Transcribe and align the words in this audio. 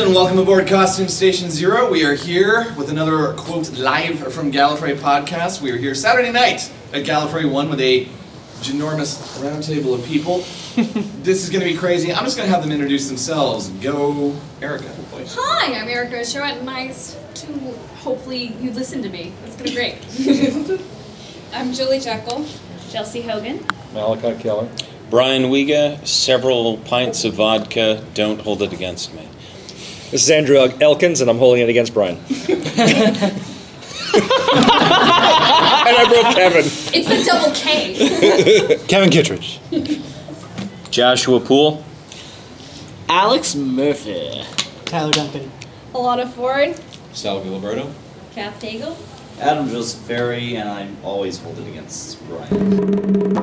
And 0.00 0.14
welcome 0.14 0.38
aboard 0.38 0.66
Costume 0.66 1.08
Station 1.08 1.50
Zero. 1.50 1.90
We 1.90 2.06
are 2.06 2.14
here 2.14 2.72
with 2.78 2.88
another 2.88 3.34
quote 3.34 3.70
live 3.76 4.32
from 4.32 4.50
Gallifrey 4.50 4.96
podcast. 4.96 5.60
We 5.60 5.70
are 5.72 5.76
here 5.76 5.94
Saturday 5.94 6.32
night 6.32 6.72
at 6.94 7.04
Gallifrey 7.04 7.50
One 7.50 7.68
with 7.68 7.80
a 7.80 8.06
ginormous 8.62 9.18
roundtable 9.42 9.92
of 9.92 10.02
people. 10.06 10.38
this 11.22 11.44
is 11.44 11.50
going 11.50 11.60
to 11.60 11.70
be 11.70 11.76
crazy. 11.76 12.14
I'm 12.14 12.24
just 12.24 12.38
going 12.38 12.48
to 12.48 12.54
have 12.54 12.62
them 12.62 12.72
introduce 12.72 13.08
themselves. 13.08 13.68
Go, 13.68 14.34
Erica. 14.62 14.88
Hi, 15.12 15.78
I'm 15.78 15.86
Erica 15.86 16.20
Showett. 16.20 16.62
Nice 16.62 17.18
to 17.34 17.52
hopefully 17.98 18.54
you 18.58 18.70
listen 18.70 19.02
to 19.02 19.10
me. 19.10 19.34
That's 19.42 19.56
gonna 19.56 19.68
be 19.68 19.74
great. 19.74 20.80
I'm 21.52 21.74
Julie 21.74 22.00
Jekyll. 22.00 22.46
Chelsea 22.88 23.20
Hogan. 23.20 23.66
Malachi 23.92 24.40
Keller. 24.42 24.70
Brian 25.10 25.44
Wiega, 25.44 26.06
several 26.06 26.78
pints 26.78 27.24
of 27.24 27.34
vodka. 27.34 28.02
Don't 28.14 28.40
hold 28.40 28.62
it 28.62 28.72
against 28.72 29.12
me. 29.12 29.28
This 30.10 30.24
is 30.24 30.30
Andrew 30.30 30.56
Elkins, 30.56 31.20
and 31.20 31.30
I'm 31.30 31.38
holding 31.38 31.62
it 31.62 31.68
against 31.68 31.94
Brian. 31.94 32.16
and 32.18 32.26
I 35.96 36.06
broke 36.08 36.34
Kevin. 36.34 36.64
It's 36.92 37.08
the 37.08 37.22
double 37.24 37.54
K. 37.54 38.76
Kevin 38.88 39.10
Kittredge. 39.10 39.60
Joshua 40.90 41.38
Poole. 41.38 41.84
Alex 43.08 43.54
Murphy. 43.54 44.42
Tyler 44.86 45.12
Duncan. 45.12 45.52
Alana 45.94 46.28
Ford. 46.28 46.74
Sal 47.12 47.40
Giliberto. 47.40 47.92
Kath 48.34 48.60
Daigle. 48.60 48.96
Adam 49.40 49.68
Joseph 49.68 50.00
Ferry, 50.00 50.56
and 50.56 50.68
I'm 50.68 50.96
always 51.04 51.38
holding 51.38 51.66
it 51.66 51.70
against 51.70 52.18
Brian. 52.26 53.38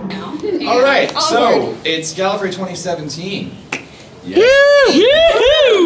All 0.68 0.82
right, 0.82 1.10
so 1.12 1.44
onward. 1.62 1.78
it's 1.86 2.14
Gallifrey 2.14 2.52
2017. 2.52 3.56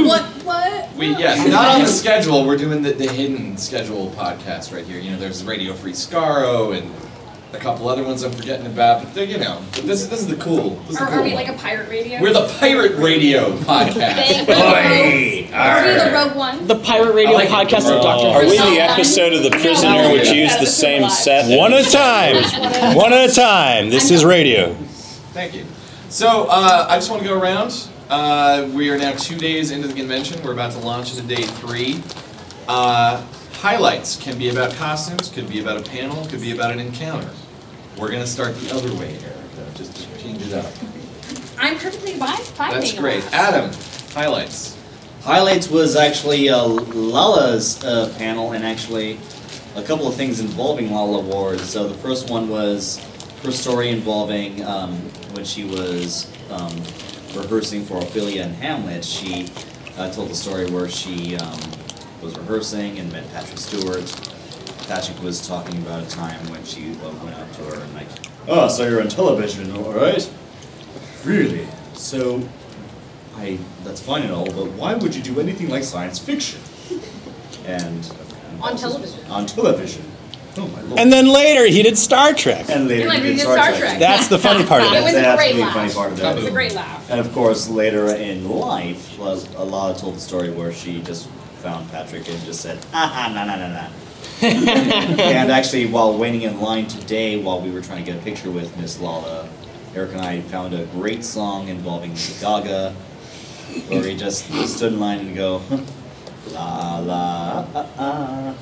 What? 0.08 0.24
What? 0.44 0.96
We 0.96 1.08
yes, 1.10 1.48
not 1.48 1.76
on 1.76 1.82
the 1.82 1.88
schedule. 1.88 2.46
We're 2.46 2.58
doing 2.58 2.82
the, 2.82 2.92
the 2.94 3.12
hidden 3.12 3.58
schedule 3.58 4.10
podcast 4.12 4.74
right 4.74 4.86
here. 4.86 5.00
You 5.00 5.12
know, 5.12 5.18
there's 5.18 5.44
Radio 5.44 5.74
Free 5.74 5.92
Skaro 5.94 6.76
and 6.78 6.92
a 7.54 7.58
couple 7.58 7.88
other 7.90 8.04
ones 8.04 8.24
I'm 8.24 8.32
forgetting 8.32 8.66
about. 8.66 9.04
But 9.04 9.14
they're, 9.14 9.26
you 9.26 9.38
know, 9.38 9.62
but 9.74 9.86
this 9.86 10.08
this 10.08 10.22
is 10.22 10.28
the 10.28 10.36
cool. 10.38 10.76
This 10.88 10.92
is 10.92 10.98
the 10.98 11.04
Are, 11.04 11.08
cool 11.10 11.20
are 11.20 11.24
we 11.24 11.34
one. 11.34 11.44
like 11.46 11.50
a 11.50 11.58
pirate 11.60 11.90
radio? 11.90 12.22
We're 12.22 12.34
the 12.34 12.48
Pirate 12.60 12.98
Radio 12.98 13.52
podcast. 13.58 14.46
Thank 14.46 14.48
you. 15.50 15.56
Are 15.56 15.84
we 15.84 15.94
the 15.94 16.12
Rogue 16.14 16.36
One? 16.36 16.68
The 16.68 16.80
Pirate 16.80 17.14
Radio 17.14 17.34
like 17.34 17.50
it. 17.50 17.52
podcast 17.52 17.96
of 17.96 18.02
Dr. 18.02 18.28
Are 18.28 18.42
we 18.44 18.58
the 18.58 18.82
episode 18.82 19.34
of 19.34 19.44
The 19.44 19.52
Prisoner 19.52 20.12
which 20.12 20.30
used 20.32 20.60
the 20.60 20.66
same 20.66 21.10
set? 21.10 21.58
One 21.58 21.74
at 21.74 21.88
a 21.88 21.92
time. 21.92 22.96
One 22.96 23.14
at 23.14 23.30
a 23.30 23.34
time. 23.34 23.90
This 23.90 24.10
is 24.12 24.26
radio. 24.26 24.74
Thank 25.34 25.54
you. 25.54 25.66
So 26.10 26.48
uh, 26.50 26.88
I 26.90 26.96
just 26.98 27.10
want 27.10 27.22
to 27.22 27.28
go 27.28 27.40
around. 27.40 27.88
Uh, 28.12 28.70
we 28.74 28.90
are 28.90 28.98
now 28.98 29.14
two 29.14 29.38
days 29.38 29.72
into 29.72 29.88
the 29.88 29.94
convention. 29.94 30.44
We're 30.44 30.52
about 30.52 30.74
to 30.74 30.80
launch 30.80 31.18
into 31.18 31.34
day 31.34 31.44
three. 31.44 32.04
Uh, 32.68 33.26
highlights 33.54 34.18
can 34.18 34.38
be 34.38 34.50
about 34.50 34.74
costumes, 34.74 35.30
could 35.30 35.48
be 35.48 35.62
about 35.62 35.78
a 35.78 35.90
panel, 35.90 36.26
could 36.26 36.42
be 36.42 36.52
about 36.52 36.74
an 36.74 36.82
encounter. 36.82 37.30
We're 37.98 38.12
gonna 38.12 38.28
start 38.28 38.58
the 38.58 38.76
other 38.76 38.94
way 38.96 39.14
here, 39.14 39.34
just 39.76 39.96
to 39.96 40.22
change 40.22 40.42
it 40.42 40.52
up. 40.52 40.70
I'm 41.58 41.78
perfectly 41.78 42.16
fine. 42.16 42.38
That's 42.58 42.92
great. 42.92 43.24
Adam, 43.32 43.72
highlights. 44.12 44.78
Highlights 45.22 45.70
was 45.70 45.96
actually 45.96 46.50
uh, 46.50 46.66
Lalla's 46.66 47.82
uh, 47.82 48.14
panel, 48.18 48.52
and 48.52 48.66
actually 48.66 49.20
a 49.78 49.84
couple 49.84 50.06
of 50.06 50.16
things 50.16 50.42
involving 50.42 50.92
Lalla 50.92 51.22
Ward. 51.22 51.62
So 51.62 51.88
the 51.88 51.96
first 52.00 52.30
one 52.30 52.50
was 52.50 52.98
her 53.44 53.52
story 53.52 53.88
involving 53.88 54.66
um, 54.66 54.98
when 55.32 55.46
she 55.46 55.64
was 55.64 56.30
um, 56.50 56.76
rehearsing 57.36 57.84
for 57.86 57.98
Ophelia 57.98 58.44
and 58.44 58.56
Hamlet. 58.56 59.04
She 59.04 59.48
uh, 59.98 60.12
told 60.12 60.30
the 60.30 60.36
story 60.36 60.70
where 60.70 60.90
she 60.90 61.36
um, 61.38 61.60
was 62.22 62.38
rehearsing 62.38 63.00
and 63.00 63.12
met 63.12 63.30
Patrick 63.32 63.58
Stewart. 63.58 64.06
Patrick 64.88 65.22
was 65.24 65.46
talking 65.48 65.78
about 65.82 66.04
a 66.04 66.10
time 66.10 66.40
when 66.50 66.64
she 66.64 66.92
uh, 66.92 67.12
went 67.24 67.36
up 67.38 67.52
to 67.54 67.64
her 67.64 67.80
and 67.82 67.94
like, 67.94 68.08
oh, 68.48 68.68
so 68.68 68.88
you're 68.88 69.02
on 69.02 69.08
television, 69.08 69.72
all 69.72 69.94
right? 69.94 70.30
Really? 71.24 71.68
So 71.94 72.48
I 73.38 73.58
that's 73.84 74.02
fine 74.02 74.24
and 74.24 74.32
all, 74.32 74.46
but 74.46 74.68
why 74.72 74.96
would 74.96 75.16
you 75.16 75.22
do 75.22 75.40
anything 75.40 75.70
like 75.70 75.84
science 75.84 76.20
fiction? 76.20 76.60
And 77.66 78.12
On 78.62 78.76
television. 78.76 79.26
On 79.32 79.46
television. 79.46 80.11
Oh 80.58 80.68
my 80.68 80.82
lord. 80.82 81.00
And 81.00 81.12
then 81.14 81.28
later 81.28 81.66
he 81.66 81.82
did 81.82 81.98
Star 81.98 82.34
Trek. 82.34 82.70
And 82.70 82.88
later 82.88 83.08
Like 83.08 83.20
he 83.20 83.24
we 83.24 83.30
did 83.30 83.36
did 83.38 83.42
Star, 83.44 83.56
Star 83.56 83.70
Trek. 83.70 83.80
Trek. 83.80 84.00
That's 84.00 84.28
the 84.28 84.38
funny 84.40 84.66
part 84.66 84.84
of 84.84 84.92
It 84.92 84.98
it. 84.98 85.04
was 85.04 85.14
That's 85.14 85.34
a 85.34 85.36
great 85.38 85.56
laugh. 85.56 85.74
funny 85.74 85.94
part 85.94 86.12
of 86.12 86.20
It 86.20 86.22
that. 86.24 86.36
was 86.36 86.46
a 86.46 86.52
great 86.52 86.74
laugh. 86.76 87.10
And 87.10 87.20
of 87.20 87.32
course, 87.34 87.70
later 87.70 88.08
in 88.08 88.50
life, 88.50 89.18
Las- 89.18 89.46
Alana 89.50 89.98
told 90.00 90.16
the 90.16 90.20
story 90.20 90.50
where 90.52 90.74
she 90.74 91.02
just 91.02 91.30
found 91.62 91.90
Patrick 91.92 92.28
and 92.28 92.44
just 92.44 92.62
said, 92.62 92.80
ah, 92.94 93.32
nah, 93.34 93.46
nah, 93.46 93.56
nah, 93.56 93.68
nah. 93.70 93.88
and 94.42 95.52
actually, 95.52 95.86
while 95.86 96.18
waiting 96.18 96.42
in 96.42 96.60
line 96.60 96.88
today, 96.88 97.42
while 97.42 97.62
we 97.62 97.70
were 97.72 97.82
trying 97.82 98.04
to 98.04 98.12
get 98.12 98.20
a 98.20 98.24
picture 98.24 98.50
with 98.50 98.76
Miss 98.78 99.00
Lalla, 99.00 99.48
Eric 99.96 100.12
and 100.14 100.22
I 100.22 100.42
found 100.42 100.74
a 100.74 100.86
great 100.86 101.24
song 101.24 101.68
involving 101.68 102.12
Lady 102.12 102.34
Gaga, 102.42 102.92
where 103.88 104.02
we 104.02 104.16
just 104.18 104.46
stood 104.68 104.94
in 104.94 105.00
line 105.00 105.20
and 105.20 105.36
go, 105.36 105.62
La 106.54 107.00
la 107.00 107.66
ah, 107.74 107.86
ah, 107.98 108.56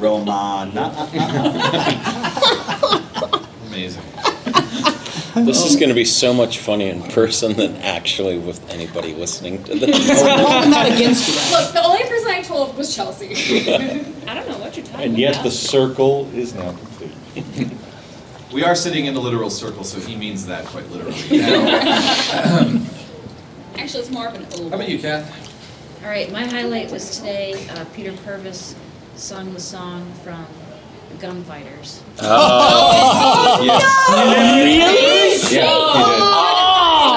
Romana. 0.00 0.92
Amazing. 3.66 4.02
This 5.34 5.64
is 5.64 5.76
going 5.76 5.90
to 5.90 5.94
be 5.94 6.04
so 6.04 6.34
much 6.34 6.58
funnier 6.58 6.92
in 6.92 7.02
person 7.02 7.52
than 7.54 7.76
actually 7.76 8.36
with 8.36 8.68
anybody 8.68 9.14
listening 9.14 9.62
to 9.62 9.78
this. 9.78 10.22
I'm 10.22 10.70
not 10.70 10.86
against 10.86 11.28
you. 11.28 11.56
Look, 11.56 11.72
the 11.72 11.84
only 11.84 12.02
person 12.02 12.30
I 12.30 12.42
told 12.42 12.76
was 12.76 12.94
Chelsea. 12.94 13.28
I 14.28 14.34
don't 14.34 14.48
know 14.48 14.58
what 14.58 14.76
you're 14.76 14.84
talking 14.84 14.94
about. 14.94 15.00
And 15.06 15.16
yet 15.16 15.40
the 15.44 15.50
circle 15.52 16.28
is 16.34 16.52
now 16.52 16.72
complete. 16.72 17.70
We 18.52 18.64
are 18.64 18.74
sitting 18.74 19.06
in 19.06 19.14
a 19.14 19.20
literal 19.20 19.50
circle, 19.50 19.84
so 19.84 20.00
he 20.00 20.16
means 20.16 20.46
that 20.46 20.64
quite 20.66 20.90
literally. 20.90 21.14
Actually, 23.78 24.00
it's 24.00 24.10
more 24.10 24.26
of 24.26 24.34
an 24.34 24.44
oval. 24.46 24.70
how 24.70 24.74
about 24.74 24.88
you, 24.88 24.98
Kath? 24.98 25.49
All 26.02 26.08
right, 26.08 26.30
my 26.32 26.46
highlight 26.46 26.90
was 26.90 27.18
today. 27.18 27.68
Uh, 27.68 27.84
Peter 27.94 28.12
Purves 28.24 28.74
sung 29.16 29.52
the 29.52 29.60
song 29.60 30.10
from 30.24 30.46
The 31.10 31.16
Gunfighters. 31.18 32.02
Oh, 32.22 33.60
yes. 33.62 35.52
Yeah, 35.52 35.62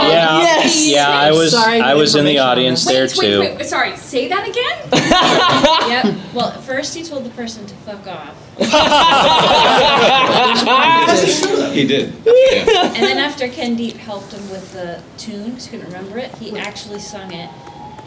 Yeah, 0.10 0.40
yes. 0.42 0.86
yeah. 0.86 1.08
I 1.10 1.32
was 1.32 1.52
Sorry, 1.52 1.80
I 1.80 1.94
was 1.96 2.14
in 2.16 2.26
the 2.26 2.32
information 2.32 2.44
on 2.44 2.50
audience 2.52 2.84
there 2.86 3.04
wait, 3.04 3.12
too. 3.16 3.40
wait, 3.40 3.56
wait, 3.58 3.66
sorry, 3.66 3.96
say 3.96 4.28
that 4.28 4.46
again? 4.50 4.90
yep. 5.90 6.14
Well, 6.34 6.50
at 6.50 6.60
first 6.62 6.94
he 6.94 7.04
told 7.04 7.24
the 7.24 7.30
person 7.32 7.66
to 7.66 7.74
fuck 7.76 8.06
off, 8.08 8.36
He 11.74 11.88
did. 11.88 12.14
Yeah. 12.26 12.92
and 12.94 13.04
then 13.04 13.18
after 13.18 13.48
Ken 13.48 13.76
Deep 13.78 13.96
helped 13.96 14.34
him 14.34 14.50
with 14.52 14.74
the 14.74 15.02
tune, 15.18 15.52
because 15.52 15.68
he 15.68 15.78
couldn't 15.78 15.88
remember 15.94 16.18
it, 16.18 16.36
he 16.36 16.58
actually 16.60 17.00
sung 17.00 17.32
it. 17.34 17.50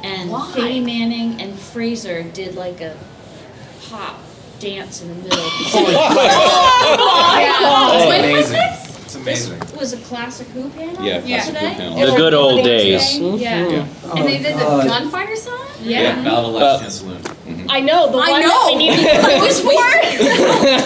And 0.06 0.31
Why? 0.31 0.53
Katy 0.55 0.81
Manning 0.81 1.41
and 1.41 1.58
Frazer 1.58 2.23
did 2.23 2.55
like 2.55 2.81
a 2.81 2.97
pop 3.91 4.20
dance 4.61 5.03
in 5.03 5.08
the 5.08 5.14
middle. 5.14 5.50
Yeah. 7.37 8.08
When 8.08 8.32
was 8.32 8.50
amazing. 8.50 8.53
this? 8.53 8.82
It's 9.06 9.14
This 9.14 9.47
amazing. 9.49 9.79
was 9.79 9.93
a 9.93 9.97
classic 9.99 10.47
Who 10.49 10.69
panel 10.70 11.05
Yeah, 11.05 11.20
Yeah. 11.25 11.37
classic 11.43 11.55
today. 11.55 11.69
Who 11.70 11.76
panel. 11.76 12.03
Or 12.03 12.06
The 12.11 12.17
good 12.17 12.35
old 12.35 12.58
today. 12.64 12.91
days. 12.93 13.19
Yeah. 13.19 13.69
Yeah. 13.69 13.87
And 14.14 14.25
they 14.29 14.38
did 14.38 14.55
the 14.55 14.61
God. 14.61 14.87
gunfighter 14.88 15.37
song? 15.37 15.67
Yeah. 15.82 16.23
Ballad 16.23 16.47
of 16.47 16.53
Lexington 16.55 16.91
Saloon. 16.91 17.23
Mhm. 17.47 17.67
I 17.69 17.81
know, 17.81 18.11
the 18.11 18.19
I 18.19 18.31
one 18.31 18.41
know. 18.43 18.49
that 18.49 18.67
we 18.67 18.76
need 18.76 18.97
to 18.97 19.03
It 19.37 19.43
was 19.43 19.61
for 19.61 19.67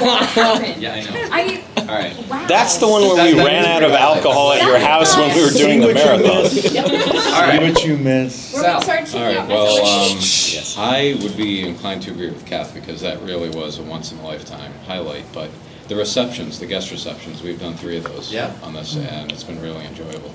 What 0.07 0.25
happened? 0.27 0.83
Yeah, 0.83 0.95
I 0.95 1.01
know. 1.01 1.11
I, 1.33 1.63
All 1.91 1.97
right. 1.99 2.29
wow. 2.29 2.47
That's 2.47 2.77
the 2.79 2.87
one 2.89 3.03
where 3.03 3.25
we 3.25 3.33
That- 3.33 3.37
that 3.39 3.47
ran 3.47 3.63
is 3.63 3.67
out 3.67 3.83
of 3.83 3.89
pretty 3.91 4.05
alcohol 4.05 4.53
at 4.53 4.63
your 4.63 4.79
house 4.79 5.17
when 5.17 5.35
we 5.35 5.43
were 5.45 5.51
doing 5.51 5.81
the 5.81 5.93
marathon. 5.95 7.35
All 7.35 7.43
right. 7.43 7.61
what 7.63 7.85
you 7.85 7.97
miss. 7.97 8.53
Where 8.55 8.63
Sal. 8.63 8.79
we 8.79 8.85
start 8.85 8.99
checking 9.07 9.21
All 9.21 9.27
right, 9.27 9.37
out 9.39 9.49
well, 9.49 9.87
um. 9.87 10.19
I 10.79 11.19
would 11.23 11.37
be 11.37 11.67
inclined 11.67 12.03
to 12.03 12.13
agree 12.13 12.29
with 12.29 12.47
Kath 12.47 12.75
because 12.75 13.01
that 13.01 13.21
really 13.23 13.51
was 13.51 13.79
a 13.79 13.83
once 13.83 14.13
in 14.13 14.19
a 14.19 14.25
lifetime 14.25 14.73
highlight. 14.87 15.25
But 15.33 15.51
the 15.89 15.97
receptions, 15.97 16.61
the 16.61 16.67
guest 16.67 16.91
receptions, 16.93 17.43
we've 17.43 17.59
done 17.61 17.75
three 17.75 17.97
of 17.97 18.05
those 18.05 18.33
Yeah. 18.33 18.53
on 18.63 18.75
this, 18.75 18.95
and 18.97 19.33
it's 19.33 19.43
been 19.45 19.61
really 19.61 19.85
enjoyable. 19.85 20.33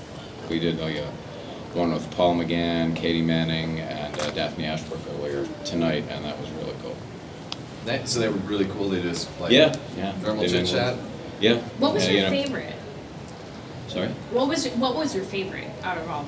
We 0.50 0.58
did 0.58 0.78
like 0.78 0.96
a 0.96 1.06
one 1.72 1.92
with 1.92 2.10
Paul 2.12 2.36
McGann, 2.36 2.94
Katy 2.94 3.22
Manning, 3.22 3.80
and 3.80 4.18
uh, 4.20 4.30
Daphne 4.30 4.66
Ashbrook 4.66 5.00
earlier 5.18 5.46
tonight, 5.64 6.04
and 6.10 6.24
that 6.24 6.38
was 6.40 6.50
really 6.50 6.74
cool. 6.82 6.96
That- 7.86 8.08
So 8.08 8.20
they 8.20 8.28
were 8.28 8.34
really 8.38 8.64
cool. 8.66 8.88
They 8.90 9.00
just 9.02 9.28
like 9.40 9.52
Yeah, 9.52 9.74
yeah. 9.96 10.12
normal 10.22 10.42
They 10.42 10.48
chit 10.50 10.66
did 10.66 10.72
chat. 10.74 10.94
Yeah. 11.40 11.58
What 11.78 11.94
was 11.94 12.06
yeah, 12.06 12.12
your 12.12 12.20
you 12.20 12.24
know. 12.24 12.42
favorite? 12.42 12.74
Sorry. 13.88 14.08
What 14.30 14.48
was 14.48 14.66
what 14.68 14.94
was 14.94 15.14
your 15.14 15.24
favorite 15.24 15.68
out 15.82 15.98
of 15.98 16.08
all? 16.08 16.26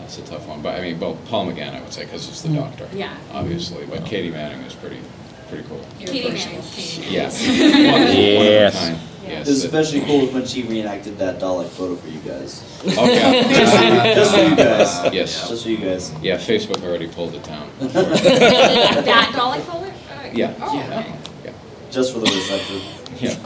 That's 0.00 0.18
a 0.18 0.22
tough 0.22 0.48
one, 0.48 0.62
but 0.62 0.78
I 0.78 0.82
mean, 0.82 0.98
well, 0.98 1.16
Paul 1.26 1.46
McGann, 1.46 1.74
I 1.74 1.80
would 1.80 1.92
say, 1.92 2.04
because 2.04 2.26
he's 2.26 2.42
the 2.42 2.48
doctor. 2.48 2.88
Yeah. 2.92 3.16
Obviously, 3.32 3.86
but 3.86 4.04
Katy 4.04 4.30
Manning 4.30 4.60
is 4.66 4.74
pretty, 4.74 5.00
pretty 5.48 5.62
cool. 5.68 5.80
Katy 6.00 6.28
Manning's 6.28 6.74
Katy 6.74 7.00
Manning. 7.02 7.14
Yes. 7.14 7.46
One, 7.46 7.92
one 7.92 8.02
of 8.02 8.08
a 8.08 8.12
Yes. 8.12 9.08
Yes. 9.24 9.46
It 9.46 9.50
was 9.50 9.64
especially 9.64 10.00
cool 10.00 10.26
when 10.32 10.44
she 10.44 10.64
reenacted 10.64 11.16
that 11.18 11.38
Dalek 11.38 11.68
photo 11.68 11.94
for 11.94 12.08
you 12.08 12.18
guys. 12.20 12.64
Oh, 12.98 13.08
yeah. 13.08 13.42
Just 13.52 13.76
for 13.76 13.84
you, 13.84 14.14
just 14.14 14.34
for 14.34 14.40
you 14.40 14.56
guys. 14.56 15.14
Yes. 15.14 15.48
Just 15.48 15.62
for 15.62 15.70
you 15.70 15.76
guys. 15.76 16.12
Yeah, 16.20 16.36
Facebook 16.38 16.82
already 16.84 17.06
pulled 17.06 17.34
it 17.34 17.44
down. 17.44 17.70
that 17.78 19.32
Dalek 19.32 19.64
color? 19.64 19.86
Uh, 19.86 20.30
Yeah. 20.32 20.54
Oh, 20.60 20.74
Yeah. 20.74 20.98
okay. 20.98 21.14
Yeah. 21.44 21.52
Just 21.92 22.12
for 22.12 22.18
the 22.18 22.26
reception. 22.26 22.80
Yeah. 23.20 23.36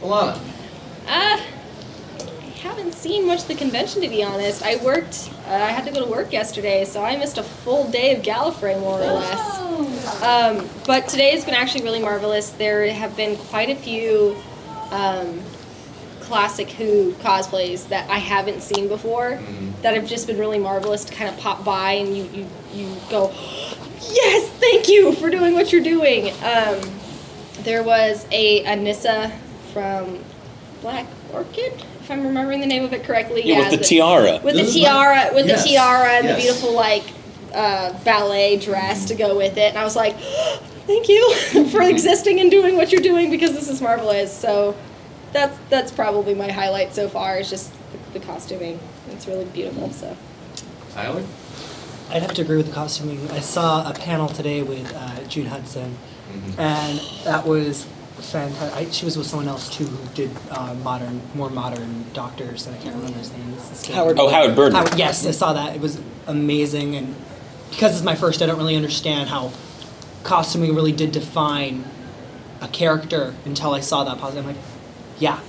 Alana. 0.00 0.38
Uh, 1.06 1.40
I 1.40 2.60
haven't 2.60 2.92
seen 2.92 3.26
much 3.26 3.42
of 3.42 3.48
the 3.48 3.54
convention 3.54 4.02
to 4.02 4.08
be 4.08 4.22
honest. 4.22 4.62
I 4.62 4.76
worked, 4.76 5.30
uh, 5.46 5.52
I 5.52 5.70
had 5.70 5.84
to 5.86 5.92
go 5.92 6.04
to 6.04 6.10
work 6.10 6.32
yesterday, 6.32 6.84
so 6.84 7.04
I 7.04 7.16
missed 7.16 7.38
a 7.38 7.42
full 7.42 7.90
day 7.90 8.14
of 8.14 8.22
Gallifrey 8.22 8.78
more 8.80 9.00
or 9.00 9.12
less. 9.12 9.38
Oh. 9.40 10.58
Um, 10.58 10.68
but 10.86 11.08
today 11.08 11.30
has 11.30 11.44
been 11.44 11.54
actually 11.54 11.84
really 11.84 12.00
marvelous. 12.00 12.50
There 12.50 12.90
have 12.92 13.16
been 13.16 13.36
quite 13.36 13.70
a 13.70 13.76
few 13.76 14.36
um, 14.90 15.40
classic 16.20 16.68
Who 16.70 17.12
cosplays 17.14 17.88
that 17.88 18.08
I 18.10 18.18
haven't 18.18 18.62
seen 18.62 18.88
before 18.88 19.40
that 19.82 19.94
have 19.94 20.06
just 20.06 20.26
been 20.26 20.38
really 20.38 20.58
marvelous 20.58 21.04
to 21.04 21.14
kind 21.14 21.30
of 21.32 21.40
pop 21.40 21.64
by 21.64 21.92
and 21.92 22.16
you, 22.16 22.24
you, 22.24 22.46
you 22.74 22.96
go, 23.08 23.30
yes, 24.10 24.48
thank 24.58 24.88
you 24.88 25.14
for 25.14 25.30
doing 25.30 25.54
what 25.54 25.72
you're 25.72 25.82
doing. 25.82 26.30
Um, 26.42 26.80
there 27.60 27.82
was 27.82 28.26
a 28.30 28.62
Nyssa 28.76 29.32
from 29.72 30.18
Black 30.82 31.06
Orchid, 31.32 31.72
if 32.00 32.10
I'm 32.10 32.24
remembering 32.24 32.60
the 32.60 32.66
name 32.66 32.84
of 32.84 32.92
it 32.92 33.04
correctly. 33.04 33.42
Yeah, 33.44 33.58
with 33.60 33.70
the 33.70 33.76
the- 33.78 33.84
tiara. 33.84 34.40
With 34.42 34.54
This 34.54 34.72
the 34.74 34.80
is 34.80 34.84
my- 34.84 34.90
tiara, 34.90 35.34
with 35.34 35.46
yes, 35.46 35.62
the 35.62 35.68
tiara 35.70 36.08
and 36.12 36.24
yes. 36.24 36.36
the 36.36 36.42
beautiful 36.42 36.72
like 36.74 37.04
uh, 37.54 37.92
ballet 38.04 38.56
dress 38.58 39.06
to 39.06 39.14
go 39.14 39.36
with 39.36 39.56
it, 39.56 39.70
and 39.70 39.78
I 39.78 39.84
was 39.84 39.96
like, 39.96 40.16
"Thank 40.86 41.08
you 41.08 41.34
for 41.70 41.82
existing 41.82 42.40
and 42.40 42.50
doing 42.50 42.76
what 42.76 42.92
you're 42.92 43.00
doing 43.02 43.30
because 43.30 43.52
this 43.52 43.68
is 43.68 43.80
marvelous." 43.80 44.32
So 44.36 44.76
that's 45.32 45.58
that's 45.68 45.90
probably 45.92 46.34
my 46.34 46.50
highlight 46.50 46.94
so 46.94 47.08
far. 47.08 47.38
Is 47.38 47.50
just 47.50 47.72
the, 48.12 48.18
the 48.18 48.24
costuming. 48.24 48.78
It's 49.10 49.26
really 49.26 49.46
beautiful. 49.46 49.90
So 49.90 50.16
Tyler. 50.92 51.24
I'd 52.10 52.22
have 52.22 52.32
to 52.34 52.42
agree 52.42 52.56
with 52.56 52.68
the 52.68 52.72
costuming. 52.72 53.30
I 53.32 53.40
saw 53.40 53.86
a 53.86 53.92
panel 53.92 54.28
today 54.28 54.62
with 54.62 54.90
uh, 54.96 55.24
June 55.24 55.44
Hudson, 55.46 55.98
and 56.56 57.00
that 57.24 57.46
was 57.46 57.86
fantastic. 58.20 58.76
I, 58.88 58.90
she 58.90 59.04
was 59.04 59.16
with 59.16 59.26
someone 59.26 59.48
else 59.48 59.74
too 59.74 59.84
who 59.84 60.14
did 60.14 60.30
uh, 60.50 60.74
modern, 60.82 61.20
more 61.34 61.50
modern 61.50 62.04
doctors, 62.12 62.66
and 62.66 62.74
I 62.76 62.78
can't 62.80 62.94
remember 62.96 63.18
his 63.18 63.32
name. 63.32 63.54
Howard. 63.94 64.18
Oh, 64.18 64.28
Howard 64.28 64.54
Burden. 64.56 64.76
Howard- 64.76 64.98
yes, 64.98 65.26
I 65.26 65.30
saw 65.32 65.52
that. 65.54 65.74
It 65.74 65.80
was 65.80 66.00
amazing, 66.26 66.94
and 66.96 67.14
because 67.70 67.94
it's 67.96 68.04
my 68.04 68.14
first, 68.14 68.42
I 68.42 68.46
don't 68.46 68.58
really 68.58 68.76
understand 68.76 69.28
how 69.30 69.52
costuming 70.24 70.74
really 70.74 70.92
did 70.92 71.12
define 71.12 71.84
a 72.60 72.68
character 72.68 73.34
until 73.44 73.72
I 73.72 73.80
saw 73.80 74.04
that. 74.04 74.18
pos- 74.18 74.34
I'm 74.36 74.46
like, 74.46 74.56
yeah, 75.18 75.40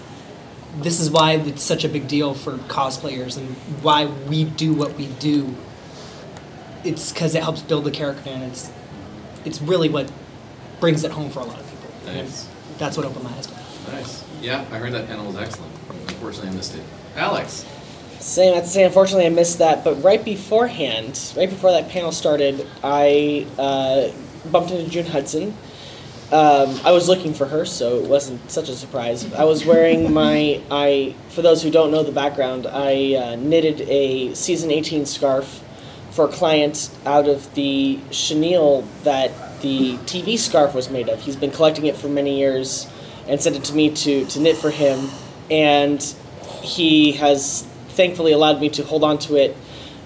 this 0.81 0.99
is 0.99 1.09
why 1.09 1.33
it's 1.33 1.63
such 1.63 1.83
a 1.83 1.89
big 1.89 2.07
deal 2.07 2.33
for 2.33 2.57
cosplayers 2.57 3.37
and 3.37 3.47
why 3.83 4.05
we 4.05 4.43
do 4.43 4.73
what 4.73 4.95
we 4.95 5.07
do. 5.07 5.55
It's 6.83 7.11
because 7.11 7.35
it 7.35 7.43
helps 7.43 7.61
build 7.61 7.83
the 7.83 7.91
character, 7.91 8.29
and 8.29 8.43
it's 8.43 8.71
it's 9.45 9.61
really 9.61 9.89
what 9.89 10.11
brings 10.79 11.03
it 11.03 11.11
home 11.11 11.29
for 11.29 11.39
a 11.39 11.43
lot 11.45 11.59
of 11.59 11.69
people. 11.69 11.89
And 12.07 12.17
Nice. 12.27 12.48
That's 12.79 12.95
what 12.97 13.05
opened 13.05 13.25
my 13.25 13.31
eyes. 13.31 13.45
to 13.47 13.53
it. 13.53 13.91
Nice. 13.91 14.23
Yeah, 14.41 14.65
I 14.71 14.77
heard 14.77 14.93
that 14.93 15.07
panel 15.07 15.27
was 15.27 15.35
excellent. 15.35 15.71
Unfortunately, 16.07 16.49
I 16.49 16.53
missed 16.53 16.75
it. 16.75 16.83
Alex. 17.15 17.65
Same, 18.19 18.53
I 18.53 18.55
have 18.55 18.65
to 18.65 18.69
say, 18.69 18.83
unfortunately, 18.83 19.25
I 19.25 19.29
missed 19.29 19.59
that. 19.59 19.83
But 19.83 20.01
right 20.03 20.23
beforehand, 20.23 21.33
right 21.35 21.49
before 21.49 21.71
that 21.71 21.89
panel 21.89 22.11
started, 22.11 22.65
I 22.83 23.45
uh, 23.57 24.11
bumped 24.49 24.71
into 24.71 24.89
June 24.89 25.05
Hudson. 25.05 25.55
Um, 26.31 26.79
I 26.85 26.91
was 26.91 27.09
looking 27.09 27.33
for 27.33 27.47
her, 27.47 27.65
so 27.65 27.97
it 27.97 28.07
wasn't 28.07 28.49
such 28.51 28.69
a 28.69 28.75
surprise. 28.75 29.31
I 29.33 29.43
was 29.45 29.65
wearing 29.65 30.13
my, 30.13 30.61
I, 30.71 31.15
for 31.29 31.41
those 31.41 31.63
who 31.63 31.71
don't 31.71 31.91
know 31.91 32.03
the 32.03 32.11
background, 32.11 32.67
I 32.67 33.15
uh, 33.15 33.35
knitted 33.35 33.81
a 33.89 34.33
season 34.35 34.71
18 34.71 35.05
scarf 35.05 35.63
for 36.11 36.25
a 36.25 36.31
client 36.31 36.91
out 37.05 37.27
of 37.27 37.53
the 37.55 37.99
chenille 38.11 38.83
that 39.03 39.31
the 39.61 39.97
TV 39.99 40.37
scarf 40.37 40.73
was 40.73 40.89
made 40.89 41.09
of. 41.09 41.21
He's 41.21 41.35
been 41.35 41.51
collecting 41.51 41.85
it 41.85 41.95
for 41.95 42.07
many 42.07 42.37
years 42.37 42.89
and 43.27 43.41
sent 43.41 43.55
it 43.55 43.63
to 43.65 43.73
me 43.73 43.89
to, 43.91 44.25
to 44.25 44.39
knit 44.39 44.57
for 44.57 44.71
him. 44.71 45.09
And 45.51 46.01
he 46.61 47.13
has 47.13 47.63
thankfully 47.89 48.31
allowed 48.31 48.61
me 48.61 48.69
to 48.69 48.83
hold 48.83 49.03
on 49.03 49.17
to 49.19 49.35
it 49.35 49.57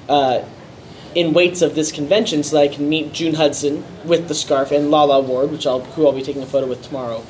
uh, 0.09 0.43
in 1.15 1.33
weights 1.33 1.61
of 1.61 1.75
this 1.75 1.91
convention 1.91 2.43
so 2.43 2.55
that 2.55 2.63
I 2.63 2.67
can 2.67 2.89
meet 2.89 3.13
June 3.13 3.35
Hudson 3.35 3.83
with 4.03 4.27
the 4.27 4.33
scarf 4.33 4.71
and 4.71 4.89
Lalla 4.89 5.21
Ward, 5.21 5.51
which 5.51 5.67
I'll 5.67 5.81
who 5.81 6.07
I'll 6.07 6.13
be 6.13 6.23
taking 6.23 6.41
a 6.41 6.47
photo 6.47 6.67
with 6.67 6.81
tomorrow. 6.83 7.23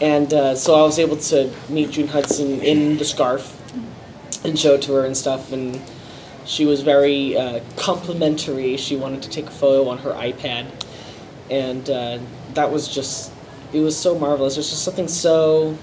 And 0.00 0.32
uh, 0.32 0.56
so 0.56 0.74
I 0.74 0.82
was 0.82 0.98
able 0.98 1.18
to 1.18 1.52
meet 1.68 1.90
June 1.90 2.08
Hudson 2.08 2.60
in 2.62 2.96
the 2.96 3.04
scarf 3.04 3.56
and 4.44 4.58
show 4.58 4.74
it 4.74 4.82
to 4.82 4.92
her 4.94 5.04
and 5.04 5.16
stuff. 5.16 5.52
And 5.52 5.80
she 6.46 6.64
was 6.64 6.80
very 6.80 7.36
uh, 7.36 7.60
complimentary. 7.76 8.76
She 8.78 8.96
wanted 8.96 9.22
to 9.22 9.28
take 9.28 9.46
a 9.46 9.50
photo 9.50 9.90
on 9.90 9.98
her 9.98 10.12
iPad, 10.12 10.66
and 11.50 11.88
uh, 11.90 12.18
that 12.54 12.70
was 12.70 12.88
just 12.88 13.32
it 13.72 13.80
was 13.80 13.96
so 13.96 14.18
marvelous. 14.18 14.54
There's 14.56 14.70
just 14.70 14.84
something 14.84 15.08
so 15.08 15.76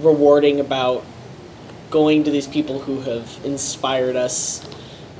rewarding 0.00 0.60
about 0.60 1.04
going 1.90 2.24
to 2.24 2.30
these 2.30 2.46
people 2.46 2.80
who 2.80 3.00
have 3.00 3.40
inspired 3.44 4.16
us 4.16 4.68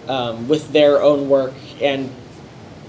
um, 0.06 0.48
with 0.48 0.72
their 0.72 1.02
own 1.02 1.28
work 1.28 1.54
and 1.80 2.10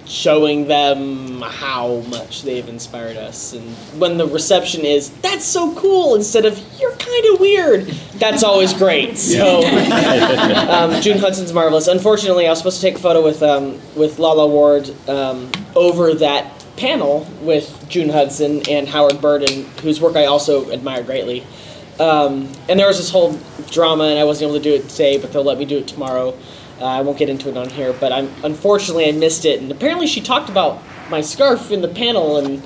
showing 0.06 0.68
them 0.68 1.42
how 1.42 1.98
much 2.10 2.42
they've 2.42 2.68
inspired 2.68 3.16
us. 3.16 3.54
And 3.54 3.64
when 4.00 4.18
the 4.18 4.26
reception 4.26 4.84
is, 4.84 5.12
that's 5.22 5.46
so 5.46 5.74
cool, 5.76 6.16
instead 6.16 6.46
of, 6.46 6.60
you're 6.80 6.96
kind 6.96 7.26
of 7.34 7.40
weird, 7.40 7.86
that's 8.16 8.44
always 8.44 8.74
great. 8.74 9.18
So, 9.30 9.64
um, 9.64 11.02
June 11.02 11.20
Hudson's 11.20 11.54
marvelous. 11.54 11.88
Unfortunately, 11.88 12.48
I 12.48 12.50
was 12.50 12.58
supposed 12.58 12.82
to 12.82 12.82
take 12.82 12.96
a 12.96 13.00
photo 13.00 13.24
with, 13.24 13.44
um, 13.44 13.80
with 13.96 14.18
Lalla 14.18 14.48
Ward 14.48 14.90
um, 15.08 15.52
over 15.76 16.14
that 16.16 16.59
panel 16.80 17.28
with 17.42 17.86
June 17.90 18.10
Hudson 18.10 18.62
and 18.70 18.88
Howard 18.88 19.22
Burden, 19.22 19.66
whose 19.82 20.00
work 20.00 20.16
I 20.16 20.26
also 20.26 20.72
admire 20.72 21.04
greatly. 21.04 21.46
Um, 22.00 22.50
and 22.70 22.80
there 22.80 22.88
was 22.88 22.98
this 22.98 23.12
whole 23.12 23.38
drama, 23.70 24.06
and 24.06 24.18
I 24.18 24.24
wasn't 24.24 24.50
able 24.50 24.60
to 24.60 24.64
do 24.64 24.74
it 24.74 24.90
today, 24.90 25.18
but 25.18 25.34
they'll 25.34 25.44
let 25.44 25.58
me 25.58 25.66
do 25.66 25.78
it 25.78 25.88
tomorrow. 25.88 26.38
Uh, 26.80 26.86
I 26.86 27.02
won't 27.02 27.18
get 27.18 27.28
into 27.28 27.50
it 27.50 27.58
on 27.58 27.70
here, 27.70 27.92
but 27.92 28.14
I'm 28.14 28.32
unfortunately 28.44 29.10
I 29.10 29.12
missed 29.12 29.44
it. 29.44 29.62
And 29.62 29.70
apparently 29.70 30.08
she 30.08 30.22
talked 30.22 30.50
about 30.50 30.82
my 31.10 31.20
scarf 31.20 31.72
in 31.72 31.82
the 31.82 31.90
panel, 31.90 32.38
and 32.38 32.64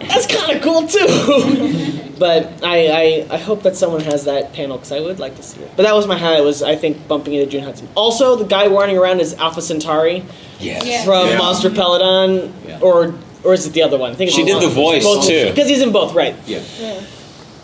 that's 0.00 0.26
kind 0.26 0.56
of 0.56 0.62
cool 0.62 0.88
too. 0.88 2.02
but 2.18 2.64
I, 2.64 2.88
I 2.88 3.26
I 3.30 3.38
hope 3.38 3.62
that 3.62 3.76
someone 3.76 4.00
has 4.02 4.24
that 4.24 4.52
panel 4.52 4.76
because 4.78 4.92
I 4.92 5.00
would 5.00 5.18
like 5.18 5.36
to 5.36 5.42
see 5.42 5.60
it. 5.60 5.70
But 5.76 5.82
that 5.84 5.94
was 5.94 6.06
my 6.06 6.16
highlight. 6.18 6.44
Was 6.44 6.62
I 6.62 6.76
think 6.76 7.06
bumping 7.08 7.34
into 7.34 7.50
June 7.50 7.64
Hudson. 7.64 7.88
Also, 7.94 8.36
the 8.36 8.44
guy 8.44 8.66
running 8.66 8.96
around 8.98 9.20
is 9.20 9.34
Alpha 9.34 9.60
Centauri 9.62 10.24
Yes. 10.58 11.04
from 11.04 11.28
Yeah. 11.28 11.38
Monster 11.38 11.70
Peladon, 11.70 12.52
Yeah. 12.66 12.78
or 12.80 13.14
or 13.44 13.54
is 13.54 13.66
it 13.66 13.72
the 13.74 13.82
other 13.82 13.98
one? 13.98 14.12
I 14.12 14.14
think 14.14 14.30
She 14.30 14.44
did 14.44 14.60
the 14.62 14.68
voice, 14.68 15.04
both 15.04 15.26
too. 15.26 15.46
because 15.50 15.68
he's 15.68 15.82
in 15.82 15.92
both, 15.92 16.14
right? 16.14 16.34
Yeah. 16.46 16.60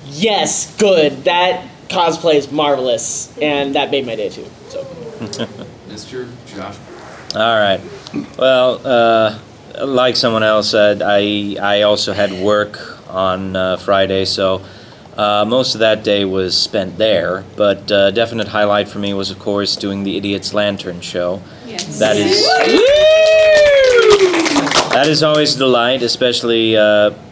Yes, 0.06 0.74
good. 0.76 1.24
That 1.24 1.64
cosplay 1.88 2.34
is 2.34 2.50
marvelous, 2.52 3.32
and 3.40 3.74
that 3.74 3.90
made 3.90 4.06
my 4.06 4.16
day 4.16 4.28
too. 4.28 4.46
So. 4.68 4.84
Mr. 5.88 6.28
Josh. 6.46 6.76
All 7.34 7.40
right. 7.58 7.80
Well, 8.38 8.80
uh, 8.84 9.38
like 9.86 10.16
someone 10.16 10.42
else 10.42 10.70
said, 10.70 11.02
I 11.02 11.56
I 11.60 11.82
also 11.82 12.12
had 12.12 12.32
work 12.42 12.98
on 13.12 13.54
uh, 13.54 13.76
Friday, 13.76 14.24
so 14.24 14.64
uh, 15.16 15.44
most 15.46 15.74
of 15.74 15.80
that 15.80 16.02
day 16.02 16.24
was 16.24 16.56
spent 16.56 16.98
there. 16.98 17.44
But 17.56 17.92
uh, 17.92 18.10
definite 18.10 18.48
highlight 18.48 18.88
for 18.88 18.98
me 18.98 19.14
was, 19.14 19.30
of 19.30 19.38
course, 19.38 19.76
doing 19.76 20.04
the 20.04 20.16
Idiot's 20.16 20.54
Lantern 20.54 21.00
show. 21.00 21.42
Yes. 21.66 21.98
That 21.98 22.16
is 22.16 22.42
That 24.92 25.08
is 25.08 25.22
always 25.22 25.56
a 25.56 25.58
delight, 25.58 26.02
especially 26.02 26.76
uh, 26.76 26.82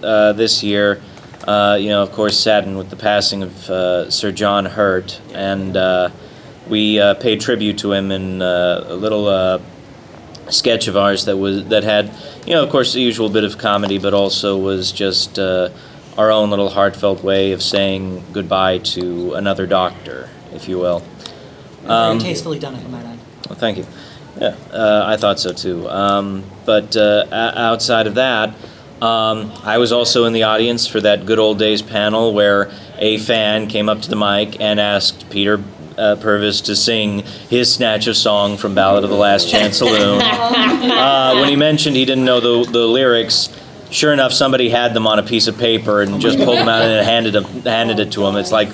uh, 0.03 0.33
this 0.33 0.63
year. 0.63 1.03
Uh, 1.47 1.77
you 1.81 1.89
know, 1.89 2.03
of 2.03 2.11
course, 2.13 2.39
saddened 2.39 2.79
with 2.79 2.89
the 2.91 2.97
passing 2.97 3.43
of 3.43 3.71
uh, 3.71 4.11
Sir 4.11 4.33
John 4.33 4.65
Hurt, 4.65 5.21
and 5.35 5.77
uh, 5.77 6.11
we 6.69 6.99
uh, 6.99 7.15
paid 7.15 7.41
tribute 7.41 7.79
to 7.79 7.93
him 7.93 8.11
in 8.11 8.41
uh, 8.41 8.85
a 8.89 8.95
little 8.95 9.27
uh, 9.27 9.61
sketch 10.49 10.89
of 10.89 10.97
ours 10.97 11.27
that 11.27 11.37
was 11.37 11.67
that 11.69 11.85
had, 11.85 12.11
you 12.47 12.55
know, 12.55 12.63
of 12.63 12.71
course, 12.71 12.93
the 12.93 13.01
usual 13.01 13.29
bit 13.29 13.45
of 13.45 13.59
comedy, 13.59 13.99
but 13.99 14.15
also 14.15 14.57
was 14.57 14.93
just 14.93 15.39
uh, 15.39 15.69
our 16.19 16.31
own 16.31 16.51
little 16.51 16.71
heartfelt 16.71 17.23
way 17.23 17.53
of 17.53 17.63
saying 17.63 18.25
goodbye 18.33 18.79
to 18.79 19.35
another 19.35 19.67
doctor, 19.67 20.29
if 20.53 20.69
you 20.69 20.79
will. 20.79 21.01
Very 21.83 21.93
Um, 21.95 22.19
tastefully 22.19 22.59
done, 22.59 22.75
if 22.75 22.85
I 22.85 22.89
might 22.89 23.05
add. 23.05 23.19
well, 23.49 23.59
thank 23.59 23.79
you. 23.79 23.87
Yeah, 24.41 24.55
uh, 24.73 25.03
I 25.07 25.17
thought 25.17 25.39
so 25.41 25.53
too. 25.53 25.89
Um, 25.89 26.45
but 26.65 26.97
uh, 26.97 27.25
o- 27.31 27.35
outside 27.35 28.07
of 28.07 28.15
that, 28.15 28.51
um, 29.03 29.53
I 29.65 29.79
was 29.79 29.93
also 29.93 30.25
in 30.25 30.33
the 30.33 30.43
audience 30.45 30.87
for 30.87 31.01
that 31.01 31.27
good 31.27 31.39
old 31.39 31.59
days 31.59 31.83
panel 31.83 32.33
where 32.33 32.71
a 32.99 33.19
fan 33.19 33.67
came 33.67 33.89
up 33.89 34.03
to 34.03 34.11
the 34.11 34.17
mic 34.17 34.61
and 34.61 34.79
asked 34.79 35.31
Peter 35.31 35.59
uh, 36.01 36.17
Purves 36.17 36.63
to 36.63 36.75
sing 36.75 37.21
his 37.49 37.73
snatch 37.73 38.07
of 38.07 38.17
song 38.17 38.57
from 38.57 38.75
Ballad 38.75 39.05
of 39.05 39.11
the 39.11 39.17
Last 39.17 39.51
Chance 39.51 39.79
Saloon. 39.79 40.21
uh, 40.23 41.35
when 41.35 41.49
he 41.49 41.57
mentioned 41.57 41.97
he 41.97 42.05
didn't 42.05 42.25
know 42.25 42.41
the, 42.41 42.71
the 42.71 42.87
lyrics, 42.87 43.51
sure 43.91 44.13
enough, 44.13 44.33
somebody 44.33 44.71
had 44.71 44.95
them 44.95 45.07
on 45.07 45.19
a 45.19 45.23
piece 45.23 45.47
of 45.47 45.59
paper 45.59 46.01
and 46.01 46.21
just 46.21 46.39
pulled 46.39 46.59
them 46.59 46.69
out 46.69 46.83
and 46.83 47.07
handed, 47.07 47.35
them, 47.35 47.45
handed 47.63 48.01
it 48.01 48.13
to 48.13 48.25
him. 48.27 48.37
It's 48.37 48.53
like, 48.53 48.71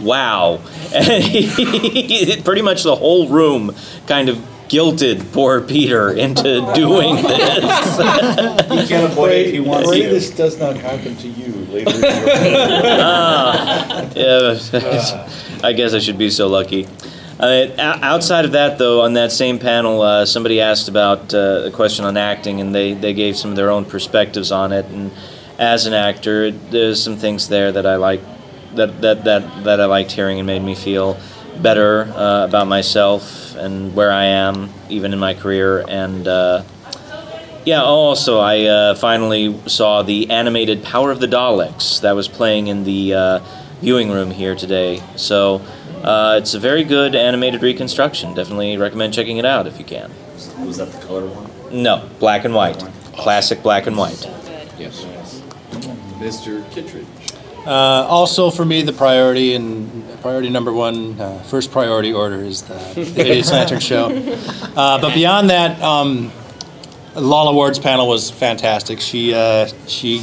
wow. 0.00 0.60
And 0.94 1.24
he, 1.24 2.40
pretty 2.44 2.62
much 2.62 2.84
the 2.84 2.94
whole 2.94 3.28
room 3.28 3.74
kind 4.06 4.28
of 4.28 4.38
guilted 4.74 5.32
poor 5.32 5.60
Peter 5.60 6.12
into 6.12 6.42
doing 6.74 7.14
this. 7.16 7.96
He 7.96 8.86
can't 8.88 9.10
avoid 9.12 9.30
it 9.32 9.46
if 9.46 9.52
he 9.52 9.60
wants 9.60 9.88
Pray 9.88 10.02
to. 10.02 10.08
this 10.08 10.30
does 10.30 10.58
not 10.58 10.76
happen 10.76 11.14
to 11.16 11.28
you 11.28 11.52
later 11.66 11.90
in 11.94 12.00
your 12.00 12.10
Ah, 13.00 14.10
yeah, 14.16 15.28
I 15.62 15.72
guess 15.72 15.94
I 15.94 16.00
should 16.00 16.18
be 16.18 16.30
so 16.30 16.48
lucky. 16.48 16.86
Uh, 17.38 17.46
o- 17.46 17.98
outside 18.02 18.44
of 18.44 18.52
that, 18.52 18.78
though, 18.78 19.02
on 19.02 19.12
that 19.14 19.30
same 19.32 19.58
panel, 19.58 20.02
uh, 20.02 20.24
somebody 20.26 20.60
asked 20.60 20.88
about 20.88 21.32
uh, 21.34 21.62
a 21.66 21.70
question 21.70 22.04
on 22.04 22.16
acting, 22.16 22.60
and 22.60 22.74
they, 22.74 22.94
they 22.94 23.12
gave 23.12 23.36
some 23.36 23.50
of 23.50 23.56
their 23.56 23.70
own 23.70 23.84
perspectives 23.84 24.50
on 24.52 24.72
it. 24.72 24.86
And 24.86 25.10
as 25.58 25.86
an 25.86 25.94
actor, 25.94 26.50
there's 26.50 27.02
some 27.02 27.16
things 27.16 27.48
there 27.48 27.70
that 27.72 27.86
I 27.86 27.96
like, 27.96 28.20
that 28.74 29.00
that, 29.02 29.24
that, 29.24 29.64
that 29.64 29.80
I 29.80 29.84
liked 29.86 30.12
hearing 30.12 30.38
and 30.38 30.46
made 30.46 30.62
me 30.62 30.74
feel 30.74 31.16
better 31.62 32.04
uh, 32.04 32.46
about 32.46 32.66
myself 32.66 33.54
and 33.56 33.94
where 33.94 34.12
I 34.12 34.24
am, 34.24 34.70
even 34.88 35.12
in 35.12 35.18
my 35.18 35.34
career. 35.34 35.84
And 35.88 36.26
uh, 36.26 36.64
yeah, 37.64 37.82
also, 37.82 38.40
I 38.40 38.64
uh, 38.64 38.94
finally 38.94 39.58
saw 39.66 40.02
the 40.02 40.30
animated 40.30 40.82
Power 40.82 41.10
of 41.10 41.20
the 41.20 41.26
Daleks 41.26 42.00
that 42.02 42.12
was 42.12 42.28
playing 42.28 42.66
in 42.66 42.84
the 42.84 43.14
uh, 43.14 43.40
viewing 43.80 44.10
room 44.10 44.30
here 44.30 44.54
today. 44.54 45.02
So 45.16 45.62
uh, 46.02 46.38
it's 46.40 46.54
a 46.54 46.58
very 46.58 46.84
good 46.84 47.14
animated 47.14 47.62
reconstruction. 47.62 48.34
Definitely 48.34 48.76
recommend 48.76 49.14
checking 49.14 49.38
it 49.38 49.44
out 49.44 49.66
if 49.66 49.78
you 49.78 49.84
can. 49.84 50.10
Was 50.66 50.76
that 50.76 50.92
the 50.92 51.06
color 51.06 51.26
one? 51.26 51.82
No, 51.82 52.08
black 52.18 52.44
and 52.44 52.54
white. 52.54 52.78
Classic 53.16 53.62
black 53.62 53.86
and 53.86 53.96
white. 53.96 54.22
Yes. 54.78 55.04
Mr. 56.18 56.70
Kittredge. 56.70 57.06
Uh, 57.66 57.70
also, 58.08 58.50
for 58.50 58.64
me, 58.64 58.82
the 58.82 58.92
priority 58.92 59.54
and 59.54 60.04
priority 60.20 60.50
number 60.50 60.72
one, 60.72 61.18
uh, 61.20 61.38
first 61.44 61.70
priority 61.72 62.12
order 62.12 62.36
is 62.42 62.62
the, 62.62 62.74
the 62.94 63.00
Idiot's 63.20 63.50
Lantern 63.50 63.80
Show. 63.80 64.06
Uh, 64.76 65.00
but 65.00 65.14
beyond 65.14 65.50
that, 65.50 65.80
um, 65.80 66.30
Lalla 67.14 67.52
Ward's 67.54 67.78
panel 67.78 68.06
was 68.08 68.30
fantastic. 68.30 69.00
She 69.00 69.32
uh, 69.34 69.66
she 69.86 70.20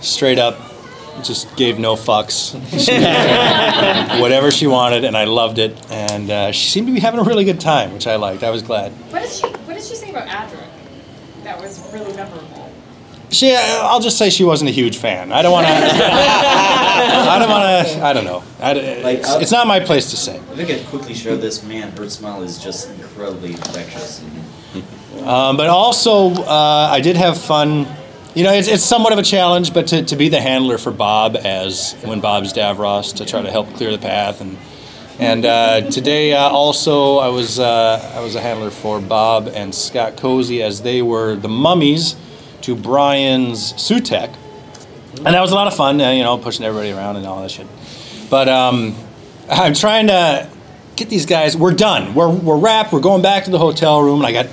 straight 0.00 0.38
up 0.38 0.58
just 1.22 1.54
gave 1.56 1.78
no 1.78 1.94
fucks. 1.96 2.52
She- 2.70 4.20
whatever 4.22 4.50
she 4.50 4.66
wanted, 4.66 5.04
and 5.04 5.16
I 5.16 5.24
loved 5.24 5.58
it. 5.58 5.76
And 5.90 6.30
uh, 6.30 6.52
she 6.52 6.70
seemed 6.70 6.86
to 6.88 6.92
be 6.92 7.00
having 7.00 7.20
a 7.20 7.24
really 7.24 7.44
good 7.44 7.60
time, 7.60 7.92
which 7.92 8.06
I 8.06 8.16
liked. 8.16 8.42
I 8.42 8.50
was 8.50 8.62
glad. 8.62 8.92
What 9.12 9.22
did 9.22 9.30
she 9.30 9.46
What 9.46 9.74
did 9.76 9.84
she 9.84 9.94
say 9.94 10.10
about 10.10 10.26
Adric? 10.28 10.64
That 11.44 11.60
was 11.60 11.92
really 11.92 12.14
memorable. 12.16 12.57
She, 13.30 13.54
uh, 13.54 13.58
I'll 13.60 14.00
just 14.00 14.16
say 14.16 14.30
she 14.30 14.44
wasn't 14.44 14.70
a 14.70 14.72
huge 14.72 14.96
fan. 14.96 15.32
I 15.32 15.42
don't 15.42 15.52
want 15.52 15.66
to. 15.66 15.72
I 15.74 17.38
don't 17.38 17.50
want 17.50 17.88
to. 17.88 18.02
I 18.02 18.12
don't 18.12 18.24
know. 18.24 18.42
I, 18.58 18.72
it's, 18.72 19.28
uh, 19.28 19.38
it's 19.40 19.52
not 19.52 19.66
my 19.66 19.80
place 19.80 20.10
to 20.10 20.16
say. 20.16 20.36
I 20.36 20.56
think 20.56 20.70
I 20.70 20.82
quickly 20.84 21.14
showed 21.14 21.40
this 21.40 21.62
man. 21.62 21.90
Her 21.92 22.08
smile 22.08 22.42
is 22.42 22.58
just 22.58 22.90
incredibly 22.90 23.50
infectious. 23.50 24.24
Um, 25.22 25.56
but 25.56 25.68
also, 25.68 26.30
uh, 26.30 26.88
I 26.90 27.00
did 27.00 27.16
have 27.16 27.38
fun. 27.38 27.86
You 28.34 28.44
know, 28.44 28.52
it's, 28.52 28.68
it's 28.68 28.84
somewhat 28.84 29.12
of 29.12 29.18
a 29.18 29.22
challenge, 29.22 29.74
but 29.74 29.88
to, 29.88 30.04
to 30.04 30.16
be 30.16 30.28
the 30.28 30.40
handler 30.40 30.78
for 30.78 30.90
Bob 30.90 31.36
as 31.36 31.94
when 32.04 32.20
Bob's 32.20 32.52
Davros 32.52 33.14
to 33.16 33.26
try 33.26 33.42
to 33.42 33.50
help 33.50 33.74
clear 33.74 33.90
the 33.90 33.98
path, 33.98 34.40
and 34.40 34.56
and 35.18 35.44
uh, 35.44 35.80
today 35.90 36.32
uh, 36.32 36.48
also 36.48 37.18
I 37.18 37.28
was 37.28 37.58
uh, 37.58 38.12
I 38.14 38.20
was 38.20 38.36
a 38.36 38.40
handler 38.40 38.70
for 38.70 39.00
Bob 39.00 39.48
and 39.48 39.74
Scott 39.74 40.16
Cozy 40.16 40.62
as 40.62 40.82
they 40.82 41.02
were 41.02 41.34
the 41.34 41.48
mummies 41.48 42.14
to 42.68 42.76
Brian's 42.76 43.72
Sutekh, 43.72 44.34
and 45.16 45.26
that 45.26 45.40
was 45.40 45.52
a 45.52 45.54
lot 45.54 45.68
of 45.68 45.74
fun. 45.74 45.98
Uh, 45.98 46.10
you 46.10 46.22
know, 46.22 46.36
pushing 46.36 46.66
everybody 46.66 46.90
around 46.90 47.16
and 47.16 47.26
all 47.26 47.40
that 47.40 47.50
shit. 47.50 47.66
But 48.28 48.46
um, 48.50 48.94
I'm 49.50 49.72
trying 49.72 50.08
to 50.08 50.50
get 50.94 51.08
these 51.08 51.24
guys. 51.24 51.56
We're 51.56 51.72
done. 51.72 52.14
We're 52.14 52.28
we're 52.28 52.58
wrapped. 52.58 52.92
We're 52.92 53.00
going 53.00 53.22
back 53.22 53.44
to 53.44 53.50
the 53.50 53.58
hotel 53.58 54.02
room, 54.02 54.20
and 54.20 54.26
I 54.26 54.32
got 54.32 54.46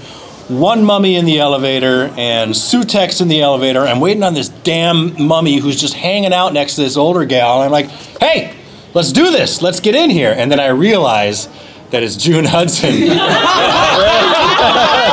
one 0.48 0.86
mummy 0.86 1.18
in 1.18 1.26
the 1.26 1.40
elevator 1.40 2.14
and 2.18 2.52
Sutekh's 2.52 3.20
in 3.20 3.28
the 3.28 3.42
elevator. 3.42 3.82
I'm 3.82 4.00
waiting 4.00 4.22
on 4.22 4.36
this 4.36 4.48
damn 4.48 5.22
mummy 5.22 5.58
who's 5.58 5.82
just 5.82 5.96
hanging 5.96 6.34
out 6.34 6.54
next 6.54 6.76
to 6.76 6.82
this 6.82 6.98
older 6.98 7.26
gal. 7.26 7.64
And 7.64 7.66
I'm 7.66 7.72
like, 7.72 7.90
hey, 8.22 8.56
let's 8.94 9.12
do 9.12 9.32
this. 9.32 9.64
Let's 9.64 9.80
get 9.80 9.96
in 9.96 10.12
here. 10.12 10.36
And 10.38 10.52
then 10.52 10.60
I 10.60 10.68
realize 10.68 11.50
that 11.90 12.04
it's 12.04 12.16
June 12.16 12.46
Hudson. 12.46 12.92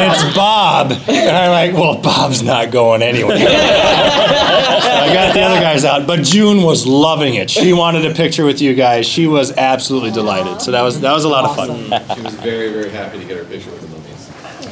it's 0.00 0.36
Bob. 0.36 0.92
And 0.92 1.36
I'm 1.36 1.50
like, 1.50 1.72
well, 1.74 2.00
Bob's 2.00 2.42
not 2.42 2.70
going 2.70 3.02
anywhere. 3.02 3.36
I 3.40 5.10
got 5.12 5.34
the 5.34 5.42
other 5.42 5.60
guys 5.60 5.84
out, 5.84 6.06
but 6.06 6.22
June 6.22 6.62
was 6.62 6.86
loving 6.86 7.34
it. 7.34 7.50
She 7.50 7.72
wanted 7.72 8.04
a 8.06 8.14
picture 8.14 8.44
with 8.44 8.60
you 8.60 8.74
guys. 8.74 9.06
She 9.06 9.26
was 9.26 9.52
absolutely 9.52 10.10
delighted. 10.10 10.62
So 10.62 10.70
that 10.72 10.82
was 10.82 11.00
that 11.00 11.12
was 11.12 11.24
a 11.24 11.28
lot 11.28 11.44
of 11.44 11.56
fun. 11.56 12.16
She 12.16 12.22
was 12.22 12.34
very, 12.34 12.72
very 12.72 12.90
happy 12.90 13.18
to 13.18 13.24
get 13.24 13.36
her 13.36 13.44
picture 13.44 13.70
with. 13.70 13.89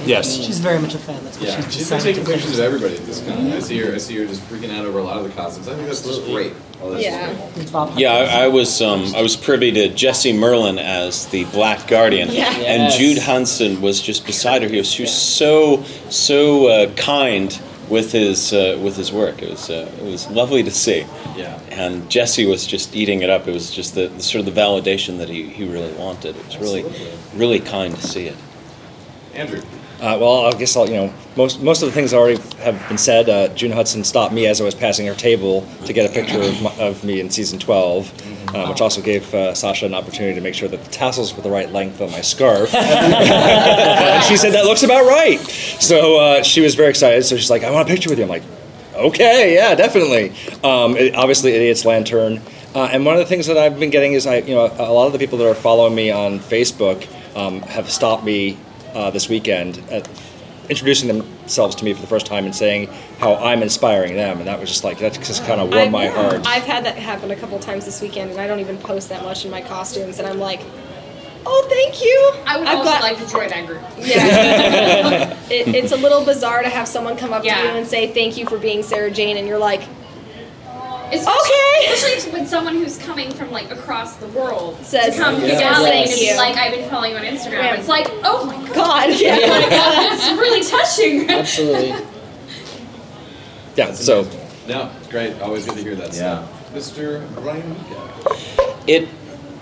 Yes. 0.09 0.35
She's 0.37 0.59
very 0.59 0.79
much 0.79 0.95
a 0.95 0.99
fan. 0.99 1.23
That's 1.23 1.39
what 1.39 1.49
Yeah, 1.49 1.57
she's 1.57 1.65
she's 1.75 1.89
been 1.91 1.99
decided 1.99 2.03
taking 2.05 2.25
do. 2.25 2.33
pictures 2.33 2.59
of 2.59 2.65
everybody 2.65 2.97
at 2.97 3.05
this 3.07 3.21
con. 3.27 3.53
I 3.53 3.61
see 3.61 3.79
her. 3.81 3.95
I 3.95 3.99
see 3.99 4.17
her 4.17 4.27
just 4.27 4.41
freaking 4.43 4.77
out 4.77 4.87
over 4.87 4.99
a 4.99 5.03
lot 5.05 5.19
of 5.19 5.25
the 5.25 5.31
costumes. 5.31 5.69
I 5.69 5.75
think 5.75 5.87
that's 5.87 6.03
just 6.05 6.25
great. 6.25 6.55
Oh, 6.83 6.91
that's 6.91 7.03
Yeah. 7.05 7.35
great. 7.55 7.71
Bob 7.73 7.99
Yeah, 7.99 8.13
I, 8.15 8.45
I 8.45 8.49
was 8.49 8.81
um, 8.81 9.15
I 9.15 9.21
was 9.23 9.37
privy 9.37 9.71
to 9.73 9.89
Jesse 9.91 10.33
Merlin 10.33 10.79
as 10.79 11.27
the 11.27 11.45
Black 11.47 11.87
Guardian, 11.87 12.29
Yeah. 12.31 12.51
and 12.53 12.85
Yes. 12.85 12.97
June 12.99 13.17
Hudson 13.19 13.81
was 13.83 14.01
just 14.01 14.25
beside 14.25 14.63
her. 14.63 14.69
He 14.69 14.79
was, 14.79 14.91
she 14.91 15.03
was 15.03 15.13
so 15.13 15.83
so 16.09 16.69
uh, 16.69 16.95
kind 16.95 17.59
with 17.91 18.13
his 18.13 18.53
uh, 18.53 18.79
with 18.83 18.97
his 18.97 19.13
work. 19.13 19.43
It 19.43 19.51
was 19.51 19.69
uh, 19.69 19.91
it 19.99 20.05
was 20.05 20.27
lovely 20.31 20.63
to 20.63 20.71
see. 20.71 21.05
Yeah. 21.37 21.59
And 21.71 22.09
Jesse 22.11 22.47
was 22.47 22.67
just 22.67 22.97
eating 22.97 23.23
it 23.23 23.31
up. 23.31 23.47
It 23.47 23.53
was 23.55 23.71
just 23.71 23.95
the, 23.95 24.09
the 24.09 24.23
sort 24.23 24.47
of 24.47 24.55
the 24.55 24.61
validation 24.61 25.19
that 25.19 25.29
he, 25.29 25.45
he 25.45 25.65
really 25.69 25.93
wanted. 25.95 26.35
It 26.37 26.47
was 26.47 26.57
really 26.59 26.85
really 27.35 27.61
kind 27.61 27.95
to 27.95 28.01
see 28.03 28.27
it. 28.27 28.37
Andrew. 29.35 29.61
Uh, 30.01 30.17
well, 30.21 30.47
I 30.47 30.53
guess 30.57 30.77
I'll, 30.77 30.89
you 30.89 30.95
know, 30.95 31.15
most 31.37 31.61
most 31.61 31.83
of 31.83 31.89
the 31.89 31.93
things 31.93 32.15
already 32.15 32.41
have 32.63 32.89
been 32.89 32.99
said. 32.99 33.29
Uh, 33.29 33.49
June 33.55 33.73
Hudson 33.73 34.05
stopped 34.05 34.33
me 34.33 34.47
as 34.47 34.61
I 34.61 34.65
was 34.65 34.75
passing 34.75 35.07
her 35.07 35.15
table 35.15 35.67
to 35.87 35.93
get 35.93 36.09
a 36.09 36.13
picture 36.13 36.41
of, 36.41 36.63
my, 36.63 36.73
of 36.77 37.03
me 37.03 37.19
in 37.19 37.31
season 37.31 37.59
12, 37.59 38.55
uh, 38.55 38.67
which 38.69 38.81
also 38.81 39.03
gave 39.03 39.35
uh, 39.35 39.55
Sasha 39.55 39.87
an 39.87 39.95
opportunity 39.95 40.37
to 40.37 40.41
make 40.41 40.55
sure 40.55 40.69
that 40.69 40.85
the 40.85 40.91
tassels 40.91 41.35
were 41.35 41.43
the 41.43 41.51
right 41.51 41.73
length 41.73 42.01
on 42.01 42.13
my 42.13 42.21
scarf. 42.21 42.73
and 42.77 44.25
she 44.25 44.37
said, 44.37 44.53
that 44.53 44.67
looks 44.67 44.85
about 44.85 45.05
right. 45.05 45.41
So 45.81 46.21
uh, 46.21 46.43
she 46.45 46.61
was 46.61 46.77
very 46.77 46.91
excited. 46.91 47.25
So 47.25 47.37
she's 47.37 47.51
like, 47.51 47.65
I 47.65 47.71
want 47.73 47.89
a 47.89 47.93
picture 47.93 48.09
with 48.09 48.19
you. 48.19 48.25
I'm 48.25 48.31
like, 48.31 48.45
okay, 48.95 49.55
yeah, 49.55 49.75
definitely. 49.75 50.31
Um, 50.63 50.97
it, 50.97 51.17
obviously, 51.17 51.55
Idiot's 51.55 51.85
Lantern. 51.85 52.41
Uh, 52.73 52.85
and 52.93 53.05
one 53.05 53.17
of 53.17 53.21
the 53.21 53.27
things 53.27 53.47
that 53.49 53.59
I've 53.59 53.81
been 53.81 53.91
getting 53.91 54.13
is, 54.13 54.29
I, 54.29 54.37
you 54.39 54.55
know, 54.55 54.67
a 54.67 54.93
lot 54.93 55.07
of 55.07 55.13
the 55.13 55.19
people 55.19 55.39
that 55.39 55.49
are 55.49 55.55
following 55.55 55.97
me 55.97 56.13
on 56.13 56.39
Facebook 56.39 57.09
um, 57.37 57.63
have 57.63 57.91
stopped 57.91 58.23
me 58.23 58.59
uh, 58.95 59.11
this 59.11 59.29
weekend, 59.29 59.83
uh, 59.91 60.01
introducing 60.69 61.09
themselves 61.09 61.75
to 61.77 61.85
me 61.85 61.95
for 61.95 62.01
the 62.01 62.07
first 62.07 62.27
time 62.27 62.45
and 62.45 62.55
saying 62.55 62.89
how 63.19 63.35
I'm 63.37 63.63
inspiring 63.63 64.15
them, 64.17 64.39
and 64.39 64.47
that 64.47 64.61
was 64.61 64.69
just 64.69 64.85
like 64.85 64.99
that 64.99 65.15
just 65.15 65.45
kind 65.47 65.61
of 65.61 65.73
warmed 65.73 65.93
my 65.93 66.09
heart. 66.09 66.47
I've 66.47 66.65
had 66.65 66.85
that 66.85 66.97
happen 66.97 67.31
a 67.31 67.37
couple 67.37 67.59
times 67.59 67.85
this 67.85 68.01
weekend, 68.03 68.31
and 68.31 68.41
I 68.41 68.47
don't 68.47 68.61
even 68.61 68.77
post 68.79 69.09
that 69.09 69.23
much 69.23 69.45
in 69.45 69.51
my 69.51 69.61
costumes, 69.63 70.19
and 70.19 70.29
I'm 70.29 70.39
like, 70.39 70.61
oh, 71.47 71.67
thank 71.71 72.03
you. 72.03 72.33
I 72.47 72.59
would 72.59 72.69
I've 72.69 72.79
also 72.79 72.91
got- 72.91 73.03
like 73.03 73.19
to 73.19 73.27
join 73.33 73.49
that 73.49 73.67
group. 73.67 73.81
Yeah. 73.99 75.33
it, 75.51 75.69
it's 75.75 75.93
a 75.93 75.97
little 75.97 76.25
bizarre 76.25 76.63
to 76.63 76.69
have 76.69 76.87
someone 76.87 77.17
come 77.17 77.33
up 77.33 77.45
Yeah. 77.45 77.57
to 77.63 77.69
you 77.69 77.75
and 77.75 77.87
say 77.87 78.13
thank 78.13 78.37
you 78.37 78.45
for 78.47 78.59
being 78.59 78.83
Sarah 78.83 79.11
Jane, 79.11 79.37
and 79.39 79.47
you're 79.49 79.59
like, 79.59 79.83
Especially, 81.13 81.33
Okay. 81.33 81.93
Especially 81.95 82.33
when 82.33 82.47
someone 82.47 82.75
who's 82.75 82.99
coming 82.99 83.31
from 83.33 83.51
like 83.51 83.71
across 83.71 84.17
the 84.17 84.27
world 84.29 84.77
Says, 84.85 85.17
to 85.17 85.21
come 85.23 85.41
to 85.41 85.47
yeah. 85.47 85.59
Gally 85.59 85.91
Thank 85.91 86.11
and 86.11 86.19
be 86.19 86.27
you. 86.29 86.37
like, 86.37 86.57
I've 86.57 86.73
been 86.75 86.89
following 86.91 87.13
you 87.13 87.17
on 87.19 87.25
Instagram. 87.25 87.53
Yeah. 87.65 87.75
It's 87.77 87.89
like, 87.89 88.09
oh 88.25 88.45
my 88.47 88.57
god, 88.69 88.75
God, 88.75 89.21
yeah. 89.21 89.31
like, 89.49 89.69
that's 89.71 90.29
really 90.39 90.63
touching. 90.65 91.31
Absolutely. 91.31 91.89
yeah, 93.77 93.93
so 93.93 94.21
amazing. 94.21 94.41
No, 94.69 94.91
it's 94.99 95.09
great. 95.09 95.41
Always 95.41 95.65
good 95.67 95.77
to 95.77 95.83
hear 95.83 95.95
that 95.97 96.13
Yeah. 96.15 96.47
stuff. 96.47 96.55
Mr. 96.75 97.35
Brian 97.43 97.69
Mika. 97.71 98.77
It, 98.87 99.09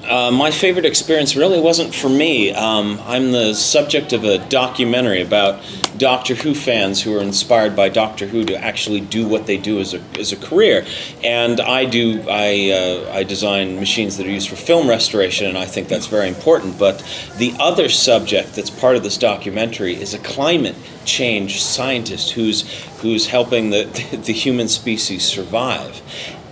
uh, 0.09 0.31
my 0.31 0.51
favorite 0.51 0.85
experience 0.85 1.37
really 1.37 1.61
wasn't 1.61 1.95
for 1.95 2.09
me. 2.09 2.53
Um, 2.53 3.01
I'm 3.05 3.33
the 3.33 3.55
subject 3.55 4.13
of 4.13 4.25
a 4.25 4.39
documentary 4.49 5.23
about 5.23 5.63
Doctor 5.97 6.35
Who 6.35 6.55
fans 6.55 7.03
who 7.03 7.17
are 7.17 7.23
inspired 7.23 7.75
by 7.75 7.89
Doctor 7.89 8.27
Who 8.27 8.45
to 8.45 8.57
actually 8.57 9.01
do 9.01 9.27
what 9.27 9.47
they 9.47 9.57
do 9.57 9.81
as 9.81 9.95
a, 9.95 10.01
as 10.19 10.33
a 10.33 10.37
career. 10.37 10.85
And 11.25 11.61
I 11.61 11.85
do, 11.85 12.25
I, 12.29 12.71
uh, 12.71 13.13
I 13.13 13.25
design 13.25 13.77
machines 13.77 14.17
that 14.17 14.27
are 14.27 14.31
used 14.31 14.49
for 14.49 14.57
film 14.57 14.89
restoration, 14.89 15.47
and 15.47 15.59
I 15.59 15.67
think 15.67 15.89
that's 15.89 16.07
very 16.07 16.29
important. 16.29 16.79
But 16.79 16.99
the 17.37 17.55
other 17.59 17.89
subject 17.89 18.55
that's 18.55 18.71
part 18.71 18.97
of 18.97 19.03
this 19.03 19.19
documentary 19.19 19.95
is 19.95 20.15
a 20.15 20.19
climate 20.19 20.77
change 21.05 21.63
scientist 21.63 22.33
who's, 22.33 22.71
who's 23.01 23.29
helping 23.29 23.71
the, 23.71 23.85
the 24.27 24.33
human 24.33 24.69
species 24.69 25.25
survive. 25.25 26.01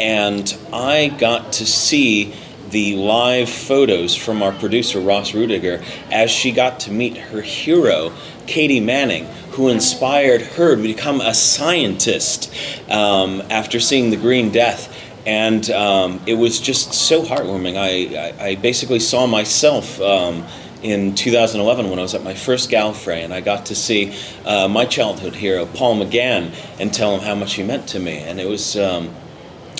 And 0.00 0.56
I 0.72 1.08
got 1.08 1.52
to 1.54 1.66
see 1.66 2.34
the 2.74 2.96
live 2.96 3.48
photos 3.48 4.16
from 4.16 4.42
our 4.42 4.50
producer 4.50 4.98
Ross 4.98 5.32
Rudiger 5.32 5.80
as 6.10 6.28
she 6.28 6.50
got 6.50 6.80
to 6.80 6.90
meet 6.90 7.16
her 7.16 7.40
hero, 7.40 8.12
Katy 8.48 8.80
Manning, 8.80 9.26
who 9.52 9.68
inspired 9.68 10.42
her 10.42 10.74
to 10.74 10.82
become 10.82 11.20
a 11.20 11.34
scientist 11.34 12.52
um, 12.90 13.44
after 13.48 13.78
seeing 13.78 14.10
The 14.10 14.16
Green 14.16 14.50
Death. 14.50 14.92
And 15.24 15.70
um, 15.70 16.20
it 16.26 16.34
was 16.34 16.58
just 16.58 16.92
so 16.92 17.22
heartwarming. 17.22 17.76
I, 17.76 18.42
I, 18.42 18.48
I 18.48 18.54
basically 18.56 19.00
saw 19.00 19.26
myself. 19.26 20.00
Um, 20.00 20.44
in 20.82 21.14
2011 21.14 21.88
when 21.88 21.98
I 21.98 22.02
was 22.02 22.14
at 22.14 22.22
my 22.22 22.34
first 22.34 22.68
Gallifrey, 22.68 23.24
and 23.24 23.32
I 23.32 23.40
got 23.40 23.64
to 23.66 23.74
see 23.74 24.14
uh, 24.44 24.68
my 24.68 24.84
childhood 24.84 25.34
hero, 25.34 25.64
Paul 25.64 25.96
McGann, 25.96 26.54
and 26.78 26.92
tell 26.92 27.14
him 27.16 27.20
how 27.20 27.34
much 27.34 27.54
he 27.54 27.62
meant 27.62 27.88
to 27.88 27.98
me. 27.98 28.18
And 28.18 28.38
it 28.38 28.46
was. 28.46 28.76
Um, 28.76 29.14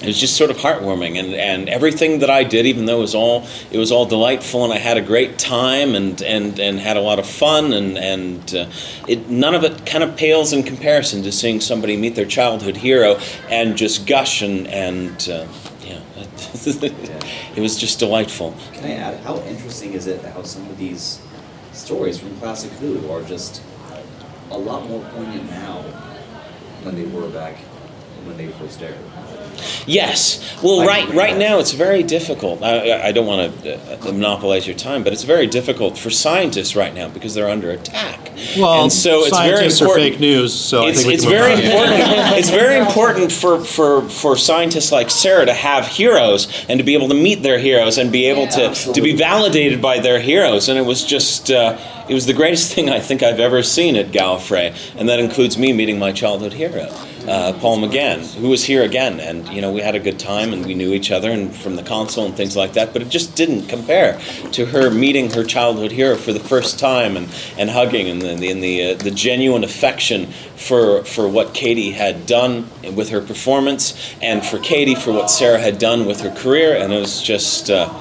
it 0.02 0.06
was 0.06 0.18
just 0.18 0.36
sort 0.36 0.50
of 0.50 0.56
heartwarming 0.56 1.18
and, 1.18 1.34
and 1.34 1.68
everything 1.68 2.18
that 2.18 2.28
I 2.28 2.42
did, 2.42 2.66
even 2.66 2.84
though 2.86 2.98
it 2.98 3.02
was 3.02 3.14
all 3.14 3.46
it 3.70 3.78
was 3.78 3.92
all 3.92 4.06
delightful 4.06 4.64
and 4.64 4.72
I 4.72 4.78
had 4.78 4.96
a 4.96 5.02
great 5.02 5.38
time 5.38 5.94
and, 5.94 6.20
and, 6.22 6.58
and 6.58 6.80
had 6.80 6.96
a 6.96 7.00
lot 7.00 7.18
of 7.18 7.26
fun 7.26 7.72
and, 7.72 7.96
and 7.96 8.54
uh, 8.54 8.70
it 9.06 9.28
none 9.30 9.54
of 9.54 9.62
it 9.62 9.86
kind 9.86 10.02
of 10.02 10.16
pales 10.16 10.52
in 10.52 10.64
comparison 10.64 11.22
to 11.22 11.32
seeing 11.32 11.60
somebody 11.60 11.96
meet 11.96 12.16
their 12.16 12.26
childhood 12.26 12.76
hero 12.76 13.18
and 13.48 13.76
just 13.76 14.06
gush 14.06 14.42
and, 14.42 14.66
and 14.66 15.28
uh, 15.30 15.46
yeah, 15.80 16.00
it 16.16 17.60
was 17.60 17.78
just 17.78 17.98
delightful. 17.98 18.54
Can 18.72 18.84
I 18.86 18.94
add, 18.94 19.20
how 19.20 19.38
interesting 19.42 19.92
is 19.92 20.06
it 20.06 20.24
how 20.24 20.42
some 20.42 20.68
of 20.68 20.76
these 20.76 21.20
stories 21.72 22.18
from 22.18 22.36
Classic 22.38 22.70
Who 22.72 23.10
are 23.10 23.22
just 23.22 23.62
a 24.50 24.58
lot 24.58 24.88
more 24.88 25.04
poignant 25.10 25.48
now 25.50 25.84
than 26.82 26.96
they 26.96 27.06
were 27.06 27.28
back 27.30 27.56
when 28.24 28.36
they 28.36 28.48
first 28.48 28.82
aired? 28.82 28.96
Yes. 29.86 30.40
Well, 30.62 30.80
I 30.80 30.86
right 30.86 31.08
right 31.14 31.36
now 31.36 31.58
it's 31.58 31.72
very 31.72 32.02
difficult. 32.02 32.62
I, 32.62 32.90
I- 32.90 33.06
I 33.08 33.12
don't 33.12 33.26
want 33.26 33.62
to 33.62 34.08
uh, 34.08 34.12
monopolize 34.12 34.66
your 34.66 34.76
time, 34.76 35.04
but 35.04 35.12
it's 35.12 35.22
very 35.24 35.46
difficult 35.46 35.96
for 35.98 36.10
scientists 36.10 36.74
right 36.74 36.92
now 36.94 37.08
because 37.08 37.34
they're 37.34 37.48
under 37.48 37.70
attack. 37.70 38.32
Well, 38.58 38.82
and 38.82 38.92
so 38.92 39.20
it's 39.24 39.36
very 39.38 39.56
scientists 39.56 39.80
are 39.80 39.84
important. 39.84 40.10
fake 40.12 40.20
news, 40.20 40.52
so 40.52 40.84
I 40.84 40.88
it's, 40.88 40.98
think 40.98 41.08
we 41.08 41.14
it's 41.14 41.22
can 41.24 41.32
very 41.32 41.52
important. 41.52 42.00
it's 42.38 42.50
very 42.50 42.78
important 42.78 43.30
for, 43.30 43.64
for, 43.64 44.02
for 44.08 44.36
scientists 44.36 44.90
like 44.90 45.08
Sarah 45.10 45.46
to 45.46 45.52
have 45.54 45.86
heroes 45.86 46.66
and 46.68 46.78
to 46.78 46.84
be 46.84 46.94
able 46.94 47.08
to 47.08 47.14
meet 47.14 47.42
their 47.42 47.58
heroes 47.58 47.96
and 47.98 48.10
be 48.10 48.26
able 48.26 48.48
to, 48.48 48.74
to 48.74 49.00
be 49.00 49.14
validated 49.14 49.80
by 49.80 49.98
their 50.00 50.18
heroes. 50.18 50.68
And 50.68 50.78
it 50.78 50.82
was 50.84 51.04
just 51.04 51.50
uh, 51.50 51.78
it 52.08 52.14
was 52.14 52.26
the 52.26 52.32
greatest 52.34 52.72
thing 52.74 52.90
I 52.90 52.98
think 53.00 53.22
I've 53.22 53.40
ever 53.40 53.62
seen 53.62 53.94
at 53.96 54.06
Gallifrey, 54.08 54.74
and 54.98 55.08
that 55.08 55.20
includes 55.20 55.56
me 55.56 55.72
meeting 55.72 55.98
my 55.98 56.10
childhood 56.12 56.54
hero, 56.54 56.92
uh, 57.28 57.52
Paul 57.60 57.78
McGann, 57.78 58.34
who 58.34 58.48
was 58.48 58.64
here 58.64 58.82
again. 58.82 59.20
And 59.20 59.48
you 59.48 59.60
know 59.60 59.72
we 59.72 59.80
had 59.80 59.94
a 59.94 60.00
good 60.00 60.18
time 60.18 60.52
and 60.52 60.64
we 60.64 60.74
knew 60.74 60.92
each 60.92 61.10
other 61.10 61.30
and 61.30 61.54
from 61.54 61.76
the 61.76 61.82
console 61.82 62.26
and 62.26 62.36
things 62.36 62.56
like 62.56 62.74
that. 62.74 62.92
But 62.92 63.02
it 63.02 63.08
just 63.08 63.36
didn't 63.36 63.68
compare 63.68 64.20
to 64.52 64.66
her 64.66 64.90
meeting 64.90 65.30
her 65.30 65.44
childhood 65.44 65.92
hero 65.92 66.16
for 66.16 66.32
the 66.32 66.40
first 66.40 66.78
time 66.78 67.16
and, 67.16 67.28
and 67.58 67.70
hugging 67.70 68.08
and 68.08 68.20
the 68.20 68.48
in 68.48 68.60
the 68.60 68.92
uh, 68.92 68.94
the 68.96 69.10
genuine 69.10 69.64
affection 69.64 70.26
for 70.56 71.04
for 71.04 71.28
what 71.28 71.54
Katy 71.54 71.90
had 71.90 72.26
done 72.26 72.68
with 72.94 73.10
her 73.10 73.20
performance 73.20 74.14
and 74.22 74.44
for 74.44 74.58
Katy 74.58 74.94
for 74.94 75.12
what 75.12 75.30
Sarah 75.30 75.60
had 75.60 75.78
done 75.78 76.06
with 76.06 76.20
her 76.20 76.30
career. 76.30 76.76
And 76.76 76.92
it 76.92 77.00
was 77.00 77.22
just. 77.22 77.70
Uh, 77.70 77.92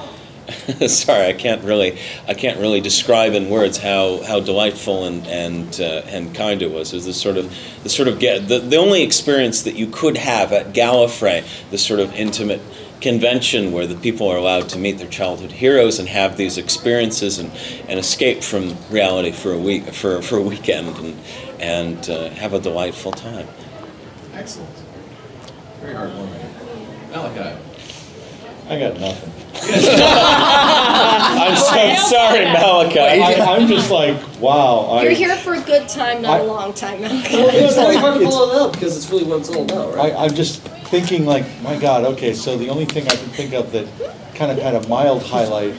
sorry, 0.88 1.26
I 1.26 1.32
can't 1.32 1.62
really, 1.64 1.98
I 2.28 2.34
can't 2.34 2.58
really 2.60 2.80
describe 2.80 3.32
in 3.32 3.48
words 3.48 3.78
how, 3.78 4.22
how 4.22 4.40
delightful 4.40 5.04
and 5.04 5.26
and 5.26 5.80
uh, 5.80 6.02
and 6.06 6.34
kind 6.34 6.60
it 6.60 6.70
was. 6.70 6.92
It 6.92 6.96
was 6.96 7.06
this 7.06 7.20
sort 7.20 7.36
of, 7.36 7.54
the 7.82 7.88
sort 7.88 8.08
of 8.08 8.18
get 8.18 8.48
the, 8.48 8.58
the 8.58 8.76
only 8.76 9.02
experience 9.02 9.62
that 9.62 9.74
you 9.74 9.86
could 9.86 10.16
have 10.16 10.52
at 10.52 10.74
Gallifrey, 10.74 11.44
this 11.70 11.84
sort 11.84 12.00
of 12.00 12.12
intimate 12.14 12.60
convention 13.00 13.72
where 13.72 13.86
the 13.86 13.96
people 13.96 14.28
are 14.28 14.36
allowed 14.36 14.68
to 14.70 14.78
meet 14.78 14.98
their 14.98 15.08
childhood 15.08 15.52
heroes 15.52 15.98
and 15.98 16.08
have 16.08 16.38
these 16.38 16.56
experiences 16.56 17.38
and, 17.38 17.50
and 17.86 17.98
escape 17.98 18.42
from 18.42 18.74
reality 18.90 19.30
for 19.30 19.52
a 19.52 19.58
week 19.58 19.84
for, 19.92 20.22
for 20.22 20.38
a 20.38 20.42
weekend 20.42 20.96
and 20.96 21.20
and 21.60 22.10
uh, 22.10 22.30
have 22.30 22.52
a 22.52 22.58
delightful 22.58 23.12
time. 23.12 23.46
Excellent. 24.32 24.74
Very 25.80 25.94
heartwarming. 25.94 27.10
Malachi. 27.10 27.60
I 28.68 28.78
got 28.78 29.00
nothing. 29.00 29.43
I'm 31.36 31.56
so 31.56 32.08
sorry, 32.08 32.44
Malachi. 32.46 32.98
I, 32.98 33.34
I'm 33.54 33.66
just 33.68 33.90
like, 33.90 34.16
wow. 34.40 34.86
I, 34.90 35.02
You're 35.04 35.12
here 35.12 35.36
for 35.36 35.54
a 35.54 35.60
good 35.60 35.88
time, 35.88 36.22
not 36.22 36.40
a 36.40 36.44
I- 36.44 36.46
long 36.46 36.72
time. 36.74 37.00
Well, 37.00 37.10
it's 37.24 37.76
really 37.76 37.96
hard 37.96 38.14
to 38.14 38.20
It's- 38.20 38.32
follow 38.34 38.52
it 38.54 38.60
up 38.62 38.72
because 38.72 38.96
it's 38.96 39.10
really 39.10 39.24
what 39.24 39.40
it's 39.40 39.48
all 39.50 39.62
about, 39.64 39.94
right? 39.94 40.12
I, 40.12 40.24
I'm 40.24 40.34
just 40.34 40.62
thinking 40.88 41.24
like, 41.26 41.44
my 41.62 41.78
God, 41.78 42.04
okay, 42.04 42.34
so 42.34 42.56
the 42.56 42.68
only 42.68 42.84
thing 42.84 43.04
I 43.06 43.14
can 43.16 43.28
think 43.30 43.52
of 43.54 43.72
that 43.72 43.86
kind 44.34 44.50
of 44.50 44.58
had 44.58 44.74
a 44.74 44.86
mild 44.88 45.22
highlight 45.22 45.74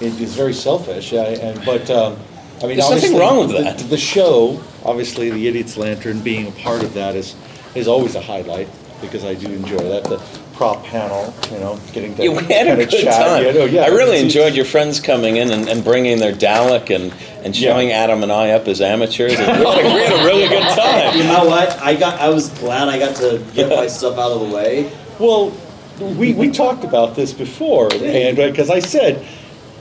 is, 0.00 0.20
is 0.20 0.34
very 0.34 0.52
selfish, 0.54 1.12
I, 1.12 1.26
and, 1.34 1.64
but, 1.64 1.88
um, 1.90 2.18
I 2.62 2.66
mean, 2.66 2.76
There's 2.78 2.90
nothing 2.90 3.14
obviously. 3.14 3.18
wrong 3.20 3.38
with 3.38 3.50
the- 3.56 3.62
that. 3.62 3.78
The 3.78 3.96
show, 3.98 4.62
obviously, 4.84 5.30
the 5.30 5.46
Idiot's 5.48 5.76
Lantern 5.76 6.20
being 6.20 6.46
a 6.48 6.52
part 6.52 6.82
of 6.82 6.92
that 6.94 7.14
is, 7.16 7.34
is 7.74 7.88
always 7.88 8.14
a 8.14 8.20
highlight, 8.20 8.68
because 9.00 9.24
I 9.24 9.34
do 9.34 9.46
enjoy 9.48 9.78
that, 9.78 10.04
the 10.04 10.18
prop 10.62 10.84
panel, 10.84 11.34
you 11.50 11.58
know, 11.58 11.76
getting 11.92 12.14
to 12.14 12.22
Yeah, 12.22 12.28
we 12.30 12.36
had 12.44 12.68
a 12.68 12.76
kinda 12.76 12.86
good 12.86 13.02
chat, 13.02 13.26
time. 13.26 13.44
yeah, 13.44 13.50
no, 13.50 13.64
yeah, 13.64 13.82
I 13.82 13.88
really 13.88 14.18
it's- 14.18 14.22
enjoyed 14.22 14.54
your 14.54 14.64
friends 14.64 15.00
coming 15.00 15.36
in 15.36 15.50
and, 15.50 15.68
and 15.68 15.82
bringing 15.82 16.18
their 16.18 16.32
Dalek 16.32 16.94
and, 16.94 17.12
and 17.42 17.58
Yeah. 17.58 17.72
showing 17.72 17.90
Adam 17.90 18.22
and 18.22 18.30
I 18.30 18.50
up 18.50 18.68
as 18.68 18.80
amateurs. 18.80 19.34
And 19.40 19.40
we, 19.58 19.66
had 19.66 19.84
a, 19.84 19.94
we 19.94 20.00
had 20.04 20.12
a 20.12 20.24
really 20.24 20.46
good 20.48 20.62
time. 20.68 21.16
You 21.18 21.24
know 21.24 21.46
what? 21.46 21.76
I 21.82 21.96
got. 21.96 22.20
I 22.20 22.28
was 22.28 22.48
glad 22.60 22.88
I 22.88 22.96
got 23.00 23.16
to 23.16 23.44
get 23.54 23.70
my 23.70 23.88
stuff 23.88 24.16
out 24.18 24.30
of 24.30 24.48
the 24.48 24.54
way. 24.54 24.92
Well, 25.18 25.52
we, 25.98 26.32
we 26.32 26.52
talked 26.52 26.84
about 26.84 27.16
this 27.16 27.32
before, 27.32 27.92
and 27.92 28.36
because 28.36 28.70
I 28.70 28.78
said, 28.78 29.26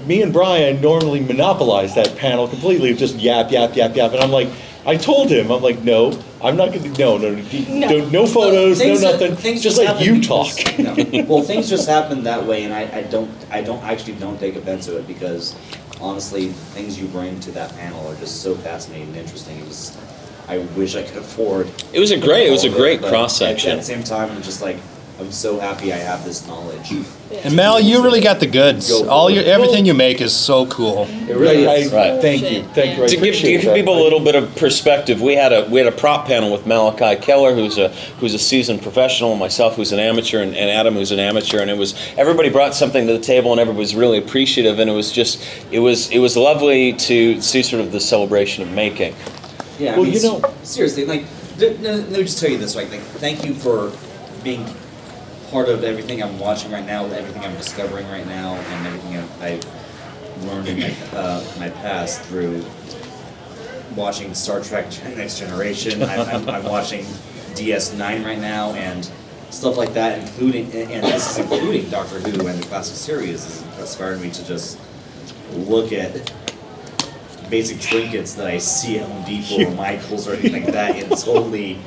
me 0.08 0.24
and 0.24 0.34
Brian 0.34 0.82
normally 0.82 1.20
monopolize 1.20 1.94
that 1.94 2.16
panel 2.18 2.48
completely, 2.48 2.96
just 2.96 3.18
yap, 3.18 3.52
yap, 3.52 3.76
yap, 3.76 3.96
yap, 3.96 4.14
and 4.14 4.20
I'm 4.20 4.32
like, 4.32 4.50
I 4.86 4.98
told 4.98 5.30
him, 5.30 5.52
I'm 5.52 5.62
like, 5.62 5.84
no, 5.84 6.12
I'm 6.44 6.58
not 6.58 6.74
gonna, 6.74 6.90
no, 6.98 7.18
no, 7.18 7.36
no, 7.36 7.42
no, 7.90 8.10
no 8.10 8.26
photos, 8.28 8.80
no 8.80 8.86
Things 8.86 9.02
that- 9.02 9.12
nothing, 9.20 9.36
things 9.36 9.62
just 9.62 9.76
just 9.76 9.78
let 9.78 9.88
happen 9.98 10.04
you 10.04 10.22
talk. 10.24 10.48
because- 10.56 10.80
no. 11.14 11.24
Well, 11.28 11.44
things 11.44 11.70
just 11.70 11.88
happen 11.88 12.24
that 12.24 12.46
way, 12.46 12.64
and 12.64 12.74
I, 12.74 12.82
I 13.00 13.02
don't. 13.04 13.30
I 13.52 13.62
don't 13.62 13.84
actually 13.84 14.14
don't 14.16 14.40
take 14.40 14.56
offense 14.56 14.88
to 14.88 14.98
it 14.98 15.08
because 15.08 15.56
honestly, 16.02 16.48
the 16.48 16.54
things 16.54 17.00
you 17.00 17.08
bring 17.08 17.40
to 17.42 17.52
that 17.52 17.76
panel 17.78 18.08
are 18.08 18.16
just 18.16 18.42
so 18.42 18.56
fascinating 18.56 19.10
and 19.10 19.18
interesting. 19.18 19.60
It 19.60 19.68
was. 19.68 19.96
I 20.48 20.58
wish 20.76 20.96
I 20.96 21.04
could 21.04 21.18
afford. 21.18 21.70
It 21.94 22.00
was 22.00 22.12
a 22.12 22.18
great- 22.20 22.48
it 22.48 22.52
was 22.52 22.64
a 22.66 22.70
great 22.70 23.02
but 23.02 23.10
cross-section. 23.10 23.70
At, 23.72 23.74
at 23.76 23.80
the 23.82 23.86
same 23.86 24.04
time, 24.04 24.32
I'm 24.32 24.42
just 24.42 24.62
like, 24.62 24.78
I'm 25.22 25.32
so 25.32 25.60
happy 25.60 25.94
I 25.94 25.98
have 25.98 26.26
this 26.26 26.48
knowledge. 26.48 26.92
And 27.44 27.56
Mel, 27.56 27.80
you 27.80 28.04
really 28.04 28.20
got 28.22 28.40
the 28.40 28.48
goods. 28.48 28.90
Go 28.90 29.08
All 29.08 29.30
your 29.30 29.44
everything 29.46 29.86
you 29.86 29.94
make 29.94 30.20
is 30.20 30.36
so 30.36 30.66
cool. 30.66 31.04
It 31.30 31.36
really 31.36 31.66
I- 31.68 31.76
is. 31.76 31.94
I- 31.94 32.20
Thank 32.20 32.42
you, 32.52 32.64
thank 32.74 32.98
you, 32.98 33.04
I 33.04 33.08
to 33.08 33.12
give, 33.12 33.12
to 33.12 33.18
appreciate 33.18 33.52
give 33.62 33.66
that. 33.66 33.76
people 33.76 34.02
a 34.02 34.04
little 34.04 34.20
bit 34.20 34.36
of 34.36 34.54
perspective, 34.58 35.22
we 35.22 35.36
had 35.36 35.54
a 35.54 35.66
we 35.70 35.80
had 35.80 35.88
a 35.88 35.96
prop 35.96 36.26
panel 36.28 36.52
with 36.52 36.66
Malachi 36.68 37.22
Keller, 37.22 37.54
who's 37.56 37.78
a 37.78 37.90
who's 38.20 38.34
a 38.34 38.40
seasoned 38.40 38.82
professional, 38.82 39.36
myself, 39.36 39.76
who's 39.76 39.92
an 39.92 40.00
amateur, 40.00 40.42
and, 40.42 40.56
and 40.56 40.70
Adam, 40.70 40.96
who's 40.96 41.12
an 41.12 41.20
amateur, 41.20 41.60
and 41.62 41.70
it 41.72 41.78
was 41.78 41.94
everybody 42.18 42.50
brought 42.50 42.74
something 42.76 43.08
to 43.08 43.14
the 43.14 43.20
table, 43.24 43.52
and 43.52 43.62
everybody 43.62 43.80
was 43.80 43.96
really 43.96 44.18
appreciative, 44.18 44.80
and 44.80 44.90
it 44.90 44.94
was 44.94 45.12
just 45.12 45.42
it 45.72 45.80
was 45.80 46.10
it 46.10 46.20
was 46.20 46.36
lovely 46.36 46.94
to 46.94 47.40
see 47.42 47.62
sort 47.64 47.82
of 47.82 47.92
the 47.92 48.00
celebration 48.02 48.64
of 48.64 48.72
making. 48.72 49.16
Yeah, 49.80 49.94
I 49.94 49.96
Well, 49.96 50.04
mean, 50.06 50.14
you 50.14 50.22
know- 50.24 50.42
seriously, 50.64 51.06
like, 51.06 51.24
th- 51.58 51.80
no, 51.80 51.92
let 51.94 52.10
me 52.12 52.24
just 52.24 52.40
tell 52.40 52.50
you 52.52 52.58
this, 52.58 52.76
right? 52.76 52.90
Like, 52.92 53.00
thank 53.02 53.46
you 53.46 53.54
for 53.54 53.92
being 54.44 54.66
part 55.52 55.68
of 55.68 55.84
everything 55.84 56.24
I'm 56.24 56.40
watching 56.40 56.72
right 56.72 56.86
now, 56.86 57.06
everything 57.06 57.44
I'm 57.44 57.56
discovering 57.58 58.08
right 58.08 58.26
now, 58.26 58.54
and 58.56 58.88
everything 58.88 59.18
I've, 59.18 59.42
I've 59.42 60.46
learned 60.46 60.70
in 60.70 60.80
my, 60.80 60.96
uh, 61.14 61.46
my 61.60 61.70
past 61.70 62.22
through 62.22 62.66
watching 63.96 64.34
Star 64.34 64.62
Trek 64.62 64.86
Next 65.16 65.40
Generation. 65.40 66.02
I'm, 66.04 66.22
I'm, 66.22 66.50
I'm 66.50 66.64
watching 66.78 67.04
DS9 67.56 68.26
right 68.26 68.40
now, 68.40 68.74
and 68.74 69.10
stuff 69.50 69.76
like 69.76 69.94
that, 69.94 70.20
including, 70.20 70.72
and 70.72 70.90
and 70.90 71.06
this 71.06 71.30
is 71.32 71.38
including 71.40 71.90
Doctor 71.90 72.20
Who 72.20 72.48
and 72.48 72.64
the 72.64 72.68
classic 72.68 72.96
series, 72.96 73.44
has 73.44 73.80
inspired 73.80 74.22
me 74.22 74.32
to 74.32 74.46
just 74.48 74.80
look 75.52 75.92
at 75.92 76.34
basic 77.50 77.82
trinkets 77.82 78.36
that 78.36 78.48
I 78.48 78.58
see 78.58 79.00
at 79.00 79.10
Home 79.10 79.26
Depot 79.26 79.70
or 79.70 79.72
Michaels 79.76 80.30
or 80.30 80.34
anything 80.34 80.64
like 80.64 80.74
that 80.74 80.96
in 80.96 81.10
totally 81.10 81.78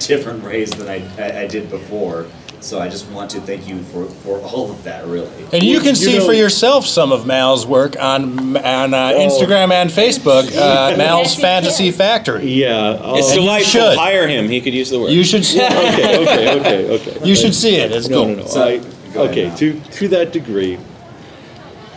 different 0.00 0.42
ways 0.42 0.72
than 0.72 0.88
I, 0.88 1.08
I, 1.16 1.42
I 1.42 1.46
did 1.46 1.70
before. 1.70 2.26
So 2.62 2.78
I 2.80 2.88
just 2.88 3.08
want 3.10 3.28
to 3.32 3.40
thank 3.40 3.68
you 3.68 3.82
for, 3.82 4.06
for 4.06 4.38
all 4.38 4.70
of 4.70 4.84
that, 4.84 5.04
really. 5.06 5.28
And 5.52 5.64
you 5.64 5.78
can 5.80 5.88
You 5.90 5.94
see 5.96 6.18
know- 6.18 6.26
for 6.26 6.32
yourself 6.32 6.86
some 6.86 7.10
of 7.10 7.26
Mal's 7.26 7.66
work 7.66 7.96
on 8.00 8.56
on 8.56 8.94
uh, 8.94 9.12
Oh. 9.16 9.18
Instagram 9.28 9.72
and 9.72 9.90
Facebook. 9.90 10.44
Uh, 10.56 10.96
Mal's 11.02 11.34
Fantasy. 11.34 11.90
Factory. 11.90 12.46
Yeah. 12.52 13.16
It's 13.16 13.30
um, 13.30 13.36
delightful. 13.36 13.70
should. 13.80 13.98
Hire 13.98 14.28
him. 14.28 14.48
He 14.48 14.60
could 14.60 14.74
use 14.74 14.90
the 14.90 15.00
word. 15.00 15.10
You 15.10 15.24
should 15.24 15.44
see. 15.44 15.60
okay, 15.60 16.22
okay, 16.22 16.60
okay, 16.60 16.90
okay. 17.10 17.26
You 17.28 17.34
should 17.34 17.54
see 17.54 17.76
it. 17.76 17.90
It's 17.90 18.08
no, 18.08 18.24
cool. 18.24 18.28
no, 18.28 18.42
no. 18.42 18.46
So- 18.46 18.62
I, 18.64 18.80
okay, 19.16 19.48
now. 19.48 19.56
to 19.56 19.80
to 19.80 20.08
that 20.08 20.32
degree, 20.32 20.78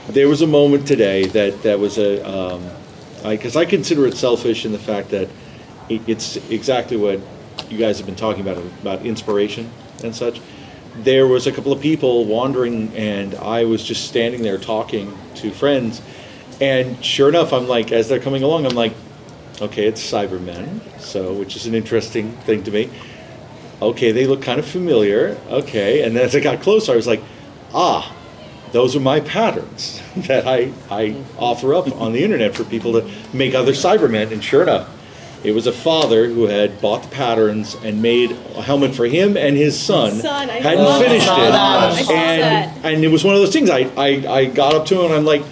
there 0.10 0.28
was 0.28 0.42
a 0.42 0.48
moment 0.48 0.88
today 0.88 1.26
that 1.28 1.62
that 1.64 1.80
was 1.80 1.98
a 2.00 2.60
because 3.24 3.56
I, 3.56 3.66
consider 3.66 4.06
it 4.08 4.16
selfish 4.18 4.66
in 4.66 4.72
the 4.72 4.78
fact 4.80 5.10
that 5.10 5.30
it, 5.90 6.02
it's 6.08 6.38
exactly 6.50 6.98
what 6.98 7.20
you 7.70 7.78
guys 7.78 7.98
have 7.98 8.06
been 8.06 8.16
talking 8.16 8.42
about 8.42 8.58
about 8.82 9.06
inspiration 9.06 9.70
and 10.04 10.16
such. 10.16 10.42
There 10.98 11.28
was 11.28 11.46
a 11.48 11.52
couple 11.52 11.72
of 11.72 11.82
people 11.82 12.26
wandering, 12.26 12.96
and 12.96 13.36
I 13.36 13.66
was 13.66 13.84
just 13.84 14.08
standing 14.08 14.42
there 14.42 14.58
talking 14.58 15.18
to 15.36 15.52
friends, 15.52 16.02
and 16.62 17.04
sure 17.04 17.30
enough, 17.30 17.52
I'm 17.52 17.68
like, 17.68 17.92
as 17.92 18.08
they're 18.08 18.20
coming 18.20 18.44
along, 18.44 18.66
I'm 18.66 18.76
like, 18.76 18.94
okay, 19.62 19.86
it's 19.88 20.02
Cybermen, 20.02 20.82
so 21.00 21.34
which 21.34 21.56
is 21.56 21.66
an 21.66 21.76
interesting 21.76 22.32
thing 22.32 22.64
to 22.64 22.72
me 22.72 22.90
okay, 23.82 24.12
they 24.12 24.26
look 24.26 24.42
kind 24.42 24.60
of 24.60 24.66
familiar. 24.66 25.38
Okay, 25.50 26.04
and 26.04 26.16
then 26.16 26.26
as 26.26 26.36
I 26.36 26.40
got 26.40 26.62
closer, 26.62 26.94
I 26.94 26.96
was 26.96 27.08
like, 27.08 27.22
ah, 27.74 28.16
those 28.72 28.96
are 28.96 29.00
my 29.00 29.20
patterns 29.20 30.02
that 30.28 30.48
I, 30.48 30.72
I 30.90 31.24
offer 31.38 31.74
up 31.74 31.92
on 32.00 32.14
the 32.14 32.24
internet 32.24 32.56
for 32.56 32.64
people 32.64 32.94
to 32.94 33.10
make 33.34 33.54
other 33.54 33.74
Cybermen. 33.74 34.32
And 34.32 34.44
sure 34.44 34.64
enough, 34.64 34.90
it 35.46 35.54
was 35.54 35.68
a 35.68 35.72
father 35.72 36.28
who 36.28 36.48
had 36.48 36.82
bought 36.82 37.04
the 37.04 37.10
patterns 37.10 37.76
and 37.84 38.02
made 38.02 38.32
a 38.32 38.62
helmet 38.62 38.96
for 38.96 39.06
him 39.06 39.38
and 39.38 39.56
his 39.56 39.80
son. 39.80 40.12
Son, 40.12 40.50
I 40.50 40.60
hadn't 40.60 40.86
saw 40.86 41.00
finished 41.00 41.28
that. 41.28 41.40
it, 41.40 42.00
I 42.00 42.02
saw 42.02 42.14
and 42.14 42.86
and 42.86 43.04
it 43.04 43.10
was 43.10 43.24
one 43.24 43.36
of 43.36 43.42
those 43.42 43.54
things. 43.54 43.70
I, 43.70 43.90
I, 43.96 44.08
I 44.28 44.46
got 44.46 44.74
up 44.74 44.86
to 44.88 45.00
him 45.00 45.06
and 45.06 45.14
I'm 45.14 45.26
like, 45.26 45.44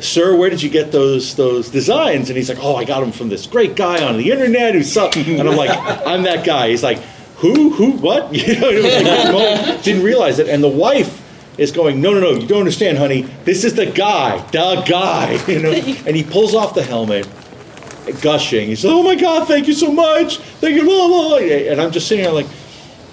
sir, 0.00 0.36
where 0.36 0.50
did 0.50 0.62
you 0.62 0.70
get 0.70 0.92
those 0.92 1.34
those 1.36 1.70
designs? 1.70 2.28
And 2.30 2.36
he's 2.36 2.48
like, 2.48 2.62
oh, 2.62 2.76
I 2.76 2.84
got 2.84 3.00
them 3.00 3.12
from 3.12 3.28
this 3.28 3.46
great 3.46 3.76
guy 3.76 4.04
on 4.04 4.16
the 4.16 4.30
internet 4.30 4.74
who's 4.74 4.92
so-" 4.92 5.10
and 5.14 5.48
I'm 5.48 5.56
like, 5.56 5.70
I'm 6.06 6.22
that 6.24 6.44
guy. 6.44 6.68
He's 6.68 6.82
like, 6.82 6.98
who, 7.38 7.70
who, 7.70 7.92
what? 7.92 8.32
You 8.34 8.60
know, 8.60 8.68
it 8.68 8.82
was 8.82 8.94
like, 8.94 9.32
moment, 9.32 9.84
didn't 9.84 10.02
realize 10.02 10.38
it. 10.38 10.48
And 10.48 10.62
the 10.62 10.68
wife 10.68 11.24
is 11.58 11.72
going, 11.72 12.00
no, 12.00 12.12
no, 12.12 12.20
no, 12.20 12.30
you 12.32 12.46
don't 12.46 12.60
understand, 12.60 12.98
honey. 12.98 13.22
This 13.44 13.64
is 13.64 13.74
the 13.74 13.86
guy, 13.86 14.38
the 14.50 14.82
guy, 14.88 15.44
you 15.48 15.60
know. 15.60 15.72
And 15.72 16.16
he 16.16 16.22
pulls 16.24 16.54
off 16.54 16.74
the 16.74 16.82
helmet, 16.82 17.28
gushing. 18.20 18.68
He's 18.68 18.84
like, 18.84 18.94
oh 18.94 19.02
my 19.02 19.14
God, 19.14 19.46
thank 19.46 19.66
you 19.66 19.74
so 19.74 19.92
much. 19.92 20.38
Thank 20.38 20.76
you, 20.76 20.84
blah, 20.84 21.08
blah, 21.08 21.28
blah. 21.28 21.38
And 21.38 21.80
I'm 21.80 21.90
just 21.90 22.08
sitting 22.08 22.24
there 22.24 22.32
like, 22.32 22.46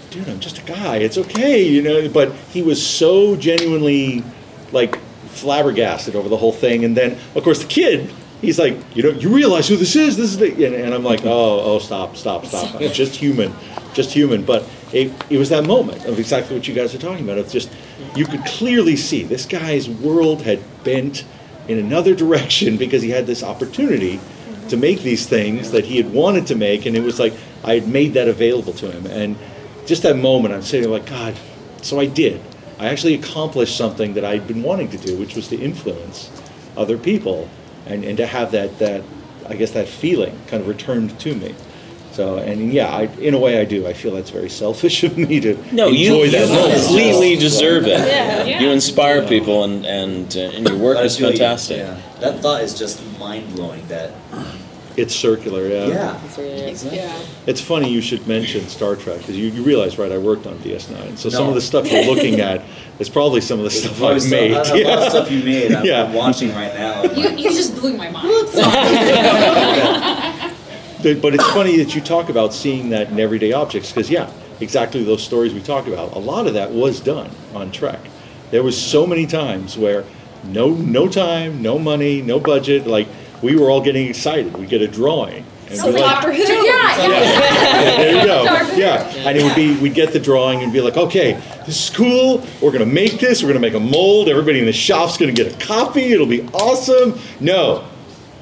dude, 0.09 0.29
I'm 0.29 0.39
just 0.39 0.57
a 0.59 0.63
guy. 0.63 0.97
It's 0.97 1.17
okay, 1.17 1.61
you 1.63 1.81
know. 1.81 2.07
But 2.09 2.33
he 2.51 2.61
was 2.61 2.85
so 2.85 3.35
genuinely 3.35 4.23
like 4.71 4.97
flabbergasted 5.27 6.15
over 6.15 6.29
the 6.29 6.37
whole 6.37 6.53
thing. 6.53 6.85
And 6.85 6.95
then, 6.95 7.17
of 7.35 7.43
course, 7.43 7.61
the 7.61 7.67
kid, 7.67 8.11
he's 8.41 8.57
like, 8.57 8.77
you 8.95 9.03
know, 9.03 9.09
you 9.09 9.33
realize 9.33 9.67
who 9.67 9.75
this 9.75 9.95
is? 9.95 10.17
This 10.17 10.31
is 10.31 10.37
the, 10.37 10.65
and, 10.65 10.75
and 10.75 10.93
I'm 10.93 11.03
like, 11.03 11.25
oh, 11.25 11.61
oh, 11.61 11.79
stop, 11.79 12.15
stop, 12.15 12.45
stop. 12.45 12.75
I'm 12.75 12.91
just 12.93 13.15
human, 13.15 13.53
just 13.93 14.11
human. 14.11 14.43
But 14.43 14.67
it, 14.93 15.11
it 15.29 15.37
was 15.37 15.49
that 15.49 15.65
moment 15.65 16.05
of 16.05 16.19
exactly 16.19 16.55
what 16.55 16.67
you 16.67 16.73
guys 16.73 16.95
are 16.95 16.99
talking 16.99 17.25
about. 17.25 17.37
It's 17.37 17.51
just, 17.51 17.71
you 18.15 18.25
could 18.25 18.45
clearly 18.45 18.95
see 18.95 19.23
this 19.23 19.45
guy's 19.45 19.89
world 19.89 20.43
had 20.43 20.61
bent 20.83 21.25
in 21.67 21.77
another 21.77 22.15
direction 22.23 22.77
because 22.77 23.01
he 23.01 23.09
had 23.09 23.27
this 23.27 23.43
opportunity 23.43 24.19
to 24.69 24.77
make 24.77 25.01
these 25.01 25.27
things 25.27 25.71
that 25.71 25.85
he 25.85 25.97
had 25.97 26.11
wanted 26.11 26.47
to 26.47 26.55
make, 26.55 26.85
and 26.85 26.95
it 26.95 27.03
was 27.03 27.19
like 27.19 27.33
I 27.63 27.75
had 27.75 27.87
made 27.87 28.13
that 28.13 28.27
available 28.27 28.73
to 28.73 28.91
him. 28.91 29.05
And 29.05 29.37
just 29.85 30.03
that 30.03 30.17
moment, 30.17 30.53
I'm 30.53 30.61
sitting 30.61 30.89
like, 30.89 31.05
God, 31.05 31.35
so 31.81 31.99
I 31.99 32.05
did. 32.05 32.41
I 32.79 32.87
actually 32.87 33.13
accomplished 33.13 33.77
something 33.77 34.15
that 34.15 34.25
I'd 34.25 34.47
been 34.47 34.63
wanting 34.63 34.89
to 34.89 34.97
do, 34.97 35.17
which 35.17 35.35
was 35.35 35.47
to 35.49 35.57
influence 35.57 36.29
other 36.75 36.97
people 36.97 37.49
and, 37.85 38.03
and 38.03 38.17
to 38.17 38.25
have 38.25 38.51
that, 38.51 38.79
that, 38.79 39.03
I 39.47 39.55
guess, 39.55 39.71
that 39.71 39.87
feeling 39.87 40.37
kind 40.47 40.61
of 40.61 40.67
returned 40.67 41.17
to 41.19 41.35
me. 41.35 41.55
So, 42.15 42.37
and 42.37 42.71
yeah, 42.71 42.87
I, 42.87 43.03
in 43.19 43.33
a 43.33 43.37
way 43.37 43.59
I 43.59 43.65
do. 43.65 43.85
I 43.87 43.91
feel 43.93 44.13
that's 44.15 44.29
very 44.29 44.49
selfish 44.49 45.03
of 45.03 45.17
me 45.17 45.41
to 45.41 45.57
No, 45.73 45.87
you, 45.87 46.13
enjoy 46.13 46.23
you 46.23 46.31
that 46.31 46.47
moment. 46.49 46.81
completely 46.85 47.35
deserve 47.35 47.83
it. 47.87 47.99
Yeah. 48.07 48.59
You 48.61 48.69
inspire 48.69 49.27
people, 49.27 49.65
and 49.65 49.85
and, 49.85 50.35
uh, 50.37 50.39
and 50.55 50.65
your 50.67 50.77
work 50.77 50.97
is 50.99 51.17
fantastic. 51.19 51.77
yeah. 51.79 51.99
That 52.21 52.39
thought 52.41 52.61
is 52.63 52.73
just 52.79 53.01
mind 53.19 53.53
blowing. 53.53 53.85
That 53.89 54.11
It's 54.95 55.13
circular, 55.13 55.67
yeah. 55.67 55.87
yeah, 55.87 56.17
Yeah. 56.93 57.19
It's 57.47 57.59
funny 57.59 57.89
you 57.91 57.99
should 58.01 58.25
mention 58.27 58.65
Star 58.69 58.95
Trek 58.95 59.17
because 59.19 59.35
you, 59.35 59.47
you 59.47 59.61
realize, 59.61 59.97
right? 59.99 60.09
I 60.09 60.17
worked 60.17 60.47
on 60.47 60.55
DS9, 60.59 61.17
so 61.17 61.29
some 61.29 61.49
of 61.49 61.55
the 61.55 61.59
stuff 61.61 61.91
you're 61.91 62.05
looking 62.05 62.39
at 62.39 62.61
is 62.99 63.09
probably 63.09 63.41
some 63.41 63.59
of 63.59 63.65
the 63.65 63.71
stuff 63.71 64.01
I've 64.01 64.21
so- 64.21 64.29
made. 64.29 64.51
a 64.51 64.63
lot 64.63 64.73
Yeah. 64.77 64.97
of 65.03 65.09
stuff 65.15 65.29
you 65.29 65.43
made. 65.43 65.73
I'm, 65.73 65.83
Yeah. 65.83 66.03
I'm 66.05 66.13
watching 66.13 66.53
right 66.55 66.73
now. 66.73 67.03
You, 67.11 67.27
you 67.35 67.49
just 67.51 67.75
blew 67.75 67.97
my 67.97 68.09
mind. 68.09 68.47
But 71.05 71.21
but 71.21 71.35
it's 71.35 71.47
funny 71.51 71.77
that 71.77 71.93
you 71.93 72.01
talk 72.01 72.29
about 72.29 72.51
seeing 72.51 72.89
that 72.89 73.11
in 73.11 73.19
everyday 73.19 73.51
objects 73.51 73.91
because 73.91 74.09
yeah, 74.09 74.27
exactly 74.59 75.03
those 75.03 75.21
stories 75.21 75.53
we 75.53 75.61
talked 75.61 75.87
about. 75.87 76.13
A 76.13 76.17
lot 76.17 76.47
of 76.47 76.55
that 76.55 76.71
was 76.71 76.99
done 76.99 77.29
on 77.53 77.71
Trek. 77.71 77.99
There 78.49 78.63
was 78.63 78.75
so 78.75 79.05
many 79.05 79.27
times 79.27 79.77
where 79.77 80.03
no 80.45 80.69
no 80.69 81.07
time, 81.07 81.61
no 81.61 81.77
money, 81.77 82.23
no 82.23 82.39
budget. 82.39 82.87
Like 82.87 83.07
we 83.43 83.55
were 83.55 83.69
all 83.69 83.81
getting 83.81 84.07
excited. 84.07 84.57
We'd 84.57 84.67
get 84.67 84.81
a 84.81 84.87
drawing. 84.87 85.45
And 85.67 85.77
So 85.77 85.91
we're 85.91 85.99
like, 85.99 86.23
Doctor 86.23 86.33
Who. 86.33 86.41
Yeah, 86.41 86.63
yeah. 86.63 87.07
Yeah, 87.07 87.97
there 87.97 88.15
you 88.15 88.25
go. 88.25 88.45
Doctor 88.45 88.75
Yeah, 88.75 89.03
and 89.27 89.37
it 89.37 89.43
would 89.43 89.55
be 89.55 89.77
we'd 89.79 89.93
get 89.93 90.11
the 90.11 90.19
drawing 90.19 90.63
and 90.63 90.73
be 90.73 90.81
like, 90.81 90.97
okay, 90.97 91.33
this 91.67 91.87
is 91.87 91.95
cool. 91.95 92.43
We're 92.63 92.71
gonna 92.71 92.87
make 92.87 93.19
this. 93.19 93.43
We're 93.43 93.49
gonna 93.49 93.59
make 93.59 93.75
a 93.75 93.79
mold. 93.79 94.27
Everybody 94.27 94.57
in 94.57 94.65
the 94.65 94.73
shop's 94.73 95.17
gonna 95.17 95.33
get 95.33 95.53
a 95.53 95.63
copy. 95.63 96.13
It'll 96.13 96.25
be 96.25 96.41
awesome. 96.51 97.19
No, 97.39 97.87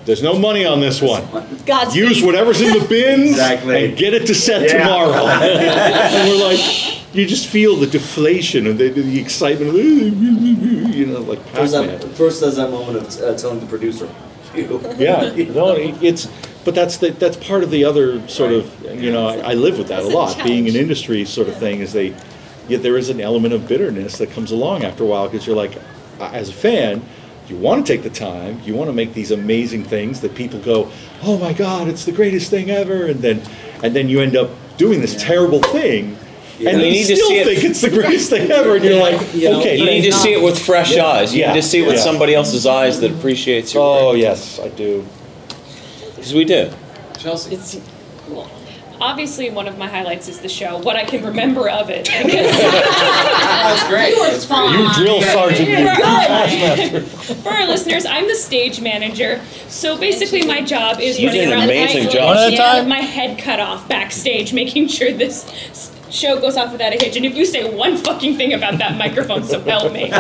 there's 0.06 0.22
no 0.24 0.38
money 0.38 0.66
on 0.66 0.80
this 0.82 1.02
one. 1.02 1.24
God's 1.66 1.96
Use 1.96 2.22
whatever's 2.24 2.60
in 2.62 2.78
the 2.78 2.86
bins 2.90 3.32
Exactly. 3.32 3.86
and 3.90 3.98
get 3.98 4.14
it 4.14 4.26
to 4.28 4.36
set 4.36 4.64
Yeah. 4.64 4.80
tomorrow. 4.80 5.14
and 5.28 6.30
we're 6.30 6.44
like, 6.46 7.16
you 7.16 7.26
just 7.26 7.48
feel 7.48 7.76
the 7.76 7.88
deflation 7.88 8.68
and 8.68 8.78
the, 8.80 8.90
the 8.90 9.20
excitement 9.20 9.74
you 9.78 11.06
know, 11.06 11.20
like 11.22 11.40
First, 11.50 11.74
Pac-Man. 11.74 12.00
that, 12.00 12.10
first 12.16 12.42
there's 12.42 12.56
that 12.58 12.70
moment 12.72 12.98
of 12.98 13.22
uh, 13.22 13.36
telling 13.38 13.60
the 13.60 13.66
producer. 13.66 14.08
"Phew." 14.54 14.82
Yeah, 14.98 15.32
no, 15.54 15.74
it- 15.76 16.02
it's, 16.02 16.28
but 16.66 16.74
that's 16.76 16.98
the, 16.98 17.12
that's 17.12 17.38
part 17.38 17.64
of 17.64 17.72
the 17.72 17.84
other 17.86 18.26
sort 18.28 18.52
of, 18.54 19.02
you 19.02 19.12
know, 19.12 19.28
I, 19.28 19.52
I 19.52 19.54
live 19.54 19.78
with 19.78 19.88
that 19.90 20.02
a 20.02 20.06
It's 20.06 20.14
a 20.14 20.18
lot. 20.18 20.38
Being 20.38 20.60
an 20.68 20.74
challenge. 20.74 20.76
industry 20.78 21.26
sort 21.26 21.48
of 21.50 21.58
thing 21.58 21.80
is 21.82 21.94
they, 21.94 22.16
yet 22.68 22.82
there 22.84 22.98
is 22.98 23.10
an 23.10 23.20
element 23.22 23.54
of 23.54 23.68
bitterness 23.68 24.18
that 24.18 24.32
comes 24.32 24.52
along 24.52 24.84
after 24.84 25.04
a 25.04 25.08
while 25.08 25.28
because 25.30 25.46
you're 25.46 25.56
like, 25.56 25.78
as 26.20 26.50
a 26.50 26.54
fan, 26.54 27.02
you 27.50 27.58
want 27.58 27.86
to 27.86 27.94
take 27.94 28.04
the 28.04 28.10
time, 28.10 28.62
you 28.64 28.74
want 28.74 28.90
to 28.90 28.94
make 28.94 29.14
these 29.14 29.32
amazing 29.32 29.84
things 29.84 30.22
that 30.22 30.34
people 30.36 30.60
go, 30.60 30.90
oh 31.24 31.38
my 31.38 31.54
God, 31.54 31.88
it's 31.88 32.06
the 32.06 32.12
greatest 32.12 32.50
thing 32.50 32.70
ever, 32.70 33.06
and 33.08 33.20
then, 33.22 33.42
and 33.84 33.96
then 33.96 34.10
you 34.10 34.22
end 34.22 34.36
up 34.36 34.50
doing 34.78 35.02
this 35.02 35.22
terrible 35.22 35.60
thing. 35.62 36.18
Yeah. 36.60 36.70
And 36.72 36.80
You 36.82 36.86
you 36.88 36.92
need 36.94 37.08
to 37.08 37.16
still 37.16 37.28
see 37.30 37.38
it- 37.40 37.46
think 37.48 37.64
it's 37.64 37.82
the 37.82 37.90
greatest 37.90 38.30
thing 38.30 38.50
ever, 38.52 38.76
and 38.76 38.86
you're 38.86 39.00
like, 39.00 39.34
You 39.34 39.50
know, 39.50 39.60
okay, 39.60 39.78
You 39.78 39.86
need 39.86 40.04
to 40.04 40.14
see 40.14 40.34
it 40.34 40.42
with 40.42 40.58
fresh 40.60 40.96
Yeah. 40.96 41.06
eyes. 41.06 41.34
You 41.34 41.42
Yeah. 41.42 41.54
need 41.54 41.62
to 41.62 41.68
see 41.68 41.80
it 41.82 41.86
with 41.88 41.96
Yeah. 41.96 42.02
somebody 42.04 42.34
else's 42.36 42.66
eyes 42.66 43.00
that 43.02 43.12
appreciates 43.12 43.74
your 43.74 43.84
Oh 43.84 44.08
work. 44.12 44.18
yes, 44.20 44.60
I 44.64 44.68
do. 44.70 45.04
Because 46.16 46.34
we 46.34 46.46
do. 46.46 46.70
Chelsea. 47.20 47.56
It's 47.56 47.78
Obviously, 49.04 49.50
one 49.50 49.68
of 49.68 49.78
my 49.78 49.88
highlights 49.88 50.30
is 50.30 50.40
the 50.40 50.48
show. 50.48 50.78
What 50.78 50.96
I 50.96 51.04
can 51.04 51.26
remember 51.26 51.68
of 51.70 51.90
it. 51.90 52.06
That's 52.08 53.88
great. 53.90 54.16
You 54.16 54.22
were 54.22 54.28
That's 54.32 54.46
fine. 54.46 54.80
You 54.80 54.94
drill 54.94 55.22
sergeant, 55.22 55.68
you 55.70 55.76
You're 55.78 55.94
taskmaster. 55.96 57.02
For 57.36 57.50
our 57.50 57.68
listeners, 57.68 58.06
I'm 58.06 58.28
the 58.30 58.36
stage 58.36 58.80
manager. 58.80 59.42
So 59.68 59.98
basically, 59.98 60.46
my 60.48 60.62
job 60.62 61.00
is 61.02 61.20
You 61.20 61.28
running 61.28 61.42
did 61.42 61.50
an 61.52 61.60
around 61.60 61.64
amazing 61.70 62.06
with 62.06 62.14
job. 62.14 62.22
my, 62.22 62.28
One 62.28 62.38
at 62.38 62.48
a 62.48 62.52
yeah, 62.54 62.74
time? 62.80 62.88
my 62.88 63.00
head 63.02 63.38
cut 63.40 63.60
off 63.60 63.88
backstage, 63.90 64.54
making 64.54 64.88
sure 64.88 65.12
this 65.12 65.46
s- 65.70 65.92
show 66.14 66.40
goes 66.40 66.56
off 66.58 66.72
without 66.72 66.94
a 66.94 66.96
hitch. 67.04 67.16
And 67.18 67.26
if 67.26 67.36
you 67.36 67.46
say 67.46 67.76
one 67.76 67.98
fucking 67.98 68.38
thing 68.38 68.54
about 68.54 68.78
that 68.78 68.98
microphone, 68.98 69.44
so 69.44 69.60
help 69.62 69.92
me. 69.92 70.12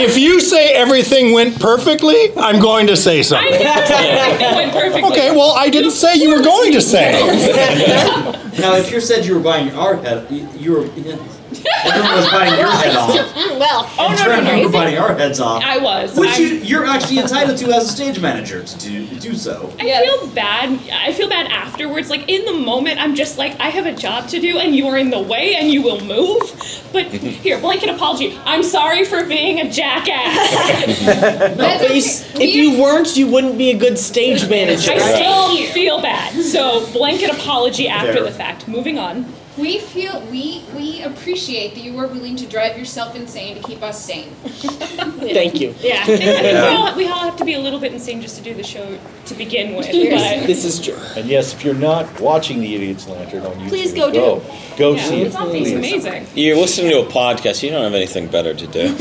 If 0.00 0.16
you 0.16 0.40
say 0.40 0.72
everything 0.74 1.32
went 1.32 1.58
perfectly, 1.60 2.30
I'm 2.36 2.60
going 2.60 2.86
to 2.86 2.96
say 2.96 3.18
I 3.18 3.22
something. 3.22 3.50
never 3.50 3.86
said 3.86 4.06
everything 4.06 4.54
went 4.54 4.72
perfectly. 4.72 5.10
Okay, 5.10 5.30
well, 5.32 5.52
I 5.56 5.68
didn't 5.70 5.90
say 5.90 6.14
you 6.16 6.30
were 6.30 6.42
going 6.42 6.72
to 6.72 6.80
say. 6.80 8.34
Now, 8.58 8.74
if 8.74 8.90
you 8.90 9.00
said 9.00 9.24
you 9.24 9.34
were 9.36 9.40
buying 9.40 9.70
our 9.76 9.94
head, 9.94 10.28
you, 10.32 10.48
you 10.58 10.72
were. 10.72 11.37
Everyone 11.84 12.16
was 12.16 12.30
buying 12.30 12.58
your 12.58 12.70
head 12.70 12.96
off. 12.96 13.34
Well, 13.58 13.90
Oh, 13.98 14.08
no, 14.08 14.14
no, 14.16 14.24
Trevor, 14.24 14.42
no. 14.44 14.54
you 14.54 14.66
were 14.66 14.72
buying 14.72 14.98
our 14.98 15.14
heads 15.16 15.40
off. 15.40 15.62
I 15.64 15.78
was. 15.78 16.16
Which 16.16 16.30
I'm- 16.30 16.40
you, 16.42 16.48
you're 16.58 16.84
actually 16.86 17.18
entitled 17.18 17.58
to 17.58 17.72
as 17.72 17.88
a 17.88 17.92
stage 17.92 18.20
manager 18.20 18.62
to 18.62 18.78
do, 18.78 19.06
do 19.18 19.34
so. 19.34 19.72
I 19.80 20.04
feel 20.04 20.28
bad. 20.28 20.78
I 20.92 21.12
feel 21.12 21.28
bad 21.28 21.46
afterwards. 21.50 22.08
Like 22.08 22.28
in 22.28 22.44
the 22.44 22.52
moment, 22.52 23.00
I'm 23.00 23.14
just 23.16 23.36
like, 23.36 23.58
I 23.58 23.68
have 23.70 23.86
a 23.86 23.92
job 23.92 24.28
to 24.28 24.38
do, 24.40 24.58
and 24.58 24.76
you 24.76 24.86
are 24.86 24.96
in 24.96 25.10
the 25.10 25.20
way, 25.20 25.56
and 25.56 25.70
you 25.72 25.82
will 25.82 26.00
move. 26.04 26.40
But 26.92 27.06
here, 27.06 27.58
blanket 27.60 27.88
apology. 27.88 28.38
I'm 28.44 28.62
sorry 28.62 29.04
for 29.04 29.24
being 29.24 29.60
a 29.60 29.70
jackass. 29.70 30.98
But 31.58 31.90
you 31.90 31.96
s- 31.96 32.32
if 32.36 32.54
you 32.54 32.80
weren't, 32.80 33.16
you 33.16 33.26
wouldn't 33.26 33.58
be 33.58 33.70
a 33.70 33.76
good 33.78 33.98
stage 33.98 34.48
manager. 34.48 34.92
I 34.92 34.98
still 34.98 35.66
feel 35.72 36.00
bad. 36.00 36.32
So 36.44 36.86
blanket 36.92 37.30
apology 37.30 37.88
after 37.88 38.12
Fair. 38.12 38.22
the 38.22 38.30
fact. 38.30 38.68
Moving 38.68 38.98
on. 38.98 39.26
We 39.58 39.78
feel 39.78 40.20
we 40.30 40.64
we 40.74 41.02
appreciate 41.02 41.74
that 41.74 41.80
you 41.80 41.94
were 41.94 42.06
willing 42.06 42.36
to 42.36 42.46
drive 42.46 42.78
yourself 42.78 43.16
insane 43.16 43.56
to 43.56 43.62
keep 43.62 43.82
us 43.82 44.04
sane. 44.04 44.30
Thank 44.44 45.60
you. 45.60 45.74
Yeah, 45.80 46.02
I 46.02 46.06
think, 46.06 46.22
I 46.22 46.40
think 46.40 46.52
we, 46.52 46.76
all, 46.76 46.96
we 46.96 47.06
all 47.08 47.24
have 47.24 47.36
to 47.36 47.44
be 47.44 47.54
a 47.54 47.60
little 47.60 47.80
bit 47.80 47.92
insane 47.92 48.20
just 48.20 48.36
to 48.36 48.42
do 48.42 48.54
the 48.54 48.62
show 48.62 48.98
to 49.28 49.34
begin 49.34 49.74
with. 49.74 49.86
But 49.86 49.92
This 50.46 50.64
is 50.64 50.80
true. 50.84 50.98
And 51.16 51.26
yes, 51.28 51.52
if 51.54 51.64
you're 51.64 51.74
not 51.74 52.20
watching 52.20 52.60
The 52.60 52.74
Idiot's 52.74 53.06
Lantern 53.08 53.44
on 53.46 53.52
YouTube, 53.54 53.68
Please 53.68 53.92
go 53.92 54.10
go, 54.12 54.40
do. 54.40 54.44
go 54.76 54.92
Yeah, 54.94 55.02
see 55.04 55.22
it's 55.22 55.34
it. 55.34 55.38
awesome. 55.40 55.56
It's 55.56 55.70
please. 55.70 56.04
amazing. 56.04 56.26
You're 56.34 56.56
listening 56.56 56.90
to 56.92 57.00
a 57.00 57.06
podcast. 57.06 57.62
You 57.62 57.70
don't 57.70 57.82
have 57.84 57.94
anything 57.94 58.26
better 58.28 58.54
to 58.54 58.66
do. 58.66 58.94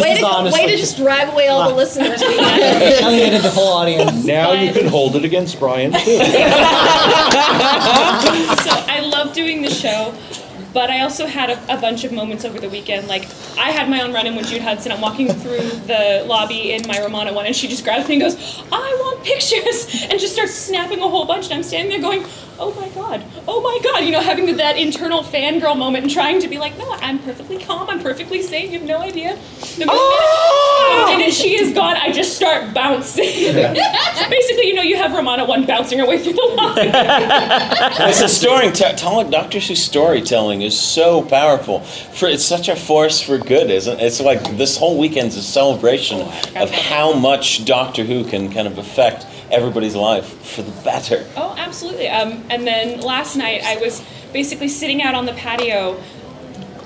way 0.00 0.16
to, 0.18 0.50
way 0.52 0.66
to 0.66 0.76
just 0.76 0.96
drive 0.96 1.32
away 1.32 1.48
all 1.48 1.68
the 1.68 1.74
listeners 1.74 2.20
we 2.20 2.36
had. 2.38 3.02
Alienated 3.02 3.42
the 3.42 3.50
whole 3.50 3.72
audience. 3.72 4.24
Now 4.24 4.52
you 4.52 4.72
can 4.72 4.86
hold 4.86 5.16
it 5.16 5.24
against 5.24 5.58
Brian 5.58 5.92
too. 5.92 5.98
so 5.98 6.20
I 8.86 9.00
love 9.12 9.32
doing 9.34 9.62
the 9.62 9.70
show, 9.70 10.14
but 10.72 10.90
I 10.90 11.00
also 11.00 11.26
had 11.26 11.50
a, 11.50 11.76
a 11.76 11.80
bunch 11.80 12.04
of 12.04 12.12
moments 12.12 12.44
over 12.44 12.58
the 12.58 12.68
weekend. 12.68 13.08
Like 13.08 13.26
I 13.58 13.70
had 13.70 13.88
my 13.88 14.02
own 14.02 14.12
run-in 14.12 14.36
with 14.36 14.48
June 14.48 14.62
Hudson. 14.62 14.92
I'm 14.92 15.00
walking 15.00 15.28
through 15.28 15.68
the 15.86 16.24
lobby 16.26 16.72
in 16.72 16.86
my 16.86 17.00
Romana 17.00 17.32
one, 17.32 17.46
and 17.46 17.54
she 17.54 17.68
just 17.68 17.84
grabs 17.84 18.08
me 18.08 18.14
and 18.14 18.22
goes, 18.22 18.62
"I 18.72 18.96
want 19.00 19.24
pictures," 19.24 20.06
and 20.10 20.20
just 20.20 20.34
starts 20.34 20.54
snapping 20.54 21.00
a 21.00 21.08
whole 21.08 21.24
bunch. 21.24 21.46
And 21.46 21.54
I'm 21.54 21.62
standing 21.62 21.90
there 21.90 22.00
going, 22.00 22.26
"Oh 22.60 22.72
my 22.74 22.88
god, 22.90 23.24
oh 23.48 23.60
my 23.60 23.78
god," 23.82 24.04
you 24.04 24.12
know, 24.12 24.20
having 24.20 24.54
that 24.56 24.76
internal 24.76 25.22
fangirl 25.22 25.76
moment 25.76 26.04
and 26.04 26.12
trying 26.12 26.40
to 26.40 26.48
be 26.48 26.58
like, 26.58 26.76
"No, 26.78 26.92
I'm 27.00 27.18
perfectly 27.18 27.58
calm. 27.58 27.88
I'm 27.88 28.00
perfectly 28.00 28.42
sane. 28.42 28.70
You 28.72 28.78
have 28.78 28.88
no 28.88 28.98
idea." 28.98 29.38
The 29.78 29.86
minute, 29.86 29.96
the 30.90 31.16
minute 31.16 31.34
she 31.34 31.58
is 31.58 31.72
gone, 31.72 31.96
I 31.96 32.12
just 32.12 32.36
start 32.36 32.74
bouncing. 32.74 33.24
Basically, 34.30 34.68
you 34.68 34.74
know, 34.74 34.82
you 34.82 34.96
have 34.96 35.12
Romana 35.12 35.44
one 35.44 35.66
bouncing 35.66 35.98
her 35.98 36.06
way 36.06 36.22
through 36.22 36.34
the 36.34 36.52
lobby. 36.54 36.90
it's 36.92 38.20
a 38.20 38.28
story. 38.28 38.70
T- 38.72 38.84
telling 38.96 39.30
Doctor 39.30 39.58
Who's 39.58 39.82
storytelling 39.82 40.62
is 40.62 40.78
so 40.78 41.22
powerful. 41.22 41.80
For 41.80 42.28
it's 42.28 42.44
such 42.44 42.68
a 42.68 42.76
force 42.76 43.20
for 43.20 43.38
good, 43.38 43.70
isn't 43.70 43.98
it? 43.98 44.04
It's 44.04 44.20
like 44.20 44.56
this 44.56 44.76
whole 44.76 44.98
weekend's 44.98 45.36
a 45.36 45.42
celebration 45.42 46.18
oh, 46.20 46.52
of 46.56 46.70
how 46.70 47.12
much 47.14 47.64
Doctor 47.64 48.04
Who 48.04 48.24
can 48.24 48.52
kind 48.52 48.66
of 48.66 48.78
affect 48.78 49.26
everybody's 49.50 49.94
life 49.96 50.26
for 50.54 50.62
the 50.62 50.70
better. 50.82 51.26
Oh, 51.36 51.54
absolutely. 51.58 52.08
Um, 52.08 52.44
and 52.50 52.66
then 52.66 53.00
last 53.00 53.36
night 53.36 53.62
I 53.64 53.76
was 53.76 54.04
basically 54.32 54.68
sitting 54.68 55.02
out 55.02 55.14
on 55.14 55.26
the 55.26 55.32
patio 55.32 56.00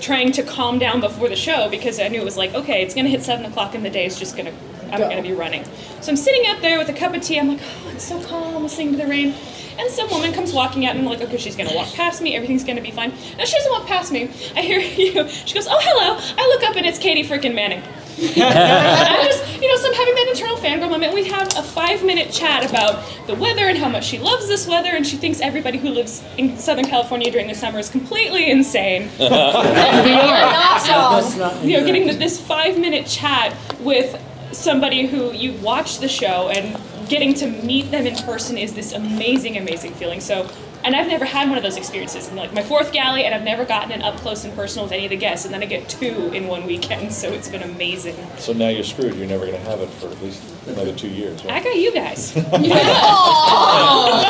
trying 0.01 0.33
to 0.33 0.43
calm 0.43 0.79
down 0.79 1.01
before 1.01 1.29
the 1.29 1.37
show 1.37 1.69
because 1.71 1.99
I 2.01 2.09
knew 2.09 2.21
it 2.21 2.25
was 2.25 2.37
like, 2.37 2.55
okay, 2.55 2.83
it's 2.83 2.95
gonna 2.95 3.09
hit 3.09 3.23
seven 3.23 3.45
o'clock 3.47 3.75
and 3.75 3.85
the 3.85 3.91
day 3.91 4.05
is 4.05 4.19
just 4.19 4.37
gonna, 4.37 4.53
I'm 4.93 4.99
Go. 5.01 5.09
gonna 5.09 5.23
be 5.23 5.33
running. 5.33 5.65
So 6.01 6.11
I'm 6.11 6.17
sitting 6.17 6.47
out 6.47 6.61
there 6.61 6.79
with 6.79 6.89
a 6.89 6.93
cup 6.93 7.15
of 7.15 7.23
tea. 7.23 7.39
I'm 7.39 7.49
like, 7.49 7.61
oh, 7.63 7.91
it's 7.91 8.05
so 8.05 8.23
calm, 8.23 8.63
listening 8.63 8.93
to 8.93 8.99
the 8.99 9.07
rain. 9.07 9.35
And 9.77 9.91
some 9.91 10.09
woman 10.11 10.33
comes 10.33 10.53
walking 10.53 10.87
out, 10.87 10.95
and 10.95 11.01
I'm 11.01 11.11
like, 11.11 11.21
okay, 11.21 11.37
she's 11.37 11.57
gonna 11.57 11.75
walk 11.75 11.93
past 11.95 12.23
me. 12.23 12.37
Everything's 12.37 12.63
gonna 12.63 12.81
be 12.81 12.93
fine. 12.93 13.11
Now 13.11 13.45
she 13.45 13.57
doesn't 13.57 13.73
walk 13.73 13.87
past 13.89 14.13
me. 14.13 14.25
I 14.55 14.61
hear 14.61 14.79
you. 14.81 15.29
She 15.29 15.53
goes, 15.55 15.67
oh, 15.69 15.79
hello. 15.81 16.17
I 16.39 16.47
look 16.47 16.63
up, 16.71 16.77
and 16.77 16.87
it's 16.87 16.99
Katy 16.99 17.25
freaking 17.25 17.55
Manning. 17.57 17.83
I'm 18.19 19.27
just, 19.27 19.61
you 19.61 19.69
know, 19.69 19.77
so 19.77 19.89
I'm 19.89 19.95
having 19.95 20.15
that 20.15 20.27
internal 20.31 20.57
fangirl 20.57 20.91
moment. 20.91 21.13
We 21.15 21.25
have 21.29 21.49
a 21.57 21.63
five 21.63 22.05
minute 22.05 22.31
chat 22.33 22.69
about 22.69 23.05
the 23.27 23.35
weather 23.35 23.63
and 23.69 23.79
how 23.79 23.89
much 23.89 24.05
she 24.05 24.19
loves 24.19 24.47
this 24.49 24.67
weather, 24.67 24.91
and 24.91 25.07
she 25.07 25.17
thinks 25.17 25.41
everybody 25.41 25.79
who 25.79 25.91
lives 25.91 26.23
in 26.37 26.57
Southern 26.59 26.85
California 26.85 27.31
during 27.31 27.49
the 27.49 27.55
summer 27.55 27.79
is 27.79 27.89
completely 27.89 28.51
insane. 28.51 29.11
we 29.19 29.27
are. 29.27 31.23
You 31.67 31.81
know, 31.81 31.87
getting 31.87 32.07
this 32.19 32.41
five 32.41 32.79
minute 32.79 33.07
chat 33.07 33.57
with 33.81 34.21
somebody 34.53 35.07
who 35.07 35.33
you've 35.33 35.63
watched 35.63 36.01
the 36.01 36.09
show 36.09 36.49
and 36.49 36.79
getting 37.09 37.35
to 37.35 37.47
meet 37.47 37.91
them 37.91 38.07
in 38.07 38.15
person 38.25 38.57
is 38.57 38.73
this 38.75 38.93
amazing, 38.93 39.57
amazing 39.59 39.93
feeling. 39.95 40.21
So, 40.21 40.49
and 40.85 40.95
I've 40.95 41.09
never 41.09 41.25
had 41.25 41.49
one 41.49 41.57
of 41.59 41.65
those 41.65 41.77
experiences. 41.77 42.29
I'm 42.29 42.37
like 42.37 42.53
my 42.55 42.63
fourth 42.63 42.93
Gally, 42.93 43.25
and 43.25 43.35
I've 43.35 43.43
never 43.43 43.65
gotten 43.65 43.91
an 43.93 44.03
up 44.03 44.17
close 44.19 44.45
and 44.45 44.55
personal 44.55 44.85
with 44.85 44.93
any 44.93 45.05
of 45.07 45.11
the 45.11 45.17
guests, 45.17 45.45
and 45.45 45.53
then 45.55 45.63
I 45.63 45.67
get 45.67 45.89
two 45.89 46.31
in 46.33 46.47
one 46.47 46.67
weekend. 46.67 47.13
So 47.13 47.33
it's 47.33 47.49
been 47.49 47.63
amazing. 47.63 48.17
So 48.39 48.53
now 48.53 48.69
you're 48.69 48.85
screwed. 48.85 49.15
You're 49.15 49.27
never 49.27 49.47
going 49.47 49.59
to 49.59 49.69
have 49.71 49.81
it 49.81 49.89
for 49.91 50.09
at 50.09 50.21
least 50.23 50.43
another 50.67 50.95
two 50.95 51.09
years. 51.09 51.45
I 51.47 51.63
got 51.63 51.77
you 51.77 51.93
guys. 51.93 52.35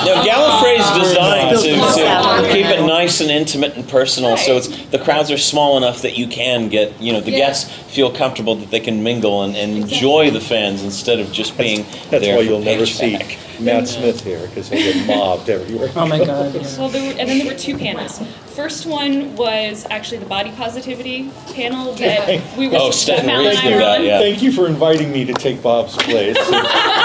No, 0.04 0.22
Gallifrey's 0.22 0.98
designed 0.98 1.56
to, 1.56 1.62
to 1.62 2.52
keep 2.52 2.66
it 2.66 2.86
nice 2.86 3.20
and 3.20 3.30
intimate 3.30 3.74
and 3.76 3.88
personal, 3.88 4.36
so 4.36 4.56
it's 4.56 4.68
the 4.86 4.98
crowds 4.98 5.30
are 5.30 5.38
small 5.38 5.76
enough 5.76 6.02
that 6.02 6.16
you 6.18 6.26
can 6.26 6.68
get, 6.68 7.00
you 7.00 7.12
know, 7.12 7.20
the 7.20 7.30
Yeah. 7.30 7.38
guests 7.38 7.70
feel 7.94 8.10
comfortable 8.10 8.54
that 8.56 8.70
they 8.70 8.80
can 8.80 9.02
mingle 9.02 9.42
and, 9.42 9.56
and 9.56 9.76
enjoy 9.76 10.30
the 10.30 10.40
fans 10.40 10.82
instead 10.82 11.20
of 11.20 11.32
just 11.32 11.56
being 11.56 11.82
That's 12.10 12.24
there 12.24 12.36
why 12.36 12.42
for 12.44 12.48
you'll 12.50 12.60
never 12.60 12.86
see 12.86 13.16
paycheck. 13.16 13.38
Matt 13.60 13.88
Smith 13.88 14.22
here 14.22 14.46
because 14.48 14.68
he'll 14.68 14.92
get 14.92 15.06
mobbed 15.06 15.48
everywhere. 15.48 15.90
Oh 15.96 16.06
my 16.06 16.18
god. 16.24 16.54
yeah. 16.54 16.62
Well, 16.78 16.88
there 16.88 17.02
were, 17.12 17.18
and 17.20 17.28
then 17.28 17.38
there 17.38 17.46
were 17.52 17.58
two 17.58 17.76
panels. 17.78 18.20
First 18.54 18.86
one 18.86 19.34
was 19.34 19.84
actually 19.90 20.18
the 20.18 20.26
body 20.26 20.52
positivity 20.52 21.28
panel 21.54 21.92
that 21.94 22.56
we 22.56 22.68
were 22.68 22.76
Oh, 22.76 22.86
that 22.86 22.94
Stephen 22.94 23.26
Mal 23.26 23.40
and 23.40 23.48
Reed 23.48 23.58
I 23.58 23.62
did 23.62 23.72
were 23.72 23.78
that, 23.80 23.98
on. 24.00 24.04
yeah. 24.06 24.18
Thank 24.20 24.42
you 24.42 24.52
for 24.52 24.68
inviting 24.68 25.10
me 25.12 25.24
to 25.24 25.32
take 25.34 25.60
Bob's 25.62 25.96
place. 25.96 26.36
So- 26.36 26.52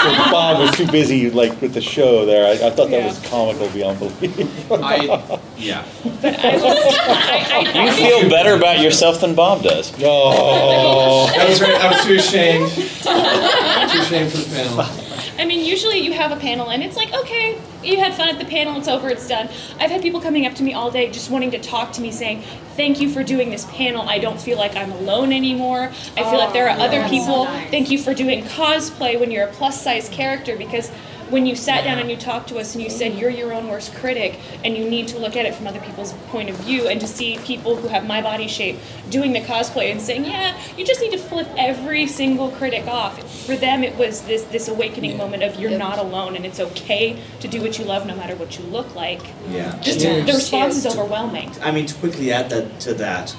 so 0.00 0.16
Bob 0.30 0.60
was 0.60 0.70
too 0.76 0.86
busy, 0.86 1.28
like 1.30 1.60
with 1.60 1.74
the 1.74 1.80
show 1.80 2.24
there. 2.24 2.46
I, 2.46 2.52
I 2.66 2.70
thought 2.70 2.88
that 2.90 3.00
Yeah. 3.02 3.06
was 3.08 3.18
comical 3.28 3.68
beyond 3.68 3.98
belief. 3.98 4.70
I, 4.72 5.40
yeah. 5.58 5.84
I 6.04 6.56
was, 6.56 6.64
I, 6.64 7.72
I, 7.74 7.84
You 7.84 7.92
feel 7.92 8.30
better 8.30 8.54
about 8.54 8.78
yourself 8.80 9.20
than 9.20 9.34
Bob 9.34 9.62
does. 9.62 9.92
Oh. 9.98 10.00
No. 10.00 11.42
I 11.42 11.48
was, 11.48 11.58
very, 11.58 11.74
I 11.74 11.90
was 11.90 12.04
too 12.06 12.14
ashamed. 12.14 12.70
too 12.70 13.98
ashamed 14.00 14.30
for 14.30 14.38
the 14.38 14.50
panel. 14.54 15.09
I 15.40 15.46
mean, 15.46 15.64
usually 15.64 15.98
you 16.00 16.12
have 16.12 16.32
a 16.32 16.36
panel 16.36 16.70
and 16.70 16.82
it's 16.82 16.96
like, 16.96 17.14
okay, 17.14 17.58
you 17.82 17.98
had 17.98 18.12
fun 18.12 18.28
at 18.28 18.38
the 18.38 18.44
panel, 18.44 18.76
it's 18.76 18.88
over, 18.88 19.08
it's 19.08 19.26
done. 19.26 19.48
I've 19.78 19.90
had 19.90 20.02
people 20.02 20.20
coming 20.20 20.44
up 20.44 20.54
to 20.56 20.62
me 20.62 20.74
all 20.74 20.90
day 20.90 21.10
just 21.10 21.30
wanting 21.30 21.50
to 21.52 21.58
talk 21.58 21.92
to 21.92 22.02
me 22.02 22.12
saying, 22.12 22.42
thank 22.76 23.00
you 23.00 23.08
for 23.08 23.22
doing 23.22 23.50
this 23.50 23.64
panel. 23.70 24.06
I 24.06 24.18
don't 24.18 24.38
feel 24.38 24.58
like 24.58 24.76
I'm 24.76 24.92
alone 24.92 25.32
anymore. 25.32 25.90
I 26.14 26.22
feel 26.24 26.38
like 26.38 26.52
there 26.52 26.68
are 26.68 26.78
oh, 26.78 26.82
other 26.82 26.98
that's 26.98 27.10
so 27.10 27.18
people. 27.18 27.44
nice. 27.44 27.70
Thank 27.70 27.90
you 27.90 27.98
for 27.98 28.12
doing 28.12 28.44
cosplay 28.44 29.18
when 29.18 29.30
you're 29.30 29.46
a 29.46 29.52
plus 29.52 29.82
size 29.82 30.10
character 30.10 30.58
because 30.58 30.90
when 31.30 31.46
you 31.46 31.56
sat 31.56 31.84
down 31.84 31.98
and 31.98 32.10
you 32.10 32.16
talked 32.16 32.48
to 32.48 32.58
us 32.58 32.74
and 32.74 32.82
you 32.82 32.90
said 32.90 33.14
you're 33.14 33.30
your 33.30 33.52
own 33.52 33.68
worst 33.68 33.94
critic 33.94 34.38
and 34.64 34.76
you 34.76 34.88
need 34.88 35.08
to 35.08 35.18
look 35.18 35.36
at 35.36 35.46
it 35.46 35.54
from 35.54 35.66
other 35.66 35.80
people's 35.80 36.12
point 36.28 36.50
of 36.50 36.56
view 36.56 36.88
and 36.88 37.00
to 37.00 37.06
see 37.06 37.38
people 37.38 37.76
who 37.76 37.88
have 37.88 38.06
my 38.06 38.20
body 38.20 38.48
shape 38.48 38.78
doing 39.08 39.32
the 39.32 39.40
cosplay 39.40 39.90
and 39.90 40.00
saying 40.00 40.24
yeah 40.24 40.60
you 40.76 40.84
just 40.84 41.00
need 41.00 41.12
to 41.12 41.18
flip 41.18 41.48
every 41.56 42.06
single 42.06 42.50
critic 42.52 42.86
off. 42.86 43.20
For 43.46 43.56
them 43.56 43.82
it 43.84 43.96
was 43.96 44.22
this 44.22 44.42
this 44.44 44.68
awakening 44.68 45.16
moment 45.16 45.42
of 45.42 45.56
you're 45.56 45.76
not 45.76 45.98
alone 45.98 46.36
and 46.36 46.44
it's 46.44 46.60
okay 46.60 47.20
to 47.40 47.48
do 47.48 47.60
what 47.60 47.78
you 47.78 47.84
love 47.84 48.06
no 48.06 48.16
matter 48.16 48.34
what 48.36 48.58
you 48.58 48.64
look 48.64 48.94
like. 48.94 49.20
Yeah. 49.48 49.78
just 49.80 50.04
And 50.04 50.26
the 50.28 50.32
response 50.32 50.76
is 50.76 50.86
overwhelming. 50.86 51.50
I 51.62 51.70
mean, 51.70 51.86
to 51.86 51.94
quickly 51.94 52.32
add 52.32 52.50
that 52.50 52.80
to 52.80 52.94
that, 52.94 53.36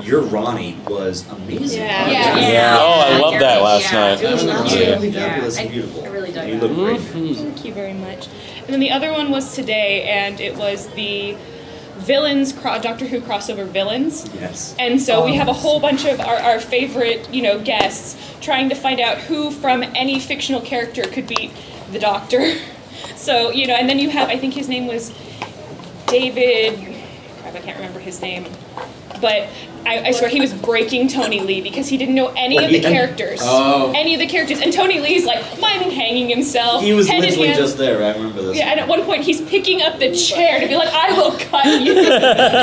your 0.00 0.22
Ronnie 0.22 0.78
was 0.88 1.28
amazing. 1.30 1.80
Yeah. 1.80 2.08
Yeah. 2.10 2.38
yeah. 2.52 2.76
Oh, 2.80 3.00
I 3.00 3.18
loved 3.18 3.40
that 3.40 3.62
last 3.62 3.92
Yeah. 3.92 3.98
night. 4.00 4.22
It 4.22 4.30
was 4.32 4.44
Yeah. 4.44 4.52
absolutely 4.60 5.08
Yeah. 5.10 5.28
fabulous 5.28 5.58
I- 5.58 5.62
and 5.62 5.70
beautiful. 5.70 6.04
I 6.04 6.08
really 6.08 6.32
dug 6.32 6.48
You 6.48 6.58
that. 6.60 6.66
look 6.66 6.74
great. 6.76 7.00
Mm-hmm. 7.00 7.34
Thank 7.34 7.64
you 7.64 7.72
very 7.74 7.92
much. 7.92 8.26
And 8.64 8.68
then 8.68 8.80
the 8.80 8.90
other 8.90 9.12
one 9.12 9.30
was 9.30 9.54
today, 9.54 10.04
and 10.04 10.40
it 10.40 10.56
was 10.56 10.86
the 10.88 11.36
villains, 11.98 12.52
cro- 12.52 12.80
Doctor 12.80 13.04
Who 13.06 13.20
crossover 13.20 13.64
villains. 13.66 14.28
Yes. 14.40 14.74
And 14.78 15.00
so 15.00 15.24
we 15.24 15.34
have 15.36 15.46
a 15.48 15.52
whole 15.52 15.78
bunch 15.78 16.04
of 16.04 16.20
our, 16.20 16.36
our 16.36 16.58
favorite, 16.58 17.28
you 17.32 17.42
know, 17.42 17.58
guests 17.60 18.16
trying 18.40 18.68
to 18.70 18.74
find 18.74 18.98
out 19.00 19.18
who 19.18 19.50
from 19.50 19.84
any 19.94 20.18
fictional 20.18 20.60
character 20.60 21.02
could 21.04 21.26
beat 21.26 21.50
the 21.92 21.98
Doctor. 21.98 22.54
So, 23.16 23.50
you 23.50 23.66
know, 23.68 23.74
and 23.74 23.88
then 23.88 23.98
you 24.00 24.10
have, 24.10 24.28
I 24.28 24.36
think 24.36 24.54
his 24.54 24.68
name 24.68 24.86
was 24.88 25.12
David, 26.06 26.76
crap, 27.40 27.54
I 27.54 27.60
can't 27.60 27.76
remember 27.76 28.00
his 28.00 28.20
name. 28.20 28.46
But 29.20 29.48
I, 29.86 30.08
I 30.08 30.10
swear 30.12 30.28
he 30.30 30.40
was 30.40 30.52
breaking 30.52 31.08
Tony 31.08 31.40
Lee 31.40 31.60
because 31.60 31.88
he 31.88 31.96
didn't 31.96 32.14
know 32.14 32.28
any 32.36 32.56
of 32.62 32.70
the 32.70 32.78
Yeah. 32.80 32.90
characters. 32.90 33.40
Oh. 33.42 33.92
Any 33.94 34.14
of 34.14 34.20
the 34.20 34.26
characters. 34.26 34.60
And 34.60 34.72
Tony 34.72 35.00
Lee's 35.00 35.24
like 35.24 35.42
miming 35.60 35.90
hanging 35.90 36.28
himself. 36.28 36.82
He 36.82 36.92
was 36.92 37.08
head 37.08 37.16
in 37.16 37.30
literally 37.30 37.48
hands. 37.48 37.58
just 37.60 37.78
there. 37.78 38.02
I 38.02 38.12
remember 38.16 38.42
this. 38.42 38.56
Yeah, 38.56 38.70
and 38.70 38.80
at 38.80 38.88
one 38.88 39.02
point 39.04 39.22
he's 39.24 39.40
picking 39.42 39.82
up 39.82 39.98
the 39.98 40.14
chair 40.14 40.60
to 40.60 40.66
be 40.68 40.74
like, 40.76 40.88
I 40.92 41.12
will 41.16 41.32
cut 41.38 41.66
you. 41.82 41.92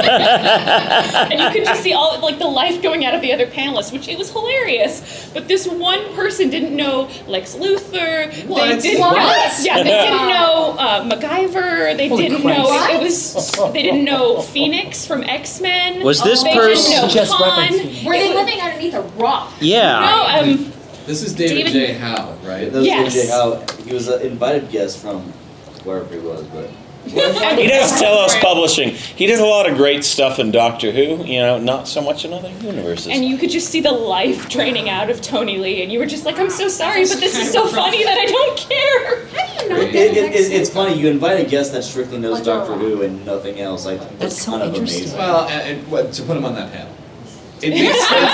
and 0.09 1.39
you 1.39 1.49
could 1.51 1.65
just 1.65 1.81
see 1.83 1.93
all 1.93 2.19
like 2.21 2.39
the 2.39 2.47
life 2.47 2.81
going 2.81 3.05
out 3.05 3.13
of 3.13 3.21
the 3.21 3.33
other 3.33 3.45
panelists, 3.47 3.91
which 3.91 4.07
it 4.07 4.17
was 4.17 4.31
hilarious. 4.31 5.29
But 5.33 5.47
this 5.47 5.67
one 5.67 6.13
person 6.15 6.49
didn't 6.49 6.75
know 6.75 7.09
Lex 7.27 7.55
Luthor. 7.55 8.31
They 8.31 8.43
What? 8.47 8.81
didn't 8.81 8.99
What? 9.01 9.15
know. 9.15 9.63
Yeah, 9.63 9.77
they 9.83 9.89
didn't 9.89 10.27
know 10.29 10.75
uh, 10.77 11.09
MacGyver. 11.09 11.97
They 11.97 12.07
Holy 12.07 12.23
didn't 12.29 12.41
Christ. 12.41 12.57
know 12.59 12.87
it 12.97 13.01
was. 13.01 13.73
They 13.73 13.81
didn't 13.83 14.05
know 14.05 14.41
Phoenix 14.41 15.05
from 15.05 15.23
X 15.23 15.59
Men. 15.61 16.03
Was 16.03 16.21
this 16.23 16.43
they 16.43 16.53
person- 16.53 17.08
Didn't 17.13 17.25
Just 17.27 17.37
Khan. 17.37 17.49
reference 17.59 17.81
Phoenix. 17.81 18.05
Were 18.05 18.13
they 18.13 18.33
living 18.33 18.59
underneath 18.61 18.93
a 18.93 19.01
rock? 19.01 19.53
Yeah. 19.59 19.99
No, 19.99 20.51
um, 20.51 20.73
This 21.05 21.23
is 21.23 21.33
David, 21.33 21.65
David- 21.65 21.71
J. 21.71 21.93
Howe, 21.93 22.35
right? 22.43 22.71
That 22.71 22.79
was 22.79 22.85
Yes. 22.87 23.15
AJ 23.15 23.29
Howe. 23.29 23.63
He 23.85 23.93
was 23.93 24.07
an 24.07 24.21
invited 24.21 24.69
guest 24.69 24.99
from 24.99 25.21
wherever 25.83 26.13
he 26.13 26.19
was, 26.19 26.43
but 26.43 26.69
He 27.09 27.67
does 27.67 27.97
Telos 27.99 28.35
Publishing. 28.35 28.89
He 28.89 29.25
did 29.25 29.39
a 29.39 29.45
lot 29.45 29.67
of 29.67 29.77
great 29.77 30.03
stuff 30.03 30.37
in 30.37 30.51
Doctor 30.51 30.91
Who. 30.91 31.23
You 31.25 31.39
know, 31.39 31.57
not 31.57 31.87
so 31.87 32.01
much 32.01 32.25
in 32.25 32.33
other 32.33 32.51
universes. 32.61 33.07
And 33.07 33.25
you 33.25 33.37
could 33.37 33.49
just 33.49 33.69
see 33.69 33.79
the 33.79 33.91
life 33.91 34.49
draining 34.49 34.89
out 34.89 35.09
of 35.09 35.21
Tony 35.21 35.57
Lee, 35.57 35.81
and 35.81 35.91
you 35.91 35.97
were 35.97 36.05
just 36.05 36.25
like, 36.25 36.37
I'm 36.37 36.49
so 36.49 36.67
sorry, 36.67 37.05
but 37.05 37.19
this 37.19 37.37
is 37.39 37.51
so 37.51 37.65
funny 37.67 38.03
that 38.03 38.17
I 38.17 38.25
don't 38.25 38.57
care. 38.57 39.25
How 39.27 39.47
do 39.47 39.63
you 39.63 39.69
know 39.69 39.75
it, 39.81 39.95
it, 39.95 40.17
it, 40.17 40.51
it's 40.51 40.69
funny. 40.69 40.99
You 40.99 41.07
invite 41.07 41.39
a 41.43 41.49
guest 41.49 41.71
that 41.71 41.83
strictly 41.83 42.19
knows 42.19 42.41
Doctor 42.41 42.73
Who 42.75 43.01
and 43.01 43.25
nothing 43.25 43.59
else. 43.59 43.85
I 43.87 43.97
think 43.97 44.19
that's, 44.19 44.45
kind 44.45 44.61
of 44.61 44.75
amazing. 44.75 45.17
Well, 45.17 45.47
and, 45.47 45.79
and 45.79 45.87
what, 45.89 46.11
to 46.13 46.21
put 46.23 46.35
him 46.37 46.45
on 46.45 46.53
that 46.55 46.71
panel. 46.71 46.93
It 47.61 47.71
makes 47.71 48.07
sense. 48.07 48.31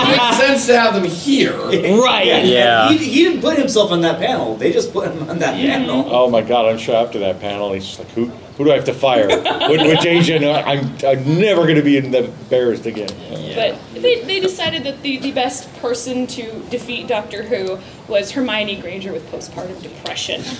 it 0.00 0.16
makes 0.16 0.36
sense 0.38 0.66
to 0.66 0.78
have 0.78 0.94
them 0.94 1.04
here. 1.04 1.56
Right. 1.56 2.44
He, 2.90 2.98
he 2.98 3.24
didn't 3.24 3.40
put 3.42 3.58
himself 3.58 3.90
on 3.90 4.00
that 4.02 4.18
panel. 4.18 4.56
They 4.56 4.72
just 4.72 4.92
put 4.92 5.10
him 5.10 5.28
on 5.28 5.38
that 5.40 5.54
panel. 5.54 6.04
Oh 6.08 6.28
my 6.30 6.40
God! 6.42 6.66
I'm 6.66 6.78
sure 6.78 6.96
after 6.96 7.18
that 7.20 7.40
panel, 7.40 7.72
he's 7.72 7.86
just 7.86 7.98
like, 7.98 8.08
who 8.10 8.30
who 8.58 8.64
do 8.64 8.72
I 8.72 8.74
have 8.74 8.84
to 8.86 8.92
fire? 8.92 9.28
Which, 9.68 9.80
which 9.82 10.04
agent? 10.04 10.44
I'm 10.44 10.92
I'm 11.06 11.38
never 11.38 11.62
going 11.62 11.76
to 11.76 11.82
be 11.82 11.96
embarrassed 11.96 12.86
again. 12.86 13.08
But 13.54 13.78
they, 13.94 14.22
they 14.22 14.40
decided 14.40 14.82
that 14.84 15.00
the, 15.02 15.18
the 15.18 15.32
best 15.32 15.72
person 15.76 16.26
to 16.28 16.60
defeat 16.68 17.06
Doctor 17.06 17.42
Who 17.44 17.78
was 18.08 18.32
Hermione 18.32 18.80
Granger 18.80 19.12
with 19.12 19.30
postpartum 19.30 19.80
depression. 19.82 20.42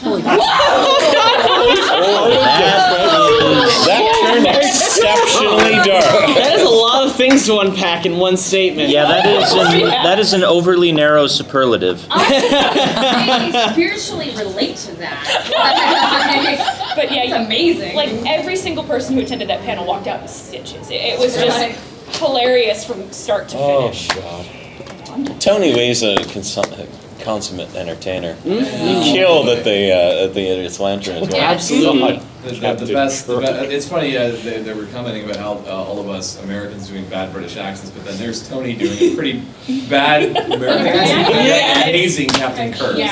That 3.89 4.13
turned 4.23 4.47
exceptionally 4.57 5.77
dark. 5.85 6.05
That 6.35 6.55
is 6.57 6.63
a 6.63 6.69
lot 6.69 7.07
of 7.07 7.15
things 7.15 7.47
to 7.47 7.59
unpack 7.61 8.07
in 8.07 8.17
one 8.19 8.37
statement. 8.37 8.91
Yeah, 8.91 9.07
that 9.07 9.27
is 9.27 9.53
an, 9.53 9.81
that 9.89 10.19
is 10.19 10.33
an 10.33 10.45
overly 10.45 10.93
narrow 10.93 11.27
superlative. 11.27 12.07
I 12.11 13.71
spiritually 13.73 14.31
relate 14.37 14.77
to 14.77 14.95
that. 14.97 16.85
But 16.99 17.13
yeah, 17.13 17.23
it's 17.23 17.47
amazing. 17.47 17.95
Like 17.95 18.09
every 18.27 18.57
single 18.57 18.83
person 18.83 19.15
who 19.15 19.21
attended 19.21 19.49
that 19.51 19.61
panel 19.61 19.87
walked 19.87 20.09
out 20.09 20.21
in 20.21 20.27
stitches. 20.27 20.91
It, 20.91 20.97
it 20.97 21.19
was 21.21 21.37
just 21.37 22.19
hilarious 22.19 22.85
from 22.85 23.13
start 23.13 23.49
to 23.51 23.57
finish. 23.57 24.09
Oh, 24.15 24.43
finish. 24.43 25.45
Tony 25.45 25.73
Lee's 25.73 26.03
a 26.03 26.17
consum- 26.17 26.77
a 26.77 27.08
consummate 27.21 27.75
entertainer. 27.75 28.35
He 28.37 29.13
killed 29.13 29.49
at 29.49 29.65
the 29.65 29.93
uh, 29.93 30.25
at 30.27 30.35
the 30.35 30.41
Idiot's 30.49 30.79
Lantern 30.81 31.17
as 31.23 31.29
well. 31.33 32.21
The, 32.45 32.51
the, 32.55 32.85
the 32.87 32.93
best, 32.93 33.27
the 33.27 33.41
be- 33.41 33.47
it's 33.75 33.89
funny, 33.89 34.17
uh, 34.17 34.31
they, 34.31 34.63
they 34.63 34.73
were 34.73 34.87
commenting 34.87 35.25
about 35.25 35.37
how 35.37 35.53
uh, 35.71 35.75
all 35.85 35.99
of 36.01 36.09
us 36.09 36.41
Americans 36.45 36.89
doing 36.89 37.05
bad 37.09 37.33
British 37.33 37.57
accents, 37.57 37.91
but 37.91 38.05
then 38.05 38.17
there's 38.17 38.49
Tony 38.49 38.75
doing 38.77 38.97
a 38.97 39.15
pretty 39.17 39.43
bad 39.91 40.23
American 40.53 40.87
accent. 40.87 41.29
Yes. 41.35 41.89
Amazing 41.89 42.29
Captain 42.29 42.73
Kirk. 42.73 42.97
Yeah. 42.97 43.09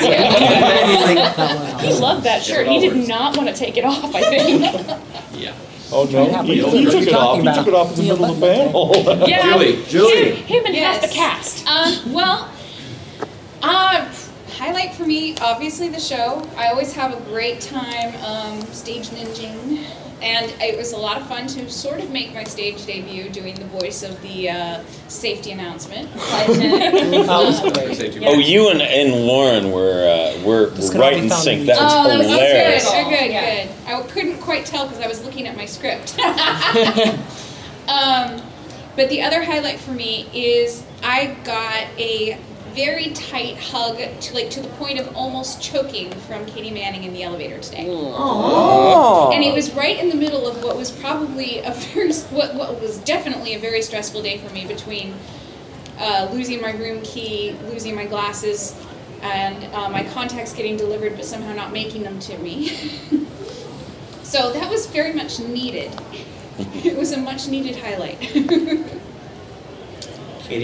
He 1.81 1.93
loved 1.99 2.23
that 2.23 2.41
shirt. 2.43 2.67
He 2.67 2.79
did 2.79 3.07
not 3.07 3.35
want 3.35 3.49
to 3.49 3.55
take 3.55 3.77
it 3.77 3.83
off, 3.83 4.15
I 4.15 4.21
think. 4.21 5.01
Yeah. 5.33 5.53
Oh 5.91 6.03
no! 6.11 6.41
He, 6.43 6.55
he 6.55 6.85
took 6.85 7.03
it 7.07 7.13
off. 7.13 7.39
He 7.39 7.45
took 7.53 7.67
it 7.67 7.73
off 7.73 7.91
in 7.91 7.95
the 8.07 8.13
middle 8.13 8.25
of 8.25 8.39
the 8.39 8.45
panel. 8.47 8.91
Yeah. 9.27 9.85
Julie. 9.87 10.31
Him, 10.35 10.45
him 10.45 10.65
and 10.65 10.75
half 10.75 10.99
the 11.01 11.07
cast. 11.07 11.65
Um, 11.67 12.11
well, 12.11 12.49
uh, 13.63 14.11
highlight 14.53 14.93
for 14.93 15.05
me, 15.05 15.35
obviously 15.37 15.89
the 15.89 15.99
show. 15.99 16.47
I 16.57 16.67
always 16.67 16.93
have 16.93 17.13
a 17.13 17.21
great 17.29 17.61
time 17.61 18.13
um, 18.23 18.61
stage 18.67 19.09
ninjing, 19.09 19.85
and 20.21 20.51
it 20.61 20.77
was 20.77 20.93
a 20.93 20.97
lot 20.97 21.19
of 21.21 21.27
fun 21.27 21.47
to 21.47 21.69
sort 21.69 21.99
of 21.99 22.09
make 22.11 22.33
my 22.33 22.43
stage 22.43 22.85
debut 22.85 23.29
doing 23.29 23.55
the 23.55 23.65
voice 23.65 24.01
of 24.03 24.19
the 24.21 24.49
uh, 24.49 24.83
safety 25.07 25.51
announcement. 25.51 26.09
But, 26.13 26.49
uh, 26.49 27.27
Oh, 28.25 28.39
you 28.39 28.69
and, 28.69 28.81
and 28.81 29.13
Lauren 29.27 29.71
were 29.71 30.07
uh, 30.07 30.43
were, 30.43 30.69
This 30.71 30.85
were 30.87 30.91
can 30.93 31.01
all 31.01 31.07
right 31.11 31.17
be 31.17 31.23
in 31.23 31.29
sync. 31.29 31.59
on 31.61 31.65
That 31.67 31.81
was 31.81 31.93
oh, 31.93 32.07
that 32.07 32.17
was 32.17 32.27
hilarious. 32.27 32.83
good. 32.85 33.05
Oh, 33.05 33.09
good, 33.09 33.29
good. 33.29 33.69
I 33.93 34.01
couldn't 34.11 34.39
quite 34.39 34.65
tell 34.65 34.87
because 34.87 35.03
I 35.03 35.07
was 35.07 35.23
looking 35.23 35.47
at 35.47 35.55
my 35.55 35.65
script. 35.65 36.17
um, 37.87 38.41
but 38.95 39.09
the 39.09 39.21
other 39.21 39.43
highlight 39.43 39.79
for 39.79 39.91
me 39.91 40.27
is 40.33 40.83
I 41.03 41.35
got 41.43 41.85
a 41.99 42.37
very 42.77 43.09
tight 43.09 43.57
hug 43.57 43.97
to 43.97 44.33
like 44.35 44.51
to 44.51 44.61
the 44.61 44.69
point 44.69 44.99
of 44.99 45.15
almost 45.15 45.59
choking 45.59 46.11
from 46.11 46.45
Katy 46.45 46.69
Manning 46.69 47.05
in 47.05 47.11
the 47.11 47.23
elevator 47.23 47.59
today. 47.59 47.89
Aw. 47.89 49.31
And 49.31 49.43
it 49.43 49.53
was 49.53 49.73
right 49.73 49.97
in 49.97 50.09
the 50.09 50.15
middle 50.15 50.47
of 50.47 50.63
what 50.63 50.77
was 50.77 50.91
probably 50.91 51.59
a 51.59 51.71
very 51.71 52.13
what, 52.13 52.53
what 52.53 52.79
was 52.79 52.99
definitely 52.99 53.55
a 53.55 53.59
very 53.59 53.81
stressful 53.81 54.21
day 54.21 54.37
for 54.37 54.53
me 54.53 54.67
between 54.67 55.15
uh, 55.97 56.29
losing 56.31 56.61
my 56.61 56.71
room 56.71 57.01
key, 57.01 57.55
losing 57.63 57.95
my 57.95 58.05
glasses, 58.05 58.79
and 59.23 59.63
uh, 59.73 59.89
my 59.89 60.03
contacts 60.03 60.53
getting 60.53 60.77
delivered 60.77 61.15
but 61.15 61.25
somehow 61.25 61.53
not 61.53 61.73
making 61.73 62.03
them 62.03 62.19
to 62.19 62.37
me. 62.37 62.67
so 64.21 64.53
that 64.53 64.69
was 64.69 64.85
very 64.85 65.13
much 65.13 65.39
needed. 65.39 65.91
It 66.83 66.97
was 66.97 67.11
a 67.11 67.17
much 67.17 67.47
needed 67.47 67.75
highlight. 67.75 68.19
Katy 68.19 68.83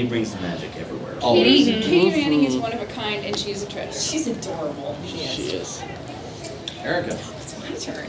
brings 0.08 0.34
the 0.34 0.42
magic 0.42 0.76
everywhere. 1.26 1.82
Katy, 1.82 1.82
Katy 1.82 2.22
Manning 2.22 2.44
is 2.44 2.58
one 2.58 2.74
of 2.74 2.82
a 2.82 2.86
kind 2.88 3.26
and 3.26 3.38
she's 3.38 3.64
a 3.64 3.68
treasure. 3.70 3.98
She's 4.00 4.28
adorable. 4.28 4.98
She 5.06 5.18
is. 5.52 5.82
Erica. 6.82 7.18
It's 7.44 7.60
my 7.60 7.94
turn. 7.94 8.08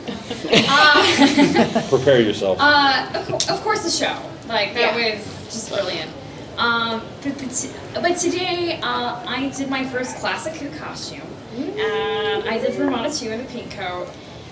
Uh, 0.69 1.87
Prepare 1.89 2.21
yourself. 2.21 2.59
Uh, 2.61 3.11
of, 3.15 3.51
of 3.51 3.61
course, 3.63 3.83
the 3.83 3.91
show. 3.91 4.17
Like 4.49 4.75
that 4.75 4.97
Yeah. 4.97 5.15
was 5.17 5.25
just 5.53 5.71
brilliant. 5.73 6.11
Um, 6.57 7.03
but, 7.23 7.37
but, 7.39 8.03
but 8.03 8.17
today 8.17 8.79
uh, 8.81 9.21
I 9.27 9.53
did 9.57 9.69
my 9.69 9.85
first 9.85 10.17
classic 10.19 10.55
Who 10.55 10.71
costume, 10.79 11.27
and 11.57 12.49
I 12.49 12.59
did 12.59 12.79
Romana 12.79 13.13
2 13.13 13.29
in 13.31 13.41
a 13.41 13.45
pink 13.45 13.73
coat, 13.73 14.07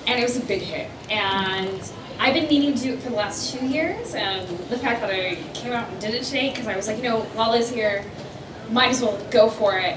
and 0.09 0.19
it 0.19 0.23
was 0.25 0.37
a 0.37 0.41
big 0.45 0.63
hit. 0.63 0.91
And 1.11 1.81
I've 2.19 2.35
been 2.35 2.49
meaning 2.49 2.75
to 2.75 2.83
do 2.83 2.95
it 2.95 3.01
for 3.01 3.11
the 3.11 3.17
last 3.17 3.55
two 3.55 3.65
years, 3.67 4.15
and 4.17 4.49
the 4.69 4.79
fact 4.79 5.01
that 5.03 5.11
I 5.11 5.37
came 5.55 5.73
out 5.73 5.89
and 5.91 6.01
did 6.01 6.15
it 6.15 6.25
today 6.25 6.51
because 6.51 6.67
I 6.67 6.75
was 6.77 6.89
like, 6.89 6.97
you 6.97 7.05
know, 7.05 7.25
Lalla's 7.37 7.71
here, 7.71 8.05
might 8.71 8.91
as 8.91 9.01
well 9.01 9.19
go 9.31 9.49
for 9.49 9.79
it. 9.79 9.97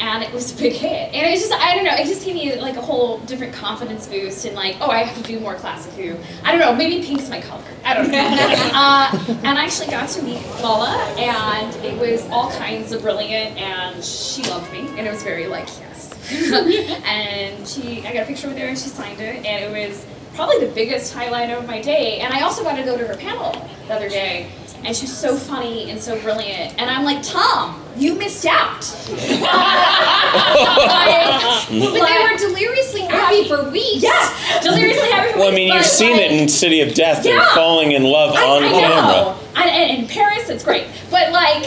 And 0.00 0.22
it 0.22 0.32
was 0.32 0.54
a 0.54 0.56
big 0.56 0.74
hit. 0.74 1.12
And 1.12 1.26
it 1.26 1.30
was 1.30 1.40
just, 1.40 1.52
I 1.52 1.74
don't 1.74 1.84
know, 1.84 1.94
it 1.94 2.06
just 2.06 2.24
gave 2.24 2.36
me 2.36 2.60
like 2.60 2.76
a 2.76 2.80
whole 2.80 3.18
different 3.20 3.52
confidence 3.52 4.06
boost 4.06 4.44
and 4.44 4.54
like, 4.54 4.76
oh, 4.80 4.90
I 4.90 5.02
have 5.02 5.16
to 5.16 5.22
do 5.24 5.40
more 5.40 5.56
classic 5.56 5.92
Who. 5.94 6.16
I 6.44 6.52
don't 6.52 6.60
know, 6.60 6.72
maybe 6.74 7.04
pink's 7.04 7.28
my 7.28 7.40
color. 7.40 7.64
I 7.84 7.94
don't 7.94 8.10
know. 8.10 8.18
uh, 8.74 9.38
and 9.42 9.58
I 9.58 9.64
actually 9.64 9.90
got 9.90 10.08
to 10.10 10.22
meet 10.22 10.40
Lalla, 10.62 10.94
and 11.18 11.74
it 11.84 11.98
was 11.98 12.24
all 12.30 12.50
kinds 12.52 12.92
of 12.92 13.02
brilliant, 13.02 13.56
and 13.56 14.04
she 14.04 14.44
loved 14.44 14.70
me, 14.72 14.86
and 14.96 15.00
it 15.00 15.10
was 15.10 15.24
very 15.24 15.48
like, 15.48 15.66
yes. 15.66 16.14
and 17.04 17.66
she, 17.66 18.06
I 18.06 18.12
got 18.12 18.22
a 18.22 18.26
picture 18.26 18.48
with 18.48 18.58
her, 18.58 18.66
and 18.66 18.78
she 18.78 18.88
signed 18.88 19.20
it, 19.20 19.44
and 19.44 19.76
it 19.76 19.88
was 19.88 20.06
probably 20.34 20.64
the 20.64 20.72
biggest 20.72 21.12
highlight 21.12 21.50
of 21.50 21.66
my 21.66 21.82
day. 21.82 22.20
And 22.20 22.32
I 22.32 22.42
also 22.42 22.62
got 22.62 22.76
to 22.76 22.84
go 22.84 22.96
to 22.96 23.06
her 23.06 23.16
panel 23.16 23.52
the 23.88 23.94
other 23.94 24.08
day, 24.08 24.48
and 24.84 24.96
she's 24.96 25.14
so 25.16 25.36
funny 25.36 25.90
and 25.90 26.00
so 26.00 26.20
brilliant. 26.20 26.78
And 26.80 26.90
I'm 26.90 27.04
like, 27.04 27.22
Tom, 27.22 27.82
you 27.96 28.14
missed 28.14 28.46
out. 28.46 28.84
Like- 30.28 31.68
but 31.68 32.06
they 32.06 32.22
were 32.22 32.36
deliriously 32.38 33.02
happy 33.02 33.46
for 33.48 33.70
weeks. 33.70 34.02
Yes, 34.02 34.62
deliriously 34.62 35.10
happy 35.10 35.32
for 35.32 35.38
Well, 35.40 35.48
I 35.52 35.54
mean, 35.54 35.72
you've 35.72 35.84
seen 35.84 36.12
like, 36.12 36.22
it 36.22 36.32
in 36.32 36.48
City 36.48 36.80
of 36.80 36.94
Death. 36.94 37.22
They're 37.22 37.36
Yeah. 37.36 37.54
falling 37.54 37.92
in 37.92 38.04
love 38.04 38.34
I, 38.34 38.42
on 38.44 38.64
I 38.64 38.70
camera. 38.70 39.02
know. 39.02 39.38
And, 39.56 39.70
and 39.70 40.02
in 40.02 40.08
Paris, 40.08 40.48
it's 40.48 40.64
great. 40.64 40.86
But 41.10 41.32
like, 41.32 41.62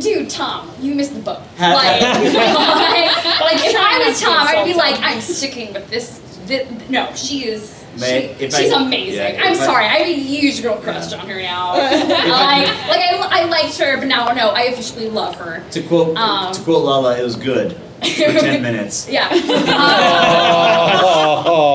dude, 0.00 0.28
Tom, 0.30 0.70
you 0.80 0.94
missed 0.94 1.14
the 1.14 1.20
boat. 1.20 1.40
Like, 1.58 2.00
like, 2.02 2.24
like 3.40 3.64
if 3.64 3.76
I 3.76 4.04
was 4.06 4.20
Tom, 4.20 4.46
I'd 4.48 4.64
be 4.64 4.74
like, 4.74 4.96
I'm 5.00 5.20
sticking 5.20 5.72
with 5.72 5.88
this. 5.90 6.18
thi- 6.46 6.66
no, 6.88 7.12
she 7.14 7.46
is. 7.46 7.81
May- 7.98 8.34
she- 8.38 8.44
if 8.44 8.54
I- 8.54 8.62
she's 8.62 8.72
amazing. 8.72 9.14
yeah, 9.34 9.42
I'm 9.44 9.52
if 9.52 9.60
I- 9.60 9.66
sorry, 9.66 9.84
I 9.84 9.94
have 9.98 10.08
a 10.08 10.12
huge 10.12 10.62
girl 10.62 10.76
crush 10.76 11.12
on 11.12 11.26
her 11.28 11.40
now. 11.40 11.72
like, 11.76 11.92
I- 11.92 12.88
like 12.88 13.00
I, 13.32 13.42
I 13.42 13.44
liked 13.46 13.76
her, 13.78 13.96
but 13.98 14.06
now 14.06 14.28
no, 14.32 14.50
I 14.50 14.62
officially 14.62 15.08
love 15.10 15.34
her. 15.36 15.62
To 15.72 15.82
quote 15.82 16.16
Um, 16.16 16.52
to 16.54 16.60
quote 16.62 16.84
Lalla, 16.84 17.18
it 17.18 17.22
was 17.22 17.36
good 17.36 17.78
for 18.02 18.40
ten 18.40 18.62
minutes. 18.68 19.08
Yeah. 19.08 19.28
Oh, 19.30 19.38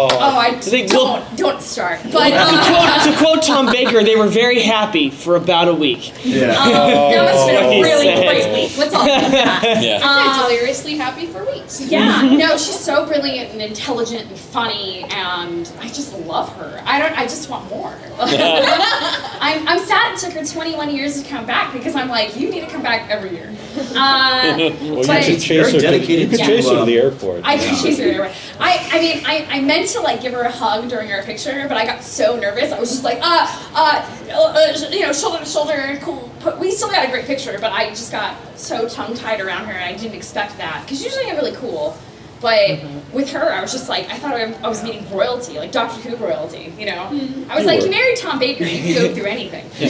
oh, 0.11 0.37
I 0.37 0.55
They- 0.55 0.85
don't 0.87 1.37
don't 1.37 1.61
start. 1.61 1.99
But 2.11 2.29
to, 2.29 2.35
uh, 2.35 2.67
quote, 2.67 3.01
to 3.13 3.17
quote 3.23 3.43
Tom 3.43 3.65
Baker, 3.67 4.03
they 4.03 4.15
were 4.15 4.27
very 4.27 4.61
happy 4.61 5.09
for 5.09 5.35
about 5.35 5.67
a 5.67 5.73
week. 5.73 6.13
Yeah. 6.23 6.51
um, 6.57 6.71
that 6.71 7.25
must 7.33 7.49
have 7.49 7.69
been 7.69 7.79
a 7.79 7.83
really 7.83 8.05
said. 8.07 8.25
great 8.27 8.53
week. 8.53 8.77
Let's 8.77 8.93
all 8.93 9.01
admit 9.01 9.31
that. 9.31 9.79
Yeah. 9.83 9.99
I 10.03 10.41
Um, 10.41 10.49
deliriously 10.49 10.97
happy 10.97 11.25
for 11.27 11.45
weeks. 11.45 11.81
Yeah, 11.81 12.21
no, 12.37 12.57
she's 12.57 12.79
so 12.79 13.05
brilliant 13.05 13.51
and 13.51 13.61
intelligent 13.61 14.27
and 14.29 14.37
funny, 14.37 15.03
and 15.11 15.69
I 15.79 15.87
just 15.87 16.13
love 16.19 16.53
her. 16.57 16.81
I 16.85 16.99
don't. 16.99 17.17
I 17.17 17.23
just 17.23 17.49
want 17.49 17.69
more. 17.69 17.93
I'm, 18.19 19.67
I'm 19.67 19.79
sad 19.85 20.13
it 20.13 20.19
took 20.19 20.33
her 20.33 20.43
21 20.45 20.89
years 20.89 21.21
to 21.21 21.27
come 21.27 21.45
back 21.45 21.71
because 21.73 21.95
I'm 21.95 22.09
like, 22.09 22.35
you 22.35 22.49
need 22.49 22.61
to 22.61 22.67
come 22.67 22.81
back 22.81 23.09
every 23.09 23.31
year. 23.31 23.53
Uh, 23.77 24.55
well, 24.57 24.71
you 24.71 24.95
but- 25.05 25.23
could 25.23 25.39
chase 25.39 25.71
her. 25.71 25.79
To, 25.79 25.99
you 26.17 26.27
could 26.27 26.39
Yeah. 26.39 26.45
chase 26.47 26.69
her 26.69 26.79
to 26.79 26.85
the 26.85 26.97
airport. 26.97 27.41
I 27.43 27.57
could 27.57 27.77
chase 27.81 27.97
her 27.97 28.05
everywhere. 28.05 28.33
I, 28.59 28.89
I 28.91 28.99
mean, 28.99 29.25
I, 29.25 29.47
I 29.49 29.61
meant 29.61 29.89
to 29.89 30.01
like 30.01 30.21
give 30.21 30.33
her 30.33 30.41
a 30.41 30.51
hug 30.51 30.89
during 30.89 31.11
our 31.11 31.23
picture, 31.23 31.65
but 31.67 31.77
I 31.77 31.85
got 31.85 32.03
so 32.03 32.37
nervous. 32.37 32.71
I 32.71 32.79
was 32.79 32.89
just 32.89 33.03
like, 33.03 33.19
uh, 33.21 33.47
uh, 33.73 34.19
uh 34.29 34.87
you 34.91 35.01
know, 35.01 35.13
shoulder 35.13 35.39
to 35.39 35.45
shoulder, 35.45 35.99
cool. 36.01 36.31
But 36.43 36.59
we 36.59 36.71
still 36.71 36.89
got 36.89 37.05
a 37.05 37.11
great 37.11 37.25
picture, 37.25 37.57
but 37.59 37.71
I 37.71 37.89
just 37.89 38.11
got 38.11 38.35
so 38.57 38.87
tongue 38.87 39.13
tied 39.15 39.41
around 39.41 39.65
her, 39.65 39.73
and 39.73 39.83
I 39.83 39.97
didn't 39.97 40.15
expect 40.15 40.57
that 40.57 40.83
because 40.83 41.03
usually 41.03 41.29
I'm 41.29 41.35
really 41.35 41.55
cool. 41.55 41.97
But 42.39 42.69
mm-hmm. 42.69 43.11
with 43.15 43.31
her, 43.31 43.51
I 43.51 43.61
was 43.61 43.71
just 43.71 43.89
like, 43.89 44.07
I 44.09 44.17
thought 44.17 44.35
I 44.35 44.43
I 44.63 44.67
was 44.67 44.83
meeting 44.83 45.09
royalty, 45.11 45.57
like 45.57 45.71
Doctor 45.71 45.99
Who 46.07 46.15
royalty, 46.17 46.71
you 46.77 46.85
know? 46.85 47.07
Mm-hmm. 47.11 47.49
I 47.49 47.55
was 47.55 47.63
You 47.63 47.67
like, 47.67 47.79
were. 47.79 47.85
you 47.85 47.91
married 47.91 48.17
Tom 48.17 48.37
Baker, 48.37 48.63
you 48.63 48.93
can 48.93 49.07
go 49.07 49.13
through 49.15 49.25
anything. 49.25 49.65
She 49.77 49.89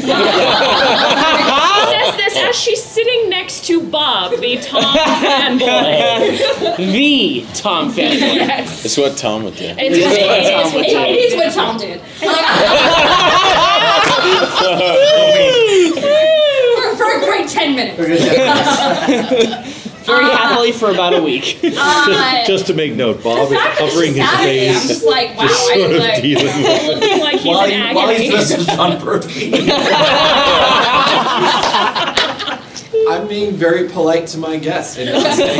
says 1.93 2.15
this 2.17 2.35
as 2.37 2.55
she's 2.63 2.83
sitting 2.83 3.29
next 3.29 3.65
to 3.65 3.81
Bob, 3.89 4.31
the 4.31 4.57
Tom 4.57 4.83
fanboy. 4.83 6.37
the 6.77 7.45
Tom 7.53 7.89
fanboy. 7.91 8.35
Yes. 8.35 8.83
It's 8.85 8.97
what 8.97 9.17
Tom 9.17 9.43
would 9.43 9.55
do. 9.55 9.65
It's, 9.65 9.79
it 9.79 9.91
is 9.93 10.73
what 10.73 10.87
Tom, 10.91 11.05
it 11.05 11.17
is 11.17 11.35
what 11.35 11.53
Tom 11.53 11.77
did. 11.77 12.01
for, 16.75 16.95
for 16.97 17.17
a 17.17 17.19
great 17.25 17.47
10 17.47 17.75
minutes. 17.75 17.97
Very 20.07 20.25
happily 20.25 20.71
for 20.71 20.89
about 20.89 21.13
a 21.13 21.21
week. 21.21 21.59
Uh, 21.79 22.45
Just 22.45 22.65
to 22.67 22.73
make 22.73 22.93
note, 22.95 23.21
Bob 23.23 23.51
is 23.51 23.59
covering 23.77 24.13
his 24.15 24.29
face. 24.37 24.81
I'm 24.81 24.87
just 24.87 25.05
like, 25.05 25.35
wow, 25.37 25.43
just 25.47 25.67
sort 25.67 25.91
of 25.91 25.97
like- 25.97 26.21
dealing 26.21 26.45
with 26.45 26.55
it. 26.57 26.87
Looking 27.01 27.19
like 27.19 27.35
he's 27.35 27.45
While 27.45 27.65
in 27.65 27.69
he- 27.71 27.75
agony. 27.75 27.95
while 27.95 28.09
he's 28.09 28.29
dressed 28.31 28.57
as 28.57 28.65
Jon 28.65 28.99
Pertwee. 29.01 29.51
I'm 33.09 33.27
being 33.27 33.55
very 33.55 33.87
polite 33.89 34.27
to 34.27 34.37
my 34.37 34.57
guest 34.57 34.97
and 34.97 35.11
not 35.11 35.35
saying 35.35 35.57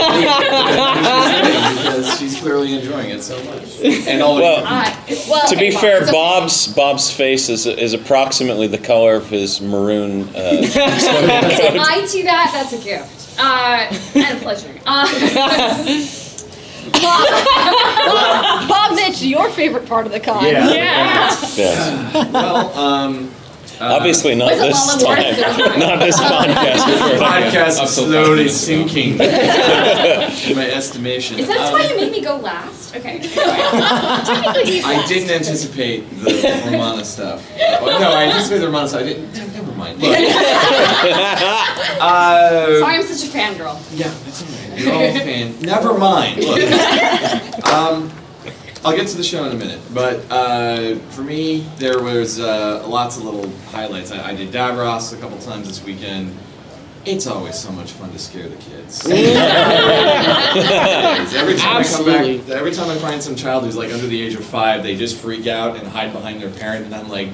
because 1.77 2.19
she's 2.19 2.37
clearly 2.39 2.73
enjoying 2.75 3.09
it 3.11 3.21
so 3.23 3.41
much. 3.45 3.79
And 4.07 4.21
all 4.21 4.35
Well, 4.35 4.63
Uh, 4.65 4.91
well, 5.29 5.47
to 5.47 5.55
be 5.55 5.69
okay, 5.69 5.77
fair, 5.77 5.97
it's 5.99 6.09
okay. 6.09 6.11
Bob's 6.11 6.67
Bob's 6.67 7.09
face 7.11 7.47
is 7.49 7.65
is 7.65 7.93
approximately 7.93 8.67
the 8.67 8.77
color 8.77 9.15
of 9.15 9.29
his 9.29 9.61
maroon 9.61 10.23
uh, 10.29 10.33
If 10.61 10.75
I 10.75 12.05
do 12.11 12.23
that, 12.23 12.51
that's 12.53 12.73
a 12.73 12.83
gift. 12.83 13.16
Uh, 13.37 13.93
and 14.15 14.37
a 14.37 14.41
pleasure. 14.41 14.73
Uh, 16.89 17.01
Bob, 17.01 18.69
Bob 18.69 18.95
Mitch, 18.95 19.21
your 19.21 19.49
favorite 19.49 19.85
part 19.87 20.05
of 20.05 20.11
the 20.13 20.19
con. 20.21 20.45
Yeah. 20.45 20.69
Yes. 20.69 21.57
well, 22.31 22.73
um, 22.77 23.29
Obviously 23.79 24.33
not 24.35 24.51
Was 24.51 24.59
it 24.59 24.67
this 24.67 25.03
Lalla 25.03 25.15
time. 25.15 25.79
Not 25.79 25.99
this 25.99 26.17
podcast. 26.19 26.85
The 27.17 27.23
podcast 27.23 27.83
is 27.83 27.95
till 27.95 28.05
slowly 28.05 28.49
sinking 28.49 29.13
in 29.13 29.17
my 30.55 30.69
estimation. 30.71 31.37
is 31.39 31.47
that 31.47 31.57
Um, 31.59 31.73
why 31.73 31.87
you 31.87 31.95
made 31.95 32.11
me 32.11 32.21
go 32.21 32.37
last? 32.37 32.95
Okay. 32.95 33.19
Technically, 33.19 34.65
he's 34.71 34.83
I 34.85 34.93
last. 34.97 35.09
didn't 35.09 35.29
anticipate 35.29 36.09
the 36.09 36.61
Romana 36.71 37.03
stuff. 37.05 37.43
Well, 37.81 37.99
no, 37.99 38.11
I 38.11 38.23
anticipated 38.25 38.61
the 38.63 38.67
Romana 38.67 38.87
stuff. 38.87 39.01
I 39.01 39.03
didn't. 39.05 39.33
Never 39.53 39.71
mind. 39.73 39.99
Look. 40.01 40.17
uh, 42.01 42.79
Sorry, 42.79 42.95
I'm 42.95 43.03
such 43.03 43.29
a 43.29 43.31
fangirl. 43.31 43.77
Yeah, 43.97 44.07
that's 44.25 44.41
alright. 44.43 44.79
You're 44.79 44.93
all 44.93 45.01
a 45.03 45.19
fan. 45.19 45.59
Never 45.61 45.97
mind. 45.97 46.43
Look. 46.43 47.67
Um, 47.73 48.11
I'll 48.85 48.95
get 48.95 49.07
to 49.07 49.17
the 49.17 49.23
show 49.23 49.43
in 49.45 49.51
a 49.51 49.55
minute, 49.55 49.81
but 49.93 50.23
uh, 50.31 50.95
for 51.09 51.21
me, 51.21 51.67
there 51.77 52.01
was 52.01 52.39
uh, 52.39 52.87
lots 52.87 53.17
of 53.17 53.23
little 53.23 53.49
highlights. 53.71 54.11
I, 54.11 54.29
I 54.29 54.35
did 54.35 54.51
Davros 54.51 55.13
a 55.13 55.17
couple 55.17 55.37
times 55.39 55.67
this 55.67 55.83
weekend. 55.83 56.37
It's 57.07 57.25
always 57.25 57.55
so 57.57 57.71
much 57.71 57.91
fun 57.93 58.11
to 58.11 58.19
scare 58.19 58.49
the 58.49 58.57
kids. 58.57 59.05
Every 61.33 61.55
time 61.55 61.77
I 61.77 61.83
come 61.83 62.05
back, 62.05 62.49
every 62.49 62.71
time 62.73 62.89
I 62.89 62.97
find 62.97 63.23
some 63.23 63.33
child 63.35 63.63
who's 63.63 63.77
like 63.77 63.93
under 63.93 64.07
the 64.07 64.21
age 64.21 64.35
of 64.35 64.43
five, 64.43 64.83
they 64.83 64.97
just 64.97 65.15
freak 65.15 65.47
out 65.47 65.77
and 65.77 65.87
hide 65.87 66.11
behind 66.11 66.41
their 66.41 66.49
parent, 66.49 66.85
and 66.85 66.93
I'm 66.93 67.07
like, 67.07 67.29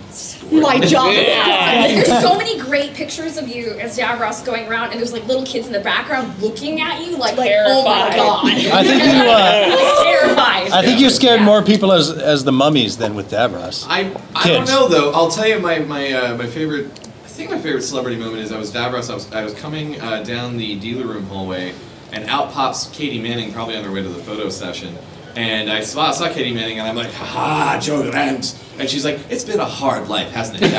My 0.52 0.80
job 0.80 1.12
is 1.12 1.26
There's 2.08 2.22
so 2.22 2.38
many 2.38 2.60
great 2.60 2.94
pictures 2.94 3.38
of 3.38 3.48
you 3.48 3.72
as 3.80 3.98
Davros 3.98 4.46
going 4.46 4.68
around, 4.68 4.92
and 4.92 5.00
there's 5.00 5.12
like 5.12 5.26
little 5.26 5.46
kids 5.46 5.66
in 5.66 5.74
the 5.74 5.80
background 5.80 6.40
looking 6.40 6.80
at 6.80 7.04
you, 7.04 7.18
like, 7.18 7.36
like 7.36 7.52
oh 7.56 7.84
my 7.84 8.16
god. 8.16 8.46
I 8.46 8.84
think 8.84 9.04
you, 9.04 9.10
uh, 9.10 10.04
terrified. 10.04 10.72
I 10.72 10.84
think 10.84 11.00
you 11.00 11.10
scared 11.10 11.42
more 11.42 11.64
people 11.64 11.92
as 11.92 12.12
as 12.12 12.44
the 12.44 12.52
mummies 12.52 12.98
than 12.98 13.16
with 13.16 13.32
Davros. 13.32 13.86
I, 13.90 14.16
I 14.36 14.48
don't 14.48 14.68
know 14.68 14.88
though. 14.88 15.12
I'll 15.14 15.32
tell 15.32 15.48
you 15.48 15.58
my 15.60 15.80
my 15.80 16.12
uh, 16.12 16.38
my 16.38 16.46
favorite. 16.46 17.03
I 17.34 17.36
think 17.36 17.50
my 17.50 17.58
favorite 17.58 17.82
celebrity 17.82 18.16
moment 18.16 18.42
is 18.44 18.52
I 18.52 18.60
was 18.60 18.72
Davros. 18.72 19.10
I 19.10 19.16
was 19.16 19.34
I 19.34 19.44
was 19.44 19.56
coming 19.56 20.00
uh, 20.00 20.22
down 20.22 20.56
the 20.56 20.80
dealer 20.80 21.08
room 21.08 21.26
hallway, 21.26 21.74
and 22.12 22.30
out 22.30 22.52
pops 22.52 22.86
Katy 22.92 23.20
Manning, 23.20 23.52
probably 23.52 23.76
on 23.76 23.84
her 23.84 23.92
way 23.92 24.04
to 24.04 24.08
the 24.08 24.22
photo 24.22 24.50
session. 24.50 24.96
And 25.36 25.68
I 25.68 25.82
saw, 25.82 26.12
saw 26.12 26.32
Katy 26.32 26.54
Manning, 26.54 26.78
and 26.78 26.88
I'm 26.88 26.96
like, 26.96 27.12
"Ha 27.12 27.26
ha, 27.26 27.80
Jo 27.82 28.08
Grant." 28.12 28.56
And 28.78 28.88
she's 28.88 29.04
like, 29.04 29.20
"It's 29.32 29.44
been 29.44 29.60
a 29.60 29.66
hard 29.66 30.10
life, 30.10 30.30
hasn't 30.30 30.60
it?" 30.62 30.70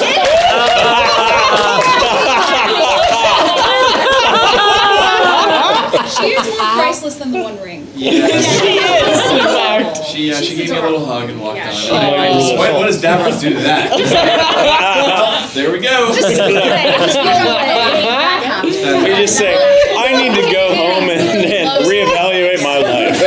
She 0.00 0.20
is 6.38 6.46
more 6.46 6.66
priceless 6.74 7.14
than 7.16 7.32
the 7.32 7.42
One 7.42 7.60
Ring. 7.62 7.86
Yes. 7.94 8.44
She 8.60 8.78
is. 8.78 10.06
She 10.08 10.32
uh, 10.32 10.36
she 10.40 10.44
She's 10.46 10.56
gave 10.58 10.70
me 10.70 10.76
a 10.78 10.82
little 10.82 11.04
hug 11.06 11.28
and 11.30 11.40
walked 11.40 11.56
Yeah, 11.58 11.68
on. 11.68 11.74
she 11.74 11.90
I'm 11.90 12.58
what, 12.58 12.74
what 12.74 12.86
does 12.86 13.00
Davros 13.02 13.40
do 13.40 13.50
to 13.54 13.60
that? 13.60 13.90
well, 13.94 15.48
there 15.54 15.70
we 15.72 15.78
go. 15.80 16.12
We 18.64 19.10
just 19.20 19.36
say, 19.38 19.54
I 19.96 20.12
need 20.16 20.34
to 20.34 20.42
go 20.52 20.74
home 20.74 21.08
and, 21.10 21.20
and 21.20 21.84
reevaluate 21.84 22.62
my 22.62 22.78
life. 22.78 23.20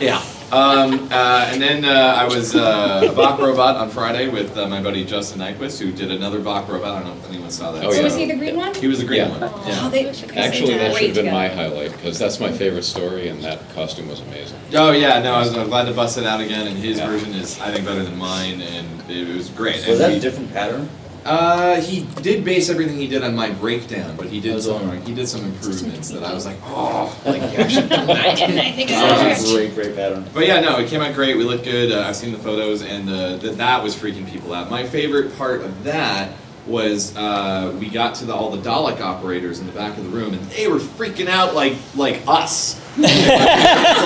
Yeah. 0.00 0.22
Um, 0.56 1.08
uh, 1.12 1.50
and 1.52 1.60
then 1.60 1.84
uh, 1.84 2.14
I 2.16 2.24
was 2.24 2.54
uh, 2.56 3.02
a 3.04 3.12
VOC 3.14 3.38
robot 3.38 3.76
on 3.76 3.90
Friday 3.90 4.28
with 4.28 4.56
uh, 4.56 4.66
my 4.66 4.82
buddy 4.82 5.04
Justin 5.04 5.40
Nyquist, 5.40 5.78
who 5.80 5.92
did 5.92 6.10
another 6.10 6.40
VOC 6.40 6.68
robot. 6.68 7.02
I 7.02 7.02
don't 7.02 7.14
know 7.16 7.22
if 7.22 7.28
anyone 7.30 7.50
saw 7.50 7.72
that. 7.72 7.84
Oh, 7.84 7.90
So 7.90 7.98
yeah. 7.98 8.04
was 8.04 8.16
he 8.16 8.24
the 8.24 8.36
green 8.36 8.56
one? 8.56 8.74
He 8.74 8.86
was 8.86 9.00
the 9.00 9.04
green 9.04 9.20
Yeah. 9.20 9.28
one. 9.38 9.42
Oh, 9.42 9.64
Yeah. 9.66 9.88
they, 9.90 10.04
because 10.04 10.22
they 10.22 10.36
Actually, 10.36 10.74
that 10.78 10.96
should 10.96 11.06
have 11.16 11.24
been 11.24 11.32
my 11.34 11.48
highlight 11.48 11.92
because 11.92 12.18
that's 12.18 12.40
my 12.40 12.50
favorite 12.50 12.84
story, 12.84 13.28
and 13.28 13.42
that 13.44 13.58
costume 13.74 14.08
was 14.08 14.20
amazing. 14.20 14.58
Oh 14.74 14.92
yeah, 14.92 15.18
no, 15.20 15.34
I 15.34 15.40
was 15.40 15.54
uh, 15.54 15.64
glad 15.64 15.84
to 15.84 15.92
bust 15.92 16.16
it 16.16 16.24
out 16.24 16.40
again, 16.40 16.66
and 16.66 16.76
his 16.78 16.98
Yeah. 16.98 17.06
version 17.08 17.34
is 17.34 17.60
I 17.60 17.70
think 17.70 17.84
better 17.84 18.02
than 18.02 18.16
mine, 18.16 18.62
and 18.62 19.10
it 19.10 19.28
was 19.34 19.50
great. 19.50 19.76
Was 19.86 19.88
And 19.88 20.00
that 20.00 20.10
we- 20.12 20.16
a 20.16 20.20
different 20.20 20.52
pattern? 20.54 20.88
Uh, 21.26 21.80
he 21.80 22.02
did 22.22 22.44
base 22.44 22.70
everything 22.70 22.96
he 22.96 23.06
did 23.06 23.22
on 23.22 23.34
my 23.34 23.50
breakdown, 23.50 24.16
but 24.16 24.26
he 24.26 24.40
did 24.40 24.62
some 24.62 24.74
wondering. 24.74 25.02
he 25.04 25.14
did 25.14 25.28
some 25.28 25.44
improvements 25.44 26.08
that 26.10 26.22
I 26.22 26.32
was 26.32 26.46
like, 26.46 26.56
oh, 26.64 27.16
like 27.26 27.42
you 27.52 27.58
actually 27.58 27.88
done 27.88 28.06
that. 28.06 28.36
Didn't 28.38 28.58
I 28.58 28.72
think 28.72 28.90
of 28.90 28.96
That 28.96 29.18
that? 29.18 29.40
was 29.40 29.50
a 29.52 29.54
great, 29.56 29.74
great 29.74 29.96
pattern. 29.96 30.24
But 30.32 30.46
yeah, 30.46 30.60
no, 30.60 30.78
it 30.78 30.88
came 30.88 31.00
out 31.00 31.14
great. 31.14 31.36
We 31.36 31.44
looked 31.44 31.64
good. 31.64 31.90
Uh, 31.92 32.02
I've 32.06 32.16
seen 32.16 32.32
the 32.32 32.38
photos, 32.38 32.82
and 32.82 33.08
uh, 33.10 33.38
th- 33.38 33.56
that 33.56 33.82
was 33.82 33.94
freaking 33.96 34.28
people 34.28 34.54
out. 34.54 34.70
My 34.70 34.86
favorite 34.86 35.36
part 35.36 35.62
of 35.62 35.84
that 35.84 36.32
was 36.66 37.16
uh, 37.16 37.74
we 37.78 37.88
got 37.88 38.14
to 38.16 38.24
the, 38.24 38.34
all 38.34 38.50
the 38.50 38.62
Dalek 38.68 39.00
operators 39.00 39.60
in 39.60 39.66
the 39.66 39.72
back 39.72 39.96
of 39.96 40.04
the 40.04 40.10
room, 40.10 40.34
and 40.34 40.42
they 40.50 40.66
were 40.68 40.78
freaking 40.78 41.28
out 41.28 41.54
like 41.54 41.74
like 41.94 42.22
us. 42.26 42.82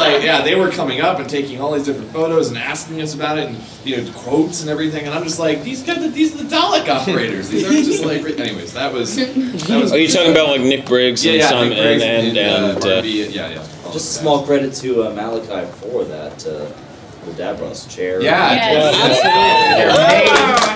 Like 0.01 0.23
yeah, 0.25 0.43
they 0.43 0.55
were 0.57 0.71
coming 0.71 1.01
up 1.01 1.19
and 1.21 1.29
taking 1.29 1.61
all 1.61 1.73
these 1.73 1.85
different 1.85 2.11
photos 2.11 2.49
and 2.49 2.59
asking 2.59 3.01
us 3.03 3.15
about 3.15 3.39
it, 3.39 3.49
and 3.49 3.59
you 3.85 3.97
know 3.97 4.13
quotes 4.13 4.63
and 4.63 4.71
everything. 4.71 5.05
And 5.07 5.15
I'm 5.15 5.23
just 5.25 5.39
like, 5.39 5.63
these 5.63 5.83
guys, 5.83 5.99
are- 5.99 6.09
these 6.11 6.35
are 6.35 6.43
the 6.43 6.55
Dalek 6.55 6.89
operators. 6.89 7.49
These 7.49 7.65
aren't 7.67 7.85
just 7.85 8.05
like. 8.05 8.23
Anyways, 8.39 8.73
that 8.75 8.93
was. 8.93 9.15
That 9.17 9.81
was 9.81 9.93
Are 9.93 9.99
you 9.99 10.09
talking 10.09 10.33
about 10.33 10.49
like 10.49 10.63
Nick 10.63 10.87
Briggs 10.87 11.25
yeah, 11.25 11.33
and 11.33 11.41
yeah, 11.41 11.49
some 11.49 11.69
Briggs 11.69 12.03
and 12.03 12.27
and, 12.29 12.39
uh, 12.39 12.41
and 12.41 12.77
uh, 12.79 12.81
Barbie, 12.81 13.09
yeah, 13.09 13.51
yeah. 13.51 13.55
Just 13.93 14.17
a 14.17 14.21
small 14.21 14.45
credit 14.45 14.73
to 14.75 15.05
uh, 15.05 15.11
Malachi 15.15 15.71
for 15.79 16.05
that, 16.05 16.47
uh, 16.47 16.71
the 17.35 17.43
Davros 17.43 17.89
chair. 17.89 18.21
Yeah, 18.23 18.53
Yes. 18.55 19.21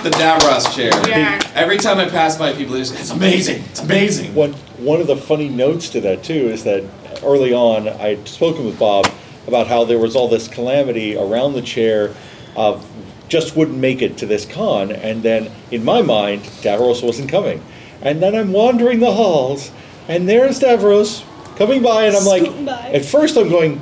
the 0.03 0.09
Davros 0.11 0.75
chair. 0.75 0.91
Yeah. 1.07 1.39
Every 1.55 1.77
time 1.77 1.99
I 1.99 2.07
pass 2.09 2.37
by 2.37 2.53
people, 2.53 2.73
they 2.73 2.79
just 2.81 2.99
it's 2.99 3.11
amazing. 3.11 3.63
It's 3.69 3.81
amazing. 3.81 4.33
One, 4.35 4.53
one 4.77 5.01
of 5.01 5.07
the 5.07 5.17
funny 5.17 5.49
notes 5.49 5.89
to 5.89 6.01
that 6.01 6.23
too 6.23 6.49
is 6.49 6.63
that 6.63 6.83
early 7.23 7.53
on 7.53 7.87
I'd 7.87 8.27
spoken 8.27 8.65
with 8.65 8.77
Bob 8.79 9.07
about 9.47 9.67
how 9.67 9.83
there 9.85 9.99
was 9.99 10.15
all 10.15 10.27
this 10.27 10.47
calamity 10.47 11.15
around 11.15 11.53
the 11.53 11.61
chair 11.61 12.13
of 12.55 12.85
just 13.27 13.55
wouldn't 13.55 13.77
make 13.77 14.01
it 14.01 14.17
to 14.19 14.25
this 14.25 14.45
con, 14.45 14.91
and 14.91 15.23
then 15.23 15.51
in 15.71 15.83
my 15.83 16.01
mind 16.01 16.43
Davros 16.61 17.03
wasn't 17.03 17.29
coming, 17.29 17.63
and 18.01 18.21
then 18.21 18.35
I'm 18.35 18.51
wandering 18.51 18.99
the 18.99 19.11
halls, 19.13 19.71
and 20.07 20.29
there's 20.29 20.59
Davros 20.59 21.23
coming 21.57 21.81
by, 21.81 22.05
and 22.05 22.15
I'm 22.15 22.25
like, 22.25 22.43
Scooting 22.43 22.65
by. 22.65 22.91
at 22.93 23.05
first 23.05 23.37
I'm 23.37 23.49
going. 23.49 23.81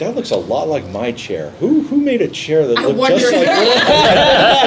That 0.00 0.14
looks 0.16 0.30
a 0.30 0.36
lot 0.36 0.66
like 0.66 0.88
my 0.88 1.12
chair. 1.12 1.50
Who 1.60 1.82
who 1.82 1.98
made 1.98 2.22
a 2.22 2.28
chair 2.28 2.66
that 2.66 2.78
I 2.78 2.86
looked 2.86 3.20
just 3.20 3.32
like? 3.34 3.44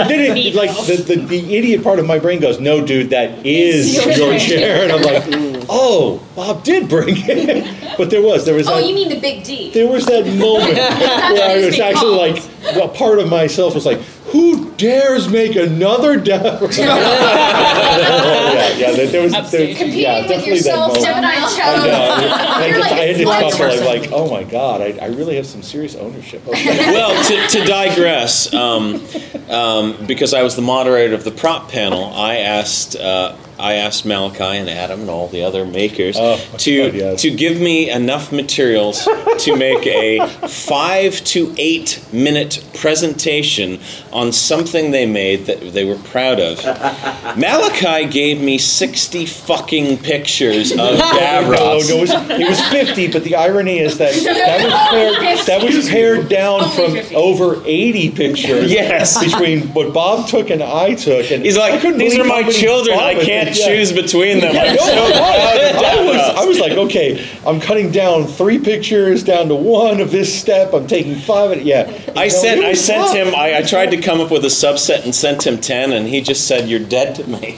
then 0.07 0.37
it, 0.37 0.53
like 0.55 0.69
the, 0.85 0.95
the 0.97 1.15
the 1.25 1.57
idiot 1.57 1.83
part 1.83 1.97
of 1.97 2.05
my 2.05 2.19
brain 2.19 2.39
goes, 2.39 2.59
"No, 2.59 2.85
dude, 2.85 3.09
that 3.09 3.43
is 3.43 3.95
your 3.95 4.13
your 4.13 4.39
chair." 4.39 4.59
chair," 4.59 4.83
and 4.83 4.91
I'm 4.91 5.01
like, 5.01 5.65
"Oh, 5.69 6.21
Bob 6.35 6.63
did 6.63 6.87
bring 6.87 7.15
it." 7.17 7.95
but 7.97 8.11
there 8.11 8.21
was 8.21 8.45
there 8.45 8.53
was 8.53 8.67
Oh, 8.67 8.75
that 8.75 8.87
you 8.87 8.93
mean 8.93 9.09
the 9.09 9.19
big 9.19 9.43
D? 9.43 9.71
there 9.71 9.87
was 9.87 10.05
that 10.05 10.27
moment 10.37 10.77
where 10.77 11.49
I 11.49 11.65
was 11.65 11.79
actually 11.79 12.15
like, 12.15 12.43
well, 12.75 12.89
part 12.89 13.17
of 13.17 13.27
myself 13.27 13.73
was 13.73 13.87
like, 13.87 14.01
"Who 14.27 14.71
dares 14.77 15.29
make 15.29 15.55
another 15.55 16.17
death?" 16.19 16.61
yeah, 16.77 18.75
yeah. 18.77 18.91
There, 18.91 19.07
there 19.07 19.23
was 19.23 19.31
there, 19.31 19.41
Upstage. 19.41 19.77
Competing 19.77 19.99
yeah, 20.01 20.19
with 20.19 20.29
definitely 20.29 20.53
yourself, 20.55 20.93
that 20.93 20.99
moment. 20.99 21.05
Gemini 21.05 21.33
I 21.33 21.57
cello. 21.57 21.87
know. 21.87 21.93
I, 22.33 22.65
You're 22.65 22.77
just, 22.77 22.91
like 22.91 22.99
I 22.99 23.05
had 23.05 23.15
to 23.17 23.21
a 23.21 23.25
talk 23.25 23.53
flight 23.53 23.79
to 23.79 23.85
like, 23.85 24.09
"Oh 24.11 24.29
my 24.29 24.43
god, 24.43 24.81
I, 24.81 24.97
I 25.01 25.07
really 25.07 25.35
have 25.35 25.45
some 25.45 25.61
serious 25.61 25.95
ownership." 25.95 26.45
of 26.45 26.53
that." 26.53 26.93
well, 26.93 27.23
to, 27.23 27.59
to 27.59 27.65
digress, 27.65 28.53
um, 28.53 29.01
um, 29.49 30.05
because 30.05 30.33
I 30.33 30.43
was 30.43 30.55
the 30.55 30.61
moderator 30.61 31.13
of 31.13 31.23
the 31.23 31.31
prop 31.31 31.69
panel, 31.69 32.05
I 32.13 32.37
asked 32.37 32.95
uh, 32.95 33.35
I 33.59 33.75
asked 33.75 34.05
Malachi 34.05 34.57
and 34.57 34.69
Adam 34.69 35.01
and 35.01 35.09
all 35.09 35.27
the 35.27 35.43
other 35.43 35.63
makers 35.65 36.17
Oh, 36.19 36.37
to 36.57 36.91
God, 36.91 36.93
yes. 36.97 37.21
to 37.21 37.31
give 37.31 37.59
me 37.61 37.89
enough 37.89 38.31
materials 38.31 39.07
to 39.39 39.55
make 39.55 39.85
a 39.85 40.27
five 40.47 41.23
to 41.25 41.53
eight 41.57 42.03
minute 42.11 42.65
presentation 42.73 43.79
on 44.11 44.31
something 44.31 44.72
they 44.73 45.05
made 45.05 45.45
that 45.45 45.73
they 45.73 45.85
were 45.85 45.97
proud 45.97 46.39
of. 46.39 46.63
Malachi 47.37 48.05
gave 48.09 48.41
me 48.41 48.57
sixty 48.57 49.25
fucking 49.25 49.97
pictures 49.99 50.71
of 50.71 50.77
No, 50.77 51.11
Davros. 51.19 51.89
no, 51.89 51.97
it 51.97 52.01
was, 52.01 52.11
it 52.11 52.49
was 52.49 52.61
50, 52.67 53.11
but 53.11 53.23
the 53.23 53.35
irony 53.35 53.79
is 53.79 53.97
that 53.97 54.13
that 54.23 54.63
was 54.63 54.73
pared, 54.89 55.47
that 55.47 55.63
was 55.63 55.89
pared 55.89 56.29
down 56.29 56.69
from 56.71 56.97
over 57.15 57.61
80 57.65 58.11
pictures. 58.11 58.71
Yes. 58.71 59.23
Between 59.23 59.67
what 59.73 59.93
Bob 59.93 60.27
took 60.27 60.49
and 60.49 60.61
I 60.61 60.95
took. 60.95 61.31
And 61.31 61.43
He's 61.43 61.57
like, 61.57 61.81
"These 61.81 62.17
are 62.17 62.23
my 62.23 62.43
children. 62.49 62.97
I 62.97 63.13
can't 63.15 63.57
yeah. 63.57 63.67
choose 63.67 63.91
between 63.91 64.39
them. 64.39 64.55
I'm 64.55 64.75
No, 64.75 64.81
so 64.81 64.91
I, 64.91 65.71
proud 65.71 65.85
I 65.85 66.05
was, 66.05 66.37
I 66.37 66.45
was 66.45 66.59
like, 66.59 66.73
okay, 66.73 67.25
I'm 67.45 67.59
cutting 67.59 67.91
down 67.91 68.25
three 68.25 68.59
pictures 68.59 69.23
down 69.23 69.47
to 69.49 69.55
one 69.55 69.99
of 69.99 70.11
this 70.11 70.33
step. 70.33 70.73
I'm 70.73 70.87
taking 70.87 71.15
five. 71.15 71.51
Of, 71.51 71.61
yeah. 71.63 71.83
I 72.15 72.25
know, 72.25 72.29
sent 72.29 72.63
I 72.63 72.73
sent 72.73 73.15
him 73.15 73.35
I, 73.35 73.57
I 73.57 73.61
tried 73.61 73.91
to 73.91 73.97
come 74.01 74.19
up 74.21 74.31
with 74.31 74.45
a 74.45 74.49
subset 74.53 75.03
and 75.03 75.13
sent 75.13 75.45
him 75.45 75.59
ten 75.59 75.91
and 75.93 76.07
he 76.07 76.21
just 76.21 76.47
said 76.47 76.69
you're 76.69 76.79
dead 76.79 77.15
to 77.15 77.27
me. 77.27 77.57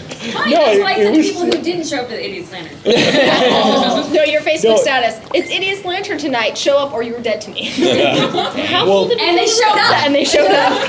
Fine, 0.36 0.50
No, 0.50 0.56
that's 0.58 0.78
it- 0.78 0.82
why 0.82 0.92
I 0.92 0.94
it 0.94 1.02
said 1.04 1.14
the 1.14 1.18
was- 1.18 1.26
people 1.28 1.44
who 1.44 1.50
didn't 1.62 1.86
show 1.86 1.96
up 1.98 2.08
to 2.08 2.14
the 2.14 2.24
Idiot's 2.24 2.52
Lantern. 2.52 2.78
no, 4.12 4.22
your 4.24 4.40
Facebook 4.40 4.64
No. 4.64 4.76
status. 4.76 5.20
It's 5.34 5.50
Idiot's 5.50 5.84
Lantern 5.84 6.18
tonight. 6.18 6.56
Show 6.56 6.78
up 6.78 6.92
or 6.92 7.02
you're 7.02 7.20
dead 7.20 7.40
to 7.42 7.50
me. 7.50 7.70
Well, 8.86 9.10
and 9.10 9.38
they 9.38 9.46
showed 9.46 9.78
up. 9.78 9.96
and 10.04 10.14
they 10.14 10.24
showed 10.24 10.50
up. 10.50 10.88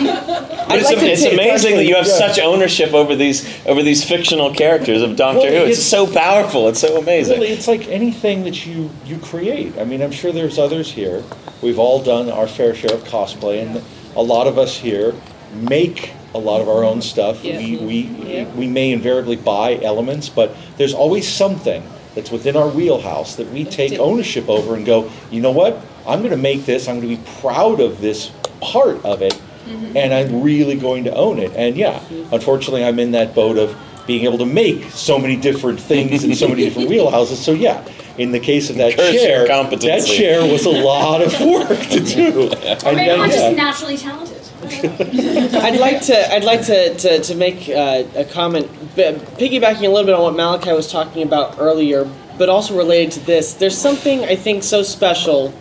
But 0.68 0.78
it's, 0.80 0.86
like 0.90 1.00
to 1.00 1.06
it's 1.06 1.24
amazing 1.26 1.76
that 1.78 1.86
you 1.86 1.96
have 1.96 2.06
yeah. 2.08 2.18
such 2.18 2.40
ownership 2.40 2.94
over 2.94 3.16
these 3.16 3.48
over 3.66 3.82
these 3.82 4.04
fictional 4.04 4.54
characters 4.54 5.02
of 5.02 5.16
Doctor 5.16 5.40
Well, 5.40 5.48
Who. 5.52 5.70
It's, 5.70 5.80
it's- 5.80 5.84
so 5.88 6.06
powerful. 6.12 6.68
It's 6.68 6.80
so 6.82 6.98
amazing. 6.98 7.40
Really, 7.40 7.54
it's 7.54 7.68
like 7.68 7.88
anything 7.88 8.44
that 8.44 8.66
you 8.66 8.90
you 9.06 9.18
create. 9.18 9.78
I 9.80 9.84
mean, 9.86 10.02
I'm 10.02 10.12
sure 10.12 10.32
there's 10.32 10.60
others 10.60 10.92
here. 10.92 11.24
We've 11.62 11.80
all 11.80 12.02
done 12.04 12.30
our 12.30 12.48
fair 12.48 12.76
share 12.76 12.94
of 12.94 13.04
cosplay, 13.06 13.62
and 13.66 13.84
a 14.16 14.22
lot 14.22 14.48
of 14.48 14.58
us 14.58 14.78
here 14.78 15.14
make 15.54 16.12
a 16.34 16.40
lot 16.40 16.62
of 16.62 16.70
our 16.70 16.84
own 16.84 17.02
stuff. 17.02 17.44
Yeah. 17.44 17.58
We 17.58 17.78
we 17.78 18.46
we 18.56 18.68
may 18.68 18.92
invariably 18.92 19.36
buy 19.36 19.80
elements, 19.82 20.30
but 20.30 20.56
there's 20.78 20.94
always 20.94 21.28
something 21.28 21.84
that's 22.16 22.32
within 22.32 22.58
our 22.58 22.68
wheelhouse 22.68 23.36
that 23.36 23.50
we 23.52 23.64
take 23.64 24.00
ownership 24.00 24.50
over 24.50 24.76
and 24.76 24.86
go, 24.86 25.12
you 25.30 25.40
know 25.40 25.52
what? 25.52 25.80
I'm 26.08 26.20
going 26.20 26.32
to 26.32 26.38
make 26.38 26.66
this. 26.66 26.88
I'm 26.88 27.00
going 27.00 27.16
to 27.16 27.22
be 27.22 27.30
proud 27.42 27.80
of 27.80 28.02
this 28.02 28.32
part 28.60 29.04
of 29.06 29.22
it, 29.22 29.34
mm-hmm. 29.34 29.96
and 29.96 30.14
I'm 30.14 30.42
really 30.42 30.78
going 30.78 31.04
to 31.04 31.14
own 31.14 31.38
it. 31.38 31.52
And 31.56 31.76
yeah, 31.78 32.00
mm-hmm. 32.00 32.34
unfortunately, 32.34 32.84
I'm 32.84 32.98
in 33.00 33.12
that 33.12 33.36
boat 33.36 33.58
of 33.58 33.78
being 34.08 34.24
able 34.24 34.40
to 34.40 34.46
make 34.46 34.86
so 34.86 35.20
many 35.20 35.36
different 35.36 35.80
things 35.80 36.24
in 36.24 36.34
so 36.34 36.48
many 36.48 36.64
different 36.66 36.90
wheelhouses. 36.90 37.36
So 37.36 37.52
yeah, 37.52 37.88
in 38.18 38.32
the 38.32 38.40
case 38.40 38.70
of 38.70 38.78
that 38.78 38.96
Curse 38.96 39.14
chair, 39.14 39.46
that 39.46 40.06
chair 40.08 40.42
was 40.52 40.66
a 40.66 40.72
lot 40.72 41.22
of 41.22 41.40
work 41.42 41.80
to 41.90 42.00
do. 42.00 42.50
Or 42.86 42.94
maybe 42.94 43.12
I'm 43.12 43.20
yeah. 43.20 43.28
just 43.28 43.58
naturally 43.58 43.98
talented. 43.98 44.27
I'd 44.70 45.80
like 45.80 46.02
to. 46.04 46.34
I'd 46.34 46.44
like 46.44 46.66
to 46.66 46.96
to, 46.96 47.20
to 47.22 47.36
make 47.36 47.70
uh, 47.70 48.04
a 48.16 48.26
comment, 48.26 48.68
piggybacking 48.96 49.84
a 49.84 49.90
little 49.90 50.06
bit 50.06 50.14
on 50.14 50.22
what 50.22 50.36
Malachi 50.36 50.74
was 50.74 50.92
talking 50.92 51.24
about 51.24 51.58
earlier, 51.60 52.10
but 52.38 52.50
also 52.50 52.78
related 52.78 53.12
to 53.14 53.20
this. 53.22 53.54
There's 53.54 53.78
something 53.78 54.24
I 54.26 54.36
think 54.36 54.64
so 54.64 54.84
special 54.84 55.54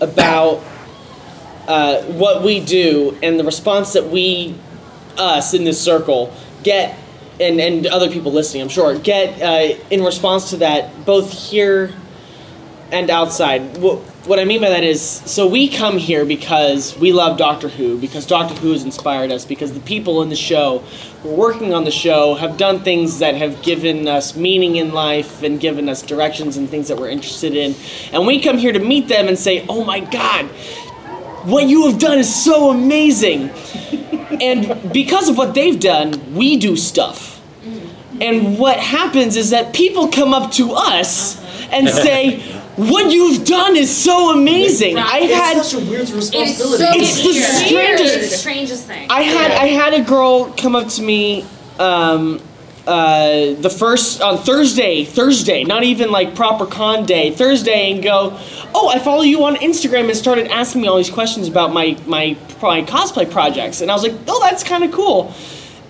about 0.00 0.62
uh, 1.68 2.02
what 2.02 2.42
we 2.42 2.60
do 2.60 3.16
and 3.22 3.38
the 3.38 3.44
response 3.44 3.92
that 3.94 4.08
we, 4.08 4.54
us 5.16 5.54
in 5.54 5.64
this 5.64 5.80
circle, 5.80 6.32
get, 6.62 6.98
and 7.40 7.60
and 7.60 7.86
other 7.86 8.10
people 8.10 8.32
listening, 8.32 8.62
I'm 8.62 8.68
sure, 8.68 8.98
get 8.98 9.40
uh, 9.40 9.78
in 9.90 10.02
response 10.02 10.50
to 10.50 10.58
that, 10.58 11.04
both 11.04 11.32
here 11.32 11.92
and 12.90 13.10
outside. 13.10 13.78
What, 13.78 14.00
what 14.26 14.38
I 14.38 14.44
mean 14.46 14.62
by 14.62 14.70
that 14.70 14.84
is, 14.84 15.02
so 15.02 15.46
we 15.46 15.68
come 15.68 15.98
here 15.98 16.24
because 16.24 16.96
we 16.96 17.12
love 17.12 17.36
Doctor 17.36 17.68
Who, 17.68 17.98
because 17.98 18.24
Doctor 18.24 18.54
Who 18.54 18.72
has 18.72 18.82
inspired 18.82 19.30
us, 19.30 19.44
because 19.44 19.72
the 19.74 19.80
people 19.80 20.22
in 20.22 20.30
the 20.30 20.36
show 20.36 20.78
who 21.22 21.30
are 21.30 21.36
working 21.36 21.74
on 21.74 21.84
the 21.84 21.90
show 21.90 22.34
have 22.34 22.56
done 22.56 22.80
things 22.80 23.18
that 23.18 23.34
have 23.34 23.62
given 23.62 24.08
us 24.08 24.34
meaning 24.34 24.76
in 24.76 24.92
life 24.92 25.42
and 25.42 25.60
given 25.60 25.90
us 25.90 26.00
directions 26.00 26.56
and 26.56 26.70
things 26.70 26.88
that 26.88 26.96
we're 26.96 27.10
interested 27.10 27.54
in. 27.54 27.74
And 28.12 28.26
we 28.26 28.40
come 28.40 28.56
here 28.56 28.72
to 28.72 28.78
meet 28.78 29.08
them 29.08 29.28
and 29.28 29.38
say, 29.38 29.66
oh 29.68 29.84
my 29.84 30.00
God, 30.00 30.46
what 31.44 31.68
you 31.68 31.86
have 31.90 31.98
done 31.98 32.18
is 32.18 32.34
so 32.34 32.70
amazing. 32.70 33.50
and 34.40 34.90
because 34.90 35.28
of 35.28 35.36
what 35.36 35.54
they've 35.54 35.78
done, 35.78 36.34
we 36.34 36.56
do 36.56 36.76
stuff. 36.76 37.42
And 38.22 38.58
what 38.58 38.78
happens 38.78 39.36
is 39.36 39.50
that 39.50 39.74
people 39.74 40.08
come 40.08 40.32
up 40.32 40.50
to 40.52 40.72
us 40.72 41.42
and 41.70 41.88
say, 41.90 42.62
"What 42.76 43.10
you've 43.12 43.44
done 43.44 43.76
is 43.76 43.94
so 43.94 44.30
amazing." 44.32 44.98
I've 44.98 45.30
had 45.30 45.62
such 45.64 45.80
a 45.82 45.84
weird 45.84 46.10
responsibility. 46.10 46.84
so 46.84 46.90
It's 46.94 47.22
the 47.22 47.32
strangest- 47.66 48.16
It's 48.16 48.30
the 48.30 48.36
strangest 48.36 48.84
thing. 48.84 49.06
I 49.10 49.22
had 49.22 49.50
I 49.52 49.66
had 49.68 49.94
a 49.94 50.00
girl 50.02 50.46
come 50.56 50.74
up 50.76 50.88
to 50.90 51.02
me 51.02 51.44
um, 51.78 52.40
uh, 52.86 53.54
the 53.60 53.70
first 53.70 54.20
on 54.20 54.36
Thursday, 54.38 55.04
Thursday, 55.04 55.64
not 55.64 55.84
even 55.84 56.10
like 56.10 56.34
proper 56.34 56.66
con 56.66 57.06
day, 57.06 57.30
Thursday, 57.30 57.90
and 57.92 58.02
go, 58.02 58.34
"Oh, 58.74 58.88
I 58.88 58.98
follow 58.98 59.22
you 59.22 59.44
on 59.44 59.56
Instagram," 59.56 60.08
and 60.08 60.16
started 60.16 60.48
asking 60.48 60.82
me 60.82 60.88
all 60.88 60.96
these 60.98 61.08
questions 61.10 61.48
about 61.48 61.72
my 61.72 61.96
my, 62.06 62.36
my 62.60 62.82
cosplay 62.82 63.30
projects, 63.30 63.80
and 63.80 63.90
I 63.90 63.94
was 63.94 64.02
like, 64.02 64.12
"Oh, 64.28 64.38
that's 64.42 64.62
kind 64.62 64.84
of 64.84 64.92
cool," 64.92 65.32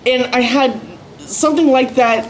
and 0.05 0.23
I 0.33 0.39
had 0.41 0.79
something 1.19 1.69
like 1.69 1.95
that 1.95 2.25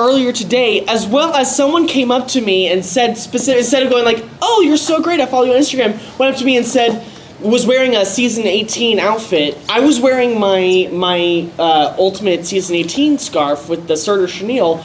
earlier 0.00 0.32
today, 0.32 0.84
as 0.86 1.06
well 1.06 1.34
as 1.34 1.54
someone 1.54 1.86
came 1.86 2.10
up 2.10 2.26
to 2.28 2.40
me 2.40 2.68
and 2.68 2.84
said 2.84 3.16
specific 3.16 3.60
instead 3.60 3.82
of 3.82 3.90
going 3.90 4.04
like, 4.04 4.24
"Oh, 4.42 4.62
you're 4.62 4.76
so 4.76 5.00
great, 5.00 5.20
I 5.20 5.26
follow 5.26 5.44
you 5.44 5.52
on 5.52 5.60
Instagram," 5.60 6.18
went 6.18 6.34
up 6.34 6.38
to 6.40 6.44
me 6.44 6.56
and 6.56 6.66
said 6.66 7.04
was 7.40 7.66
wearing 7.66 7.96
a 7.96 8.04
season 8.04 8.46
18 8.46 8.98
outfit. 8.98 9.56
I 9.68 9.80
was 9.80 10.00
wearing 10.00 10.38
my 10.38 10.88
my 10.92 11.48
uh, 11.58 11.94
ultimate 11.98 12.44
season 12.44 12.76
18 12.76 13.18
scarf 13.18 13.68
with 13.68 13.88
the 13.88 13.96
Surtur 13.96 14.28
chenille. 14.28 14.82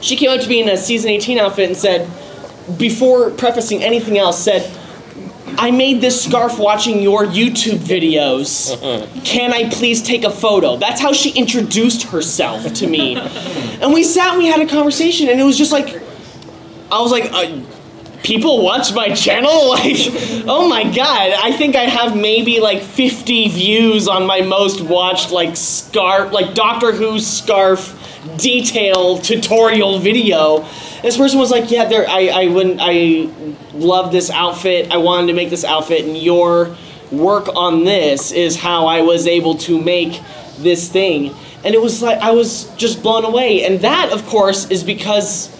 She 0.00 0.16
came 0.16 0.30
up 0.30 0.40
to 0.40 0.48
me 0.48 0.62
in 0.62 0.68
a 0.68 0.76
season 0.76 1.10
18 1.10 1.38
outfit 1.38 1.68
and 1.68 1.76
said, 1.76 2.10
before 2.76 3.30
prefacing 3.30 3.82
anything 3.82 4.18
else, 4.18 4.42
said, 4.42 4.62
I 5.58 5.70
made 5.70 6.00
this 6.00 6.24
scarf 6.24 6.58
watching 6.58 7.00
your 7.02 7.24
YouTube 7.24 7.78
videos. 7.78 8.76
Can 9.24 9.52
I 9.52 9.68
please 9.70 10.02
take 10.02 10.24
a 10.24 10.30
photo? 10.30 10.76
That's 10.76 11.00
how 11.00 11.12
she 11.12 11.30
introduced 11.30 12.04
herself 12.04 12.64
to 12.74 12.86
me. 12.86 13.16
and 13.16 13.92
we 13.92 14.02
sat 14.04 14.30
and 14.30 14.38
we 14.38 14.46
had 14.46 14.60
a 14.60 14.66
conversation, 14.66 15.28
and 15.28 15.40
it 15.40 15.44
was 15.44 15.58
just 15.58 15.72
like, 15.72 16.02
I 16.90 17.00
was 17.00 17.10
like, 17.10 17.30
uh, 17.32 17.60
people 18.22 18.62
watch 18.62 18.92
my 18.94 19.10
channel? 19.14 19.50
Like, 19.72 19.96
oh 20.46 20.68
my 20.68 20.84
god, 20.84 21.32
I 21.42 21.52
think 21.52 21.76
I 21.76 21.84
have 21.84 22.16
maybe 22.16 22.60
like 22.60 22.82
50 22.82 23.48
views 23.48 24.08
on 24.08 24.26
my 24.26 24.40
most 24.42 24.80
watched, 24.80 25.30
like, 25.30 25.56
scarf, 25.56 26.32
like 26.32 26.54
Doctor 26.54 26.92
Who 26.92 27.18
scarf 27.18 27.98
detail 28.36 29.18
tutorial 29.18 29.98
video. 29.98 30.60
This 31.02 31.16
person 31.16 31.38
was 31.38 31.50
like, 31.50 31.70
yeah, 31.70 31.86
there, 31.86 32.08
I, 32.08 32.28
I 32.28 32.46
wouldn't, 32.46 32.78
I 32.80 33.30
love 33.74 34.12
this 34.12 34.30
outfit. 34.30 34.90
I 34.92 34.98
wanted 34.98 35.28
to 35.28 35.32
make 35.32 35.50
this 35.50 35.64
outfit, 35.64 36.04
and 36.04 36.16
your 36.16 36.76
work 37.10 37.48
on 37.54 37.84
this 37.84 38.32
is 38.32 38.56
how 38.56 38.86
I 38.86 39.02
was 39.02 39.26
able 39.26 39.56
to 39.58 39.80
make 39.80 40.20
this 40.58 40.88
thing. 40.88 41.34
And 41.64 41.74
it 41.74 41.80
was 41.80 42.02
like, 42.02 42.18
I 42.18 42.30
was 42.30 42.74
just 42.76 43.02
blown 43.02 43.24
away. 43.24 43.64
And 43.64 43.80
that, 43.80 44.10
of 44.12 44.26
course, 44.26 44.70
is 44.70 44.82
because 44.82 45.50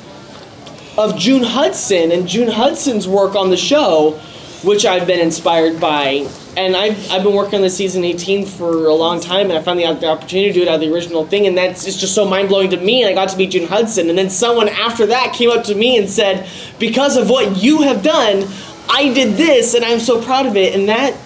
of 0.99 1.17
June 1.17 1.43
Hudson 1.43 2.11
and 2.13 2.29
June 2.29 2.49
Hudson's 2.49 3.07
work 3.07 3.35
on 3.35 3.51
the 3.51 3.57
show, 3.57 4.21
which 4.65 4.85
I've 4.85 5.07
been 5.07 5.21
inspired 5.21 5.81
by. 5.81 6.29
And 6.55 6.77
I've, 6.77 7.11
I've 7.11 7.23
been 7.23 7.35
working 7.35 7.57
on 7.57 7.63
the 7.63 7.71
season 7.71 8.05
18 8.05 8.45
for 8.45 8.87
a 8.87 8.95
long 8.95 9.21
time, 9.21 9.49
and 9.49 9.59
I 9.59 9.63
finally 9.63 9.87
had 9.87 10.01
the 10.01 10.09
opportunity 10.09 10.49
to 10.49 10.53
do 10.53 10.63
it 10.63 10.69
out 10.69 10.75
of 10.75 10.81
the 10.83 10.93
original 10.93 11.27
thing, 11.27 11.47
and 11.47 11.57
that's 11.57 11.87
it's 11.87 11.99
just 11.99 12.15
so 12.15 12.27
mind 12.27 12.51
blowing 12.51 12.69
to 12.71 12.77
me. 12.77 13.03
And 13.03 13.11
I 13.11 13.15
got 13.15 13.31
to 13.31 13.39
meet 13.39 13.53
June 13.53 13.67
Hudson, 13.67 14.11
and 14.11 14.19
then 14.19 14.29
someone 14.29 14.69
after 14.69 15.07
that 15.07 15.33
came 15.33 15.49
up 15.49 15.65
to 15.65 15.75
me 15.75 15.97
and 15.97 16.11
said, 16.11 16.47
"Because 16.79 17.17
of 17.17 17.31
what 17.31 17.57
you 17.57 17.83
have 17.83 18.03
done, 18.03 18.47
I 18.91 19.15
did 19.15 19.37
this, 19.37 19.73
and 19.73 19.83
I'm 19.83 19.99
so 19.99 20.21
proud 20.21 20.45
of 20.45 20.55
it." 20.57 20.75
And 20.75 20.87
that, 20.91 21.17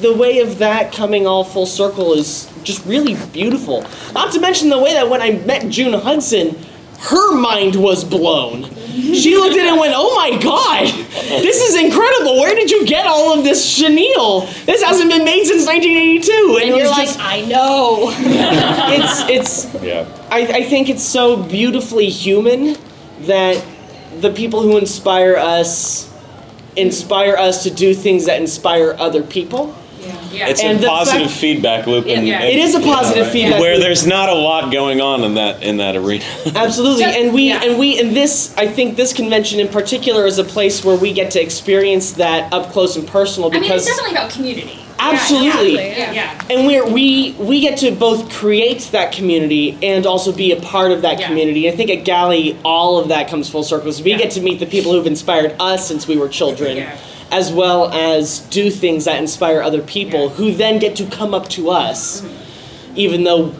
the 0.00 0.12
way 0.12 0.40
of 0.40 0.58
that 0.58 0.92
coming 0.92 1.24
all 1.24 1.44
full 1.44 1.66
circle 1.66 2.12
is 2.12 2.50
just 2.64 2.84
really 2.84 3.14
beautiful. 3.32 3.86
Not 4.12 4.32
to 4.32 4.40
mention 4.40 4.70
the 4.70 4.78
way 4.80 4.92
that 4.94 5.08
when 5.08 5.22
I 5.22 5.32
met 5.46 5.68
June 5.68 5.92
Hudson, 5.92 6.56
her 7.04 7.36
mind 7.36 7.76
was 7.76 8.04
blown. 8.04 8.64
She 8.94 9.36
looked 9.36 9.56
at 9.56 9.64
it 9.64 9.70
and 9.70 9.78
went, 9.80 9.92
"Oh 9.96 10.14
my 10.14 10.38
god, 10.40 10.86
this 10.86 11.60
is 11.60 11.74
incredible! 11.82 12.36
Where 12.40 12.54
did 12.54 12.70
you 12.70 12.86
get 12.86 13.06
all 13.06 13.36
of 13.36 13.44
this 13.44 13.68
chenille? 13.68 14.42
This 14.66 14.82
hasn't 14.82 15.10
been 15.10 15.24
made 15.24 15.44
since 15.44 15.66
1982." 15.66 16.32
And, 16.32 16.50
And 16.50 16.62
it 16.62 16.66
you're 16.68 16.78
was 16.78 16.90
like, 16.90 17.06
just, 17.08 17.20
I 17.20 17.40
know. 17.42 18.12
it's 18.18 19.28
it's. 19.28 19.82
Yeah. 19.82 20.06
I, 20.30 20.40
I 20.46 20.62
think 20.64 20.88
it's 20.88 21.02
so 21.02 21.42
beautifully 21.42 22.08
human 22.08 22.76
that 23.22 23.64
the 24.20 24.30
people 24.30 24.62
who 24.62 24.78
inspire 24.78 25.36
us 25.36 26.10
inspire 26.76 27.36
us 27.36 27.62
to 27.64 27.70
do 27.70 27.94
things 27.94 28.26
that 28.26 28.40
inspire 28.40 28.94
other 28.98 29.22
people. 29.22 29.74
Yeah. 30.34 30.48
It's 30.48 30.62
And 30.62 30.82
a 30.82 30.86
positive 30.86 31.28
fact- 31.28 31.40
feedback 31.40 31.86
loop. 31.86 32.06
And, 32.06 32.26
Yeah. 32.26 32.40
and- 32.42 32.48
It 32.52 32.58
is 32.58 32.74
a 32.74 32.80
positive 32.80 33.30
feedback 33.30 33.60
Where 33.60 33.74
loop. 33.74 33.82
there's 33.84 34.06
not 34.06 34.28
a 34.28 34.34
lot 34.34 34.70
going 34.72 35.00
on 35.00 35.22
in 35.24 35.34
that 35.34 35.62
in 35.62 35.76
that 35.78 35.96
arena. 35.96 36.24
Absolutely, 36.54 37.04
Just- 37.04 37.18
and 37.18 37.32
we 37.32 37.48
yeah. 37.48 37.62
and 37.64 37.78
we 37.78 37.98
and 38.00 38.14
this 38.16 38.52
I 38.56 38.66
think 38.66 38.96
this 38.96 39.12
convention 39.12 39.60
in 39.60 39.68
particular 39.68 40.26
is 40.26 40.38
a 40.38 40.44
place 40.44 40.84
where 40.84 40.96
we 40.96 41.12
get 41.12 41.30
to 41.32 41.40
experience 41.42 42.12
that 42.12 42.52
up 42.52 42.72
close 42.72 42.96
and 42.96 43.06
personal 43.06 43.48
I 43.50 43.54
mean, 43.54 43.62
it's 43.64 43.68
because 43.68 43.86
definitely 43.86 44.16
about 44.16 44.30
community. 44.30 44.78
Absolutely. 44.98 45.74
Yeah. 45.74 46.12
yeah. 46.12 46.40
and 46.50 46.66
we're 46.66 46.86
we 46.86 47.34
we 47.38 47.60
get 47.60 47.78
to 47.78 47.90
both 47.90 48.30
create 48.32 48.80
that 48.92 49.12
community 49.12 49.76
and 49.82 50.06
also 50.06 50.32
be 50.32 50.52
a 50.52 50.56
part 50.56 50.92
of 50.92 51.02
that 51.02 51.20
Yeah. 51.20 51.26
community. 51.28 51.68
I 51.68 51.72
think 51.76 51.90
at 51.90 52.04
Gally 52.04 52.56
all 52.64 52.98
of 52.98 53.08
that 53.08 53.28
comes 53.28 53.48
full 53.48 53.64
circle. 53.64 53.92
So 53.92 54.02
we 54.02 54.12
Yeah. 54.12 54.18
get 54.18 54.30
to 54.32 54.40
meet 54.40 54.60
the 54.60 54.66
people 54.66 54.92
who've 54.92 55.06
inspired 55.06 55.54
us 55.60 55.86
since 55.86 56.06
we 56.08 56.16
were 56.16 56.28
children. 56.28 56.76
Yeah. 56.78 56.96
As 57.34 57.52
well 57.52 57.90
as 57.92 58.38
do 58.38 58.70
things 58.70 59.06
that 59.06 59.18
inspire 59.18 59.60
other 59.60 59.82
people 59.82 60.28
who 60.28 60.52
then 60.54 60.78
get 60.78 60.94
to 60.96 61.06
come 61.06 61.34
up 61.34 61.48
to 61.50 61.68
us, 61.70 62.24
even 62.94 63.24
though 63.24 63.52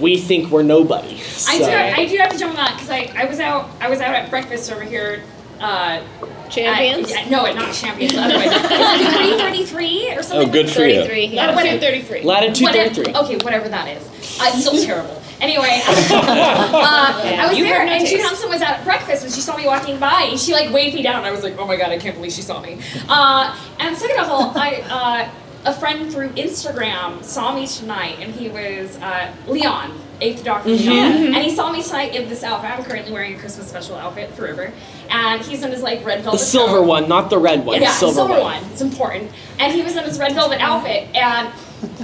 we 0.00 0.16
think 0.16 0.50
we're 0.50 0.62
nobody. 0.62 1.16
I 1.16 1.18
So- 1.18 1.58
do. 1.58 1.72
I 1.72 2.06
do 2.06 2.16
have 2.16 2.30
to 2.30 2.38
jump 2.38 2.50
on 2.52 2.56
that 2.64 2.72
because 2.74 2.88
I, 2.88 3.12
I 3.14 3.26
was 3.26 3.38
out. 3.38 3.68
I 3.82 3.90
was 3.90 4.00
out 4.00 4.14
at 4.14 4.30
breakfast 4.30 4.72
over 4.72 4.82
here. 4.82 5.22
Uh, 5.60 6.00
Champions? 6.48 7.12
At, 7.12 7.30
no, 7.30 7.44
not 7.54 7.72
champions. 7.74 8.14
Otherwise, 8.16 8.50
three 9.16 9.38
thirty 9.38 9.64
three 9.64 10.12
or 10.12 10.22
something. 10.22 10.48
Oh, 10.48 10.52
good 10.52 10.68
for 10.70 10.84
you. 10.86 11.02
33. 11.02 11.26
Yeah, 11.26 11.48
Yeah. 11.50 11.54
whatever. 11.54 11.78
33. 11.80 12.22
Latitude 12.22 12.68
33. 12.68 13.14
Okay, 13.14 13.36
whatever 13.44 13.68
that 13.68 13.88
is. 13.88 14.02
Uh, 14.40 14.50
it's 14.52 14.60
still 14.66 14.84
terrible. 14.84 15.21
Anyway, 15.42 15.82
uh, 15.86 17.20
I 17.42 17.46
was 17.48 17.58
You 17.58 17.64
there, 17.64 17.80
have 17.80 17.86
no 17.86 17.92
and 17.94 18.06
June 18.06 18.18
taste. 18.18 18.28
Thompson 18.28 18.48
was 18.48 18.62
out 18.62 18.78
at 18.78 18.84
breakfast, 18.84 19.24
and 19.24 19.32
she 19.32 19.40
saw 19.40 19.56
me 19.56 19.66
walking 19.66 19.98
by, 19.98 20.28
and 20.30 20.38
she 20.38 20.52
like 20.52 20.72
waved 20.72 20.94
me 20.94 21.02
down. 21.02 21.16
and 21.16 21.26
I 21.26 21.32
was 21.32 21.42
like, 21.42 21.58
oh 21.58 21.66
my 21.66 21.76
god, 21.76 21.90
I 21.90 21.98
can't 21.98 22.14
believe 22.14 22.32
she 22.32 22.42
saw 22.42 22.60
me. 22.60 22.78
Uh, 23.08 23.58
and 23.80 23.96
second 23.96 24.20
of 24.20 24.28
all, 24.30 24.52
I. 24.56 24.82
Uh, 24.88 25.34
a 25.64 25.72
friend 25.72 26.10
through 26.12 26.30
Instagram 26.30 27.22
saw 27.22 27.54
me 27.54 27.68
tonight, 27.68 28.16
and 28.18 28.34
he 28.34 28.48
was 28.48 28.96
uh, 28.96 29.32
Leon, 29.46 29.96
Eighth 30.20 30.42
Doctor 30.42 30.70
Leon, 30.70 30.96
and 30.96 31.36
he 31.36 31.54
saw 31.54 31.70
me 31.70 31.80
tonight 31.84 32.16
in 32.16 32.28
this 32.28 32.42
outfit. 32.42 32.70
I'm 32.72 32.82
currently 32.84 33.12
wearing 33.12 33.36
a 33.36 33.38
Christmas 33.38 33.68
special 33.68 33.94
outfit 33.94 34.32
for 34.34 34.42
River, 34.42 34.72
and 35.08 35.40
he's 35.40 35.62
in 35.62 35.70
his 35.70 35.80
like 35.80 36.04
red 36.04 36.22
velvet. 36.22 36.38
The 36.40 36.44
silver 36.44 36.78
coat. 36.78 36.88
one, 36.88 37.08
not 37.08 37.30
the 37.30 37.38
red 37.38 37.64
one. 37.64 37.80
Yeah, 37.80 37.86
the 37.90 37.94
silver, 37.94 38.14
silver 38.14 38.32
one. 38.40 38.60
one. 38.60 38.72
It's 38.72 38.80
important. 38.80 39.30
And 39.60 39.72
he 39.72 39.82
was 39.82 39.94
in 39.94 40.02
his 40.02 40.18
red 40.18 40.32
velvet 40.34 40.60
outfit, 40.60 41.14
and 41.14 41.52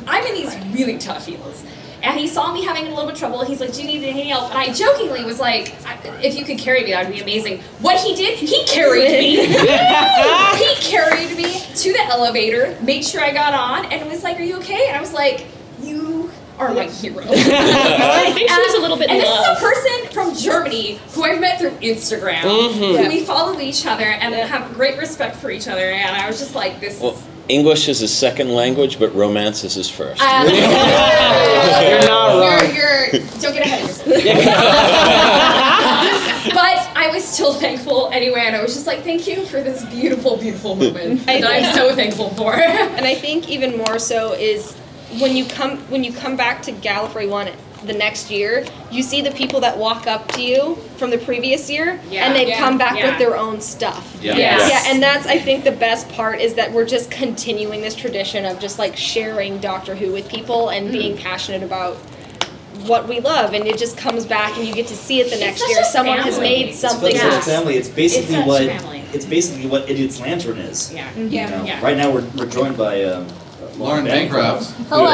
I'm 0.07 0.24
in 0.24 0.34
these 0.34 0.57
really 0.72 0.97
tough 0.99 1.26
heels. 1.26 1.64
And 2.03 2.19
he 2.19 2.27
saw 2.29 2.53
me 2.53 2.65
having 2.65 2.87
a 2.87 2.91
little 2.91 3.05
bit 3.07 3.15
of 3.15 3.19
trouble. 3.19 3.45
He's 3.45 3.61
like, 3.61 3.73
"Do 3.73 3.83
you 3.83 3.89
need 3.89 4.05
any 4.09 4.29
help?" 4.29 4.51
And 4.51 4.59
I 4.59 4.73
jokingly 4.73 5.25
was 5.25 5.39
like, 5.41 5.75
"If 6.23 6.37
you 6.39 6.45
could 6.45 6.59
carry 6.59 6.85
me, 6.85 6.93
that 6.93 7.07
would 7.07 7.15
be 7.15 7.21
amazing." 7.23 7.61
What 7.81 7.99
he 8.01 8.15
did, 8.15 8.39
he 8.39 8.65
carried 8.65 9.11
me. 9.11 9.47
he 10.57 10.75
carried 10.81 11.37
me 11.37 11.61
to 11.75 11.93
the 11.93 12.05
elevator, 12.07 12.77
made 12.83 13.05
sure 13.05 13.23
I 13.23 13.33
got 13.33 13.53
on, 13.55 13.93
and 13.93 14.09
was 14.09 14.23
like, 14.23 14.39
"Are 14.39 14.43
you 14.45 14.57
okay?" 14.59 14.87
And 14.89 14.97
I 14.97 15.01
was 15.01 15.13
like, 15.13 15.47
"You 15.83 16.31
are 16.59 16.73
my 16.75 16.85
hero." 17.01 17.23
I 17.29 18.33
think 18.33 18.51
she 18.51 18.61
was 18.61 18.75
a 18.75 18.81
little 18.81 18.97
bit 18.97 19.11
And 19.11 19.19
in 19.19 19.25
this 19.25 19.31
love. 19.31 19.57
is 19.57 19.63
a 19.63 19.65
person 19.65 20.13
from 20.13 20.35
Germany 20.37 21.01
who 21.13 21.23
I've 21.25 21.41
met 21.41 21.59
through 21.61 21.71
Instagram. 21.83 22.43
Mhm. 22.43 22.97
Who 23.03 23.09
we 23.09 23.25
follow 23.25 23.59
each 23.61 23.87
other 23.87 24.05
and 24.05 24.35
have 24.35 24.73
great 24.75 24.99
respect 24.99 25.37
for 25.37 25.51
each 25.51 25.69
other. 25.69 25.91
And 25.91 26.17
I 26.17 26.27
was 26.27 26.39
just 26.39 26.55
like, 26.55 26.81
this 26.81 27.01
Well, 27.01 27.13
is. 27.13 27.23
English 27.49 27.89
is 27.89 28.01
his 28.01 28.15
second 28.17 28.53
language, 28.55 28.99
but 28.99 29.15
romance 29.15 29.65
is 29.65 29.75
his 29.75 29.89
first. 29.89 30.21
Uh, 30.23 30.45
You're 31.83 32.01
not 32.09 32.41
wrong. 32.41 32.75
You're, 32.75 32.75
you're, 32.75 33.09
don't 33.41 33.55
get 33.55 33.65
ahead 33.65 33.83
of 33.83 33.89
yourself. 33.89 34.07
but 36.55 36.79
I 36.97 37.11
was 37.13 37.25
still 37.25 37.55
thankful 37.55 38.11
anyway, 38.13 38.43
and 38.45 38.55
I 38.55 38.63
was 38.63 38.75
just 38.75 38.87
like, 38.87 39.03
thank 39.03 39.27
you 39.27 39.45
for 39.47 39.63
this 39.63 39.85
beautiful, 39.87 40.37
beautiful 40.37 40.77
moment 40.77 41.25
that 41.27 41.45
I'm 41.45 41.75
so 41.75 41.95
thankful 41.95 42.31
for. 42.31 42.55
and 42.55 43.05
I 43.07 43.15
think 43.15 43.49
even 43.49 43.77
more 43.79 43.99
so 43.99 44.33
is 44.35 44.75
when 45.19 45.35
you 45.37 45.47
come 45.47 45.79
when 45.89 46.05
you 46.05 46.13
come 46.13 46.37
back 46.37 46.61
to 46.63 46.73
Gallifrey 46.73 47.29
One 47.29 47.49
the 47.85 47.93
next 47.93 48.31
year, 48.31 48.64
you 48.91 49.03
see 49.03 49.20
the 49.22 49.31
people 49.31 49.61
that 49.61 49.79
walk 49.79 50.07
up 50.07 50.26
to 50.33 50.43
you 50.43 50.76
from 50.97 51.11
the 51.11 51.18
previous 51.18 51.70
year, 51.70 52.01
Yeah. 52.11 52.24
and 52.26 52.35
they've 52.35 52.49
Yeah. 52.49 52.59
come 52.59 52.76
back 52.76 52.97
Yeah. 52.99 53.11
with 53.11 53.18
their 53.18 53.37
own 53.37 53.61
stuff. 53.61 54.16
Yeah. 54.20 54.37
Yes. 54.37 54.68
Yeah, 54.70 54.93
and 54.93 55.03
that's 55.03 55.26
I 55.26 55.39
think 55.39 55.64
the 55.64 55.70
best 55.72 56.09
part 56.11 56.41
is 56.41 56.55
that 56.55 56.72
we're 56.72 56.85
just 56.87 57.11
continuing 57.11 57.81
this 57.83 57.95
tradition 57.95 58.45
of 58.45 58.59
just 58.59 58.79
like 58.79 58.97
sharing 58.97 59.59
Doctor 59.59 59.95
Who 59.95 60.12
with 60.12 60.29
people 60.29 60.70
and 60.70 60.91
being 60.91 61.16
Mm. 61.16 61.20
passionate 61.22 61.62
about 61.62 61.99
what 62.87 63.09
we 63.09 63.20
love, 63.20 63.55
and 63.55 63.66
it 63.66 63.76
just 63.79 63.97
comes 63.97 64.24
back 64.24 64.57
and 64.57 64.66
you 64.66 64.72
get 64.72 64.87
to 64.89 64.97
see 64.97 65.20
it 65.20 65.31
the 65.31 65.37
next 65.37 65.68
year. 65.68 65.81
a 65.81 65.85
Someone 65.85 66.18
has 66.18 66.39
made 66.39 66.74
something 66.74 67.11
It's 67.14 67.22
Yeah. 67.22 67.35
else. 67.35 67.45
family. 67.45 67.76
It's 67.76 67.89
basically 67.89 68.35
such 68.37 68.47
what 68.47 68.62
family. 68.62 69.03
it's 69.12 69.24
basically 69.24 69.66
what 69.66 69.89
Idiot's 69.91 70.20
Lantern 70.20 70.59
is. 70.59 70.93
yeah. 70.95 71.05
You 71.16 71.26
Yeah. 71.26 71.49
know? 71.51 71.64
Yeah. 71.64 71.81
Right 71.83 71.97
now 71.97 72.11
we're, 72.11 72.24
we're 72.37 72.47
joined 72.47 72.76
by 72.79 73.03
um, 73.05 73.26
Lauren 73.79 74.05
Bancroft. 74.05 74.70
Hello, 74.89 75.07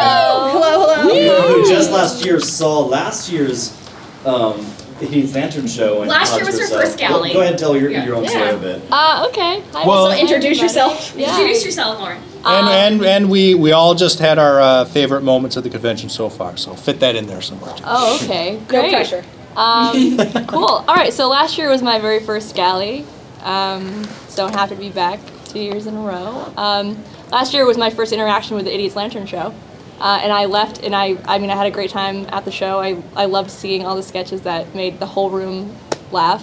hello, 0.51 0.97
Who, 1.03 1.09
hello. 1.11 1.63
who 1.63 1.69
just 1.69 1.91
last 1.91 2.25
year 2.25 2.41
saw 2.41 2.81
last 2.81 3.31
year's 3.31 3.79
um, 4.25 4.65
Idiot's 5.01 5.35
Lantern 5.35 5.67
show. 5.67 6.01
And 6.01 6.09
Last 6.11 6.35
year 6.37 6.47
was 6.47 6.55
her 6.55 6.63
herself. 6.63 6.83
first 6.83 6.99
Gally. 6.99 7.29
Go, 7.31 7.35
go 7.35 7.41
ahead 7.41 7.53
and 7.53 7.59
tell 7.61 7.77
your, 7.77 7.91
Yeah. 7.91 8.05
your 8.07 8.15
own 8.17 8.25
Yeah. 8.25 8.31
story 8.31 8.51
a 8.51 8.57
bit. 8.57 8.83
Uh, 8.91 9.27
okay. 9.29 9.63
Hi, 9.73 9.87
Well- 9.87 10.11
So 10.11 10.17
introduce 10.17 10.63
yourself. 10.63 11.13
Yeah. 11.17 11.31
Introduce 11.31 11.65
yourself, 11.65 11.99
Lauren. 12.01 12.19
And, 12.47 12.67
Um, 12.67 12.69
and 12.69 13.05
and 13.07 13.31
we 13.31 13.55
we 13.55 13.73
all 13.73 13.95
just 13.95 14.19
had 14.19 14.39
our 14.39 14.61
uh, 14.61 14.85
favorite 14.85 15.23
moments 15.23 15.57
of 15.57 15.65
the 15.65 15.71
convention 15.71 16.09
so 16.11 16.29
far, 16.29 16.57
so 16.59 16.75
fit 16.75 17.01
that 17.01 17.17
in 17.17 17.27
there 17.27 17.41
somewhere. 17.43 17.73
Too. 17.75 17.85
Oh, 17.87 18.19
okay. 18.23 18.59
No 18.73 18.89
pressure. 18.89 19.25
Um, 19.57 20.17
cool. 20.49 20.85
All 20.89 20.95
right. 20.95 21.13
So 21.13 21.29
last 21.29 21.57
year 21.59 21.71
was 21.71 21.83
my 21.83 21.99
very 21.99 22.21
first 22.21 22.55
Gally. 22.55 23.05
Um, 23.45 24.05
so 24.29 24.47
I'm 24.47 24.53
happy 24.53 24.75
to 24.75 24.81
be 24.81 24.91
back 24.91 25.21
two 25.55 25.61
years 25.61 25.87
in 25.87 25.97
a 25.97 26.01
row. 26.01 26.53
Um, 26.57 27.03
last 27.31 27.55
year 27.55 27.65
was 27.65 27.79
my 27.79 27.89
first 27.89 28.13
interaction 28.13 28.57
with 28.57 28.65
the 28.65 28.75
Idiot's 28.75 28.97
Lantern 28.97 29.25
show. 29.25 29.55
Uh, 30.01 30.19
and 30.21 30.33
I 30.33 30.47
left, 30.47 30.83
and 30.83 30.95
I, 30.97 31.17
I 31.27 31.39
mean, 31.39 31.51
I 31.51 31.55
had 31.57 31.67
a 31.69 31.71
great 31.71 31.91
time 31.91 32.27
at 32.31 32.45
the 32.45 32.51
show. 32.51 32.81
I, 32.81 33.01
I 33.15 33.27
loved 33.27 33.51
seeing 33.51 33.87
all 33.87 33.95
the 33.95 34.03
sketches 34.03 34.43
that 34.43 34.75
made 34.75 34.99
the 34.99 35.07
whole 35.07 35.31
room 35.31 35.77
laugh. 36.11 36.43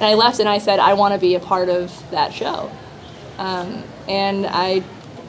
And 0.00 0.04
I 0.04 0.14
left, 0.14 0.40
and 0.40 0.48
I 0.48 0.56
said, 0.56 0.78
I 0.78 0.94
want 0.94 1.12
to 1.12 1.20
be 1.20 1.34
a 1.34 1.40
part 1.40 1.68
of 1.68 2.10
that 2.10 2.32
show. 2.32 2.72
Um, 3.36 3.84
and 4.08 4.46
I 4.46 4.80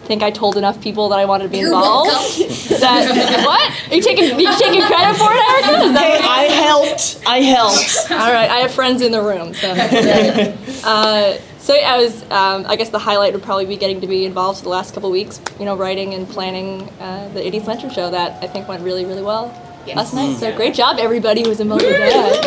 think 0.06 0.24
I 0.24 0.32
told 0.32 0.56
enough 0.56 0.80
people 0.82 1.10
that 1.10 1.20
I 1.20 1.26
wanted 1.26 1.46
to 1.46 1.50
be 1.50 1.58
You're 1.58 1.68
involved. 1.68 2.10
That 2.80 3.44
what? 3.46 3.92
Are 3.92 3.96
you 3.96 4.02
taking 4.02 4.32
are 4.32 4.40
you 4.40 4.58
taking 4.58 4.82
credit 4.84 5.18
for 5.18 5.30
it, 5.32 5.66
Erica? 5.66 5.86
Is 5.88 5.94
that 5.94 6.04
Hey, 6.04 6.22
what 6.22 6.30
I 6.30 6.44
helped. 6.44 7.22
I 7.26 7.42
helped. 7.42 8.12
all 8.12 8.32
right, 8.32 8.50
I 8.50 8.58
have 8.58 8.72
friends 8.72 9.02
in 9.02 9.12
the 9.12 9.22
room, 9.22 9.54
so. 9.54 9.72
uh, 10.86 11.38
so 11.60 11.74
yeah, 11.76 11.94
I 11.94 11.98
was. 11.98 12.24
Um, 12.32 12.66
I 12.68 12.76
guess 12.76 12.90
the 12.90 13.00
highlight 13.00 13.34
would 13.34 13.44
probably 13.44 13.66
be 13.66 13.76
getting 13.78 14.02
to 14.02 14.08
be 14.08 14.26
involved 14.26 14.60
for 14.60 14.64
the 14.66 14.70
last 14.70 14.94
couple 14.94 15.10
weeks. 15.12 15.40
You 15.60 15.66
know, 15.66 15.76
writing 15.76 16.14
and 16.14 16.28
planning 16.28 16.84
uh, 17.00 17.30
the 17.34 17.46
Idiot's 17.46 17.68
Lantern 17.68 17.90
show 17.90 18.10
that 18.12 18.44
I 18.44 18.48
think 18.48 18.68
went 18.68 18.84
really, 18.84 19.06
really 19.06 19.22
well 19.24 19.54
last 19.96 20.14
night. 20.14 20.36
So 20.38 20.54
great 20.56 20.74
job, 20.76 20.98
everybody 21.00 21.44
who 21.44 21.50
was 21.50 21.60
involved 21.62 21.84
with 21.86 21.96
that. 21.98 22.44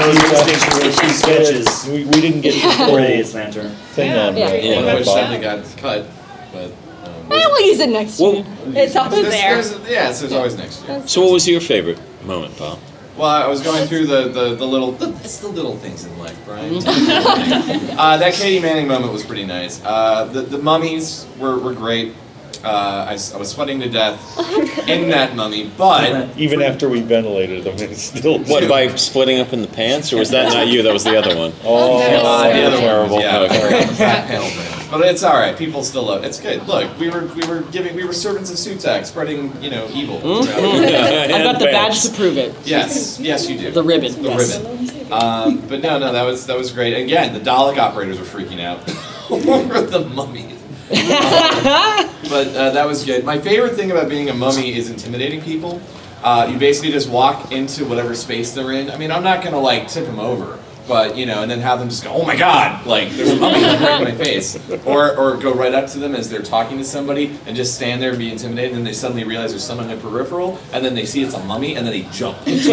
Those 0.00 0.14
mistakes 0.30 0.74
were 0.74 0.92
two 1.02 1.12
sketches 1.12 1.86
We, 1.88 2.04
we 2.04 2.20
didn't 2.20 2.40
get 2.42 2.54
for 2.76 2.92
the 2.96 3.04
Idiot's 3.10 3.34
Lantern. 3.34 3.70
thing 3.94 4.12
on. 4.12 4.36
Yeah. 4.36 4.52
Yeah. 4.54 4.84
One 4.84 4.94
which 4.96 5.06
sadly 5.06 5.38
got 5.40 5.64
cut, 5.78 6.06
but. 6.52 6.66
Um, 7.04 7.32
Eh, 7.32 7.44
we'll 7.48 7.66
use 7.66 7.80
it 7.80 7.88
next 7.90 8.20
Well- 8.20 8.34
year. 8.34 8.44
It's 8.66 8.94
always 8.96 9.22
there. 9.28 9.56
yeah, 9.90 10.12
so 10.12 10.26
there's 10.26 10.32
always 10.32 10.56
next 10.56 10.84
year. 10.86 11.02
So, 11.06 11.22
what 11.22 11.32
was 11.32 11.48
your 11.48 11.60
favorite 11.60 11.98
moment, 12.24 12.56
Bob? 12.58 12.78
Well, 13.16 13.28
I 13.28 13.46
was 13.46 13.62
going 13.62 13.86
through 13.86 14.06
the, 14.06 14.28
the, 14.28 14.56
the 14.56 14.66
little, 14.66 14.90
the, 14.90 15.10
it's 15.22 15.38
the 15.38 15.46
little 15.46 15.76
things 15.76 16.04
in 16.04 16.18
life, 16.18 16.36
Brian. 16.44 16.74
uh, 16.78 18.16
that 18.16 18.34
Katy 18.34 18.58
Manning 18.58 18.88
moment 18.88 19.12
was 19.12 19.24
pretty 19.24 19.46
nice. 19.46 19.80
Uh, 19.84 20.24
the, 20.24 20.42
the 20.42 20.58
mummies 20.58 21.24
were, 21.38 21.56
were 21.60 21.74
great. 21.74 22.12
Uh, 22.64 23.06
I, 23.10 23.14
s- 23.14 23.34
I 23.34 23.36
was 23.36 23.50
sweating 23.50 23.80
to 23.80 23.88
death 23.88 24.18
in 24.88 25.10
that 25.10 25.36
mummy, 25.36 25.70
but 25.76 26.36
Even 26.38 26.62
after 26.62 26.88
we 26.88 27.00
ventilated 27.02 27.64
them, 27.64 27.74
it's 27.78 28.02
still. 28.02 28.38
What 28.44 28.68
by 28.68 28.88
splitting 28.96 29.38
up 29.40 29.52
in 29.52 29.60
the 29.62 29.68
pants, 29.68 30.12
or 30.12 30.18
was 30.18 30.30
that 30.30 30.52
not 30.52 30.68
you? 30.68 30.82
That 30.82 30.92
was 30.92 31.04
the 31.04 31.16
other 31.18 31.36
one. 31.36 31.52
Oh, 31.64 31.98
uh, 31.98 32.52
the 32.52 32.62
other 32.64 32.76
terrible. 32.78 33.14
one, 33.16 33.22
yeah, 33.22 33.38
Okay. 33.40 33.86
fat 33.94 34.26
panel. 34.28 34.50
But 34.90 35.06
it's 35.08 35.22
all 35.22 35.34
right. 35.34 35.56
People 35.56 35.82
still 35.82 36.04
love. 36.04 36.24
It's 36.24 36.40
good. 36.40 36.66
Look, 36.68 36.98
we 36.98 37.08
were 37.10 37.26
we 37.34 37.46
were 37.46 37.62
giving 37.72 37.96
we 37.96 38.04
were 38.04 38.12
servants 38.12 38.50
of 38.50 38.56
Sutekh, 38.56 39.06
spreading 39.06 39.60
you 39.62 39.70
know 39.70 39.88
evil. 39.92 40.20
throughout- 40.20 40.48
I 41.30 41.42
got 41.42 41.58
the 41.58 41.66
badge 41.66 42.02
to 42.02 42.10
prove 42.12 42.38
it. 42.38 42.54
Yes, 42.64 43.18
yes, 43.20 43.48
you 43.48 43.58
do. 43.58 43.70
The 43.72 43.82
ribbon. 43.82 44.12
The 44.22 44.28
yes. 44.28 44.58
ribbon. 44.58 45.12
Um, 45.12 45.58
but 45.68 45.80
no, 45.82 45.98
no, 45.98 46.12
that 46.12 46.22
was 46.22 46.46
that 46.46 46.56
was 46.56 46.70
great. 46.72 46.94
Again, 46.94 47.32
the 47.34 47.40
Dalek 47.40 47.78
operators 47.78 48.18
were 48.18 48.24
freaking 48.24 48.60
out 48.60 48.78
over 49.30 49.80
the 49.80 50.00
mummy. 50.00 50.53
but 52.28 52.48
uh, 52.54 52.70
that 52.70 52.86
was 52.86 53.04
good. 53.04 53.24
My 53.24 53.38
favorite 53.38 53.74
thing 53.74 53.90
about 53.90 54.08
being 54.08 54.28
a 54.30 54.34
mummy 54.34 54.74
is 54.76 54.90
intimidating 54.90 55.40
people. 55.40 55.80
Uh, 56.22 56.48
you 56.50 56.58
basically 56.58 56.90
just 56.90 57.08
walk 57.08 57.52
into 57.52 57.84
whatever 57.84 58.14
space 58.14 58.52
they're 58.52 58.72
in. 58.72 58.90
I 58.90 58.96
mean, 58.96 59.10
I'm 59.10 59.22
not 59.22 59.42
gonna 59.44 59.60
like 59.60 59.88
tip 59.88 60.06
them 60.06 60.18
over, 60.18 60.58
but 60.88 61.16
you 61.16 61.26
know, 61.26 61.42
and 61.42 61.50
then 61.50 61.60
have 61.60 61.78
them 61.80 61.88
just 61.90 62.02
go, 62.04 62.12
"Oh 62.12 62.24
my 62.24 62.34
God!" 62.36 62.86
Like 62.86 63.10
there's 63.10 63.30
a 63.32 63.36
mummy 63.36 63.62
right 63.62 63.98
in 64.00 64.04
my 64.04 64.12
face, 64.12 64.56
or 64.86 65.14
or 65.16 65.36
go 65.36 65.52
right 65.54 65.74
up 65.74 65.88
to 65.90 65.98
them 65.98 66.14
as 66.14 66.30
they're 66.30 66.40
talking 66.42 66.78
to 66.78 66.84
somebody 66.84 67.38
and 67.46 67.54
just 67.56 67.74
stand 67.74 68.00
there 68.00 68.10
and 68.10 68.18
be 68.18 68.30
intimidated, 68.32 68.70
and 68.70 68.78
then 68.78 68.84
they 68.84 68.94
suddenly 68.94 69.24
realize 69.24 69.50
there's 69.50 69.64
someone 69.64 69.90
in 69.90 69.96
the 69.98 70.02
peripheral, 70.02 70.58
and 70.72 70.82
then 70.84 70.94
they 70.94 71.04
see 71.04 71.22
it's 71.22 71.34
a 71.34 71.44
mummy, 71.44 71.76
and 71.76 71.86
then 71.86 71.92
they 71.92 72.02
jump. 72.10 72.38
That's- 72.46 72.66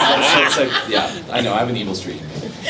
that's- 0.00 0.56
that's 0.56 0.58
like- 0.58 0.88
yeah, 0.88 1.22
I 1.34 1.40
know. 1.40 1.52
I 1.54 1.58
have 1.58 1.68
an 1.68 1.76
evil 1.76 1.94
streak. 1.94 2.20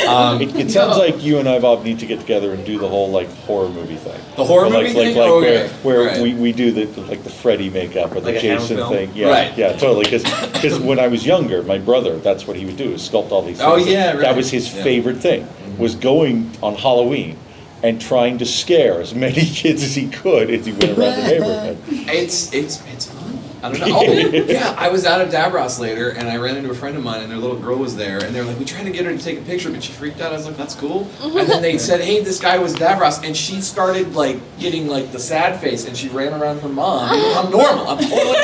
Um, 0.06 0.40
It, 0.40 0.54
it 0.56 0.70
sounds 0.70 0.96
like 0.96 1.22
you 1.22 1.38
and 1.38 1.48
I, 1.48 1.58
Bob, 1.58 1.84
need 1.84 1.98
to 2.00 2.06
get 2.06 2.20
together 2.20 2.52
and 2.52 2.64
do 2.64 2.78
the 2.78 2.88
whole 2.88 3.10
like 3.10 3.28
horror 3.40 3.68
movie 3.68 3.96
thing. 3.96 4.20
The 4.36 4.44
horror 4.44 4.68
like, 4.70 4.84
movie 4.88 4.94
like, 4.94 5.06
thing? 5.08 5.16
Like 5.16 5.28
Oh, 5.28 5.40
where, 5.40 5.64
okay. 5.64 5.72
where 5.82 6.04
Right. 6.06 6.20
we, 6.20 6.34
we 6.34 6.52
do 6.52 6.70
the, 6.70 6.84
the- 6.84 7.00
like 7.02 7.22
the 7.24 7.30
Freddy 7.30 7.70
makeup 7.70 8.12
or 8.12 8.20
the 8.20 8.32
Like 8.32 8.36
a 8.36 8.40
Hammer 8.40 8.60
Jason 8.60 8.76
film? 8.76 8.92
thing. 8.92 9.10
Yeah, 9.14 9.28
Right. 9.30 9.58
yeah, 9.58 9.72
totally. 9.72 10.04
Because 10.10 10.78
when 10.80 10.98
I 10.98 11.08
was 11.08 11.26
younger, 11.26 11.62
my 11.62 11.78
brother, 11.78 12.18
that's 12.18 12.46
what 12.46 12.56
he 12.56 12.64
would 12.66 12.76
do, 12.76 12.92
is 12.92 13.08
sculpt 13.08 13.30
all 13.32 13.42
these 13.42 13.58
things. 13.58 13.68
Oh, 13.68 13.76
yeah, 13.76 14.12
right. 14.12 14.20
That 14.20 14.36
was 14.36 14.50
his 14.50 14.66
Yeah. 14.68 14.74
Mm-hmm. 14.74 14.82
favorite 14.84 15.16
thing, 15.18 15.48
was 15.78 15.94
going 15.96 16.50
on 16.62 16.74
Halloween 16.76 17.36
and 17.82 18.00
trying 18.00 18.36
to 18.38 18.44
scare 18.46 19.00
as 19.00 19.14
many 19.14 19.44
kids 19.60 19.82
as 19.82 19.94
he 19.94 20.06
could 20.08 20.50
as 20.50 20.66
he 20.66 20.72
went 20.72 20.96
around 20.98 21.16
the 21.18 21.26
neighborhood. 21.26 21.78
It's 21.90 22.52
it's 22.52 22.82
it's 22.92 23.06
fun. 23.06 23.19
I 23.62 23.70
don't 23.70 23.80
know. 23.80 23.98
Oh, 23.98 24.02
yeah. 24.48 24.74
I 24.78 24.88
was 24.88 25.04
out 25.04 25.20
of 25.20 25.28
Davros 25.28 25.78
later, 25.78 26.10
and 26.10 26.28
I 26.28 26.36
ran 26.36 26.56
into 26.56 26.70
a 26.70 26.74
friend 26.74 26.96
of 26.96 27.04
mine, 27.04 27.20
and 27.22 27.30
their 27.30 27.38
little 27.38 27.58
girl 27.58 27.76
was 27.76 27.94
there, 27.96 28.22
and 28.24 28.34
they 28.34 28.40
were 28.40 28.46
like, 28.46 28.58
"We 28.58 28.64
tried 28.64 28.84
to 28.84 28.90
get 28.90 29.04
her 29.04 29.12
to 29.16 29.22
take 29.22 29.38
a 29.38 29.42
picture, 29.42 29.70
but 29.70 29.82
she 29.82 29.92
freaked 29.92 30.20
out." 30.20 30.32
I 30.32 30.36
was 30.36 30.46
like, 30.46 30.56
"That's 30.56 30.74
cool." 30.74 31.08
And 31.22 31.48
then 31.48 31.60
they 31.62 31.76
said, 31.88 32.00
"Hey, 32.00 32.20
this 32.22 32.40
guy 32.40 32.58
was 32.58 32.74
Davros," 32.74 33.22
and 33.24 33.36
she 33.36 33.60
started 33.60 34.14
like 34.14 34.38
getting 34.58 34.86
like 34.88 35.12
the 35.12 35.18
sad 35.18 35.60
face, 35.60 35.86
and 35.86 35.96
she 35.96 36.08
ran 36.08 36.32
around 36.32 36.60
her 36.60 36.68
mom. 36.68 37.10
I'm 37.12 37.50
normal. 37.50 37.86
I'm 37.88 37.98
totally 37.98 38.24
normal. 38.24 38.40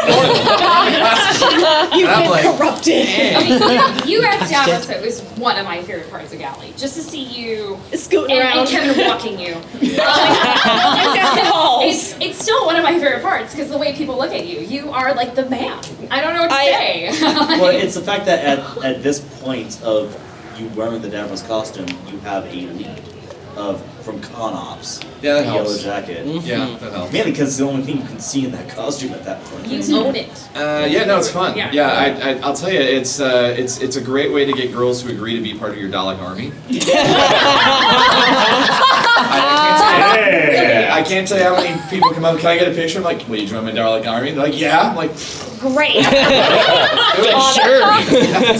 You've 1.96 2.08
And 2.08 2.14
I'm 2.14 2.22
been 2.22 2.30
like, 2.30 2.44
corrupted. 2.58 3.06
I 3.36 3.42
mean, 3.42 4.08
you 4.08 4.22
at 4.22 4.40
Davros, 4.48 4.90
it 4.90 5.00
was 5.04 5.20
one 5.38 5.56
of 5.56 5.64
my 5.64 5.82
favorite 5.82 6.10
parts 6.10 6.32
of 6.32 6.38
Gally. 6.38 6.72
Just 6.76 6.94
to 6.96 7.02
see 7.02 7.22
you 7.22 7.78
Scooting 7.94 8.36
and, 8.36 8.40
around. 8.44 8.58
and 8.58 8.68
Kevin 8.68 9.06
walking 9.06 9.38
you. 9.38 9.56
it's, 11.82 12.16
it's 12.20 12.38
still 12.38 12.66
one 12.66 12.76
of 12.76 12.82
my 12.82 12.92
favorite 12.98 13.22
parts 13.22 13.54
because 13.54 13.70
the 13.70 13.78
way 13.78 13.94
people 13.94 14.16
look 14.16 14.32
at 14.32 14.46
you, 14.46 14.60
you 14.60 14.90
are 14.90 15.05
like 15.14 15.34
the 15.34 15.48
man. 15.48 15.78
I 16.10 16.20
don't 16.20 16.34
know 16.34 16.42
what 16.42 16.50
to 16.50 16.54
I- 16.56 16.64
say. 16.66 17.08
well, 17.22 17.76
it's 17.76 17.94
the 17.94 18.00
fact 18.02 18.26
that 18.26 18.44
at, 18.44 18.84
at 18.84 19.02
this 19.02 19.20
point 19.42 19.80
of 19.82 20.18
you 20.58 20.68
wearing 20.70 21.02
the 21.02 21.08
Davros 21.08 21.46
costume, 21.46 21.86
you 22.10 22.18
have 22.20 22.44
a 22.46 22.48
lead 22.66 23.02
of 23.56 23.82
from 24.06 24.20
con 24.20 24.54
ops. 24.54 25.00
Yeah, 25.20 25.34
that 25.34 25.40
the 25.40 25.46
yellow 25.46 25.64
helps. 25.64 25.82
jacket. 25.82 26.24
Yeah, 26.44 26.76
that 26.78 26.92
helps. 26.92 27.12
Mainly 27.12 27.32
because 27.32 27.48
it's 27.48 27.56
the 27.58 27.64
only 27.66 27.82
thing 27.82 27.98
you 28.00 28.06
can 28.06 28.20
see 28.20 28.44
in 28.44 28.52
that 28.52 28.68
costume 28.68 29.12
at 29.12 29.24
that 29.24 29.42
point. 29.44 29.66
you 29.66 29.96
own 29.96 30.14
it. 30.14 30.30
Uh, 30.54 30.86
yeah, 30.88 31.04
no, 31.04 31.18
it's 31.18 31.28
fun. 31.28 31.56
Yeah. 31.58 31.72
Yeah, 31.72 31.88
I, 31.88 32.06
I, 32.30 32.38
I'll 32.38 32.54
tell 32.54 32.72
you, 32.72 32.78
it's 32.78 33.18
uh, 33.20 33.52
it's 33.58 33.80
it's 33.80 33.96
a 33.96 34.00
great 34.00 34.32
way 34.32 34.44
to 34.44 34.52
get 34.52 34.72
girls 34.72 35.02
to 35.02 35.10
agree 35.10 35.34
to 35.34 35.42
be 35.42 35.58
part 35.58 35.72
of 35.72 35.78
your 35.78 35.90
Dalek 35.90 36.20
army. 36.22 36.52
I, 39.28 40.88
I 40.92 41.02
can't 41.02 41.26
tell 41.26 41.38
you 41.38 41.44
how 41.44 41.56
many 41.56 41.80
people 41.90 42.12
come 42.12 42.24
up. 42.24 42.38
Can 42.38 42.46
I 42.46 42.58
get 42.58 42.68
a 42.68 42.74
picture? 42.74 42.98
I'm 42.98 43.04
like, 43.04 43.28
will 43.28 43.40
you 43.40 43.48
join 43.48 43.64
my 43.64 43.72
Dalek 43.72 44.06
army? 44.06 44.30
They're 44.30 44.44
like, 44.44 44.58
yeah. 44.58 44.82
I'm 44.82 44.96
like, 44.96 45.10
Great. 45.58 46.04
sure. 47.56 47.80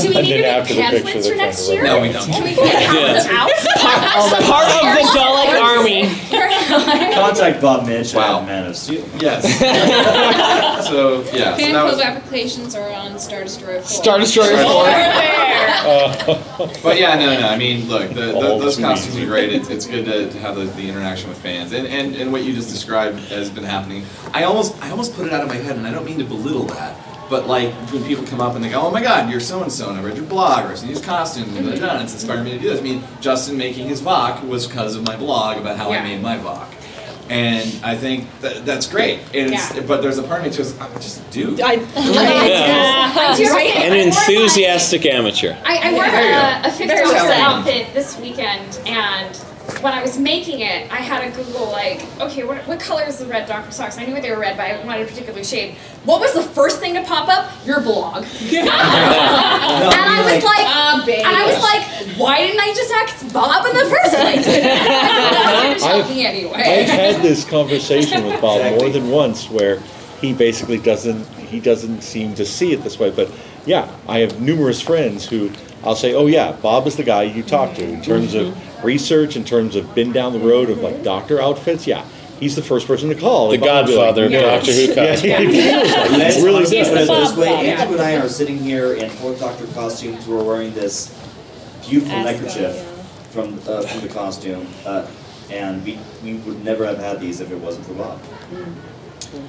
Do 0.01 0.09
we 0.09 0.16
And 0.16 0.26
need 0.26 0.36
to 0.36 0.42
then 0.42 0.42
make 0.42 0.44
after 0.47 0.74
the 0.74 0.80
picture, 0.80 1.05
pamphlets 1.05 1.26
they're 1.26 1.32
for 1.32 1.36
next 1.36 1.66
trying 1.66 1.76
year? 1.76 1.84
No, 1.84 2.01
we 2.01 2.12
don't. 2.12 2.26
Can 2.26 2.42
we 2.42 2.55
get 2.55 2.88
them 3.22 3.36
out? 3.36 3.51
Part 4.49 4.66
of 4.72 4.80
the 4.80 5.05
Dalek 5.37 5.61
army. 5.62 7.14
Contact 7.14 7.61
Bob 7.61 7.87
Mitch 7.87 8.14
Wow. 8.14 8.41
at 8.41 8.47
Man 8.47 8.66
of 8.66 8.76
Steel. 8.76 9.07
Yes. 9.18 9.45
so 10.89 11.22
yeah, 11.32 11.57
so 11.57 11.57
Fan 11.57 11.72
that 11.72 11.80
club 11.82 11.84
was. 11.93 12.01
applications 12.01 12.74
are 12.74 12.91
on 12.91 13.18
Star 13.18 13.43
Destroyer 13.45 13.80
4. 13.80 13.82
Star 13.87 14.18
Destroyer 14.18 14.57
Four. 14.64 14.84
4. 14.84 16.76
But 16.82 16.99
yeah, 16.99 17.14
no, 17.16 17.39
no. 17.41 17.49
I 17.49 17.57
mean, 17.59 17.87
look, 17.89 18.09
the, 18.11 18.14
the, 18.26 18.32
those 18.32 18.76
costumes 18.78 19.16
are 19.16 19.26
great. 19.26 19.53
It's, 19.53 19.68
it's 19.68 19.87
good 19.87 20.05
to, 20.07 20.30
to 20.30 20.39
have 20.41 20.57
the, 20.57 20.64
the 20.64 20.89
interaction 20.89 21.28
with 21.28 21.39
fans, 21.39 21.72
and, 21.72 21.87
and 21.87 22.14
and 22.16 22.32
what 22.32 22.45
you 22.45 22.53
just 22.55 22.70
described 22.70 23.18
has 23.28 23.51
been 23.51 23.64
happening. 23.64 24.05
I 24.32 24.45
almost 24.45 24.74
I 24.82 24.91
almost 24.91 25.14
put 25.14 25.26
it 25.26 25.32
out 25.32 25.43
of 25.43 25.49
my 25.49 25.57
head, 25.57 25.76
and 25.76 25.87
I 25.87 25.93
don't 25.93 26.05
mean 26.05 26.18
to 26.18 26.24
belittle 26.24 26.64
that. 26.64 26.97
But 27.29 27.47
like 27.49 27.74
when 27.93 28.05
people 28.05 28.24
come 28.24 28.41
up 28.41 28.55
and 28.55 28.64
they 28.64 28.68
go, 28.70 28.81
"Oh 28.83 28.91
my 28.91 29.03
God, 29.03 29.29
you're 29.31 29.41
so 29.41 29.62
and 29.62 29.72
so," 29.72 29.89
and 29.91 29.99
I 29.99 30.03
read 30.03 30.16
your 30.16 30.27
blog, 30.27 30.64
or 30.64 30.68
I've 30.68 30.79
seen 30.79 30.89
these 30.89 31.01
costumes, 31.05 31.57
and, 31.57 31.68
and 31.68 32.03
it's 32.03 32.12
inspired 32.14 32.45
me 32.45 32.53
to 32.53 32.59
do 32.59 32.68
this. 32.68 32.79
I 32.81 32.83
mean, 32.83 33.03
Justin 33.20 33.57
making 33.57 33.89
his 33.89 34.01
VOC 34.01 34.47
was 34.47 34.66
because 34.68 34.95
of 34.95 35.03
my 35.05 35.16
blog 35.16 35.57
about 35.59 35.77
how 35.77 35.91
Yeah. 35.91 36.01
I 36.01 36.03
made 36.05 36.22
my 36.22 36.39
VOC, 36.39 36.66
and 37.29 37.85
I 37.85 37.97
think 37.97 38.29
that, 38.43 38.64
that's 38.64 38.87
great. 38.87 39.18
And 39.35 39.53
it's, 39.53 39.74
Yeah. 39.74 39.83
But 39.89 40.03
there's 40.03 40.18
a 40.18 40.22
part 40.22 40.41
of 40.41 40.45
me 40.45 40.51
that 40.51 40.59
goes, 40.59 40.79
"I'm 40.81 40.93
just 40.95 41.20
a 41.27 41.31
dude." 41.33 41.61
I, 41.61 41.72
I 41.97 43.35
do. 43.37 43.51
Right. 43.51 43.74
An 43.77 43.93
I 43.93 43.97
wore 43.97 45.07
amateur. 45.07 45.57
I, 45.64 45.79
I 45.83 45.93
wore 45.93 46.05
There 46.05 46.61
a, 46.64 46.68
a 46.68 46.70
50 46.70 46.87
Very 46.87 47.03
well. 47.07 47.59
outfit 47.59 47.93
this 47.93 48.16
weekend, 48.20 48.79
and 48.87 49.35
when 49.81 49.93
I 49.93 50.03
was 50.03 50.19
making 50.19 50.61
it, 50.61 50.91
I 50.91 50.97
had 50.97 51.33
to 51.33 51.43
Google 51.43 51.71
like, 51.71 52.05
okay, 52.21 52.45
what, 52.45 52.59
what 52.67 52.81
color 52.81 53.03
is 53.05 53.19
the 53.19 53.27
red 53.27 53.49
Docker 53.49 53.71
socks? 53.71 53.99
I 53.99 54.05
knew 54.05 54.12
what 54.12 54.23
they 54.23 54.31
were 54.31 54.39
red, 54.41 54.57
but 54.57 54.67
I 54.67 54.85
wanted 54.85 55.03
a 55.07 55.11
particular 55.11 55.43
shade. 55.45 55.77
What 56.05 56.21
was 56.21 56.35
the 56.35 56.43
first 56.43 56.81
thing 56.81 56.95
to 56.95 57.03
pop 57.03 57.29
up? 57.29 57.53
Your 57.67 57.81
blog. 57.81 58.25
and 58.53 58.69
I 58.71 60.23
was 60.35 60.45
like, 60.45 60.67
Ah, 60.89 61.05
and 61.05 61.27
I 61.27 61.47
was 61.47 61.62
like, 61.62 62.19
why 62.19 62.39
didn't 62.39 62.61
I 62.61 62.73
just 62.75 62.93
ask 62.93 63.33
Bob 63.33 63.67
in 63.67 63.75
the 63.75 63.91
first 63.91 64.14
place? 64.14 64.47
I 64.49 65.73
was 65.73 65.83
gonna 65.83 66.03
tell 66.03 66.09
me 66.14 66.27
anyway. 66.27 66.55
I've 66.55 66.89
had 66.89 67.23
this 67.23 67.45
conversation 67.45 68.25
with 68.25 68.41
Bob 68.41 68.59
Exactly. 68.59 68.85
more 68.85 68.93
than 68.93 69.11
once 69.11 69.51
where 69.51 69.81
he 70.21 70.33
basically 70.33 70.79
doesn't 70.79 71.27
he 71.39 71.61
doesn't 71.61 72.03
seem 72.03 72.35
to 72.35 72.45
see 72.45 72.73
it 72.73 72.83
this 72.83 72.99
way. 72.99 73.11
But 73.11 73.31
yeah, 73.67 73.91
I 74.09 74.21
have 74.21 74.41
numerous 74.41 74.81
friends 74.81 75.29
who 75.29 75.51
I'll 75.87 75.95
say, 75.97 76.14
oh 76.14 76.26
yeah, 76.26 76.53
Bob 76.53 76.87
is 76.87 76.97
the 76.97 77.05
guy 77.05 77.22
you 77.22 77.43
talk 77.43 77.74
to 77.76 77.84
in 77.84 78.03
terms 78.03 78.34
of 78.34 78.57
research, 78.84 79.37
in 79.37 79.45
terms 79.45 79.76
of 79.76 79.95
been 79.95 80.12
down 80.12 80.32
the 80.32 80.41
road 80.41 80.68
of 80.68 80.78
like 80.78 81.03
doctor 81.05 81.41
outfits. 81.41 81.87
Yeah, 81.87 82.05
he's 82.41 82.57
the 82.57 82.62
first 82.62 82.87
person 82.89 83.09
to 83.09 83.14
call. 83.14 83.49
The 83.49 83.55
And 83.55 83.62
Bob 83.62 83.87
will 83.87 83.93
be 83.93 83.97
godfather 83.97 84.24
of 84.26 84.30
yeah. 84.32 84.41
Doctor 84.43 84.72
Who 84.72 84.80
Yeah, 84.82 84.95
costumes. 84.95 85.24
it 85.24 85.51
feels 85.53 85.93
like 85.93 86.11
it. 86.11 86.18
Let's 86.18 86.37
It 86.37 86.43
really 86.45 86.57
honestly 86.57 86.78
does. 86.78 87.09
this 87.09 87.30
Bob 87.30 87.39
way. 87.39 87.47
Bob. 87.49 87.64
Andrew 87.64 87.97
and 87.99 88.03
I 88.07 88.16
are 88.16 88.28
sitting 88.28 88.59
here 88.59 88.95
in 88.95 89.09
fourth 89.11 89.39
Doctor 89.41 89.66
costumes. 89.68 90.26
We're 90.26 90.43
wearing 90.43 90.74
this 90.74 91.09
beautiful 91.89 92.16
Ascot, 92.16 92.43
neckerchief 92.43 92.74
yeah. 92.74 93.03
from 93.30 93.55
uh, 93.68 93.82
from 93.82 94.01
the 94.01 94.09
costume, 94.12 94.66
uh, 94.84 95.07
and 95.51 95.84
we 95.84 95.99
we 96.24 96.34
would 96.34 96.64
never 96.64 96.84
have 96.84 96.99
had 96.99 97.20
these 97.20 97.41
if 97.41 97.53
it 97.53 97.59
wasn't 97.59 97.87
for 97.87 97.95
Bob. 97.95 98.20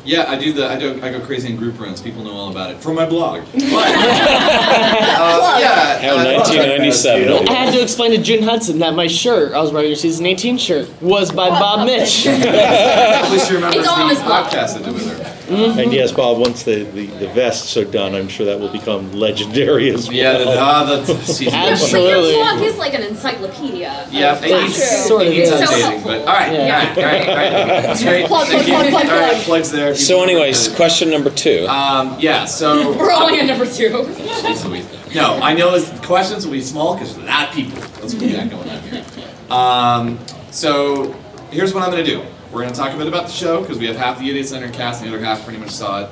Yeah, 0.06 0.26
I 0.30 0.38
do 0.38 0.54
the 0.54 0.68
I 0.68 0.78
do 0.78 1.02
I 1.02 1.12
go 1.12 1.20
crazy 1.20 1.50
in 1.50 1.58
group 1.58 1.80
runs. 1.80 2.02
People 2.02 2.24
know 2.24 2.32
all 2.32 2.50
about 2.50 2.72
it 2.72 2.78
from 2.78 2.96
my 2.96 3.06
blog. 3.06 3.44
But, 3.54 3.64
uh, 3.64 5.58
yeah, 5.60 6.00
How 6.00 6.14
uh, 6.18 6.24
1997. 6.38 7.48
I 7.48 7.54
had 7.54 7.74
to 7.74 7.82
explain 7.82 8.12
to 8.12 8.18
June 8.18 8.44
Hudson 8.44 8.80
that 8.80 8.94
my 8.96 9.08
shirt, 9.08 9.54
I 9.54 9.62
was 9.62 9.72
wearing 9.72 9.90
your 9.90 9.96
season 9.96 10.26
18 10.26 10.58
shirt, 10.58 10.90
was 11.02 11.32
by 11.32 11.50
Bob 11.50 11.86
Mitch. 11.86 12.26
At 12.28 13.32
least 13.32 13.50
you 13.50 13.56
remember 13.56 13.78
It's 13.80 13.88
the 13.88 13.94
podcast 14.26 14.78
I 14.78 14.84
did 14.84 14.94
with 14.94 15.17
her. 15.17 15.17
And 15.50 15.94
yes, 15.94 16.12
Bob, 16.12 16.40
once 16.40 16.64
the, 16.64 16.84
the, 16.84 17.06
the 17.08 17.28
vests 17.30 17.78
are 17.78 17.86
done, 17.86 18.14
I'm 18.16 18.28
sure 18.28 18.46
that 18.46 18.60
will 18.60 18.72
become 18.72 19.12
legendary 19.14 19.90
as 19.90 20.08
well. 20.08 20.16
Yeah, 20.18 20.38
the, 20.40 20.50
uh, 20.50 20.96
the, 21.06 21.14
the 21.14 21.22
season. 21.24 21.54
Absolutely. 21.54 22.34
But 22.36 22.62
is 22.62 22.78
like 22.78 22.94
an 22.94 23.04
encyclopedia. 23.04 24.08
Yeah, 24.12 24.34
of 24.38 24.44
it 24.44 24.62
needs, 24.62 24.78
facts. 24.78 25.08
Sort 25.08 25.22
it 25.24 25.28
of 25.28 25.34
needs 25.34 25.50
is. 25.50 25.60
So 25.60 25.66
updating, 25.66 25.82
helpful. 25.82 26.12
but 26.12 26.20
all 26.20 26.26
right, 26.26 26.52
Yeah. 26.54 26.60
all 26.90 26.96
right, 26.96 26.98
all 26.98 27.04
right, 27.04 27.30
all 27.30 27.36
right. 27.68 27.84
That's 27.84 28.04
great. 28.04 28.28
Plug, 28.28 28.48
Thank 28.48 28.66
plug, 28.68 28.86
you. 28.86 28.92
plug, 28.92 29.04
plug, 29.04 29.06
All 29.14 29.20
right, 29.22 29.32
plug. 29.34 29.44
plugs 29.46 29.72
there. 29.72 29.96
So, 29.96 30.16
People- 30.20 30.24
anyways, 30.30 30.68
question 30.76 31.10
number 31.10 31.30
two. 31.30 31.66
Um, 31.68 32.18
yeah, 32.20 32.46
so. 32.46 32.92
We're 32.98 33.12
only 33.12 33.40
at 33.40 33.46
number 33.46 33.66
two. 33.66 33.90
Jeez 33.90 34.66
Louise. 34.66 34.86
No, 35.16 35.36
I 35.42 35.54
know 35.54 35.72
this, 35.72 35.90
questions 36.06 36.46
will 36.46 36.54
be 36.54 36.62
small 36.62 36.94
because 36.96 37.16
there's 37.16 37.26
a 37.28 37.32
lot 37.32 37.48
of 37.50 37.56
people. 37.56 37.80
That's 37.80 38.14
what 38.14 38.22
we 38.24 38.32
got 38.34 38.50
going 38.50 38.70
on 38.70 38.82
here. 38.82 39.04
Um, 39.50 40.20
so 40.52 41.14
here's 41.52 41.74
what 41.74 41.84
I'm 41.84 41.92
going 41.92 42.04
to 42.04 42.12
do. 42.12 42.26
We're 42.58 42.64
going 42.64 42.74
to 42.74 42.80
talk 42.80 42.92
a 42.96 42.98
bit 42.98 43.06
about 43.06 43.28
the 43.28 43.34
show 43.34 43.62
because 43.62 43.78
we 43.78 43.86
have 43.86 43.98
half 43.98 44.18
the 44.18 44.28
Idiot's 44.32 44.52
Lantern 44.52 44.72
cast 44.72 45.04
and 45.04 45.12
the 45.12 45.16
other 45.16 45.24
half 45.24 45.44
pretty 45.44 45.60
much 45.60 45.70
saw 45.70 46.06
it. 46.06 46.10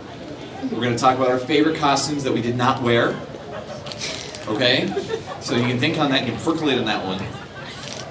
We're 0.66 0.80
going 0.80 0.92
to 0.92 0.98
talk 1.00 1.16
about 1.16 1.32
our 1.32 1.40
favorite 1.40 1.80
costumes 1.80 2.24
that 2.24 2.34
we 2.34 2.40
did 2.44 2.56
not 2.56 2.84
wear. 2.84 3.20
Okay? 4.48 4.94
So 5.42 5.56
you 5.56 5.64
can 5.64 5.80
think 5.80 5.98
on 5.98 6.12
that, 6.12 6.24
you 6.24 6.34
can 6.34 6.40
percolate 6.40 6.78
on 6.78 6.86
that 6.86 7.04
one. 7.04 7.20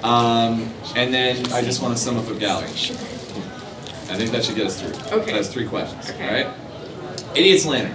Um, 0.02 0.68
and 0.96 1.14
then 1.14 1.52
I 1.52 1.62
just 1.62 1.80
want 1.80 1.96
to 1.96 2.02
sum 2.02 2.16
up 2.16 2.26
a 2.26 2.34
gallery. 2.34 2.66
I 2.66 4.16
think 4.16 4.32
that 4.32 4.44
should 4.44 4.56
get 4.56 4.66
us 4.66 4.82
through. 4.82 5.16
Okay. 5.16 5.30
That's 5.30 5.52
three 5.52 5.68
questions. 5.68 6.10
Okay. 6.10 6.26
All 6.26 6.34
right? 6.34 7.36
Idiot's 7.36 7.66
Lantern 7.66 7.94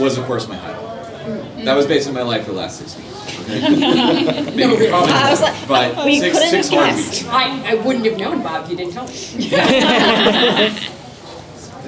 was, 0.00 0.18
of 0.18 0.24
course, 0.24 0.48
my 0.48 0.56
highlight. 0.56 1.64
That 1.64 1.76
was 1.76 1.86
based 1.86 2.08
on 2.08 2.14
my 2.14 2.22
life 2.22 2.44
for 2.44 2.50
the 2.50 2.58
last 2.58 2.80
six 2.80 2.96
weeks. 2.96 3.33
Okay? 3.44 4.42
Maybe 4.56 4.88
probably 4.88 5.12
I 5.12 5.30
was 5.30 5.40
like, 5.42 5.68
but 5.68 6.04
we 6.04 6.18
six, 6.20 6.34
couldn't 6.36 6.50
six 6.50 6.68
have 6.68 6.78
hard 6.78 6.96
guessed. 6.96 7.22
weeks. 7.22 7.28
I, 7.32 7.70
I 7.70 7.74
wouldn't 7.74 8.04
have 8.06 8.18
known, 8.18 8.42
Bob, 8.42 8.64
if 8.64 8.70
you 8.70 8.76
didn't 8.76 8.92
tell 8.94 9.06
me. 9.06 9.14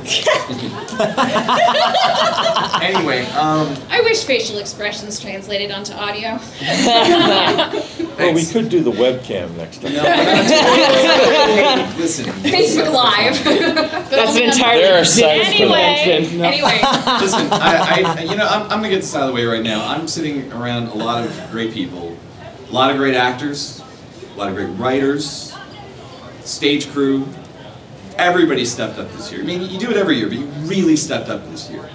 Anyway, 2.82 3.24
um, 3.32 3.74
I 3.90 4.00
wish 4.02 4.24
facial 4.24 4.58
expressions 4.58 5.18
translated 5.18 5.70
onto 5.70 5.92
audio. 5.92 6.38
Well, 8.16 8.32
we 8.32 8.46
could 8.46 8.70
do 8.70 8.82
the 8.82 8.92
webcam 8.92 9.54
next 9.58 9.82
time. 9.82 9.92
no, 9.92 10.02
we're 10.02 11.96
listen. 11.98 12.24
Facebook 12.24 12.90
Live. 12.90 13.44
That's 13.44 14.36
an 14.36 14.42
entirely 14.44 14.82
There 14.82 14.94
are 14.94 15.04
different 15.04 15.44
sites 15.44 15.58
for 15.58 15.68
that. 15.68 16.06
anyway, 16.06 16.80
Listen, 17.20 17.48
I, 17.52 18.14
I, 18.16 18.22
you 18.22 18.36
know, 18.36 18.46
I'm, 18.46 18.62
I'm 18.62 18.68
gonna 18.68 18.88
get 18.88 19.02
this 19.02 19.14
out 19.14 19.24
of 19.24 19.28
the 19.28 19.34
way 19.34 19.44
right 19.44 19.62
now. 19.62 19.86
I'm 19.86 20.08
sitting 20.08 20.50
around 20.50 20.86
a 20.88 20.94
lot 20.94 21.26
of 21.26 21.50
great 21.50 21.74
people, 21.74 22.16
a 22.70 22.72
lot 22.72 22.90
of 22.90 22.96
great 22.96 23.14
actors, 23.14 23.82
a 24.34 24.38
lot 24.38 24.48
of 24.48 24.54
great 24.54 24.70
writers, 24.78 25.54
stage 26.42 26.90
crew. 26.90 27.28
Everybody 28.18 28.64
stepped 28.64 28.98
up 28.98 29.10
this 29.12 29.30
year. 29.30 29.42
I 29.42 29.44
mean, 29.44 29.62
you 29.62 29.78
do 29.78 29.90
it 29.90 29.96
every 29.96 30.16
year, 30.16 30.28
but 30.28 30.38
you 30.38 30.46
really 30.64 30.96
stepped 30.96 31.28
up 31.28 31.44
this 31.50 31.70
year. 31.70 31.88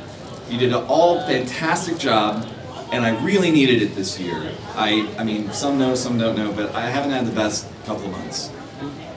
You 0.50 0.58
did 0.60 0.70
an 0.74 0.84
all 0.88 1.20
fantastic 1.26 1.98
job. 1.98 2.48
and 2.92 3.06
I 3.06 3.18
really 3.24 3.52
needed 3.52 3.82
it 3.82 3.96
this 3.96 4.20
year. 4.20 4.52
I, 4.76 5.10
I 5.18 5.24
mean, 5.24 5.52
some 5.54 5.80
know, 5.80 5.96
some 5.96 6.18
don't 6.18 6.36
know, 6.36 6.52
but 6.52 6.76
I 6.76 6.82
haven't 6.90 7.12
had 7.12 7.26
the 7.26 7.32
best 7.32 7.68
couple 7.86 8.06
of 8.06 8.12
months. 8.12 8.52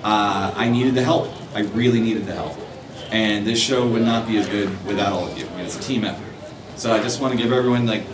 Uh, 0.04 0.52
I 0.56 0.68
needed 0.68 0.94
the 0.94 1.02
help. 1.02 1.32
I 1.54 1.60
really 1.60 2.00
needed 2.00 2.26
the 2.26 2.34
help, 2.34 2.56
and 3.10 3.46
this 3.46 3.60
show 3.60 3.86
would 3.86 4.02
not 4.02 4.28
be 4.28 4.36
as 4.36 4.48
good 4.48 4.68
without 4.86 5.12
all 5.12 5.26
of 5.26 5.38
you. 5.38 5.46
I 5.46 5.50
mean, 5.56 5.66
it's 5.66 5.78
a 5.78 5.82
team 5.82 6.04
effort. 6.04 6.32
So 6.76 6.92
I 6.92 7.02
just 7.02 7.20
want 7.20 7.32
to 7.32 7.38
give 7.42 7.52
everyone 7.52 7.86
like. 7.86 8.04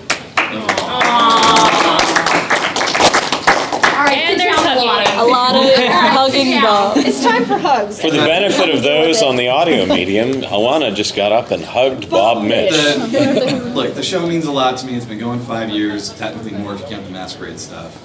And 4.81 4.91
sit 4.93 5.07
there's 5.07 5.09
down, 5.09 5.17
hugging. 5.17 5.21
Lana. 5.21 5.23
A 5.23 5.27
lot 5.27 5.51
of 5.51 5.63
All 5.63 5.77
right, 5.77 5.91
hugging 6.13 6.47
sit 6.47 6.51
down. 6.53 6.63
Bob. 6.63 6.97
It's 6.99 7.23
time 7.23 7.45
for 7.45 7.59
hugs. 7.59 8.01
For 8.01 8.11
the 8.11 8.19
benefit 8.19 8.75
of 8.75 8.83
those 8.83 9.23
on 9.23 9.37
the 9.37 9.49
audio 9.49 9.87
medium, 9.87 10.43
Alana 10.43 10.95
just 10.95 11.15
got 11.15 11.33
up 11.33 11.51
and 11.51 11.65
hugged 11.65 12.09
Bob 12.11 12.43
Mitch. 12.45 12.71
The, 12.73 13.73
look, 13.75 13.95
the 13.95 14.03
show 14.03 14.27
means 14.27 14.47
a 14.47 14.53
lot 14.53 14.77
to 14.79 14.87
me. 14.87 14.95
It's 14.97 15.07
been 15.07 15.19
going 15.19 15.41
five 15.41 15.71
years, 15.71 16.11
technically 16.13 16.53
more 16.53 16.75
if 16.75 16.81
you 16.81 16.87
count 16.87 17.05
the 17.05 17.11
masquerade 17.13 17.59
stuff. 17.59 17.97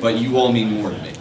But 0.00 0.16
you 0.18 0.36
all 0.36 0.52
mean 0.52 0.80
more 0.80 0.90
to 0.90 0.98
me. 1.02 1.12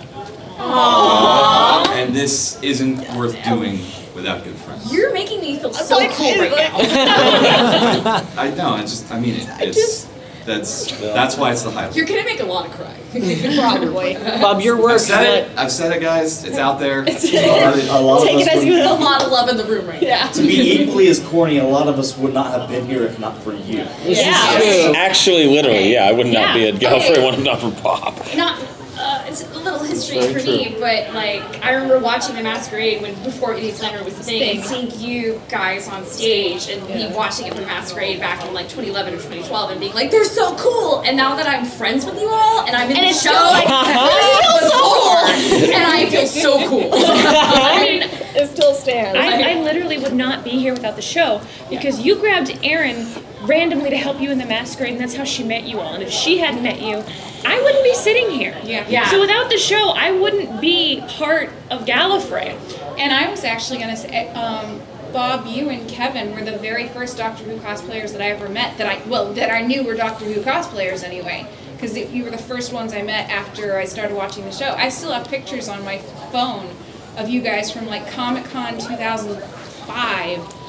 Aww. 0.58 1.88
And 1.90 2.16
this 2.16 2.62
isn't 2.64 3.00
worth 3.16 3.42
doing 3.44 3.80
without 4.16 4.44
good 4.44 4.56
friends. 4.56 4.92
You're 4.94 5.14
making 5.14 5.42
me 5.42 5.60
feel 5.60 5.74
so 5.74 5.98
cool 6.12 6.32
right 6.40 6.52
now. 6.52 8.26
I 8.38 8.54
know. 8.56 8.70
I 8.70 8.82
just. 8.82 9.12
I 9.12 9.20
mean 9.20 9.36
it. 9.36 9.48
It's. 9.60 10.08
That's. 10.46 10.92
That's 11.00 11.38
why 11.38 11.52
it's 11.52 11.64
the 11.64 11.72
highlight. 11.72 11.96
You're 11.96 12.06
gonna 12.06 12.24
make 12.24 12.40
a 12.40 12.46
lot 12.46 12.68
of 12.68 12.72
cry. 12.74 12.96
Probably. 13.56 14.14
Bob, 14.16 14.62
your 14.62 14.80
work. 14.80 14.92
I've 14.94 15.02
said 15.02 15.24
it. 15.52 15.58
I've 15.58 15.72
said 15.72 15.92
it, 15.96 16.02
guys. 16.02 16.44
It's 16.44 16.58
out 16.58 16.80
there. 16.80 17.00
A 17.04 18.02
lot 18.02 18.22
of 18.22 18.28
Take 18.28 18.42
it 18.42 18.48
us 18.48 18.48
as 18.50 18.56
would- 18.60 18.68
you 18.68 18.74
There's 18.76 18.90
a 18.92 18.94
will. 18.94 19.02
lot 19.04 19.24
of 19.24 19.32
love 19.32 19.50
in 19.50 19.58
the 19.58 19.64
room 19.66 19.88
right 19.88 20.02
now. 20.02 20.28
To 20.32 20.42
be 20.42 20.54
equally 20.84 21.08
as 21.08 21.20
corny, 21.26 21.58
a 21.58 21.64
lot 21.66 21.88
of 21.88 21.98
us 21.98 22.18
would 22.18 22.34
not 22.34 22.52
have 22.52 22.70
been 22.70 22.86
here 22.86 23.04
if 23.04 23.18
not 23.20 23.38
for 23.42 23.54
you. 23.54 23.86
Yeah. 24.04 24.94
Actually, 24.96 25.46
literally, 25.48 25.92
yeah, 25.94 26.06
I 26.06 26.12
would 26.12 26.28
not 26.28 26.54
be 26.54 26.68
at 26.68 26.76
Gallifrey 26.76 27.12
Okay. 27.12 27.24
one 27.24 27.34
if 27.36 27.44
not 27.44 27.62
for 27.62 27.72
Bob. 27.82 28.22
Not. 28.36 28.60
Uh, 28.98 29.24
it's 29.28 29.44
a 29.44 29.60
little 29.60 29.80
history 29.84 30.20
Very 30.20 30.34
for 30.34 30.40
true. 30.40 30.52
me, 30.52 30.78
but 30.80 31.14
like 31.14 31.42
I 31.64 31.74
remember 31.74 32.00
watching 32.00 32.36
the 32.36 32.42
Masquerade 32.44 33.02
when 33.02 33.14
before 33.24 33.54
Idiot's 33.54 33.82
Lantern 33.82 34.06
was 34.06 34.18
a 34.20 34.24
thing, 34.24 34.58
and 34.60 34.66
seeing 34.66 34.90
you 35.00 35.42
guys 35.50 35.88
on 35.90 36.06
stage, 36.06 36.70
and 36.70 36.82
me 36.88 37.08
watching 37.14 37.48
it 37.48 37.54
for 37.54 37.62
Masquerade 37.62 38.20
back 38.20 38.44
in 38.46 38.54
like 38.54 38.66
2011 38.70 39.14
or 39.14 39.18
2012, 39.18 39.72
and 39.72 39.80
being 39.80 39.94
like, 39.94 40.12
"They're 40.12 40.24
so 40.24 40.56
cool!" 40.58 41.02
And 41.02 41.18
now 41.18 41.36
that 41.36 41.48
I'm 41.48 41.66
friends 41.66 42.06
with 42.06 42.20
you 42.20 42.30
all, 42.30 42.66
and 42.66 42.76
I'm 42.76 42.90
in 42.90 42.98
And 42.98 43.06
the 43.06 43.10
it's 43.10 43.22
show, 43.22 43.32
like, 43.34 43.66
I 43.70 44.40
feel 44.42 44.70
so 44.70 45.60
cool, 45.60 45.74
and 45.74 45.84
I 45.84 46.10
feel 46.10 46.28
so 46.28 46.70
cool. 46.70 46.90
I 46.94 47.80
mean, 47.82 48.02
It 48.38 48.50
still 48.50 48.74
stands. 48.74 49.18
I, 49.18 49.52
I 49.52 49.62
literally 49.62 49.98
would 49.98 50.14
not 50.14 50.44
be 50.44 50.52
here 50.52 50.74
without 50.74 50.96
the 50.96 51.02
show 51.02 51.42
because 51.70 52.00
you 52.02 52.16
grabbed 52.18 52.58
Erin 52.64 53.06
randomly 53.46 53.90
to 53.90 53.98
help 53.98 54.20
you 54.20 54.32
in 54.32 54.38
the 54.38 54.46
masquerade, 54.46 54.94
and 54.94 55.02
that's 55.02 55.16
how 55.16 55.24
she 55.24 55.44
met 55.44 55.64
you 55.64 55.80
all. 55.80 55.94
And 55.94 56.04
if 56.04 56.12
she 56.12 56.38
hadn't 56.40 56.64
met 56.64 56.82
you, 56.82 57.04
I 57.46 57.62
wouldn't 57.62 57.84
be 57.84 57.94
sitting 57.94 58.30
here. 58.32 58.60
Yeah. 58.64 58.88
Yeah. 58.88 59.08
So 59.10 59.20
without 59.20 59.50
the 59.50 59.58
show, 59.58 59.92
I 59.92 60.12
wouldn't 60.12 60.60
be 60.62 61.04
part 61.08 61.52
of 61.70 61.86
Gallifrey. 61.86 62.58
And 62.98 63.14
I 63.14 63.30
was 63.30 63.44
actually 63.44 63.80
gonna 63.80 63.98
say, 63.98 64.30
um, 64.30 64.82
Bob, 65.14 65.48
you 65.48 65.70
and 65.70 65.88
Kevin 65.88 66.34
were 66.34 66.44
the 66.44 66.58
very 66.58 66.88
first 66.90 67.18
Doctor 67.18 67.44
Who 67.46 67.58
cosplayers 67.58 68.12
that 68.12 68.22
I 68.22 68.32
ever 68.32 68.50
met. 68.50 68.78
That 68.78 68.88
I 68.88 69.08
well, 69.08 69.34
that 69.34 69.50
I 69.50 69.62
knew 69.62 69.84
were 69.84 69.96
Doctor 69.96 70.26
Who 70.26 70.42
cosplayers 70.42 71.04
anyway, 71.04 71.48
because 71.74 71.98
you 71.98 72.24
were 72.24 72.32
the 72.32 72.38
first 72.38 72.74
ones 72.74 72.94
I 72.94 73.02
met 73.02 73.30
after 73.30 73.78
I 73.78 73.86
started 73.86 74.16
watching 74.16 74.44
the 74.44 74.52
show. 74.52 74.74
I 74.74 74.90
still 74.90 75.12
have 75.12 75.28
pictures 75.28 75.70
on 75.70 75.86
my 75.86 76.00
phone 76.00 76.70
of 77.18 77.30
you 77.30 77.42
guys 77.42 77.72
from 77.72 77.86
like 77.86 78.10
Comic 78.12 78.46
Con 78.46 78.78
2005. 78.78 80.65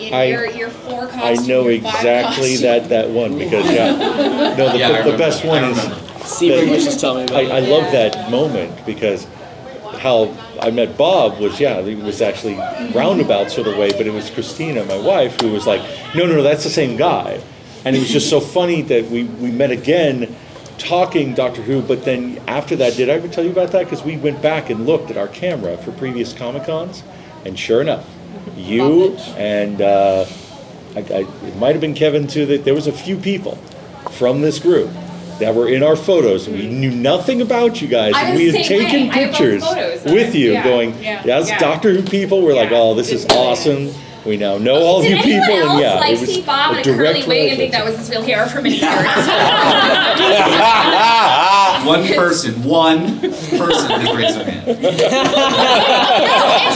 In 0.00 0.14
I- 0.14 0.24
your 0.24 0.46
your 0.50 0.70
four 0.70 1.08
I 1.12 1.34
know 1.34 1.68
your 1.68 1.82
five 1.82 1.94
exactly 1.96 2.50
costume. 2.52 2.62
that, 2.62 2.88
that 2.90 3.10
one 3.10 3.36
because 3.38 3.66
yeah, 3.70 3.92
no, 4.56 4.70
the, 4.72 4.78
Yeah, 4.78 4.88
I 4.88 4.92
the, 4.92 4.98
remember 5.00 5.18
best 5.18 5.44
one 5.44 5.64
I 5.64 5.70
is. 5.70 5.76
remember. 5.78 6.24
Seaver 6.24 6.64
that- 6.64 6.70
was 6.70 6.84
just 6.84 7.00
telling 7.00 7.26
me 7.26 7.32
about 7.32 7.52
I, 7.52 7.56
I 7.56 7.60
it. 7.60 7.68
love 7.68 7.92
that 7.92 8.30
moment 8.30 8.84
because 8.86 9.26
how 9.98 10.32
I 10.60 10.70
met 10.70 10.96
Bob 10.96 11.38
was 11.40 11.58
yeah, 11.58 11.78
it 11.78 11.98
was 11.98 12.20
actually 12.22 12.54
roundabout 12.94 13.50
sort 13.50 13.66
of 13.66 13.76
way, 13.76 13.90
but 13.90 14.06
it 14.06 14.12
was 14.12 14.30
Christina, 14.30 14.84
my 14.84 14.98
wife, 14.98 15.40
who 15.40 15.50
was 15.50 15.66
like, 15.66 15.82
no, 16.14 16.26
no, 16.26 16.36
no, 16.36 16.42
that's 16.42 16.62
the 16.64 16.70
same 16.70 16.96
guy, 16.96 17.40
and 17.84 17.96
it 17.96 17.98
was 17.98 18.10
just 18.10 18.30
so 18.30 18.38
funny 18.58 18.82
that 18.82 19.06
we 19.10 19.24
we 19.24 19.50
met 19.50 19.70
again. 19.70 20.34
Talking 20.78 21.34
Doctor 21.34 21.60
Who, 21.60 21.82
but 21.82 22.04
then 22.04 22.40
after 22.46 22.76
that, 22.76 22.94
did 22.94 23.10
I 23.10 23.14
ever 23.14 23.26
tell 23.26 23.42
you 23.42 23.50
about 23.50 23.72
that? 23.72 23.82
Because 23.82 24.04
we 24.04 24.16
went 24.16 24.40
back 24.40 24.70
and 24.70 24.86
looked 24.86 25.10
at 25.10 25.16
our 25.16 25.26
camera 25.26 25.76
for 25.76 25.90
previous 25.90 26.32
Comic 26.32 26.66
Cons, 26.66 27.02
and 27.44 27.58
sure 27.58 27.80
enough, 27.80 28.06
you 28.56 29.16
and 29.36 29.80
uh, 29.80 30.26
I, 30.94 30.98
I, 31.00 31.26
it 31.46 31.56
might 31.56 31.72
have 31.72 31.80
been 31.80 31.94
Kevin 31.94 32.26
too. 32.26 32.46
That 32.46 32.64
there 32.64 32.74
was 32.74 32.86
a 32.86 32.92
few 32.92 33.16
people 33.16 33.56
from 34.12 34.40
this 34.40 34.58
group 34.58 34.90
that 35.38 35.54
were 35.54 35.68
in 35.68 35.82
our 35.82 35.96
photos. 35.96 36.48
We 36.48 36.66
knew 36.66 36.90
nothing 36.90 37.40
about 37.40 37.80
you 37.80 37.88
guys, 37.88 38.14
and 38.16 38.36
we 38.36 38.52
had 38.52 38.64
taken 38.64 39.08
way. 39.08 39.10
I 39.10 39.14
have 39.14 39.30
both 39.30 39.38
pictures 39.38 39.64
photos 39.64 40.06
of 40.06 40.12
with 40.12 40.34
it. 40.34 40.38
you, 40.38 40.52
Yeah, 40.52 40.64
going, 40.64 41.02
yeah, 41.02 41.22
"As 41.26 41.48
yeah. 41.48 41.58
Doctor 41.58 41.92
Who 41.92 42.02
people." 42.02 42.42
We're 42.42 42.54
like, 42.54 42.70
"Oh, 42.72 42.94
this 42.94 43.10
is 43.12 43.26
awesome." 43.26 43.90
We 44.28 44.36
now 44.36 44.58
know 44.58 44.76
all 44.82 45.00
Did 45.00 45.12
you 45.12 45.16
anyone 45.16 45.40
people, 45.40 45.56
else 45.56 45.70
and 45.72 45.80
yeah, 45.80 45.94
like 45.94 46.12
it 46.12 46.20
was 46.20 46.28
see 46.34 46.42
Bob 46.42 46.72
in 46.72 46.76
a 46.76 46.80
a 46.80 46.84
curly 46.84 46.96
direct 46.98 47.26
wig 47.28 47.48
and 47.48 47.56
think 47.56 47.72
that 47.72 47.84
was 47.86 47.96
his 47.96 48.10
real 48.10 48.20
hair 48.22 48.46
for 48.46 48.60
many 48.60 48.76
years? 48.76 48.84
One 51.88 52.06
person, 52.08 52.62
one 52.64 53.20
person 53.20 53.90
has 53.90 54.16
raised 54.16 54.36
their 54.36 54.50
hand. 54.50 54.68
it's 54.68 54.82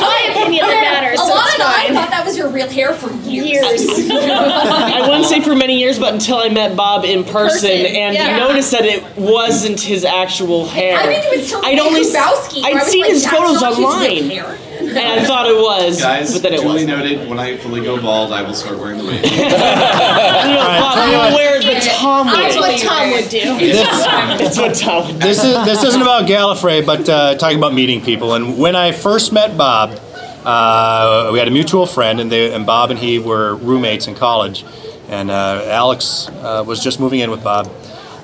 my 0.01 0.27
opinion 0.31 0.65
that 0.65 0.81
matters. 1.03 1.21
A 1.21 1.25
so 1.25 1.35
lot 1.35 1.45
it's 1.49 1.57
of 1.57 1.61
I 1.67 1.85
fine. 1.87 1.95
thought 1.95 2.11
that 2.11 2.25
was 2.25 2.37
your 2.39 2.49
real 2.49 2.69
hair 2.71 2.95
for 2.95 3.11
years. 3.29 3.83
Years. 3.83 4.11
I 4.11 5.01
wouldn't 5.07 5.27
say 5.27 5.41
for 5.41 5.55
many 5.55 5.79
years, 5.79 5.99
but 5.99 6.15
until 6.15 6.39
I 6.39 6.49
met 6.49 6.75
Bob 6.77 7.05
in 7.05 7.25
person, 7.25 7.33
Person, 7.33 7.71
and 7.87 8.15
yeah. 8.15 8.37
noticed 8.39 8.71
that 8.71 8.85
it 8.87 9.03
wasn't 9.17 9.81
his 9.81 10.05
actual 10.05 10.67
hair. 10.69 10.97
I 10.99 11.07
think 11.07 11.25
it 11.27 11.37
was 11.41 11.49
till 11.51 11.65
I'd 11.65 11.79
only 11.79 12.01
s- 12.03 12.15
Grabowski, 12.15 12.63
where 12.63 12.77
I 12.77 12.81
I'd 12.81 12.87
seen 12.87 13.01
like, 13.03 13.11
his 13.13 13.27
photos 13.27 13.61
not 13.61 13.75
his 13.77 13.85
online, 13.85 14.31
and 14.31 14.99
I 15.21 15.25
thought 15.25 15.47
it 15.49 15.57
was, 15.57 16.01
Guys, 16.01 16.33
but 16.33 16.43
then 16.43 16.55
it 16.55 16.61
duly 16.63 16.85
wasn't. 16.85 16.89
noted. 16.91 17.29
When 17.29 17.39
I 17.43 17.57
fully 17.57 17.81
go 17.81 18.01
bald, 18.01 18.33
I 18.33 18.43
will 18.43 18.55
start 18.55 18.79
wearing 18.79 18.99
the 18.99 19.05
wig. 19.05 19.25
You 19.25 19.31
know, 19.31 19.49
Bob, 19.49 20.97
you 20.97 21.03
I'm 21.03 21.13
what. 21.13 21.33
aware 21.33 21.61
that 21.61 21.83
Tom 21.99 22.27
would. 22.27 22.37
That's 22.37 22.57
what 22.57 22.81
Tom 22.81 23.11
would 23.11 23.29
do. 23.29 23.59
That's 24.39 24.59
what 24.59 24.75
Tom 24.77 25.07
would 25.09 25.21
do. 25.21 25.27
this 25.27 25.43
is 25.43 25.55
this 25.65 25.83
isn't 25.83 26.01
about 26.01 26.29
Gallifrey, 26.29 26.87
but 26.87 27.09
uh, 27.09 27.35
talking 27.35 27.59
about 27.59 27.75
meeting 27.75 28.01
people. 28.01 28.35
And 28.35 28.59
when 28.59 28.77
I 28.77 28.93
first 28.93 29.33
met 29.33 29.57
Bob, 29.59 29.99
uh, 30.45 31.31
we 31.33 31.39
had 31.41 31.49
a 31.49 31.51
mutual 31.51 31.87
friend, 31.87 32.21
and 32.21 32.31
they 32.31 32.55
and 32.55 32.65
Bob 32.65 32.91
and 32.91 32.99
he 32.99 33.19
were 33.19 33.57
roommates 33.57 34.07
in 34.07 34.15
college. 34.15 34.65
And 35.09 35.31
uh, 35.31 35.65
Alex 35.67 36.29
uh, 36.29 36.63
was 36.65 36.81
just 36.83 37.01
moving 37.01 37.21
in 37.21 37.31
with 37.31 37.43
Bob. 37.43 37.71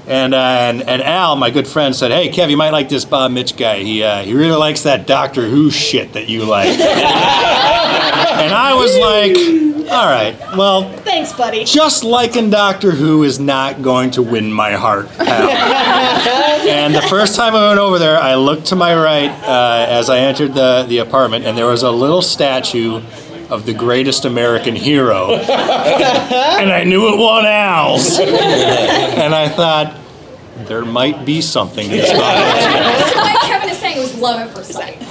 And, 0.07 0.33
uh, 0.33 0.39
and 0.39 0.83
and 0.89 1.03
Al, 1.03 1.37
my 1.37 1.51
good 1.51 1.67
friend, 1.69 1.95
said, 1.95 2.13
"Hey, 2.13 2.31
Kev, 2.31 2.49
you 2.49 2.57
might 2.57 2.71
like 2.71 2.89
this 2.89 3.05
Bob 3.05 3.31
Mitch 3.33 3.57
guy. 3.57 3.81
He 3.81 4.03
uh, 4.03 4.23
he 4.23 4.33
really 4.33 4.57
likes 4.57 4.85
that 4.85 5.07
Doctor 5.07 5.47
Who 5.47 5.71
shit 5.71 6.15
that 6.15 6.29
you 6.29 6.45
like." 6.45 6.79
and 8.19 8.53
I 8.53 8.75
was 8.75 8.97
like, 8.99 9.91
"All 9.91 10.07
right, 10.07 10.37
well, 10.57 10.91
Thanks, 10.99 11.33
buddy. 11.33 11.65
just 11.65 12.05
liking 12.05 12.51
Doctor 12.51 12.91
Who 12.91 13.23
is 13.25 13.39
not 13.39 13.83
going 13.83 14.11
to 14.13 14.23
win 14.23 14.53
my 14.53 14.73
heart, 14.73 15.09
pal. 15.17 15.49
and 16.69 16.95
the 16.95 17.03
first 17.03 17.37
time 17.37 17.55
I 17.55 17.69
went 17.69 17.79
over 17.81 17.99
there, 17.99 18.19
I 18.19 18.35
looked 18.35 18.67
to 18.67 18.77
my 18.77 18.95
right 18.95 19.31
uh, 19.31 19.87
as 19.89 20.11
I 20.11 20.19
entered 20.19 20.55
the, 20.55 20.85
the 20.89 20.99
apartment, 20.99 21.45
and 21.47 21.57
there 21.57 21.67
was 21.67 21.83
a 21.83 21.91
little 21.91 22.23
statue 22.23 23.01
of 23.51 23.65
the 23.65 23.73
greatest 23.73 24.25
American 24.27 24.77
hero. 24.77 25.33
and 25.35 26.71
I 26.71 26.85
knew 26.85 27.09
it 27.15 27.19
won 27.19 27.47
Al's. 27.47 28.19
and 28.19 29.35
I 29.35 29.49
thought, 29.49 29.97
there 30.67 30.85
might 30.85 31.25
be 31.25 31.41
something 31.41 31.89
to 31.89 31.97
this 31.97 32.11
podcast. 32.11 33.13
So 33.15 33.21
like 33.21 33.41
Kevin 33.41 33.71
is 33.71 33.79
saying, 33.79 33.97
it 33.97 34.01
was 34.01 34.08
love 34.21 34.41
at 34.41 34.51
first 34.55 34.73
sight. 34.73 34.97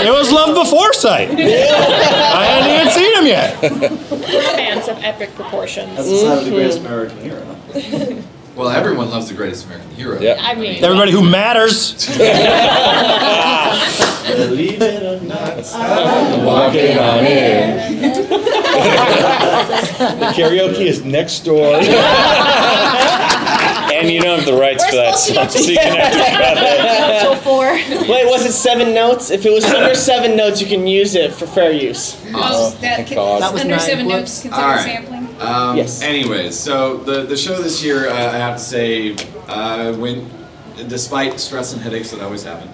It 0.00 0.10
was 0.12 0.32
love 0.32 0.54
before 0.54 0.92
sight. 0.92 1.30
I 1.30 2.44
hadn't 2.44 2.70
even 2.80 2.92
seen 2.92 3.12
him 3.18 3.26
yet. 3.26 3.62
Romance 3.62 4.88
of 4.88 4.98
epic 5.04 5.34
proportions. 5.34 5.94
That's 5.96 6.08
the 6.08 6.16
sign 6.18 6.38
of 6.38 6.44
the 6.44 6.50
greatest 6.50 6.78
American 6.80 7.18
hero. 7.18 7.56
Well, 8.56 8.68
everyone 8.68 9.08
loves 9.10 9.28
the 9.28 9.34
greatest 9.34 9.64
American 9.66 9.90
hero. 9.92 10.20
Yeah. 10.20 10.36
I 10.38 10.54
mean, 10.54 10.82
Everybody 10.84 11.12
who 11.12 11.22
matters. 11.22 11.94
Believe 14.26 14.82
it 14.82 15.02
or 15.02 15.20
not. 15.24 15.64
I'm 15.74 16.44
Walking 16.44 16.98
on 16.98 17.24
air. 17.24 17.88
the 20.18 20.32
karaoke 20.36 20.86
is 20.86 21.04
next 21.04 21.40
door. 21.44 21.78
And 24.00 24.10
you 24.10 24.20
don't 24.20 24.38
have 24.38 24.46
the 24.46 24.54
rights 24.58 24.84
for 24.86 24.96
that 24.96 25.16
song, 25.18 25.48
so 25.48 25.58
you 25.60 25.76
can 25.76 25.96
have 25.96 26.12
to 26.12 26.18
cut 26.18 26.56
it. 26.56 27.14
Until 27.20 27.36
four. 27.36 27.66
Wait, 28.10 28.26
was 28.26 28.46
it 28.46 28.52
seven 28.52 28.94
notes? 28.94 29.30
If 29.30 29.44
it 29.46 29.52
was 29.52 29.64
under 29.64 29.94
seven 29.94 30.36
notes, 30.36 30.60
you 30.60 30.66
can 30.66 30.86
use 30.86 31.14
it 31.14 31.32
for 31.32 31.46
fair 31.46 31.70
use. 31.70 32.20
Oh, 32.34 32.70
that, 32.80 33.08
God. 33.10 33.42
That 33.42 33.52
was 33.52 33.62
under 33.62 33.76
nine. 33.76 33.80
seven 33.80 34.06
Whoops. 34.06 34.18
notes 34.18 34.42
considered 34.42 34.62
All 34.64 34.70
right. 34.70 34.84
sampling. 34.84 35.40
Um, 35.40 35.76
Yes. 35.76 36.02
Anyways, 36.02 36.58
so 36.58 36.96
the 36.98 37.22
the 37.22 37.36
show 37.36 37.60
this 37.62 37.82
year, 37.82 38.08
uh, 38.10 38.14
I 38.14 38.36
have 38.38 38.56
to 38.56 38.62
say, 38.62 39.16
uh, 39.48 39.94
went 39.98 40.28
despite 40.88 41.38
stress 41.40 41.72
and 41.72 41.82
headaches 41.82 42.10
that 42.10 42.20
always 42.22 42.42
happen. 42.44 42.68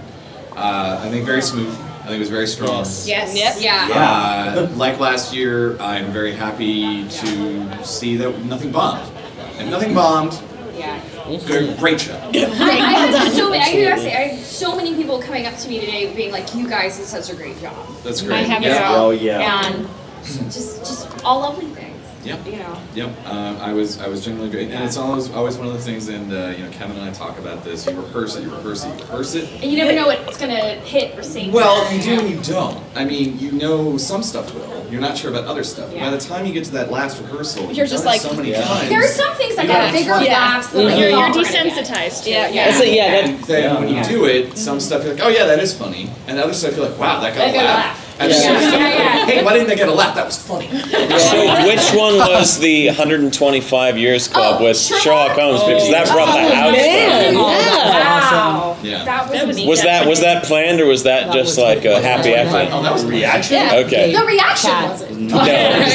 Uh, 0.57 1.01
I 1.05 1.09
think 1.11 1.25
very 1.27 1.43
smooth. 1.43 1.75
I 2.03 2.09
think 2.11 2.17
it 2.17 2.21
was 2.21 2.31
very 2.31 2.47
strong. 2.47 2.85
Yes. 3.05 3.35
Yep. 3.37 3.57
Yeah. 3.59 4.55
Uh, 4.57 4.69
like 4.77 4.99
last 5.01 5.35
year, 5.35 5.77
I'm 5.81 6.07
very 6.13 6.33
happy 6.33 7.09
to 7.09 7.85
see 7.85 8.17
that 8.17 8.45
nothing 8.45 8.71
bombed. 8.73 9.11
and 9.59 9.71
nothing 9.71 9.93
bombed. 9.95 10.39
Yeah. 10.77 11.01
Good, 11.47 11.79
great 11.79 12.01
show. 12.01 12.15
I, 12.15 12.29
I 12.35 12.91
had 12.93 13.33
so 13.33 13.51
many. 13.51 13.63
I 13.63 13.89
gotta 13.91 14.01
say, 14.01 14.15
I 14.15 14.29
had 14.35 14.45
so 14.45 14.77
many 14.77 14.95
people 14.95 15.19
coming 15.21 15.47
up 15.47 15.57
to 15.59 15.69
me 15.69 15.81
today, 15.81 16.15
being 16.15 16.31
like, 16.33 16.55
"You 16.55 16.69
guys 16.69 16.97
did 16.99 17.07
such 17.07 17.31
a 17.31 17.35
great 17.37 17.61
job." 17.61 17.75
That's 18.05 18.23
I 18.23 18.27
great. 18.27 18.47
have 18.47 18.63
Yeah. 18.63 18.77
it 18.77 18.83
all. 18.83 19.07
Oh, 19.07 19.11
yeah. 19.11 19.67
And 19.75 19.89
just, 20.25 20.79
just 20.79 21.25
all 21.25 21.41
lovely 21.41 21.67
things. 21.67 21.86
Yep. 22.27 22.47
You 22.47 22.53
know. 22.59 22.79
Yep, 22.95 23.27
um, 23.27 23.57
I 23.59 23.73
was 23.73 24.01
I 24.01 24.09
was 24.09 24.25
generally 24.25 24.51
great, 24.51 24.71
and 24.71 24.83
it's 24.85 24.97
always 24.97 25.31
always 25.33 25.57
one 25.57 25.67
of 25.69 25.73
the 25.75 25.79
things. 25.81 26.09
And 26.09 26.33
uh, 26.33 26.55
you 26.57 26.65
know, 26.65 26.71
Kevin 26.73 26.97
and 26.97 27.09
I 27.09 27.13
talk 27.13 27.39
about 27.39 27.63
this. 27.65 27.87
You 27.87 27.97
rehearse 28.01 28.37
it, 28.37 28.43
you 28.45 28.51
rehearse 28.51 28.85
it, 28.85 28.89
you 28.89 29.01
rehearse 29.05 29.35
it. 29.35 29.51
And 29.63 29.71
you 29.71 29.77
never 29.79 29.93
know 29.93 30.07
what's 30.07 30.39
gonna 30.39 30.75
hit 30.81 31.17
or 31.19 31.23
sing. 31.23 31.53
Well, 31.53 31.93
you 31.95 32.03
do 32.03 32.21
and 32.21 32.29
you 32.31 32.41
don't. 32.43 32.83
I 32.97 33.05
mean, 33.05 33.39
you 33.39 33.53
know 33.53 33.97
some 33.97 34.23
stuff 34.23 34.53
will. 34.55 34.87
You're 34.91 35.01
not 35.01 35.17
sure 35.19 35.31
about 35.31 35.45
other 35.45 35.65
stuff. 35.65 35.93
Yeah. 35.93 36.05
By 36.05 36.11
the 36.17 36.19
time 36.23 36.47
you 36.47 36.53
get 36.53 36.65
to 36.67 36.73
that 36.73 36.91
last 36.91 37.21
rehearsal, 37.21 37.63
You're 37.65 37.73
you've 37.73 37.89
just 37.89 38.05
done 38.05 38.15
it 38.15 38.17
like- 38.17 38.21
so 38.21 38.35
many 38.35 38.51
Yeah. 38.51 38.63
times. 38.65 38.89
There 38.89 39.01
are 39.05 39.09
some 39.09 39.35
things 39.35 39.57
that 39.57 39.63
you 39.63 39.69
got 39.73 39.81
have 39.85 39.93
bigger 39.93 40.11
fun. 40.15 40.25
laughs 40.25 40.69
than 40.69 40.83
You're, 40.83 40.91
you 40.91 40.97
you're 40.99 41.11
thought 41.13 41.37
were 41.37 41.43
gonna 41.43 41.53
get. 41.53 41.75
desensitized 41.87 42.25
to 42.25 42.31
Yeah, 42.31 42.47
it. 42.49 42.55
yeah. 42.55 42.65
That's 42.71 42.81
it, 42.83 42.93
yeah, 42.95 43.11
that- 43.11 43.25
And 43.31 43.45
then 43.45 43.75
when 43.85 43.89
you 43.97 44.05
do 44.05 44.25
it, 44.27 44.57
some 44.57 44.79
stuff 44.81 45.05
you're 45.05 45.15
like, 45.15 45.23
oh 45.25 45.29
yeah, 45.29 45.45
that 45.47 45.59
is 45.59 45.75
funny, 45.75 46.09
and 46.29 46.39
other 46.39 46.53
stuff 46.55 46.77
you're 46.77 46.89
like, 46.89 46.99
wow, 46.99 47.21
that 47.21 47.31
got 47.35 47.39
That 47.39 47.51
a 47.51 47.53
got 47.53 47.63
a 47.65 47.67
laugh. 47.67 48.06
Laugh. 48.19 48.21
And 48.21 48.31
Yeah. 48.31 48.41
some 48.41 48.55
Yeah, 48.55 48.79
yeah. 48.79 49.27
hey, 49.27 49.45
why 49.45 49.53
didn't 49.53 49.69
they 49.69 49.77
get 49.77 49.89
a 49.89 49.93
laugh? 49.93 50.15
That 50.15 50.27
was 50.27 50.39
funny. 50.39 50.69
So 50.69 51.67
which 51.67 51.93
one 51.95 52.19
was 52.19 52.59
the 52.59 52.87
125 52.89 53.99
Years 53.99 54.29
Club 54.29 54.59
oh, 54.61 54.65
with 54.65 54.79
Sherlock 54.79 55.33
Holmes? 55.33 55.63
Because 55.65 55.91
that 55.91 56.09
brought 56.09 56.29
oh, 56.29 56.49
the 56.49 56.55
house 56.55 56.73
man, 56.73 57.35
down. 57.35 57.43
Wow. 57.43 58.66
Yeah. 58.87 59.05
That 59.05 59.31
was, 59.31 59.43
amazing. 59.43 59.69
Was 59.69 59.83
that 59.83 60.07
was 60.07 60.21
that 60.21 60.45
planned 60.45 60.81
or 60.81 60.87
was 60.87 61.03
that 61.03 61.33
just 61.33 61.59
like 61.59 61.85
a 61.85 62.01
happy 62.01 62.35
accident? 62.35 62.71
Oh, 62.73 62.83
that 62.83 62.93
was 62.93 63.05
reaction. 63.05 63.57
Yeah. 63.57 63.83
Okay. 63.85 64.13
The 64.15 64.25
reaction 64.25 64.71
wasn't. 64.71 65.21
No, 65.23 65.39
'cause 65.39 65.47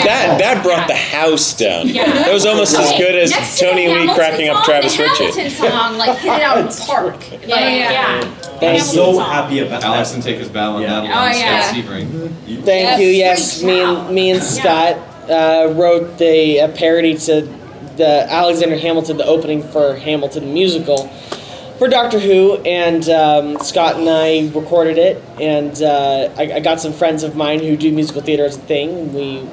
that 0.03 0.37
that 0.39 0.63
brought 0.63 0.87
the 0.87 0.95
house 0.95 1.53
down. 1.55 1.87
Yeah. 1.87 2.05
That 2.11 2.33
was 2.33 2.45
almost 2.45 2.77
as 2.77 2.91
good 2.97 3.15
as 3.15 3.31
next 3.31 3.57
to 3.59 3.65
the 3.65 3.71
Tony 3.71 3.87
Lee 3.87 3.93
Hamilton 3.93 4.15
cracking 4.15 4.49
up 4.49 4.55
song, 4.57 4.65
Travis 4.65 4.97
the 4.97 5.03
Ritchie. 5.03 5.23
Hamilton 5.25 5.49
song, 5.71 5.97
like 5.97 6.17
hit 6.19 6.33
it 6.33 6.41
out 6.41 6.57
of 6.57 6.75
the 6.75 6.81
park. 6.85 7.31
Like, 7.31 7.41
yeah. 7.47 8.33
I'm 8.61 8.79
so 8.79 9.13
song. 9.13 9.25
happy 9.31 9.59
about 9.59 9.81
that. 9.81 9.87
Alex 9.89 10.11
take 10.23 10.37
his 10.37 10.49
bow 10.49 10.75
on 10.75 10.81
that 10.83 10.89
Oh, 10.91 11.01
one. 11.03 11.09
yeah. 11.35 11.61
Scott 11.63 11.75
Sebring. 11.83 12.31
Thank 12.63 12.67
Yes, 12.67 12.99
you. 12.99 13.07
Yes, 13.07 13.63
me 13.63 13.79
and 13.81 14.09
me 14.13 14.29
and 14.31 14.43
Scott 14.43 14.97
uh, 15.29 15.71
wrote 15.75 16.17
the 16.17 16.57
a 16.59 16.67
parody 16.67 17.17
to 17.17 17.41
the 17.97 18.25
Alexander 18.31 18.77
Hamilton, 18.77 19.17
the 19.17 19.25
opening 19.25 19.63
for 19.63 19.95
Hamilton 19.95 20.45
the 20.45 20.51
musical 20.53 21.11
for 21.81 21.87
Doctor 21.87 22.19
Who, 22.19 22.57
and 22.57 23.09
um, 23.09 23.57
Scott 23.57 23.95
and 23.95 24.07
I 24.07 24.51
recorded 24.53 24.99
it, 24.99 25.17
and 25.41 25.81
uh, 25.81 26.31
I, 26.37 26.57
I 26.57 26.59
got 26.59 26.79
some 26.79 26.93
friends 26.93 27.23
of 27.23 27.35
mine 27.35 27.57
who 27.57 27.75
do 27.75 27.91
musical 27.91 28.21
theater 28.21 28.45
as 28.45 28.55
a 28.55 28.59
thing. 28.59 29.15
We 29.15 29.49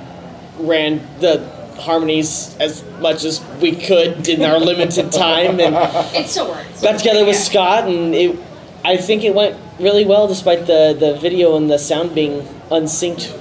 ran 0.58 1.00
the 1.20 1.42
harmonies 1.78 2.54
as 2.60 2.84
much 3.00 3.24
as 3.24 3.42
we 3.62 3.72
could 3.74 4.28
in 4.28 4.42
our 4.42 4.58
limited 4.60 5.10
time, 5.26 5.58
and 5.58 5.74
It 6.14 6.28
still 6.28 6.50
works. 6.50 6.82
got 6.82 6.98
together 6.98 7.24
with 7.24 7.36
Scott, 7.36 7.88
and 7.88 8.14
it, 8.14 8.38
I 8.84 8.98
think 8.98 9.24
it 9.24 9.34
went 9.34 9.56
really 9.80 10.04
well, 10.04 10.28
despite 10.28 10.66
the, 10.66 10.94
the 11.00 11.16
video 11.16 11.56
and 11.56 11.70
the 11.70 11.78
sound 11.78 12.14
being 12.14 12.46
unsynced, 12.70 13.32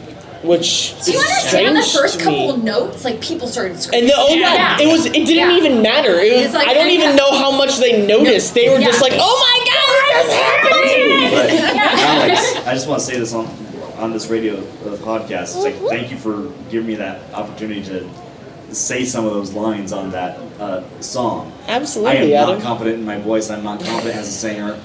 which 0.43 0.93
Do 1.03 1.11
you 1.11 1.19
is 1.19 1.23
understand 1.25 1.77
the 1.77 1.81
first 1.83 2.19
couple 2.19 2.57
me. 2.57 2.63
notes? 2.63 3.03
Like 3.03 3.19
people 3.21 3.47
started 3.47 3.79
screaming. 3.79 4.09
And 4.09 4.09
the, 4.11 4.15
oh 4.17 4.33
yeah, 4.33 4.79
it 4.79 4.87
was 4.87 5.05
it 5.07 5.13
didn't 5.13 5.29
Yeah. 5.51 5.57
even 5.57 5.81
matter. 5.81 6.13
It 6.19 6.45
was, 6.45 6.53
like- 6.53 6.67
I 6.67 6.73
don't 6.73 6.89
even 6.91 7.15
know 7.15 7.31
how 7.37 7.51
much 7.51 7.77
they 7.77 8.05
noticed. 8.05 8.53
They 8.53 8.69
were 8.69 8.79
just 8.79 9.01
like, 9.01 9.13
"Oh 9.15 9.35
my 9.47 9.57
god, 9.71 9.97
this 10.13 10.27
is 10.27 10.33
happening!" 10.41 11.31
But 11.31 11.49
Alex, 11.99 12.67
I 12.67 12.73
just 12.73 12.87
want 12.87 12.99
to 13.01 13.05
say 13.05 13.17
this 13.19 13.33
on 13.33 13.45
on 13.97 14.11
this 14.13 14.27
radio 14.29 14.55
uh, 14.57 14.95
podcast. 14.97 15.55
It's 15.55 15.63
like 15.63 15.75
thank 15.89 16.11
you 16.11 16.17
for 16.17 16.51
giving 16.69 16.87
me 16.87 16.95
that 16.95 17.33
opportunity 17.33 17.83
to 17.85 18.07
say 18.71 19.05
some 19.05 19.25
of 19.25 19.33
those 19.33 19.53
lines 19.53 19.91
on 19.93 20.11
that 20.11 20.37
uh, 20.59 20.83
song. 21.01 21.51
Absolutely, 21.67 22.35
I 22.35 22.39
am 22.39 22.43
Adam. 22.49 22.55
not 22.59 22.63
confident 22.63 22.99
in 22.99 23.05
my 23.05 23.17
voice. 23.17 23.49
I'm 23.49 23.63
not 23.63 23.79
confident 23.79 24.15
as 24.15 24.27
a 24.27 24.31
singer. 24.31 24.79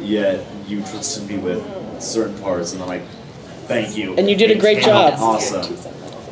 Yet 0.00 0.44
you 0.66 0.80
trusted 0.80 1.28
me 1.28 1.38
with 1.38 1.62
certain 2.02 2.36
parts, 2.38 2.72
and 2.74 2.82
I'm 2.82 2.88
like, 2.88 3.02
thank 3.66 3.96
you. 3.96 4.14
And 4.16 4.28
you 4.28 4.36
did 4.36 4.50
a 4.50 4.58
great 4.58 4.82
job. 4.82 5.14
Awesome. 5.18 5.76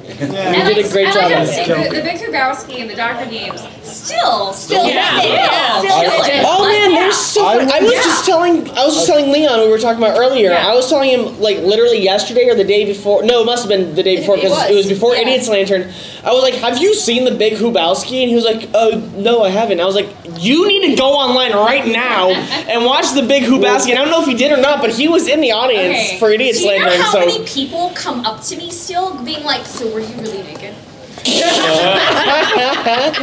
You 0.08 0.74
did 0.74 0.84
a 0.86 0.90
great 0.90 1.08
I 1.08 1.12
job 1.12 1.22
like 1.22 1.36
on 1.38 1.46
to 1.46 1.52
it. 1.52 1.54
say 1.54 1.66
the, 1.68 1.96
the 1.96 2.02
Big 2.02 2.18
Lebowski 2.20 2.80
and 2.80 2.90
the 2.90 2.94
Doctor 2.96 3.30
games 3.30 3.60
still, 3.82 4.52
still, 4.52 4.88
Yeah. 4.88 5.18
still, 5.20 5.32
Yeah. 5.32 5.78
still, 5.78 5.92
I- 5.92 6.42
Oh 6.44 6.66
man, 6.68 6.90
yeah. 6.90 6.98
they're 7.00 7.12
so. 7.12 7.42
Fun. 7.44 7.70
I 7.70 7.80
was 7.80 7.92
Yeah. 7.92 8.02
just 8.02 8.24
telling. 8.26 8.70
I 8.70 8.84
was 8.84 8.94
just 8.94 9.06
telling 9.06 9.30
Leon 9.30 9.60
we 9.60 9.68
were 9.68 9.78
talking 9.78 10.02
about 10.02 10.18
earlier. 10.18 10.50
Yeah. 10.50 10.68
I 10.70 10.74
was 10.74 10.88
telling 10.88 11.10
him 11.10 11.40
like 11.40 11.58
literally 11.58 12.00
yesterday 12.02 12.48
or 12.48 12.54
the 12.54 12.64
day 12.64 12.84
before. 12.84 13.22
No, 13.22 13.42
it 13.42 13.46
must 13.46 13.62
have 13.62 13.68
been 13.68 13.94
the 13.94 14.02
day 14.02 14.16
before 14.16 14.36
because 14.36 14.52
it, 14.70 14.74
was, 14.74 14.86
was 14.86 14.88
before 14.88 15.14
yeah. 15.14 15.22
Idiot's 15.22 15.48
Lantern. 15.48 15.92
I 16.24 16.32
was 16.32 16.42
like, 16.42 16.54
"Have 16.54 16.78
you 16.78 16.94
seen 16.94 17.24
the 17.24 17.32
Big 17.34 17.54
Hubowski?" 17.54 18.20
And 18.22 18.28
he 18.28 18.34
was 18.34 18.44
like, 18.44 18.68
"Uh, 18.74 19.00
no, 19.16 19.42
I 19.42 19.50
haven't." 19.50 19.80
I 19.80 19.84
was 19.84 19.94
like, 19.94 20.08
"You 20.38 20.66
need 20.68 20.90
to 20.90 20.96
go 20.96 21.10
online 21.12 21.52
right 21.52 21.86
now 21.86 22.30
and 22.30 22.84
watch 22.84 23.12
the 23.12 23.22
Big 23.22 23.44
Hubowski." 23.44 23.90
And 23.90 23.98
I 23.98 24.02
don't 24.02 24.10
know 24.10 24.20
if 24.22 24.26
he 24.28 24.34
did 24.34 24.52
or 24.52 24.56
not, 24.60 24.80
but 24.80 24.90
he 24.90 25.06
was 25.08 25.28
in 25.28 25.40
the 25.40 25.52
audience 25.52 25.98
Okay. 25.98 26.18
for 26.18 26.30
Idiot's 26.30 26.58
Do 26.60 26.64
you 26.66 26.78
know 26.78 26.86
Lantern. 26.86 27.00
how 27.02 27.12
so 27.12 27.18
many 27.20 27.44
people 27.44 27.90
come 27.94 28.24
up 28.26 28.42
to 28.44 28.56
me 28.56 28.70
still, 28.70 29.14
being 29.24 29.42
like, 29.44 29.66
"So 29.66 29.86
were 29.92 30.00
you 30.00 30.14
really 30.16 30.42
naked?" 30.42 30.74
and 31.24 31.44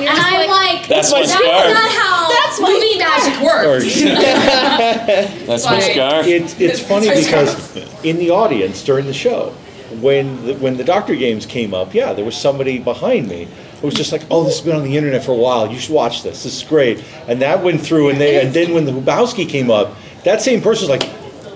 I'm 0.08 0.50
like, 0.50 0.88
That's 0.88 1.12
my 1.12 1.20
"That's 1.20 1.34
scarf." 1.34 1.74
not 1.74 1.92
how 1.92 2.30
That's 2.30 2.60
my 2.62 2.70
movie 2.70 2.98
magic 2.98 3.42
works." 3.44 4.02
That's 5.48 5.66
my 5.66 5.72
But- 5.76 5.84
scarf. 5.84 6.28
It's, 6.28 6.60
it's 6.60 6.80
funny 6.80 7.08
It's 7.08 7.26
because 7.28 7.76
in 8.06 8.18
the 8.18 8.30
audience 8.30 8.84
during 8.84 9.06
the 9.06 9.14
show, 9.14 9.54
when 10.02 10.46
the, 10.46 10.54
when 10.56 10.78
the 10.78 10.84
Doctor 10.84 11.16
games 11.16 11.46
came 11.46 11.74
up, 11.74 11.94
yeah, 11.94 12.14
there 12.14 12.26
was 12.26 12.38
somebody 12.38 12.80
behind 12.80 13.28
me 13.28 13.48
who 13.82 13.88
was 13.88 13.96
just 13.96 14.12
like, 14.12 14.22
"Oh, 14.30 14.44
this 14.44 14.58
has 14.58 14.66
been 14.66 14.76
on 14.76 14.84
the 14.84 14.96
internet 14.96 15.24
for 15.24 15.32
a 15.32 15.36
while. 15.38 15.72
You 15.72 15.80
should 15.80 15.94
watch 15.96 16.22
this. 16.24 16.44
This 16.44 16.62
is 16.62 16.68
great." 16.68 17.04
And 17.28 17.42
that 17.42 17.64
went 17.64 17.82
through, 17.82 18.10
and 18.10 18.22
they 18.22 18.40
and 18.46 18.54
then 18.54 18.74
when 18.74 18.86
the 18.86 18.92
Hubowski 18.92 19.50
came 19.50 19.72
up, 19.72 19.96
that 20.24 20.42
same 20.42 20.62
person 20.62 20.88
was 20.88 21.00
like, 21.00 21.10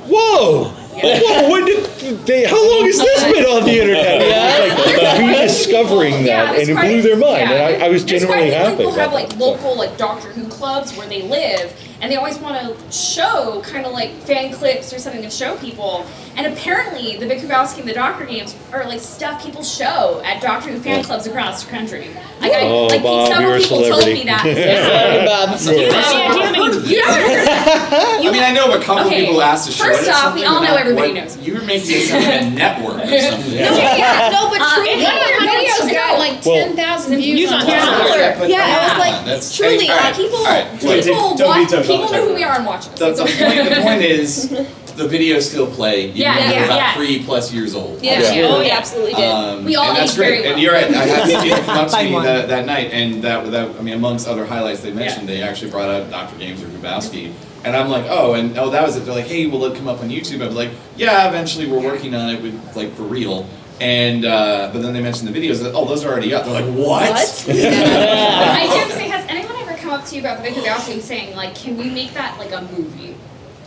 "Whoa." 0.09 0.73
Oh, 0.95 1.19
whoa, 1.43 1.49
when 1.51 1.65
did 1.65 2.25
they, 2.25 2.43
how 2.45 2.55
long 2.77 2.85
has 2.85 2.97
this 2.97 3.23
been 3.23 3.45
on 3.45 3.63
the 3.65 3.79
internet? 3.81 4.21
It 4.21 4.75
was 4.77 4.97
like 5.01 5.19
rediscovering 5.19 6.13
Yeah, 6.25 6.45
that, 6.51 6.59
and 6.59 6.69
it 6.69 6.75
blew 6.79 7.01
their 7.01 7.17
mind, 7.17 7.49
yeah. 7.49 7.67
and 7.69 7.83
I, 7.83 7.85
I 7.87 7.89
was 7.89 8.03
genuinely 8.03 8.51
happy 8.51 8.77
people 8.77 8.93
about 8.93 8.99
have 8.99 9.13
like 9.13 9.29
that. 9.29 9.37
local 9.39 9.75
like 9.77 9.97
Doctor 9.97 10.29
Who 10.29 10.47
clubs 10.49 10.95
where 10.95 11.07
they 11.07 11.23
live, 11.23 11.73
and 12.03 12.11
they 12.11 12.17
always 12.17 12.37
want 12.37 12.59
to 12.59 12.91
show 12.91 13.61
kind 13.65 13.85
of 13.85 13.93
like 13.93 14.11
fan 14.27 14.51
clips 14.53 14.91
or 14.91 14.99
something 14.99 15.21
to 15.21 15.29
show 15.29 15.55
people. 15.57 16.05
And 16.35 16.45
apparently, 16.51 17.15
the 17.15 17.27
Big 17.27 17.39
Lebowski 17.41 17.79
and 17.79 17.87
the 17.87 17.93
Doctor 17.93 18.25
games 18.25 18.55
are 18.73 18.83
like 18.85 18.99
stuff 18.99 19.41
people 19.41 19.63
show 19.63 20.21
at 20.25 20.41
Doctor 20.41 20.71
Who 20.71 20.79
fan 20.79 21.01
clubs 21.03 21.27
across 21.27 21.63
the 21.63 21.71
country. 21.71 22.09
Like, 22.41 22.51
I, 22.51 22.61
Oh, 22.67 22.87
like 22.87 23.01
Bob, 23.03 23.27
several 23.29 23.49
you're 23.49 23.57
a 23.57 23.61
people 23.61 23.77
told 23.77 24.01
celebrity. 24.01 24.19
me 24.19 24.25
that. 24.25 24.43
Sorry, 25.59 25.79
Bob. 25.79 26.73
You 26.73 26.83
Do 26.83 26.89
you 26.89 27.01
have 27.05 27.15
any 27.15 27.37
idea 27.39 27.53
how 27.53 28.11
many 28.11 28.23
you 28.23 28.29
I 28.29 28.33
mean, 28.33 28.43
I 28.43 28.51
know 28.51 28.73
a 28.73 28.81
couple 28.83 29.05
Okay, 29.07 29.25
people 29.25 29.41
asked 29.41 29.67
to 29.67 29.71
show 29.71 29.85
first 29.85 30.03
it. 30.03 30.09
or 30.09 30.13
off, 30.13 30.33
we 30.35 30.43
all 30.43 30.59
know 30.61 30.75
everybody 30.75 31.13
what- 31.13 31.23
knows. 31.23 31.37
You 31.37 31.53
were 31.55 31.61
making 31.61 31.91
it 32.01 32.09
sound 32.09 32.25
like 32.25 32.41
a 32.41 32.49
network 32.49 32.97
or 33.05 33.19
something. 33.31 33.53
yeah, 33.53 34.29
no, 34.33 34.49
but 34.49 34.59
Uh, 34.59 34.75
truly, 34.75 35.03
one 35.03 35.13
of 35.15 35.23
your 35.29 35.41
videos 35.47 35.87
got 35.93 36.19
like 36.19 36.41
10,000 36.41 37.15
views, 37.15 37.37
Views 37.39 37.51
on 37.51 37.61
on 37.61 37.67
Tumblr. 37.67 37.79
Tumblr. 37.79 38.39
But 38.39 38.49
Yeah, 38.49 38.65
I 38.65 38.83
was 38.89 38.97
like, 38.99 39.25
that's- 39.25 39.55
truly, 39.55 39.85
hey, 39.85 39.91
all 39.93 39.99
right, 39.99 40.15
people, 40.15 40.37
all 40.39 40.45
right. 40.45 40.67
People, 40.79 41.35
watch, 41.47 41.69
tough, 41.69 41.85
people 41.97 42.11
know 42.11 42.27
who 42.27 42.35
we 42.35 42.43
are 42.43 42.55
and 42.55 42.65
watch 42.65 42.87
us. 42.87 42.99
The, 42.99 43.11
the, 43.11 43.23
point, 43.23 43.69
the 43.69 43.81
point 43.81 44.01
is, 44.01 44.49
the 44.95 45.07
videos 45.07 45.41
still 45.43 45.67
play. 45.67 46.05
even 46.05 46.17
Yeah, 46.17 46.35
they're 46.37 46.59
yeah, 46.59 46.65
about 46.65 46.75
yes. 46.77 46.95
three 46.97 47.23
plus 47.23 47.53
years 47.53 47.75
old. 47.75 48.01
Yeah. 48.01 48.19
Yeah. 48.33 48.47
Oh, 48.47 48.61
yeah, 48.61 48.77
absolutely 48.77 49.13
did. 49.15 49.29
Um, 49.29 49.65
We 49.65 49.75
all 49.75 49.89
and 49.89 49.97
that's 49.97 50.15
great. 50.15 50.41
well. 50.41 50.53
And 50.53 50.61
you're 50.61 50.73
right. 50.73 50.85
I 50.93 51.05
had 51.05 51.29
some 51.31 51.41
people 51.43 51.57
come 51.65 51.77
up 51.77 51.87
to 51.87 51.93
By 51.93 52.03
me 52.03 52.19
that, 52.21 52.47
that 52.49 52.65
night, 52.65 52.91
and 52.91 53.23
that, 53.23 53.51
that 53.51 53.75
I 53.77 53.81
mean, 53.81 53.95
amongst 53.95 54.27
other 54.27 54.45
highlights 54.45 54.81
they 54.81 54.93
mentioned, 54.93 55.27
they 55.27 55.41
actually 55.41 55.71
brought 55.71 55.89
out 55.89 56.09
Dr. 56.09 56.37
Games 56.37 56.61
or 56.61 56.67
Grabowski. 56.67 57.33
And 57.65 57.77
I'm 57.77 57.89
like, 57.89 58.05
oh, 58.09 58.33
and 58.33 58.57
oh, 58.57 58.69
that 58.71 58.83
was 58.85 58.97
it. 58.97 59.05
They're 59.05 59.15
like, 59.15 59.25
hey, 59.25 59.47
will 59.47 59.63
it 59.65 59.77
come 59.77 59.87
up 59.87 60.01
on 60.01 60.09
YouTube? 60.09 60.41
I 60.43 60.47
was 60.47 60.55
like, 60.55 60.71
yeah, 60.97 61.27
eventually 61.29 61.65
we're 61.65 61.79
working 61.81 62.13
on 62.13 62.29
it 62.29 62.41
with 62.41 62.75
like 62.75 62.93
for 62.95 63.03
real. 63.03 63.47
And 63.79 64.25
uh, 64.25 64.69
but 64.71 64.81
then 64.81 64.93
they 64.93 65.01
mentioned 65.01 65.33
the 65.33 65.37
videos. 65.39 65.63
That, 65.63 65.73
oh, 65.73 65.85
those 65.85 66.03
are 66.03 66.11
already 66.11 66.33
up. 66.33 66.45
They're 66.45 66.61
like, 66.61 66.73
what? 66.75 67.45
I 67.49 68.65
do 68.67 68.77
have 68.77 68.87
to 68.89 68.93
say, 68.93 69.07
has 69.07 69.25
anyone 69.29 69.55
ever 69.55 69.59
come 69.59 69.62
up 69.93 70.05
to 70.05 70.15
you 70.15 70.21
about 70.21 70.37
the 70.37 70.43
Big 70.43 70.53
Lebowski 70.53 70.99
saying 71.01 71.35
like, 71.35 71.55
can 71.55 71.77
we 71.77 71.89
make 71.89 72.13
that 72.13 72.37
like 72.37 72.51
a 72.51 72.61
movie? 72.61 73.15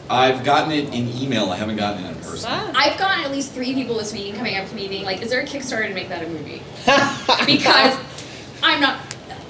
I've 0.08 0.44
gotten 0.44 0.72
it 0.72 0.92
in 0.94 1.08
email. 1.20 1.50
I 1.50 1.56
haven't 1.56 1.76
gotten 1.76 2.04
it 2.04 2.08
in 2.10 2.14
person. 2.16 2.50
I've 2.50 2.98
gotten 2.98 3.24
at 3.24 3.32
least 3.32 3.52
three 3.52 3.74
people 3.74 3.96
this 3.96 4.12
week 4.12 4.34
coming 4.36 4.56
up 4.56 4.68
to 4.68 4.74
me 4.74 4.86
being 4.86 5.04
like, 5.04 5.20
"Is 5.20 5.30
there 5.30 5.40
a 5.40 5.44
Kickstarter 5.44 5.88
to 5.88 5.94
make 5.94 6.08
that 6.10 6.22
a 6.22 6.28
movie?" 6.28 6.62
because 7.46 7.98
I'm 8.62 8.80
not. 8.80 9.00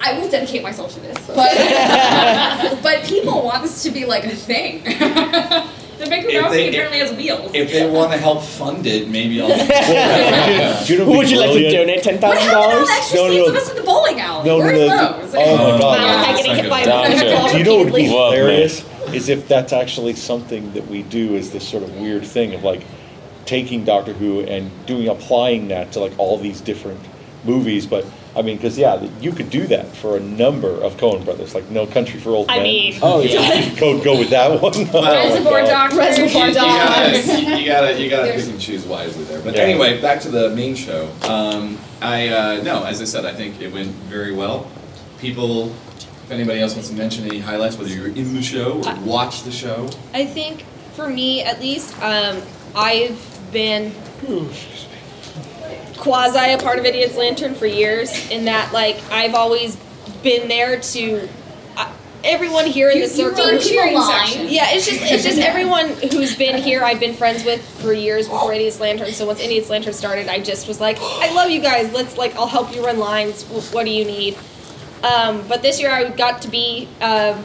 I 0.01 0.19
will 0.19 0.31
dedicate 0.31 0.63
myself 0.63 0.95
to 0.95 1.01
this, 1.01 1.27
but 1.27 1.37
but 2.83 3.05
people 3.05 3.43
want 3.43 3.63
this 3.63 3.83
to 3.83 3.91
be 3.91 4.07
like 4.07 4.25
a 4.25 4.35
thing. 4.35 4.83
the 5.99 6.07
Big 6.07 6.25
If 6.25 6.31
Lebowski 6.31 6.51
they- 6.51 6.69
apparently 6.69 6.99
has 6.99 7.13
wheels. 7.13 7.51
If 7.55 7.73
they 7.73 7.89
want 7.91 8.13
to 8.13 8.19
help 8.19 8.43
fund 8.43 8.87
it, 8.87 9.09
maybe 9.09 9.41
I'll. 9.41 9.49
Do 10.87 10.93
you 10.93 10.99
know 10.99 11.07
what'd 11.07 11.19
Would 11.19 11.27
be 11.27 11.33
you 11.33 11.39
like 11.41 11.49
to 11.51 11.53
brilliant? 11.55 11.75
donate 11.75 12.03
ten 12.03 12.15
what 12.21 12.39
thousand 12.39 12.43
happened 12.43 12.51
to 12.51 12.57
all 12.57 12.71
dollars? 12.71 12.89
the 12.89 12.95
extra 12.95 13.17
No, 13.19 13.27
no, 13.27 13.31
scenes 13.33 13.47
no. 13.47 13.51
of 13.51 13.57
us 13.57 13.71
in 13.71 13.77
the 13.77 13.83
bowling 13.83 14.21
alley? 14.21 14.47
No, 14.47 14.59
no, 14.59 14.65
Where's 14.65 14.79
no. 14.89 15.21
those? 15.21 15.35
Oh 15.35 15.57
my 15.57 15.79
god. 15.79 15.81
Wow, 15.81 15.97
that's 15.97 16.37
getting 16.43 16.47
not 16.47 16.57
hit 16.57 16.63
good. 16.63 16.71
by 16.71 16.85
Down 16.85 17.11
the 17.11 17.17
to- 17.17 17.53
Do 17.53 17.59
you 17.59 17.65
know 17.65 17.77
what 17.77 17.85
would 17.87 17.95
be 17.95 18.09
Love, 18.09 18.33
man. 18.33 18.39
hilarious? 18.41 18.85
Is 19.15 19.29
if 19.29 19.47
that's 19.49 19.73
actually 19.73 20.15
something 20.15 20.73
that 20.75 20.89
we 20.89 21.03
do 21.05 21.37
is 21.37 21.53
this 21.53 21.67
sort 21.67 21.83
of 21.85 21.95
weird 21.97 22.25
thing 22.27 22.55
of 22.55 22.65
like 22.65 22.83
taking 23.45 23.85
Doctor 23.85 24.13
Who 24.13 24.41
and 24.41 24.71
doing 24.87 25.07
applying 25.09 25.69
that 25.69 25.93
to 25.93 26.01
like 26.01 26.13
all 26.19 26.37
these 26.39 26.61
different 26.61 26.99
movies, 27.45 27.87
but 27.87 28.05
I 28.37 28.43
mean, 28.43 28.57
because 28.57 28.77
yeah, 28.77 29.03
you 29.21 29.33
could 29.33 29.49
do 29.49 29.67
that 29.69 29.97
for 29.97 30.17
a 30.17 30.21
number 30.21 30.69
of 30.69 30.97
Coen 30.99 31.25
brothers, 31.25 31.55
like 31.55 31.71
No 31.71 31.87
Country 31.87 32.21
for 32.21 32.31
Old 32.31 32.51
I 32.51 32.57
Men. 32.57 32.63
mean- 32.65 32.99
oh 33.03 33.23
yeah, 33.23 33.75
go 33.81 34.03
go 34.05 34.19
with 34.19 34.31
that 34.31 34.61
one. 34.61 34.73
Oh, 34.93 35.03
my 35.03 35.11
Reservoir 35.25 35.63
God. 35.63 35.91
Dogs. 35.91 35.97
Reservoir 35.97 36.49
You 36.49 36.55
gotta, 36.55 37.13
Dogs. 37.13 37.29
you, 37.29 37.55
you 37.57 37.67
gotta, 37.73 38.03
you 38.03 38.11
gotta 38.11 38.33
pick 38.33 38.45
and 38.47 38.61
choose 38.61 38.85
wisely 38.85 39.25
there. 39.25 39.41
But 39.41 39.55
Yeah. 39.57 39.63
anyway, 39.63 40.01
back 40.03 40.21
to 40.21 40.29
the 40.31 40.51
main 40.51 40.75
show. 40.75 41.11
Um, 41.23 41.79
I 42.03 42.29
uh, 42.29 42.63
no, 42.63 42.85
as 42.85 43.01
I 43.01 43.05
said, 43.07 43.25
I 43.25 43.33
think 43.33 43.61
it 43.63 43.73
went 43.73 43.89
very 44.09 44.33
well. 44.35 44.71
People, 45.19 45.69
if 46.25 46.31
anybody 46.31 46.61
else 46.61 46.75
wants 46.75 46.91
to 46.91 46.95
mention 46.95 47.25
any 47.25 47.39
highlights, 47.39 47.79
whether 47.79 47.91
you're 47.91 48.09
in 48.09 48.35
the 48.35 48.43
show 48.43 48.83
or 48.87 48.95
watch 49.01 49.45
the 49.45 49.51
show. 49.51 49.89
I 50.13 50.27
think 50.27 50.65
for 50.95 51.09
me, 51.09 51.43
at 51.43 51.59
least, 51.61 51.95
um, 52.03 52.43
I've 52.75 53.19
been 53.51 53.93
quasi 55.97 56.53
a 56.53 56.59
part 56.59 56.79
of 56.79 56.85
Idiot's 56.85 57.17
Lantern 57.17 57.55
for 57.55 57.67
years. 57.67 58.31
In 58.31 58.45
that, 58.47 58.73
like, 58.73 59.01
I've 59.11 59.35
always 59.35 59.77
been 60.23 60.49
there 60.49 60.81
to. 60.81 61.29
Uh, 61.77 61.91
everyone 62.25 62.67
here 62.67 62.91
in 62.91 62.99
You- 62.99 63.07
the 63.09 63.15
you 63.15 63.31
circle. 63.31 63.47
mean 63.47 63.61
cheering 63.61 63.95
line. 63.95 64.49
Yeah, 64.49 64.71
it's 64.73 64.87
just 64.87 65.01
it's 65.03 65.23
just 65.25 65.39
everyone 65.39 65.89
who's 66.13 66.35
been 66.35 66.57
here. 66.61 66.83
I've 66.83 66.99
been 67.01 67.15
friends 67.15 67.45
with 67.45 67.63
for 67.81 67.93
years 67.93 68.27
before 68.29 68.53
Idiot's 68.53 68.81
Lantern. 68.81 69.13
So 69.13 69.27
once 69.27 69.41
Idiot's 69.41 69.71
Lantern 69.71 69.93
started, 69.93 70.29
I 70.29 70.41
just 70.41 70.67
was 70.67 70.81
like, 70.81 70.99
I 71.01 71.33
love 71.35 71.51
you 71.51 71.61
guys. 71.61 71.93
Let's 71.93 72.17
like, 72.19 72.35
I'll 72.37 72.47
help 72.49 72.75
you 72.75 72.85
run 72.85 72.99
lines. 72.99 73.45
What 73.73 73.85
do 73.85 73.91
you 73.93 74.05
need? 74.05 74.37
Um, 75.05 75.45
but 75.49 75.63
this 75.63 75.79
year 75.81 75.91
I 75.93 76.05
got 76.09 76.43
to 76.43 76.49
be 76.49 76.89
um, 77.01 77.45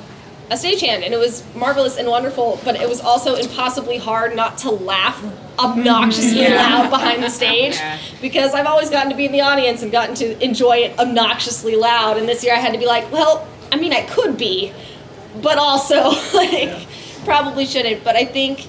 a 0.52 0.56
stagehand, 0.56 1.04
and 1.04 1.14
it 1.14 1.18
was 1.18 1.44
marvelous 1.56 1.98
and 1.98 2.08
wonderful. 2.08 2.60
But 2.66 2.76
it 2.76 2.88
was 2.88 3.00
also 3.00 3.36
impossibly 3.36 3.98
hard 3.98 4.36
not 4.36 4.58
to 4.60 4.70
laugh 4.70 5.24
obnoxiously 5.58 6.42
mm-hmm. 6.42 6.54
Yeah. 6.54 6.78
loud 6.78 6.90
behind 6.90 7.24
the 7.24 7.30
stage 7.42 7.76
Yeah. 7.76 7.98
because 8.22 8.54
I've 8.54 8.66
always 8.66 8.90
gotten 8.90 9.10
to 9.12 9.16
be 9.16 9.26
in 9.26 9.32
the 9.32 9.42
audience 9.42 9.82
and 9.82 9.92
gotten 9.92 10.16
to 10.16 10.44
enjoy 10.44 10.78
it 10.78 11.00
obnoxiously 11.00 11.76
loud. 11.76 12.18
And 12.18 12.28
this 12.28 12.44
year 12.44 12.54
I 12.54 12.58
had 12.58 12.74
to 12.74 12.80
be 12.80 12.86
like, 12.86 13.12
well, 13.12 13.48
I 13.72 13.78
mean, 13.78 13.94
I 13.94 14.02
could 14.02 14.38
be, 14.38 14.74
but 15.42 15.58
also 15.58 16.10
like 16.34 16.86
probably 17.24 17.66
shouldn't. 17.66 18.04
But 18.04 18.16
I 18.16 18.26
think. 18.26 18.68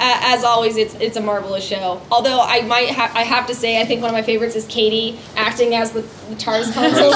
A- 0.00 0.20
As 0.34 0.44
always, 0.44 0.76
it's 0.76 0.94
it's 0.96 1.16
a 1.16 1.20
marvelous 1.20 1.64
show. 1.64 2.00
Although 2.10 2.40
I 2.40 2.62
might 2.62 2.90
ha- 2.90 3.12
I 3.14 3.22
have 3.22 3.46
to 3.46 3.54
say 3.54 3.80
I 3.80 3.84
think 3.84 4.00
one 4.02 4.10
of 4.10 4.14
my 4.14 4.22
favorites 4.22 4.56
is 4.56 4.66
Katie 4.66 5.18
acting 5.36 5.74
as 5.74 5.92
the, 5.92 6.00
the 6.02 6.34
TARDIS 6.36 6.72
console. 6.78 7.12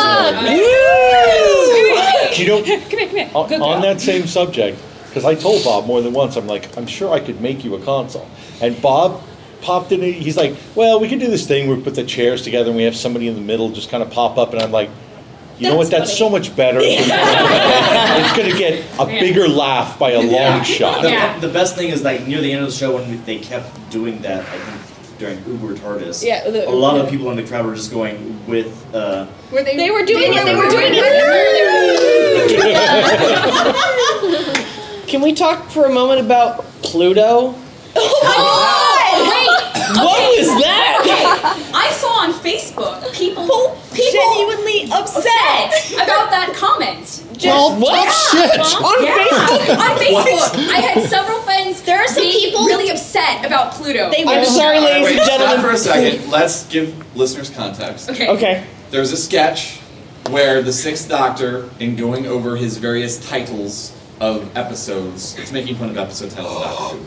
You 2.39 2.47
know, 2.47 2.59
Come 2.63 2.65
here, 2.65 2.81
come 2.91 3.09
here. 3.09 3.31
on, 3.35 3.53
on 3.63 3.83
that 3.83 4.01
same 4.01 4.27
subject, 4.27 4.79
because 5.09 5.25
I 5.25 5.35
told 5.35 5.65
Bob 5.65 5.87
more 5.87 6.01
than 6.03 6.13
once, 6.13 6.37
I'm 6.37 6.47
like, 6.47 6.77
I'm 6.77 6.87
sure 6.87 7.13
I 7.13 7.21
could 7.21 7.41
make 7.41 7.65
you 7.65 7.75
a 7.75 7.81
console. 7.81 8.29
And 8.61 8.81
Bob 8.81 9.23
popped 9.63 9.91
in, 9.93 10.01
he's 10.03 10.37
like, 10.37 10.57
well, 10.77 11.01
we 11.01 11.09
can 11.09 11.19
do 11.19 11.27
this 11.29 11.47
thing 11.47 11.67
where 11.69 11.77
we 11.77 11.83
put 11.83 11.95
the 11.97 12.05
chairs 12.05 12.43
together 12.43 12.69
and 12.71 12.77
we 12.77 12.85
have 12.85 12.95
somebody 12.95 13.27
in 13.29 13.35
the 13.35 13.41
middle 13.41 13.71
just 13.71 13.91
kind 13.91 14.03
of 14.03 14.11
pop 14.11 14.39
up. 14.39 14.53
And 14.53 14.63
I'm 14.63 14.71
like, 14.71 14.91
you 15.59 15.69
know 15.71 15.77
what? 15.77 15.91
That's 15.91 16.09
That's 16.09 16.19
so 16.19 16.29
much 16.31 16.55
better. 16.57 16.79
it's 16.83 18.37
going 18.37 18.51
to 18.51 18.57
get 18.59 18.85
a 18.99 19.07
bigger 19.07 19.49
laugh 19.49 19.99
by 19.99 20.13
a 20.13 20.21
long 20.23 20.63
shot. 20.63 21.03
The, 21.03 21.11
Yeah. 21.11 21.39
the 21.39 21.49
best 21.49 21.75
thing 21.77 21.89
is 21.91 22.03
like 22.03 22.27
near 22.27 22.41
the 22.41 22.53
end 22.53 22.63
of 22.65 22.71
the 22.71 22.77
show 22.77 22.95
when 22.97 23.25
they 23.25 23.39
kept 23.39 23.91
doing 23.91 24.21
that. 24.23 24.41
I 24.47 24.59
think 24.59 25.19
during 25.19 25.45
Uber 25.47 25.75
TARDIS. 25.75 26.23
Yeah, 26.25 26.49
the- 26.49 26.69
a 26.69 26.71
lot 26.71 26.97
of 27.01 27.09
people 27.11 27.29
in 27.31 27.37
the 27.37 27.43
crowd 27.43 27.67
were 27.67 27.75
just 27.75 27.91
going 27.91 28.41
with. 28.47 28.73
Uh, 28.95 29.27
Were 29.51 29.63
they? 29.65 29.77
They 29.77 29.91
were 29.91 30.05
doing 30.05 30.33
it. 30.33 30.45
They 30.45 30.55
were 30.55 30.69
doing 30.71 30.93
it. 30.95 31.03
Can 35.09 35.21
we 35.23 35.33
talk 35.33 35.71
for 35.71 35.87
a 35.87 35.93
moment 35.93 36.21
about 36.21 36.65
Pluto? 36.83 37.55
What 39.91 40.21
was 40.39 40.47
that? 40.63 41.01
I 41.75 41.91
saw 41.93 42.09
on 42.21 42.33
Facebook 42.35 42.98
people 43.99 44.25
people 44.25 44.35
Genuinely 44.49 44.89
upset. 44.93 45.93
about 46.03 46.31
that 46.31 46.53
comment. 46.55 47.25
Well, 47.45 47.79
what? 47.79 48.09
Shit. 48.31 48.61
On 48.61 49.05
Yeah. 49.05 49.15
Facebook? 49.15 49.79
On 49.79 49.99
Facebook, 49.99 50.69
I 50.75 50.81
had 50.81 51.09
several 51.09 51.41
friends. 51.43 51.83
There 51.83 51.99
are 51.99 52.07
some 52.09 52.23
be 52.25 52.33
people- 52.33 52.65
really 52.67 52.91
upset 52.91 53.45
about 53.45 53.73
Pluto. 53.75 54.11
They 54.11 54.25
I'm 54.25 54.41
were 54.41 54.45
sorry, 54.45 54.81
ladies 54.81 55.05
wait, 55.05 55.17
and 55.19 55.25
stop 55.27 55.39
gentlemen. 55.41 55.65
for 55.65 55.71
a 55.73 55.79
second. 55.79 56.31
Let's 56.31 56.65
give 56.67 56.95
listeners 57.17 57.51
context. 57.51 58.11
okay. 58.11 58.29
Okay. 58.29 58.65
There's 58.91 59.13
a 59.13 59.17
sketch 59.17 59.79
where 60.31 60.63
the 60.63 60.73
Sixth 60.73 61.09
Doctor, 61.09 61.69
in 61.79 61.95
going 61.97 62.27
over 62.27 62.57
his 62.57 62.77
various 62.79 63.19
titles 63.29 63.93
of 64.21 64.49
episodes, 64.57 65.37
it's 65.39 65.53
making 65.53 65.77
fun 65.77 65.91
of 65.91 65.97
episode 65.99 66.31
titles 66.31 66.57
of 66.57 66.63
Doctor 66.63 66.97
Who, 66.97 67.01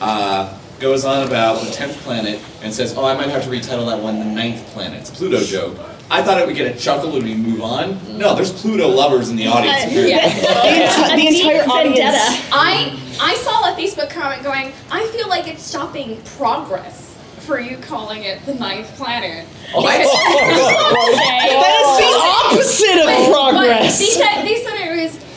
uh, 0.00 0.54
goes 0.80 1.04
on 1.04 1.26
about 1.26 1.62
the 1.64 1.70
tenth 1.70 1.96
planet 2.02 2.38
and 2.62 2.74
says, 2.74 2.92
"Oh, 2.96 3.04
I 3.04 3.14
might 3.14 3.28
have 3.30 3.44
to 3.44 3.50
retitle 3.50 3.86
that 3.86 4.00
one 4.00 4.18
the 4.18 4.24
ninth 4.26 4.66
planet." 4.74 5.00
It's 5.00 5.10
a 5.10 5.12
Pluto 5.12 5.40
joke. 5.42 5.78
I 6.10 6.22
thought 6.22 6.38
it 6.40 6.46
would 6.46 6.54
get 6.56 6.74
a 6.74 6.78
chuckle 6.78 7.14
and 7.16 7.24
we 7.24 7.34
move 7.34 7.60
on. 7.62 7.98
No, 8.18 8.34
there's 8.34 8.52
Pluto 8.52 8.88
lovers 8.88 9.28
in 9.28 9.36
the 9.36 9.46
audience. 9.48 9.82
apparently. 9.84 10.12
The, 10.12 10.18
enti- 10.18 11.16
the 11.16 11.26
entire 11.40 11.62
audience. 11.68 12.16
I 12.52 12.96
I 13.20 13.34
saw 13.36 13.72
a 13.72 13.76
Facebook 13.76 14.10
comment 14.10 14.42
going, 14.44 14.72
I 14.90 15.06
feel 15.08 15.28
like 15.28 15.48
it's 15.48 15.62
stopping 15.62 16.20
progress 16.36 17.16
for 17.40 17.58
you 17.60 17.76
calling 17.78 18.24
it 18.24 18.44
the 18.44 18.54
ninth 18.54 18.88
planet. 18.96 19.46
Oh, 19.74 19.82
what? 19.82 19.96
Oh, 20.00 20.10
oh, 20.10 21.16
that 21.16 21.46
is 21.46 21.98
the 22.02 22.12
opposite 22.50 22.98
of 23.00 23.06
But 23.06 23.50
progress. 23.52 23.98
they 23.98 24.06
said 24.06 24.42
they 24.42 24.56
said 24.62 24.74
it 24.74 24.74
was 24.74 24.75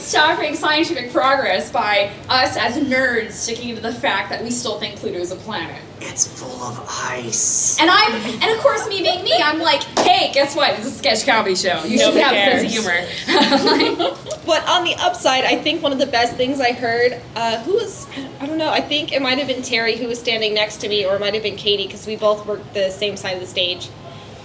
stopping 0.10 0.55
scientific 0.55 1.12
progress 1.12 1.72
by 1.72 2.12
us 2.30 2.57
as 2.57 2.78
nerds 2.78 3.32
sticking 3.32 3.76
to 3.76 3.82
the 3.82 3.93
fact 3.93 4.30
that 4.30 4.43
we 4.43 4.49
still 4.49 4.80
think 4.80 4.95
Pluto's 4.97 5.32
a 5.32 5.36
planet. 5.36 5.82
it's 6.01 6.26
full 6.39 6.64
of 6.64 6.84
ice. 6.88 7.78
And 7.80 7.89
I'm 7.91 8.14
and 8.41 8.51
of 8.51 8.57
course 8.60 8.88
me 8.89 9.01
being 9.01 9.24
me, 9.24 9.34
I'm 9.41 9.60
like, 9.60 9.84
hey, 9.99 10.32
guess 10.34 10.55
what? 10.55 10.78
It's 10.80 10.88
a 10.88 10.91
sketch 10.91 11.26
comedy 11.26 11.55
show. 11.55 11.84
You 11.84 11.97
should 11.99 12.16
Nobody 12.16 12.22
have 12.22 12.34
a 12.34 12.60
sense 12.62 12.76
of 12.78 12.84
cares. 12.84 13.89
humor. 13.97 14.16
But 14.45 14.68
on 14.68 14.84
the 14.84 14.95
upside, 14.95 15.43
I 15.43 15.57
think 15.62 15.84
one 15.84 15.91
of 15.91 15.99
the 15.99 16.07
best 16.07 16.36
things 16.36 16.60
I 16.60 16.72
heard, 16.72 17.22
uh, 17.36 17.62
who 17.64 17.74
was, 17.76 18.07
I 18.39 18.47
don't 18.47 18.57
know, 18.57 18.70
I 18.70 18.82
think 18.82 19.12
it 19.12 19.22
might 19.22 19.38
have 19.38 19.45
been 19.47 19.62
Terry 19.62 19.95
who 19.95 20.07
was 20.07 20.20
standing 20.20 20.55
next 20.55 20.78
to 20.78 20.89
me, 20.89 21.05
or 21.05 21.16
it 21.18 21.20
might 21.20 21.36
have 21.36 21.43
been 21.43 21.55
Katie, 21.55 21.86
because 21.86 22.07
we 22.07 22.16
both 22.16 22.47
worked 22.47 22.74
the 22.74 22.89
same 22.89 23.16
side 23.16 23.34
of 23.36 23.41
the 23.41 23.45
stage. 23.45 23.89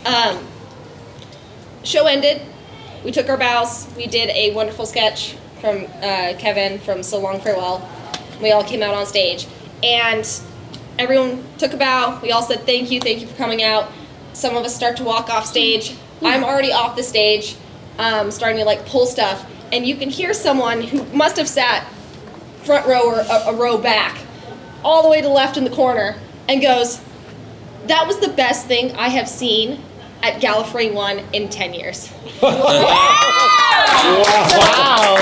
Um, 0.05 0.47
show 1.85 2.07
ended. 2.07 2.43
We 3.03 3.13
took 3.13 3.31
our 3.31 3.39
bows. 3.39 3.89
We 3.97 4.07
did 4.07 4.29
a 4.31 4.53
wonderful 4.55 4.85
sketch 4.85 5.37
from 5.65 5.87
uh, 6.03 6.35
Kevin 6.39 6.79
from 6.79 7.03
So 7.03 7.19
Long 7.19 7.41
Farewell. 7.41 7.89
We 8.43 8.53
all 8.53 8.63
came 8.63 8.83
out 8.83 8.95
on 8.95 9.07
stage. 9.07 9.47
And 9.83 10.29
everyone 10.99 11.43
took 11.57 11.73
a 11.73 11.79
bow. 11.79 12.21
We 12.23 12.33
all 12.33 12.43
said 12.43 12.67
thank 12.67 12.91
you, 12.91 13.01
thank 13.01 13.23
you 13.23 13.27
for 13.27 13.37
coming 13.37 13.63
out. 13.63 13.91
Some 14.35 14.57
of 14.57 14.65
us 14.65 14.77
start 14.77 14.99
to 14.99 15.05
walk 15.05 15.31
off 15.31 15.47
stage. 15.47 15.97
I'm 16.23 16.45
already 16.45 16.71
off 16.71 16.97
the 16.97 17.03
stage, 17.03 17.57
um, 17.99 18.31
starting 18.31 18.59
to 18.59 18.65
like 18.65 18.85
pull 18.85 19.07
stuff, 19.07 19.47
and 19.73 19.87
you 19.87 19.97
can 19.97 20.11
hear 20.11 20.35
someone 20.35 20.83
who 20.83 21.05
must 21.17 21.37
have 21.37 21.49
sat 21.49 21.87
front 22.63 22.87
row 22.87 23.07
or 23.07 23.21
a, 23.21 23.55
a 23.55 23.55
row 23.55 23.79
back, 23.79 24.19
all 24.83 25.03
the 25.03 25.09
way 25.09 25.21
to 25.21 25.27
the 25.27 25.33
left 25.33 25.57
in 25.57 25.65
the 25.65 25.71
corner, 25.71 26.17
and 26.49 26.63
goes, 26.63 27.01
"That 27.87 28.07
was 28.07 28.21
the 28.21 28.29
best 28.29 28.67
thing 28.67 28.93
I 28.93 29.09
have 29.09 29.29
seen 29.29 29.83
at 30.25 30.41
Gallifrey 30.41 30.93
One 30.93 31.19
in 31.33 31.49
ten 31.49 31.75
years." 31.75 32.11
Wow. 32.43 34.23
Wow. 34.59 35.17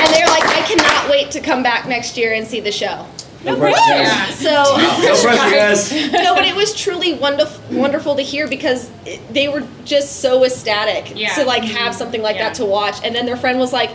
And 0.00 0.14
they're 0.14 0.26
like, 0.26 0.44
"I 0.44 0.62
cannot 0.66 1.10
wait 1.10 1.30
to 1.32 1.40
come 1.40 1.62
back 1.62 1.86
next 1.88 2.16
year 2.16 2.32
and 2.32 2.46
see 2.46 2.60
the 2.60 2.72
show." 2.72 3.06
No 3.44 3.56
pressure, 3.56 3.76
guys. 3.76 4.34
So 4.38 4.50
No 4.50 5.22
pressure, 5.22 5.56
guys. 5.56 5.92
no, 6.12 6.34
but 6.34 6.44
it 6.44 6.54
was 6.54 6.74
truly 6.74 7.14
wonderful, 7.14 7.62
wonderful 7.78 8.16
to 8.16 8.22
hear 8.22 8.46
because 8.46 8.90
it, 9.06 9.20
they 9.32 9.48
were 9.48 9.66
just 9.86 10.20
so 10.20 10.44
ecstatic 10.44 11.12
Yeah. 11.16 11.32
to 11.34 11.44
like 11.44 11.64
have 11.64 11.94
something 11.94 12.20
like 12.22 12.36
Yeah. 12.36 12.48
that 12.48 12.54
to 12.56 12.64
watch. 12.66 12.96
And 13.04 13.14
then 13.14 13.24
their 13.26 13.36
friend 13.38 13.58
was 13.58 13.72
like, 13.72 13.90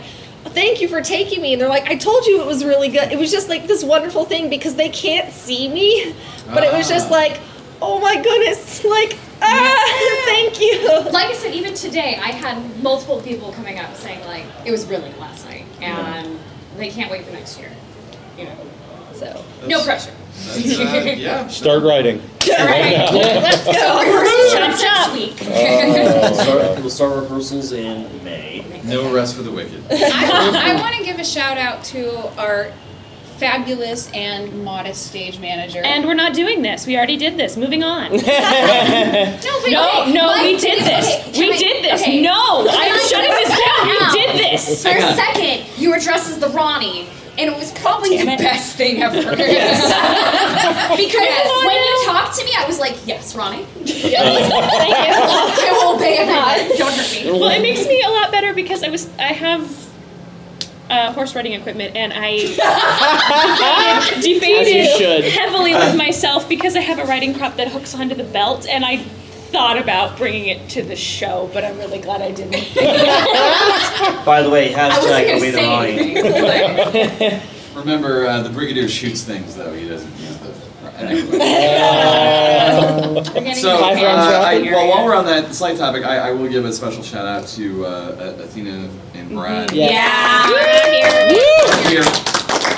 "Thank 0.46 0.80
you 0.80 0.88
for 0.88 1.00
taking 1.00 1.40
me." 1.42 1.52
And 1.52 1.60
they're 1.62 1.68
like, 1.68 1.88
"I 1.88 1.94
told 1.96 2.26
you 2.26 2.40
it 2.40 2.46
was 2.46 2.64
really 2.64 2.88
good." 2.88 3.12
It 3.12 3.18
was 3.18 3.30
just 3.30 3.48
like 3.48 3.66
this 3.66 3.84
wonderful 3.84 4.24
thing 4.24 4.48
because 4.50 4.74
they 4.74 4.88
can't 4.88 5.32
see 5.32 5.68
me, 5.68 6.14
but 6.52 6.64
it 6.64 6.72
was 6.72 6.88
just 6.88 7.08
Ah. 7.10 7.14
like, 7.14 7.38
"Oh 7.82 8.00
my 8.00 8.20
goodness!" 8.20 8.84
Like, 8.84 9.18
ah, 9.42 10.22
thank 10.26 10.60
you. 10.60 10.88
like 11.10 11.30
I 11.30 11.34
said, 11.34 11.54
even 11.54 11.74
today, 11.74 12.16
I 12.16 12.32
had 12.32 12.82
multiple 12.82 13.20
people 13.20 13.52
coming 13.52 13.78
up 13.78 13.94
saying 13.96 14.24
like 14.26 14.44
it 14.64 14.70
was 14.70 14.84
brilliant 14.84 15.18
last 15.18 15.44
night, 15.46 15.64
and 15.80 16.38
they 16.76 16.90
can't 16.90 17.10
wait 17.10 17.24
for 17.24 17.32
next 17.32 17.58
year. 17.58 17.72
You 18.38 18.44
know, 18.44 18.56
so 19.14 19.44
no 19.66 19.82
pressure. 19.82 20.12
That's, 20.44 20.78
uh, 20.78 21.14
yeah. 21.16 21.46
Start 21.48 21.82
writing. 21.82 22.20
All 22.20 22.66
right, 22.66 23.10
let's 23.12 23.64
go. 23.64 24.02
Rehearsal 24.02 24.50
starts 24.50 24.82
next 24.82 25.12
week. 25.12 25.40
we'll, 25.40 26.34
start, 26.34 26.80
we'll 26.80 26.90
start 26.90 27.22
rehearsals 27.22 27.72
in 27.72 28.24
May. 28.24 28.64
No 28.84 29.12
rest 29.12 29.34
for 29.34 29.42
the 29.42 29.50
wicked. 29.50 29.82
I, 29.90 30.72
I 30.72 30.80
want 30.80 30.94
to 30.96 31.04
give 31.04 31.18
a 31.18 31.24
shout 31.24 31.58
out 31.58 31.82
to 31.86 32.28
our 32.38 32.72
fabulous 33.38 34.10
and 34.12 34.64
modest 34.64 35.06
stage 35.08 35.38
manager. 35.38 35.82
And 35.84 36.04
we're 36.04 36.14
not 36.14 36.32
doing 36.34 36.62
this. 36.62 36.86
We 36.86 36.96
already 36.96 37.16
did 37.16 37.36
this. 37.36 37.56
Moving 37.56 37.82
on. 37.82 38.10
No, 39.46 39.60
wait, 39.62 39.72
No, 39.72 40.02
okay, 40.02 40.12
no, 40.12 40.42
we 40.42 40.56
did 40.58 40.82
this. 40.84 41.06
okay, 41.28 41.38
We 41.40 41.52
I- 41.52 41.56
did 41.58 41.84
this. 41.84 42.00
okay. 42.02 42.20
No, 42.22 42.64
Can 42.64 42.74
I'm 42.74 42.92
I 42.92 42.98
shutting 43.10 43.30
this 43.30 43.48
down. 43.48 43.88
now? 43.88 44.10
We 44.12 44.20
did 44.20 44.30
this. 44.52 44.82
For 44.82 44.90
a 44.90 45.14
second, 45.14 45.66
you 45.78 45.90
were 45.90 45.98
dressed 45.98 46.30
as 46.30 46.38
the 46.38 46.48
Rani, 46.48 47.08
and 47.38 47.50
it 47.50 47.56
was 47.56 47.72
probably 47.72 48.16
the 48.16 48.30
it. 48.32 48.38
best 48.38 48.76
thing 48.76 49.02
ever. 49.02 49.16
because 49.36 49.36
when 51.66 51.76
you 51.76 52.02
talked 52.06 52.36
to 52.38 52.44
me, 52.44 52.52
I 52.56 52.64
was 52.66 52.78
like, 52.78 52.96
"Yes, 53.06 53.34
Rani. 53.34 53.64
Thank 53.64 54.04
you. 54.04 54.16
I 54.16 55.72
will 55.82 55.94
obey 55.96 56.16
every 56.18 56.76
Don't 56.76 56.92
hurt 56.94 57.12
me. 57.12 57.30
Well, 57.32 57.50
it 57.50 57.60
makes 57.62 57.86
me 57.86 58.02
a 58.02 58.08
lot 58.10 58.30
better 58.30 58.52
because 58.54 58.82
I 58.82 58.88
was 58.88 59.08
I 59.18 59.32
have 59.32 59.68
uh, 60.90 61.12
horse 61.12 61.34
riding 61.34 61.52
equipment 61.52 61.96
and 61.96 62.12
I 62.14 62.36
debated, 64.20 64.20
As 64.20 64.26
you 64.26 64.34
debated 64.40 64.96
should. 64.98 65.24
heavily 65.32 65.74
with 65.74 65.96
myself 65.96 66.48
because 66.48 66.76
I 66.76 66.80
have 66.80 66.98
a 66.98 67.04
riding 67.04 67.34
crop 67.34 67.56
that 67.56 67.68
hooks 67.68 67.94
onto 67.94 68.14
the 68.14 68.24
belt 68.24 68.66
and 68.68 68.84
I 68.84 68.98
thought 68.98 69.78
about 69.78 70.16
bringing 70.18 70.46
it 70.46 70.68
to 70.70 70.82
the 70.82 70.96
show, 70.96 71.48
but 71.54 71.64
I'm 71.64 71.78
really 71.78 71.98
glad 72.00 72.20
I 72.20 72.30
didn't. 72.32 72.74
By 74.26 74.42
the 74.42 74.50
way, 74.50 74.74
I 74.74 74.88
wasn't 74.88 75.06
hashtag 75.14 75.26
gonna 75.26 75.36
Obey 75.36 76.20
the 76.22 77.30
say 77.30 77.42
Remember, 77.74 78.26
uh, 78.26 78.42
the 78.42 78.50
Brigadier 78.50 78.88
shoots 78.88 79.22
things, 79.22 79.54
though. 79.54 79.72
He 79.72 79.86
doesn't 79.88 80.10
use 80.18 80.36
the. 80.38 80.45
Anyway. 80.98 81.38
So, 83.54 83.70
uh, 83.70 84.42
I, 84.44 84.60
well, 84.62 84.88
while 84.88 85.04
we're 85.04 85.14
on 85.14 85.24
that 85.26 85.54
slight 85.54 85.76
topic, 85.76 86.04
I, 86.04 86.28
I 86.28 86.30
will 86.32 86.48
give 86.48 86.64
a 86.64 86.72
special 86.72 87.02
shout 87.02 87.26
out 87.26 87.46
to 87.48 87.86
uh, 87.86 88.34
Athena 88.40 88.88
and 89.14 89.30
Brad. 89.30 89.72
Yes. 89.72 89.90
Yeah. 89.92 90.46
here, 91.90 92.04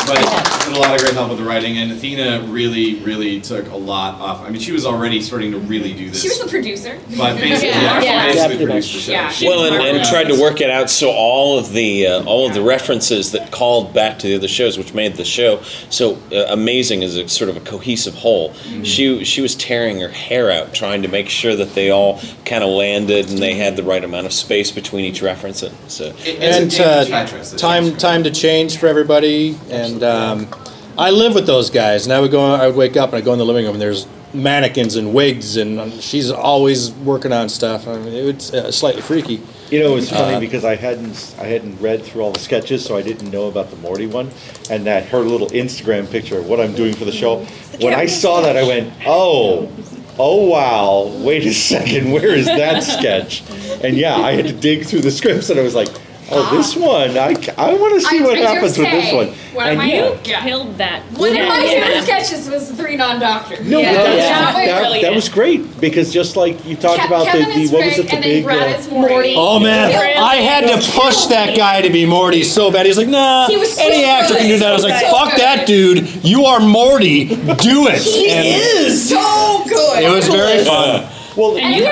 but 0.08 0.64
did 0.64 0.76
a 0.76 0.80
lot 0.80 0.94
of 0.94 1.00
great 1.00 1.14
help 1.14 1.28
with 1.30 1.38
the 1.38 1.44
writing, 1.44 1.78
and 1.78 1.92
Athena 1.92 2.42
really, 2.48 2.96
really 2.96 3.40
took 3.40 3.68
a 3.70 3.76
lot 3.76 4.20
off. 4.20 4.44
I 4.44 4.50
mean, 4.50 4.60
she 4.60 4.72
was 4.72 4.84
already 4.86 5.20
starting 5.22 5.52
to 5.52 5.58
really 5.58 5.92
do 5.94 6.10
this, 6.10 6.22
She 6.22 6.28
was 6.28 6.40
the 6.40 6.48
producer. 6.48 6.98
but 7.16 7.36
basically, 7.36 7.68
Yeah. 7.68 8.02
yeah, 8.02 8.02
Yeah. 8.02 8.26
basically 8.32 8.56
Yeah, 8.58 8.64
produced 8.66 8.92
the 8.94 9.00
show. 9.00 9.12
Yeah. 9.12 9.32
Well, 9.42 9.64
and, 9.72 9.96
and 9.96 10.06
tried 10.08 10.28
to 10.28 10.40
work 10.40 10.60
it 10.60 10.70
out 10.70 10.90
so 10.90 11.10
all 11.10 11.58
of 11.58 11.72
the 11.72 12.06
uh, 12.06 12.24
all 12.24 12.46
of 12.46 12.54
the 12.54 12.62
references 12.62 13.32
that 13.32 13.50
called 13.50 13.92
back 13.94 14.18
to 14.20 14.26
the 14.26 14.36
other 14.36 14.48
shows, 14.48 14.76
which 14.78 14.94
made 14.94 15.14
the 15.16 15.24
show 15.24 15.60
so 15.90 16.18
uh, 16.32 16.46
amazing 16.50 17.02
as 17.04 17.16
a 17.16 17.28
sort 17.28 17.50
of 17.50 17.56
a 17.56 17.60
cohesive 17.60 18.14
whole. 18.14 18.52
She 18.84 19.24
she 19.24 19.40
was 19.40 19.54
tearing 19.54 20.00
her 20.00 20.08
hair 20.08 20.50
out 20.50 20.74
trying 20.74 21.02
to 21.02 21.08
make 21.08 21.28
sure 21.28 21.54
that 21.56 21.74
they 21.74 21.90
all 21.90 22.20
kind 22.44 22.62
of 22.64 22.70
landed 22.70 23.28
and 23.30 23.38
they 23.38 23.54
had 23.54 23.76
the 23.76 23.82
right 23.82 24.02
amount 24.04 24.26
of 24.26 24.32
space 24.32 24.70
between 24.70 25.04
each 25.04 25.22
reference. 25.22 25.62
And 25.62 25.74
so 25.88 26.12
It- 26.24 26.38
and 26.40 26.72
uh, 26.80 27.02
of 27.02 27.08
Tetris, 27.08 27.52
it's 27.52 27.60
time 27.62 27.96
time 27.96 28.24
to 28.24 28.30
change 28.30 28.76
for 28.78 28.86
everybody. 28.86 29.56
And 29.70 29.97
um, 30.02 30.48
I 30.96 31.10
live 31.10 31.34
with 31.34 31.46
those 31.46 31.70
guys, 31.70 32.06
and 32.06 32.12
I 32.12 32.20
would 32.20 32.30
go. 32.30 32.40
I 32.54 32.66
would 32.66 32.76
wake 32.76 32.96
up 32.96 33.10
and 33.10 33.14
I 33.14 33.18
would 33.18 33.24
go 33.24 33.32
in 33.32 33.38
the 33.38 33.44
living 33.44 33.64
room, 33.64 33.74
and 33.74 33.82
there's 33.82 34.06
mannequins 34.34 34.96
and 34.96 35.14
wigs, 35.14 35.56
and 35.56 35.92
she's 36.02 36.30
always 36.30 36.90
working 36.90 37.32
on 37.32 37.48
stuff. 37.48 37.88
I 37.88 37.98
mean, 37.98 38.12
it's 38.28 38.52
uh, 38.52 38.70
slightly 38.70 39.00
freaky. 39.02 39.40
You 39.70 39.80
know, 39.80 39.92
it 39.92 39.94
was 39.96 40.10
funny 40.10 40.34
Uh, 40.34 40.40
because 40.40 40.64
I 40.64 40.76
hadn't 40.76 41.34
I 41.38 41.44
hadn't 41.44 41.80
read 41.80 42.02
through 42.02 42.22
all 42.22 42.32
the 42.32 42.38
sketches, 42.38 42.84
so 42.84 42.96
I 42.96 43.02
didn't 43.02 43.30
know 43.30 43.48
about 43.48 43.70
the 43.70 43.76
Morty 43.76 44.06
one, 44.06 44.30
and 44.70 44.86
that 44.86 45.06
her 45.06 45.20
little 45.20 45.48
Instagram 45.48 46.10
picture 46.10 46.38
of 46.38 46.46
what 46.48 46.60
I'm 46.60 46.74
doing 46.74 46.94
for 46.94 47.04
the 47.04 47.12
show. 47.12 47.44
When 47.80 47.94
I 47.94 48.06
saw 48.06 48.40
that, 48.42 48.56
I 48.56 48.64
went, 48.64 48.92
"Oh, 49.06 49.70
oh 50.18 50.46
wow! 50.48 51.12
Wait 51.24 51.46
a 51.46 51.52
second, 51.52 52.12
where 52.12 52.34
is 52.34 52.46
that 52.46 52.82
sketch?" 52.82 53.42
And 53.84 53.96
yeah, 53.96 54.16
I 54.16 54.32
had 54.32 54.46
to 54.46 54.52
dig 54.52 54.84
through 54.86 55.02
the 55.02 55.10
scripts, 55.10 55.50
and 55.50 55.60
I 55.60 55.62
was 55.62 55.74
like, 55.74 55.88
"Oh, 56.30 56.56
this 56.56 56.76
one! 56.76 57.16
I, 57.16 57.34
I 57.56 57.74
want 57.74 57.94
to 57.94 58.00
see 58.00 58.18
I- 58.18 58.22
what 58.22 58.32
I 58.38 58.40
dare 58.40 58.54
happens 58.54 58.78
with 58.78 58.90
this 58.90 59.04
say, 59.10 59.16
one." 59.16 59.26
one 59.54 59.64
of 59.66 59.70
And 59.70 59.78
my- 59.78 59.86
yeah, 59.86 60.08
You 60.10 60.18
killed 60.48 60.78
that. 60.78 61.02
One 61.16 61.30
of 61.30 61.34
my 61.48 61.58
Yeah. 61.64 61.84
favorite 61.84 62.02
sketches 62.04 62.48
was 62.50 62.68
the 62.70 62.76
three 62.76 62.96
non-doctors. 62.96 63.60
no, 63.66 63.80
yeah. 63.80 63.92
but 63.92 64.02
that's, 64.04 64.16
That 64.28 64.54
was 64.54 64.66
that, 64.66 64.78
brilliant. 64.80 65.02
that 65.02 65.14
was 65.14 65.28
great 65.28 65.80
because 65.80 66.12
just 66.12 66.36
like 66.36 66.64
you 66.66 66.76
talked 66.76 67.00
Ke- 67.02 67.06
about 67.06 67.26
Kevin 67.26 67.48
the, 67.48 67.54
the 67.54 67.60
is 67.62 67.70
what 67.72 67.84
was 67.84 67.98
Rick, 67.98 68.06
it 68.06 68.10
the 68.10 68.14
and 68.16 68.24
then 68.24 68.30
big 68.30 68.44
Brad 68.44 68.74
uh, 68.74 68.78
is 68.78 68.90
Morty. 68.90 69.34
Oh 69.36 69.58
man, 69.58 69.92
I 70.18 70.36
had 70.36 70.66
to 70.68 70.76
push 70.92 71.26
that 71.26 71.56
guy 71.56 71.80
to 71.82 71.90
be 71.90 72.04
Morty 72.06 72.44
so 72.44 72.70
bad. 72.70 72.86
He's 72.86 72.98
like, 72.98 73.08
nah, 73.08 73.46
He 73.48 73.56
was 73.56 73.74
so 73.74 73.82
any 73.82 74.04
actor 74.04 74.34
can 74.34 74.46
do 74.48 74.58
that. 74.58 74.68
I 74.70 74.72
was 74.72 74.84
like, 74.84 75.00
So 75.04 75.10
fuck 75.10 75.30
good. 75.32 75.40
that 75.40 75.66
dude. 75.66 76.24
You 76.24 76.44
are 76.44 76.60
Morty. 76.60 77.24
Do 77.26 77.88
it. 77.88 78.02
He 78.02 78.28
And 78.30 78.46
is 78.46 79.08
so 79.08 79.64
good. 79.66 80.02
It 80.04 80.10
was 80.10 80.28
very 80.28 80.64
fun. 80.64 81.06
well, 81.36 81.56
And 81.58 81.74
you 81.74 81.84
were 81.84 81.90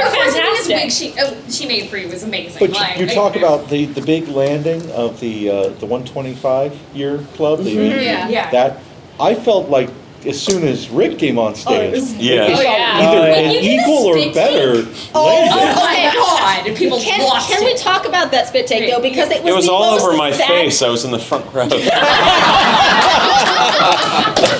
of 0.66 0.80
course, 0.80 0.98
fantastic. 0.98 1.14
Wig 1.16 1.26
she, 1.28 1.36
uh, 1.46 1.50
she 1.50 1.66
made 1.66 1.88
for 1.90 1.96
you 1.96 2.08
was 2.08 2.22
amazing. 2.22 2.58
But 2.60 2.70
like, 2.70 2.98
you, 2.98 3.04
you 3.06 3.10
I- 3.10 3.14
talk 3.14 3.36
about 3.36 3.68
the, 3.68 3.86
the 3.86 4.00
big 4.02 4.28
landing 4.28 4.90
of 4.92 5.20
the 5.20 5.50
uh, 5.50 5.68
the 5.70 5.86
125 5.86 6.76
year 6.94 7.18
club. 7.34 7.62
the- 7.64 7.70
Yeah. 7.70 8.28
Yeah. 8.28 8.50
That 8.50 8.80
I 9.18 9.34
felt 9.34 9.68
like 9.68 9.90
as 10.26 10.40
soon 10.42 10.66
as 10.66 10.88
Rick 10.90 11.18
came 11.18 11.38
on 11.38 11.52
oh, 11.52 11.54
stage, 11.54 12.02
Yeah. 12.18 12.46
Oh, 12.56 12.60
yeah. 12.60 12.98
either 13.00 13.18
Oh, 13.20 13.24
an 13.24 13.44
yeah. 13.44 13.50
You 13.50 13.60
did 13.60 13.64
a 13.64 13.82
equal 13.82 14.04
or 14.06 14.18
spit 14.18 14.34
better 14.34 14.84
Oh 15.14 15.26
landing. 15.26 15.76
my 15.76 16.12
god! 16.14 16.76
People 16.76 17.00
Can, 17.00 17.20
lost 17.20 17.48
can 17.50 17.62
it. 17.62 17.66
we 17.66 17.74
talk 17.78 18.06
about 18.06 18.30
that 18.32 18.46
spit 18.48 18.66
take 18.66 18.90
though? 18.90 19.00
Because 19.00 19.30
it 19.30 19.42
was, 19.42 19.52
It 19.52 19.56
was 19.56 19.66
the 19.66 19.72
all 19.72 19.92
most 19.92 20.02
over 20.04 20.16
my 20.16 20.30
sad- 20.32 20.48
face. 20.48 20.82
I 20.82 20.88
was 20.88 21.04
in 21.04 21.10
the 21.10 21.18
front 21.18 21.44
row. 21.54 21.68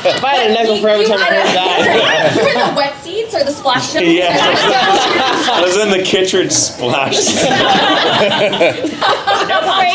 If 0.06 0.22
I 0.24 0.34
had 0.36 0.51
a 0.51 0.55
nickel 0.55 0.76
for 0.80 0.88
every 0.88 1.05
time 1.06 1.18
I 1.18 1.24
heard 1.24 1.47
that. 1.56 2.32
You 2.36 2.43
were 2.43 2.48
in 2.48 2.55
the 2.70 2.76
wet 2.76 2.94
seats 3.02 3.34
or 3.34 3.43
the 3.44 3.51
splash? 3.51 3.94
Yeah. 4.01 4.36
I 4.38 5.60
was 5.64 5.76
in 5.76 5.90
the 5.90 6.02
Kittredge 6.02 6.52
splash. 6.52 7.16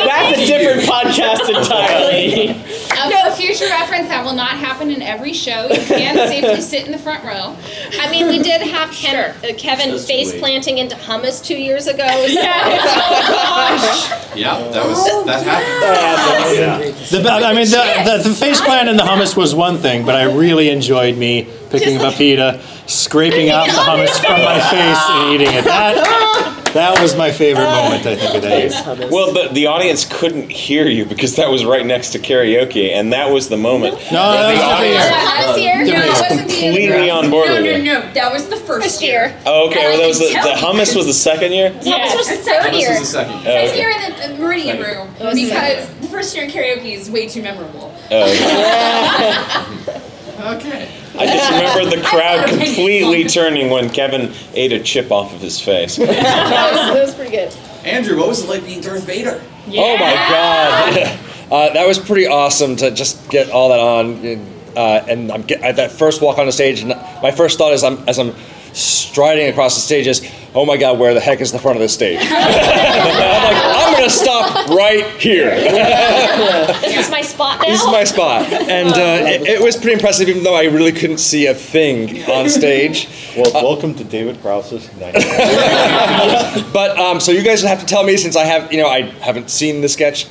That's 0.04 0.38
a 0.38 0.46
different 0.46 0.82
podcast 0.88 1.48
entirely. 1.50 2.56
Uh, 3.52 3.54
for 3.54 3.58
future 3.58 3.72
reference, 3.72 4.08
that 4.08 4.24
will 4.24 4.34
not 4.34 4.58
happen 4.58 4.92
in 4.92 5.02
every 5.02 5.34
show. 5.34 5.68
You 5.68 5.86
can 5.86 6.16
safely 6.28 6.62
sit 6.62 6.86
in 6.86 6.92
the 6.92 6.98
front 6.98 7.24
row. 7.24 7.56
I 8.00 8.10
mean, 8.12 8.28
we 8.28 8.40
did 8.42 8.62
have 8.62 8.92
Ken, 8.92 9.36
uh, 9.44 9.54
Kevin 9.58 9.90
Just 9.90 10.08
face 10.08 10.32
wait. 10.32 10.40
planting 10.40 10.78
into 10.78 10.96
hummus 10.96 11.44
two 11.44 11.58
years 11.58 11.88
ago. 11.88 12.08
So. 12.28 12.42
Yeah, 14.34 14.58
that 14.72 14.86
was 14.88 15.26
that 15.26 15.44
happened. 15.44 16.96
The, 17.10 17.30
I 17.30 17.54
mean, 17.54 17.66
the, 17.66 18.20
the, 18.24 18.30
the 18.30 18.36
face 18.36 18.62
plant 18.62 18.88
and 18.88 18.98
the 18.98 19.04
hummus 19.04 19.36
was 19.36 19.54
one 19.54 19.78
thing, 19.80 20.06
but 20.06 20.16
I 20.16 20.24
really 20.24 20.70
enjoyed 20.70 21.18
me 21.18 21.50
picking 21.70 21.98
up 21.98 22.14
a 22.14 22.16
pita, 22.16 22.62
scraping 22.88 23.50
out 23.50 23.66
the 23.66 23.74
hummus 23.74 24.20
from 24.20 24.42
my 24.42 24.60
face 24.60 25.04
and 25.10 25.34
eating 25.34 25.54
it. 25.54 25.66
That, 25.66 26.31
that 26.74 27.00
was 27.02 27.16
my 27.16 27.32
favorite 27.32 27.66
ah. 27.66 27.84
moment, 27.84 28.06
I 28.06 28.16
think, 28.16 28.36
of 28.36 28.42
that 28.44 29.00
year. 29.00 29.10
Well, 29.12 29.34
the, 29.34 29.50
the 29.54 29.68
audience 29.68 30.06
couldn't 30.06 30.50
hear 30.52 30.88
you 30.88 31.06
because 31.06 31.36
that 31.36 31.50
was 31.50 31.66
right 31.66 31.86
next 31.86 32.12
to 32.12 32.20
karaoke, 32.20 32.92
and 32.92 33.14
that 33.14 33.32
was 33.32 33.50
the 33.50 33.58
moment. 33.58 33.96
No, 34.12 34.32
that 34.32 34.52
was 34.52 34.60
the 34.60 34.66
different 34.68 34.92
year. 34.92 35.00
Yeah, 35.02 35.46
last 35.46 35.60
year. 35.60 35.84
Different 35.86 36.06
No, 36.06 36.22
wasn't 36.22 36.50
Completely 36.62 37.10
on 37.10 37.30
board 37.30 37.48
No, 37.48 37.54
with 37.56 37.64
no, 37.66 37.72
you. 37.72 37.84
no. 37.84 38.14
That 38.14 38.32
was 38.32 38.48
the 38.50 38.58
first, 38.58 38.86
First 38.86 39.02
year. 39.02 39.38
Oh, 39.46 39.68
okay. 39.70 39.80
Well, 39.90 39.98
that 40.00 40.08
was 40.08 40.20
the, 40.20 40.28
the 40.30 40.56
hummus 40.56 40.96
was 40.96 41.06
the 41.06 41.14
second 41.14 41.52
year. 41.52 41.70
Hummus 41.72 42.16
was 42.16 42.28
the 42.28 42.36
Yes. 42.36 42.46
third 42.46 42.74
This 42.74 42.82
year. 42.82 42.90
was 42.92 43.00
the 43.00 43.06
second. 43.06 43.34
Oh, 43.34 43.44
Second 43.44 43.70
okay. 43.70 43.78
year 43.80 43.90
in 43.90 44.02
the, 44.02 44.28
the 44.38 44.42
Meridian 44.42 44.80
room 44.80 45.08
was 45.20 45.36
the 45.36 45.46
because 45.46 45.88
the 46.02 46.08
first 46.08 46.36
year 46.36 46.46
in 46.46 46.52
karaoke 46.52 46.94
is 46.94 47.10
way 47.12 47.28
too 47.28 47.42
memorable. 47.42 47.94
Oh, 48.12 48.24
okay. 49.84 50.02
Okay. 50.42 50.90
I 51.18 51.26
just 51.26 51.52
remember 51.78 51.96
the 51.96 52.04
crowd 52.04 52.48
completely 52.48 53.26
turning 53.26 53.70
when 53.70 53.90
Kevin 53.90 54.34
ate 54.54 54.72
a 54.72 54.80
chip 54.82 55.12
off 55.12 55.34
of 55.34 55.42
his 55.42 55.60
face. 55.60 55.96
that, 55.98 56.08
was, 56.08 56.18
that 56.18 57.06
was 57.06 57.16
pretty 57.16 57.32
good. 57.32 57.54
Andrew, 57.84 58.18
what 58.18 58.28
was 58.28 58.44
it 58.44 58.50
like 58.50 58.66
being 58.66 58.82
Darth 58.82 59.04
Vader? 59.04 59.42
Yeah. 59.68 59.82
Oh 59.82 59.98
my 59.98 60.14
god, 60.14 61.20
uh, 61.52 61.74
that 61.74 61.88
was 61.88 62.00
pretty 62.00 62.28
awesome 62.28 62.76
to 62.78 62.92
just 62.92 63.30
get 63.30 63.50
all 63.50 63.70
that 63.70 63.80
on. 63.80 64.26
And, 64.26 64.48
uh, 64.78 65.06
and 65.08 65.32
I'm 65.32 65.42
get, 65.42 65.62
at 65.62 65.76
that 65.78 65.92
first 65.92 66.22
walk 66.22 66.38
on 66.38 66.46
the 66.46 66.52
stage, 66.52 66.82
and 66.82 66.90
my 67.22 67.32
first 67.32 67.58
thought 67.58 67.74
is, 67.74 67.84
I'm 67.84 67.98
as 68.08 68.20
I'm 68.20 68.34
striding 68.74 69.48
across 69.50 69.76
the 69.76 69.82
stage 69.82 70.08
is, 70.08 70.22
oh 70.56 70.66
my 70.66 70.78
god, 70.78 71.00
where 71.00 71.14
the 71.14 71.20
heck 71.20 71.42
is 71.42 71.52
the 71.52 71.60
front 71.60 71.78
of 71.78 71.82
the 71.82 71.90
stage? 71.90 72.20
I'm 72.22 72.30
like, 72.32 73.64
I'm 73.64 73.94
gonna 73.94 74.10
stop 74.10 74.70
right 74.70 75.06
here. 75.20 75.50
This 76.82 77.06
is 77.06 77.10
my 77.12 77.22
spot 77.22 77.60
now. 77.62 77.68
This 77.68 77.82
is 77.82 77.88
my 77.88 78.04
spot, 78.04 78.46
and 78.52 78.90
uh, 78.90 79.28
it, 79.30 79.42
it 79.44 79.62
was 79.64 79.76
pretty 79.76 79.94
impressive, 79.94 80.30
even 80.30 80.44
though 80.44 80.56
I 80.56 80.64
really 80.66 80.92
couldn't 80.92 81.20
see 81.20 81.48
a 81.48 81.54
thing 81.54 82.24
on 82.30 82.50
stage. 82.50 83.08
Well, 83.38 83.52
welcome 83.54 83.94
to 83.96 84.04
David 84.04 84.42
Krause's 84.42 84.90
night. 84.98 85.16
But 86.74 86.98
um, 86.98 87.20
so 87.20 87.32
you 87.32 87.44
guys 87.44 87.62
have 87.64 87.80
to 87.80 87.86
tell 87.86 88.04
me 88.04 88.18
since 88.18 88.36
I 88.36 88.44
have, 88.46 88.72
you 88.72 88.82
know, 88.82 88.88
I 88.88 89.02
haven't 89.22 89.50
seen 89.50 89.82
the 89.82 89.90
sketch 89.90 90.28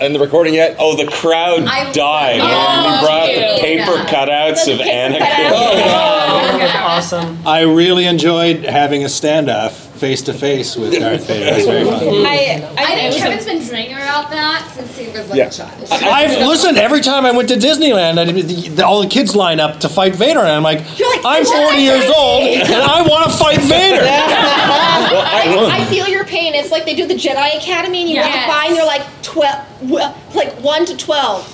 and 0.00 0.14
the 0.14 0.18
recording 0.20 0.54
yet. 0.54 0.76
Oh, 0.78 0.96
the 0.96 1.10
crowd 1.10 1.64
I 1.64 1.90
died 1.92 2.38
when 2.40 2.48
love 2.48 3.00
we 3.00 3.06
brought 3.06 3.26
the 3.26 3.54
you. 3.56 3.60
paper 3.60 3.96
cutouts 4.10 4.64
The 4.66 4.72
of 4.74 4.78
paper 4.80 5.14
Anakin. 5.14 5.18
That 5.18 6.21
was 6.62 6.74
awesome. 6.74 7.46
I 7.46 7.60
really 7.62 8.06
enjoyed 8.06 8.64
having 8.64 9.02
a 9.04 9.06
standoff 9.06 9.70
face 10.02 10.22
to 10.22 10.34
face 10.34 10.74
with 10.76 10.92
Darth 10.98 11.26
Vader. 11.28 11.46
It 11.46 11.54
was 11.58 11.66
very 11.66 11.84
fun. 11.84 12.26
I, 12.26 12.74
I 12.76 12.82
I, 12.82 12.86
think 12.86 13.02
it 13.02 13.06
was 13.14 13.16
Kevin's 13.22 13.44
been 13.44 13.62
dreaming 13.64 13.92
about 13.92 14.30
that 14.30 14.68
since 14.74 14.98
he 14.98 15.06
was 15.16 15.28
like 15.30 15.38
Yeah. 15.38 15.46
a 15.46 15.50
child. 15.50 15.86
I've 15.92 16.44
listened 16.46 16.76
every 16.76 17.00
time 17.00 17.24
I 17.24 17.30
went 17.30 17.48
to 17.50 17.54
Disneyland. 17.54 18.18
I, 18.18 18.24
the, 18.24 18.42
the, 18.70 18.84
all 18.84 19.00
the 19.02 19.08
kids 19.08 19.36
line 19.36 19.60
up 19.60 19.78
to 19.80 19.88
fight 19.88 20.16
Vader, 20.16 20.40
and 20.40 20.48
I'm 20.50 20.64
like, 20.64 20.78
like, 20.80 21.20
I'm 21.24 21.44
40 21.44 21.76
years 21.78 22.04
old, 22.16 22.42
and 22.42 22.74
I 22.74 23.02
want 23.08 23.30
to 23.30 23.36
fight 23.36 23.60
Vader. 23.60 24.02
I, 24.04 25.68
I 25.82 25.84
feel 25.86 26.08
your 26.08 26.24
pain. 26.24 26.54
It's 26.54 26.70
like 26.70 26.84
they 26.84 26.94
do 26.96 27.06
the 27.06 27.14
Jedi 27.14 27.56
Academy, 27.56 28.00
and 28.00 28.08
you 28.10 28.16
Yes. 28.16 28.48
walk 28.48 28.56
by, 28.58 28.66
and 28.66 28.76
you're 28.76 28.86
like 28.86 29.02
twelve, 29.22 29.90
well, 29.90 30.16
like 30.34 30.52
one 30.62 30.84
to 30.86 30.96
twelve. 30.96 31.48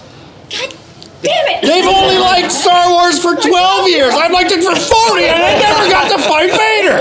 God 0.50 0.74
damn 1.22 1.46
it! 1.48 1.62
They've 1.62 1.86
only 1.86 2.18
liked 2.18 2.52
Star 2.52 2.90
Wars 2.90 3.20
for 3.20 3.34
12 3.34 3.88
years. 3.88 4.14
I've 4.14 4.30
liked 4.32 4.52
it 4.52 4.62
for 4.62 4.74
40, 4.74 5.24
and 5.24 5.42
I 5.42 5.58
never 5.58 5.90
got 5.90 6.16
to 6.16 6.18
fight 6.22 6.50
Vader. 6.50 6.98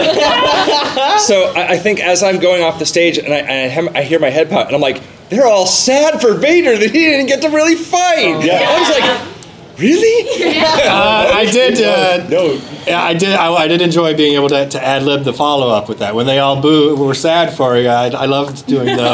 So 1.19 1.51
I, 1.53 1.71
I 1.73 1.77
think 1.77 1.99
as 1.99 2.21
I'm 2.23 2.39
going 2.39 2.63
off 2.63 2.79
the 2.79 2.85
stage 2.85 3.17
and 3.17 3.33
I, 3.33 3.37
and 3.37 3.89
I, 3.89 3.99
I 3.99 4.03
hear 4.03 4.19
my 4.19 4.29
head 4.29 4.49
pop, 4.49 4.67
and 4.67 4.75
I'm 4.75 4.81
like, 4.81 5.01
they're 5.29 5.47
all 5.47 5.65
sad 5.65 6.21
for 6.21 6.33
Vader 6.33 6.77
that 6.77 6.91
he 6.91 6.99
didn't 6.99 7.25
get 7.27 7.41
to 7.41 7.49
really 7.49 7.75
fight. 7.75 8.43
Yeah. 8.45 8.63
I 8.67 8.79
was 8.79 8.89
like, 8.89 9.37
Really? 9.77 10.15
Uh, 10.87 11.31
I 11.33 11.45
did. 11.51 11.81
Uh, 11.81 12.27
no. 12.29 12.59
Yeah, 12.87 13.03
I 13.03 13.13
did. 13.13 13.33
I, 13.33 13.51
I 13.53 13.67
did 13.67 13.81
enjoy 13.81 14.15
being 14.15 14.35
able 14.35 14.49
to, 14.49 14.67
to 14.69 14.83
ad 14.83 15.03
lib 15.03 15.23
the 15.23 15.33
follow 15.33 15.69
up 15.69 15.89
with 15.89 15.99
that. 15.99 16.15
When 16.15 16.25
they 16.25 16.39
all 16.39 16.61
boo, 16.61 16.95
were 16.95 17.13
sad 17.13 17.55
for 17.55 17.77
you. 17.77 17.89
I, 17.89 18.07
I 18.07 18.25
loved 18.25 18.65
doing 18.65 18.85
the. 18.85 18.97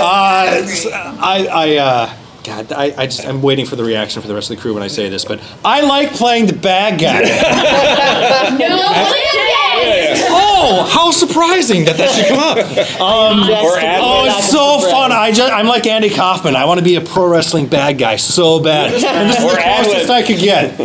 Uh, 0.00 0.66
I, 1.20 1.46
I, 1.50 1.76
uh, 1.76 2.12
God, 2.48 2.72
I, 2.72 2.94
I 2.96 3.06
just, 3.06 3.26
I'm 3.26 3.42
waiting 3.42 3.66
for 3.66 3.76
the 3.76 3.84
reaction 3.84 4.22
for 4.22 4.28
the 4.28 4.34
rest 4.34 4.50
of 4.50 4.56
the 4.56 4.62
crew 4.62 4.72
when 4.72 4.82
I 4.82 4.86
say 4.86 5.10
this, 5.10 5.22
but 5.22 5.38
I 5.62 5.82
like 5.82 6.12
playing 6.12 6.46
the 6.46 6.54
bad 6.54 6.98
guy. 6.98 7.20
oh, 10.30 10.88
how 10.90 11.10
surprising 11.10 11.84
that 11.84 11.98
that 11.98 12.10
should 12.10 12.26
come 12.28 12.38
up. 12.38 12.56
Um, 13.00 13.40
oh, 13.50 14.24
it's 14.26 14.50
so 14.50 14.80
fun. 14.90 15.12
I 15.12 15.30
just, 15.30 15.52
I'm 15.52 15.66
like 15.66 15.86
Andy 15.86 16.08
Kaufman. 16.08 16.56
I 16.56 16.64
want 16.64 16.78
to 16.78 16.84
be 16.84 16.94
a 16.96 17.02
pro 17.02 17.28
wrestling 17.28 17.66
bad 17.66 17.98
guy 17.98 18.16
so 18.16 18.58
bad. 18.60 18.92
And 19.18 19.30
this 19.30 19.38
is 19.38 19.44
the 19.44 19.60
closest. 19.60 20.10
I 20.10 20.22
could 20.22 20.38
get. 20.38 20.78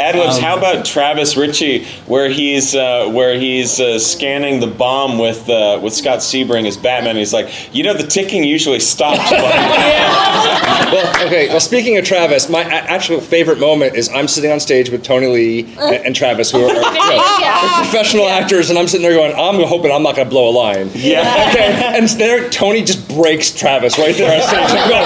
AdLibs. 0.00 0.36
Um, 0.36 0.42
how 0.42 0.56
about 0.56 0.84
Travis 0.84 1.36
Ritchie, 1.36 1.84
where 2.06 2.28
he's 2.28 2.74
uh, 2.74 3.08
where 3.10 3.38
he's 3.38 3.78
uh, 3.80 3.98
scanning 3.98 4.60
the 4.60 4.66
bomb 4.66 5.18
with 5.18 5.48
uh, 5.48 5.78
with 5.82 5.92
Scott 5.94 6.18
Sebring 6.20 6.66
as 6.66 6.76
Batman? 6.76 7.16
He's 7.16 7.32
like, 7.32 7.50
you 7.74 7.82
know, 7.84 7.94
the 7.94 8.06
ticking 8.06 8.42
usually 8.44 8.80
stops. 8.80 9.30
well, 9.30 11.26
okay. 11.26 11.48
Well, 11.48 11.60
speaking 11.60 11.96
of 11.98 12.04
Travis, 12.04 12.48
my 12.48 12.62
a- 12.62 12.66
actual 12.90 13.20
favorite 13.20 13.58
moment 13.58 13.94
is 13.96 14.08
I'm 14.08 14.28
sitting 14.28 14.50
on 14.50 14.60
stage 14.60 14.90
with 14.90 15.02
Tony 15.02 15.26
Lee 15.26 15.60
and, 15.78 16.06
and 16.06 16.16
Travis, 16.16 16.50
who 16.50 16.58
are, 16.64 16.70
are, 16.70 16.74
you 16.74 16.82
know, 16.82 17.36
Yeah. 17.40 17.60
they're 17.60 17.84
professional 17.84 18.28
actors, 18.28 18.70
and 18.70 18.78
I'm 18.78 18.88
sitting 18.88 19.02
there 19.06 19.14
going, 19.16 19.32
I'm 19.32 19.62
hoping 19.66 19.92
I'm 19.92 20.02
not 20.02 20.16
going 20.16 20.26
to 20.26 20.30
blow 20.30 20.48
a 20.48 20.54
line. 20.54 20.90
Yeah. 20.94 21.20
Okay. 21.50 21.70
And 21.96 22.08
there, 22.10 22.48
Tony 22.50 22.82
just 22.82 23.08
breaks 23.08 23.50
Travis 23.50 23.98
right 23.98 24.14
there 24.16 24.34
on 24.34 24.42
stage. 24.48 24.70
I'm, 24.70 24.88
going, 24.88 25.04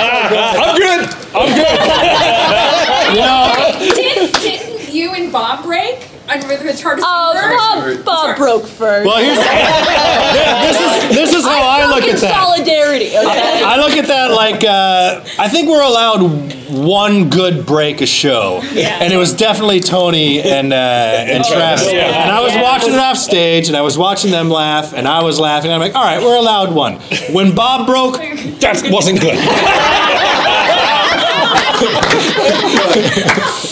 I'm 0.62 0.77
good. 0.77 1.15
I'm 1.35 1.49
good. 1.55 1.66
Did, 1.66 3.15
didn't 3.15 3.15
you 3.15 3.21
and 3.23 3.53
Bob 5.35 5.65
break? 5.65 6.09
I 6.28 6.36
remember 6.39 6.65
the 6.73 6.78
charter 6.78 7.02
Oh, 7.05 7.35
Bob, 7.35 8.05
Bob 8.05 8.36
broke 8.39 8.66
first. 8.66 9.05
Well, 9.06 9.19
here's 9.19 9.36
this 9.36 10.81
is 10.81 11.16
this 11.16 11.32
is 11.35 11.44
how 11.44 11.61
I, 11.69 11.85
look 11.86 11.98
broke 11.98 12.09
at 12.11 12.15
in 12.15 12.20
that. 12.23 12.32
solidarity. 12.35 13.06
Okay. 13.09 13.62
I 13.65 13.77
look 13.77 13.90
at 13.98 14.06
that 14.06 14.31
like 14.31 14.65
uh, 14.65 15.23
I 15.39 15.48
think 15.48 15.69
we're 15.69 15.82
allowed 15.82 16.55
one 16.73 17.28
good 17.31 17.66
break 17.66 18.01
a 18.01 18.06
show, 18.06 18.61
and 18.62 19.12
it 19.12 19.16
was 19.16 19.35
definitely 19.35 19.81
Tony 19.81 20.40
and 20.40 20.73
uh, 20.73 20.77
and 20.77 21.43
Oh, 21.44 21.52
Travis. 21.52 21.93
yeah. 21.93 22.23
And 22.23 22.31
I 22.32 22.40
was 22.40 22.55
Yeah. 22.55 22.62
watching 22.62 22.93
it 22.94 22.98
off 23.01 23.19
stage, 23.19 23.69
and 23.69 23.77
I 23.77 23.82
was 23.82 23.98
watching 23.98 24.31
them 24.31 24.48
laugh, 24.48 24.94
and 24.94 25.06
I 25.06 25.23
was 25.23 25.39
laughing. 25.40 25.73
I'm 25.73 25.81
like, 25.81 25.94
all 25.97 26.05
right, 26.05 26.23
we're 26.23 26.36
allowed 26.36 26.73
one. 26.74 27.01
When 27.32 27.55
Bob 27.55 27.86
broke, 27.86 28.15
that 28.61 28.89
wasn't 28.90 29.20
good. 29.20 29.39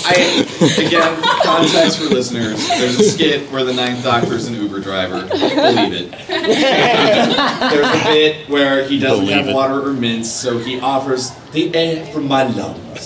I 0.05 0.45
again 0.79 1.23
context 1.43 1.99
for 1.99 2.05
listeners. 2.07 2.67
There's 2.69 2.99
a 3.01 3.05
skit 3.05 3.51
where 3.51 3.65
the 3.65 3.73
Ninth 3.73 4.05
Doctor 4.05 4.35
is 4.35 4.47
an 4.49 4.55
Uber 4.55 4.81
driver. 4.81 5.27
Believe 5.29 5.93
it. 5.93 6.11
There's 6.29 7.87
a 7.87 8.05
bit 8.05 8.49
where 8.49 8.85
he 8.87 8.99
doesn't 8.99 9.25
Believe 9.25 9.37
have 9.39 9.49
it. 9.49 9.55
water 9.55 9.81
or 9.89 9.93
mints, 9.93 10.31
so 10.31 10.59
he 10.59 10.81
offers 10.81 11.31
the 11.53 11.75
air 11.75 12.05
from 12.07 12.27
my 12.29 12.45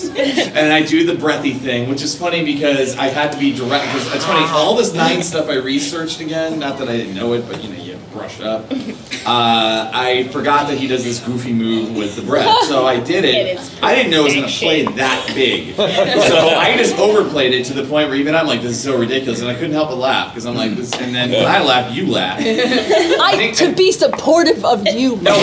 lungs, 0.05 0.17
and 0.17 0.71
I 0.73 0.81
do 0.83 1.05
the 1.05 1.15
breathy 1.15 1.53
thing, 1.53 1.89
which 1.89 2.01
is 2.01 2.15
funny 2.17 2.43
because 2.43 2.95
I 2.97 3.07
had 3.07 3.31
to 3.33 3.37
be 3.39 3.55
direct. 3.55 3.85
Because 3.85 4.13
it's 4.15 4.25
funny, 4.25 4.45
all 4.51 4.75
this 4.75 4.93
nine 4.93 5.23
stuff 5.23 5.49
I 5.49 5.55
researched 5.55 6.19
again. 6.21 6.59
Not 6.59 6.77
that 6.79 6.87
I 6.89 6.97
didn't 6.97 7.15
know 7.15 7.33
it, 7.33 7.47
but 7.47 7.63
you 7.63 7.69
know 7.75 7.81
you 7.83 7.97
brush 8.13 8.39
up. 8.41 8.71
Uh, 9.27 9.91
I 9.93 10.29
forgot 10.31 10.69
that 10.69 10.77
he 10.77 10.87
does 10.87 11.03
this 11.03 11.19
goofy 11.19 11.51
move 11.51 11.93
with 11.97 12.15
the 12.15 12.21
breath, 12.21 12.63
so 12.63 12.85
I 12.87 12.97
did 12.97 13.25
It 13.25 13.35
it. 13.47 13.59
is 13.59 13.77
I 13.83 13.93
didn't 13.93 14.09
know 14.11 14.21
it 14.21 14.23
was 14.23 14.35
gonna 14.35 14.47
play 14.47 14.83
that 14.85 15.31
big, 15.35 15.75
so 15.75 15.83
I 15.83 16.77
just 16.77 16.97
overplayed 16.97 17.53
it 17.53 17.65
to 17.65 17.73
the 17.73 17.83
point 17.83 18.07
where 18.07 18.15
even 18.15 18.35
I'm 18.35 18.47
like, 18.47 18.61
this 18.61 18.71
is 18.71 18.81
so 18.81 18.97
ridiculous, 18.97 19.41
and 19.41 19.49
I 19.49 19.53
couldn't 19.53 19.73
help 19.73 19.89
but 19.89 19.97
laugh 19.97 20.31
because 20.31 20.45
I'm 20.45 20.55
like, 20.55 20.75
this. 20.77 20.93
And 20.93 21.13
then 21.13 21.31
when 21.31 21.45
I 21.45 21.61
laugh, 21.61 21.93
you 21.93 22.07
laugh. 22.07 22.39
I 22.41 23.51
to 23.57 23.73
be 23.75 23.91
supportive 23.91 24.63
of 24.63 24.87
you. 24.87 25.17
No. 25.17 25.33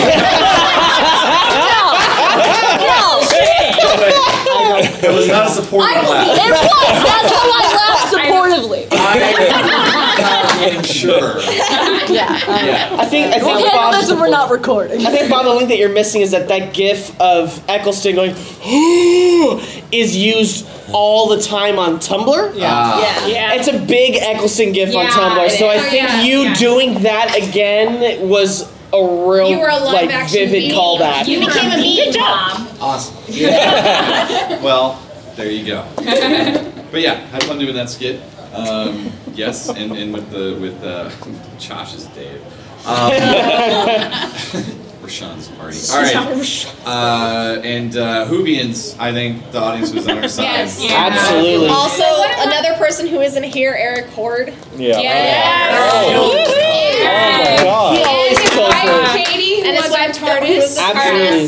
No. 2.37 3.21
It 4.77 5.13
was 5.13 5.27
not 5.27 5.47
a 5.47 5.49
supportive 5.51 5.95
laugh. 6.09 6.27
It 6.27 6.51
was. 6.51 6.69
That's 7.05 7.31
how 7.31 7.47
I 7.47 7.63
laughed 7.77 8.13
supportively. 8.13 8.87
I'm 10.67 10.83
sure. 11.01 11.39
Yeah. 12.11 12.37
Yeah. 12.65 12.97
I 12.99 13.05
think 13.05 13.27
I 13.33 13.39
think 13.39 13.43
handle 13.43 13.69
Bob, 13.71 13.93
this 13.93 14.09
when 14.09 14.19
we're 14.19 14.29
not 14.29 14.49
recording. 14.51 15.05
I 15.05 15.11
think 15.11 15.29
Bob, 15.29 15.45
the 15.45 15.53
link 15.53 15.69
that 15.69 15.77
you're 15.77 15.89
missing 15.93 16.21
is 16.21 16.31
that 16.31 16.47
that 16.47 16.73
GIF 16.73 17.19
of 17.21 17.61
Eccleston 17.69 18.15
going 18.15 18.35
is 19.91 20.15
used 20.15 20.67
all 20.93 21.29
the 21.29 21.41
time 21.41 21.77
on 21.79 21.97
Tumblr. 21.99 22.55
Yeah. 22.55 22.69
Ah. 22.71 23.27
Yeah. 23.27 23.53
It's 23.53 23.67
a 23.67 23.77
big 23.85 24.15
Eccleston 24.15 24.71
GIF 24.73 24.95
on 24.95 25.05
Tumblr, 25.07 25.49
so 25.51 25.67
I 25.67 25.75
is. 25.75 25.85
Oh, 25.85 25.89
think 25.89 26.03
Yeah, 26.09 26.21
you 26.23 26.39
yeah. 26.43 26.53
doing 26.55 27.01
that 27.03 27.35
again 27.37 28.27
was 28.27 28.71
a 28.95 29.29
real 29.29 29.49
You 29.49 29.59
were 29.59 29.69
a 29.69 29.77
live 29.77 29.93
like 29.93 30.09
action 30.13 30.49
vivid 30.49 30.69
meme. 30.69 30.77
callback. 30.77 31.27
You 31.27 31.39
became 31.39 31.71
a 31.71 31.77
meme. 31.77 31.95
Good 31.95 32.13
job. 32.13 32.67
Awesome. 32.79 33.15
well, 34.63 35.01
there 35.35 35.49
you 35.51 35.65
go. 35.65 35.85
But 36.91 37.01
yeah, 37.01 37.15
had 37.15 37.43
fun 37.43 37.59
doing 37.59 37.75
that 37.75 37.89
skit. 37.89 38.21
Um, 38.53 39.11
yes, 39.33 39.69
and, 39.69 39.91
and 39.91 40.13
with 40.13 40.29
the 40.31 40.57
with 40.61 40.81
uh, 40.83 41.11
Josh's 41.59 42.05
Dave. 42.07 42.41
Um, 42.85 43.11
Rashawn's 45.05 45.47
party. 45.49 45.77
All 45.91 46.01
right. 46.01 46.75
Uh, 46.85 47.61
and 47.63 47.95
uh, 47.95 48.25
Whovians, 48.27 48.97
I 48.99 49.11
think 49.13 49.51
the 49.51 49.59
audience 49.59 49.93
was 49.93 50.07
on 50.07 50.17
our 50.17 50.27
side. 50.27 50.43
Yes. 50.43 50.83
Absolutely. 50.91 51.67
Also, 51.67 52.03
another 52.47 52.73
person 52.75 53.07
who 53.07 53.21
isn't 53.21 53.43
here, 53.43 53.75
Eric 53.77 54.07
Horde. 54.07 54.53
Yeah. 54.75 54.99
Yeah. 54.99 55.71
God. 57.63 57.97
He 57.97 58.03
always 58.03 58.39
And 59.75 59.83
his 59.85 59.93
kills 59.95 59.97
wife, 59.97 60.09
it. 60.09 60.19
Katie, 60.19 60.25
who 60.25 60.31
And 60.37 60.45
his 60.47 60.61
was 60.63 60.77
wife, 60.77 60.95
Tardis. 60.95 61.01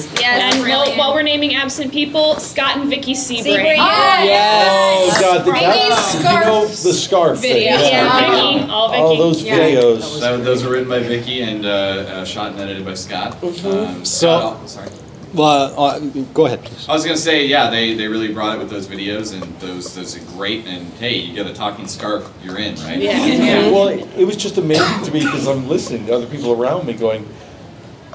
Absolutely. 0.03 0.21
Yes. 0.21 0.55
And 0.55 0.69
while, 0.69 0.97
while 0.97 1.13
we're 1.13 1.23
naming 1.23 1.55
absent 1.55 1.91
people, 1.91 2.35
Scott 2.39 2.77
and 2.77 2.89
Vicky 2.89 3.13
Sebring. 3.13 3.43
Sebring. 3.43 3.77
Yes. 3.77 5.17
Oh 5.17 5.21
God, 5.21 5.45
the, 5.45 5.51
Vicky 5.51 5.65
that, 5.65 6.13
you 6.15 6.23
know, 6.23 6.67
scarf 6.67 6.83
the 6.83 6.93
scarf 6.93 7.39
thing. 7.39 7.53
video. 7.53 7.71
Yeah. 7.77 8.19
Vicky, 8.59 8.69
all 8.71 8.89
Vicky. 8.89 9.01
All 9.01 9.17
those 9.17 9.43
Yeah. 9.43 9.57
videos. 9.59 10.19
That, 10.21 10.43
those 10.43 10.63
were 10.63 10.71
written 10.71 10.89
by 10.89 10.99
Vicky 10.99 11.41
and 11.41 11.65
uh, 11.65 11.69
uh, 11.69 12.25
shot 12.25 12.51
and 12.51 12.59
edited 12.59 12.85
by 12.85 12.93
Scott. 12.95 13.41
Um, 13.43 13.53
So- 13.53 14.03
Scott, 14.03 14.59
oh, 14.63 14.67
sorry. 14.67 14.89
Well, 15.33 15.77
uh, 15.79 15.99
go 16.33 16.45
ahead, 16.45 16.63
please. 16.63 16.87
I 16.87 16.93
was 16.93 17.03
gonna 17.03 17.17
say, 17.17 17.45
yeah, 17.45 17.69
they, 17.69 17.93
they 17.95 18.07
really 18.07 18.33
brought 18.33 18.55
it 18.55 18.59
with 18.59 18.69
those 18.69 18.87
videos, 18.87 19.33
and 19.33 19.43
those 19.59 19.93
those 19.93 20.15
are 20.15 20.23
great. 20.37 20.65
And 20.65 20.87
hey, 20.93 21.15
you 21.17 21.33
get 21.35 21.45
a 21.45 21.53
talking 21.53 21.85
scarf, 21.85 22.31
you're 22.43 22.57
in, 22.57 22.75
right? 22.77 22.97
Yeah. 22.97 23.69
Well, 23.69 23.89
it, 23.89 24.07
it 24.17 24.25
was 24.25 24.37
just 24.37 24.57
amazing 24.57 25.03
to 25.03 25.11
me 25.11 25.19
because 25.19 25.45
I'm 25.47 25.67
listening 25.67 26.05
to 26.07 26.13
other 26.15 26.27
people 26.27 26.53
around 26.53 26.87
me 26.87 26.93
going, 26.93 27.27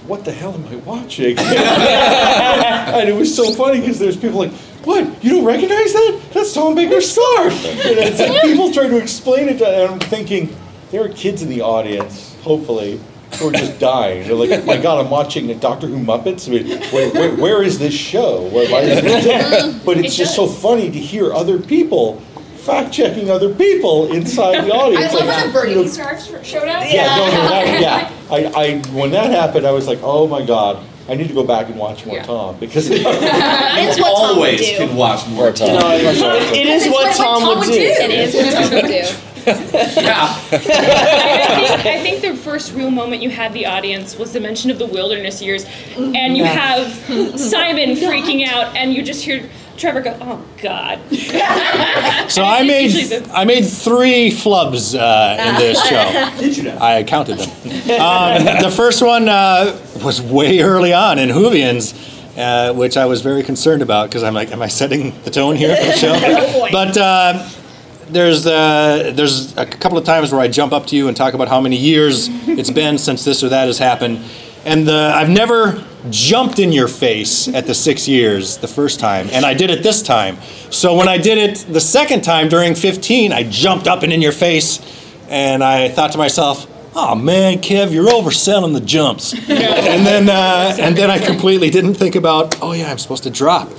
"What 0.06 0.24
the 0.24 0.32
hell 0.32 0.54
am 0.54 0.66
I 0.66 0.76
watching?" 0.76 1.38
and 1.38 3.08
it 3.08 3.14
was 3.14 3.34
so 3.34 3.52
funny 3.52 3.80
because 3.80 3.98
there's 3.98 4.16
people 4.16 4.38
like, 4.38 4.52
"What? 4.84 5.22
You 5.24 5.30
don't 5.30 5.44
recognize 5.44 5.92
that? 5.92 6.20
That's 6.32 6.52
Tom 6.52 6.74
Baker's 6.74 7.10
scarf." 7.10 7.52
And 7.92 7.98
it's 7.98 8.20
like 8.20 8.42
people 8.42 8.72
trying 8.72 8.90
to 8.90 8.98
explain 8.98 9.48
it, 9.48 9.58
to, 9.58 9.66
and 9.66 9.92
I'm 9.92 10.00
thinking 10.00 10.54
there 10.90 11.02
are 11.04 11.08
kids 11.08 11.42
in 11.42 11.48
the 11.48 11.62
audience, 11.62 12.36
hopefully. 12.42 13.00
Who 13.38 13.48
are 13.48 13.52
just 13.52 13.80
dying. 13.80 14.26
They're 14.26 14.34
like, 14.34 14.50
oh 14.50 14.62
my 14.66 14.76
God, 14.76 15.02
I'm 15.02 15.10
watching 15.10 15.46
the 15.46 15.54
Doctor 15.54 15.86
Who 15.86 15.96
Muppets. 15.96 16.46
I 16.48 16.52
mean, 16.52 16.82
where, 16.92 17.10
where, 17.12 17.34
where 17.34 17.62
is 17.62 17.78
this 17.78 17.94
show? 17.94 18.42
Where, 18.48 18.70
why 18.70 18.80
is 18.80 18.98
it 19.02 19.84
but 19.86 19.96
it's 19.96 20.14
just 20.14 20.36
so 20.36 20.46
funny 20.46 20.90
to 20.90 20.98
hear 20.98 21.32
other 21.32 21.58
people 21.58 22.20
fact 22.62 22.92
checking 22.92 23.30
other 23.30 23.52
people 23.54 24.12
inside 24.12 24.64
the 24.64 24.72
I 24.74 24.76
audience. 24.78 25.12
love 25.14 25.26
Like, 25.26 25.28
when 25.28 25.40
the 25.40 25.46
you 25.46 25.52
Burgundy 25.52 25.82
know, 25.82 25.86
scarf 25.88 26.46
showed 26.46 26.68
up. 26.68 26.84
yeah, 26.92 27.16
no, 27.16 27.26
no, 27.26 27.30
that, 27.48 27.80
yeah. 27.80 28.12
I, 28.30 28.44
I, 28.64 28.78
when 28.92 29.10
that 29.10 29.30
happened, 29.30 29.66
I 29.66 29.72
was 29.72 29.86
like, 29.86 29.98
oh 30.02 30.26
my 30.26 30.44
god, 30.44 30.84
I 31.08 31.14
need 31.14 31.28
to 31.28 31.34
go 31.34 31.44
back 31.44 31.66
and 31.68 31.76
watch 31.76 32.06
more 32.06 32.16
Yeah. 32.16 32.22
Tom 32.24 32.56
because 32.60 32.88
It's 32.88 33.00
You 33.00 33.04
what 34.02 34.16
Tom 34.16 34.28
would 34.28 34.36
always 34.36 34.60
do. 34.60 34.76
can 34.76 34.96
watch 34.96 35.26
more 35.28 35.44
More 35.46 35.52
Tom. 35.52 35.68
Tom. 35.68 35.78
No, 35.80 35.90
it, 35.96 36.02
it 36.56 36.66
is 36.66 36.86
It's 36.86 36.92
what 36.94 37.06
what 37.08 37.16
Tom, 37.16 37.40
Tom 37.40 37.48
would 37.48 37.58
would 37.58 37.66
do. 37.66 37.72
do. 37.72 37.80
It 37.80 38.10
is 38.10 38.34
what 38.34 38.52
Tom 38.54 38.72
would 38.72 38.86
do. 38.86 39.04
Yeah. 39.44 40.38
I 40.52 40.58
think, 41.66 41.86
I 41.86 42.00
think 42.00 42.20
the 42.22 42.36
first 42.36 42.74
real 42.74 42.92
moment 42.92 43.22
you 43.22 43.30
had 43.30 43.52
the 43.52 43.66
audience 43.66 44.16
was 44.16 44.32
the 44.32 44.38
mention 44.38 44.70
of 44.70 44.78
the 44.78 44.86
wilderness 44.86 45.42
years, 45.42 45.66
and 45.96 46.36
you 46.36 46.44
have 46.44 46.92
Simon 47.40 47.96
freaking 47.96 48.46
out, 48.46 48.76
and 48.76 48.94
you 48.94 49.02
just 49.02 49.24
hear 49.24 49.48
Trevor 49.76 50.00
go, 50.02 50.16
"Oh 50.20 50.44
God!" 50.62 51.00
So 52.30 52.44
I 52.44 52.62
made 52.62 53.12
I 53.32 53.44
made 53.44 53.62
three 53.64 54.30
flubs 54.30 54.98
uh, 54.98 55.48
in 55.48 55.54
this 55.56 55.82
show. 55.88 56.40
Did 56.40 56.56
you 56.56 56.62
know? 56.64 56.78
I 56.80 57.02
counted 57.02 57.38
them. 57.38 57.50
Um, 58.00 58.62
the 58.62 58.72
first 58.74 59.02
one 59.02 59.28
uh, 59.28 59.78
was 60.04 60.22
way 60.22 60.60
early 60.60 60.92
on 60.94 61.18
in 61.18 61.28
Whovians, 61.30 61.92
uh, 62.38 62.72
which 62.74 62.96
I 62.96 63.06
was 63.06 63.20
very 63.22 63.42
concerned 63.42 63.82
about 63.82 64.08
because 64.08 64.22
I'm 64.22 64.34
like, 64.34 64.52
am 64.52 64.62
I 64.62 64.68
setting 64.68 65.12
the 65.24 65.30
tone 65.30 65.56
here 65.56 65.76
for 65.76 65.84
the 65.84 65.92
show? 65.96 66.68
but 66.72 66.96
uh, 66.96 67.48
there's 68.08 68.46
uh, 68.46 69.12
there's 69.14 69.56
a 69.56 69.66
couple 69.66 69.98
of 69.98 70.04
times 70.04 70.32
where 70.32 70.40
I 70.40 70.48
jump 70.48 70.72
up 70.72 70.86
to 70.86 70.96
you 70.96 71.08
and 71.08 71.16
talk 71.16 71.34
about 71.34 71.48
how 71.48 71.60
many 71.60 71.76
years 71.76 72.28
it's 72.48 72.70
been 72.70 72.98
since 72.98 73.24
this 73.24 73.42
or 73.42 73.48
that 73.50 73.66
has 73.66 73.78
happened. 73.78 74.24
And 74.64 74.86
the 74.86 75.12
I've 75.14 75.30
never 75.30 75.84
jumped 76.10 76.58
in 76.58 76.72
your 76.72 76.88
face 76.88 77.48
at 77.48 77.66
the 77.66 77.74
six 77.74 78.08
years 78.08 78.58
the 78.58 78.68
first 78.68 79.00
time, 79.00 79.28
and 79.32 79.44
I 79.44 79.54
did 79.54 79.70
it 79.70 79.82
this 79.82 80.02
time. 80.02 80.36
So 80.70 80.94
when 80.96 81.08
I 81.08 81.18
did 81.18 81.38
it 81.38 81.66
the 81.72 81.80
second 81.80 82.22
time 82.22 82.48
during 82.48 82.74
15, 82.74 83.32
I 83.32 83.44
jumped 83.44 83.86
up 83.86 84.02
and 84.02 84.12
in 84.12 84.20
your 84.20 84.32
face, 84.32 84.80
and 85.28 85.62
I 85.62 85.88
thought 85.88 86.12
to 86.12 86.18
myself, 86.18 86.66
"Oh 86.94 87.14
man, 87.14 87.58
Kev, 87.58 87.92
you're 87.92 88.08
overselling 88.08 88.74
the 88.74 88.80
jumps." 88.80 89.32
and 89.48 90.06
then 90.06 90.28
uh, 90.28 90.76
and 90.78 90.96
then 90.96 91.10
I 91.10 91.18
completely 91.18 91.70
didn't 91.70 91.94
think 91.94 92.14
about, 92.14 92.60
"Oh 92.62 92.72
yeah, 92.72 92.90
I'm 92.90 92.98
supposed 92.98 93.24
to 93.24 93.30
drop." 93.30 93.70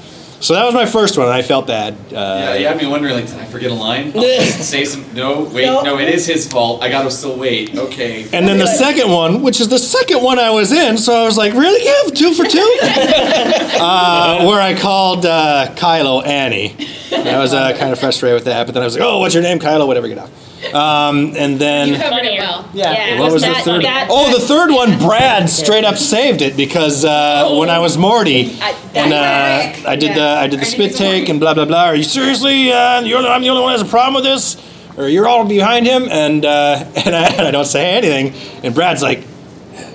So 0.44 0.56
that 0.56 0.66
was 0.66 0.74
my 0.74 0.86
first 0.86 1.18
one, 1.18 1.28
and 1.28 1.34
I 1.34 1.42
felt 1.42 1.68
bad. 1.68 1.94
Uh, 2.12 2.16
Yeah, 2.16 2.56
you 2.56 2.68
had 2.68 2.76
me 2.76 2.86
wondering, 2.86 3.16
like, 3.16 3.28
did 3.28 3.40
I 3.40 3.46
forget 3.46 3.72
a 3.72 3.74
line? 3.74 4.12
I'll 4.16 4.22
say 4.22 4.84
some. 4.84 5.06
No, 5.14 5.44
wait, 5.44 5.68
No. 5.68 5.84
no, 5.84 6.00
it 6.00 6.10
is 6.10 6.26
his 6.28 6.52
fault. 6.52 6.84
I 6.84 6.90
gotta 6.90 7.10
still 7.12 7.38
wait. 7.38 7.74
Okay. 7.74 8.24
And 8.34 8.46
then 8.46 8.58
the 8.58 8.68
second 8.68 9.10
one, 9.10 9.42
which 9.42 9.62
is 9.62 9.70
the 9.70 9.80
second 9.80 10.22
one 10.22 10.40
I 10.40 10.50
was 10.50 10.74
in, 10.74 10.98
so 10.98 11.14
I 11.16 11.24
was 11.24 11.38
like, 11.38 11.54
really, 11.54 11.82
You 11.86 11.96
have 12.04 12.14
Two 12.14 12.34
for 12.34 12.44
two? 12.44 12.60
uh, 12.84 14.46
where 14.46 14.60
I 14.60 14.78
called 14.78 15.26
uh, 15.26 15.68
Kylo 15.76 16.26
Annie. 16.28 16.76
I 17.14 17.40
was 17.40 17.54
uh, 17.54 17.78
kind 17.78 17.94
of 17.94 18.00
frustrated 18.00 18.36
with 18.36 18.46
that, 18.46 18.66
but 18.68 18.74
then 18.74 18.84
I 18.84 18.86
was 18.86 18.96
like, 18.98 19.06
oh, 19.08 19.20
what's 19.20 19.34
your 19.34 19.44
name, 19.44 19.60
Kylo? 19.60 19.88
Whatever, 19.88 20.10
get 20.10 20.18
off. 20.18 20.43
Um, 20.74 21.34
and 21.36 21.60
then. 21.60 21.90
You 21.90 21.98
covered 21.98 22.26
it 22.26 22.40
well. 22.40 22.70
Yeah. 22.74 23.20
What 23.20 23.32
was 23.32 23.42
the 23.44 23.54
third? 23.54 23.84
oh, 23.88 24.32
the 24.34 24.46
third 24.46 24.72
one. 24.72 24.98
Brad 25.00 25.50
straight 25.50 25.84
up 25.84 25.98
saved 25.98 26.42
it 26.42 26.56
because 26.56 27.04
uh, 27.06 27.56
when 27.60 27.70
I 27.70 27.80
was 27.80 27.98
Morty 27.98 28.52
and 28.94 29.14
uh, 29.14 29.74
I 29.88 29.96
did 29.96 30.16
the 30.16 30.24
I 30.24 30.48
did 30.48 30.60
the 30.60 30.66
spit 30.66 30.96
take 30.96 31.30
and 31.30 31.40
blah 31.40 31.54
blah 31.54 31.66
blah. 31.66 31.86
Are 31.86 31.96
you 31.96 32.04
seriously? 32.04 32.72
Uh, 32.72 33.02
you're, 33.02 33.20
I'm 33.26 33.42
the 33.42 33.50
only 33.50 33.62
one 33.62 33.72
who 33.72 33.80
has 33.80 33.88
a 33.88 33.90
problem 33.90 34.16
with 34.16 34.24
this, 34.24 34.58
or 34.98 35.08
you're 35.08 35.28
all 35.28 35.46
behind 35.46 35.86
him? 35.86 36.08
And 36.10 36.46
uh, 36.46 36.86
and, 37.06 37.16
I, 37.16 37.28
and 37.28 37.48
I 37.48 37.52
don't 37.52 37.66
say 37.66 37.92
anything. 37.92 38.34
And 38.64 38.74
Brad's 38.74 39.02
like, 39.02 39.24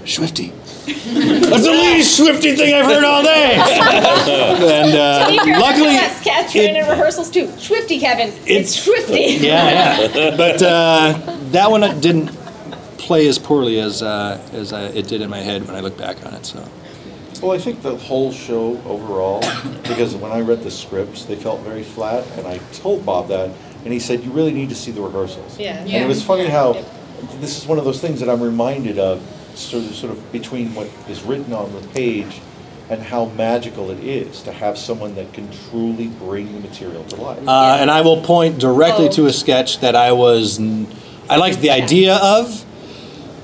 Swifty. 0.07 0.53
That's 0.89 1.65
the 1.65 1.71
least 1.71 2.17
Swifty 2.17 2.57
thing 2.57 2.75
I've 2.75 2.87
heard 2.87 3.05
all 3.05 3.23
day. 3.23 3.55
and 3.57 4.97
uh, 4.97 5.27
to 5.27 5.33
be 5.33 5.39
fair, 5.39 5.61
luckily, 5.61 5.95
that's 5.95 6.23
Catherine 6.23 6.77
in 6.77 6.89
rehearsals 6.89 7.31
too. 7.31 7.47
Swifty, 7.59 7.99
Kevin. 7.99 8.33
It's, 8.47 8.75
Swifty. 8.75 9.21
yeah, 9.47 10.01
yeah. 10.01 10.37
But 10.37 10.63
uh, 10.63 11.37
that 11.51 11.71
one 11.71 11.83
didn't 12.01 12.29
play 12.99 13.29
as 13.29 13.39
poorly 13.39 13.81
as 13.81 14.03
uh, 14.03 14.41
as 14.53 14.73
I, 14.73 14.85
it 14.87 15.09
did 15.09 15.21
in 15.21 15.31
my 15.31 15.39
head 15.39 15.67
when 15.67 15.77
I 15.77 15.81
look 15.81 15.97
back 15.97 16.25
on 16.27 16.35
it. 16.35 16.47
So. 16.47 16.67
Well, 17.43 17.53
I 17.53 17.59
think 17.59 17.83
the 17.83 17.97
whole 17.97 18.33
show 18.33 18.81
overall, 18.83 19.41
because 19.83 20.17
when 20.17 20.33
I 20.33 20.41
read 20.41 20.65
the 20.65 20.73
scripts, 20.73 21.25
they 21.25 21.37
felt 21.37 21.61
very 21.61 21.85
flat, 21.85 22.27
and 22.37 22.49
I 22.49 22.59
told 22.73 23.07
Bob 23.07 23.29
that, 23.29 23.51
and 23.85 23.93
he 23.93 24.01
said, 24.01 24.25
you 24.25 24.33
really 24.33 24.53
need 24.53 24.71
to 24.71 24.75
see 24.75 24.91
the 24.91 25.01
rehearsals. 25.01 25.57
Yeah. 25.57 25.79
And 25.79 25.89
it 25.89 26.09
was 26.09 26.23
funny 26.23 26.47
how, 26.47 26.73
this 27.37 27.57
is 27.57 27.67
one 27.67 27.79
of 27.79 27.85
those 27.85 28.01
things 28.01 28.19
that 28.21 28.29
I'm 28.29 28.43
reminded 28.43 28.99
of, 28.99 29.23
sort 29.59 29.85
of, 29.85 29.95
sort 29.95 30.13
of 30.13 30.33
between 30.33 30.75
what 30.75 30.89
is 31.09 31.23
written 31.23 31.53
on 31.53 31.73
the 31.73 31.87
page 31.89 32.41
and 32.91 33.03
how 33.03 33.27
magical 33.27 33.91
it 33.91 34.03
is 34.03 34.43
to 34.43 34.53
have 34.53 34.79
someone 34.79 35.15
that 35.15 35.33
can 35.33 35.51
truly 35.71 36.07
bring 36.07 36.53
the 36.55 36.61
material 36.61 37.05
to 37.05 37.17
life. 37.17 37.47
Uh, 37.47 37.77
and 37.81 37.91
I 37.91 38.01
will 38.01 38.23
point 38.23 38.59
directly 38.59 39.09
to 39.11 39.27
a 39.27 39.33
sketch 39.33 39.81
that 39.81 39.95
I 39.95 40.13
was, 40.13 40.59
I 41.29 41.37
liked 41.37 41.61
the 41.61 41.71
idea 41.71 42.17
of. 42.17 42.65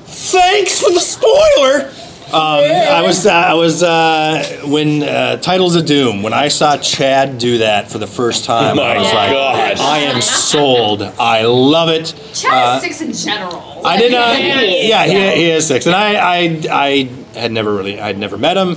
Thanks 0.06 0.80
for 0.80 0.90
the 0.90 1.00
spoiler. 1.00 1.92
Um, 2.32 2.32
I 2.40 3.02
was, 3.02 3.26
uh, 3.26 3.30
I 3.30 3.54
was 3.54 3.82
uh, 3.82 4.62
when 4.64 5.02
uh, 5.02 5.36
Titles 5.36 5.76
of 5.76 5.86
Doom. 5.86 6.22
When 6.22 6.32
I 6.32 6.48
saw 6.48 6.76
Chad 6.76 7.38
do 7.38 7.58
that 7.58 7.90
for 7.90 7.98
the 7.98 8.06
first 8.06 8.44
time, 8.44 8.78
I 8.80 8.94
My 8.94 8.98
was 8.98 9.12
like, 9.12 9.30
gosh. 9.30 9.78
I 9.80 9.98
am 9.98 10.20
sold. 10.20 11.02
I 11.02 11.42
love 11.42 11.90
it. 11.90 12.14
Chad 12.32 12.52
Uh, 12.52 12.76
is 12.76 12.82
six 12.82 13.00
in 13.02 13.12
general. 13.12 13.82
I 13.86 13.96
did 13.98 14.10
not. 14.12 14.38
Yeah. 14.42 14.60
Yeah, 14.62 15.04
he, 15.04 15.42
he 15.42 15.50
is 15.50 15.66
six, 15.68 15.86
and 15.86 15.94
I, 15.94 16.14
I, 16.16 16.62
I 16.70 17.08
had 17.38 17.52
never 17.52 17.72
really, 17.74 18.00
I'd 18.00 18.18
never 18.18 18.36
met 18.38 18.56
him, 18.56 18.76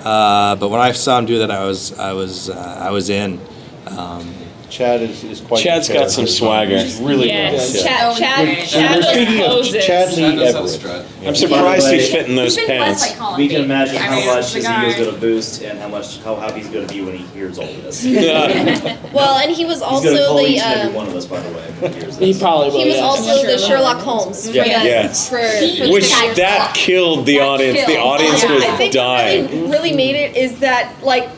uh, 0.00 0.56
but 0.56 0.68
when 0.68 0.80
I 0.80 0.92
saw 0.92 1.18
him 1.18 1.26
do 1.26 1.38
that, 1.38 1.50
I 1.50 1.64
was, 1.64 1.98
I 1.98 2.12
was, 2.12 2.50
uh, 2.50 2.78
I 2.80 2.90
was 2.90 3.08
in. 3.10 3.40
Um, 3.86 4.34
Chad 4.70 5.00
is, 5.02 5.24
is 5.24 5.40
quite. 5.40 5.62
Chad's 5.62 5.88
got 5.88 6.10
some 6.10 6.26
swagger. 6.26 6.78
He's 6.78 7.00
really 7.00 7.28
Yes. 7.28 7.72
good. 7.72 7.82
Chad, 7.84 8.16
Chad, 8.16 8.68
Chad 8.68 8.90
we're 8.90 8.96
was 8.98 9.06
speaking 9.08 9.40
of 9.40 9.46
poses. 9.46 9.86
Chad 9.86 10.08
Chad 10.14 10.18
knows 10.18 10.52
how 10.52 10.58
Everett. 10.58 10.68
strut. 10.70 11.06
I'm 11.26 11.34
surprised 11.34 11.84
By 11.84 11.90
the 11.90 11.96
he's 11.96 12.12
way, 12.12 12.18
fitting 12.20 12.36
those 12.36 12.56
He's 12.56 12.66
been 12.68 12.76
blessed 12.78 13.00
pants. 13.04 13.12
by 13.12 13.18
Colin 13.24 13.36
We 13.40 13.48
can 13.48 13.54
Baker. 13.56 13.64
imagine 13.64 13.96
I 13.96 13.98
how 14.00 14.16
mean, 14.16 14.26
much 14.26 14.52
the 14.52 14.58
his 14.58 14.64
ego 14.68 14.86
is 14.86 14.94
going 14.96 15.14
to 15.14 15.20
boost 15.20 15.62
and 15.62 15.78
how 15.78 15.88
much 15.88 16.18
how 16.22 16.36
happy 16.36 16.60
he's 16.60 16.68
going 16.68 16.86
to 16.86 16.94
be 16.94 17.00
when 17.02 17.16
he 17.16 17.24
hears 17.28 17.58
all 17.58 17.68
of 17.68 17.82
this. 17.82 18.04
Well, 19.12 19.38
and 19.38 19.50
he 19.50 19.64
was 19.64 19.80
also 19.82 20.04
going 20.04 20.16
to 20.18 20.24
call 20.26 20.36
the 20.36 20.44
each 20.48 20.60
and 20.60 20.80
every 20.80 20.88
um, 20.90 20.94
one 20.94 21.08
of 21.08 21.14
us, 21.16 21.24
by 21.26 21.40
the 21.40 21.48
way. 21.56 21.62
when 21.80 21.92
he 21.94 22.00
hears 22.00 22.16
He 22.18 22.32
this. 22.32 22.40
probably 22.42 22.68
will. 22.70 22.78
he 22.80 22.86
was 22.88 22.96
yeah. 22.96 23.02
also 23.02 23.46
the 23.46 23.58
Sherlock 23.58 23.98
Holmes 24.02 24.46
for 24.48 24.52
Yeah. 24.54 24.64
the 24.80 24.84
Yes. 24.84 25.28
for, 25.30 25.38
for 25.38 25.92
Which 25.92 26.04
Sherlock 26.06 26.36
that 26.36 26.74
killed 26.74 27.26
the 27.26 27.40
audience. 27.40 27.80
The 27.80 27.86
killed. 27.92 28.06
audience 28.06 28.42
Yeah. 28.44 28.54
was 28.54 28.64
I 28.64 28.76
think 28.76 28.92
dying. 28.92 29.46
really, 29.48 29.68
really 29.70 29.92
made 29.94 30.14
it 30.16 30.36
is 30.36 30.58
that 30.60 30.92
like 31.02 31.28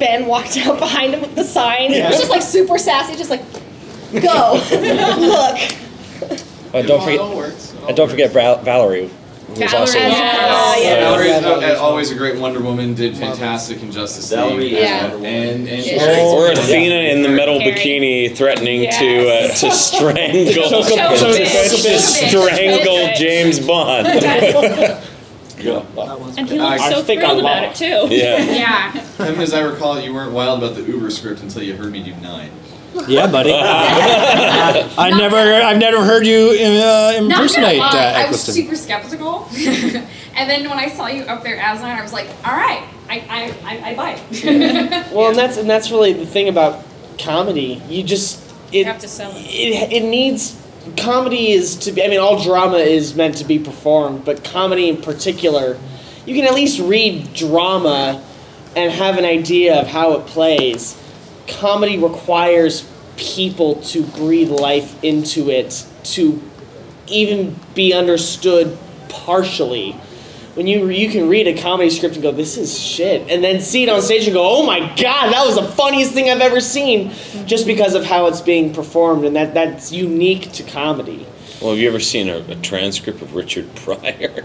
Ben 0.00 0.26
walked 0.26 0.56
out 0.56 0.78
behind 0.80 1.14
him 1.14 1.20
with 1.20 1.34
the 1.36 1.44
sign. 1.44 1.92
It 1.92 2.04
was 2.04 2.18
just 2.18 2.30
like 2.30 2.42
super 2.42 2.78
sassy, 2.78 3.16
just 3.16 3.30
like 3.30 3.42
go 4.12 4.54
look. 5.20 5.58
Uh, 6.74 6.82
don't 6.82 7.02
forget, 7.02 7.20
and 7.88 7.96
don't 7.96 8.08
forget 8.08 8.30
Val- 8.32 8.62
Valerie, 8.62 9.10
who 9.48 9.60
was 9.60 9.74
also. 9.74 9.98
Valerie. 9.98 10.14
Uh, 10.14 10.76
Yeah. 10.80 11.10
Valerie's 11.10 11.74
uh, 11.74 11.82
always 11.82 12.10
a 12.12 12.14
great 12.14 12.38
Wonder 12.38 12.60
Woman. 12.60 12.94
Did 12.94 13.16
fantastic 13.16 13.82
in 13.82 13.90
Justice 13.90 14.30
League. 14.30 14.38
Valerie 14.40 14.66
is 14.74 14.80
Yeah. 14.80 15.00
Wonder 15.02 15.16
Woman. 15.16 15.32
And 15.48 15.68
and 15.68 15.82
she's 15.82 15.92
Yeah. 15.92 16.20
Or 16.24 16.46
great. 16.46 16.58
Athena 16.58 16.94
in 17.12 17.22
the 17.22 17.28
metal 17.28 17.58
Carrie. 17.58 17.72
bikini 17.74 18.36
threatening 18.36 18.82
Yes. 18.84 18.98
to 19.00 19.28
uh, 19.66 19.70
to 19.70 19.76
strangle 19.76 20.52
Choke 20.70 20.86
him- 20.86 21.16
choke 21.18 21.36
to 21.36 21.42
him. 21.42 21.98
strangle 21.98 22.78
Choke 22.84 22.86
him. 23.10 23.16
James 23.16 23.58
Bond. 23.60 24.06
And 25.68 26.48
he 26.48 26.58
looked 26.58 26.80
I 26.80 26.90
so 26.90 27.02
think 27.02 27.20
thrilled 27.20 27.38
I'm 27.38 27.44
about 27.44 27.62
lost. 27.68 27.82
it 27.82 28.08
too. 28.08 28.14
Yeah. 28.14 28.38
Yeah. 28.60 28.92
Kevin, 29.16 29.40
as 29.40 29.52
I 29.54 29.60
recall, 29.60 30.00
you 30.00 30.12
weren't 30.14 30.32
wild 30.32 30.62
about 30.62 30.74
the 30.76 30.82
Uber 30.82 31.10
script 31.10 31.42
until 31.42 31.62
you 31.62 31.74
heard 31.76 31.92
me 31.92 32.02
do 32.02 32.14
nine. 32.16 32.50
yeah, 33.06 33.26
buddy. 33.30 33.52
I 33.54 35.10
never, 35.16 35.36
I've 35.36 35.78
never 35.78 36.04
heard 36.04 36.26
you 36.26 36.50
uh, 36.50 37.12
Not 37.12 37.14
gonna 37.14 37.24
impersonate 37.34 37.80
uh, 37.80 37.84
I 37.84 38.26
was 38.28 38.48
Eccleston. 38.48 38.54
super 38.54 38.76
skeptical, 38.76 39.48
and 40.34 40.50
then 40.50 40.68
when 40.68 40.78
I 40.78 40.88
saw 40.88 41.06
you 41.06 41.22
up 41.22 41.42
there 41.42 41.56
as 41.60 41.80
nine, 41.80 41.96
I 41.98 42.02
was 42.02 42.12
like, 42.12 42.26
all 42.44 42.52
right, 42.56 42.82
I 43.08 43.20
I 43.28 43.54
I, 43.64 43.90
I 43.90 43.94
buy 43.94 44.20
it. 44.30 45.12
Well, 45.12 45.28
and 45.28 45.38
that's 45.38 45.56
and 45.56 45.70
that's 45.70 45.90
really 45.92 46.12
the 46.14 46.26
thing 46.26 46.48
about 46.48 46.84
comedy. 47.18 47.80
You 47.88 48.02
just 48.02 48.42
it 48.72 48.78
You 48.78 48.84
have 48.86 48.98
to 49.00 49.08
sell 49.08 49.30
it. 49.36 49.40
it, 49.46 49.92
it 49.92 50.02
needs 50.08 50.59
comedy 50.96 51.50
is 51.50 51.76
to 51.76 51.92
be. 51.92 52.02
I 52.02 52.08
mean, 52.08 52.20
all 52.20 52.42
drama 52.42 52.78
is 52.78 53.14
meant 53.14 53.36
to 53.38 53.44
be 53.44 53.58
performed, 53.58 54.24
but 54.24 54.44
comedy 54.44 54.88
in 54.88 54.98
particular, 54.98 55.78
you 56.26 56.34
can 56.34 56.44
at 56.44 56.54
least 56.54 56.80
read 56.80 57.32
drama 57.34 58.22
and 58.76 58.92
have 58.92 59.18
an 59.18 59.24
idea 59.24 59.80
of 59.80 59.88
how 59.88 60.12
it 60.12 60.26
plays. 60.26 60.96
Comedy 61.48 61.98
requires 61.98 62.88
people 63.16 63.82
to 63.82 64.04
breathe 64.04 64.50
life 64.50 65.02
into 65.02 65.50
it 65.50 65.86
to 66.02 66.40
even 67.06 67.58
be 67.74 67.92
understood 67.92 68.78
partially. 69.08 69.96
When 70.54 70.66
you 70.66 70.88
you 70.88 71.08
can 71.10 71.28
read 71.28 71.46
a 71.46 71.60
comedy 71.60 71.90
script 71.90 72.14
and 72.14 72.22
go, 72.22 72.32
"This 72.32 72.56
is 72.56 72.78
shit," 72.78 73.30
and 73.30 73.42
then 73.42 73.60
see 73.60 73.84
it 73.84 73.88
on 73.88 74.02
stage 74.02 74.24
and 74.24 74.34
go, 74.34 74.42
"Oh 74.44 74.66
my 74.66 74.80
god, 74.80 75.32
that 75.32 75.46
was 75.46 75.54
the 75.54 75.62
funniest 75.62 76.12
thing 76.12 76.28
I've 76.28 76.40
ever 76.40 76.60
seen," 76.60 77.12
just 77.46 77.66
because 77.66 77.94
of 77.94 78.04
how 78.04 78.26
it's 78.26 78.40
being 78.40 78.72
performed, 78.72 79.24
and 79.24 79.36
that 79.36 79.54
that's 79.54 79.92
unique 79.92 80.50
to 80.52 80.62
comedy. 80.62 81.26
Well, 81.60 81.70
have 81.70 81.78
you 81.78 81.88
ever 81.88 82.00
seen 82.00 82.28
a, 82.28 82.38
a 82.48 82.56
transcript 82.56 83.22
of 83.22 83.34
Richard 83.34 83.74
Pryor? 83.74 84.44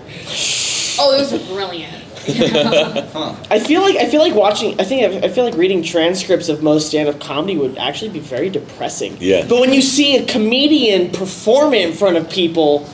oh, 1.00 1.14
it 1.14 1.32
was 1.32 1.48
brilliant. 1.48 2.04
I 2.28 3.60
feel 3.60 3.82
like 3.82 3.98
I 3.98 4.10
feel 4.10 4.20
like 4.20 4.34
watching. 4.34 4.80
I 4.80 4.84
think 4.84 5.24
I 5.24 5.30
feel 5.30 5.44
like 5.44 5.56
reading 5.56 5.84
transcripts 5.84 6.50
of 6.50 6.64
most 6.64 6.88
stand-up 6.88 7.20
comedy 7.20 7.56
would 7.56 7.78
actually 7.78 8.10
be 8.10 8.20
very 8.20 8.50
depressing. 8.50 9.16
Yeah. 9.20 9.46
But 9.48 9.60
when 9.60 9.74
you 9.74 9.82
see 9.82 10.18
a 10.18 10.26
comedian 10.26 11.12
perform 11.12 11.76
it 11.76 11.88
in 11.88 11.96
front 11.96 12.18
of 12.18 12.28
people, 12.30 12.90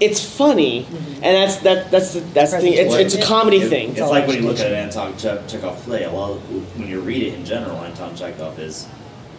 it's 0.00 0.24
funny, 0.24 0.86
and 1.22 1.22
that's 1.22 1.56
that 1.58 1.90
that's 1.90 2.14
the, 2.14 2.20
that's 2.20 2.52
the 2.52 2.60
thing. 2.60 2.72
It's 2.74 2.94
it's 2.94 3.14
a 3.14 3.22
comedy 3.22 3.58
It- 3.58 3.68
thing. 3.68 3.90
It's 3.90 4.00
like 4.00 4.26
when 4.26 4.42
you 4.42 4.48
look 4.48 4.58
at 4.58 4.66
an 4.68 4.74
Anton 4.74 5.16
Chekhov 5.18 5.76
play. 5.84 6.04
A 6.04 6.10
lot 6.10 6.32
of, 6.32 6.78
when 6.78 6.88
you 6.88 7.00
read 7.00 7.22
it 7.22 7.34
in 7.34 7.44
general, 7.44 7.76
Anton 7.82 8.16
Chekhov 8.16 8.58
is 8.58 8.86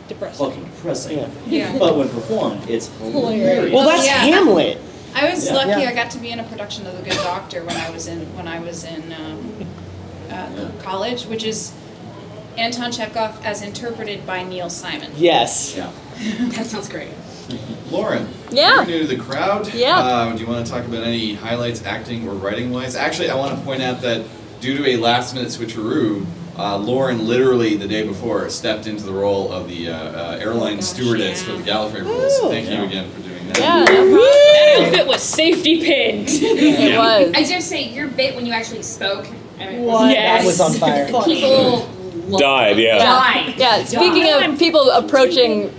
Depressing. 0.07 0.45
fucking 0.45 0.63
depressing. 0.65 1.17
Yeah. 1.17 1.29
Yeah. 1.47 1.77
But 1.79 1.97
when 1.97 2.09
performed, 2.09 2.69
it's 2.69 2.87
hilarious. 2.99 3.73
Well, 3.73 3.87
that's 3.87 4.05
Yeah. 4.05 4.17
Hamlet. 4.17 4.77
I 5.15 5.29
was 5.29 5.45
Yeah. 5.45 5.53
lucky. 5.55 5.81
Yeah. 5.81 5.89
I 5.89 5.93
got 5.93 6.11
to 6.11 6.19
be 6.19 6.29
in 6.29 6.39
a 6.39 6.43
production 6.43 6.85
of 6.87 6.95
The 6.97 7.03
Good 7.03 7.17
Doctor 7.23 7.63
when 7.65 7.75
I 7.75 7.89
was 7.89 8.07
in 8.07 8.19
when 8.37 8.47
I 8.47 8.59
was 8.59 8.83
in 8.83 9.11
um, 9.13 9.65
uh, 10.29 10.69
college, 10.81 11.25
which 11.25 11.43
is 11.43 11.73
Anton 12.57 12.91
Chekhov 12.91 13.43
as 13.43 13.61
interpreted 13.61 14.25
by 14.27 14.43
Neil 14.43 14.69
Simon. 14.69 15.11
Yes. 15.17 15.75
Yeah. 15.75 15.91
that 16.55 16.65
sounds 16.67 16.87
great. 16.87 17.09
Lauren, 17.89 18.27
Yeah. 18.51 18.75
you're 18.77 18.85
new 18.85 18.99
to 19.01 19.07
the 19.07 19.15
crowd. 19.21 19.73
Yeah. 19.73 19.97
Uh, 19.99 20.33
do 20.33 20.41
you 20.41 20.47
want 20.47 20.65
to 20.65 20.71
talk 20.71 20.85
about 20.85 21.03
any 21.03 21.33
highlights, 21.33 21.83
acting 21.85 22.27
or 22.27 22.31
writing 22.33 22.71
wise? 22.71 22.95
Actually, 22.95 23.29
I 23.29 23.35
want 23.35 23.57
to 23.57 23.63
point 23.65 23.81
out 23.81 24.01
that 24.01 24.23
due 24.61 24.77
to 24.77 24.89
a 24.89 24.97
last 24.97 25.33
minute 25.35 25.49
switcheroo, 25.49 26.25
uh, 26.57 26.77
Lauren 26.77 27.27
literally 27.27 27.75
the 27.75 27.87
day 27.87 28.05
before 28.05 28.49
stepped 28.49 28.85
into 28.87 29.03
the 29.03 29.11
role 29.13 29.51
of 29.51 29.67
the 29.67 29.89
uh, 29.89 29.93
uh, 29.95 30.37
airline 30.41 30.81
stewardess 30.81 31.41
for 31.43 31.53
the 31.53 31.63
Gallifrey 31.63 32.03
rules. 32.03 32.39
Ooh. 32.39 32.49
Thank 32.49 32.69
you 32.69 32.83
again 32.83 33.09
for 33.11 33.21
doing 33.21 33.47
that. 33.47 33.57
Yeah, 33.59 33.85
no. 33.85 34.15
That 34.17 34.83
outfit 34.87 35.07
was 35.07 35.21
safety 35.21 35.81
pinned. 35.81 36.27
It 36.31 36.97
was. 36.97 37.33
I 37.35 37.43
just 37.43 37.67
say 37.67 37.89
your 37.89 38.07
bit 38.07 38.35
when 38.35 38.45
you 38.45 38.53
actually 38.53 38.83
spoke. 38.83 39.27
I 39.59 39.65
mean, 39.67 39.83
What? 39.83 40.11
Yes. 40.11 40.41
That 40.41 40.45
was 40.45 40.59
on 40.61 40.73
fire. 40.79 41.05
People 41.25 41.89
Died, 42.37 42.77
yeah. 42.77 42.97
died. 42.99 43.53
Yeah, 43.57 43.83
speaking 43.83 44.31
of 44.31 44.57
people 44.57 44.89
approaching, 44.91 45.69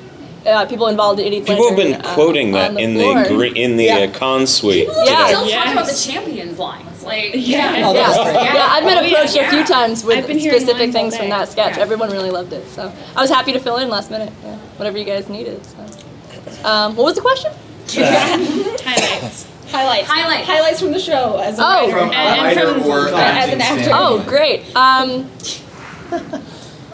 uh, 0.46 0.66
people 0.66 0.88
involved 0.88 1.20
in 1.20 1.26
Idiot's 1.26 1.48
People 1.48 1.68
have 1.68 1.76
been 1.76 1.94
uh, 2.00 2.14
quoting 2.14 2.52
that 2.52 2.72
the 2.74 2.80
in 2.80 2.94
floor. 2.94 3.22
the 3.22 3.28
gre- 3.28 3.56
in 3.56 3.76
the 3.76 3.84
Yeah. 3.84 3.98
uh, 3.98 4.12
con 4.18 4.46
suite 4.46 4.88
People 4.88 5.04
Yeah. 5.06 5.26
still 5.26 5.46
Yes. 5.46 5.64
talk 5.64 5.72
about 5.74 5.86
the 5.86 5.94
champions 6.12 6.58
lines. 6.58 7.02
Like, 7.04 7.30
Yeah. 7.34 7.82
Oh, 7.86 7.92
that 7.92 8.34
Yeah. 8.34 8.54
yeah, 8.54 8.66
I've 8.70 8.84
been 8.84 8.98
Oh, 8.98 9.00
yeah, 9.02 9.14
approached 9.18 9.36
a 9.36 9.48
few 9.48 9.58
yeah. 9.58 9.64
times 9.64 10.04
with 10.04 10.18
I've 10.18 10.26
been 10.26 10.38
hearing 10.38 10.60
specific 10.60 10.80
lines 10.80 10.94
all 10.94 11.00
things 11.02 11.16
from 11.16 11.26
day. 11.26 11.30
that 11.30 11.48
sketch. 11.50 11.76
Yeah. 11.76 11.82
Everyone 11.82 12.10
really 12.10 12.30
loved 12.30 12.52
it, 12.52 12.64
so 12.70 12.92
I 13.16 13.20
was 13.20 13.30
happy 13.30 13.52
to 13.52 13.58
fill 13.60 13.76
in 13.78 13.88
last 13.88 14.10
minute. 14.10 14.32
Yeah, 14.44 14.56
whatever 14.76 14.98
you 14.98 15.04
guys 15.04 15.28
needed. 15.28 15.60
So. 15.66 16.68
Um, 16.68 16.94
what 16.96 17.04
was 17.04 17.14
the 17.14 17.20
question? 17.22 17.50
Highlights. 17.92 19.46
Highlights. 19.70 20.08
Highlights. 20.08 20.46
Highlights 20.46 20.80
from 20.80 20.92
the 20.92 20.98
show 21.00 21.38
as 21.38 21.58
a 21.58 21.62
Oh. 21.62 21.66
writer. 21.86 21.92
From 21.98 22.12
And- 22.12 22.14
and 22.14 22.58
either 22.58 22.72
from- 22.74 22.90
or 22.90 23.08
as 23.08 23.48
an 23.52 23.60
actor. 23.60 23.82
standpoint. 23.82 23.90
Oh, 23.94 24.18
great. 24.26 24.62
Um, 24.76 25.30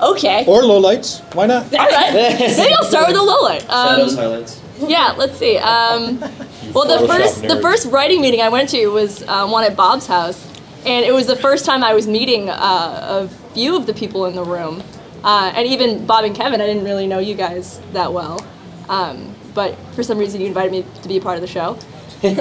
okay. 0.02 0.44
Or 0.46 0.62
lowlights. 0.62 1.22
Why 1.34 1.46
not? 1.46 1.64
All 1.74 1.78
right. 1.86 2.12
Maybe 2.38 2.72
I'll 2.74 2.84
start 2.84 3.06
with 3.08 3.16
the 3.16 3.22
low 3.22 3.42
light. 3.42 3.62
Shadows 3.62 4.12
Um, 4.12 4.18
highlights. 4.18 4.60
yeah, 4.86 5.14
let's 5.16 5.38
see. 5.38 5.56
Um, 5.58 6.18
well, 6.74 6.86
the 6.86 7.06
first 7.06 7.42
the 7.42 7.60
first 7.60 7.86
writing 7.86 8.20
meeting 8.20 8.40
I 8.40 8.48
went 8.48 8.68
to 8.70 8.86
was 8.88 9.26
um, 9.28 9.50
one 9.50 9.64
at 9.64 9.76
Bob's 9.76 10.06
house, 10.06 10.44
and 10.86 11.04
it 11.04 11.12
was 11.12 11.26
the 11.26 11.36
first 11.36 11.64
time 11.64 11.82
I 11.82 11.94
was 11.94 12.06
meeting 12.06 12.48
uh, 12.48 13.26
a 13.26 13.28
few 13.54 13.76
of 13.76 13.86
the 13.86 13.94
people 13.94 14.26
in 14.26 14.34
the 14.34 14.44
room, 14.44 14.82
uh, 15.24 15.52
and 15.54 15.66
even 15.66 16.06
Bob 16.06 16.24
and 16.24 16.34
Kevin. 16.34 16.60
I 16.60 16.66
didn't 16.66 16.84
really 16.84 17.06
know 17.06 17.18
you 17.18 17.34
guys 17.34 17.80
that 17.92 18.12
well, 18.12 18.44
um, 18.88 19.34
but 19.54 19.74
for 19.94 20.02
some 20.04 20.18
reason 20.18 20.40
you 20.40 20.46
invited 20.46 20.70
me 20.72 20.84
to 21.02 21.08
be 21.08 21.16
a 21.16 21.20
part 21.20 21.34
of 21.36 21.40
the 21.42 21.48
show. 21.48 21.76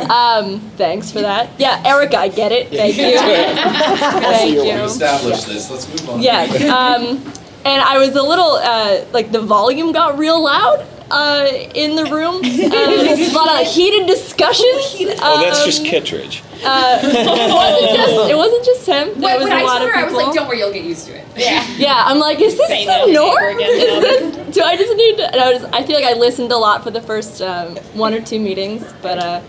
um, 0.10 0.60
thanks 0.76 1.12
for 1.12 1.22
that. 1.22 1.50
Yeah, 1.60 1.82
Erica, 1.86 2.18
I 2.18 2.30
get 2.30 2.52
it. 2.52 2.70
Thank 2.70 2.98
you. 2.98 3.16
Thank 3.20 4.60
We 4.60 4.72
you. 4.72 4.84
established 4.84 5.46
this. 5.48 5.70
Let's 5.70 5.88
move 5.88 6.10
on. 6.10 6.22
Yes. 6.22 6.64
Um, 6.68 7.22
and 7.68 7.82
I 7.82 7.98
was 7.98 8.16
a 8.16 8.24
little 8.32 8.54
uh, 8.74 9.06
like 9.18 9.32
the 9.32 9.42
volume 9.42 9.92
got 9.92 10.18
real 10.18 10.42
loud 10.44 10.86
uh, 11.12 11.48
in 11.84 11.96
the 11.96 12.06
room. 12.06 12.42
Um, 12.68 12.94
a 12.94 13.32
lot 13.34 13.62
of 13.62 13.68
heated 13.68 14.08
discussions. 14.08 14.84
oh 15.22 15.42
that's 15.42 15.64
just 15.66 15.80
Um, 15.82 15.86
Kittredge 15.86 16.44
Uh, 16.64 17.00
it 17.04 17.52
wasn't 17.62 17.96
just 18.02 18.30
it 18.34 18.38
wasn't 18.44 18.66
just 18.66 18.84
him. 18.86 19.06
There 19.22 19.30
When, 19.30 19.40
was 19.40 19.44
when 19.50 19.54
a 19.54 19.62
I 19.62 19.64
lot 19.64 19.78
told 19.80 19.90
of 19.90 19.96
her, 19.96 20.00
I 20.02 20.04
was 20.06 20.14
like, 20.14 20.34
don't 20.36 20.48
worry, 20.48 20.60
you'll 20.60 20.74
get 20.74 20.84
used 20.84 21.06
to 21.08 21.14
it. 21.20 21.26
Yeah. 21.36 21.66
yeah, 21.78 22.04
I'm 22.10 22.20
like, 22.20 22.40
is 22.42 22.58
this 22.58 22.68
Say 22.68 22.86
the 22.86 23.14
norm? 23.14 23.58
Is 23.60 24.04
this? 24.06 24.56
Do 24.56 24.62
I 24.64 24.76
just 24.76 24.96
need 24.98 25.18
to? 25.18 25.26
I, 25.46 25.54
was, 25.54 25.64
I 25.78 25.84
feel 25.86 25.96
like 25.96 26.06
I 26.06 26.14
listened 26.14 26.52
a 26.52 26.58
lot 26.58 26.84
for 26.84 26.92
the 26.92 27.02
first 27.02 27.42
um, 27.42 27.76
one 28.06 28.14
or 28.14 28.22
two 28.22 28.40
meetings, 28.40 28.84
but 29.02 29.18
uh, 29.18 29.42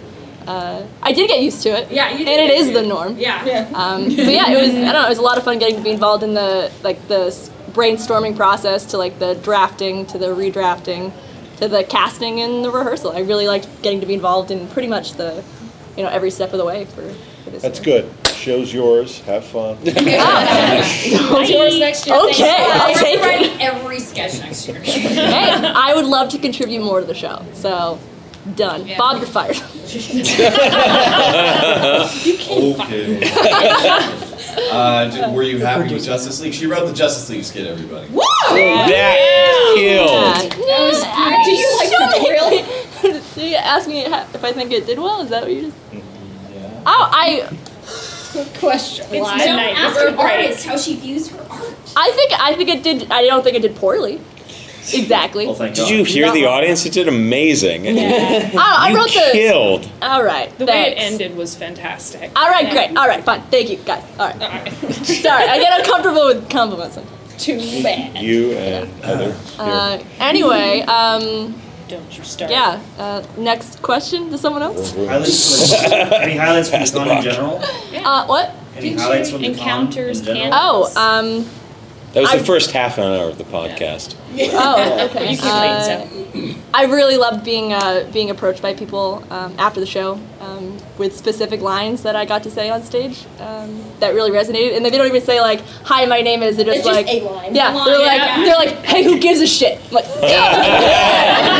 uh, 0.46 0.86
I 1.02 1.12
did 1.12 1.28
get 1.28 1.40
used 1.42 1.62
to 1.64 1.70
it. 1.70 1.90
Yeah, 1.90 2.10
you 2.10 2.18
and 2.18 2.26
did 2.26 2.40
it 2.44 2.48
get 2.48 2.58
is 2.60 2.66
used 2.68 2.78
the 2.80 2.86
norm. 2.86 3.16
Yeah. 3.18 3.44
Yeah. 3.44 3.70
Um, 3.82 4.04
but 4.04 4.32
yeah, 4.38 4.50
it 4.54 4.60
was 4.60 4.70
I 4.74 4.92
don't 4.92 5.02
know, 5.02 5.06
it 5.06 5.14
was 5.16 5.18
a 5.18 5.28
lot 5.30 5.38
of 5.38 5.44
fun 5.44 5.58
getting 5.58 5.76
to 5.76 5.82
be 5.82 5.90
involved 5.90 6.22
in 6.22 6.34
the 6.34 6.70
like 6.82 6.98
the 7.08 7.26
s- 7.34 7.50
brainstorming 7.78 8.36
process 8.36 8.84
to 8.86 8.98
like 8.98 9.18
the 9.20 9.34
drafting 9.36 10.04
to 10.06 10.18
the 10.18 10.26
redrafting 10.26 11.12
to 11.58 11.68
the 11.68 11.84
casting 11.84 12.40
and 12.40 12.64
the 12.64 12.70
rehearsal. 12.70 13.12
I 13.12 13.20
really 13.20 13.46
liked 13.46 13.68
getting 13.82 14.00
to 14.00 14.06
be 14.06 14.14
involved 14.14 14.50
in 14.50 14.66
pretty 14.68 14.88
much 14.88 15.12
the 15.12 15.44
you 15.96 16.02
know 16.02 16.08
every 16.08 16.30
step 16.30 16.52
of 16.52 16.58
the 16.58 16.64
way 16.64 16.84
for, 16.86 17.08
for 17.44 17.50
this. 17.50 17.62
That's 17.62 17.80
good. 17.80 18.12
Show's 18.34 18.72
yours. 18.72 19.20
Have 19.22 19.44
fun. 19.44 19.78
It's 19.84 21.50
yours 21.50 21.78
next 21.78 22.06
year. 22.06 22.16
Okay. 22.16 22.56
I'll 22.58 22.94
We're 22.94 23.00
take 23.00 23.20
it. 23.20 23.60
every 23.60 24.00
sketch 24.00 24.38
next 24.40 24.66
year. 24.68 24.80
Hey, 24.82 25.50
I 25.52 25.94
would 25.94 26.06
love 26.06 26.30
to 26.30 26.38
contribute 26.38 26.82
more 26.82 27.00
to 27.00 27.06
the 27.06 27.14
show. 27.14 27.44
So 27.54 27.98
done. 28.56 28.86
Yeah. 28.86 28.98
Bob, 28.98 29.18
you're 29.18 29.26
fired. 29.26 29.56
Okay. 32.50 33.20
uh, 34.72 35.10
d- 35.10 35.34
were 35.34 35.42
you 35.42 35.58
happy 35.58 35.92
with 35.94 36.04
Justice 36.04 36.40
League? 36.40 36.52
She 36.54 36.66
wrote 36.66 36.86
the 36.86 36.92
Justice 36.92 37.28
League 37.30 37.44
skit, 37.44 37.66
everybody. 37.66 38.08
that 38.08 39.74
killed 39.76 40.08
That 40.08 40.80
was 40.80 41.02
great. 41.14 41.44
Do 41.44 41.50
you 41.52 41.68
like 41.78 41.90
the 42.12 43.10
real? 43.12 43.22
Do 43.34 43.42
you 43.46 43.56
ask 43.56 43.88
me 43.88 44.04
if 44.04 44.44
I 44.44 44.52
think 44.52 44.72
it 44.72 44.86
did 44.86 44.98
well? 44.98 45.20
Is 45.22 45.30
that 45.30 45.42
what 45.42 45.52
you 45.52 45.62
just? 45.62 45.76
Oh, 46.86 47.08
I 47.12 47.48
Question. 48.58 49.06
It's 49.10 49.22
Why? 49.22 49.38
don't 49.38 49.58
ask 49.58 49.94
This 49.94 50.02
is 50.02 50.12
an 50.12 50.18
artist 50.18 50.66
how 50.66 50.76
she 50.76 50.96
views 50.96 51.28
her 51.28 51.40
art. 51.50 51.74
I 51.96 52.10
think 52.12 52.32
I 52.38 52.54
think 52.54 52.68
it 52.68 52.82
did. 52.82 53.10
I 53.10 53.26
don't 53.26 53.42
think 53.42 53.56
it 53.56 53.62
did 53.62 53.74
poorly. 53.74 54.20
Exactly. 54.94 55.46
Well, 55.46 55.54
thank 55.54 55.74
did 55.74 55.82
God. 55.82 55.90
you 55.90 56.04
hear 56.04 56.26
Not 56.26 56.34
the 56.34 56.44
wrong. 56.44 56.54
audience 56.54 56.84
it 56.86 56.92
did 56.92 57.08
amazing 57.08 57.84
Yeah. 57.84 58.50
Oh, 58.54 58.58
I 58.58 58.90
you 58.90 58.96
wrote 58.96 59.10
the. 59.12 59.30
killed 59.32 59.90
All 60.02 60.22
right. 60.22 60.56
The 60.58 60.66
way 60.66 60.92
it 60.92 60.94
ended 60.98 61.36
was 61.36 61.54
fantastic. 61.54 62.30
All 62.36 62.48
right, 62.48 62.70
great. 62.70 62.96
All 62.96 63.06
right, 63.08 63.22
fine. 63.24 63.42
Thank 63.50 63.70
you, 63.70 63.76
guys. 63.78 64.02
All 64.18 64.28
right. 64.28 64.40
Alright. 64.42 64.72
Sorry, 65.04 65.44
I 65.44 65.58
get 65.58 65.78
uncomfortable 65.80 66.26
with 66.26 66.48
compliments. 66.50 66.98
Too 67.38 67.58
bad. 67.82 68.16
You 68.22 68.52
and 68.52 68.88
Heather. 69.04 69.36
Uh, 69.58 69.98
anyway, 70.18 70.80
um, 70.82 71.54
Don't 71.86 72.18
you 72.18 72.24
start. 72.24 72.50
yeah. 72.50 72.80
Uh, 72.98 73.22
next 73.36 73.80
question 73.80 74.28
to 74.30 74.38
someone 74.38 74.62
else. 74.62 74.92
Highlights 74.94 75.80
from 75.80 75.90
the, 75.90 76.18
any 76.22 76.36
highlights 76.36 76.68
from 76.70 76.80
Pass 76.80 76.90
the 76.90 76.98
the 76.98 77.04
con 77.04 77.10
in 77.10 77.14
rock. 77.16 77.24
general? 77.24 78.06
Uh, 78.06 78.26
what? 78.26 78.54
Any 78.76 78.88
Didn't 78.90 79.00
highlights 79.00 79.28
you 79.30 79.34
from 79.36 79.42
the 79.42 79.48
encounters 79.52 80.20
con 80.20 80.30
in 80.30 80.36
general? 80.36 80.60
Oh, 80.60 80.92
um, 80.96 81.48
that 82.18 82.22
was 82.22 82.30
I- 82.34 82.38
the 82.38 82.44
first 82.44 82.70
half 82.72 82.98
an 82.98 83.04
hour 83.04 83.28
of 83.30 83.38
the 83.38 83.44
podcast 83.44 84.14
oh, 84.36 85.08
okay. 85.10 85.30
You 85.32 85.38
can 85.38 85.48
Uh, 85.48 86.06
wait, 86.34 86.52
so. 86.54 86.60
I 86.74 86.84
really 86.84 87.16
loved 87.16 87.44
being 87.44 87.72
uh, 87.72 88.08
being 88.12 88.30
approached 88.30 88.60
by 88.62 88.74
people 88.74 89.24
um, 89.30 89.54
after 89.58 89.80
the 89.80 89.86
show 89.86 90.20
um, 90.40 90.76
with 90.98 91.16
specific 91.16 91.60
lines 91.60 92.02
that 92.02 92.14
I 92.14 92.24
got 92.24 92.42
to 92.42 92.50
say 92.50 92.68
on 92.70 92.82
stage 92.82 93.24
um, 93.40 93.82
that 94.00 94.14
really 94.14 94.30
resonated. 94.30 94.76
And 94.76 94.84
they 94.84 94.90
don't 94.90 95.06
even 95.06 95.22
say 95.22 95.40
like, 95.40 95.60
"Hi, 95.84 96.04
my 96.04 96.20
name 96.20 96.42
is." 96.42 96.56
They're 96.56 96.66
just 96.66 96.78
It's 96.78 96.86
just 96.86 96.96
like, 96.96 97.08
a 97.08 97.20
line. 97.24 97.54
Yeah, 97.54 97.70
Line, 97.72 97.86
they're 97.86 97.98
like, 97.98 98.20
yeah. 98.20 98.44
they're 98.44 98.56
like, 98.56 98.84
"Hey, 98.84 99.02
who 99.02 99.18
gives 99.18 99.40
a 99.40 99.46
shit?" 99.46 99.80
I'm 99.86 99.92
like, 99.92 100.04
yeah. 100.22 101.58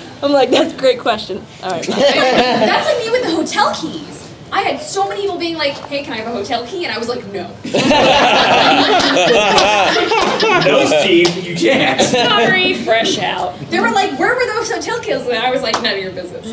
I'm 0.22 0.32
like, 0.32 0.50
that's 0.50 0.72
a 0.74 0.76
great 0.76 1.00
question. 1.00 1.42
All 1.62 1.70
right. 1.70 1.86
That's 1.86 2.86
like 2.86 2.98
me 3.04 3.10
with 3.10 3.22
the 3.24 3.30
hotel 3.30 3.74
keys. 3.74 4.09
I 4.52 4.62
had 4.62 4.80
so 4.80 5.08
many 5.08 5.22
people 5.22 5.38
being 5.38 5.56
like, 5.56 5.72
"Hey, 5.74 6.02
can 6.02 6.12
I 6.12 6.16
have 6.18 6.28
a 6.28 6.32
hotel 6.32 6.66
key?" 6.66 6.84
And 6.84 6.92
I 6.92 6.98
was 6.98 7.08
like, 7.08 7.24
"No." 7.26 7.50
No, 10.64 10.84
Steve, 11.00 11.44
you 11.46 11.54
can't. 11.56 12.00
Sorry, 12.00 12.74
fresh 12.84 13.18
out. 13.18 13.58
They 13.70 13.80
were 13.80 13.90
like, 13.90 14.18
"Where 14.18 14.34
were 14.34 14.46
those 14.46 14.70
hotel 14.70 15.00
keys?" 15.00 15.26
And 15.26 15.38
I 15.38 15.50
was 15.50 15.62
like, 15.62 15.74
"None 15.82 15.94
of 15.94 15.98
your 16.00 16.12
business." 16.12 16.46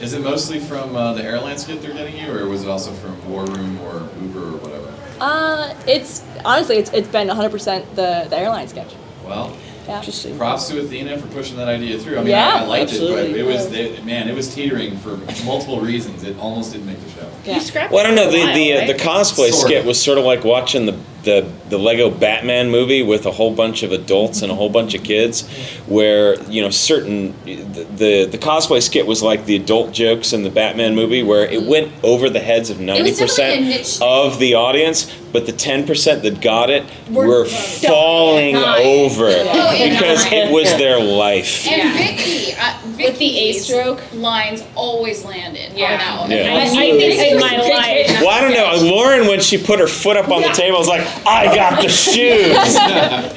Is 0.00 0.14
it 0.14 0.22
mostly 0.22 0.60
from 0.60 0.96
uh, 0.96 1.12
the 1.12 1.22
airline 1.22 1.58
skit 1.58 1.82
they're 1.82 1.92
getting 1.92 2.16
you, 2.16 2.32
or 2.32 2.48
was 2.48 2.62
it 2.64 2.68
also 2.68 2.90
from 2.92 3.30
War 3.30 3.44
Room 3.44 3.78
or 3.82 4.08
Uber 4.22 4.38
or 4.38 4.56
whatever? 4.56 4.92
Uh, 5.20 5.74
it's 5.86 6.24
honestly, 6.44 6.76
it's 6.78 6.90
it's 6.92 7.08
been 7.08 7.28
100% 7.28 7.84
the 7.96 8.26
the 8.30 8.38
airline 8.38 8.68
sketch. 8.68 8.94
Well, 9.24 9.54
Yeah. 9.86 10.36
props 10.36 10.68
to 10.68 10.80
Athena 10.80 11.18
for 11.18 11.26
pushing 11.28 11.56
that 11.56 11.68
idea 11.68 11.98
through. 11.98 12.16
I 12.16 12.20
mean, 12.20 12.28
Yeah, 12.28 12.54
I, 12.54 12.58
I 12.58 12.66
liked 12.66 12.90
it, 12.92 12.94
absolutely. 12.94 13.30
but 13.32 13.40
it 13.40 13.46
was 13.46 13.72
it, 13.72 14.04
man, 14.04 14.28
it 14.28 14.34
was 14.34 14.54
teetering 14.54 14.96
for 14.98 15.16
multiple 15.44 15.80
reasons. 15.80 16.22
It 16.22 16.36
almost 16.38 16.72
didn't 16.72 16.86
make 16.86 17.02
the 17.02 17.10
show. 17.10 17.30
Yeah. 17.44 17.54
You 17.56 17.60
scrapped 17.60 17.92
well 17.92 18.04
I 18.04 18.06
don't 18.06 18.14
know 18.16 18.28
it 18.28 18.32
the 18.32 18.38
while, 18.44 18.54
the, 18.54 18.72
uh, 18.72 18.78
right? 18.80 18.86
the 18.86 18.94
cosplay 19.02 19.50
Sort 19.50 19.66
skit 19.68 19.80
of. 19.80 19.86
was 19.86 20.00
sort 20.02 20.18
of 20.18 20.24
like 20.24 20.44
watching 20.44 20.86
the, 20.86 20.96
the 21.22 21.46
the 21.68 21.78
Lego 21.78 22.10
Batman 22.10 22.70
movie 22.70 23.02
with 23.02 23.26
a 23.26 23.30
whole 23.30 23.54
bunch 23.54 23.82
of 23.82 23.92
adults 23.92 24.42
and 24.42 24.50
a 24.50 24.54
whole 24.54 24.70
bunch 24.70 24.94
of 24.94 25.02
kids 25.04 25.46
where 25.86 26.40
you 26.44 26.62
know 26.62 26.70
certain 26.70 27.34
the, 27.44 27.56
the 27.84 28.24
the 28.26 28.38
cosplay 28.38 28.82
skit 28.82 29.06
was 29.06 29.22
like 29.22 29.44
the 29.46 29.56
adult 29.56 29.92
jokes 29.92 30.32
in 30.32 30.42
the 30.42 30.50
Batman 30.50 30.94
movie 30.94 31.22
where 31.22 31.44
it 31.44 31.62
went 31.62 31.92
over 32.02 32.30
the 32.30 32.40
heads 32.40 32.70
of 32.70 32.78
90% 32.78 33.02
was 33.02 33.18
definitely 33.18 33.54
a 33.54 33.60
niche 33.78 33.96
thing. 33.98 34.08
of 34.08 34.38
the 34.38 34.54
audience 34.54 35.14
but 35.32 35.46
the 35.46 35.52
10% 35.52 36.22
that 36.22 36.40
got 36.40 36.70
it 36.70 36.84
Were 37.08 37.24
were 37.28 37.44
falling 37.44 38.54
Dying. 38.54 38.86
over 39.04 39.26
Oh, 39.28 39.72
yeah, 39.72 39.90
because 40.00 40.24
dying. 40.24 40.48
it 40.48 40.52
was 40.52 40.70
their 40.76 41.00
life 41.00 41.66
And 41.68 41.96
Vicky, 41.96 42.52
uh, 42.58 42.76
With 42.96 43.16
the 43.18 43.38
A 43.38 43.52
stroke. 43.52 44.00
lines 44.12 44.64
always 44.74 45.24
landed. 45.24 45.72
Yeah. 45.74 46.24
I 46.24 46.26
know. 46.28 46.34
Yeah. 46.34 46.54
I 46.56 46.68
need 46.68 47.00
this 47.00 47.30
in 47.32 47.38
my 47.38 47.56
life. 47.58 48.20
Well, 48.20 48.28
I 48.28 48.40
don't 48.40 48.54
know. 48.54 48.90
Lauren, 48.90 49.28
when 49.28 49.40
she 49.40 49.56
put 49.56 49.78
her 49.78 49.86
foot 49.86 50.16
up 50.16 50.30
on 50.30 50.42
the 50.42 50.48
table, 50.48 50.78
was 50.78 50.88
like, 50.88 51.06
"I 51.26 51.54
got 51.54 51.82
the 51.82 51.88
shoes." 51.88 52.56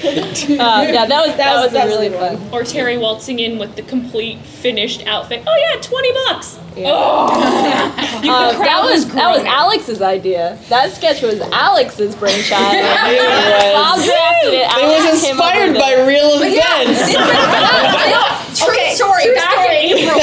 Uh, 0.54 0.86
yeah, 0.88 1.06
that 1.06 1.26
was 1.26 1.36
that, 1.38 1.54
was- 1.56 1.64
was, 1.66 1.72
that 1.74 1.86
was 1.86 1.94
really 1.96 2.08
a 2.08 2.10
good 2.10 2.20
fun. 2.20 2.52
one. 2.52 2.54
Or 2.54 2.64
Terry 2.64 2.98
waltzing 2.98 3.40
in 3.40 3.58
with 3.58 3.76
the 3.76 3.82
complete 3.84 4.40
finished 4.40 5.06
outfit. 5.08 5.44
Oh 5.48 5.56
yeah, 5.70 5.80
twenty 5.82 6.12
bucks. 6.14 6.60
Yeah. 6.76 6.90
Oh, 6.92 7.30
you, 8.24 8.32
Uh, 8.32 8.52
that 8.64 8.82
was 8.84 9.08
that 9.14 9.30
was. 9.36 9.44
Alex's 9.46 10.02
idea. 10.02 10.58
That 10.70 10.92
sketch 10.92 11.22
was 11.22 11.40
Alex's 11.40 12.16
brainchild. 12.16 12.74
It 12.76 13.74
Bob 13.74 13.98
was. 13.98 14.06
drafted 14.06 14.54
it. 14.54 14.68
It 14.68 14.88
was 14.88 15.06
inspired 15.30 15.74
by 15.76 15.94
it. 15.98 16.08
real 16.08 16.42
events. 16.42 17.14
True 18.60 18.70
Okay, 18.74 18.94
story. 18.96 19.24
true 19.24 19.36
back 19.36 19.52
story. 19.54 19.92
in 19.92 19.98
April. 19.98 20.20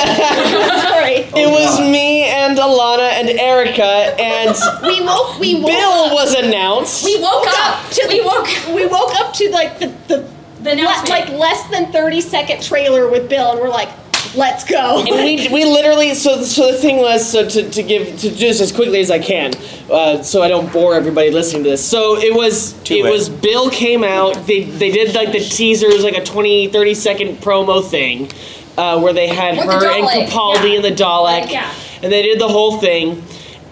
Sorry. 1.31 1.43
It 1.43 1.48
was 1.48 1.81
me 1.81 2.24
and 2.24 2.59
Alana 2.59 3.11
and 3.12 3.28
Erica 3.31 3.85
and 4.20 4.57
We 4.82 5.01
woke. 5.05 5.39
We 5.39 5.55
woke 5.57 5.66
Bill 5.66 5.90
up. 5.90 6.12
was 6.12 6.35
announced. 6.35 7.05
We 7.05 7.20
woke 7.20 7.47
up 7.48 7.90
to 7.90 8.07
We 8.09 8.20
the 8.20 8.27
woke. 8.27 8.74
we 8.74 8.86
woke 8.86 9.15
up 9.16 9.32
to 9.35 9.51
like 9.51 9.78
the 9.78 9.86
the 10.09 10.28
The 10.62 10.70
le- 10.70 10.82
announcement. 10.82 11.09
like 11.09 11.28
less 11.31 11.69
than 11.70 11.93
thirty 11.93 12.20
second 12.20 12.62
trailer 12.62 13.09
with 13.09 13.28
Bill, 13.28 13.52
and 13.52 13.61
we're 13.61 13.69
like, 13.69 13.89
Let's 14.36 14.62
go. 14.65 15.01
and 15.01 15.09
we, 15.11 15.48
we 15.52 15.65
literally 15.65 16.15
so 16.15 16.43
so 16.43 16.70
the 16.70 16.78
thing 16.78 16.98
was 16.98 17.28
so 17.28 17.48
to, 17.48 17.69
to 17.70 17.82
give 17.82 18.19
to 18.20 18.31
just 18.35 18.61
as 18.61 18.70
quickly 18.70 19.01
as 19.01 19.11
I 19.11 19.19
can, 19.19 19.52
uh, 19.90 20.23
so 20.23 20.40
I 20.43 20.48
don't 20.48 20.73
bore 20.73 20.94
everybody 20.94 21.31
listening 21.31 21.65
to 21.65 21.70
this. 21.70 21.85
So 21.85 22.16
it 22.16 22.32
was 22.35 22.74
it 22.90 23.02
late. 23.05 23.11
was 23.11 23.28
Bill 23.28 23.70
came 23.70 24.05
out. 24.05 24.35
They 24.47 24.65
they 24.65 24.90
did 24.93 25.15
like 25.16 25.32
the 25.32 25.40
teaser, 25.40 25.86
it 25.86 25.94
was 25.94 26.05
like 26.05 26.16
a 26.16 26.24
20, 26.24 26.69
30 26.69 26.94
second 26.94 27.36
promo 27.39 27.85
thing, 27.85 28.31
uh, 28.81 29.01
where 29.01 29.12
they 29.12 29.28
had 29.28 29.57
With 29.59 29.66
the 29.66 29.73
her 29.73 29.86
and 29.90 30.07
Dalek, 30.07 30.27
Capaldi 30.28 30.70
yeah. 30.70 30.77
and 30.77 30.85
the 30.85 31.02
Dalek, 31.05 31.51
Yeah. 31.52 31.74
and 32.02 32.12
they 32.12 32.23
did 32.23 32.40
the 32.40 32.48
whole 32.48 32.78
thing, 32.78 33.23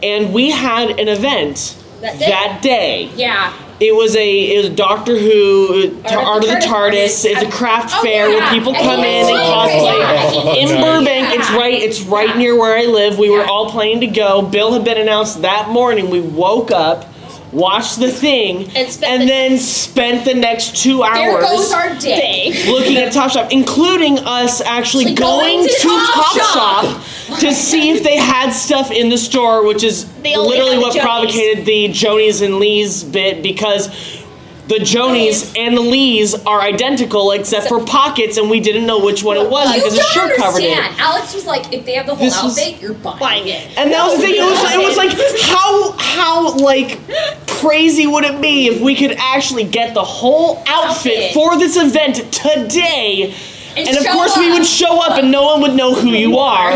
and 0.02 0.32
we 0.32 0.50
had 0.50 0.90
an 1.00 1.08
event 1.08 1.76
That 2.00 2.18
day. 2.18 2.26
that 2.28 2.58
day. 2.62 3.10
Yeah. 3.16 3.52
It 3.80 3.94
was 3.94 4.16
a 4.16 4.28
it 4.54 4.56
was 4.56 4.66
a 4.66 4.74
Doctor 4.74 5.16
Who 5.16 6.00
uh, 6.04 6.16
Art 6.16 6.42
of 6.42 6.50
the 6.50 6.56
TARDIS. 6.56 7.24
It's 7.24 7.42
a 7.42 7.48
craft 7.48 7.92
Oh, 7.96 8.02
fair 8.02 8.28
where 8.28 8.50
people 8.50 8.74
And 8.74 8.82
come 8.84 9.00
in 9.04 9.26
and 9.26 9.30
was 9.30 9.70
cosplay. 9.70 9.98
yeah. 10.00 10.54
In 10.62 10.68
Nice. 10.68 10.82
Burbank, 10.84 11.34
it's 11.38 11.50
right 11.52 11.80
it's 11.80 12.00
right 12.02 12.36
near 12.36 12.58
where 12.58 12.76
I 12.76 12.86
live. 12.86 13.18
We 13.18 13.30
were 13.30 13.44
all 13.44 13.70
planning 13.70 14.00
to 14.00 14.08
go. 14.08 14.42
Bill 14.42 14.72
had 14.72 14.82
been 14.84 14.98
announced 14.98 15.42
that 15.42 15.68
morning. 15.68 16.10
We 16.10 16.20
woke 16.20 16.72
up, 16.72 17.04
watched 17.52 17.98
the 17.98 18.10
thing, 18.10 18.70
And 18.76 18.88
spent 18.90 19.20
the- 19.22 19.26
then 19.26 19.58
spent 19.58 20.24
the 20.24 20.34
next 20.34 20.76
two 20.76 21.02
hours 21.02 21.16
There 21.16 21.40
goes 21.40 21.72
our 21.72 21.94
day. 21.96 22.64
looking 22.68 22.96
at 22.96 23.12
Top 23.12 23.30
Shop, 23.30 23.50
including 23.50 24.18
us 24.20 24.60
actually 24.60 25.06
Like 25.06 25.14
going, 25.16 25.56
going 25.58 25.68
to 25.68 25.74
to 25.74 25.88
Top 25.88 26.36
Shop. 26.36 26.84
Shop 26.84 27.38
to 27.40 27.54
see 27.54 27.90
if 27.90 28.02
they 28.02 28.16
had 28.16 28.50
stuff 28.50 28.90
in 28.90 29.08
the 29.08 29.18
store, 29.18 29.64
which 29.66 29.82
is 29.84 30.06
literally 30.22 30.76
the 30.76 30.80
what 30.80 30.94
Jonis. 30.94 31.00
provocated 31.02 31.64
the 31.66 31.88
Jonis 31.88 32.42
and 32.42 32.58
Leighs 32.58 33.02
bit 33.04 33.42
because 33.42 33.88
the 34.68 34.76
Jonis 34.76 35.56
and 35.58 35.76
the 35.76 35.80
Leighs 35.80 36.34
are 36.46 36.60
identical 36.60 37.32
except 37.32 37.68
for 37.68 37.84
pockets, 37.84 38.36
and 38.36 38.50
we 38.50 38.60
didn't 38.60 38.86
know 38.86 39.02
which 39.02 39.24
one 39.24 39.36
it 39.38 39.48
was 39.50 39.72
because 39.74 39.96
the 39.96 40.02
shirt 40.02 40.36
covered 40.36 40.62
it. 40.62 40.78
Alex 41.00 41.34
was 41.34 41.46
like, 41.46 41.72
if 41.72 41.84
they 41.86 41.94
have 41.94 42.06
the 42.06 42.14
whole 42.14 42.24
This 42.24 42.42
was- 42.42 42.58
outfit, 42.58 42.80
you're 42.80 42.92
buying, 42.94 43.18
Buying 43.18 43.48
it. 43.48 43.78
And 43.78 43.90
that 43.92 44.04
was 44.06 44.16
the 44.16 44.26
thing. 44.26 44.34
It 44.36 44.42
was 44.42 44.72
it 44.74 44.78
was 44.78 44.96
like 44.96 45.12
how 45.40 45.92
how 45.98 46.56
like 46.58 46.98
crazy 47.48 48.06
would 48.06 48.24
it 48.24 48.40
be 48.40 48.68
if 48.68 48.80
we 48.80 48.94
could 48.94 49.12
actually 49.18 49.64
get 49.64 49.94
the 49.94 50.04
whole 50.04 50.62
outfit 50.66 51.18
Outfit. 51.18 51.34
for 51.34 51.58
this 51.58 51.76
event 51.76 52.16
today? 52.32 53.34
And 53.86 53.96
And, 53.96 54.06
of 54.06 54.12
course, 54.12 54.36
we 54.36 54.50
would 54.52 54.66
show 54.66 55.00
up, 55.02 55.18
and 55.18 55.30
no 55.30 55.44
one 55.44 55.60
would 55.62 55.74
know 55.74 55.94
who 55.94 56.10
you 56.10 56.38
are, 56.38 56.72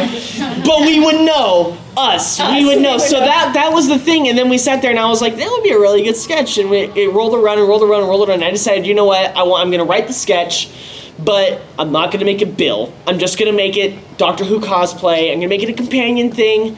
but 0.65 0.81
we 0.81 1.01
would 1.01 1.25
know 1.25 1.77
us. 1.97 2.39
We 2.39 2.65
would 2.65 2.81
know. 2.81 2.93
we 2.93 2.97
would 2.97 3.01
So 3.03 3.19
know. 3.19 3.27
that 3.27 3.53
that 3.55 3.73
was 3.73 3.89
the 3.89 3.99
thing. 3.99 4.29
And 4.29 4.37
then 4.37 4.49
we 4.49 4.59
sat 4.59 4.83
there, 4.83 4.91
and 4.91 4.99
I 4.99 5.09
was 5.09 5.21
like, 5.21 5.37
that 5.37 5.51
would 5.51 5.63
be 5.63 5.71
a 5.71 5.79
really 5.79 6.03
good 6.03 6.17
sketch. 6.17 6.59
And 6.59 6.71
we, 6.71 6.79
it 6.81 7.13
rolled 7.13 7.35
around 7.35 7.59
and 7.59 7.69
rolled 7.69 7.83
around 7.83 8.01
and 8.01 8.09
rolled 8.09 8.29
around. 8.29 8.37
And 8.37 8.45
I 8.45 8.51
decided, 8.51 8.87
you 8.87 8.95
know 8.95 9.05
what? 9.07 9.37
I 9.37 9.43
want. 9.43 9.63
I'm 9.63 9.71
going 9.71 9.85
to 9.85 9.91
write 9.91 10.07
the 10.07 10.13
sketch, 10.13 10.71
but 11.19 11.61
I'm 11.79 11.93
not 11.93 12.11
going 12.11 12.21
to 12.21 12.27
make 12.27 12.43
it 12.43 12.57
Bill. 12.57 12.93
I'm 13.07 13.19
just 13.19 13.39
going 13.39 13.51
to 13.51 13.57
make 13.57 13.77
it 13.77 14.19
Doctor 14.19 14.45
Who 14.45 14.61
cosplay. 14.61 15.33
I'm 15.33 15.39
going 15.39 15.43
to 15.43 15.49
make 15.49 15.63
it 15.63 15.69
a 15.69 15.75
companion 15.75 16.31
thing 16.31 16.77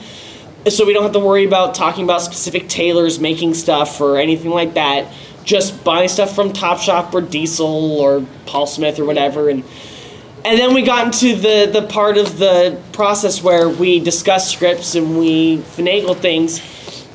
so 0.71 0.87
we 0.87 0.95
don't 0.95 1.03
have 1.03 1.13
to 1.13 1.21
worry 1.21 1.45
about 1.45 1.75
talking 1.75 2.05
about 2.05 2.23
specific 2.23 2.69
tailors 2.69 3.21
making 3.21 3.53
stuff 3.55 4.01
or 4.01 4.17
anything 4.17 4.51
like 4.51 4.75
that. 4.75 5.13
Just 5.45 5.85
buying 5.85 6.09
stuff 6.09 6.35
from 6.35 6.55
Topshop 6.55 7.13
or 7.13 7.21
Diesel 7.21 8.01
or 8.01 8.25
Paul 8.47 8.67
Smith 8.67 8.99
or 8.99 9.05
whatever, 9.05 9.51
and 9.51 9.63
and 10.45 10.59
then 10.59 10.75
we 10.75 10.83
got 10.83 11.07
into 11.07 11.37
the 11.37 11.71
the 11.73 11.87
part 11.89 12.19
of 12.19 12.39
the 12.39 12.81
process 12.93 13.43
where 13.43 13.69
we 13.69 14.01
discussed 14.01 14.53
scripts 14.53 14.95
and 14.95 15.19
we 15.19 15.59
finagle 15.59 16.17
things, 16.17 16.61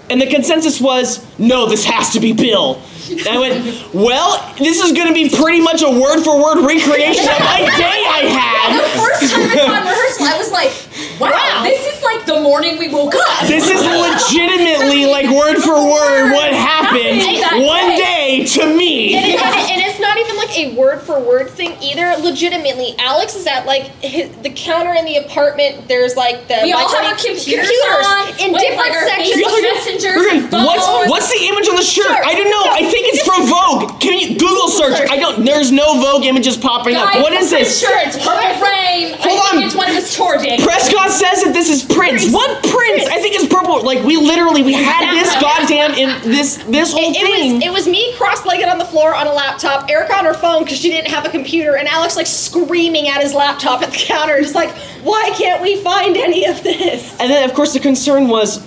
and 0.09 0.19
the 0.19 0.27
consensus 0.27 0.81
was 0.81 1.25
no, 1.39 1.67
this 1.67 1.85
has 1.85 2.11
to 2.13 2.19
be 2.19 2.33
Bill. 2.33 2.81
And 3.09 3.27
I 3.27 3.39
went, 3.39 3.93
well, 3.93 4.53
this 4.59 4.79
is 4.79 4.91
going 4.91 5.07
to 5.07 5.13
be 5.13 5.29
pretty 5.35 5.61
much 5.61 5.81
a 5.81 5.89
word 5.89 6.21
for 6.23 6.39
word 6.39 6.63
recreation 6.63 7.25
of 7.25 7.39
my 7.39 7.65
day 7.77 8.03
I 8.05 8.21
had. 8.29 8.49
The 8.69 9.01
first 9.01 9.33
time 9.33 9.49
I 9.49 9.55
saw 9.55 9.79
rehearsal, 9.89 10.25
I 10.25 10.37
was 10.37 10.51
like, 10.51 10.71
wow, 11.19 11.63
this 11.63 11.85
is 11.85 12.03
like 12.03 12.25
the 12.25 12.39
morning 12.41 12.77
we 12.77 12.87
woke 12.89 13.13
up. 13.15 13.47
This 13.47 13.69
is 13.69 13.81
legitimately 13.83 15.05
like 15.05 15.29
word 15.29 15.57
for 15.61 15.73
word 15.75 16.31
what 16.31 16.51
happened 16.53 17.21
Exactly. 17.21 17.65
one 17.65 17.89
day 17.97 18.45
to 18.45 18.75
me. 18.75 19.15
And, 19.15 19.25
it, 19.25 19.39
and, 19.41 19.55
it- 19.55 19.69
and 19.71 19.81
it's 19.89 19.99
not 19.99 20.17
even 20.17 20.35
like 20.37 20.57
a 20.57 20.75
word 20.75 20.99
for 21.01 21.19
word 21.19 21.49
thing 21.49 21.75
either. 21.81 22.15
Legitimately, 22.21 22.95
Alex 22.99 23.35
is 23.35 23.45
at 23.47 23.65
like 23.65 23.83
his, 24.01 24.29
the 24.37 24.49
counter 24.49 24.93
in 24.93 25.05
the 25.05 25.17
apartment. 25.17 25.87
There's 25.87 26.15
like 26.15 26.47
the 26.47 26.59
We 26.63 26.73
all 26.73 26.87
have 26.89 27.05
our 27.05 27.15
computers, 27.15 27.45
computers 27.45 28.05
on, 28.07 28.27
in 28.39 28.51
with, 28.53 28.61
different 28.61 28.89
like, 28.89 28.91
our 28.97 29.07
sections. 29.07 29.37
Facebook 29.43 29.61
messengers, 29.61 30.17
Okay, 30.25 30.37
and 30.39 30.49
phones. 30.49 30.65
what's 30.65 31.09
what's 31.09 31.29
the 31.31 31.41
image 31.47 31.67
on 31.69 31.75
the 31.75 31.83
shirt? 31.85 32.09
I 32.09 32.33
don't 32.35 32.49
know. 32.49 32.65
I 32.71 32.83
think 32.89 33.07
it's 33.13 33.23
from 33.25 33.45
Vogue. 33.47 33.99
Can 34.01 34.17
you 34.19 34.37
Google 34.39 34.67
search? 34.69 34.97
I 35.09 35.17
don't. 35.17 35.45
There's 35.45 35.71
no 35.71 35.99
Vogue 36.01 36.25
images 36.25 36.57
popping 36.57 36.95
up. 36.95 37.13
Guys, 37.13 37.21
What 37.23 37.33
is 37.33 37.53
I'm 37.53 37.59
this? 37.59 37.79
Sure 37.79 37.95
it's 38.01 38.17
Purple 38.17 38.61
Rain. 38.61 39.13
Hold 39.19 39.39
I 39.39 39.51
think 39.51 39.53
on. 39.53 39.63
it's 39.63 39.75
one 39.75 39.89
of 39.89 39.95
his 39.95 40.15
tour 40.15 40.37
days. 40.37 40.61
Prescott 40.89 41.11
says 41.11 41.43
that 41.43 41.53
this 41.53 41.69
is 41.69 41.83
Prince. 41.83 42.31
What 42.31 42.63
Prince? 42.63 43.05
I 43.07 43.19
think 43.21 43.35
it's 43.35 43.47
purple. 43.47 43.83
Like 43.83 44.03
we 44.03 44.17
literally 44.17 44.63
we 44.63 44.73
had 44.73 45.13
this 45.13 45.33
goddamn 45.41 45.93
in 45.93 46.09
this 46.29 46.57
this 46.65 46.91
whole 46.91 47.01
It, 47.01 47.15
it 47.17 47.21
thing. 47.25 47.53
was 47.55 47.63
it 47.65 47.71
was 47.71 47.87
me 47.87 48.13
cross-legged 48.15 48.67
on 48.67 48.77
the 48.77 48.85
floor 48.85 49.13
on 49.13 49.27
a 49.27 49.33
laptop, 49.33 49.89
Erica 49.89 50.15
on 50.17 50.25
her 50.25 50.33
phone 50.33 50.63
because 50.63 50.79
she 50.79 50.89
didn't 50.89 51.11
have 51.11 51.25
a 51.25 51.29
computer, 51.29 51.75
and 51.77 51.87
Alex 51.87 52.15
like 52.15 52.27
screaming 52.27 53.07
at 53.07 53.21
his 53.21 53.33
laptop 53.33 53.81
at 53.81 53.91
the 53.91 53.97
counter, 53.97 54.39
just 54.41 54.55
like, 54.55 54.71
why 55.03 55.31
can't 55.37 55.61
we 55.61 55.81
find 55.81 56.17
any 56.17 56.45
of 56.45 56.61
this? 56.63 57.11
And 57.19 57.31
then, 57.31 57.47
of 57.49 57.55
course, 57.55 57.73
the 57.73 57.79
concern 57.79 58.27
was 58.27 58.65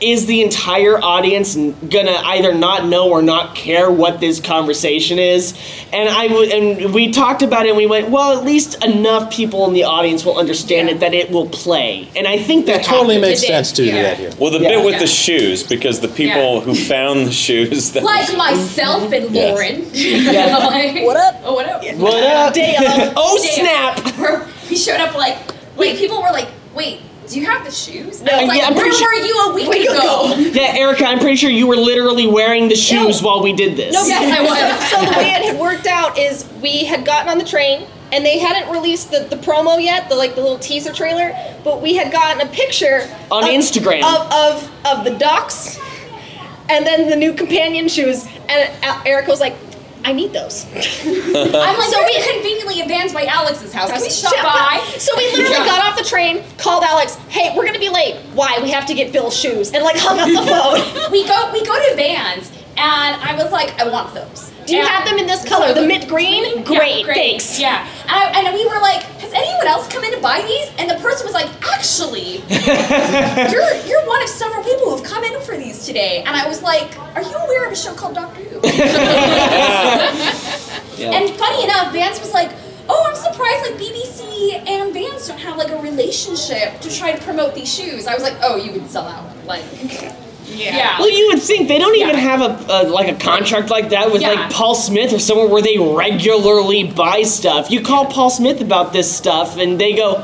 is 0.00 0.26
the 0.26 0.42
entire 0.42 0.98
audience 1.02 1.56
gonna 1.56 2.20
either 2.24 2.54
not 2.54 2.86
know 2.86 3.08
or 3.10 3.20
not 3.22 3.54
care 3.54 3.90
what 3.90 4.20
this 4.20 4.40
conversation 4.40 5.18
is? 5.18 5.54
And 5.92 6.08
I 6.08 6.28
w- 6.28 6.50
and 6.50 6.94
we 6.94 7.10
talked 7.10 7.42
about 7.42 7.66
it 7.66 7.70
and 7.70 7.76
we 7.76 7.86
went, 7.86 8.08
well, 8.10 8.38
at 8.38 8.44
least 8.44 8.82
enough 8.84 9.32
people 9.32 9.66
in 9.66 9.74
the 9.74 9.84
audience 9.84 10.24
will 10.24 10.38
understand 10.38 10.88
it 10.88 11.00
that 11.00 11.14
it 11.14 11.30
will 11.30 11.48
play. 11.48 12.08
And 12.16 12.26
I 12.26 12.38
think 12.38 12.66
that 12.66 12.80
It 12.80 12.84
totally 12.84 13.16
happened. 13.16 13.30
makes 13.32 13.46
sense 13.46 13.72
to 13.72 13.82
do 13.84 13.88
Yeah. 13.88 14.02
that 14.02 14.18
here. 14.18 14.30
Well, 14.38 14.50
the 14.50 14.60
Yeah. 14.60 14.68
bit 14.76 14.84
with 14.84 14.94
Yeah. 14.94 14.98
the 15.00 15.06
shoes, 15.06 15.62
because 15.62 16.00
the 16.00 16.08
people 16.08 16.54
Yeah. 16.56 16.60
who 16.60 16.74
found 16.74 17.26
the 17.26 17.32
shoes. 17.32 17.90
That 17.92 18.04
Like 18.04 18.36
myself 18.36 19.12
and 19.12 19.34
Yes. 19.34 19.50
Lauren. 19.52 19.86
Yeah. 19.92 20.56
Like, 20.68 21.04
What 21.04 21.16
up? 21.16 21.40
Oh, 21.44 21.54
what 21.54 21.68
up? 21.68 21.82
What 21.96 22.22
up? 22.22 22.52
Day 22.54 22.76
of. 22.76 23.12
oh 23.16 23.38
Day 23.42 23.48
snap! 23.62 23.98
Where 24.18 24.46
we 24.68 24.76
showed 24.76 25.00
up 25.00 25.14
like, 25.16 25.38
wait, 25.76 25.96
people 25.98 26.20
were 26.22 26.30
like, 26.30 26.48
wait, 26.74 27.00
do 27.28 27.40
you 27.40 27.46
have 27.46 27.64
the 27.64 27.70
shoes? 27.70 28.22
No, 28.22 28.32
I 28.32 28.40
was 28.40 28.48
like, 28.48 28.58
yeah, 28.60 28.66
I'm 28.68 28.74
where 28.74 28.84
pretty 28.84 28.96
sure- 28.96 29.08
were 29.20 29.26
you 29.26 29.34
a 29.50 29.54
week, 29.54 29.68
Week 29.68 29.88
ago? 29.88 30.32
ago. 30.32 30.36
Yeah, 30.38 30.74
Erica, 30.76 31.04
I'm 31.06 31.18
pretty 31.18 31.36
sure 31.36 31.50
you 31.50 31.66
were 31.66 31.76
literally 31.76 32.26
wearing 32.26 32.68
the 32.68 32.74
shoes 32.76 33.22
while 33.22 33.42
we 33.42 33.52
did 33.52 33.76
this. 33.76 33.92
No, 33.94 34.04
Yes, 34.06 34.38
I 34.38 34.42
was. 34.42 34.90
So, 34.90 34.96
so 35.04 35.12
the 35.12 35.18
way 35.18 35.30
it 35.30 35.42
had 35.52 35.58
worked 35.60 35.86
out 35.86 36.18
is 36.18 36.48
we 36.62 36.84
had 36.84 37.04
gotten 37.04 37.28
on 37.30 37.38
the 37.38 37.44
train 37.44 37.86
and 38.12 38.24
they 38.24 38.38
hadn't 38.38 38.72
released 38.72 39.10
the, 39.10 39.20
the 39.28 39.36
promo 39.36 39.82
yet, 39.82 40.08
the 40.08 40.14
like 40.16 40.34
the 40.34 40.40
little 40.40 40.58
teaser 40.58 40.92
trailer, 40.92 41.32
but 41.64 41.82
we 41.82 41.94
had 41.94 42.10
gotten 42.10 42.40
a 42.46 42.50
picture 42.50 43.02
On 43.30 43.44
of- 43.44 43.50
Instagram. 43.50 44.02
of, 44.02 44.32
of 44.32 44.70
of 44.86 45.04
the 45.04 45.10
ducks 45.18 45.78
and 46.70 46.86
then 46.86 47.08
the 47.10 47.16
new 47.16 47.32
companion 47.34 47.88
shoes. 47.88 48.26
And 48.48 48.70
uh, 48.84 49.02
Erica 49.04 49.30
was 49.30 49.40
like, 49.40 49.54
I 50.04 50.12
need 50.12 50.32
those. 50.32 50.64
I'm 50.74 51.52
like, 51.52 51.76
So 51.90 52.02
we- 52.04 52.22
conveniently 52.32 52.80
advanced 52.80 53.14
by 53.14 53.24
Alex's 53.26 53.72
house. 53.72 53.90
Can 53.90 54.00
we 54.00 54.08
stop 54.10 54.32
by? 54.34 54.82
So 54.98 55.12
we 55.16 55.24
literally 55.32 55.50
Yeah. 55.50 55.64
got 55.66 55.84
off 55.84 55.98
the 55.98 56.04
train, 56.04 56.42
called 56.56 56.82
Alex, 56.84 57.16
hey, 57.28 57.54
we're 57.56 57.66
gonna 57.66 57.78
be 57.78 57.88
late. 57.90 58.16
Why? 58.34 58.58
We 58.62 58.70
have 58.70 58.86
to 58.86 58.94
get 58.94 59.12
Bill's 59.12 59.36
shoes. 59.36 59.72
And 59.72 59.82
like 59.84 59.96
hung 59.98 60.18
up 60.18 60.28
the 60.28 60.46
phone. 61.02 61.12
we 61.12 61.26
go 61.26 61.50
we 61.52 61.64
go 61.64 61.74
to 61.90 61.96
Vans, 61.96 62.50
and 62.76 63.16
I 63.22 63.34
was 63.36 63.52
like, 63.52 63.78
I 63.80 63.88
want 63.88 64.14
those. 64.14 64.50
Do 64.68 64.76
you 64.76 64.80
And- 64.82 64.88
have 64.88 65.04
them 65.08 65.18
in 65.18 65.26
this 65.26 65.44
color? 65.48 65.72
The 65.74 65.86
mint 65.86 66.06
green? 66.08 66.44
Yeah, 66.44 66.62
Great, 66.62 67.06
thanks. 67.06 67.58
Yeah, 67.58 67.86
and, 68.02 68.10
I, 68.10 68.40
and 68.48 68.54
we 68.54 68.66
were 68.66 68.78
like, 68.80 69.02
has 69.24 69.32
anyone 69.32 69.66
else 69.66 69.88
come 69.88 70.04
in 70.04 70.12
to 70.12 70.20
buy 70.20 70.42
these? 70.42 70.70
And 70.78 70.90
the 70.90 70.96
person 70.96 71.26
was 71.26 71.34
like, 71.34 71.48
actually, 71.74 72.42
you're 73.52 73.74
you're 73.86 74.06
one 74.06 74.22
of 74.22 74.28
several 74.28 74.62
people 74.64 74.90
who've 74.96 75.02
come 75.04 75.24
in 75.24 75.40
for 75.42 75.56
these 75.56 75.84
today. 75.86 76.22
And 76.26 76.36
I 76.36 76.46
was 76.46 76.62
like, 76.62 76.98
are 77.16 77.22
you 77.22 77.34
aware 77.36 77.66
of 77.66 77.72
a 77.72 77.76
show 77.76 77.94
called 77.94 78.14
Doctor 78.14 78.42
Who? 78.42 78.60
And 80.98 81.30
funny 81.36 81.62
enough, 81.64 81.92
Vance 81.92 82.18
was 82.20 82.32
like, 82.32 82.50
oh, 82.88 83.06
I'm 83.08 83.14
surprised 83.14 83.70
like 83.70 83.76
BBC 83.80 84.66
and 84.68 84.92
Vans 84.92 85.28
don't 85.28 85.38
have 85.38 85.56
like 85.56 85.70
a 85.70 85.78
relationship 85.80 86.80
to 86.80 86.90
try 86.94 87.12
to 87.12 87.22
promote 87.24 87.54
these 87.54 87.72
shoes. 87.72 88.06
I 88.08 88.14
was 88.14 88.22
like, 88.24 88.34
oh, 88.42 88.56
you 88.56 88.72
would 88.72 88.90
sell 88.90 89.06
out. 89.06 89.24
Like, 89.46 89.62
yeah. 90.54 90.98
Well, 90.98 91.10
you 91.10 91.28
would 91.28 91.42
think 91.42 91.68
they 91.68 91.78
don't 91.78 91.96
even 91.96 92.16
Yeah. 92.16 92.20
have 92.20 92.40
a, 92.40 92.66
a 92.68 92.78
like 92.88 93.08
a 93.08 93.14
contract 93.14 93.70
like 93.70 93.90
that 93.90 94.10
with 94.12 94.22
Yeah. 94.22 94.30
like 94.32 94.50
Paul 94.52 94.74
Smith 94.74 95.12
or 95.12 95.18
somewhere 95.18 95.46
where 95.46 95.62
they 95.62 95.78
regularly 95.78 96.84
buy 96.84 97.22
stuff. 97.22 97.70
You 97.70 97.80
call 97.80 98.06
Paul 98.06 98.30
Smith 98.30 98.60
about 98.60 98.92
this 98.92 99.10
stuff, 99.10 99.56
and 99.58 99.78
they 99.80 99.92
go, 99.92 100.22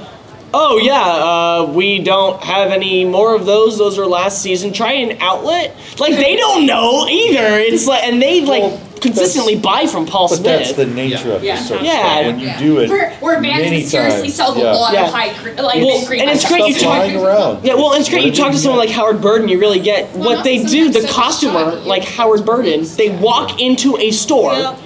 "Oh 0.52 0.78
yeah, 0.78 1.01
uh, 1.02 1.70
we 1.72 1.98
don't 2.01 2.42
have 2.42 2.70
any 2.70 3.05
more 3.05 3.34
of 3.34 3.46
those. 3.46 3.78
Those 3.78 3.98
are 3.98 4.06
last 4.06 4.40
season. 4.42 4.72
Try 4.72 4.92
an 4.92 5.18
outlet." 5.20 5.74
Like 5.98 6.14
they 6.16 6.36
don't 6.36 6.66
know 6.66 7.06
either. 7.09 7.59
It's 7.59 7.86
like, 7.86 8.05
and 8.05 8.20
they 8.20 8.40
like 8.40 8.62
Well, 8.62 8.80
consistently 9.05 9.56
buy 9.56 9.86
from 9.86 10.06
Paul 10.06 10.28
But 10.28 10.36
Smith. 10.39 10.59
that's 10.59 10.72
the 10.72 10.86
nature 10.86 11.32
of 11.32 11.44
Yeah. 11.44 11.56
this 11.56 11.68
sort 11.68 11.81
of 11.81 11.86
Yeah. 11.86 11.93
stuff. 12.14 12.26
When 12.26 12.40
you 12.40 12.47
Yeah. 12.47 12.59
do 12.59 12.78
it 12.78 12.89
Where, 12.90 13.12
where 13.20 13.40
Vans 13.40 13.62
many 13.62 13.82
seriously 13.85 14.22
times, 14.22 14.35
sells 14.35 14.56
yeah. 14.59 14.72
a 14.72 14.74
lot 14.74 14.93
Yeah. 14.93 15.05
of 15.06 15.12
high 15.12 15.28
cre- 15.31 15.60
like 15.62 15.76
Well, 15.76 15.85
mint 15.86 16.06
green. 16.09 16.20
and 16.22 16.31
it's 16.31 16.40
stuff. 16.40 16.52
great 16.52 16.66
you 16.68 16.74
talk. 16.74 16.98
lying 16.98 17.16
around. 17.16 17.59
Yeah, 17.64 17.74
well, 17.74 17.93
it's 17.93 18.09
great 18.09 18.24
you 18.24 18.32
talk 18.32 18.52
to 18.52 18.59
someone 18.59 18.78
like 18.78 18.90
Howard 18.90 19.20
Burden, 19.20 19.48
you 19.48 19.59
really 19.59 19.78
get 19.78 20.14
what 20.16 20.28
also 20.39 20.43
they 20.43 20.59
do. 20.59 20.66
sometimes 20.66 20.94
The 20.94 21.01
stuff 21.02 21.14
costumer, 21.14 21.60
shoddy. 21.72 21.89
like 21.89 22.05
Howard 22.05 22.44
Burden, 22.44 22.86
they 22.97 23.10
walk 23.10 23.60
into 23.60 23.97
a 23.98 24.10
store, 24.10 24.55
Yep. 24.55 24.78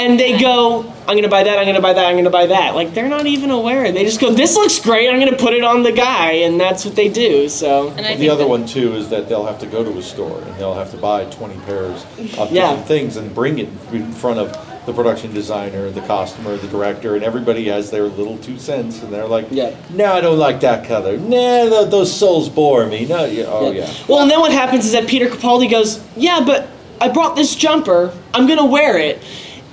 And 0.00 0.10
and 0.10 0.18
they 0.20 0.38
go, 0.40 0.80
"I'm 1.06 1.16
gonna 1.16 1.28
buy 1.28 1.44
that. 1.44 1.58
I'm 1.58 1.66
gonna 1.66 1.80
buy 1.80 1.92
that. 1.92 2.06
I'm 2.06 2.16
gonna 2.16 2.30
buy 2.30 2.46
that." 2.46 2.74
Like 2.74 2.94
they're 2.94 3.08
not 3.08 3.26
even 3.26 3.50
aware. 3.50 3.90
They 3.92 4.04
just 4.04 4.20
go, 4.20 4.32
"This 4.32 4.56
looks 4.56 4.78
great. 4.80 5.08
I'm 5.10 5.18
gonna 5.20 5.36
put 5.36 5.52
it 5.54 5.62
on 5.62 5.82
the 5.82 5.92
guy," 5.92 6.32
and 6.44 6.58
that's 6.60 6.84
what 6.84 6.96
they 6.96 7.08
do. 7.08 7.48
So. 7.48 7.88
And 7.96 8.06
I 8.06 8.12
the 8.14 8.18
think 8.20 8.30
other 8.32 8.44
that- 8.44 8.48
one 8.48 8.66
too 8.66 8.94
is 8.96 9.08
that 9.10 9.28
they'll 9.28 9.44
have 9.46 9.58
to 9.60 9.66
go 9.66 9.84
to 9.84 9.98
a 9.98 10.02
store 10.02 10.40
and 10.46 10.56
they'll 10.58 10.74
have 10.74 10.90
to 10.92 10.96
buy 10.96 11.24
20 11.26 11.54
pairs 11.66 12.04
of 12.38 12.50
Yeah. 12.52 12.68
different 12.70 12.86
things 12.88 13.16
and 13.16 13.34
bring 13.34 13.58
it 13.58 13.68
in 13.92 14.10
front 14.12 14.38
of 14.38 14.56
the 14.86 14.92
production 14.94 15.32
designer, 15.34 15.90
the 15.90 16.00
costumer, 16.00 16.56
the 16.56 16.66
director, 16.66 17.14
and 17.14 17.22
everybody 17.22 17.68
has 17.68 17.90
their 17.90 18.04
little 18.04 18.38
two 18.38 18.58
cents, 18.58 19.02
and 19.02 19.12
they're 19.12 19.28
like, 19.28 19.46
Yeah. 19.50 19.70
"No, 19.90 20.12
I 20.14 20.20
don't 20.22 20.38
like 20.38 20.60
that 20.60 20.88
color. 20.88 21.18
Nah, 21.18 21.66
tho- 21.66 21.84
those 21.84 22.10
souls 22.10 22.48
bore 22.48 22.86
me. 22.86 23.04
No, 23.04 23.24
yeah, 23.26 23.44
oh 23.48 23.70
yeah." 23.70 23.86
Well, 24.08 24.20
and 24.20 24.30
then 24.30 24.40
what 24.40 24.52
happens 24.52 24.86
is 24.86 24.92
that 24.92 25.06
Peter 25.06 25.26
Capaldi 25.26 25.70
goes, 25.70 26.00
"Yeah, 26.16 26.40
but 26.44 26.66
I 27.00 27.08
brought 27.08 27.36
this 27.36 27.54
jumper. 27.54 28.10
I'm 28.34 28.46
gonna 28.46 28.64
wear 28.66 28.96
it," 28.98 29.22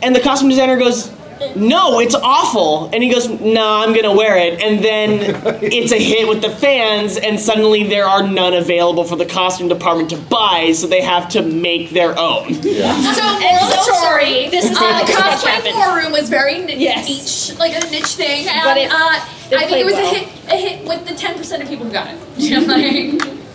and 0.01 0.15
the 0.15 0.19
costume 0.21 0.49
designer 0.49 0.77
goes. 0.77 1.11
No, 1.55 1.99
it's 1.99 2.15
awful. 2.15 2.89
And 2.91 3.03
he 3.03 3.11
goes, 3.11 3.27
No, 3.29 3.75
I'm 3.83 3.93
gonna 3.93 4.15
wear 4.15 4.37
it. 4.37 4.59
And 4.59 4.83
then 4.83 5.19
it's 5.61 5.91
a 5.91 5.99
hit 5.99 6.27
with 6.27 6.41
the 6.41 6.49
fans, 6.49 7.15
and 7.15 7.39
suddenly 7.39 7.83
there 7.83 8.05
are 8.05 8.23
none 8.27 8.55
available 8.55 9.03
for 9.03 9.17
the 9.17 9.25
costume 9.25 9.67
department 9.67 10.09
to 10.09 10.17
buy, 10.17 10.71
so 10.73 10.87
they 10.87 11.01
have 11.01 11.29
to 11.29 11.43
make 11.43 11.91
their 11.91 12.17
own. 12.17 12.55
So, 12.55 12.69
And 12.71 13.69
moral 13.69 13.83
so 13.83 13.93
story. 14.01 14.49
this 14.49 14.65
is 14.65 14.75
uh, 14.79 14.99
the 15.01 15.05
this 15.05 15.45
match 15.45 15.75
war 15.75 15.95
room 15.97 16.11
was 16.11 16.27
very 16.27 16.57
ni- 16.57 16.77
Yes. 16.77 17.07
niche, 17.07 17.59
like 17.59 17.73
a 17.75 17.87
niche 17.91 18.15
thing, 18.15 18.47
and 18.47 18.63
But 18.63 18.77
it- 18.77 18.91
uh, 18.91 18.95
I 18.95 19.65
think 19.67 19.77
it 19.77 19.85
was 19.85 19.93
well. 19.93 20.11
a 20.11 20.17
hit, 20.17 20.27
a 20.51 20.55
hit 20.57 20.87
with 20.87 21.05
the 21.07 21.13
ten 21.13 21.37
percent 21.37 21.61
of 21.61 21.69
people 21.69 21.85
who 21.85 21.91
got 21.91 22.07
it. 22.09 23.33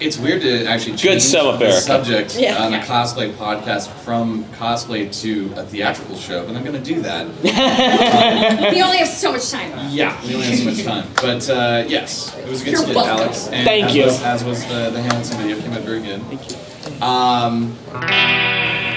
like, 0.00 0.06
It's 0.06 0.18
weird 0.18 0.42
to 0.42 0.64
actually 0.66 0.96
change 0.96 1.22
sum 1.22 1.46
up, 1.46 1.58
the 1.58 1.66
Erica. 1.66 1.80
subject 1.80 2.36
Yeah. 2.38 2.64
on 2.64 2.74
a 2.74 2.78
cosplay 2.80 3.32
podcast 3.32 3.88
from 4.04 4.44
cosplay 4.56 5.10
to 5.22 5.52
a 5.56 5.64
theatrical 5.64 6.16
show, 6.16 6.46
but 6.46 6.56
I'm 6.56 6.64
going 6.64 6.82
to 6.82 6.94
do 6.94 7.02
that. 7.02 7.26
we 8.74 8.82
only 8.82 8.98
have 8.98 9.08
so 9.08 9.32
much 9.32 9.50
time. 9.50 9.72
Yeah, 9.90 10.20
we 10.26 10.34
only 10.34 10.46
have 10.46 10.58
so 10.58 10.64
much 10.64 10.82
time. 10.84 11.08
But 11.20 11.48
uh, 11.50 11.84
yes, 11.88 12.36
it 12.38 12.48
was 12.48 12.62
a 12.62 12.64
good 12.64 12.70
You're 12.72 12.82
skit, 12.82 12.96
welcome. 12.96 13.18
Alex. 13.24 13.48
And 13.48 13.64
Thank 13.66 13.86
as 13.86 13.94
you. 13.96 14.04
Was, 14.04 14.22
as 14.22 14.44
was 14.44 14.64
the, 14.66 14.90
the 14.90 15.02
Hamilton 15.02 15.36
video, 15.38 15.60
came 15.60 15.72
out 15.72 15.82
very 15.82 16.00
good. 16.00 16.22
Thank 16.24 16.50
you. 16.50 16.56
Um, 17.02 17.76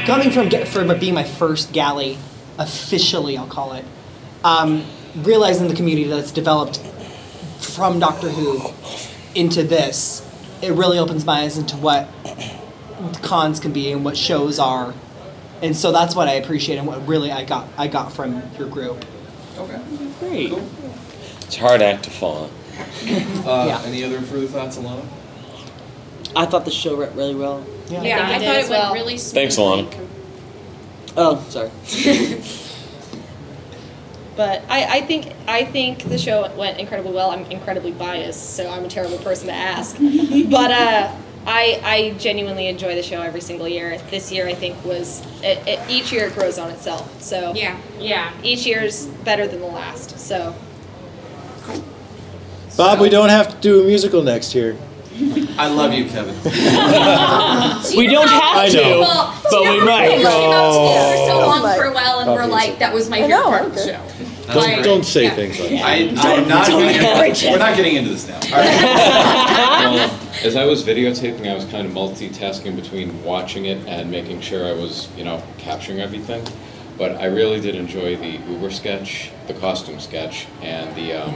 coming 0.06 0.32
from 0.32 0.50
get, 0.50 0.68
from 0.68 0.88
being 1.00 1.14
my 1.14 1.24
first 1.24 1.72
Gally, 1.74 2.18
officially 2.58 3.38
I'll 3.38 3.48
call 3.48 3.74
it, 3.74 3.86
um, 4.44 4.86
realizing 5.18 5.68
the 5.68 5.76
community 5.76 6.08
that's 6.08 6.32
developed 6.32 6.80
from 7.60 8.00
Doctor 8.00 8.30
Who 8.30 8.72
into 9.36 9.64
this, 9.64 10.22
it 10.64 10.74
really 10.74 10.98
opens 10.98 11.26
my 11.26 11.42
eyes 11.42 11.58
into 11.58 11.76
what 11.78 12.08
cons 13.22 13.60
can 13.60 13.72
be 13.74 13.92
and 13.92 14.04
what 14.06 14.18
shows 14.18 14.60
are, 14.60 14.94
and 15.62 15.76
so 15.76 15.92
that's 15.92 16.16
what 16.16 16.28
I 16.28 16.34
appreciate 16.34 16.78
and 16.78 16.88
what 16.88 17.06
really 17.08 17.32
I 17.32 17.44
got 17.44 17.68
I 17.78 17.88
got 17.88 18.14
from 18.14 18.42
your 18.58 18.68
group. 18.70 19.06
okay. 19.58 19.80
Great. 20.20 20.54
It's 21.42 21.58
a 21.58 21.60
hard 21.60 21.82
act 21.82 22.04
to 22.06 22.10
follow. 22.10 22.50
Uh, 23.46 23.66
Yeah. 23.68 23.82
Any 23.86 24.04
other 24.04 24.20
further 24.22 24.48
thoughts, 24.48 24.78
Alana? 24.78 25.06
I 26.36 26.46
thought 26.48 26.66
the 26.66 26.72
show 26.72 26.96
went 26.98 27.16
really 27.16 27.36
well. 27.36 27.64
Yeah, 27.90 28.02
think 28.02 28.16
I 28.16 28.36
it 28.36 28.40
did 28.40 28.46
thought 28.48 28.56
as 28.56 28.66
it 28.66 28.70
went 28.72 28.84
well. 28.84 28.94
really 28.94 29.18
smooth. 29.18 29.34
Thanks, 29.36 29.58
Alana. 29.58 30.08
Oh, 31.16 31.46
sorry. 31.50 31.70
But 34.36 34.64
I, 34.68 34.98
I 34.98 35.02
think 35.02 35.34
I 35.48 35.64
think 35.64 36.04
the 36.04 36.18
show 36.18 36.52
went 36.56 36.80
incredibly 36.80 37.12
well. 37.12 37.32
I'm 37.32 37.46
incredibly 37.52 37.92
biased, 37.92 38.56
so 38.56 38.70
I'm 38.70 38.84
a 38.84 38.88
terrible 38.88 39.20
person 39.20 39.48
to 39.48 39.54
ask. 39.54 39.96
but 40.50 40.72
uh, 40.72 41.12
I 41.46 41.80
I 41.84 42.16
genuinely 42.18 42.68
enjoy 42.68 42.96
the 42.96 43.04
show 43.04 43.22
every 43.22 43.42
single 43.42 43.68
year. 43.68 43.98
This 44.10 44.32
year 44.32 44.48
I 44.48 44.56
think 44.56 44.84
was 44.84 45.22
it, 45.44 45.68
it, 45.68 45.80
each 45.90 46.12
year 46.12 46.28
it 46.28 46.34
grows 46.34 46.58
on 46.58 46.72
itself. 46.72 47.22
So 47.22 47.54
Yeah, 47.54 47.78
yeah. 48.00 48.34
each 48.42 48.66
year's 48.66 49.06
better 49.06 49.48
than 49.48 49.60
the 49.60 49.68
last. 49.68 50.20
So 50.20 50.56
Bob, 52.76 53.00
we 53.00 53.10
don't 53.10 53.30
have 53.30 53.50
to 53.50 53.58
do 53.58 53.84
a 53.84 53.86
musical 53.86 54.24
next 54.24 54.56
year. 54.56 54.76
I 55.58 55.68
love 55.68 55.94
you, 55.94 56.06
Kevin. 56.06 56.34
We 57.98 58.08
don't 58.08 58.28
have 58.28 58.58
I 58.58 58.70
to, 58.70 58.76
know. 58.82 59.00
Well, 59.02 59.42
but 59.50 59.62
we 59.62 59.80
might. 59.86 60.18
We 60.18 60.24
came 60.24 60.26
up 60.26 60.74
together 60.74 61.18
so 61.28 61.34
Oh. 61.34 61.48
long 61.48 61.76
for 61.78 61.84
a 61.86 61.94
while, 61.94 62.20
and 62.20 62.32
we're 62.32 62.46
like, 62.48 62.80
that 62.80 62.94
was 62.94 63.10
my 63.10 63.18
favorite 63.22 63.36
know, 63.36 63.44
part 63.50 63.66
of 63.66 63.76
the 63.76 63.82
okay. 63.82 63.92
show. 63.92 64.26
That's 64.46 64.54
Don't, 64.54 64.66
great. 64.66 64.84
don't 64.84 65.04
say 65.06 65.24
Yeah. 65.24 65.36
things 65.36 65.60
like 65.60 65.70
that. 65.70 65.84
I, 65.86 65.94
I'm 65.96 66.48
not 66.48 66.68
don't 66.68 66.82
getting 66.82 67.02
encourage 67.02 67.30
into, 67.44 67.48
it. 67.48 67.52
We're 67.52 67.58
not 67.60 67.76
getting 67.78 67.96
into 67.96 68.10
this 68.10 68.28
now. 68.28 68.36
All 68.36 68.42
right. 68.52 68.74
Well, 69.84 70.20
as 70.44 70.56
I 70.56 70.66
was 70.66 70.84
videotaping, 70.84 71.48
I 71.50 71.54
was 71.54 71.66
kind 71.66 71.86
of 71.86 71.94
multitasking 71.94 72.76
between 72.76 73.24
watching 73.24 73.66
it 73.66 73.86
and 73.88 74.10
making 74.10 74.42
sure 74.42 74.66
I 74.66 74.74
was, 74.74 75.08
you 75.18 75.24
know, 75.24 75.44
capturing 75.58 76.00
everything. 76.00 76.44
But 76.98 77.18
I 77.18 77.26
really 77.26 77.60
did 77.60 77.76
enjoy 77.76 78.16
the 78.16 78.40
Uber 78.52 78.72
sketch, 78.72 79.32
the 79.48 79.54
costume 79.56 80.00
sketch, 80.00 80.48
and 80.62 80.96
the 80.96 81.14
um, 81.14 81.36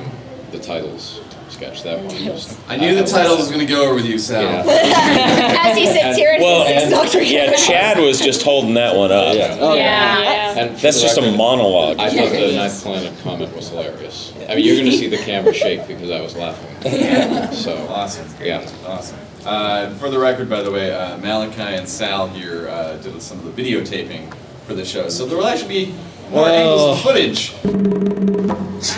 the 0.51 0.59
titles 0.59 1.19
sketch. 1.51 1.83
That 1.83 1.97
one 1.99 2.25
was. 2.25 2.57
I 2.67 2.77
knew 2.77 2.95
the 2.95 3.03
title 3.05 3.37
was 3.37 3.47
going 3.47 3.59
to 3.59 3.65
go 3.65 3.85
over 3.85 3.95
with 3.95 4.05
you, 4.05 4.17
Sal. 4.19 4.41
Yeah. 4.43 4.63
as 5.65 5.77
he 5.77 5.85
sits 5.85 6.17
here 6.17 6.33
and 6.33 6.41
Well, 6.43 6.65
he 6.67 6.73
and, 6.73 6.91
Doctor 6.91 7.21
yeah, 7.21 7.53
Chad 7.55 7.99
was 7.99 8.19
just 8.19 8.43
holding 8.43 8.73
that 8.75 8.95
one 8.95 9.11
up. 9.11 9.35
Yeah. 9.35 9.57
Oh, 9.59 9.73
Yeah. 9.75 10.57
And 10.57 10.75
for 10.75 10.81
That's 10.81 10.97
the 10.97 11.03
just 11.03 11.17
a 11.17 11.21
record, 11.21 11.37
monologue. 11.37 11.97
I 11.99 12.09
thought 12.09 12.31
the 12.31 12.55
Ninth 12.55 12.81
Planet 12.81 13.13
comment 13.23 13.55
was 13.55 13.69
hilarious. 13.69 14.33
I 14.49 14.55
mean, 14.55 14.65
you're 14.65 14.75
going 14.75 14.89
to 14.91 14.97
see 14.97 15.07
the 15.07 15.17
camera 15.17 15.53
shake 15.53 15.87
because 15.87 16.09
I 16.09 16.21
was 16.21 16.35
laughing. 16.35 17.51
So, 17.53 17.75
Awesome. 17.89 18.27
yeah. 18.43 18.67
Awesome. 18.85 19.19
Uh, 19.45 19.89
for 19.95 20.09
the 20.09 20.19
record, 20.19 20.49
by 20.49 20.61
the 20.61 20.71
way, 20.71 20.93
uh, 20.93 21.17
Malachi 21.17 21.61
and 21.61 21.87
Sal 21.87 22.27
here 22.27 22.67
uh, 22.69 22.97
did 22.97 23.21
some 23.21 23.39
of 23.39 23.55
the 23.55 23.63
videotaping 23.63 24.33
for 24.65 24.73
the 24.73 24.83
show, 24.83 25.07
so 25.07 25.25
there 25.25 25.37
will 25.37 25.47
actually 25.47 25.85
be 25.85 25.95
more 26.31 26.47
oh. 26.47 26.53
angles 26.53 26.97
of 26.97 27.03
footage. 27.03 27.53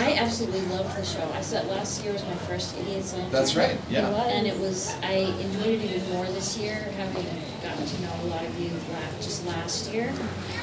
I 0.00 0.14
absolutely 0.14 0.60
loved 0.62 0.96
the 0.96 1.04
show. 1.04 1.28
I 1.32 1.40
saw 1.40 1.58
it 1.58 1.66
last 1.66 2.04
year 2.04 2.12
was 2.12 2.24
my 2.24 2.34
first 2.34 2.76
Idiot's 2.78 3.12
Lantern. 3.12 3.32
That's 3.32 3.56
right, 3.56 3.78
yeah. 3.88 4.08
And 4.08 4.46
it 4.46 4.58
was 4.58 4.94
I 5.02 5.34
enjoyed 5.40 5.80
it 5.80 5.84
even 5.84 6.10
more 6.10 6.26
this 6.26 6.58
year, 6.58 6.74
having 6.96 7.26
gotten 7.62 7.86
to 7.86 8.02
know 8.02 8.12
a 8.22 8.26
lot 8.26 8.44
of 8.44 8.60
you 8.60 8.70
just 9.16 9.46
last 9.46 9.92
year. 9.92 10.12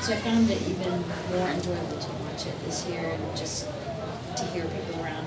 So 0.02 0.14
I 0.14 0.18
found 0.18 0.50
it 0.50 0.62
even 0.68 0.92
more 1.32 1.48
enjoyable 1.50 1.98
to 1.98 2.12
watch 2.24 2.46
it 2.46 2.66
this 2.66 2.88
year 2.88 3.00
and 3.00 3.38
just 3.38 3.68
to 4.36 4.46
hear 4.46 4.66
people 4.66 5.04
around 5.04 5.27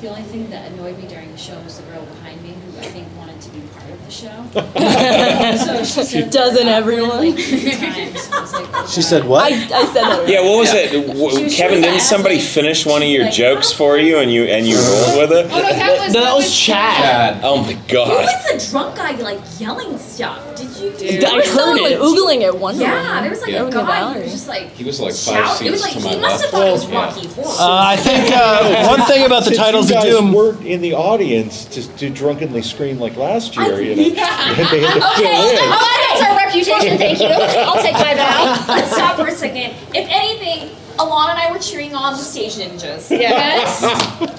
The 0.00 0.08
only 0.08 0.22
thing 0.22 0.48
that 0.50 0.70
annoyed 0.70 0.96
me 0.96 1.08
during 1.08 1.32
the 1.32 1.38
show 1.38 1.58
was 1.60 1.78
the 1.78 1.82
girl 1.90 2.02
behind 2.04 2.40
me, 2.42 2.50
who 2.50 2.78
I 2.78 2.82
think 2.82 3.08
wanted 3.18 3.40
to 3.40 3.50
be 3.50 3.60
part 3.76 3.90
of 3.90 4.04
the 4.04 4.12
show. 4.12 4.44
so 5.82 5.84
she 5.84 6.04
said 6.06 6.30
Doesn't 6.30 6.66
that 6.66 6.82
everyone? 6.82 7.18
like 7.18 7.34
three 7.34 7.70
times. 7.72 8.30
I 8.30 8.40
was 8.40 8.52
like, 8.52 8.66
oh, 8.74 8.86
She 8.86 9.00
God. 9.00 9.08
said 9.08 9.24
what? 9.24 9.52
I, 9.52 9.56
I 9.56 9.84
said 9.86 10.04
that. 10.04 10.28
Yeah, 10.28 10.42
what 10.42 10.58
was 10.60 10.72
it? 10.72 10.92
W- 11.08 11.30
She 11.36 11.44
was- 11.44 11.56
Kevin, 11.56 11.80
didn't 11.80 11.96
asking, 11.96 12.00
somebody 12.16 12.38
finish 12.40 12.86
one 12.86 13.02
of 13.02 13.08
your 13.08 13.24
like, 13.24 13.32
jokes 13.34 13.72
for 13.72 13.98
you 13.98 14.18
and 14.18 14.32
you 14.32 14.44
and 14.44 14.66
you 14.68 14.76
rolled 14.76 15.18
with 15.18 15.32
it? 15.32 15.46
Oh 15.50 15.56
no, 15.58 15.62
that 15.68 15.98
was 16.04 16.12
that 16.12 16.34
was 16.36 16.56
Chad. 16.56 16.96
Chad. 17.34 17.40
Oh 17.42 17.62
my 17.64 17.72
god. 17.72 18.06
Who 18.08 18.14
god. 18.14 18.24
was 18.54 18.64
the 18.66 18.70
drunk 18.70 18.96
guy 18.96 19.10
like 19.16 19.40
yelling 19.58 19.98
stuff? 19.98 20.56
Did 20.56 20.68
you? 20.76 20.90
Dude. 20.96 21.22
There 21.22 21.30
I 21.30 21.34
was 21.36 21.46
heard 21.48 21.54
someone, 21.56 21.78
it. 21.78 22.00
like, 22.00 22.08
Oogling 22.08 22.42
at 22.46 22.56
one 22.56 22.78
Yeah, 22.80 23.20
there 23.20 23.30
was 23.30 23.40
like 23.42 23.50
Yeah. 23.50 23.66
a 23.66 23.70
guy 23.70 24.12
who 24.14 24.20
was 24.22 24.30
just 24.32 24.46
like 24.48 24.70
He 24.70 24.84
was 24.84 25.00
like 25.00 25.12
five 25.14 25.58
shout. 25.58 25.62
It 25.62 25.70
was 25.72 25.82
seats 25.82 25.94
like 25.96 26.02
to 26.04 26.08
he 26.08 26.16
my 26.16 26.22
must 26.28 26.44
have 26.44 26.52
left. 26.52 26.52
thought 26.52 26.68
it 26.68 26.72
was 26.72 26.88
Yeah. 26.88 27.04
Rocky 27.04 27.26
Horror. 27.28 27.56
Uh, 27.58 27.86
I 27.88 27.96
think 27.96 28.30
uh, 28.32 28.86
one 28.96 29.02
thing 29.08 29.26
about 29.26 29.44
the 29.44 29.54
titles 29.56 29.87
you 29.90 29.96
of 29.96 30.02
guys 30.02 30.12
Doom. 30.12 30.32
weren't 30.32 30.64
in 30.66 30.80
the 30.80 30.94
audience 30.94 31.64
to, 31.66 31.96
to 31.98 32.10
drunkenly 32.10 32.62
scream 32.62 32.98
like 32.98 33.16
last 33.16 33.56
year, 33.56 33.80
you 33.80 33.96
know, 33.96 34.02
Yeah. 34.16 34.54
they 34.70 34.80
had 34.80 34.94
to 34.94 35.00
fill 35.00 35.12
Okay, 35.12 35.50
in. 35.50 35.58
oh, 35.60 36.08
that's 36.10 36.22
our 36.30 36.36
reputation, 36.36 36.98
thank 37.02 37.20
you. 37.20 37.26
I'll 37.28 37.82
take 37.82 37.94
my 37.94 38.14
bow. 38.14 38.64
Let's 38.68 38.92
stop 38.92 39.16
for 39.16 39.26
a 39.26 39.32
second. 39.32 39.74
If 39.94 40.08
anything, 40.10 40.74
Alana 40.98 41.30
and 41.30 41.38
I 41.38 41.52
were 41.52 41.58
cheering 41.60 41.94
on 41.94 42.14
the 42.14 42.18
stage 42.18 42.54
ninjas. 42.56 43.08
Yes. 43.10 43.82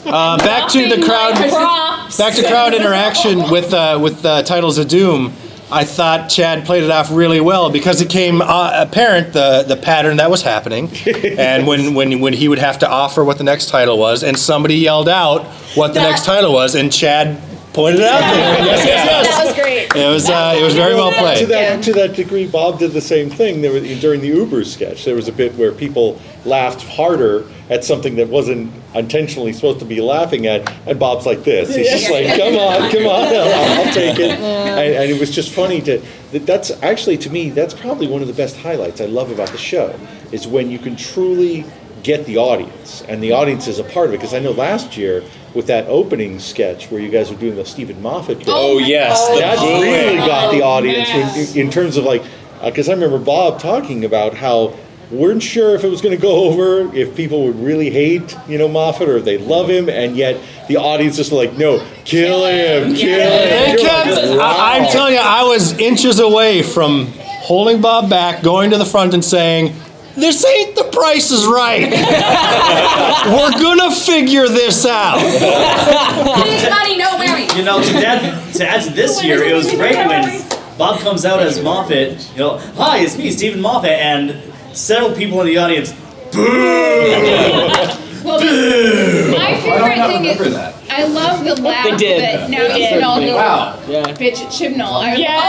Uh, 0.06 0.38
back 0.40 0.70
to 0.72 0.90
the 0.90 1.02
crowd. 1.06 1.36
Props. 1.50 2.18
Back 2.18 2.34
to 2.36 2.44
crowd 2.48 2.74
interaction 2.74 3.50
with 3.50 3.74
uh, 3.74 3.98
with 4.02 4.26
uh, 4.26 4.44
titles 4.44 4.78
of 4.78 4.88
Doom. 4.90 5.32
I 5.72 5.84
thought 5.86 6.30
Chad 6.30 6.66
played 6.66 6.84
it 6.84 6.90
off 6.90 7.12
really 7.12 7.40
well 7.40 7.70
because 7.70 8.02
it 8.02 8.10
came 8.10 8.42
uh, 8.42 8.72
apparent 8.76 9.34
the 9.34 9.64
the 9.68 9.78
pattern 9.78 10.18
that 10.18 10.32
was 10.32 10.42
happening, 10.42 10.90
and 11.38 11.68
when 11.68 11.94
when 11.94 12.20
when 12.22 12.34
he 12.34 12.48
would 12.48 12.60
have 12.60 12.80
to 12.80 12.90
offer 12.90 13.24
what 13.24 13.38
the 13.38 13.44
next 13.44 13.70
title 13.70 13.98
was, 14.00 14.24
and 14.24 14.38
somebody 14.38 14.76
yelled 14.76 15.08
out 15.10 15.46
what 15.76 15.94
the 15.94 16.00
next 16.00 16.26
title 16.26 16.54
was, 16.54 16.74
and 16.76 16.92
Chad 16.92 17.40
pointed 17.74 18.00
it 18.02 18.08
out 18.08 18.20
there. 18.20 18.66
Yes, 18.66 18.86
yes, 18.86 19.06
yes. 19.06 19.28
That 19.28 19.46
was 19.46 19.56
great. 19.56 19.96
It 19.96 20.10
was 20.10 20.28
uh, 20.30 20.56
it 20.58 20.64
was 20.64 20.74
very 20.74 20.96
well 20.96 21.12
To 21.12 21.18
played. 21.18 21.48
that, 21.50 21.84
to 21.84 21.94
that 21.94 22.16
degree, 22.16 22.48
Bob 22.48 22.80
did 22.80 22.92
the 22.92 23.02
same 23.02 23.30
thing. 23.30 23.62
There 23.62 23.72
was, 23.72 23.84
during 24.02 24.22
the 24.22 24.28
Uber 24.28 24.64
sketch, 24.64 25.06
there 25.06 25.16
was 25.16 25.28
a 25.28 25.32
bit 25.32 25.54
where 25.56 25.72
people 25.72 26.20
laughed 26.46 26.82
harder 26.88 27.46
at 27.70 27.84
something 27.84 28.16
that 28.16 28.28
wasn't 28.30 28.72
intentionally 28.96 29.54
supposed 29.54 29.80
to 29.80 29.86
be 29.86 30.02
laughing 30.02 30.48
at, 30.48 30.72
and 30.88 31.00
Bob's 31.00 31.26
like 31.26 31.44
this. 31.44 31.76
He's 31.76 31.90
just 31.90 32.10
like, 32.10 32.26
"Come 32.36 32.56
on, 32.56 32.92
come 32.92 33.06
on, 33.06 33.24
I'll, 33.28 33.80
I'll 33.88 33.94
take 33.94 34.18
it." 34.20 34.32
And, 34.32 34.96
and 34.96 35.12
it 35.12 35.20
was 35.20 35.30
just 35.34 35.52
funny 35.52 35.80
to. 35.82 36.02
that- 36.32 36.46
That's 36.46 36.72
actually 36.84 37.18
to 37.20 37.30
me, 37.30 37.50
that's 37.52 37.74
probably 37.74 38.08
one 38.08 38.22
of 38.22 38.28
the 38.28 38.34
best 38.34 38.58
highlights 38.58 39.02
I 39.02 39.06
love 39.06 39.32
about 39.32 39.50
the 39.50 39.58
show 39.58 39.98
is 40.32 40.48
when 40.48 40.70
you 40.72 40.80
can 40.80 40.96
truly 40.96 41.64
get 42.02 42.26
the 42.26 42.38
audience, 42.38 43.04
and 43.10 43.22
the 43.22 43.34
audience 43.34 43.68
is 43.68 43.78
a 43.78 43.84
part 43.84 44.08
of 44.08 44.14
it. 44.14 44.18
Because 44.18 44.34
I 44.34 44.40
know 44.40 44.52
last 44.52 44.96
year 44.98 45.24
with 45.54 45.68
that 45.68 45.86
opening 45.88 46.40
sketch 46.40 46.90
where 46.90 47.02
you 47.02 47.10
guys 47.10 47.30
were 47.30 47.38
doing 47.38 47.56
the 47.56 47.66
Steven 47.66 48.02
Moffat. 48.02 48.40
bit, 48.40 48.48
Oh, 48.50 48.76
oh 48.76 48.80
yes, 48.80 49.28
the 49.30 49.40
that 49.42 49.58
booing. 49.60 49.82
really 49.82 50.18
got 50.18 50.52
the 50.52 50.62
oh, 50.62 50.68
audience 50.70 51.10
Yes. 51.10 51.56
in, 51.56 51.66
in 51.68 51.72
terms 51.72 51.98
of 51.98 52.04
like 52.06 52.24
uh, 52.62 52.70
because 52.72 52.90
I 52.90 52.94
remember 52.94 53.20
Bob 53.20 53.60
talking 53.60 54.06
about 54.06 54.34
how 54.34 54.74
weren't 55.12 55.42
sure 55.42 55.76
if 55.76 55.84
it 55.84 55.90
was 55.90 56.02
going 56.02 56.16
to 56.16 56.22
go 56.22 56.46
over, 56.46 56.94
if 56.96 57.16
people 57.16 57.46
would 57.46 57.60
really 57.60 57.90
hate, 57.90 58.36
you 58.48 58.58
know, 58.58 58.68
Moffat 58.68 59.10
or 59.10 59.18
if 59.18 59.26
they 59.26 59.38
love 59.38 59.70
him, 59.70 59.90
and 59.90 60.16
yet 60.16 60.40
the 60.68 60.78
audience 60.78 61.18
just 61.18 61.32
like, 61.32 61.54
no, 61.54 61.86
kill 62.06 62.46
him, 62.46 62.94
kill 62.94 63.20
him. 63.20 63.50
They 63.50 63.72
You're 63.72 63.80
kept, 63.80 64.10
like, 64.10 64.40
I, 64.40 64.78
I'm 64.78 64.92
telling 64.92 65.16
you, 65.16 65.20
I 65.20 65.44
was 65.44 65.78
inches 65.80 66.20
away 66.20 66.62
from 66.62 67.08
holding 67.18 67.82
Bob 67.82 68.10
back, 68.10 68.44
going 68.44 68.70
to 68.72 68.78
the 68.78 68.86
front 68.86 69.14
and 69.14 69.26
saying, 69.26 69.74
this 70.16 70.46
ain't 70.46 70.76
the 70.76 70.84
price 70.92 71.32
is 71.32 71.46
right. 71.46 71.90
We're 73.26 73.62
gonna 73.62 73.96
figure 73.96 74.48
this 74.48 74.86
out. 74.86 75.20
Please, 75.20 76.70
money, 76.70 76.98
no 76.98 77.18
Mary. 77.18 77.48
You 77.58 77.64
know, 77.64 77.82
to 77.82 78.06
add, 78.06 78.54
to 78.56 78.68
add 78.68 78.84
to 78.84 78.90
this 78.90 79.24
year, 79.24 79.44
it 79.44 79.54
was 79.54 79.72
great 79.72 79.96
when 79.96 80.44
Bob 80.78 81.00
comes 81.00 81.26
out 81.26 81.40
as 81.40 81.64
Moffat. 81.64 82.32
You 82.34 82.40
know, 82.40 82.58
hi, 82.58 83.00
it's 83.00 83.18
me, 83.18 83.32
Steven 83.32 83.62
Moffat, 83.62 83.92
and 83.92 84.49
several 84.74 85.14
people 85.16 85.42
in 85.42 85.48
the 85.48 85.58
audience. 85.58 85.94
Well, 88.22 88.38
Boo! 88.42 89.32
my 89.32 89.56
favorite 89.62 90.08
thing 90.08 90.26
is 90.26 90.56
I 90.90 91.06
love 91.06 91.46
the 91.46 91.56
laugh 91.62 91.86
They 91.86 91.96
did. 91.96 92.22
that 92.22 92.50
now 92.50 92.58
They 92.68 92.74
you 92.74 92.78
did. 92.80 92.90
can 92.90 93.04
all 93.04 93.20
do. 93.22 93.34
Wow. 93.34 93.78
Bitch 93.88 94.42
at 94.42 94.52
Chibnall. 94.52 95.02
I 95.02 95.12
was, 95.12 95.20
Yeah. 95.20 95.40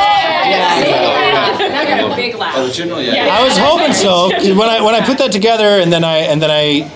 Oh, 1.57 1.69
Now 1.69 1.81
I 1.81 1.85
got 1.85 2.13
a 2.13 2.17
big 2.17 2.37
laugh. 2.37 2.55
Oh, 2.57 2.67
the 2.69 2.73
chimney, 2.73 3.07
yeah. 3.07 3.27
I 3.39 3.43
was 3.45 3.59
hoping 3.59 3.93
so. 3.93 4.31
'cause 4.31 4.53
When 4.57 4.69
I 4.69 4.81
when 4.83 4.95
I 4.95 5.05
put 5.05 5.19
that 5.19 5.33
together 5.33 5.81
and 5.81 5.93
then 5.93 6.05
I 6.05 6.19
and 6.19 6.41
then 6.41 6.51
I 6.51 6.91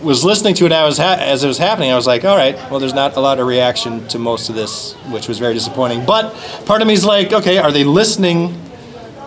was 0.00 0.24
listening 0.24 0.54
to 0.54 0.66
it 0.66 0.72
I 0.72 0.84
was 0.86 0.96
ha- 0.96 1.16
as 1.18 1.42
it 1.42 1.48
was 1.48 1.58
happening, 1.58 1.90
I 1.90 1.96
was 1.96 2.06
like, 2.06 2.24
all 2.24 2.36
right, 2.36 2.54
well, 2.70 2.78
there's 2.78 2.94
not 2.94 3.16
a 3.16 3.20
lot 3.20 3.40
of 3.40 3.46
reaction 3.48 4.06
to 4.08 4.18
most 4.20 4.48
of 4.48 4.54
this, 4.54 4.92
which 5.10 5.26
was 5.26 5.38
very 5.40 5.54
disappointing. 5.54 6.04
But 6.06 6.32
part 6.66 6.82
of 6.82 6.86
me 6.88 6.94
is 6.94 7.04
like, 7.04 7.32
okay, 7.32 7.58
are 7.58 7.72
they 7.72 7.82
listening? 7.84 8.54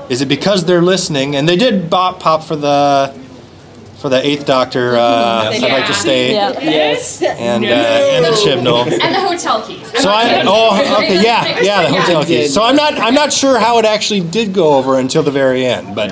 Is 0.09 0.21
it 0.21 0.27
because 0.27 0.65
they're 0.65 0.81
listening? 0.81 1.35
And 1.35 1.47
they 1.47 1.55
did 1.55 1.89
bop 1.89 2.19
pop 2.19 2.43
for 2.43 2.55
the 2.55 3.13
for 3.99 4.09
the 4.09 4.25
Eighth 4.25 4.45
Doctor. 4.45 4.95
Uh, 4.95 5.51
I'd 5.51 5.61
like 5.61 5.87
to 5.87 5.93
stay. 5.93 6.31
Yes. 6.33 7.21
And, 7.21 7.63
uh, 7.63 7.67
and 7.67 8.25
the 8.25 8.29
Chibnall. 8.29 8.85
And 9.01 9.15
the 9.15 9.19
hotel 9.19 9.65
keys. 9.65 9.85
So 10.01 10.09
I 10.09 10.43
oh 10.45 11.03
okay 11.03 11.21
yeah 11.21 11.59
yeah 11.61 11.83
the 11.83 11.99
hotel 11.99 12.25
keys. 12.25 12.53
So 12.53 12.63
I'm 12.63 12.75
not 12.75 12.95
I'm 12.95 13.13
not 13.13 13.31
sure 13.31 13.59
how 13.59 13.77
it 13.79 13.85
actually 13.85 14.21
did 14.21 14.53
go 14.53 14.77
over 14.77 14.97
until 14.97 15.21
the 15.21 15.31
very 15.31 15.65
end, 15.65 15.95
but 15.95 16.11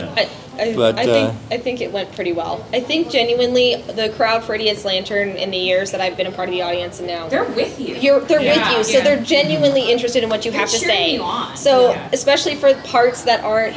I, 0.59 0.63
I, 0.71 0.75
But, 0.75 0.99
I 0.99 1.05
think 1.05 1.29
uh, 1.29 1.55
I 1.55 1.57
think 1.57 1.81
it 1.81 1.91
went 1.91 2.11
pretty 2.13 2.33
well. 2.33 2.65
I 2.73 2.79
think 2.79 3.09
genuinely 3.09 3.75
the 3.75 4.09
crowd 4.15 4.43
for 4.43 4.55
Idiot's 4.55 4.85
Lantern 4.85 5.29
in 5.29 5.51
the 5.51 5.57
years 5.57 5.91
that 5.91 6.01
I've 6.01 6.17
been 6.17 6.27
a 6.27 6.31
part 6.31 6.49
of 6.49 6.53
the 6.53 6.61
audience 6.61 6.99
and 6.99 7.07
now 7.07 7.27
They're 7.29 7.43
with 7.43 7.79
you. 7.79 7.95
You're 7.95 8.19
they're 8.21 8.41
Yeah. 8.41 8.69
with 8.69 8.77
you, 8.77 8.83
so 8.93 8.97
Yeah. 8.99 9.03
they're 9.03 9.23
genuinely 9.23 9.91
interested 9.91 10.23
in 10.23 10.29
what 10.29 10.45
you 10.45 10.51
They're 10.51 10.61
have 10.61 10.69
to 10.71 10.79
cheering 10.79 10.95
say. 10.95 11.13
you 11.15 11.21
on. 11.23 11.55
So 11.57 11.91
Yeah. 11.91 12.09
especially 12.13 12.55
for 12.55 12.73
parts 12.83 13.23
that 13.23 13.43
aren't 13.43 13.75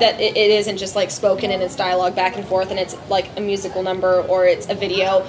that 0.00 0.18
it, 0.20 0.36
it 0.36 0.50
isn't 0.50 0.78
just 0.78 0.96
like 0.96 1.10
spoken 1.10 1.50
and 1.50 1.62
it's 1.62 1.76
dialogue 1.76 2.14
back 2.16 2.36
and 2.36 2.46
forth 2.46 2.70
and 2.70 2.80
it's 2.80 2.96
like 3.10 3.26
a 3.36 3.40
musical 3.40 3.82
number 3.82 4.22
or 4.22 4.46
it's 4.46 4.68
a 4.68 4.74
video. 4.74 5.26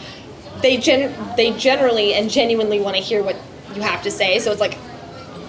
They 0.61 0.77
gen 0.77 1.13
they 1.37 1.51
generally 1.51 2.13
and 2.13 2.29
genuinely 2.29 2.79
want 2.79 2.95
to 2.95 3.01
hear 3.01 3.21
what 3.23 3.35
you 3.75 3.81
have 3.81 4.01
to 4.03 4.11
say. 4.11 4.39
So 4.39 4.51
it's 4.51 4.61
like 4.61 4.77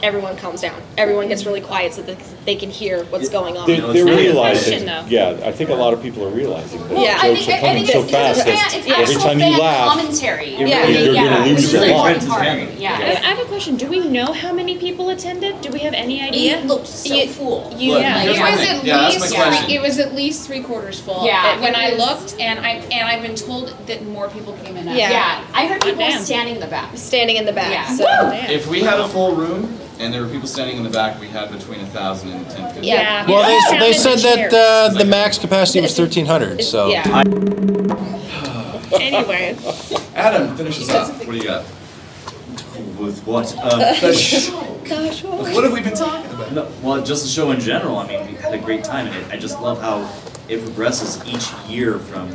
everyone 0.03 0.37
calms 0.37 0.61
down. 0.63 0.81
Everyone 0.99 1.29
gets 1.29 1.47
really 1.47 1.61
quiet 1.61 1.95
so 1.95 2.03
that 2.03 2.19
they 2.45 2.57
can 2.57 2.71
hear 2.71 3.05
what's 3.05 3.29
going 3.29 3.57
on. 3.57 3.67
They're, 3.69 3.81
they're 3.93 4.05
realizing, 4.05 4.85
question, 4.85 5.09
yeah, 5.11 5.41
I 5.45 5.53
think 5.53 5.71
a 5.71 5.75
lot 5.75 5.93
of 5.95 6.03
people 6.03 6.27
are 6.27 6.31
realizing 6.31 6.81
that 6.81 6.91
Well, 6.91 7.03
Yeah. 7.05 7.19
I 7.21 7.35
jokes 7.35 7.47
think, 7.47 7.49
are 7.49 7.53
I 7.65 7.69
coming 7.69 7.83
think 7.85 7.93
so 7.95 8.03
it's, 8.03 8.11
fast 8.11 8.39
it's, 8.41 8.47
fan, 8.49 8.57
that 8.57 8.75
it's 8.79 8.87
every 8.91 9.03
actual 9.15 9.21
time 9.23 9.39
fan 9.39 9.53
you 9.53 9.59
laugh, 9.59 9.89
commentary. 9.97 10.57
you're, 10.57 10.69
yeah, 10.69 10.87
you're 10.89 11.15
yeah, 11.15 11.23
going 11.23 11.35
to 11.37 11.41
which 11.43 11.51
lose 11.53 11.65
is 11.67 11.73
your 11.73 11.83
the 11.83 11.93
laugh. 11.93 12.07
important 12.15 12.29
part. 12.31 12.43
I 12.43 12.61
Yeah. 12.79 12.91
I 13.23 13.27
have 13.29 13.39
a 13.39 13.45
question. 13.45 13.77
Do 13.77 13.87
we 13.89 14.09
know 14.09 14.33
how 14.33 14.53
many 14.53 14.77
people 14.77 15.11
attended? 15.11 15.61
Do 15.61 15.71
we 15.71 15.79
have 15.81 15.95
any 15.95 16.21
idea? 16.21 16.59
It 16.59 16.67
looked 16.67 16.89
so 16.89 17.15
You- 17.15 17.29
full. 17.29 17.73
you- 17.79 17.93
Look, 17.93 18.03
yeah. 18.03 18.19
here's 18.21 18.37
It 18.37 18.41
my 18.41 18.51
was 18.51 18.61
thing. 18.61 18.79
at 18.79 18.85
Yeah, 18.85 18.97
that's 18.99 19.15
least 19.21 19.31
my 19.35 19.43
question. 19.43 19.65
three, 19.67 19.75
it 19.77 19.81
was 19.83 19.99
at 20.01 20.15
least 20.15 20.47
three 20.47 20.61
quarters 20.63 20.99
full. 20.99 21.25
Yeah, 21.25 21.61
when 21.61 21.75
it 21.75 21.79
I 21.79 21.95
looked, 21.95 22.35
and 22.41 22.59
I 22.59 22.71
and 22.91 23.09
I've 23.09 23.23
been 23.23 23.37
told 23.37 23.69
that 23.87 24.05
more 24.07 24.29
people 24.29 24.55
came 24.65 24.77
in. 24.77 24.89
Yeah. 24.89 24.95
Yeah, 25.11 25.41
oh, 25.45 25.51
I 25.55 25.67
heard 25.67 25.81
people 25.81 26.01
damn. 26.01 26.21
standing 26.21 26.57
in 26.57 26.61
the 26.61 26.67
back. 26.67 26.91
standing 26.97 27.37
in 27.37 27.47
the 27.47 27.53
back. 27.53 27.71
Yeah. 27.71 27.87
So 27.97 28.53
If 28.53 28.67
we 28.67 28.81
had 28.81 28.99
a 28.99 29.09
full 29.09 29.35
room 29.37 29.79
and 30.03 30.13
there 30.13 30.21
were 30.23 30.29
people 30.29 30.49
standing 30.49 30.77
in 30.77 30.83
the 30.83 30.91
back, 30.91 31.21
we 31.21 31.29
had 31.29 31.53
between 31.53 31.81
a 31.81 31.87
thousand 31.87 32.31
and 32.31 32.51
ten 32.51 32.73
fifty. 32.75 32.89
Yeah. 32.89 33.25
well 33.29 33.49
Yeah. 33.49 33.79
they, 33.79 33.93
they 33.93 33.93
said 33.97 34.19
that 34.19 34.53
uh, 34.53 34.99
the 34.99 35.05
max 35.05 35.39
capacity 35.39 35.81
was 35.81 35.97
1300. 35.97 36.63
So 36.63 36.89
yeah. 36.89 37.03
anyway, 39.01 39.57
Adam, 40.15 40.57
finish 40.57 40.81
us 40.81 40.91
off. 40.91 41.17
What 41.25 41.31
do 41.33 41.37
you 41.37 41.45
got? 41.45 41.65
With 42.99 43.23
what? 43.25 43.55
Uh, 43.59 43.95
What 44.93 45.65
have 45.65 45.73
we 45.73 45.81
been 45.81 45.95
talking 45.95 46.31
about? 46.33 46.53
No, 46.53 46.71
well, 46.83 47.03
just 47.03 47.23
the 47.23 47.29
show 47.29 47.51
in 47.53 47.61
general. 47.61 47.97
I 47.99 48.07
mean, 48.07 48.27
we 48.27 48.35
had 48.35 48.53
a 48.53 48.59
great 48.59 48.85
time, 48.85 49.07
and 49.07 49.17
it, 49.17 49.33
I 49.33 49.39
just 49.39 49.59
love 49.61 49.81
how 49.81 50.01
it 50.49 50.63
progresses 50.63 51.25
each 51.27 51.51
year 51.71 51.99
from 51.99 52.29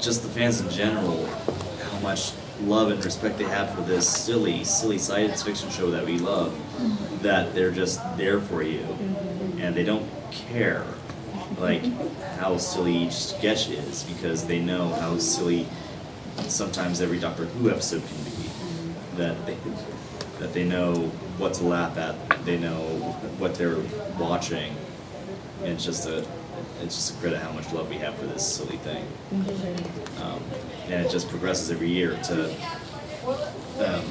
just 0.00 0.22
the 0.22 0.28
fans 0.28 0.60
in 0.60 0.70
general, 0.70 1.26
how 1.26 1.98
much 2.00 2.32
love 2.62 2.90
and 2.90 3.04
respect 3.04 3.38
they 3.38 3.44
have 3.44 3.74
for 3.74 3.82
this 3.82 4.08
silly, 4.08 4.64
silly 4.64 4.98
science 4.98 5.42
fiction 5.42 5.70
show 5.70 5.90
that 5.90 6.04
we 6.04 6.18
love. 6.18 6.56
That 7.22 7.54
they're 7.54 7.70
just 7.70 8.00
there 8.16 8.40
for 8.40 8.62
you, 8.62 8.84
and 9.58 9.74
they 9.74 9.84
don't 9.84 10.08
care 10.30 10.84
like 11.58 11.84
how 12.38 12.56
silly 12.56 12.96
each 12.96 13.12
sketch 13.12 13.68
is 13.68 14.02
because 14.04 14.46
they 14.46 14.58
know 14.58 14.88
how 14.94 15.18
silly 15.18 15.66
sometimes 16.48 17.00
every 17.00 17.18
Doctor 17.18 17.44
Who 17.44 17.70
episode 17.70 18.02
can 18.06 18.24
be. 18.24 18.48
That 19.16 19.46
they 19.46 19.56
that 20.38 20.52
they 20.52 20.64
know 20.64 20.94
what 21.38 21.54
to 21.54 21.64
laugh 21.64 21.96
at, 21.96 22.44
they 22.44 22.58
know 22.58 22.78
what 23.38 23.54
they're 23.54 23.78
watching. 24.18 24.74
And 25.60 25.74
it's 25.74 25.84
just 25.84 26.06
a 26.06 26.26
it's 26.82 26.94
just 26.96 27.14
a 27.16 27.20
credit 27.20 27.40
how 27.40 27.52
much 27.52 27.72
love 27.72 27.88
we 27.88 27.96
have 27.96 28.14
for 28.16 28.26
this 28.26 28.46
silly 28.46 28.76
thing. 28.78 29.04
Um, 30.22 30.42
and 30.88 31.04
it 31.06 31.10
just 31.10 31.28
progresses 31.28 31.70
every 31.70 31.88
year 31.88 32.18
to 32.24 32.50
um, 33.84 34.04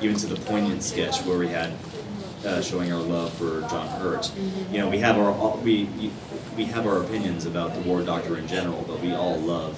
even 0.00 0.16
to 0.16 0.26
the 0.26 0.36
poignant 0.36 0.82
sketch 0.82 1.20
where 1.22 1.38
we 1.38 1.48
had 1.48 1.72
uh, 2.44 2.60
showing 2.60 2.92
our 2.92 3.00
love 3.00 3.32
for 3.34 3.60
John 3.62 3.86
Hurt. 4.00 4.30
You 4.70 4.78
know, 4.80 4.88
we 4.90 4.98
have 4.98 5.16
our 5.16 5.30
all- 5.32 5.58
we 5.64 5.88
we 6.56 6.64
have 6.66 6.86
our 6.86 7.02
opinions 7.02 7.46
about 7.46 7.74
the 7.74 7.80
War 7.80 8.02
Doctor 8.02 8.36
in 8.36 8.46
general, 8.46 8.84
but 8.86 9.00
we 9.00 9.14
all 9.14 9.38
love 9.38 9.74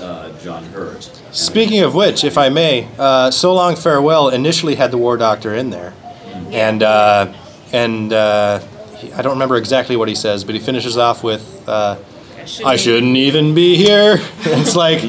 uh, 0.00 0.32
John 0.40 0.64
Hurt. 0.66 1.10
And 1.26 1.34
Speaking 1.34 1.82
of 1.82 1.94
which, 1.94 2.24
if 2.24 2.38
I 2.38 2.48
may, 2.48 2.88
uh, 2.98 3.30
So 3.30 3.52
Long 3.54 3.76
Farewell 3.76 4.28
initially 4.30 4.76
had 4.76 4.90
the 4.90 4.98
War 4.98 5.16
Doctor 5.16 5.54
in 5.54 5.70
there, 5.70 5.92
and 6.50 6.82
uh, 6.82 7.32
and 7.72 8.12
uh, 8.12 8.60
he- 8.98 9.12
I 9.12 9.22
don't 9.22 9.32
remember 9.34 9.56
exactly 9.56 9.96
what 9.96 10.08
he 10.08 10.14
says, 10.14 10.44
but 10.44 10.54
he 10.54 10.60
finishes 10.60 10.96
off 10.96 11.22
with, 11.22 11.42
uh, 11.68 11.96
"I 12.64 12.76
shouldn't 12.76 13.16
even 13.16 13.54
be 13.54 13.76
here." 13.76 14.20
It's 14.44 14.76
like, 14.76 15.02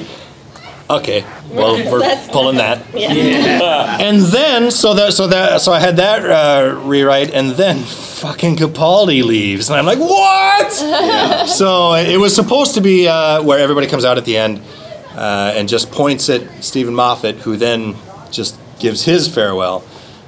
okay, 0.90 1.24
well 1.52 1.76
we're 1.92 2.28
pulling 2.32 2.58
that. 2.58 2.82
Yeah. 2.94 3.98
And 4.00 4.22
then 4.22 4.72
so 4.72 4.94
that 4.96 5.14
so 5.14 5.28
that 5.28 5.62
so 5.62 5.72
I 5.72 5.80
had 5.80 5.98
that 5.98 6.24
uh, 6.26 6.80
rewrite, 6.84 7.32
and 7.34 7.52
then 7.52 7.84
fucking 7.84 8.56
Capaldi 8.58 9.24
leaves, 9.24 9.70
and 9.70 9.78
I'm 9.80 9.86
like, 9.86 10.00
what? 10.00 10.72
So 11.48 11.94
it 11.94 12.18
was 12.18 12.34
supposed 12.36 12.76
to 12.76 12.82
be 12.82 13.08
uh, 13.08 13.42
where 13.44 13.60
everybody 13.60 13.88
comes 13.88 14.06
out 14.06 14.18
at 14.18 14.26
the 14.26 14.38
end 14.38 14.62
uh, 15.16 15.54
and 15.56 15.70
just 15.70 15.92
points 15.92 16.30
at 16.30 16.42
Steven 16.64 16.94
Moffat, 16.94 17.36
who 17.38 17.58
then 17.58 17.96
just 18.32 18.58
gives 18.80 19.04
his 19.06 19.28
farewell. 19.28 19.84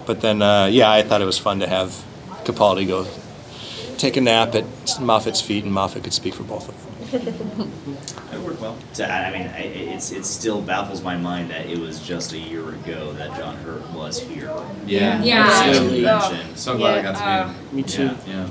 But 0.06 0.22
then, 0.22 0.41
uh, 0.41 0.65
yeah, 0.72 0.90
I 0.91 1.03
thought 1.03 1.22
it 1.22 1.26
was 1.26 1.38
fun 1.38 1.60
to 1.60 1.68
have 1.68 1.90
Capaldi 2.45 2.88
go 2.88 3.06
take 4.00 4.18
a 4.18 4.22
nap 4.22 4.56
at 4.56 4.66
Moffat's 5.00 5.42
feet, 5.42 5.64
and 5.66 5.74
Moffat 5.74 6.04
could 6.04 6.14
speak 6.14 6.34
for 6.34 6.44
both 6.44 6.70
of 6.70 6.76
them. 6.76 7.72
It 8.32 8.40
worked 8.42 8.62
well. 8.62 8.78
So, 8.94 9.04
I 9.04 9.26
I 9.28 9.32
mean, 9.32 9.48
I- 9.48 9.60
it's 9.94 10.12
it 10.12 10.24
still 10.26 10.62
baffles 10.62 11.02
my 11.04 11.18
mind 11.18 11.50
that 11.52 11.66
it 11.66 11.78
was 11.80 12.00
just 12.00 12.32
a 12.34 12.38
year 12.38 12.70
ago 12.70 13.12
that 13.14 13.36
John 13.36 13.56
Hurt 13.58 13.90
was 13.92 14.20
here. 14.22 14.54
Yeah. 14.86 15.22
Yeah. 15.24 15.46
As 15.66 15.80
you 15.92 16.06
oh. 16.08 16.16
Absolutely. 16.16 16.56
So 16.56 16.78
glad 16.78 17.00
I 17.00 17.02
got 17.02 17.16
to 17.16 17.20
Yeah. 17.24 17.54
meet 17.74 17.92
him. 17.92 18.08
Me 18.08 18.14
too. 18.14 18.32
Yeah. 18.32 18.48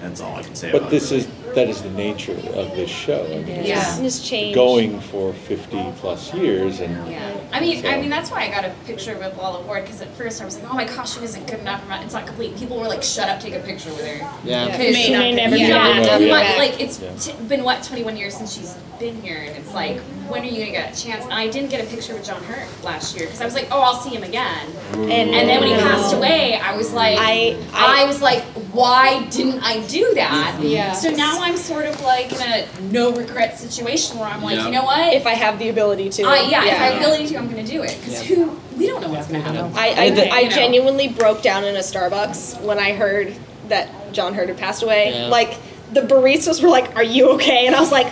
That's 0.00 0.20
all 0.20 0.34
I 0.36 0.42
can 0.42 0.54
say 0.54 0.72
But 0.72 0.78
about 0.78 0.90
this 0.90 1.12
it. 1.12 1.16
is, 1.18 1.28
that 1.54 1.68
is 1.68 1.82
the 1.82 1.90
nature 1.90 2.32
of 2.32 2.74
this 2.76 2.90
show. 2.90 3.24
I 3.26 3.28
mean, 3.38 3.48
it's 3.48 3.68
Yeah. 3.68 4.00
It's 4.02 4.20
changed. 4.28 4.54
Going 4.54 5.00
for 5.00 5.32
50 5.32 5.92
plus 6.00 6.32
years 6.34 6.80
and 6.80 7.10
Yeah, 7.10 7.20
I 7.52 7.60
mean, 7.60 7.82
So- 7.82 7.88
I 7.88 8.00
mean 8.00 8.10
that's 8.10 8.30
why 8.30 8.42
I 8.44 8.48
got 8.48 8.64
a 8.64 8.70
picture 8.86 9.16
with 9.16 9.36
Lalla 9.38 9.60
Ward 9.62 9.84
because 9.84 10.00
at 10.00 10.14
first 10.16 10.40
I 10.42 10.44
was 10.44 10.56
like, 10.58 10.70
oh 10.70 10.74
my 10.74 10.84
costume 10.84 11.24
isn't 11.24 11.46
good 11.46 11.60
enough, 11.60 11.82
not- 11.88 12.02
it's 12.02 12.14
not 12.14 12.26
complete. 12.26 12.56
People 12.58 12.78
were 12.78 12.88
like, 12.88 13.02
shut 13.02 13.28
up, 13.28 13.40
take 13.40 13.54
a 13.54 13.60
picture 13.60 13.90
with 13.90 14.06
her. 14.06 14.26
Yeah. 14.44 14.66
Because 14.66 14.78
May- 14.94 15.10
may 15.10 15.32
never 15.34 15.56
yeah, 15.56 15.66
be 15.66 15.68
yeah, 15.72 15.78
back. 16.02 16.10
and 16.12 16.24
Yeah. 16.24 16.32
like, 16.32 16.58
like 16.58 16.80
it's 16.80 16.98
Yeah. 17.00 17.10
t- 17.20 17.32
been 17.48 17.62
what 17.64 17.82
21 17.82 18.16
years 18.16 18.34
since 18.34 18.54
she's 18.54 18.74
been 18.98 19.20
here, 19.22 19.38
and 19.38 19.56
it's 19.56 19.74
like, 19.74 20.00
when 20.28 20.42
are 20.42 20.46
you 20.46 20.60
gonna 20.60 20.70
get 20.70 20.96
a 20.96 21.02
chance? 21.02 21.24
And 21.24 21.32
I 21.34 21.48
didn't 21.48 21.70
get 21.70 21.80
a 21.82 21.86
picture 21.86 22.14
with 22.14 22.24
John 22.24 22.42
Hurt 22.44 22.66
last 22.84 23.16
year 23.16 23.26
because 23.26 23.40
I 23.40 23.44
was 23.44 23.54
like, 23.54 23.68
oh, 23.70 23.80
I'll 23.80 24.00
see 24.00 24.10
him 24.10 24.22
again. 24.22 24.66
And, 24.92 25.10
And 25.10 25.48
then 25.48 25.60
when 25.60 25.68
he 25.68 25.74
passed 25.74 26.14
away, 26.14 26.58
I 26.62 26.76
was 26.76 26.92
like, 26.92 27.18
I- 27.18 27.56
I, 27.74 28.02
I- 28.02 28.04
was 28.06 28.22
like, 28.22 28.42
why 28.72 29.24
didn't 29.30 29.60
I 29.62 29.80
do 29.86 30.12
that? 30.14 30.56
Yeah. 30.60 30.92
So 30.92 31.10
now 31.10 31.40
I'm 31.44 31.56
sort 31.58 31.84
of 31.84 32.00
like 32.00 32.32
in 32.32 32.40
a 32.40 32.66
no 32.90 33.12
regret 33.12 33.58
situation 33.58 34.18
where 34.18 34.28
I'm 34.28 34.42
like, 34.42 34.56
Yeah. 34.56 34.66
you 34.66 34.72
know 34.72 34.84
what? 34.84 35.12
if 35.12 35.26
I 35.26 35.34
have 35.34 35.58
the 35.58 35.68
ability 35.68 36.08
to. 36.10 36.22
I, 36.24 36.40
yeah, 36.48 36.64
if 36.64 36.72
I 36.72 36.84
have 36.86 36.96
ability 36.96 37.26
to, 37.28 37.36
I'm 37.36 37.48
gonna 37.48 37.62
do 37.66 37.82
it. 37.82 37.96
Because 38.00 38.22
who, 38.22 38.58
we 38.78 38.86
don't 38.86 39.02
know 39.02 39.10
what's 39.10 39.26
gonna 39.26 39.40
happen. 39.40 39.72
I, 39.76 39.88
I, 39.90 40.04
You 40.04 40.14
know. 40.14 40.22
I 40.32 40.48
genuinely 40.48 41.08
broke 41.08 41.42
down 41.42 41.64
in 41.64 41.76
a 41.76 41.80
Starbucks 41.80 42.62
when 42.62 42.78
I 42.78 42.92
heard 42.94 43.34
that 43.68 44.12
John 44.12 44.32
Hurt 44.34 44.48
had 44.48 44.56
passed 44.58 44.82
away. 44.82 45.12
Yeah. 45.12 45.26
Like 45.28 45.58
the 45.92 46.00
baristas 46.00 46.62
were 46.62 46.68
like, 46.70 46.96
"Are 46.96 47.04
you 47.04 47.30
okay?" 47.32 47.66
And 47.66 47.76
I 47.76 47.80
was 47.80 47.92
like, 47.92 48.10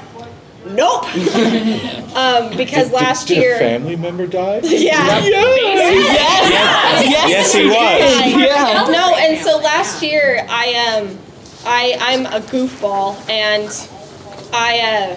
"Nope." 0.67 1.05
um, 2.15 2.57
because 2.57 2.89
Did- 2.89 2.93
last 2.93 3.29
did, 3.29 3.39
year, 3.39 3.59
Did 3.59 3.67
a 3.67 3.71
family 3.79 3.97
member 3.97 4.27
die? 4.27 4.61
yeah, 4.63 5.19
Yes. 5.25 5.25
yes, 7.05 7.29
Yes, 7.31 7.55
he 7.55 7.67
was. 7.67 8.47
Yeah. 8.47 8.87
No, 8.91 9.15
and 9.17 9.43
so 9.43 9.59
last 9.59 10.03
year 10.03 10.47
I 10.49 11.01
um, 11.01 11.19
I 11.65 11.97
I'm 12.01 12.27
a 12.27 12.41
goofball 12.45 13.17
and 13.29 13.71
I 14.53 14.81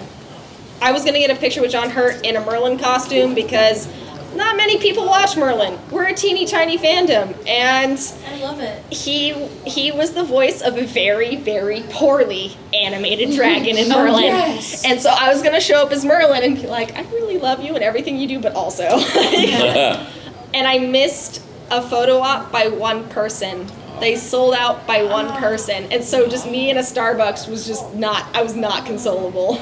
I 0.82 0.92
was 0.92 1.04
gonna 1.04 1.18
get 1.18 1.30
a 1.30 1.36
picture 1.40 1.60
with 1.60 1.70
John 1.70 1.90
Hurt 1.90 2.24
in 2.24 2.36
a 2.36 2.40
Merlin 2.44 2.78
costume 2.78 3.34
because 3.34 3.88
not 4.34 4.56
many 4.58 4.76
people 4.78 5.06
watch 5.06 5.34
Merlin. 5.36 5.78
We're 5.90 6.08
a 6.08 6.14
teeny 6.14 6.44
tiny 6.44 6.76
fandom, 6.76 7.34
and 7.48 7.98
I 8.30 8.42
love 8.44 8.60
it. 8.60 8.82
he 8.92 9.32
he 9.66 9.90
was 9.92 10.12
the 10.12 10.24
voice 10.24 10.60
of 10.60 10.76
a 10.76 10.84
very 10.84 11.36
very 11.36 11.82
poorly 11.90 12.56
animated 12.74 13.34
dragon 13.34 13.78
in 13.78 13.90
Oh, 13.92 14.04
Merlin. 14.04 14.24
yes. 14.24 14.84
And 14.84 15.00
so 15.00 15.08
I 15.10 15.32
was 15.32 15.42
gonna 15.42 15.60
show 15.60 15.82
up 15.82 15.90
as 15.90 16.04
Merlin 16.04 16.42
and 16.42 16.54
be 16.56 16.66
like, 16.66 16.94
I 16.96 17.02
really 17.12 17.38
love 17.38 17.62
you 17.62 17.74
and 17.74 17.82
everything 17.82 18.18
you 18.18 18.28
do, 18.28 18.38
but 18.38 18.54
also, 18.54 18.82
and 18.84 20.66
I 20.68 20.78
missed 20.78 21.42
a 21.70 21.80
photo 21.82 22.18
op 22.18 22.52
by 22.52 22.68
one 22.68 23.08
person. 23.08 23.66
They 24.00 24.16
sold 24.16 24.54
out 24.54 24.86
by 24.86 25.02
one 25.02 25.32
person, 25.40 25.90
and 25.92 26.04
so 26.04 26.28
just 26.28 26.48
me 26.50 26.70
in 26.70 26.76
a 26.76 26.80
Starbucks 26.80 27.48
was 27.48 27.66
just 27.66 27.94
not. 27.94 28.26
I 28.34 28.42
was 28.42 28.54
not 28.56 28.84
consolable. 28.84 29.58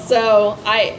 So 0.00 0.58
I. 0.64 0.98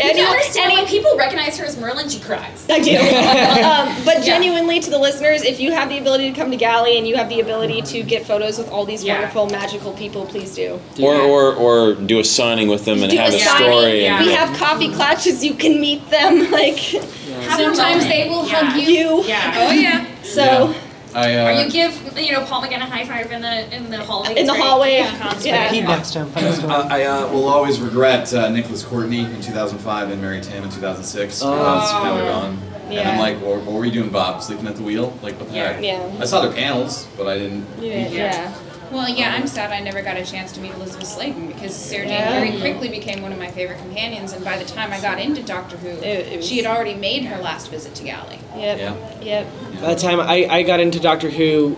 You 0.00 0.04
and- 0.10 0.16
can 0.16 0.30
understand 0.30 0.70
and 0.70 0.78
when 0.82 0.86
people 0.86 1.16
recognize 1.18 1.58
her 1.58 1.64
as 1.64 1.76
Merlin, 1.76 2.08
she 2.08 2.20
cries. 2.20 2.64
I 2.70 2.78
do. 2.78 2.96
um, 3.98 4.04
but 4.04 4.22
genuinely, 4.22 4.78
to 4.78 4.90
the 4.90 4.98
listeners, 4.98 5.42
if 5.42 5.58
you 5.58 5.72
have 5.72 5.88
the 5.88 5.98
ability 5.98 6.30
to 6.30 6.36
come 6.40 6.52
to 6.52 6.56
Gally 6.56 6.98
and 6.98 7.08
you 7.08 7.16
have 7.16 7.28
the 7.28 7.40
ability 7.40 7.82
to 7.82 8.04
get 8.04 8.24
photos 8.24 8.58
with 8.58 8.70
all 8.70 8.84
these 8.84 9.04
wonderful, 9.04 9.46
magical 9.48 9.92
people, 9.94 10.24
please 10.24 10.54
do. 10.54 10.78
Or, 11.02 11.16
or, 11.16 11.52
or 11.52 11.94
do 11.96 12.20
a 12.20 12.24
signing 12.24 12.68
with 12.68 12.84
them 12.84 13.02
and 13.02 13.10
Do 13.10 13.16
have 13.16 13.34
a 13.34 13.38
signing. 13.40 13.72
story. 13.72 14.06
And, 14.06 14.24
We 14.24 14.32
have 14.34 14.56
coffee 14.56 14.92
clutches. 14.94 15.44
You 15.44 15.54
can 15.54 15.80
meet 15.80 16.08
them. 16.10 16.48
Like 16.58 16.78
Sometimes 16.78 18.04
they 18.06 18.28
will 18.28 18.44
hug 18.46 18.76
you. 18.80 19.24
Yeah. 19.24 19.52
Oh 19.56 19.72
yeah. 19.72 20.06
So 20.22 20.74
I, 21.14 21.34
uh, 21.36 21.48
or 21.48 21.52
you 21.64 21.70
give 21.70 22.18
you 22.18 22.32
know 22.32 22.44
Paul 22.44 22.62
McGann 22.62 22.76
a 22.78 22.86
high 22.86 23.04
five 23.04 23.30
in 23.32 23.40
the 23.42 23.74
in 23.74 23.90
the 23.90 23.98
hallway. 24.04 24.30
In 24.30 24.34
the 24.34 24.40
It's 24.42 24.50
great. 24.50 24.62
hallway, 24.62 24.92
Yeah. 24.98 25.40
yeah. 25.40 25.70
Pete 25.70 25.84
next 25.84 26.12
time. 26.12 26.30
Funny 26.30 26.52
story. 26.52 26.72
Uh, 26.72 26.88
I 26.90 27.04
uh, 27.04 27.28
will 27.32 27.48
always 27.48 27.80
regret 27.80 28.32
uh, 28.34 28.48
Nicholas 28.50 28.82
Courtney 28.84 29.20
in 29.20 29.40
2005 29.40 30.10
and 30.10 30.20
Mary 30.20 30.40
Tamm 30.40 30.64
in 30.64 30.70
2006 30.70 31.42
Oh. 31.42 31.50
because 31.52 31.92
now 32.04 32.14
they're 32.14 32.30
gone. 32.30 32.58
And 32.90 33.06
I'm 33.06 33.18
like, 33.18 33.40
well, 33.42 33.56
what 33.60 33.74
were 33.74 33.84
you 33.84 33.92
doing, 33.92 34.08
Bob? 34.10 34.42
Sleeping 34.42 34.66
at 34.66 34.76
the 34.76 34.82
wheel? 34.82 35.16
Like, 35.22 35.38
what 35.38 35.48
the 35.50 35.54
Yeah. 35.56 35.72
heck? 35.74 35.82
Yeah. 35.84 36.10
I 36.20 36.24
saw 36.24 36.40
their 36.40 36.52
panels, 36.52 37.06
but 37.18 37.26
I 37.26 37.38
didn't. 37.38 37.66
Yeah. 37.80 38.52
Well, 38.90 39.08
yeah, 39.08 39.34
I'm 39.34 39.46
sad 39.46 39.70
I 39.70 39.80
never 39.80 40.00
got 40.02 40.16
a 40.16 40.24
chance 40.24 40.52
to 40.52 40.60
meet 40.60 40.72
Elizabeth 40.72 41.06
Sladen 41.08 41.46
because 41.48 41.74
Sarah 41.76 42.06
Jane 42.06 42.14
Yeah. 42.14 42.30
very 42.40 42.58
quickly 42.60 42.88
became 42.88 43.22
one 43.22 43.32
of 43.32 43.38
my 43.38 43.48
favorite 43.50 43.78
companions, 43.78 44.32
and 44.32 44.44
by 44.44 44.56
the 44.58 44.64
time 44.64 44.92
I 44.92 45.00
got 45.00 45.20
into 45.20 45.42
Doctor 45.42 45.76
Who, 45.76 45.88
It- 45.88 46.04
it 46.32 46.36
was- 46.38 46.48
she 46.48 46.56
had 46.56 46.66
already 46.66 46.94
made 46.94 47.24
her 47.24 47.40
last 47.42 47.70
visit 47.70 47.94
to 47.96 48.02
Gally. 48.04 48.38
Yep. 48.56 48.78
Yeah. 48.78 48.92
Yep. 49.22 49.46
By 49.82 49.94
the 49.94 50.00
time 50.00 50.20
I, 50.20 50.46
I 50.50 50.62
got 50.62 50.80
into 50.80 50.98
Doctor 51.00 51.28
Who, 51.30 51.76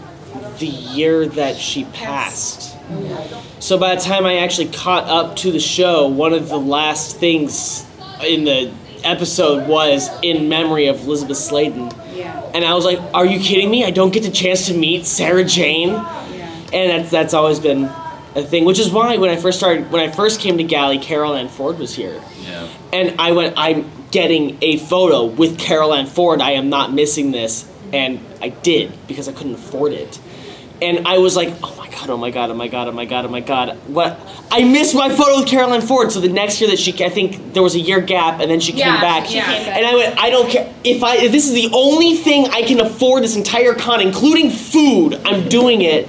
the 0.59 0.67
year 0.67 1.27
that 1.27 1.57
she 1.57 1.85
passed. 1.85 2.77
So 3.61 3.77
by 3.79 3.95
the 3.95 4.01
time 4.01 4.25
I 4.27 4.39
actually 4.39 4.67
caught 4.69 5.05
up 5.09 5.37
to 5.37 5.51
the 5.53 5.61
show, 5.61 6.07
one 6.07 6.33
of 6.33 6.49
the 6.49 6.59
last 6.59 7.17
things 7.19 7.85
in 8.27 8.45
the 8.45 8.71
episode 9.05 9.67
was 9.69 10.11
in 10.23 10.49
memory 10.49 10.87
of 10.87 11.05
Elizabeth 11.07 11.39
Sladen. 11.39 11.91
Yeah. 12.15 12.41
And 12.53 12.65
I 12.65 12.75
was 12.75 12.85
like, 12.85 12.99
"Are 13.15 13.25
you 13.25 13.39
kidding 13.41 13.71
me? 13.71 13.85
I 13.85 13.91
don't 13.91 14.13
get 14.13 14.23
the 14.25 14.31
chance 14.31 14.67
to 14.67 14.75
meet 14.75 15.07
Sarah 15.07 15.45
Jane." 15.45 16.01
And 16.73 16.91
that's 16.91 17.11
that's 17.11 17.35
always 17.35 17.59
been 17.59 17.91
a 18.35 18.43
thing, 18.43 18.65
which 18.65 18.79
is 18.79 18.91
why 18.91 19.17
when 19.17 19.31
I 19.31 19.37
first 19.37 19.59
started, 19.59 19.91
when 19.91 20.09
I 20.09 20.13
first 20.13 20.41
came 20.41 20.59
to 20.59 20.65
Gally, 20.65 20.99
Carole 20.99 21.35
Ann 21.35 21.49
Ford 21.49 21.79
was 21.79 21.95
here. 21.95 22.23
Yeah. 22.43 22.69
And 22.93 23.21
I 23.21 23.33
went, 23.33 23.55
I'm 23.57 23.91
getting 24.11 24.59
a 24.63 24.79
photo 24.79 25.25
with 25.25 25.59
Carole 25.59 25.95
Ann 25.95 26.07
Ford. 26.07 26.41
I 26.41 26.53
am 26.53 26.69
not 26.69 26.93
missing 26.93 27.33
this. 27.33 27.69
And 27.93 28.21
I 28.41 28.51
did 28.51 28.93
because 29.09 29.29
I 29.29 29.33
couldn't 29.33 29.55
afford 29.55 29.93
it. 29.93 30.21
And 30.81 31.07
I 31.07 31.19
was 31.19 31.37
like, 31.37 31.53
oh 31.63 31.80
god, 32.01 32.11
oh 32.11 32.17
my 32.17 32.31
god, 32.31 32.51
oh 32.51 32.55
my 32.55 32.69
god, 32.69 32.89
oh 32.89 32.93
my 32.93 33.05
god, 33.05 33.25
oh 33.25 33.29
my 33.29 33.41
god. 33.41 33.77
What? 33.87 34.19
I 34.51 34.65
missed 34.65 34.95
my 34.95 35.09
photo 35.09 35.41
with 35.41 35.49
Carole 35.49 35.73
Ann 35.73 35.81
Ford. 35.83 36.11
So 36.13 36.21
the 36.21 36.29
next 36.29 36.61
year 36.61 36.71
that 36.71 36.79
she, 36.79 36.93
I 37.05 37.09
think 37.09 37.53
there 37.53 37.63
was 37.63 37.75
a 37.75 37.79
year 37.81 38.01
gap, 38.01 38.41
and 38.41 38.51
then 38.51 38.61
she 38.61 38.73
Yeah, 38.73 38.93
came 38.93 39.01
back. 39.01 39.27
she 39.27 39.35
came 39.35 39.45
back. 39.45 39.77
And 39.77 39.87
I 39.87 39.95
went, 39.95 40.19
I 40.19 40.31
don't 40.31 40.51
care 40.51 40.73
if 40.85 41.03
I 41.03 41.17
if 41.17 41.33
this 41.33 41.47
is 41.47 41.53
the 41.55 41.71
only 41.75 42.15
thing 42.17 42.47
I 42.51 42.63
can 42.63 42.81
afford 42.81 43.23
this 43.23 43.37
entire 43.37 43.75
con, 43.75 44.01
including 44.01 44.51
food. 44.51 45.15
I'm 45.25 45.49
doing 45.49 45.83
it. 45.83 46.09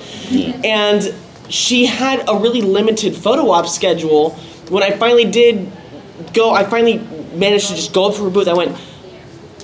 And 0.65 1.13
she 1.49 1.85
had 1.85 2.23
a 2.29 2.37
really 2.37 2.61
limited 2.61 3.15
photo 3.15 3.49
op 3.51 3.67
schedule. 3.67 4.31
When 4.69 4.83
I 4.83 4.91
finally 4.91 5.25
did 5.25 5.69
go, 6.33 6.51
I 6.53 6.63
finally 6.63 6.99
managed 7.35 7.67
to 7.69 7.75
just 7.75 7.93
go 7.93 8.05
up 8.05 8.15
to 8.15 8.23
her 8.23 8.29
booth. 8.29 8.47
I 8.47 8.53
went, 8.53 8.77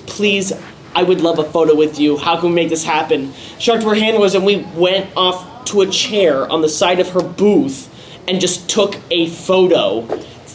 please, 0.05 0.51
I 0.93 1.03
would 1.03 1.21
love 1.21 1.39
a 1.39 1.43
photo 1.45 1.75
with 1.75 1.99
you. 1.99 2.17
How 2.17 2.37
can 2.39 2.49
we 2.49 2.55
make 2.55 2.69
this 2.69 2.83
happen? 2.83 3.31
She 3.59 3.71
her 3.71 3.93
handlers, 3.95 4.35
and 4.35 4.45
we 4.45 4.57
went 4.75 5.15
off 5.15 5.56
to 5.67 5.81
a 5.81 5.87
chair 5.87 6.49
on 6.51 6.61
the 6.61 6.69
side 6.69 6.99
of 6.99 7.09
her 7.09 7.21
booth 7.21 7.93
and 8.27 8.41
just 8.41 8.69
took 8.69 8.97
a 9.09 9.27
photo. 9.27 10.01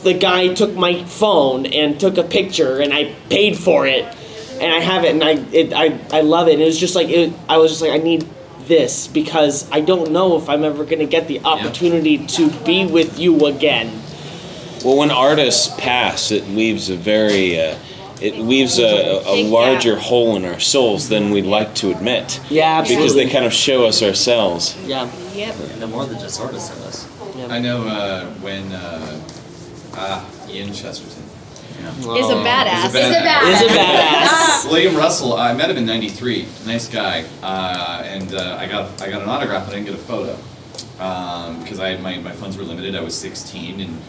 The 0.03 0.15
guy 0.15 0.53
took 0.53 0.75
my 0.75 1.05
phone 1.05 1.67
and 1.67 1.99
took 1.99 2.19
a 2.19 2.25
picture, 2.25 2.81
and 2.81 2.93
I 2.93 3.15
paid 3.31 3.57
for 3.57 3.87
it, 3.87 4.05
and 4.61 4.73
I 4.73 4.81
have 4.81 5.05
it, 5.05 5.13
and 5.13 5.23
I 5.23 5.33
it, 5.53 5.73
I 5.73 5.99
I 6.17 6.23
love 6.23 6.49
it. 6.49 6.55
And 6.55 6.63
it 6.63 6.67
was 6.67 6.79
just 6.79 6.97
like 6.97 7.09
it, 7.09 7.33
I 7.49 7.59
was 7.59 7.71
just 7.71 7.83
like 7.83 7.93
I 7.93 7.99
need 7.99 8.27
this 8.67 9.07
because 9.07 9.71
I 9.71 9.81
don't 9.81 10.13
know 10.13 10.37
if 10.37 10.49
I'm 10.49 10.65
ever 10.65 10.85
gonna 10.85 11.07
get 11.07 11.29
the 11.29 11.41
opportunity 11.45 12.27
to 12.27 12.51
be 12.65 12.85
with 12.85 13.19
you 13.19 13.47
again. 13.47 14.03
Well, 14.85 14.97
when 14.97 15.13
artists 15.13 15.73
pass, 15.79 16.33
it 16.33 16.49
leaves 16.49 16.91
a 16.91 16.97
very, 16.97 17.61
uh, 17.61 17.77
it 18.23 18.39
leaves 18.39 18.79
a, 18.79 18.85
a, 18.85 19.35
a 19.35 19.49
larger 19.49 19.99
hole 19.99 20.37
in 20.37 20.45
our 20.45 20.61
souls 20.61 21.09
than 21.09 21.31
we'd 21.31 21.45
like 21.45 21.75
to 21.77 21.91
admit. 21.91 22.41
Yeah, 22.49 22.79
absolutely. 22.79 23.05
Because 23.05 23.15
they 23.17 23.31
kind 23.31 23.45
of 23.45 23.53
show 23.53 23.85
us 23.85 24.03
ourselves. 24.03 24.77
Yeah. 24.87 25.11
Yep. 25.35 25.55
They're 25.79 25.89
more 25.89 26.07
than 26.07 26.19
just 26.21 26.41
artists 26.41 26.75
in 26.75 26.83
this. 26.83 27.51
I 27.51 27.59
know 27.59 27.87
uh, 27.87 28.27
when 28.35 28.71
uh, 28.73 29.21
ah, 29.95 30.49
Ian 30.49 30.73
Chesterton. 30.73 31.23
Yeah. 31.81 32.17
Is 32.17 32.31
a 32.31 32.35
badass. 32.35 32.87
Is 32.87 32.95
a 32.95 32.99
badass. 33.01 33.53
Is 33.53 33.63
a 33.63 33.75
badass. 33.75 34.71
William 34.71 34.95
Russell, 34.95 35.35
I 35.35 35.53
met 35.53 35.69
him 35.69 35.79
in 35.79 35.87
'93. 35.87 36.47
Nice 36.65 36.87
guy, 36.87 37.25
uh, 37.43 38.03
and 38.05 38.35
uh, 38.35 38.57
I 38.61 38.67
got 38.67 39.03
I 39.03 39.11
got 39.11 39.23
an 39.23 39.29
autograph, 39.29 39.65
but 39.65 39.73
I 39.75 39.79
didn't 39.79 39.91
get 39.91 39.99
a 39.99 40.05
photo 40.05 40.39
um, 41.01 41.61
because 41.61 41.81
I 41.81 41.97
my, 41.97 42.19
my 42.19 42.33
funds 42.33 42.57
were 42.57 42.63
limited. 42.63 42.95
I 42.95 43.01
was 43.01 43.19
16, 43.19 43.81
and 43.81 44.01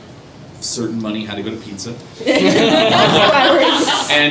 certain 0.64 1.02
money 1.02 1.26
had 1.26 1.36
to 1.36 1.44
go 1.44 1.50
to 1.52 1.58
pizza. 1.58 1.90
and 2.26 2.34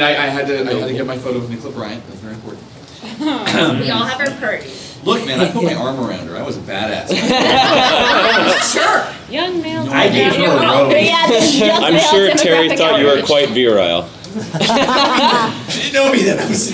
I, 0.03 0.11
I 0.11 0.27
had 0.29 0.47
to 0.47 0.61
I 0.61 0.75
had 0.75 0.89
to 0.89 0.95
get 0.95 1.07
my 1.07 1.19
photo 1.19 1.41
with 1.41 1.51
Nicola 1.51 1.73
Bryant. 1.73 2.07
That's 2.07 2.21
very 2.21 2.35
important. 2.35 2.63
we 3.81 3.91
all 3.91 4.05
have 4.05 4.21
our 4.21 4.31
parties. 4.39 4.79
Look, 5.05 5.27
man, 5.27 5.41
I 5.41 5.51
put 5.51 5.65
my 5.65 5.75
arm 5.85 5.99
around 5.99 6.29
her. 6.29 6.37
I 6.37 6.43
was 6.43 6.57
a 6.57 6.61
badass. 6.61 7.09
sure. 8.73 9.05
Young 9.29 9.61
male. 9.61 9.85
I 9.91 10.09
gave 10.09 10.37
her 10.37 10.45
a 10.45 10.61
rose. 10.61 10.95
I'm 11.83 11.99
sure 11.99 12.31
Terry 12.37 12.69
thought 12.77 13.01
you 13.01 13.07
were 13.07 13.21
quite 13.23 13.49
virile. 13.51 14.09
She 15.69 15.91
didn't 15.91 15.93
know 15.93 16.11
me 16.13 16.23
then. 16.23 16.39
I 16.39 16.47
was 16.49 16.73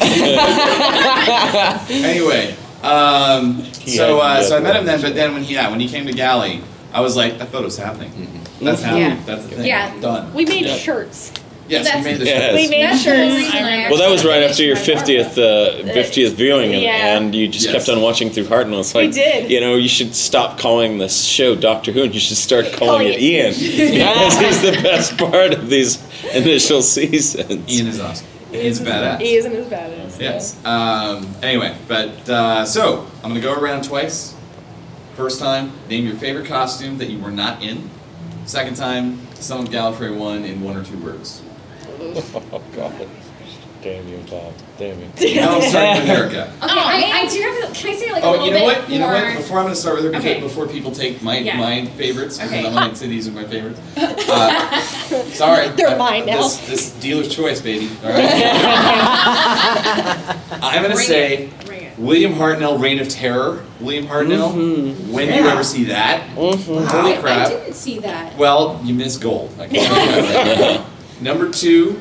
anyway, 1.90 2.54
um, 2.82 3.64
so 3.72 4.20
uh, 4.20 4.42
so 4.42 4.56
I 4.56 4.60
met 4.60 4.76
him 4.76 4.84
then, 4.84 5.00
but 5.00 5.14
then 5.14 5.32
when 5.32 5.42
he 5.42 5.54
yeah, 5.54 5.68
when 5.68 5.80
he 5.80 5.88
came 5.88 6.06
to 6.06 6.12
Gally, 6.12 6.62
I 6.92 7.00
was 7.00 7.16
like, 7.16 7.38
that 7.38 7.48
photo's 7.48 7.76
happening. 7.76 8.12
That's 8.60 8.82
happening. 8.82 9.02
Yeah. 9.18 9.22
That's 9.26 9.42
the 9.44 9.56
thing. 9.56 9.66
Yeah. 9.66 10.00
Done. 10.00 10.32
We 10.34 10.44
made 10.46 10.64
Yeah. 10.66 10.76
shirts. 10.76 11.32
Yes, 11.68 11.80
we 11.80 11.84
That's- 11.84 12.04
made 12.04 12.16
the 12.18 12.24
Yes. 12.24 12.40
shirts. 12.42 12.54
We 12.54 12.68
made 12.68 12.82
That's 12.82 13.04
the 13.04 13.10
shirts. 13.10 13.34
reason 13.34 13.64
I 13.64 13.88
Well, 13.90 13.98
that 13.98 14.10
was 14.10 14.24
right 14.24 14.42
after 14.42 14.62
your 14.62 14.74
50th, 14.76 15.36
uh, 15.36 15.92
50th 15.92 16.32
viewing, 16.32 16.72
and, 16.72 16.82
Yeah. 16.82 17.16
and 17.18 17.34
you 17.34 17.46
just 17.46 17.66
Yes. 17.66 17.74
kept 17.74 17.88
on 17.90 18.00
watching 18.00 18.30
through 18.30 18.44
Hartnell. 18.44 18.80
It's 18.80 18.94
We 18.94 19.02
like, 19.02 19.12
did. 19.12 19.50
you 19.50 19.60
know, 19.60 19.74
you 19.74 19.88
should 19.88 20.14
stop 20.14 20.58
calling 20.58 20.96
this 20.96 21.24
show 21.24 21.54
Doctor 21.54 21.92
Who, 21.92 22.04
and 22.04 22.14
you 22.14 22.20
should 22.20 22.38
start 22.38 22.72
calling 22.72 23.00
Calling 23.00 23.08
it 23.08 23.16
it- 23.16 23.22
Ian, 23.22 23.52
because 23.90 24.38
he's 24.38 24.62
the 24.62 24.80
best 24.82 25.18
part 25.18 25.52
of 25.52 25.68
these 25.68 25.98
initial 26.32 26.80
seasons. 26.80 27.70
Ian 27.70 27.86
is 27.88 28.00
awesome. 28.00 28.26
He's 28.50 28.80
a 28.80 28.84
badass. 28.84 29.20
He 29.20 29.34
isn't 29.36 29.54
as 29.54 29.66
badass. 29.66 30.18
Yes. 30.18 30.56
Um, 30.64 31.28
anyway, 31.42 31.72
but 31.86 32.26
uh, 32.30 32.64
so 32.64 33.04
I'm 33.22 33.28
gonna 33.28 33.40
go 33.40 33.52
around 33.52 33.84
twice. 33.84 34.32
First 35.18 35.40
time, 35.40 35.72
name 35.88 36.06
your 36.06 36.14
favorite 36.14 36.46
costume 36.46 36.98
that 36.98 37.10
you 37.10 37.18
were 37.18 37.32
not 37.32 37.60
in. 37.60 37.90
Second 38.46 38.76
time, 38.76 39.18
sum 39.34 39.64
up 39.64 39.70
Gallifrey 39.72 40.16
one 40.16 40.44
in 40.44 40.60
one 40.60 40.76
or 40.76 40.84
two 40.84 40.96
words. 40.98 41.42
Oh 42.52 42.62
God. 42.76 43.08
Damn 43.82 44.06
you, 44.08 44.18
Bob. 44.30 44.52
Damn 44.78 45.00
you. 45.00 45.06
Now 45.40 45.56
I'm 45.56 45.62
starting 45.62 46.02
with 46.02 46.10
Erica. 46.10 46.52
Okay, 46.62 46.72
I, 46.72 47.10
I 47.22 47.26
do 47.28 47.40
have. 47.42 47.70
A, 47.70 47.74
can 47.74 47.90
I 47.90 47.94
say 47.96 48.12
like 48.12 48.22
a 48.22 48.26
Oh, 48.26 48.30
little 48.30 48.46
you 48.46 48.52
know 48.52 48.58
bit 48.60 48.78
what? 48.78 48.88
You 48.90 48.98
know 49.00 49.06
what? 49.08 49.36
Before 49.38 49.58
I'm 49.58 49.64
going 49.64 49.74
to 49.74 49.80
start 49.80 49.96
with 49.96 50.04
her, 50.12 50.18
Okay. 50.20 50.40
before 50.40 50.68
people 50.68 50.92
take 50.92 51.20
my 51.22 51.38
Yeah. 51.38 51.56
my 51.58 51.84
favorites, 51.86 52.36
because 52.38 52.52
Okay. 52.52 52.64
I'm 52.68 52.72
going 52.74 52.90
to 52.90 52.96
say 52.96 53.08
these 53.08 53.26
are 53.26 53.32
my 53.32 53.44
favorites. 53.44 53.80
Uh, 53.96 54.80
sorry, 55.32 55.68
They're 55.70 55.88
uh, 55.88 55.96
mine 55.98 56.26
now. 56.26 56.42
This, 56.42 56.58
this 56.68 56.90
dealer's 57.00 57.34
choice, 57.34 57.60
baby. 57.60 57.90
All 58.04 58.10
right. 58.10 58.24
I'm 60.62 60.82
going 60.82 60.90
to 60.90 60.96
Bring 60.96 61.06
say 61.06 61.36
it. 61.36 61.67
William 61.98 62.32
Hartnell, 62.34 62.80
Reign 62.80 63.00
of 63.00 63.08
Terror. 63.08 63.64
William 63.80 64.06
Hartnell. 64.06 64.52
When 65.10 65.26
do 65.28 65.34
you 65.34 65.48
ever 65.48 65.64
see 65.64 65.84
that? 65.84 66.28
Holy 66.30 66.56
I, 66.86 67.20
I 67.44 67.48
didn't 67.48 67.74
see 67.74 67.98
that. 68.00 68.36
Well, 68.36 68.80
you 68.84 68.94
missed 68.94 69.20
gold. 69.20 69.52
I 69.58 69.68
can't 69.68 69.92
that. 69.92 70.86
Number 71.20 71.50
two, 71.50 72.00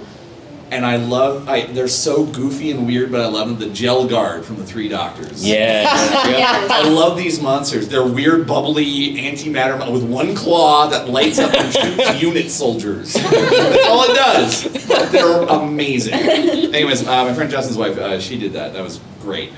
and 0.70 0.86
I 0.86 0.98
love. 0.98 1.50
I 1.50 1.66
they're 1.66 1.88
so 1.88 2.26
goofy 2.26 2.70
and 2.72 2.86
weird, 2.86 3.12
but 3.12 3.22
I 3.22 3.28
love 3.28 3.48
them. 3.50 3.58
The 3.58 3.74
Gel 3.74 4.08
Guard 4.08 4.46
from 4.46 4.58
the 4.58 4.66
Three 4.66 4.88
Doctors. 4.88 5.46
Yeah. 5.46 5.86
Yes. 6.28 6.70
I 6.70 6.88
love 6.90 7.18
these 7.18 7.42
monsters. 7.42 7.88
They're 7.88 8.06
weird, 8.06 8.46
bubbly 8.46 9.16
antimatter 9.16 9.80
mon- 9.80 9.92
with 9.92 10.04
one 10.04 10.36
claw 10.36 10.88
that 10.88 11.10
lights 11.10 11.40
up 11.40 11.52
and 11.54 11.74
shoots 11.74 12.22
unit 12.22 12.52
soldiers. 12.52 13.14
That's 13.14 13.88
all 13.88 14.04
it 14.04 14.14
does. 14.14 14.88
But 14.88 15.12
they're 15.12 15.42
amazing. 15.44 16.14
Anyways, 16.14 17.08
uh, 17.08 17.26
my 17.26 17.34
friend 17.34 17.50
Justin's 17.50 17.78
wife, 17.78 17.98
uh, 17.98 18.20
she 18.20 18.38
did 18.38 18.54
that. 18.54 18.74
That 18.74 18.84
was 18.84 19.00
great. 19.22 19.52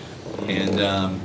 And 0.49 0.79
um, 0.81 1.19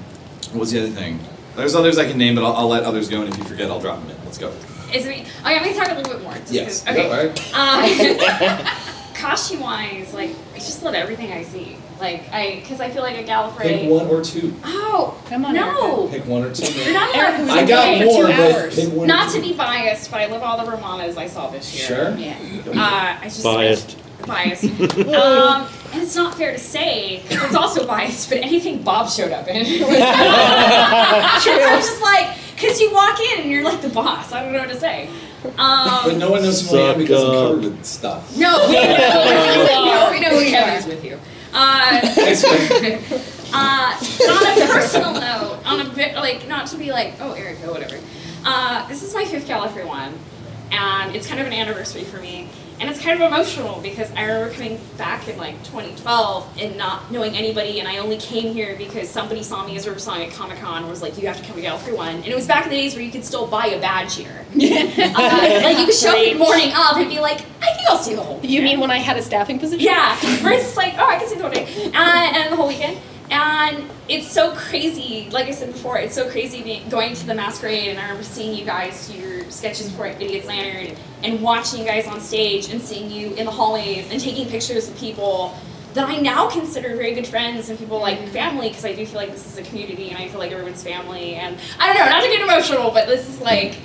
what 0.52 0.60
was 0.60 0.70
the 0.72 0.80
other 0.80 0.90
thing? 0.90 1.18
There's 1.56 1.74
others 1.74 1.98
I 1.98 2.06
can 2.06 2.18
name, 2.18 2.34
but 2.34 2.44
I'll, 2.44 2.52
I'll 2.54 2.68
let 2.68 2.82
others 2.84 3.08
go. 3.08 3.22
And 3.22 3.32
if 3.32 3.38
you 3.38 3.44
forget, 3.44 3.70
I'll 3.70 3.80
drop 3.80 4.00
them 4.00 4.10
in. 4.10 4.24
Let's 4.24 4.38
go. 4.38 4.48
Is 4.92 5.06
it? 5.06 5.10
Okay, 5.10 5.26
I'm 5.44 5.62
gonna 5.64 5.74
talk 5.74 5.90
a 5.90 5.94
little 5.94 6.12
bit 6.12 6.22
more. 6.22 6.34
just 6.34 6.52
Yes. 6.52 6.84
'cause- 6.84 6.96
Okay. 6.96 7.32
Yeah, 7.50 8.66
Um, 8.68 9.14
costume 9.14 9.60
wise, 9.60 10.12
like 10.12 10.30
I 10.54 10.58
just 10.58 10.82
love 10.82 10.94
everything 10.94 11.32
I 11.32 11.42
see. 11.42 11.76
Like 12.00 12.24
I, 12.32 12.58
because 12.60 12.80
I 12.80 12.90
feel 12.90 13.02
like 13.02 13.16
a 13.16 13.22
Gallifrey. 13.24 13.62
Pick 13.62 13.90
one 13.90 14.06
or 14.08 14.22
two. 14.22 14.54
Oh, 14.64 15.16
Come 15.28 15.44
on, 15.46 15.54
no. 15.54 16.08
Pick 16.08 16.26
one 16.26 16.42
or 16.42 16.52
two. 16.52 16.70
You're 16.72 16.92
not 16.92 17.14
Erica 17.16 17.44
allowed 17.44 17.58
I 17.58 17.66
got 17.66 17.84
pick. 17.98 18.04
more, 18.06 18.22
two 18.26 18.32
but 18.32 18.40
hours. 18.52 18.74
pick 18.74 18.92
one. 18.92 19.06
Not 19.06 19.28
or 19.28 19.32
to 19.32 19.36
two. 19.40 19.42
be 19.42 19.52
biased, 19.54 20.10
but 20.10 20.20
I 20.20 20.26
love 20.26 20.42
all 20.42 20.64
the 20.64 20.70
Romanas 20.70 21.16
I 21.16 21.28
saw 21.28 21.48
this 21.50 21.72
year. 21.74 21.86
Sure. 21.86 22.16
Yeah. 22.16 22.36
Uh, 22.68 23.16
I 23.20 23.24
just 23.24 23.42
Biased. 23.44 23.96
Biased. 24.26 24.64
um, 24.80 25.68
and 25.92 26.02
it's 26.02 26.16
not 26.16 26.34
fair 26.36 26.52
to 26.52 26.58
say 26.58 27.22
it's 27.30 27.54
also 27.54 27.86
biased, 27.86 28.28
but 28.28 28.38
anything 28.38 28.82
Bob 28.82 29.08
showed 29.08 29.32
up 29.32 29.46
in. 29.48 29.56
I'm 29.84 31.42
just 31.80 32.02
like, 32.02 32.36
because 32.54 32.80
you 32.80 32.92
walk 32.92 33.18
in 33.20 33.42
and 33.42 33.50
you're 33.50 33.62
like 33.64 33.80
the 33.80 33.88
boss. 33.88 34.32
I 34.32 34.42
don't 34.42 34.52
know 34.52 34.60
what 34.60 34.70
to 34.70 34.78
say. 34.80 35.08
Um, 35.58 36.00
But 36.04 36.16
no 36.16 36.30
one 36.30 36.42
knows 36.42 36.68
who 36.68 36.78
I 36.78 36.92
am 36.92 36.98
because 36.98 37.22
I'm 37.22 37.30
covered 37.30 37.64
with 37.64 37.84
stuff. 37.84 38.36
no, 38.36 38.66
we 38.68 38.74
know, 38.74 40.08
we 40.10 40.20
know 40.20 40.50
Kevin's 40.50 40.86
with 40.86 41.04
you. 41.04 41.18
Uh, 41.52 42.00
Thanks, 42.00 42.42
uh, 43.52 43.96
on 44.28 44.62
a 44.62 44.66
personal 44.66 45.12
note, 45.12 45.60
on 45.64 45.80
a 45.80 45.88
bit 45.90 46.16
like 46.16 46.48
not 46.48 46.66
to 46.68 46.76
be 46.76 46.90
like, 46.90 47.14
oh 47.20 47.32
Erica, 47.34 47.70
whatever. 47.70 47.98
Uh, 48.44 48.86
this 48.88 49.02
is 49.02 49.14
my 49.14 49.24
fifth 49.24 49.46
Gallifrey 49.46 49.86
one, 49.86 50.18
and 50.72 51.14
it's 51.14 51.26
kind 51.26 51.40
of 51.40 51.46
an 51.46 51.52
anniversary 51.52 52.02
for 52.04 52.18
me, 52.18 52.48
and 52.80 52.90
it's 52.90 53.00
kind 53.00 53.20
of 53.20 53.30
emotional 53.30 53.80
because 53.80 54.10
I 54.12 54.24
remember 54.24 54.54
coming 54.54 54.80
back 54.98 55.28
in 55.28 55.36
like 55.36 55.56
2012 55.64 56.58
and 56.58 56.76
not 56.76 57.10
knowing 57.10 57.36
anybody, 57.36 57.78
and 57.78 57.88
I 57.88 57.98
only 57.98 58.16
came 58.16 58.52
here 58.52 58.76
because 58.76 59.08
somebody 59.08 59.42
saw 59.42 59.64
me 59.66 59.76
as 59.76 59.86
River 59.86 59.98
Song 59.98 60.22
at 60.22 60.32
Comic 60.32 60.58
Con 60.58 60.82
and 60.82 60.90
was 60.90 61.02
like, 61.02 61.16
you 61.18 61.26
have 61.28 61.36
to 61.40 61.44
come 61.44 61.56
to 61.56 61.62
Gallifrey 61.62 61.96
one, 61.96 62.16
and 62.16 62.26
it 62.26 62.34
was 62.34 62.46
back 62.46 62.64
in 62.64 62.70
the 62.70 62.76
days 62.76 62.94
where 62.94 63.04
you 63.04 63.12
could 63.12 63.24
still 63.24 63.46
buy 63.46 63.66
a 63.66 63.80
badge 63.80 64.16
here. 64.16 64.44
uh, 64.54 65.60
like 65.62 65.78
you 65.78 65.86
could 65.86 65.94
show 65.94 66.10
up 66.10 66.36
morning 66.38 66.72
up 66.74 66.96
and 66.96 67.08
be 67.08 67.20
like, 67.20 67.40
I 67.62 67.72
think 67.74 67.88
I'll 67.88 67.98
see 67.98 68.14
the 68.14 68.22
whole. 68.22 68.40
You 68.42 68.62
mean 68.62 68.80
when 68.80 68.90
I 68.90 68.98
had 68.98 69.16
a 69.16 69.22
staffing 69.22 69.58
position? 69.58 69.84
Yeah, 69.84 70.16
where 70.42 70.52
it's 70.52 70.76
like, 70.76 70.94
oh, 70.98 71.06
I 71.06 71.18
can 71.18 71.28
see 71.28 71.36
the 71.36 71.42
whole 71.42 71.52
day, 71.52 71.66
and, 71.86 71.96
and 71.96 72.52
the 72.52 72.56
whole 72.56 72.68
weekend. 72.68 72.98
And 73.30 73.90
it's 74.08 74.30
so 74.30 74.54
crazy, 74.54 75.28
like 75.30 75.46
I 75.46 75.52
said 75.52 75.72
before, 75.72 75.98
it's 75.98 76.14
so 76.14 76.30
crazy 76.30 76.62
being, 76.62 76.88
going 76.88 77.14
to 77.14 77.26
the 77.26 77.34
masquerade. 77.34 77.88
And 77.88 77.98
I 77.98 78.02
remember 78.02 78.22
seeing 78.22 78.56
you 78.56 78.64
guys 78.64 79.08
do 79.08 79.18
your 79.18 79.50
sketches 79.50 79.90
for 79.92 80.06
Idiot's 80.06 80.46
Lantern 80.46 80.96
and 81.22 81.42
watching 81.42 81.80
you 81.80 81.86
guys 81.86 82.06
on 82.06 82.20
stage 82.20 82.70
and 82.70 82.80
seeing 82.80 83.10
you 83.10 83.32
in 83.34 83.46
the 83.46 83.50
hallways 83.50 84.10
and 84.10 84.20
taking 84.20 84.48
pictures 84.48 84.88
with 84.88 84.98
people 84.98 85.56
that 85.94 86.08
I 86.08 86.16
now 86.16 86.50
consider 86.50 86.96
very 86.96 87.14
good 87.14 87.26
friends 87.26 87.70
and 87.70 87.78
people 87.78 88.00
like 88.00 88.28
family 88.28 88.68
because 88.68 88.84
I 88.84 88.94
do 88.94 89.06
feel 89.06 89.16
like 89.16 89.30
this 89.30 89.46
is 89.46 89.56
a 89.58 89.62
community 89.62 90.10
and 90.10 90.18
I 90.18 90.28
feel 90.28 90.40
like 90.40 90.52
everyone's 90.52 90.82
family. 90.82 91.36
And 91.36 91.58
I 91.78 91.86
don't 91.86 91.96
know, 91.96 92.10
not 92.10 92.22
to 92.22 92.28
get 92.28 92.42
emotional, 92.42 92.90
but 92.90 93.06
this 93.06 93.28
is 93.28 93.40
like. 93.40 93.78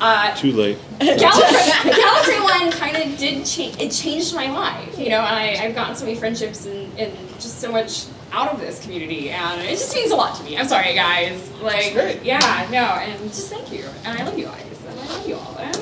Uh, 0.00 0.34
Too 0.36 0.52
late. 0.52 0.78
Gallifrey, 1.00 1.90
Gallifrey 1.90 2.42
one 2.42 2.70
kind 2.70 2.96
of 2.96 3.18
did 3.18 3.44
change. 3.46 3.80
It 3.80 3.90
changed 3.90 4.34
my 4.34 4.50
life, 4.50 4.98
you 4.98 5.08
know, 5.08 5.20
and 5.20 5.34
I, 5.34 5.64
I've 5.64 5.74
gotten 5.74 5.96
so 5.96 6.04
many 6.04 6.16
friendships 6.16 6.66
and, 6.66 6.98
and 6.98 7.12
just 7.40 7.60
so 7.60 7.72
much 7.72 8.06
out 8.36 8.52
of 8.52 8.60
this 8.60 8.82
community, 8.82 9.30
and 9.30 9.62
it 9.62 9.70
just 9.70 9.94
means 9.94 10.10
a 10.10 10.16
lot 10.16 10.36
to 10.36 10.44
me. 10.44 10.58
I'm 10.58 10.68
sorry, 10.68 10.94
guys. 10.94 11.50
Like, 11.62 11.94
great. 11.94 12.22
yeah, 12.22 12.68
no, 12.70 12.78
and 12.78 13.18
just 13.32 13.48
thank 13.50 13.72
you, 13.72 13.86
and 14.04 14.18
I 14.18 14.24
love 14.24 14.38
you 14.38 14.44
guys, 14.44 14.84
and 14.86 15.00
I 15.00 15.06
love 15.06 15.26
you 15.26 15.34
all. 15.36 15.56
And, 15.58 15.76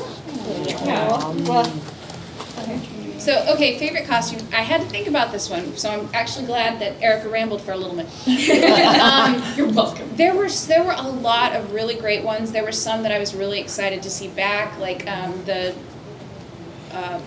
yeah. 0.86 1.64
So, 3.18 3.44
okay, 3.54 3.78
favorite 3.78 4.06
costume. 4.06 4.46
I 4.52 4.60
had 4.60 4.82
to 4.82 4.86
think 4.86 5.08
about 5.08 5.32
this 5.32 5.48
one, 5.48 5.76
so 5.76 5.90
I'm 5.90 6.08
actually 6.12 6.46
glad 6.46 6.78
that 6.80 7.00
Erica 7.02 7.28
rambled 7.28 7.62
for 7.62 7.72
a 7.72 7.76
little 7.76 7.96
bit. 7.96 8.06
um, 9.00 9.42
You're 9.56 9.72
welcome. 9.72 10.08
there 10.14 10.34
were 10.34 10.48
there 10.48 10.84
were 10.84 10.92
a 10.92 11.08
lot 11.08 11.54
of 11.56 11.72
really 11.72 11.94
great 11.94 12.22
ones. 12.22 12.52
There 12.52 12.62
were 12.62 12.72
some 12.72 13.02
that 13.02 13.12
I 13.12 13.18
was 13.18 13.34
really 13.34 13.60
excited 13.60 14.02
to 14.02 14.10
see 14.10 14.28
back, 14.28 14.78
like 14.78 15.08
um, 15.10 15.42
the 15.44 15.74
uh, 16.92 17.20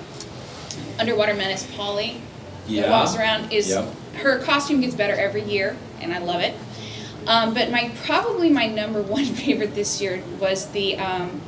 underwater 1.00 1.34
menace 1.34 1.66
Polly. 1.76 2.22
That 2.70 2.90
walks 2.90 3.16
around 3.16 3.52
is 3.52 3.70
Yep. 3.70 3.88
Her 4.18 4.40
costume 4.40 4.82
gets 4.82 4.96
better 4.96 5.14
every 5.14 5.44
year, 5.44 5.76
and 6.02 6.14
I 6.14 6.20
love 6.20 6.42
it. 6.42 6.56
Um, 7.28 7.54
but 7.54 7.72
my 7.72 7.92
probably 8.06 8.50
my 8.50 8.68
number 8.68 9.02
one 9.18 9.26
favorite 9.26 9.76
this 9.76 10.02
year 10.02 10.24
was 10.40 10.68
the 10.72 10.98
um, 10.98 11.42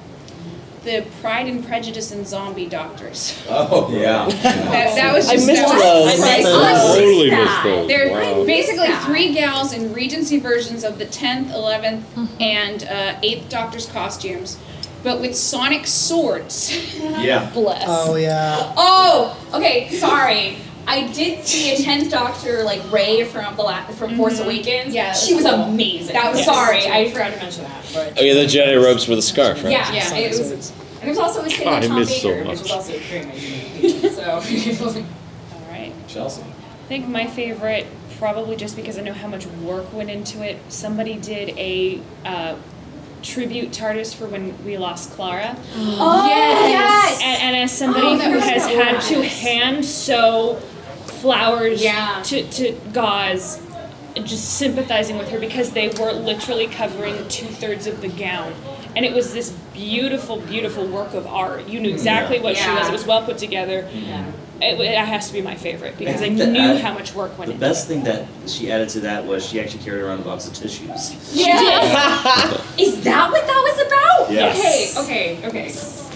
the 0.84 1.06
Pride 1.22 1.48
and 1.48 1.66
Prejudice 1.66 2.12
and 2.12 2.26
Zombie 2.26 2.66
Doctors. 2.66 3.42
Oh 3.50 3.90
yeah. 3.92 4.28
That, 4.28 4.96
that 4.96 5.14
was 5.14 5.28
I 5.30 5.34
just 5.36 5.48
missed 5.48 5.62
that 5.62 5.80
those. 5.80 6.08
I 6.08 6.38
missed 6.38 6.44
those. 6.44 6.96
Totally 6.96 7.32
missed 7.32 7.64
those. 7.64 7.88
They're 7.88 8.12
Wow. 8.12 8.46
basically 8.46 8.88
three 9.06 9.34
gals 9.34 9.74
in 9.74 9.94
Regency 9.94 10.40
versions 10.40 10.84
of 10.86 10.98
the 11.00 11.06
10th, 11.06 11.52
11th, 11.52 12.30
and 12.42 12.84
uh, 12.84 13.20
8th 13.22 13.50
Doctor's 13.50 13.86
costumes, 13.88 14.58
but 15.04 15.20
with 15.20 15.36
sonic 15.36 15.86
swords. 15.88 16.72
Yeah. 17.00 17.50
Bless. 17.54 17.84
Oh 17.88 18.16
yeah. 18.16 18.74
Oh, 18.78 19.38
okay. 19.54 19.90
Sorry. 19.90 20.58
I 20.92 21.08
did 21.14 21.46
see 21.46 21.74
a 21.74 21.78
tenth 21.78 22.10
Doctor 22.12 22.64
like 22.64 22.82
Rey 22.92 23.24
from 23.24 23.56
the 23.56 23.62
la- 23.62 23.86
from 23.86 24.18
Force 24.18 24.40
Awakens. 24.40 24.94
Yeah, 24.94 25.14
she 25.14 25.36
was 25.36 25.46
cool. 25.46 25.54
amazing. 25.54 26.14
That 26.14 26.34
was 26.34 26.44
sorry. 26.44 26.88
I 26.88 27.10
forgot 27.12 27.32
to 27.34 27.38
mention 27.40 27.64
that. 27.66 27.86
But 27.94 28.14
Oh 28.20 28.24
yeah, 28.24 28.34
the 28.34 28.46
Jedi 28.46 28.84
robes 28.84 29.08
with 29.08 29.18
the 29.20 29.22
scarf, 29.22 29.64
right? 29.64 29.72
yeah, 29.72 29.94
Yeah. 29.94 30.16
it 30.16 30.30
was. 30.30 30.72
And 30.72 31.02
there 31.02 31.10
was 31.10 31.18
also 31.20 31.42
a 31.44 31.50
scene 31.50 31.68
I 31.68 31.80
with 31.80 31.88
Tom 31.90 32.00
miss 32.00 32.22
so 32.22 32.30
Baker, 32.30 32.40
which 32.50 32.60
was 32.60 32.62
much. 32.64 32.72
also 32.72 33.00
very 33.00 33.24
amazing. 33.24 34.10
So. 34.12 35.04
All 35.54 35.62
right. 35.72 35.94
Chelsea. 36.08 36.42
I 36.42 36.88
think 36.90 37.08
my 37.08 37.28
favorite, 37.28 37.86
probably 38.18 38.56
just 38.58 38.76
because 38.76 38.98
I 38.98 39.02
know 39.02 39.14
how 39.14 39.28
much 39.28 39.46
work 39.48 39.94
went 39.94 40.10
into 40.10 40.44
it. 40.44 40.58
Somebody 40.70 41.16
did 41.18 41.50
a 41.58 42.02
uh, 42.26 42.56
tribute 43.22 43.72
TARDIS 43.72 44.14
for 44.16 44.26
when 44.28 44.62
we 44.66 44.78
lost 44.78 45.12
Clara. 45.12 45.56
Oh 45.76 46.26
yes. 46.28 47.20
And, 47.24 47.42
and 47.44 47.56
as 47.58 47.78
somebody 47.78 48.08
Oh, 48.08 48.18
who 48.18 48.40
has 48.40 48.64
so 48.64 48.70
had 48.84 49.02
to 49.04 49.22
hand 49.24 49.86
sew 49.86 50.62
flowers 51.22 51.84
Yeah. 51.84 52.22
to, 52.26 52.50
to 52.52 52.72
gauze, 52.94 53.62
just 54.24 54.58
sympathizing 54.58 55.18
with 55.18 55.30
her 55.30 55.40
because 55.40 55.72
they 55.72 55.90
were 55.90 56.12
literally 56.12 56.68
covering 56.68 57.28
two 57.28 57.46
thirds 57.46 57.88
of 57.88 58.02
the 58.02 58.08
gown. 58.10 58.54
And 58.96 59.06
it 59.06 59.14
was 59.14 59.34
this 59.34 59.52
beautiful, 59.74 60.38
beautiful 60.42 60.86
work 60.88 61.14
of 61.14 61.28
art. 61.28 61.68
You 61.68 61.80
knew 61.80 61.90
exactly 61.90 62.40
what 62.40 62.58
she 62.58 62.70
was. 62.70 62.90
It 62.90 62.92
was 62.92 63.06
well 63.06 63.24
put 63.24 63.38
together. 63.38 63.88
It, 64.62 64.78
it 64.78 64.98
has 64.98 65.28
to 65.28 65.34
be 65.34 65.42
my 65.42 65.56
favorite 65.56 65.98
because 65.98 66.16
I, 66.22 66.26
think 66.26 66.38
that 66.40 66.50
knew 66.50 66.60
add- 66.60 66.82
how 66.82 66.94
much 66.94 67.14
work 67.16 67.38
went 67.38 67.50
in. 67.50 67.58
The 67.58 67.66
best 67.66 67.88
thing 67.88 68.04
that 68.04 68.28
she 68.46 68.70
added 68.70 68.90
to 68.90 69.00
that 69.02 69.26
was 69.26 69.46
she 69.48 69.58
actually 69.62 69.84
carried 69.84 70.02
around 70.02 70.20
a 70.20 70.24
box 70.24 70.48
of 70.48 70.54
tissues. 70.54 71.16
Yeah. 71.34 72.60
Is 72.78 73.02
that 73.06 73.32
what 73.32 73.48
that 73.48 73.62
was 73.64 73.88
about? 73.88 74.34
Yes. 74.34 74.98
Okay, 74.98 75.38
okay, 75.38 75.48
okay. 75.48 76.09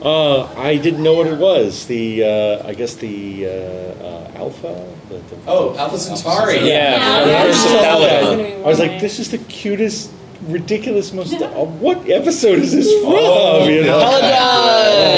Uh, 0.00 0.44
I 0.56 0.76
didn't 0.76 1.02
know 1.02 1.14
what 1.14 1.26
it 1.26 1.38
was. 1.38 1.86
The 1.86 2.22
uh, 2.24 2.68
I 2.68 2.74
guess 2.74 2.94
the 2.94 3.46
uh, 3.46 3.50
uh, 3.50 4.30
Alpha. 4.36 4.86
The, 5.08 5.18
the, 5.18 5.36
Oh, 5.46 5.76
Alpha 5.76 5.98
Centauri. 5.98 6.56
Yeah, 6.58 6.64
Yeah. 6.66 7.24
for 7.24 7.30
I 7.42 7.46
the 7.46 7.54
saw 7.54 8.64
I 8.64 8.68
was 8.68 8.78
like, 8.78 9.00
this 9.00 9.18
is 9.18 9.30
the 9.30 9.38
cutest, 9.38 10.10
ridiculous, 10.46 11.12
most. 11.12 11.34
uh, 11.34 11.48
what 11.82 12.08
episode 12.08 12.58
is 12.60 12.72
this 12.72 12.86
from? 13.02 13.14
Oh, 13.16 13.66
you 13.68 13.82
know? 13.82 13.98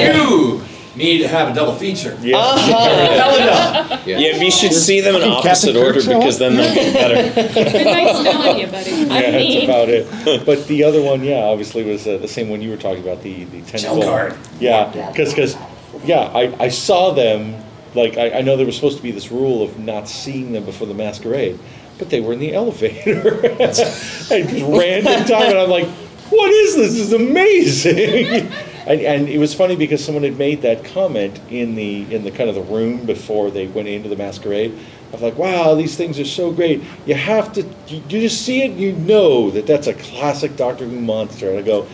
You 0.01 0.63
need 0.97 1.19
to 1.19 1.29
have 1.29 1.49
a 1.51 1.55
double 1.55 1.75
feature. 1.75 2.17
Yeah. 2.21 2.57
Helena. 2.59 4.03
Yeah, 4.07 4.39
we 4.39 4.51
should 4.51 4.73
see 4.73 5.01
them 5.01 5.17
in 5.17 5.23
opposite 5.23 5.75
Captain 5.75 5.77
order 5.77 6.01
because 6.01 6.39
then 6.39 6.57
they'll 6.57 6.75
be 6.75 6.93
better. 6.93 7.53
Good 7.53 7.85
night 7.87 8.17
smelling 8.17 8.59
you, 8.61 8.67
buddy. 8.67 8.91
Yeah, 9.11 9.15
I 9.15 9.21
that's 9.23 9.37
mean, 9.37 9.65
about 9.65 9.89
it. 9.89 10.45
But 10.47 10.67
the 10.67 10.85
other 10.85 11.03
one, 11.03 11.23
yeah, 11.23 11.45
obviously 11.45 11.85
was 11.85 12.07
uh, 12.07 12.19
the 12.19 12.29
same 12.29 12.49
one 12.49 12.61
you 12.61 12.71
were 12.71 12.77
talking 12.77 13.03
about, 13.03 13.23
the 13.23 13.45
the 13.45 13.63
tentacle. 13.63 14.03
guard. 14.03 14.37
Yeah, 14.59 15.11
because 15.11 15.57
yeah, 16.05 16.21
I, 16.35 16.65
I 16.65 16.69
saw 16.69 17.13
them. 17.13 17.65
Like 17.95 18.17
I, 18.17 18.39
I 18.39 18.41
know 18.43 18.57
there 18.57 18.67
was 18.67 18.77
supposed 18.77 18.99
to 18.99 19.03
be 19.03 19.11
this 19.11 19.33
rule 19.33 19.63
of 19.65 19.79
not 19.79 20.09
seeing 20.09 20.53
them 20.53 20.65
before 20.65 20.87
the 20.87 20.95
masquerade, 20.95 21.59
but 21.99 22.09
they 22.09 22.21
were 22.21 22.33
in 22.33 22.39
the 22.39 22.55
elevator 22.55 23.45
at 23.61 23.75
just 23.75 24.31
random 24.31 25.25
time, 25.25 25.51
and 25.51 25.59
I'm 25.59 25.71
like, 25.71 25.89
what 26.31 26.51
is 26.51 26.77
this? 26.77 26.93
This 26.93 27.01
is 27.09 27.13
amazing. 27.13 28.53
And, 28.87 29.01
and 29.01 29.29
it 29.29 29.39
was 29.39 29.55
funny 29.55 29.77
because 29.77 30.03
someone 30.05 30.25
had 30.25 30.39
made 30.39 30.63
that 30.63 30.85
comment 30.85 31.39
in 31.51 31.75
the 31.75 32.13
in 32.15 32.25
the 32.25 32.31
kind 32.31 32.49
of 32.49 32.55
the 32.55 32.63
room 32.63 33.05
before 33.07 33.51
they 33.51 33.67
went 33.67 33.89
into 33.89 34.09
the 34.09 34.17
masquerade. 34.17 34.77
Of 35.13 35.23
like, 35.23 35.37
wow, 35.37 35.75
these 35.75 35.97
things 35.97 36.19
are 36.21 36.25
so 36.25 36.53
great. 36.53 36.83
You 37.05 37.15
have 37.17 37.53
to, 37.55 37.63
you, 37.89 37.97
you 38.09 38.21
just 38.21 38.43
see 38.43 38.63
it, 38.63 38.73
you 38.77 38.93
know 38.93 39.51
that 39.51 39.67
that's 39.67 39.89
a 39.89 39.95
classic 39.95 40.57
Doctor 40.57 40.87
Who 40.87 41.01
monster. 41.01 41.51
And 41.51 41.59
I 41.59 41.63
go, 41.63 41.87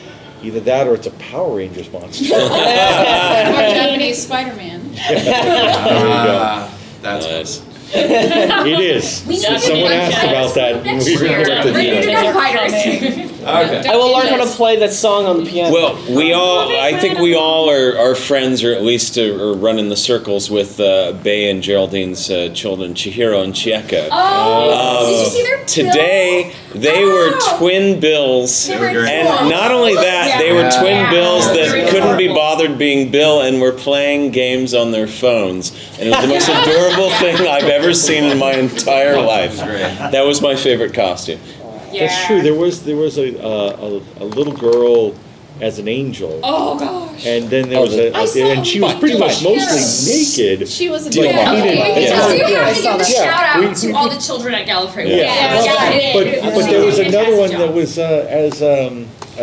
either 0.43 0.61
that 0.61 0.87
or 0.87 0.95
it's 0.95 1.07
a 1.07 1.11
Power 1.13 1.57
Rangers 1.57 1.91
monster. 1.91 2.25
Or 2.35 2.49
Japanese 2.49 4.23
Spider-Man. 4.23 4.83
There 5.09 5.19
you 5.19 5.25
go. 5.25 6.39
Ah, 6.43 6.79
that's 7.01 7.27
nice. 7.27 7.63
It 7.95 8.81
is. 8.81 9.25
We 9.27 9.35
need 9.37 9.45
to 9.47 9.59
Someone 9.61 9.93
asked 9.93 10.23
about 10.25 10.55
that. 10.57 10.85
next 10.85 11.07
We 11.07 11.13
year. 11.19 11.39
looked 11.39 11.51
at 11.51 11.63
Bring 11.73 11.75
the- 11.87 11.99
it 12.01 12.25
to 12.27 12.33
Fighters. 12.35 13.36
Okay. 13.47 13.89
I 13.89 13.97
will 13.97 14.13
learn 14.13 14.27
how 14.27 14.39
to 14.45 14.51
play 14.51 14.77
that 14.81 14.93
song 14.93 15.27
on 15.27 15.43
the 15.45 15.49
piano. 15.49 15.73
Well, 15.73 15.95
we 16.17 16.33
all, 16.33 16.69
I 16.81 16.99
think 16.99 17.19
we 17.21 17.35
all 17.35 17.71
are, 17.71 17.97
are 17.97 18.15
friends, 18.17 18.65
or 18.65 18.73
at 18.73 18.83
least 18.83 19.17
are, 19.19 19.33
are 19.41 19.55
running 19.55 19.89
the 19.89 19.97
circles 19.97 20.51
with 20.51 20.81
uh, 20.81 21.13
Bay 21.23 21.49
and 21.51 21.63
Geraldine's 21.63 22.29
uh, 22.31 22.51
children, 22.55 22.95
Chihiro 22.95 23.45
and 23.45 23.55
Chieko. 23.55 24.09
Oh, 24.11 25.07
did 25.09 25.25
you 25.27 25.31
see 25.31 25.43
their 25.45 25.65
Today, 25.67 26.55
they 26.75 27.05
were 27.05 27.39
twin 27.59 28.01
bills. 28.01 28.67
They 28.67 28.79
were 28.79 28.93
great. 28.93 29.09
And 29.11 29.49
not 29.51 29.71
only 29.71 29.95
that, 29.95 30.39
they 30.41 30.53
were 30.53 30.61
Yeah. 30.63 30.81
twin 30.81 30.97
Yeah. 30.97 31.11
bills 31.11 31.47
that 31.47 31.69
Very 31.71 31.89
couldn't 31.91 32.17
be 32.19 32.25
adorable. 32.27 32.35
bothered 32.35 32.79
being 32.79 33.11
Bill 33.11 33.43
and 33.43 33.61
were 33.61 33.73
playing 33.73 34.31
games 34.33 34.75
on 34.75 34.91
their 34.93 35.07
phones. 35.07 35.71
And 35.99 36.09
it 36.09 36.13
was 36.13 36.21
the 36.23 36.29
most 36.29 36.49
adorable 36.67 37.11
thing 37.11 37.47
I've 37.47 37.65
ever 37.65 37.95
seen 37.95 38.25
in 38.25 38.39
my 38.39 38.53
entire 38.53 39.21
life. 39.21 39.57
That 39.57 40.25
was 40.27 40.41
my 40.43 40.57
favorite 40.57 40.95
costume. 40.95 41.41
That's 42.01 42.27
true. 42.27 42.43
There 42.43 42.55
was 42.55 42.85
there 42.85 42.97
was 42.97 43.19
a, 43.19 43.29
uh, 43.43 44.01
a 44.19 44.25
a 44.25 44.27
little 44.27 44.53
girl 44.55 45.15
as 45.61 45.79
an 45.79 45.89
angel. 45.89 46.41
Oh 46.45 46.79
gosh. 46.79 47.25
And 47.27 47.49
then 47.49 47.71
there 47.71 47.79
Oh, 47.79 47.83
was 47.83 47.95
a, 47.97 48.15
I 48.15 48.27
saw 48.27 48.41
and 48.41 48.67
she 48.67 48.79
was 48.79 48.93
a 48.93 48.99
pretty 48.99 49.19
bunch 49.19 49.43
much 49.43 49.57
of 49.57 49.57
mostly 49.57 50.45
naked. 50.47 50.69
She 50.69 50.91
was 50.91 51.07
a 51.07 51.09
Like, 51.09 51.17
yeah. 51.17 51.55
we 51.55 51.63
didn't- 51.63 51.79
Okay, 51.81 52.05
yeah. 52.05 52.21
so 52.21 52.29
you 52.33 52.39
Yeah, 52.41 52.45
I 52.61 52.69
have 52.69 52.77
to 52.77 52.83
give 52.83 52.95
a 52.95 52.99
that. 52.99 53.07
shout 53.07 53.43
out 53.57 53.61
We- 53.69 53.75
to 53.75 53.93
all 53.97 54.09
the 54.11 54.21
children 54.21 54.55
at 54.55 54.67
Gallifrey. 54.67 55.09
Yeah, 55.09 55.17
Yeah, 55.17 55.65
yeah, 55.65 56.13
but, 56.13 56.27
it- 56.27 56.43
but, 56.43 56.51
it 56.51 56.55
was 56.57 56.67
there 56.67 56.85
was 56.85 56.97
doing 56.97 57.09
another 57.09 57.37
one 57.41 57.49
fantastic 57.49 57.59
that 57.59 57.73
was 57.75 57.99
uh, 57.99 58.27
as 58.29 58.63
um, 58.63 59.07
uh, 59.39 59.43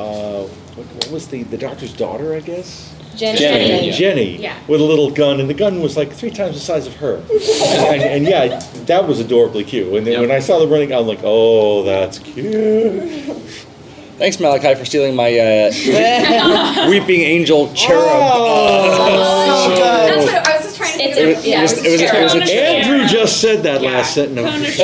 uh, 0.00 0.42
what, 0.74 0.86
what 0.86 1.10
was 1.10 1.28
the 1.28 1.42
the 1.42 1.58
doctor's 1.58 1.92
daughter? 1.92 2.34
I 2.34 2.40
guess. 2.40 2.94
Jenny. 3.16 3.38
Jenny. 3.38 3.90
Jenny, 3.92 4.36
Yeah. 4.36 4.56
with 4.68 4.80
a 4.80 4.84
little 4.84 5.10
gun, 5.10 5.38
and 5.40 5.48
the 5.48 5.54
gun 5.54 5.80
was 5.82 5.96
like 5.96 6.12
three 6.12 6.30
times 6.30 6.54
the 6.54 6.60
size 6.60 6.86
of 6.86 6.94
her. 6.96 7.16
and, 7.16 7.32
and, 7.32 8.02
and 8.02 8.26
yeah, 8.26 8.58
that 8.86 9.06
was 9.06 9.20
adorably 9.20 9.64
cute. 9.64 9.92
And 9.92 10.06
then 10.06 10.20
when 10.20 10.30
I 10.30 10.38
saw 10.40 10.58
them 10.58 10.70
running, 10.70 10.92
I'm 10.92 11.06
like, 11.06 11.20
oh, 11.22 11.82
that's 11.84 12.18
cute. 12.18 13.36
Thanks, 14.18 14.38
Malachi, 14.38 14.74
for 14.76 14.84
stealing 14.84 15.16
my 15.16 15.36
uh, 15.36 15.72
weeping 16.88 17.22
angel 17.22 17.72
cherub. 17.74 18.02
Oh, 18.06 19.74
That's 19.74 20.26
what 20.26 20.34
I 20.34 20.41
was 21.16 21.42
just 21.42 21.44
trying 21.44 21.62
It 21.62 21.64
was, 21.66 21.72
it 21.72 21.90
was, 21.90 22.02
it 22.02 22.02
was, 22.02 22.02
it 22.02 22.22
was 22.22 22.34
a 22.34 22.46
cherub. 22.52 22.84
Andrew 22.86 23.06
just 23.08 23.40
said 23.40 23.62
that 23.64 23.82
last 23.82 24.14
sentence. 24.14 24.76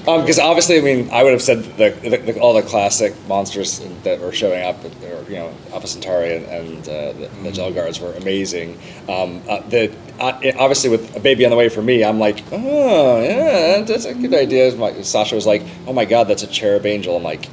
Because 0.00 0.38
Um, 0.38 0.46
obviously, 0.46 0.78
I 0.78 0.80
mean, 0.82 1.10
I 1.10 1.22
would 1.22 1.32
have 1.32 1.42
said 1.42 1.64
the, 1.76 1.90
the, 2.08 2.32
the, 2.32 2.40
all 2.40 2.54
the 2.54 2.62
classic 2.62 3.14
monsters 3.28 3.80
that 4.04 4.20
were 4.20 4.32
showing 4.32 4.62
up, 4.64 4.76
or 4.84 5.24
you 5.30 5.36
know, 5.36 5.52
Alpha 5.72 5.86
Centauri 5.86 6.36
and, 6.36 6.46
and 6.46 6.88
uh, 6.88 7.12
the, 7.12 7.30
the 7.42 7.52
Gel 7.52 7.72
Guards 7.72 8.00
were 8.00 8.12
amazing. 8.14 8.78
Um, 9.08 9.42
uh, 9.48 9.60
the 9.68 9.92
uh, 10.20 10.38
it- 10.42 10.56
obviously 10.56 10.90
with 10.90 11.14
a 11.16 11.20
baby 11.20 11.44
on 11.44 11.50
the 11.50 11.56
way 11.56 11.68
for 11.68 11.82
me, 11.82 12.04
I'm 12.04 12.18
like, 12.18 12.42
oh 12.52 13.22
yeah, 13.22 13.82
that's 13.82 14.04
a 14.04 14.14
good 14.14 14.34
idea. 14.34 14.74
My, 14.76 15.02
Sasha 15.02 15.34
was 15.34 15.46
like, 15.46 15.62
oh 15.86 15.92
my 15.92 16.04
god, 16.04 16.24
that's 16.28 16.42
a 16.42 16.46
cherub 16.46 16.86
angel. 16.86 17.16
I'm 17.16 17.22
like, 17.22 17.48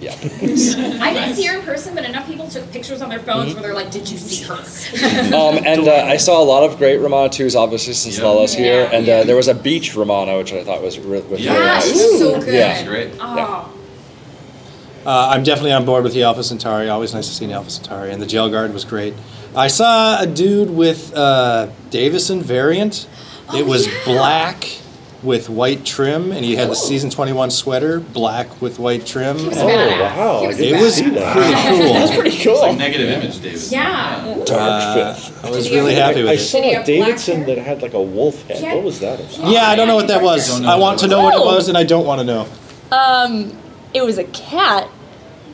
yeah, 0.00 0.16
yeah. 0.22 0.98
I 1.02 1.12
didn't 1.12 1.34
see 1.36 1.44
her 1.46 1.58
in 1.58 1.64
person, 1.64 1.94
but 1.94 2.04
enough 2.04 2.26
people 2.26 2.48
took 2.48 2.70
pictures 2.72 3.02
on 3.02 3.08
their 3.08 3.18
phones 3.20 3.52
where 3.54 3.62
they're 3.62 3.74
like, 3.74 3.90
"Did 3.90 4.08
you 4.10 4.16
see 4.18 4.44
her?" 4.44 4.54
um, 5.34 5.62
and 5.64 5.86
uh, 5.88 5.92
I 6.06 6.16
saw 6.16 6.42
a 6.42 6.44
lot 6.44 6.62
of 6.68 6.78
great 6.78 6.98
Romana 6.98 7.28
2s, 7.28 7.54
obviously, 7.54 7.92
since 7.92 8.20
Lalla's 8.20 8.54
here. 8.54 8.82
Yeah. 8.84 8.90
And 8.96 9.08
uh, 9.08 9.24
there 9.24 9.36
was 9.36 9.48
a 9.48 9.54
beach 9.54 9.94
Romana, 9.94 10.36
which 10.38 10.52
I 10.52 10.64
thought 10.64 10.82
was, 10.82 10.98
re- 10.98 11.20
was 11.20 11.40
Yeah, 11.40 11.52
really 11.52 11.66
nice. 11.66 11.84
she's 11.90 12.18
so 12.18 12.40
good. 12.40 12.54
Yeah. 12.54 12.84
Great. 12.86 13.12
Oh. 13.20 13.74
Uh, 15.04 15.30
I'm 15.32 15.42
definitely 15.42 15.72
on 15.72 15.84
board 15.86 16.04
with 16.04 16.12
the 16.12 16.22
Alpha 16.24 16.42
Centauri. 16.42 16.88
Always 16.88 17.14
nice 17.14 17.26
to 17.28 17.34
see 17.34 17.46
an 17.46 17.52
Alpha 17.52 17.70
Centauri, 17.70 18.10
and 18.12 18.20
the 18.20 18.26
Gel 18.26 18.50
Guard 18.50 18.74
was 18.74 18.84
great. 18.84 19.14
I 19.56 19.68
saw 19.68 20.20
a 20.20 20.26
dude 20.26 20.70
with 20.70 21.14
uh, 21.14 21.68
Davison 21.90 22.42
variant. 22.42 23.08
it 23.54 23.66
was 23.66 23.88
black 24.04 24.64
with 25.22 25.50
white 25.50 25.84
trim, 25.84 26.32
and 26.32 26.44
he 26.44 26.56
had 26.56 26.70
the 26.70 26.74
season 26.74 27.10
21 27.10 27.50
sweater, 27.50 28.00
black 28.00 28.62
with 28.62 28.78
white 28.78 29.04
trim. 29.04 29.36
was 29.46 29.58
Oh, 29.58 29.66
badass. 29.66 30.16
wow. 30.16 30.40
He 30.40 30.46
was 30.46 30.56
didn't 30.56 30.78
It 30.78 30.82
was 30.82 30.94
see 30.94 31.02
pretty 31.02 31.18
that. 31.18 31.68
cool. 31.68 31.92
That's 31.92 32.14
pretty 32.14 32.30
It's 32.30 32.44
cool. 32.44 32.60
like 32.60 32.78
negative 32.78 33.10
image, 33.10 33.40
David. 33.42 33.62
Yeah. 33.72 34.44
Uh, 34.50 35.14
Fifth. 35.14 35.44
I 35.44 35.50
was 35.50 35.70
really 35.70 35.94
happy 35.94 36.20
I 36.20 36.24
with 36.24 36.32
it. 36.32 36.38
saw 36.38 36.58
Did 36.60 36.64
he 36.64 36.70
a 36.72 36.76
have 36.76 36.86
black 36.86 37.06
Davison 37.08 37.36
hair? 37.44 37.46
that 37.54 37.58
had 37.58 37.82
like 37.82 37.92
a 37.94 38.00
wolf 38.02 38.42
head. 38.48 38.62
Yeah. 38.62 38.74
What 38.76 38.84
was 38.84 39.00
that? 39.00 39.20
Yeah, 39.40 39.68
I 39.68 39.76
don't 39.76 39.88
know 39.88 39.96
what 39.96 40.08
that 40.08 40.22
was. 40.22 40.48
Don't 40.48 40.64
I 40.66 40.76
want 40.76 40.98
to 41.00 41.06
know 41.08 41.22
what 41.22 41.34
it 41.34 41.40
was. 41.40 41.56
was, 41.56 41.68
and 41.68 41.76
I 41.76 41.84
don't 41.84 42.06
want 42.06 42.20
to 42.20 42.24
know. 42.24 42.46
Um, 42.90 43.52
it 43.92 44.02
was 44.02 44.16
a 44.18 44.24
cat. 44.24 44.88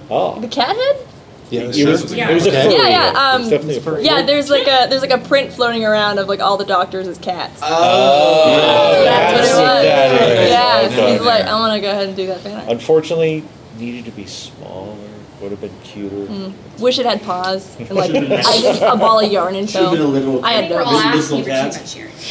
Oh. 0.08 0.38
The 0.40 0.48
cat 0.48 0.76
head? 0.76 1.06
Yeah, 1.50 1.60
It 1.62 1.74
sure. 1.76 1.90
was, 1.92 2.12
Yeah. 2.14 2.30
it 2.30 2.34
was 2.34 2.46
a 2.46 2.48
Okay. 2.50 2.62
furry. 2.64 2.74
Yeah, 2.74 2.88
yeah, 2.88 3.06
one. 3.12 3.16
um, 3.16 3.34
it 3.34 3.38
was 3.44 3.50
definitely 3.50 3.76
a 3.76 3.80
furry. 3.80 4.04
Yeah, 4.04 4.22
there's 4.22 4.50
like 4.50 4.66
a 4.66 4.86
there's 4.90 5.02
like 5.02 5.12
a 5.12 5.18
print 5.18 5.52
floating 5.52 5.84
around 5.84 6.18
of 6.18 6.28
like 6.28 6.40
all 6.40 6.56
the 6.56 6.64
doctors 6.64 7.06
as 7.06 7.18
cats. 7.18 7.60
Oh, 7.62 9.02
That's 9.04 9.48
what 9.52 9.60
it 9.60 9.62
was. 9.62 9.82
that 9.84 10.38
is. 10.42 10.50
Yeah, 10.50 10.88
so 10.96 11.06
he's 11.12 11.20
like, 11.20 11.44
I 11.44 11.52
want 11.58 11.74
to 11.74 11.80
go 11.80 11.90
ahead 11.90 12.08
and 12.08 12.16
do 12.16 12.26
that 12.26 12.40
fan 12.40 12.56
art. 12.58 12.68
Unfortunately, 12.70 13.44
needed 13.78 14.04
to 14.06 14.10
be 14.10 14.26
smaller. 14.26 14.96
Would 15.40 15.50
have 15.50 15.60
been 15.60 15.70
cuter. 15.84 16.16
Mm. 16.16 16.52
Wish 16.80 16.98
it 16.98 17.04
had 17.04 17.22
paws 17.22 17.76
and 17.78 17.90
like 17.90 18.10
I 18.10 18.58
just 18.60 18.80
a 18.82 18.96
ball 18.96 19.20
of 19.20 19.30
yarn 19.30 19.54
in 19.54 19.66
Should 19.66 19.82
have 19.82 19.90
been 19.92 20.00
a 20.00 20.04
tow. 20.04 20.08
little. 20.10 20.44
I 20.44 20.48
I 20.48 20.52
had 20.54 20.60
think 20.62 20.72
we're 20.74 20.82
all 20.82 20.92
those. 20.92 21.02
asking 21.04 21.38
for 21.40 21.44
too 21.44 21.50
cats. 21.50 21.78
much 21.78 21.92
here. 21.92 22.10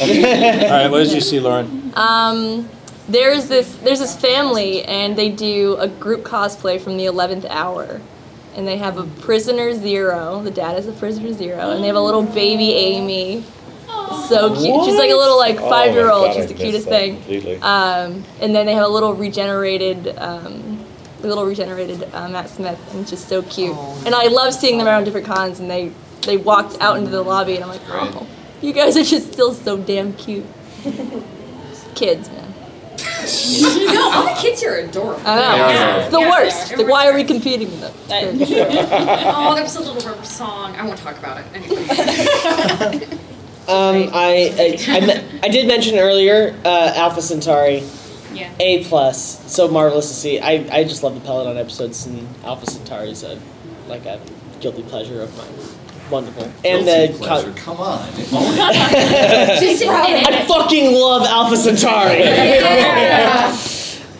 All 0.64 0.70
right, 0.70 0.90
what 0.90 0.98
did 1.04 1.12
you 1.12 1.20
see, 1.20 1.38
Lauren? 1.38 1.92
Um, 1.94 2.68
there's 3.08 3.46
this 3.46 3.76
there's 3.76 4.00
this 4.00 4.16
family 4.16 4.82
and 4.84 5.14
they 5.16 5.30
do 5.30 5.76
a 5.78 5.86
group 5.86 6.24
cosplay 6.24 6.80
from 6.80 6.96
the 6.96 7.04
eleventh 7.06 7.46
hour, 7.48 8.00
and 8.56 8.66
they 8.66 8.78
have 8.78 8.96
a 8.98 9.04
prisoner 9.20 9.74
zero. 9.74 10.42
The 10.42 10.50
dad 10.50 10.78
is 10.78 10.88
a 10.88 10.92
prisoner 10.92 11.32
zero, 11.32 11.70
and 11.70 11.82
they 11.82 11.88
have 11.88 11.96
a 11.96 12.00
little 12.00 12.22
baby 12.22 12.72
Amy. 12.72 13.44
So 14.28 14.54
cute. 14.54 14.84
She's 14.84 14.96
like 14.98 15.10
a 15.10 15.16
little 15.16 15.36
like 15.38 15.58
Oh 15.60 15.68
five 15.68 15.92
year 15.92 16.10
old. 16.10 16.26
God, 16.26 16.36
She's 16.36 16.46
the 16.46 16.54
cutest 16.54 16.88
thing. 16.88 17.16
Completely. 17.16 17.56
Um, 17.56 18.24
and 18.40 18.54
then 18.54 18.66
they 18.66 18.74
have 18.74 18.84
a 18.84 18.88
little 18.88 19.14
regenerated, 19.14 20.16
um, 20.18 20.84
a 21.22 21.26
little 21.26 21.44
regenerated 21.44 22.08
uh, 22.14 22.28
Matt 22.28 22.48
Smith, 22.48 22.78
and 22.92 23.02
it's 23.02 23.10
just 23.10 23.28
so 23.28 23.42
cute. 23.42 23.76
And 24.04 24.14
I 24.14 24.28
love 24.28 24.54
seeing 24.54 24.78
them 24.78 24.86
around 24.86 25.04
different 25.04 25.26
cons, 25.26 25.60
and 25.60 25.70
they 25.70 25.92
they 26.22 26.36
walked 26.36 26.80
out 26.80 26.96
into 26.96 27.10
the 27.10 27.22
lobby, 27.22 27.54
and 27.54 27.64
I'm 27.64 27.70
like, 27.70 27.82
oh, 27.88 28.26
you 28.62 28.72
guys 28.72 28.96
are 28.96 29.04
just 29.04 29.32
still 29.32 29.52
so 29.52 29.76
damn 29.76 30.12
cute. 30.14 30.46
Kids, 31.94 32.28
man. 32.30 32.45
No, 32.98 34.10
all 34.12 34.24
the 34.34 34.40
kids 34.40 34.60
here 34.60 34.74
are 34.74 34.78
adorable. 34.78 35.20
I 35.26 35.34
know. 35.36 35.42
Yeah. 35.56 35.96
It's 35.98 36.10
the 36.10 36.20
Yeah, 36.20 36.30
worst. 36.30 36.68
they. 36.70 36.76
Like, 36.76 36.88
why 36.88 37.08
are 37.08 37.14
we 37.14 37.24
competing 37.24 37.68
with 37.70 37.80
them? 38.08 38.38
Oh, 39.36 39.54
there 39.54 39.62
was 39.64 39.76
a 39.76 39.80
little 39.80 40.10
River 40.10 40.24
Song. 40.24 40.74
I 40.76 40.84
won't 40.86 40.98
talk 40.98 41.18
about 41.18 41.38
it 41.40 41.46
anyway. 41.54 43.06
Um, 43.68 44.10
I 44.14 44.54
I, 44.56 44.78
I, 44.96 45.00
me- 45.00 45.40
I 45.42 45.48
did 45.48 45.66
mention 45.66 45.98
earlier 45.98 46.54
uh, 46.64 46.92
Alpha 46.94 47.20
Centauri. 47.20 47.82
Yeah. 48.32 48.52
A 48.60 48.84
plus, 48.84 49.42
so 49.52 49.66
marvelous 49.66 50.06
to 50.08 50.14
see. 50.14 50.38
I, 50.38 50.64
I 50.70 50.84
just 50.84 51.02
love 51.02 51.14
the 51.20 51.20
Peladon 51.28 51.56
episodes, 51.58 52.06
and 52.06 52.28
Alpha 52.44 52.66
Centauri 52.70 53.10
is 53.10 53.24
a 53.24 53.40
like 53.88 54.06
a 54.06 54.20
guilty 54.60 54.84
pleasure 54.84 55.20
of 55.20 55.36
mine. 55.36 55.48
Wonderful, 56.10 56.44
and 56.64 56.84
Guilty 56.84 57.12
the 57.12 57.18
pleasure. 57.18 57.52
Come 57.56 57.78
on. 57.78 58.12
She's 58.14 59.82
I 59.82 60.44
fucking 60.46 60.92
love 60.94 61.22
Alpha 61.26 61.56
Centauri. 61.56 62.22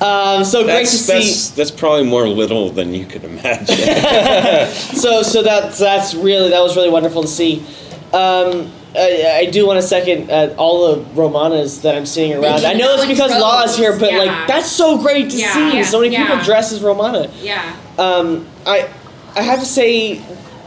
um, 0.01 0.45
so 0.45 0.65
great 0.65 0.75
That's, 0.85 0.91
to 0.91 0.97
see. 0.99 1.13
that's, 1.13 1.51
that's 1.51 1.71
probably 1.71 2.05
more 2.05 2.29
little 2.29 2.71
than 2.71 2.93
you 2.93 3.07
could 3.07 3.25
imagine. 3.25 3.67
so 4.97 5.23
so 5.23 5.43
that's 5.43 5.79
that's 5.79 6.15
really 6.15 6.51
that 6.51 6.61
was 6.61 6.77
really 6.77 6.91
wonderful 6.91 7.23
to 7.23 7.29
see. 7.29 7.65
Um, 8.13 8.73
I, 8.95 9.43
I 9.47 9.51
do 9.51 9.67
want 9.67 9.81
to 9.81 9.87
second 9.87 10.31
uh, 10.31 10.55
all 10.59 10.95
the 10.97 11.03
Romanas 11.15 11.83
that 11.83 11.95
I'm 11.95 12.07
seeing 12.07 12.33
around. 12.33 12.65
I 12.65 12.73
know 12.73 12.95
it's 12.95 13.01
Like 13.05 13.09
because 13.11 13.31
robes, 13.33 13.73
is 13.73 13.77
here, 13.79 13.99
but 13.99 14.11
yeah. 14.13 14.19
like 14.19 14.49
that's 14.49 14.71
so 14.71 14.99
great 14.99 15.31
to 15.31 15.37
Yeah, 15.37 15.53
see. 15.53 15.77
yeah, 15.79 15.83
so 15.85 16.01
many 16.01 16.17
people 16.17 16.39
dress 16.43 16.73
as 16.73 16.83
Romana. 16.83 17.31
Yeah. 17.41 17.77
Um, 17.99 18.47
I 18.67 18.89
I 19.37 19.43
have 19.43 19.61
to 19.61 19.67
say 19.67 20.21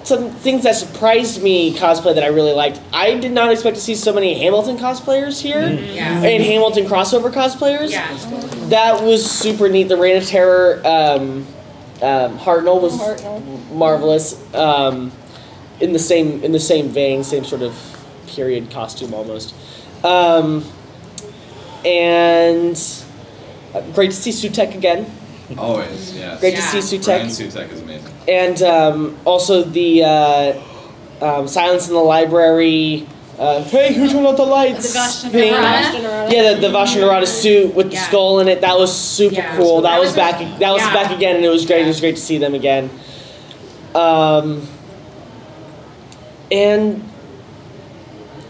some 0.09 0.31
things 0.31 0.63
that 0.63 0.75
surprised 0.75 1.41
me 1.41 1.73
cosplay 1.75 2.15
that 2.15 2.23
I 2.23 2.27
really 2.27 2.51
liked. 2.53 2.81
I 2.91 3.15
did 3.15 3.31
not 3.31 3.51
expect 3.51 3.75
to 3.77 3.81
see 3.81 3.95
so 3.95 4.11
many 4.11 4.37
Hamilton 4.43 4.77
cosplayers 4.77 5.39
here 5.41 5.61
Yeah. 5.69 6.21
and 6.23 6.43
Hamilton 6.43 6.85
crossover 6.85 7.31
cosplayers. 7.31 7.91
Yeah. 7.91 8.07
That 8.69 9.03
was 9.03 9.29
super 9.29 9.69
neat. 9.69 9.87
The 9.87 9.97
Reign 9.97 10.17
of 10.17 10.25
Terror 10.25 10.81
um, 10.83 11.45
um, 12.01 12.37
Hartnell 12.39 12.81
was 12.81 12.97
marvelous. 13.71 14.35
Um, 14.53 15.11
in 15.79 15.93
the 15.93 15.99
same 15.99 16.43
in 16.43 16.51
the 16.51 16.59
same 16.59 16.89
vein, 16.89 17.23
same 17.23 17.45
sort 17.45 17.61
of 17.61 17.73
period 18.27 18.69
costume 18.69 19.13
almost. 19.13 19.53
Um, 20.03 20.65
and 21.85 22.75
uh, 23.73 23.81
great 23.93 24.11
to 24.11 24.15
see 24.17 24.31
Sutekh 24.31 24.75
again. 24.75 25.05
Always, 25.57 26.15
yes. 26.15 26.39
Great 26.39 26.55
to 26.55 26.61
see 26.61 26.77
Sutekh. 26.97 27.05
Brian 27.05 27.27
Sutekh 27.27 27.71
is 27.71 27.81
amazing. 27.81 28.13
And 28.27 28.61
um, 28.61 29.17
also 29.25 29.63
the 29.63 30.03
uh, 30.03 30.61
um, 31.21 31.47
Silence 31.47 31.87
in 31.87 31.93
the 31.93 31.99
Library. 31.99 33.07
Uh, 33.37 33.63
hey, 33.63 33.93
who 33.93 34.07
turned 34.09 34.27
out 34.27 34.35
the 34.37 34.43
lights? 34.43 34.91
The 34.93 34.99
Vashta 34.99 35.31
thing. 35.31 35.53
Yeah, 36.33 36.53
the, 36.55 36.59
the 36.61 36.67
Vashta 36.67 36.97
Nerada 36.97 37.25
suit 37.25 37.73
with 37.73 37.87
the 37.87 37.93
Yeah. 37.93 38.07
skull 38.07 38.39
in 38.41 38.47
it. 38.49 38.61
That 38.61 38.77
was 38.77 38.95
super 38.95 39.35
Yeah, 39.35 39.55
cool. 39.55 39.65
cool. 39.65 39.81
That, 39.81 39.91
That 39.91 39.99
was 39.99 40.07
was 40.09 40.15
back. 40.17 40.41
a- 40.41 40.59
that 40.59 40.71
was 40.71 40.81
yeah. 40.81 40.93
back 40.93 41.11
again, 41.15 41.37
and 41.37 41.45
it 41.45 41.49
was 41.49 41.65
great. 41.65 41.83
It 41.85 41.87
was 41.87 41.99
great 42.01 42.15
to 42.17 42.21
see 42.21 42.37
them 42.37 42.53
again. 42.53 42.89
Um, 43.95 44.67
and 46.51 47.03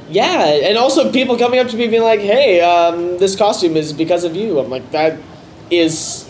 yeah, 0.09 0.45
and 0.47 0.77
also 0.77 1.11
people 1.11 1.37
coming 1.37 1.59
up 1.59 1.67
to 1.67 1.77
me 1.77 1.87
being 1.87 2.01
like, 2.03 2.19
"Hey, 2.19 2.59
um, 2.61 3.17
this 3.19 3.35
costume 3.35 3.77
is 3.77 3.93
because 3.93 4.23
of 4.23 4.35
you." 4.35 4.59
I'm 4.59 4.69
like, 4.69 4.89
that 4.91 5.17
is 5.69 6.27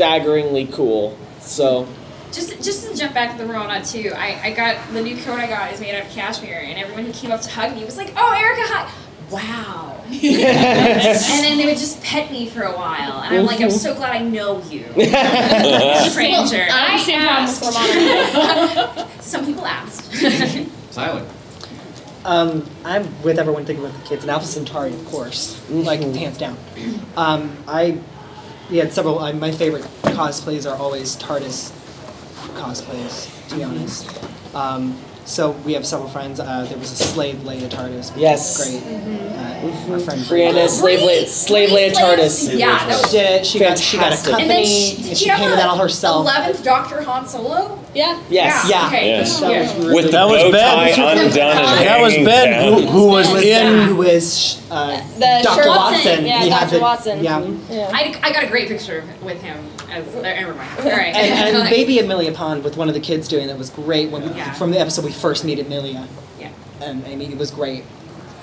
staggeringly 0.00 0.66
cool. 0.68 1.14
So. 1.40 1.86
Just, 2.32 2.62
just 2.62 2.88
to 2.88 2.96
jump 2.96 3.12
back 3.12 3.36
to 3.36 3.44
the 3.44 3.52
Rona 3.52 3.84
too, 3.84 4.12
I, 4.16 4.40
I 4.44 4.50
got 4.52 4.78
the 4.94 5.02
new 5.02 5.16
coat 5.16 5.38
I 5.38 5.46
got 5.46 5.74
is 5.74 5.80
made 5.80 5.94
out 5.94 6.06
of 6.06 6.12
cashmere, 6.12 6.62
and 6.64 6.78
everyone 6.78 7.04
who 7.04 7.12
came 7.12 7.32
up 7.32 7.42
to 7.42 7.50
hug 7.50 7.74
me 7.74 7.84
was 7.84 7.96
like, 7.96 8.12
"Oh, 8.16 8.32
Erica, 8.32 8.62
hi!" 8.64 8.90
Wow. 9.30 10.00
and 10.06 10.22
then 10.22 11.58
they 11.58 11.66
would 11.66 11.76
just 11.76 12.00
pet 12.04 12.30
me 12.30 12.48
for 12.48 12.62
a 12.62 12.72
while, 12.72 13.20
and 13.22 13.36
I'm 13.36 13.46
like, 13.46 13.60
I'm 13.60 13.70
so 13.70 13.94
glad 13.94 14.12
I 14.12 14.22
know 14.22 14.62
you, 14.70 14.84
stranger. 16.10 16.64
Well, 16.68 16.70
I 16.70 16.92
I 16.92 17.02
same 17.04 17.20
asked. 17.20 17.64
Some 19.22 19.44
people 19.44 19.66
asked. 19.66 20.12
Silent. 20.92 21.28
Um, 22.24 22.64
I'm 22.84 23.22
with 23.22 23.40
everyone 23.40 23.64
thinking 23.64 23.84
about 23.84 24.00
the 24.00 24.08
kids, 24.08 24.22
and 24.22 24.30
Alpha 24.30 24.46
Centauri, 24.46 24.94
of 24.94 25.04
course, 25.06 25.60
like 25.68 26.00
hands 26.00 26.38
down. 26.38 26.56
Um, 27.16 27.56
I, 27.66 27.98
we 28.70 28.78
had 28.78 28.92
several. 28.92 29.18
Uh, 29.18 29.32
my 29.32 29.50
favorite 29.50 29.84
cosplays 30.02 30.70
are 30.70 30.76
always 30.76 31.16
TARDIS 31.16 31.72
cosplays, 32.54 33.48
to 33.48 33.56
be 33.56 33.64
honest. 33.64 34.08
Um, 34.54 34.96
so 35.30 35.50
we 35.64 35.72
have 35.74 35.86
several 35.86 36.08
friends. 36.10 36.40
Uh, 36.40 36.66
there 36.68 36.78
was 36.78 36.90
a 36.92 36.96
slave 36.96 37.36
Leia 37.36 37.68
TARDIS. 37.68 38.12
Which 38.12 38.20
Yes. 38.20 38.58
was 38.58 38.80
great. 38.80 38.96
Uh, 39.00 39.92
our 39.92 40.00
friend 40.00 40.20
Brianna, 40.22 40.68
slave 40.68 41.00
Leia, 41.00 41.26
slave 41.26 41.70
Leia 41.70 41.92
TARDIS. 41.92 42.56
Yeah, 42.58 42.86
that 42.86 42.88
was- 42.88 43.10
She 43.10 43.16
did. 43.18 43.46
She 43.46 43.58
got 43.58 43.78
she 43.78 43.96
got 43.96 44.12
a 44.12 44.16
company. 44.16 44.42
And 44.42 44.50
then 44.50 44.64
she, 44.66 44.94
and 44.96 45.04
did 45.04 45.18
she 45.18 45.24
you 45.26 45.30
have 45.32 45.56
that 45.56 45.68
all 45.68 45.76
herself. 45.78 46.26
Eleventh 46.26 46.64
Doctor 46.64 47.02
Han 47.02 47.26
Solo. 47.26 47.78
Yeah. 47.92 48.20
Yes. 48.30 48.68
Yeah. 48.70 48.86
Okay. 48.86 49.06
Yes. 49.08 49.40
That 49.40 49.50
was 49.50 49.74
really 49.84 49.94
With 49.96 50.12
That 50.12 50.24
was 50.28 50.52
Ben. 50.52 50.94
tie 50.94 51.10
undone 51.12 51.38
and 51.56 51.86
That 51.86 52.00
was 52.00 52.14
Ben, 52.14 52.72
who, 52.72 52.86
who 52.86 53.06
was 53.08 53.28
was 53.32 53.42
in. 53.42 53.88
who 53.88 53.96
was 53.96 54.62
uh, 54.70 54.96
The 55.18 55.40
Dr. 55.42 55.62
Sherlock- 55.62 55.76
Watson. 55.92 56.24
Yeah, 56.24 56.42
He 56.44 56.48
had 56.50 56.60
Dr. 56.66 56.76
the- 56.76 56.80
Watson. 56.80 57.24
Yeah. 57.24 57.40
Yeah. 57.68 57.90
I, 57.92 58.14
I 58.22 58.32
got 58.32 58.44
a 58.44 58.46
great 58.46 58.68
picture 58.68 59.02
with 59.22 59.42
him 59.42 59.58
as 59.90 60.06
uh, 60.14 60.22
never 60.22 60.54
mind. 60.54 60.70
All 60.78 60.84
right. 60.84 61.14
and, 61.16 61.48
and 61.48 61.58
Like- 61.64 61.70
baby 61.70 61.98
Amelia 61.98 62.30
Pond 62.30 62.62
with 62.62 62.76
one 62.76 62.86
of 62.86 62.94
the 62.94 63.00
kids 63.00 63.26
doing 63.26 63.48
that 63.48 63.58
was 63.58 63.70
great 63.70 64.10
when 64.12 64.22
we, 64.22 64.40
from 64.56 64.70
the 64.70 64.78
episode 64.78 65.04
we 65.04 65.10
first 65.20 65.44
meet 65.44 65.58
Amelia. 65.58 66.06
Yeah. 66.38 66.50
And 66.80 67.04
I 67.06 67.16
mean 67.16 67.32
it 67.32 67.38
was 67.38 67.50
great. 67.50 67.84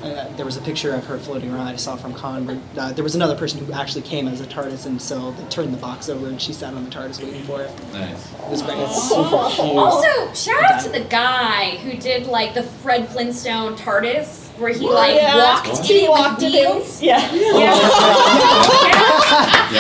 Uh, 0.04 0.28
there 0.36 0.46
was 0.46 0.56
a 0.58 0.62
picture 0.62 0.94
of 0.94 1.04
her 1.08 1.18
floating 1.18 1.52
around 1.52 1.66
I 1.70 1.76
saw 1.76 1.96
from 1.96 2.14
Con. 2.14 2.46
Where, 2.46 2.60
uh, 2.78 2.92
there 2.94 3.04
was 3.04 3.16
another 3.16 3.36
person 3.36 3.66
who 3.66 3.74
actually 3.74 4.04
came 4.04 4.28
as 4.28 4.40
a 4.42 4.46
TARDIS, 4.46 4.86
and 4.86 5.02
so 5.02 5.32
they 5.32 5.44
turned 5.46 5.74
the 5.74 5.78
box 5.80 6.08
over, 6.08 6.28
and 6.28 6.40
she 6.40 6.54
sat 6.54 6.76
on 6.76 6.84
the 6.86 6.92
TARDIS 6.92 7.20
waiting 7.24 7.42
for 7.46 7.64
it. 7.64 7.72
Nice. 7.94 8.32
It 8.32 8.48
was 8.52 8.62
great. 8.62 8.78
Also, 8.78 10.32
shout 10.36 10.64
out 10.72 10.84
to 10.84 10.90
the 10.90 11.00
guy 11.10 11.78
who 11.78 11.98
did 11.98 12.28
like 12.28 12.54
the 12.54 12.62
Fred 12.62 13.10
Flintstone 13.10 13.76
TARDIS, 13.76 14.50
where 14.60 14.72
he 14.72 14.88
like 14.88 15.16
Yeah. 15.16 15.36
walked 15.36 15.68
What? 15.70 15.80
in 15.80 15.86
He 15.86 16.06
it 16.06 16.10
walked 16.12 16.42
with 16.44 16.54
in 16.54 16.60
it. 16.60 16.76
wheels. 16.76 17.02
Yeah. 17.08 17.34
Yeah, 17.34 17.72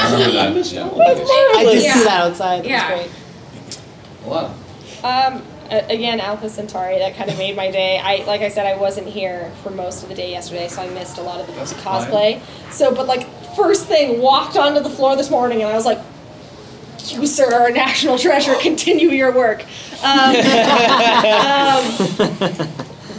I 0.03 0.11
remember 0.11 0.63
that. 0.63 0.73
Yeah. 0.73 1.59
I 1.59 1.63
did 1.63 1.83
Yeah. 1.83 1.93
see 1.93 2.03
that 2.05 2.21
outside. 2.21 2.65
It 2.65 2.69
Yeah. 2.69 2.97
was 2.97 3.05
great. 3.05 3.11
A 4.25 4.29
lot. 4.29 4.45
Um, 5.03 5.43
a- 5.43 5.45
again, 5.71 6.19
Alpha 6.19 6.49
Centauri. 6.49 6.99
That 6.99 7.15
kind 7.15 7.29
of 7.29 7.37
made 7.37 7.55
my 7.55 7.71
day. 7.71 7.99
I 7.99 8.23
like 8.25 8.41
I 8.41 8.49
said, 8.49 8.65
I 8.65 8.77
wasn't 8.77 9.07
here 9.07 9.51
for 9.63 9.69
most 9.69 10.03
of 10.03 10.09
the 10.09 10.15
day 10.15 10.31
yesterday, 10.31 10.67
so 10.67 10.81
I 10.81 10.89
missed 10.89 11.17
a 11.17 11.21
lot 11.21 11.39
of 11.39 11.47
the 11.47 11.53
That's 11.53 11.73
cosplay. 11.73 12.41
So, 12.71 12.93
but 12.93 13.07
like 13.07 13.27
first 13.55 13.85
thing, 13.85 14.21
walked 14.21 14.57
onto 14.57 14.81
the 14.81 14.89
floor 14.89 15.15
this 15.15 15.29
morning, 15.29 15.61
and 15.61 15.71
I 15.71 15.75
was 15.75 15.85
like. 15.85 15.99
You, 17.09 17.25
sir, 17.25 17.53
are 17.53 17.67
a 17.67 17.71
national 17.71 18.17
treasure. 18.17 18.53
Continue 18.55 19.11
your 19.11 19.31
work. 19.31 19.63
Um, 20.03 20.35
um, 20.35 21.83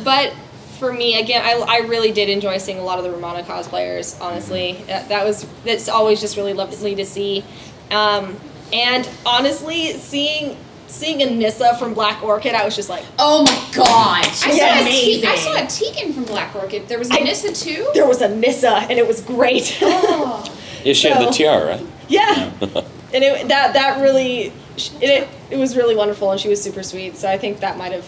but 0.05 0.35
for 0.79 0.93
me, 0.93 1.19
again, 1.19 1.43
I, 1.43 1.55
I 1.66 1.79
really 1.87 2.12
did 2.12 2.29
enjoy 2.29 2.59
seeing 2.59 2.79
a 2.79 2.83
lot 2.83 2.99
of 2.99 3.05
the 3.05 3.11
Romana 3.11 3.43
cosplayers. 3.45 4.20
Honestly, 4.20 4.73
that, 4.89 5.09
that 5.09 5.25
was 5.25 5.47
that's 5.65 5.89
always 5.89 6.20
just 6.20 6.37
really 6.37 6.53
lovely 6.53 6.95
to 6.97 7.07
see. 7.07 7.45
Um, 7.91 8.37
and 8.75 9.09
honestly, 9.25 9.95
seeing 9.95 10.59
seeing 10.89 11.23
a 11.23 11.27
Nyssa 11.31 11.77
from 11.78 11.94
Black 11.94 12.23
Orchid, 12.23 12.55
I 12.55 12.65
was 12.65 12.74
just 12.74 12.89
like, 12.89 13.05
Oh 13.19 13.44
my 13.44 13.74
god, 13.77 14.24
I 14.24 14.28
she's 14.31 14.59
saw, 14.59 14.65
a 14.66 14.81
amazing. 14.81 15.23
Te- 15.23 15.28
I 15.28 15.36
saw 15.36 15.55
a 15.65 15.66
Tegan 15.66 16.12
from 16.12 16.24
Black 16.24 16.55
Orchid. 16.56 16.89
There 16.89 16.98
was 16.98 17.10
I- 17.10 17.19
Nyssa 17.20 17.52
too. 17.52 17.89
there 17.94 18.06
was 18.06 18.20
a 18.23 18.28
Nyssa, 18.28 18.70
and 18.89 18.98
it 18.98 19.06
was 19.06 19.20
great. 19.20 19.78
Oh. 19.82 20.55
Yeah, 20.85 20.93
she 20.93 21.09
had 21.09 21.27
the 21.27 21.31
tiara, 21.32 21.66
right? 21.77 21.86
yeah, 22.09 22.51
and 22.60 23.24
it, 23.24 23.48
that 23.48 23.73
that 23.74 24.01
really 24.01 24.52
it, 25.01 25.28
it 25.51 25.56
was 25.56 25.77
really 25.77 25.97
wonderful, 25.97 26.31
and 26.31 26.40
she 26.40 26.48
was 26.48 26.62
super 26.62 26.85
sweet. 26.85 27.16
So 27.16 27.28
I 27.28 27.36
think 27.36 27.59
that 27.60 27.77
might 27.77 27.90
have 27.93 28.06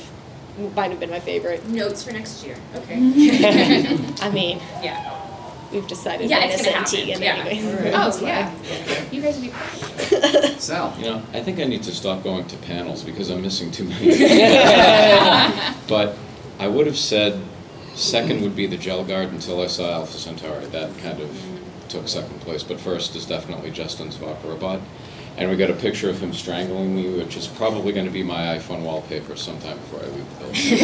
might 0.77 0.90
have 0.93 1.01
been 1.01 1.11
my 1.11 1.19
favorite. 1.20 1.66
Notes 1.69 2.05
for 2.05 2.12
next 2.12 2.44
year. 2.47 2.57
Okay. 2.77 2.94
I 4.23 4.31
mean, 4.31 4.61
yeah. 4.82 5.20
We've 5.73 5.87
decided. 5.87 6.31
Yeah, 6.31 6.45
it's 6.45 6.65
gonna 6.65 6.79
and 6.79 6.89
happen. 6.89 7.23
Yeah. 7.23 7.45
anyway. 7.47 7.93
Oh 7.95 8.09
It's 8.09 8.23
yeah. 8.23 8.53
You 9.11 9.23
guys 9.23 9.39
would 9.39 9.51
be. 9.51 9.51
Sal. 10.59 10.95
You 10.99 11.05
know, 11.05 11.23
I 11.33 11.41
think 11.41 11.59
I 11.59 11.65
need 11.65 11.83
to 11.85 11.93
stop 11.93 12.23
going 12.23 12.47
to 12.49 12.57
panels 12.59 13.03
because 13.03 13.31
I'm 13.31 13.43
missing 13.43 13.71
too 13.71 13.85
many. 13.85 14.11
but 15.89 16.17
I 16.59 16.69
would 16.69 16.87
have 16.87 16.99
said 16.99 17.41
second 17.95 18.43
would 18.43 18.57
be 18.57 18.67
the 18.67 18.77
Gel 18.77 19.05
Guard 19.05 19.31
until 19.31 19.61
I 19.61 19.67
saw 19.67 19.93
Alpha 19.93 20.19
Centauri. 20.19 20.67
That 20.67 20.97
kind 20.99 21.21
of 21.21 21.31
took 21.89 22.09
second 22.09 22.41
place. 22.41 22.63
But 22.63 22.81
first 22.81 23.17
is 23.17 23.27
definitely 23.27 23.71
Justin's 23.71 24.17
Vaporobot. 24.17 24.81
And 25.37 25.49
we 25.49 25.57
got 25.57 25.71
a 25.71 25.75
picture 25.75 26.11
of 26.11 26.21
him 26.21 26.35
strangling 26.35 26.95
me, 26.95 27.17
which 27.17 27.37
is 27.37 27.47
probably 27.47 27.93
going 27.93 28.05
to 28.05 28.13
be 28.13 28.23
my 28.23 28.59
iPhone 28.59 28.83
wallpaper 28.83 29.37
sometime 29.37 29.79
before 29.79 30.01
I 30.01 30.07
leave 30.09 30.39
the 30.39 30.45
building. 30.45 30.79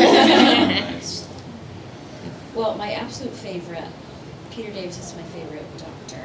nice. 0.93 1.29
Well, 2.55 2.75
my 2.79 2.93
absolute 2.93 3.35
favorite, 3.35 3.85
Peter 4.57 4.73
Davison 4.73 5.03
is 5.03 5.15
my 5.15 5.23
favorite 5.39 5.65
doctor, 5.77 6.23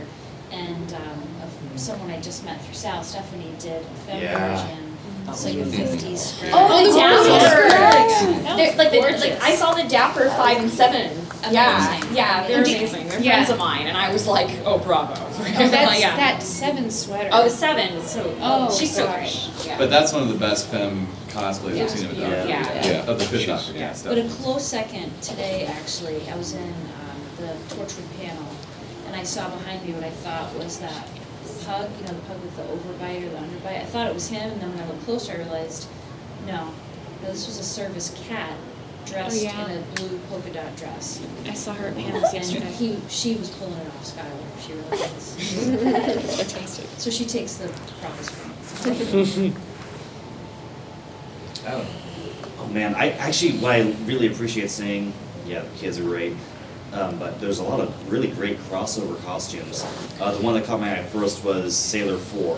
and 0.51 0.93
um, 0.93 1.23
of 1.43 1.79
someone 1.79 2.09
I 2.09 2.21
just 2.21 2.45
met 2.45 2.63
through 2.63 2.75
Sal, 2.75 3.03
Stephanie 3.03 3.51
did 3.59 3.81
a 3.81 3.85
film 4.05 4.21
Yeah. 4.21 4.55
version. 4.55 4.87
It's 5.27 5.45
like 5.45 5.53
a 5.55 5.65
50s 5.65 6.17
script. 6.17 6.53
Oh, 6.55 6.91
the 6.91 6.97
Dapper. 6.97 7.67
Dapper. 7.69 8.55
They're- 8.55 8.75
like, 8.77 8.91
the, 8.91 8.99
gorgeous. 8.99 9.21
like 9.21 9.41
I 9.43 9.55
saw 9.55 9.73
the 9.73 9.83
Dapper 9.83 10.29
five 10.29 10.57
and 10.57 10.69
seven. 10.71 11.11
Yeah, 11.51 11.87
Amazing. 11.97 12.15
yeah, 12.15 12.47
they're 12.47 12.59
Amazing. 12.61 12.77
amazing. 12.79 13.07
They're 13.09 13.19
Yeah. 13.21 13.31
friends 13.33 13.49
of 13.49 13.57
mine, 13.57 13.87
and 13.87 13.97
I 13.97 14.11
was 14.13 14.27
like, 14.27 14.49
oh, 14.65 14.77
bravo. 14.79 15.13
Oh, 15.17 15.43
that's 15.43 15.99
yeah. 15.99 16.15
that 16.15 16.41
seven 16.41 16.89
sweater. 16.89 17.29
Oh, 17.33 17.43
the 17.43 17.49
seven. 17.49 17.89
is 17.97 18.09
So 18.11 18.33
Oh, 18.41 18.73
she's 18.75 18.95
so 18.95 19.05
gosh. 19.07 19.47
great. 19.49 19.65
Yeah. 19.67 19.77
But 19.77 19.89
that's 19.89 20.13
one 20.13 20.23
of 20.23 20.29
the 20.29 20.35
best 20.35 20.67
femme 20.67 21.07
cosplays 21.29 21.75
Yeah. 21.77 21.83
I've 21.83 21.89
seen 21.91 22.05
of 22.05 22.13
a 22.13 22.15
Yeah. 22.15 22.29
doctor. 22.29 22.49
Yeah. 22.49 22.85
Yeah. 22.85 23.09
Of 23.11 23.19
the 23.19 23.25
fifth 23.25 23.41
She's- 23.41 23.65
doctor, 23.65 23.77
yeah. 23.77 23.93
But 24.05 24.17
a 24.17 24.23
close 24.41 24.65
second 24.67 25.11
today, 25.21 25.65
actually, 25.65 26.21
I 26.31 26.35
was 26.37 26.53
in 26.53 26.61
um, 26.63 27.00
the 27.41 27.75
torture 27.75 28.03
panel, 28.19 28.47
and 29.07 29.15
I 29.15 29.23
saw 29.23 29.49
behind 29.49 29.85
me 29.85 29.93
what 29.93 30.03
I 30.03 30.09
thought 30.11 30.53
was 30.55 30.77
that 30.79 31.07
pug, 31.65 31.89
you 31.99 32.05
know, 32.07 32.13
the 32.13 32.21
pug 32.27 32.41
with 32.41 32.55
the 32.55 32.63
overbite 32.63 33.25
or 33.25 33.29
the 33.29 33.37
underbite. 33.37 33.81
I 33.81 33.85
thought 33.85 34.07
it 34.07 34.13
was 34.13 34.29
him, 34.29 34.51
and 34.51 34.61
then 34.61 34.69
when 34.73 34.79
I 34.83 34.87
looked 34.87 35.03
closer, 35.03 35.33
I 35.33 35.37
realized, 35.37 35.87
no, 36.45 36.71
no, 37.21 37.27
this 37.31 37.47
was 37.47 37.57
a 37.59 37.63
service 37.63 38.15
cat 38.27 38.53
dressed 39.05 39.39
Oh, 39.39 39.43
yeah. 39.43 39.69
in 39.69 39.77
a 39.79 39.81
blue 39.95 40.19
polka 40.29 40.51
dot 40.53 40.75
dress. 40.75 41.19
I 41.45 41.53
saw 41.53 41.73
her 41.73 41.87
at 41.87 41.95
panels 41.95 42.23
And 42.25 42.33
yesterday. 42.33 42.71
he, 42.71 42.97
she 43.09 43.35
was 43.35 43.49
pulling 43.49 43.73
it 43.73 43.87
off 43.87 44.05
Skylar. 44.05 44.61
She 44.65 44.73
really 44.73 44.89
was. 44.89 45.35
Fantastic. 46.37 46.85
So 46.99 47.09
she 47.09 47.25
takes 47.25 47.55
the 47.55 47.67
profits 47.99 48.29
from 48.29 48.51
it. 48.91 49.53
Alan. 49.53 49.55
Oh. 51.67 51.85
oh 52.59 52.67
man, 52.69 52.95
I 52.95 53.11
actually 53.11 53.51
what 53.59 53.73
I 53.75 53.81
really 54.05 54.25
appreciate 54.27 54.71
seeing, 54.71 55.13
yeah, 55.45 55.59
the 55.61 55.77
kids 55.77 55.99
are 55.99 56.03
great. 56.03 56.33
Um, 56.93 57.17
but 57.17 57.39
there's 57.39 57.59
a 57.59 57.63
lot 57.63 57.79
of 57.79 58.11
really 58.11 58.27
great 58.27 58.57
crossover 58.59 59.17
costumes. 59.23 59.85
Uh, 60.19 60.31
the 60.31 60.43
one 60.43 60.53
that 60.55 60.65
caught 60.65 60.81
my 60.81 60.99
eye 60.99 61.03
first 61.03 61.41
was 61.43 61.73
Sailor 61.75 62.17
Four, 62.17 62.57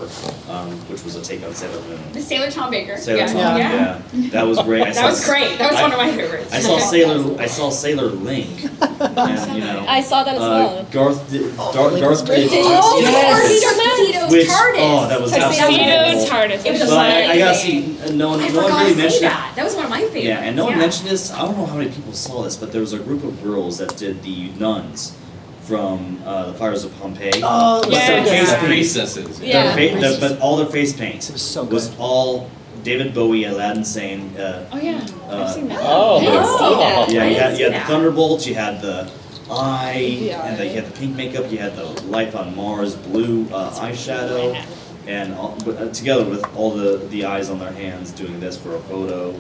um, 0.51 0.71
which 0.89 1.03
was 1.03 1.15
a 1.15 1.21
take 1.21 1.43
on 1.43 1.53
Sailor 1.53 1.79
Moon. 1.87 1.99
The 2.13 2.21
Sailor 2.21 2.49
Tom 2.49 2.71
Baker. 2.71 2.97
Sailor 2.97 3.19
yeah. 3.19 3.27
Tom, 3.27 3.57
yeah. 3.57 4.01
yeah. 4.11 4.29
that 4.31 4.47
was 4.47 4.59
great. 4.63 4.81
I 4.81 4.85
That 4.93 4.95
saw 4.95 5.09
was 5.09 5.25
great. 5.25 5.57
That 5.59 5.69
was 5.71 5.79
I- 5.79 5.83
one 5.83 5.91
of 5.91 5.97
my 5.99 6.11
favorites. 6.15 6.51
I 6.51 6.59
saw 6.61 6.77
Sailor, 6.93 7.39
I 7.39 7.45
saw 7.45 7.69
Sailor 7.69 8.07
Link, 8.07 8.49
and 8.81 9.55
you 9.55 9.61
know, 9.61 9.85
I 9.87 10.01
saw 10.01 10.23
that 10.23 10.35
as 10.35 10.41
uh. 10.41 10.85
Garth, 10.91 11.29
did, 11.29 11.55
Dar- 11.55 11.91
Garth 11.91 12.25
did. 12.25 12.49
Oh, 12.51 12.99
yes. 13.01 13.61
yes. 13.61 14.31
Which, 14.31 14.47
TARDIS. 14.47 14.75
oh, 14.79 15.07
that 15.09 15.21
was 15.21 15.31
absolutely 15.33 15.77
Tuxedo 15.77 16.17
wonderful. 16.17 16.35
TARDIS. 16.35 16.65
It 16.65 16.71
was 16.81 16.89
But 16.89 16.97
I, 16.99 17.23
I 17.33 17.37
gotta 17.37 17.59
amazing. 17.59 17.97
see, 17.97 18.01
uh, 18.01 18.11
no 18.15 18.29
one, 18.29 18.39
I 18.39 18.47
no 18.47 18.55
one 18.55 18.63
forgot 18.65 18.79
really 18.81 18.89
to 18.89 18.95
see 18.95 19.01
mentioned 19.01 19.25
it. 19.25 19.29
that. 19.29 19.53
That 19.55 19.63
was 19.65 19.75
one 19.75 19.83
of 19.85 19.89
my 19.91 19.99
favorites. 20.01 20.25
Yeah, 20.25 20.39
and 20.41 20.55
no 20.55 20.63
one 20.65 20.73
Yeah. 20.73 20.79
mentioned 20.79 21.09
this. 21.09 21.31
I 21.31 21.41
don't 21.45 21.55
know 21.57 21.65
how 21.67 21.75
many 21.75 21.91
people 21.91 22.13
saw 22.13 22.41
this, 22.43 22.55
but 22.57 22.71
there 22.71 22.81
was 22.81 22.93
a 22.93 22.99
group 22.99 23.23
of 23.23 23.43
girls 23.43 23.77
that 23.77 23.95
did 23.97 24.21
the 24.23 24.49
nuns 24.59 25.15
from 25.61 26.21
uh, 26.25 26.47
the 26.47 26.53
Fires 26.55 26.83
of 26.83 26.91
Pompeii. 26.99 27.41
Oh, 27.43 27.81
But 27.83 27.91
Yes. 27.91 28.07
their 28.07 28.17
Yes. 28.25 28.29
face 28.49 28.49
paint- 28.59 28.65
Priestesses, 28.67 29.39
their 29.39 29.47
yeah. 29.49 29.73
fa- 29.73 29.99
their- 30.01 30.19
but 30.19 30.39
all 30.41 30.57
their 30.57 30.65
face 30.65 30.93
paint 30.93 31.29
was, 31.31 31.41
so 31.41 31.63
good. 31.65 31.83
all 31.99 32.49
David 32.83 33.13
Bowie, 33.13 33.45
Aladdin 33.45 33.85
Sane. 33.85 34.35
Uh, 34.37 34.65
Oh 34.73 34.77
yeah, 34.77 34.99
uh, 35.31 35.37
I've 35.43 35.51
seen 35.51 35.69
that. 35.69 35.79
Oh, 35.81 36.17
I 36.17 36.21
didn't 36.21 36.45
see 36.45 36.75
that. 36.83 37.09
Yeah, 37.13 37.23
you 37.29 37.35
had, 37.39 37.57
you 37.59 37.71
had 37.71 37.81
the 37.81 37.85
Thunderbolts, 37.87 38.45
you 38.45 38.55
had 38.55 38.81
the 38.81 39.09
eye, 39.49 40.17
The 40.19 40.31
and 40.31 40.57
then 40.57 40.67
you 40.67 40.73
had 40.81 40.87
the 40.93 40.99
pink 40.99 41.15
makeup, 41.15 41.49
you 41.49 41.59
had 41.59 41.77
the 41.77 41.85
Life 42.07 42.35
on 42.35 42.53
Mars 42.57 42.95
blue 42.95 43.47
uh, 43.53 43.71
eyeshadow, 43.71 44.61
and 45.07 45.33
all, 45.35 45.55
but, 45.63 45.77
uh, 45.81 45.87
together 45.93 46.25
with 46.25 46.43
all 46.57 46.71
the, 46.71 46.97
the 47.09 47.23
eyes 47.25 47.49
on 47.49 47.59
their 47.59 47.71
hands 47.71 48.11
doing 48.11 48.41
this 48.41 48.57
for 48.57 48.75
a 48.75 48.79
photo, 48.81 49.33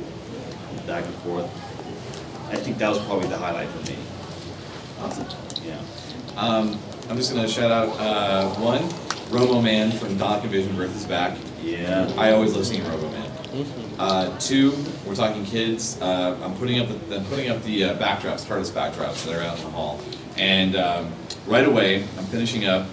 back 0.87 1.03
and 1.05 1.15
forth. 1.15 1.49
I 2.49 2.55
think 2.55 2.77
that 2.77 2.89
was 2.89 2.99
probably 2.99 3.27
the 3.27 3.37
highlight 3.37 3.67
for 3.69 3.91
me. 3.91 3.97
Awesome. 5.03 5.27
Yeah. 5.65 5.79
Um, 6.37 6.79
I'm 7.09 7.17
just 7.17 7.33
gonna 7.33 7.47
shout 7.47 7.71
out 7.71 7.89
uh, 7.99 8.49
one, 8.55 8.89
Robo 9.29 9.61
Man 9.61 9.91
from 9.91 10.17
Doc 10.17 10.43
and 10.43 10.51
Vision 10.51 10.75
Birth 10.75 10.95
is 10.95 11.05
back. 11.05 11.37
Yeah. 11.61 12.11
I 12.17 12.31
always 12.31 12.55
love 12.55 12.65
seeing 12.65 12.87
Robo 12.87 13.09
Man. 13.09 13.29
Uh, 13.99 14.39
two, 14.39 14.73
we're 15.05 15.13
talking 15.13 15.45
kids. 15.45 16.01
Uh, 16.01 16.39
I'm 16.41 16.55
putting 16.55 16.79
up 16.79 16.87
the, 16.87 17.17
I'm 17.17 17.25
putting 17.25 17.49
up 17.49 17.61
the 17.63 17.83
uh, 17.83 17.97
backdrops, 17.97 18.45
TARDIS 18.45 18.71
backdrops 18.71 19.25
that 19.25 19.35
are 19.35 19.43
out 19.43 19.57
in 19.57 19.63
the 19.65 19.71
hall, 19.71 19.99
and 20.37 20.75
um, 20.75 21.11
right 21.47 21.65
away 21.65 22.03
I'm 22.17 22.25
finishing 22.25 22.65
up. 22.65 22.87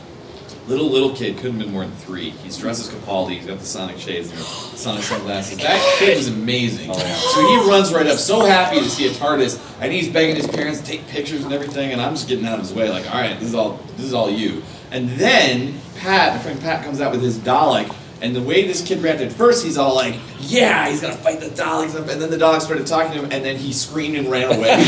Little 0.71 0.89
little 0.89 1.13
kid 1.17 1.37
couldn't 1.37 1.57
have 1.57 1.65
been 1.65 1.73
more 1.73 1.83
than 1.83 1.91
three. 1.97 2.31
He's 2.31 2.57
dressed 2.57 2.87
as 2.87 2.95
Capaldi. 2.95 3.31
He's 3.31 3.47
got 3.47 3.59
the 3.59 3.65
Sonic 3.65 3.99
shades 3.99 4.31
and 4.31 4.39
the 4.39 4.45
Sonic 4.45 5.03
sunglasses. 5.03 5.59
That 5.59 5.97
kid 5.99 6.17
was 6.17 6.29
amazing. 6.29 6.91
Oh, 6.93 6.95
so 6.95 7.41
he 7.45 7.69
runs 7.69 7.93
right 7.93 8.07
up, 8.07 8.19
so 8.19 8.45
happy 8.45 8.79
to 8.79 8.89
see 8.89 9.09
a 9.09 9.11
TARDIS, 9.11 9.61
and 9.81 9.93
he's 9.93 10.09
begging 10.09 10.37
his 10.37 10.47
parents 10.47 10.79
to 10.79 10.87
take 10.87 11.05
pictures 11.09 11.43
and 11.43 11.53
everything. 11.53 11.91
And 11.91 12.01
I'm 12.01 12.15
just 12.15 12.29
getting 12.29 12.47
out 12.47 12.55
of 12.55 12.61
his 12.61 12.73
way, 12.73 12.89
like, 12.89 13.05
all 13.13 13.21
right, 13.21 13.37
this 13.41 13.49
is 13.49 13.55
all 13.57 13.81
this 13.97 14.07
is 14.07 14.15
all 14.15 14.31
you. 14.31 14.63
And 14.93 15.09
then 15.11 15.81
Pat, 15.97 16.37
my 16.37 16.39
friend 16.41 16.61
Pat, 16.61 16.85
comes 16.85 17.01
out 17.01 17.11
with 17.11 17.23
his 17.23 17.39
Dalek. 17.39 17.93
And 18.23 18.37
the 18.37 18.43
way 18.43 18.67
this 18.67 18.83
kid 18.83 19.03
reacted, 19.03 19.29
at 19.29 19.35
first 19.35 19.65
he's 19.65 19.79
all 19.79 19.95
like, 19.95 20.15
"Yeah, 20.41 20.89
he's 20.91 21.01
gonna 21.01 21.15
fight 21.15 21.41
the 21.41 21.47
Daleks," 21.47 21.95
and 21.95 22.07
then 22.21 22.31
the 22.31 22.37
dog 22.37 22.61
started 22.61 22.87
talking 22.87 23.13
to 23.13 23.19
him, 23.21 23.33
and 23.33 23.43
then 23.45 23.57
he 23.57 23.73
screamed 23.73 24.17
and 24.17 24.31
ran 24.31 24.53
away. 24.55 24.77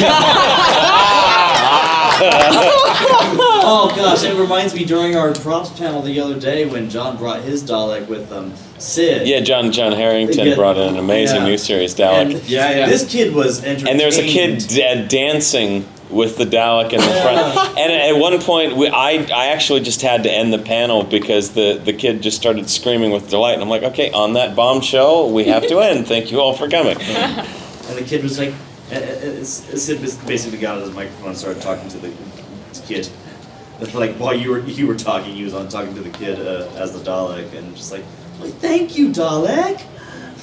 oh 3.65 3.93
gosh, 3.97 4.23
it 4.25 4.37
reminds 4.39 4.75
me 4.75 4.85
during 4.85 5.17
our 5.17 5.33
props 5.33 5.71
panel 5.79 6.03
the 6.03 6.21
other 6.21 6.39
day 6.39 6.67
when 6.67 6.91
John 6.91 7.17
brought 7.17 7.41
his 7.43 7.63
Dalek 7.63 8.07
with 8.09 8.31
um, 8.33 8.53
Sid. 8.79 9.27
Yeah, 9.27 9.41
John 9.41 9.73
John 9.73 9.93
Harrington 9.93 10.49
Yeah. 10.49 10.55
brought 10.55 10.77
in 10.77 10.89
an 10.89 10.99
amazing 10.99 11.39
Yeah. 11.43 11.47
new 11.47 11.59
series 11.59 11.95
Dalek. 11.95 12.33
And 12.53 12.91
This 12.91 13.11
kid 13.11 13.35
was 13.35 13.65
entertained. 13.65 13.89
And 13.89 14.01
there 14.01 14.07
was 14.07 14.19
a 14.19 14.27
kid 14.27 14.67
da- 14.69 15.07
dancing 15.07 15.85
with 16.13 16.37
the 16.37 16.45
Dalek 16.45 16.93
in 16.93 17.01
the 17.01 17.21
front. 17.23 17.77
And 17.83 17.93
at 17.93 18.21
one 18.21 18.39
point, 18.41 18.77
we, 18.77 18.89
I, 18.89 19.27
I 19.35 19.47
actually 19.49 19.81
just 19.81 20.03
had 20.03 20.23
to 20.25 20.31
end 20.31 20.53
the 20.53 20.59
panel 20.59 21.03
because 21.03 21.51
the, 21.51 21.81
the 21.83 21.93
kid 21.93 22.23
just 22.23 22.37
started 22.37 22.69
screaming 22.69 23.11
with 23.11 23.31
delight. 23.31 23.55
And 23.55 23.63
I'm 23.63 23.69
like, 23.69 23.83
okay, 23.83 24.11
on 24.13 24.35
that 24.35 24.55
bombshell, 24.55 25.33
we 25.33 25.45
have 25.45 25.67
to 25.69 25.81
end. 25.81 26.07
Thank 26.07 26.31
you 26.31 26.41
all 26.41 26.55
for 26.55 26.69
coming. 26.69 26.99
And 27.89 27.99
the 27.99 28.05
kid 28.05 28.23
was 28.23 28.39
like, 28.39 28.55
uh, 28.93 28.95
uh, 28.95 29.41
uh, 29.41 29.45
Sid 29.45 30.01
basically 30.27 30.59
got 30.59 30.77
on 30.77 30.83
his 30.83 30.95
microphone 30.95 31.31
and 31.31 31.37
started 31.37 31.61
talking 31.61 31.89
to 31.91 31.99
the 31.99 32.13
kid. 32.87 33.09
Like 33.95 34.15
while 34.15 34.33
you 34.33 34.51
were 34.51 34.61
you 34.61 34.87
were 34.87 34.95
talking, 34.95 35.35
he 35.35 35.43
was 35.43 35.55
on 35.55 35.69
talking 35.69 35.93
to 35.97 36.03
the 36.03 36.11
kid 36.11 36.39
uh, 36.39 36.71
as 36.77 36.93
the 36.93 37.01
Dalek, 37.01 37.53
and 37.53 37.75
just 37.75 37.91
like, 37.91 38.05
like 38.39 38.53
thank 38.55 38.97
you, 38.97 39.09
Dalek. 39.09 39.83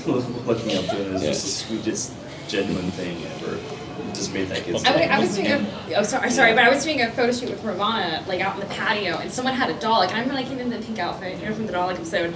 Looking 0.06 0.78
up 0.78 0.86
to 0.86 0.96
him, 0.96 1.08
it 1.08 1.14
was 1.14 1.22
just 1.22 1.44
the 1.44 1.50
sweetest, 1.50 2.14
genuine 2.50 2.92
thing 2.92 3.24
ever. 3.26 3.79
It 4.20 4.24
just 4.24 4.34
made 4.34 4.50
that 4.50 4.64
kid. 4.64 4.76
I, 4.76 4.92
was- 4.92 5.10
I 5.10 5.20
was 5.20 5.36
doing 5.36 5.48
a, 5.52 5.96
oh 6.00 6.04
sorry, 6.04 6.30
sorry, 6.30 6.54
but 6.54 6.64
I 6.66 6.70
was 6.70 6.84
doing 6.84 7.02
a 7.02 7.10
photo 7.12 7.32
shoot 7.32 7.50
with 7.52 7.64
Ramona, 7.64 8.24
like 8.28 8.42
out 8.42 8.56
in 8.56 8.60
the 8.60 8.66
patio, 8.74 9.18
and 9.18 9.32
someone 9.32 9.54
had 9.54 9.70
a 9.70 9.74
Dalek, 9.76 10.10
and 10.10 10.18
I'm 10.18 10.28
like 10.36 10.52
in 10.52 10.70
the 10.70 10.78
pink 10.80 11.00
outfit, 11.00 11.40
you 11.40 11.46
know, 11.48 11.56
from 11.56 11.68
the 11.68 11.74
Dalek 11.74 11.94
episode. 11.96 12.36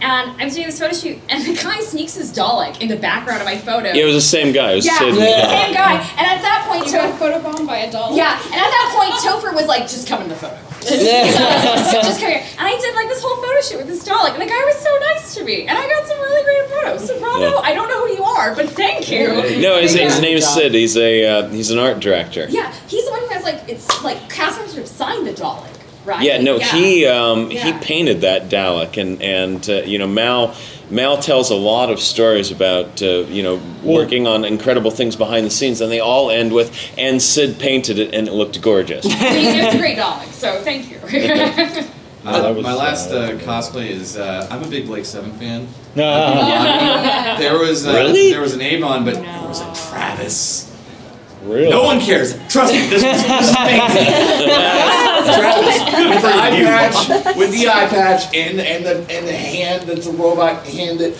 And 0.00 0.40
I 0.40 0.44
was 0.44 0.54
doing 0.54 0.66
this 0.66 0.78
photo 0.78 0.94
shoot, 0.94 1.18
and 1.28 1.44
the 1.48 1.54
guy 1.60 1.80
sneaks 1.80 2.14
his 2.14 2.32
Dalek 2.32 2.80
in 2.80 2.88
the 2.88 2.96
background 2.96 3.40
of 3.40 3.46
my 3.46 3.56
photo. 3.58 3.92
Yeah, 3.92 4.02
it 4.02 4.06
was 4.06 4.14
the 4.14 4.20
same 4.20 4.52
guy. 4.52 4.72
It 4.72 4.76
was 4.76 4.86
yeah, 4.86 4.98
Sid. 4.98 5.14
the 5.14 5.20
same 5.20 5.74
guy. 5.74 5.94
And 6.18 6.26
at 6.26 6.40
that 6.42 6.66
point, 6.68 6.86
You 6.86 6.92
got 6.92 7.18
Topher 7.18 7.40
photobombed 7.40 7.66
by 7.66 7.78
a 7.78 7.90
doll. 7.90 8.16
Yeah, 8.16 8.36
and 8.36 8.54
at 8.54 8.70
that 8.70 8.94
point, 8.96 9.12
Topher 9.24 9.54
was 9.54 9.66
like, 9.66 9.82
"Just 9.82 10.06
come 10.08 10.22
in 10.22 10.28
the 10.28 10.36
photo. 10.36 10.56
Just, 10.88 11.02
just, 11.02 11.92
just 11.92 12.20
come 12.20 12.30
here." 12.30 12.42
And 12.56 12.66
I 12.66 12.78
did 12.80 12.94
like 12.94 13.08
this 13.08 13.20
whole 13.20 13.36
photo 13.42 13.60
shoot 13.60 13.78
with 13.78 13.88
this 13.88 14.06
Dalek, 14.08 14.32
and 14.32 14.40
the 14.40 14.46
guy 14.46 14.62
was 14.64 14.76
so 14.76 14.96
nice 15.12 15.34
to 15.34 15.44
me, 15.44 15.66
and 15.66 15.76
I 15.76 15.86
got 15.88 16.06
some 16.06 16.18
really 16.18 16.44
great 16.44 16.70
photos. 16.70 17.06
So 17.06 17.18
bravo! 17.18 17.40
Yeah. 17.40 17.60
I 17.62 17.74
don't 17.74 17.88
know 17.88 18.06
who 18.06 18.14
you 18.14 18.22
are, 18.24 18.54
but 18.54 18.70
thank 18.70 19.10
you. 19.10 19.26
No, 19.60 19.80
his, 19.80 19.94
his 19.94 20.20
name 20.20 20.36
is 20.36 20.48
Sid. 20.48 20.72
He's 20.72 20.96
a 20.96 21.24
uh, 21.26 21.48
he's 21.48 21.70
an 21.70 21.78
art 21.78 22.00
director. 22.00 22.46
Yeah, 22.48 22.72
he's 22.86 23.04
the 23.04 23.10
one 23.10 23.20
who 23.20 23.28
has 23.28 23.42
like 23.42 23.68
it's 23.68 24.02
like 24.04 24.30
cast 24.30 24.56
members 24.58 24.74
who 24.74 24.80
have 24.80 24.88
signed 24.88 25.26
the 25.26 25.32
Dalek, 25.32 25.77
right? 26.08 26.22
Yeah, 26.22 26.40
no, 26.40 26.58
he 26.58 27.06
um, 27.06 27.50
he 27.50 27.72
painted 27.74 28.22
that 28.22 28.48
Dalek, 28.48 29.00
and 29.00 29.22
and 29.22 29.68
uh, 29.68 29.82
you 29.84 29.98
know 29.98 30.08
Mal 30.08 30.54
Mal 30.90 31.18
tells 31.18 31.50
a 31.50 31.54
lot 31.54 31.90
of 31.90 32.00
stories 32.00 32.50
about 32.50 33.02
uh, 33.02 33.26
you 33.28 33.42
know 33.42 33.60
working 33.82 34.26
on 34.26 34.44
incredible 34.44 34.90
things 34.90 35.16
behind 35.16 35.44
the 35.46 35.50
scenes, 35.50 35.80
and 35.80 35.92
they 35.92 36.00
all 36.00 36.30
end 36.30 36.52
with 36.52 36.74
and 36.96 37.20
Sid 37.20 37.58
painted 37.58 37.98
it, 37.98 38.14
and 38.14 38.26
it 38.26 38.32
looked 38.32 38.60
gorgeous. 38.62 39.04
I 39.06 39.08
mean, 39.10 39.64
it's 39.64 39.74
a 39.74 39.78
great 39.78 39.98
Dalek, 39.98 40.32
so 40.32 40.60
thank 40.62 40.90
you. 40.90 41.84
Uh, 42.24 42.52
was, 42.52 42.62
my 42.62 42.74
last 42.74 43.10
uh, 43.10 43.16
uh, 43.18 43.30
cosplay 43.38 43.88
is 43.88 44.16
uh, 44.18 44.46
I'm 44.50 44.62
a 44.62 44.68
big 44.68 44.86
Blake's 44.86 45.08
Seven 45.08 45.32
fan. 45.38 45.66
Ah. 45.96 47.36
there 47.38 47.58
was 47.58 47.86
uh, 47.86 47.92
Really? 47.92 48.30
there 48.30 48.42
was 48.42 48.52
an 48.54 48.60
Avon, 48.60 49.04
but 49.04 49.14
there 49.14 49.48
was 49.48 49.60
a 49.60 49.88
Travis. 49.88 50.67
Really? 51.48 51.70
No 51.70 51.82
one 51.82 51.98
cares. 51.98 52.34
Trust 52.48 52.74
me, 52.74 52.80
this 52.88 53.02
was, 53.02 53.22
this 53.22 53.28
was 53.28 53.56
amazing. 53.56 54.98
Travis 55.34 55.80
with 55.80 56.22
the 56.22 56.28
eye 56.28 56.50
patch, 56.50 57.36
with 57.36 57.52
the 57.52 57.68
eye 57.68 57.86
patch, 57.88 58.34
and 58.34 58.60
and 58.60 58.84
the 58.84 58.96
and 59.10 59.26
the 59.26 59.32
hand 59.32 59.88
that's 59.88 60.06
a 60.06 60.12
robot 60.12 60.66
hand 60.66 61.00
that 61.00 61.14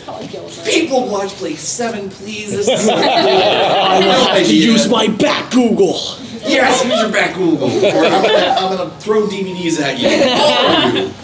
people 0.67 1.09
watch 1.09 1.39
Blake's 1.39 1.61
Seven, 1.61 2.11
please. 2.11 2.51
This 2.55 2.69
is 2.69 2.89
I 2.93 3.99
will 4.01 4.35
have 4.35 4.47
to 4.47 4.55
use 4.57 4.89
my 4.89 5.09
back 5.09 5.51
Google. 5.51 5.99
Yes, 6.47 6.85
use 6.85 7.01
your 7.01 7.11
back 7.11 7.35
Google, 7.35 7.69
or 7.85 8.05
I'm 8.05 8.23
gonna, 8.23 8.57
I'm 8.59 8.77
gonna 8.77 8.91
throw 9.01 9.27
DVDs 9.27 9.81
at 9.81 9.99
you. 9.99 10.09
All 10.09 10.89
of 10.89 10.95
you. 10.95 11.15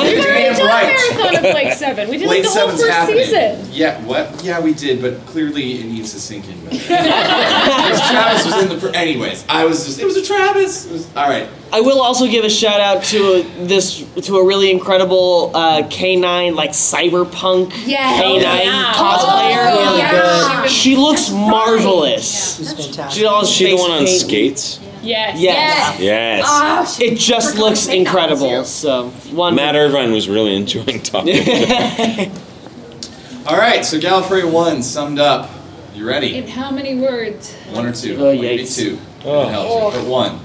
of 1.36 1.42
Blake 1.42 1.72
Seven. 1.76 2.08
We 2.08 2.18
did 2.18 2.26
Blade 2.26 2.44
like 2.44 2.52
the 2.52 2.60
whole 2.60 2.70
first 2.70 2.88
happening. 2.88 3.24
season. 3.24 3.66
Yeah, 3.72 4.00
what? 4.04 4.42
Yeah, 4.44 4.60
we 4.60 4.74
did, 4.74 5.00
but 5.02 5.24
clearly 5.26 5.80
it 5.80 5.86
needs 5.86 6.12
to 6.12 6.20
sink 6.20 6.46
in. 6.48 6.58
Because 6.70 8.10
Travis 8.10 8.44
was 8.46 8.62
in 8.62 8.68
the. 8.68 8.78
Pr- 8.88 8.94
anyways, 8.96 9.44
I 9.48 9.64
was 9.64 9.84
just. 9.86 10.00
It 10.00 10.04
was 10.04 10.16
a 10.16 10.24
Travis. 10.24 10.86
It 10.86 10.92
was, 10.92 11.16
all 11.16 11.28
right. 11.28 11.48
I 11.72 11.80
will 11.80 12.00
also 12.00 12.26
give 12.26 12.44
a 12.44 12.50
shout 12.50 12.80
out 12.80 13.04
to 13.04 13.42
this 13.66 14.04
to 14.26 14.36
a 14.38 14.44
really 14.44 14.70
incredible 14.70 15.52
uh, 15.54 15.82
K9 15.84 16.54
like 16.54 16.70
cyberpunk 16.70 17.72
Yes. 17.86 18.22
K9 18.22 18.42
Yeah. 18.42 18.92
cosplayer. 18.94 19.66
Oh, 19.70 19.96
yeah. 19.98 20.66
She 20.66 20.96
looks 20.96 21.30
marvelous. 21.30 22.56
She's 22.58 22.72
fantastic. 22.72 23.18
She 23.20 23.24
all 23.26 23.44
she 23.44 23.66
the 23.70 23.76
one 23.76 23.90
on 23.92 24.04
paint. 24.04 24.20
skates? 24.20 24.80
Yes. 25.02 25.38
Yes. 25.40 26.00
Yes. 26.00 26.44
Oh, 26.46 26.96
It 27.04 27.16
just 27.18 27.56
looks 27.56 27.86
incredible. 27.88 28.64
So 28.64 29.08
one. 29.32 29.54
Matt 29.54 29.74
Irvine 29.76 30.12
was 30.12 30.28
really 30.28 30.54
enjoying 30.54 31.00
talking. 31.02 31.36
All 33.46 33.56
right, 33.56 33.84
so 33.84 33.98
Gallifrey 33.98 34.50
1 34.50 34.82
summed 34.82 35.18
up. 35.18 35.50
You 35.94 36.06
ready? 36.06 36.36
In 36.36 36.46
how 36.46 36.70
many 36.70 36.94
words? 36.94 37.54
One 37.70 37.86
or 37.86 37.92
two? 37.92 38.16
Oh, 38.18 38.34
Maybe 38.34 38.62
yikes. 38.64 38.76
two. 38.76 38.98
Oh. 39.24 39.48
It 39.48 39.50
helps 39.50 39.96
you, 39.96 40.00
But 40.02 40.06
oh. 40.06 40.10
one. 40.10 40.40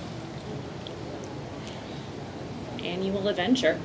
Annual 2.84 3.27
adventure. 3.27 3.80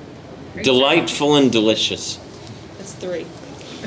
Delightful 0.63 1.37
and 1.37 1.51
delicious. 1.53 2.19
That's 2.79 2.93
three. 2.95 3.27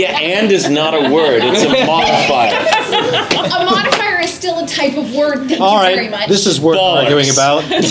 Yeah, 0.00 0.18
and 0.18 0.50
is 0.50 0.68
not 0.68 0.94
a 0.94 1.10
word; 1.12 1.42
it's 1.44 1.62
a 1.62 1.68
modifier. 1.86 2.56
a 2.56 3.64
modifier 3.64 4.20
is 4.22 4.30
still 4.32 4.58
a 4.64 4.66
type 4.66 4.96
of 4.96 5.14
word. 5.14 5.48
Thank 5.48 5.60
All 5.60 5.74
you 5.88 5.94
very 5.94 6.08
right, 6.08 6.10
much. 6.20 6.28
this 6.28 6.46
is 6.46 6.60
worth 6.60 6.78
Bollocks. 6.78 7.04
arguing 7.04 7.30
about. 7.30 7.62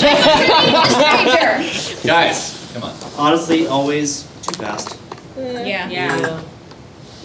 Stranger. 1.63 2.07
Guys, 2.07 2.71
come 2.73 2.83
on. 2.83 2.93
Honestly, 3.17 3.67
always 3.67 4.23
too 4.43 4.53
fast. 4.59 4.97
Mm, 5.35 5.67
yeah. 5.67 5.89
Yeah. 5.89 6.43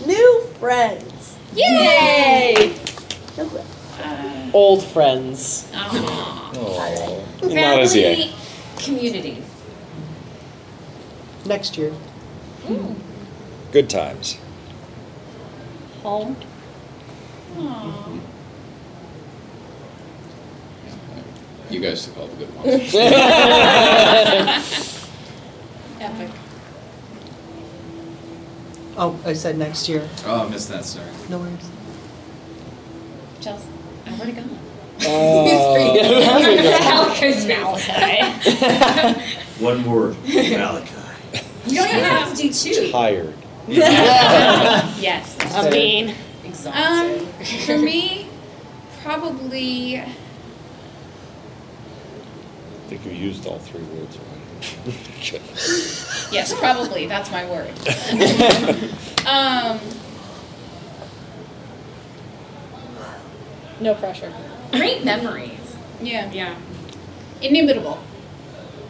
New 0.06 0.42
friends. 0.60 1.36
Yay! 1.54 2.74
Uh, 3.38 4.50
Old 4.52 4.82
friends. 4.84 5.68
Oh. 5.74 7.24
Not 7.42 7.80
as 7.80 7.94
yet. 7.96 8.16
Family, 8.18 8.34
community. 8.78 9.42
Next 11.46 11.76
year. 11.78 11.92
Mm. 12.64 12.96
Good 13.74 13.90
times. 13.90 14.38
Home. 16.04 16.36
You 21.68 21.80
guys 21.80 22.06
took 22.06 22.18
all 22.18 22.28
the 22.28 22.36
good 22.36 22.54
ones. 22.54 22.94
Epic. 26.00 26.30
Oh, 28.96 29.18
I 29.26 29.32
said 29.32 29.58
next 29.58 29.88
year. 29.88 30.08
Oh, 30.24 30.46
I 30.46 30.48
missed 30.48 30.68
that, 30.68 30.84
sorry. 30.84 31.10
No 31.28 31.38
worries. 31.40 31.68
Chelsea. 33.40 33.66
Oh, 34.06 34.12
where'd 34.12 34.28
it 34.28 34.36
go? 34.36 34.44
Malachi's 36.84 37.44
Malachi. 37.44 38.22
One 39.58 39.84
word, 39.84 40.16
Malachi. 40.22 40.94
You 41.66 41.74
don't 41.78 41.88
even 41.88 42.04
have 42.04 42.36
to 42.36 42.40
do 42.40 42.52
two. 42.52 42.92
Tired. 42.92 43.34
yes. 43.68 45.36
I 45.54 45.70
mean. 45.70 46.14
Um, 46.72 47.26
for 47.66 47.78
me, 47.78 48.28
probably 49.02 49.98
I 49.98 50.06
think 52.88 53.04
you 53.04 53.12
used 53.12 53.46
all 53.46 53.58
three 53.58 53.82
words 53.82 54.16
already. 54.16 55.38
yes, 56.32 56.54
probably 56.58 57.06
that's 57.06 57.30
my 57.30 57.44
word. 57.50 57.70
um, 59.26 59.80
No 63.80 63.94
pressure. 63.94 64.32
Great 64.72 65.04
memories. 65.04 65.76
yeah, 66.00 66.30
Yeah. 66.30 66.54
inimitable, 67.42 67.98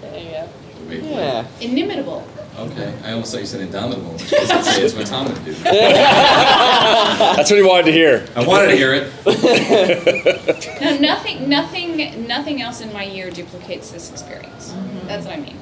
There 0.00 0.18
you 0.18 0.30
go. 0.30 0.48
Wait, 0.88 1.02
wait. 1.02 1.10
Yeah. 1.10 1.46
inimitable. 1.60 2.26
Okay, 2.56 2.94
I 3.02 3.12
almost 3.12 3.32
thought 3.32 3.40
you 3.40 3.46
said 3.46 3.62
indomitable, 3.62 4.12
which 4.12 4.32
is 4.32 4.48
to 4.48 4.62
say 4.62 4.82
it's 4.84 4.94
what 4.94 5.06
Tom 5.06 5.26
would 5.26 5.44
do. 5.44 5.52
That's 5.64 7.50
what 7.50 7.56
he 7.56 7.62
wanted 7.64 7.86
to 7.86 7.92
hear. 7.92 8.24
I 8.36 8.46
wanted 8.46 8.68
to 8.68 8.76
hear 8.76 8.94
it. 8.94 9.12
No, 10.84 10.98
nothing, 10.98 11.48
nothing, 11.48 12.26
nothing 12.26 12.60
else 12.60 12.80
in 12.82 12.92
my 12.92 13.04
year 13.04 13.30
duplicates 13.30 13.90
this 13.90 14.10
experience. 14.10 14.70
Mm-hmm. 14.70 15.06
That's 15.08 15.24
what 15.24 15.38
I 15.38 15.40
mean. 15.40 15.58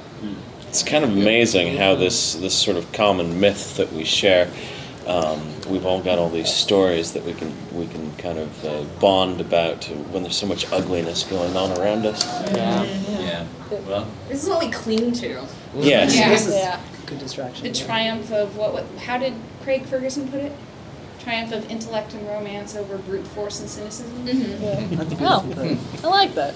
It's 0.68 0.82
kind 0.82 1.04
of 1.04 1.10
amazing 1.12 1.76
how 1.76 1.94
this 1.94 2.34
this 2.34 2.54
sort 2.54 2.76
of 2.76 2.90
common 2.92 3.38
myth 3.38 3.76
that 3.76 3.92
we 3.92 4.04
share. 4.04 4.50
Um, 5.06 5.40
we've 5.68 5.84
all 5.84 6.00
got 6.00 6.18
all 6.18 6.30
these 6.30 6.52
stories 6.52 7.12
that 7.14 7.24
we 7.24 7.32
can 7.34 7.52
we 7.72 7.86
can 7.88 8.14
kind 8.16 8.38
of 8.38 8.64
uh, 8.64 8.82
bond 9.00 9.40
about 9.40 9.84
when 10.12 10.22
there's 10.22 10.36
so 10.36 10.46
much 10.46 10.70
ugliness 10.72 11.24
going 11.24 11.56
on 11.56 11.76
around 11.78 12.06
us. 12.06 12.24
Yeah. 12.52 12.84
Yeah. 12.84 13.46
Well, 13.86 14.06
This 14.28 14.42
is 14.44 14.48
what 14.48 14.64
we 14.64 14.70
cling 14.70 15.12
to. 15.14 15.44
Yes. 15.76 16.14
Yeah. 16.16 16.28
This 16.28 16.46
is 16.46 16.54
Yeah. 16.54 16.80
good 17.06 17.18
distraction. 17.18 17.64
The 17.64 17.72
triumph 17.72 18.30
of 18.32 18.56
what, 18.56 18.72
what? 18.74 18.84
How 19.04 19.18
did 19.18 19.34
Craig 19.64 19.84
Ferguson 19.86 20.28
put 20.28 20.40
it? 20.40 20.52
Triumph 21.18 21.52
of 21.52 21.70
intellect 21.70 22.14
and 22.14 22.26
romance 22.28 22.74
over 22.76 22.98
brute 22.98 23.26
force 23.28 23.60
and 23.60 23.68
cynicism. 23.70 24.26
Oh, 25.20 25.78
I 26.04 26.06
like 26.08 26.34
that. 26.34 26.54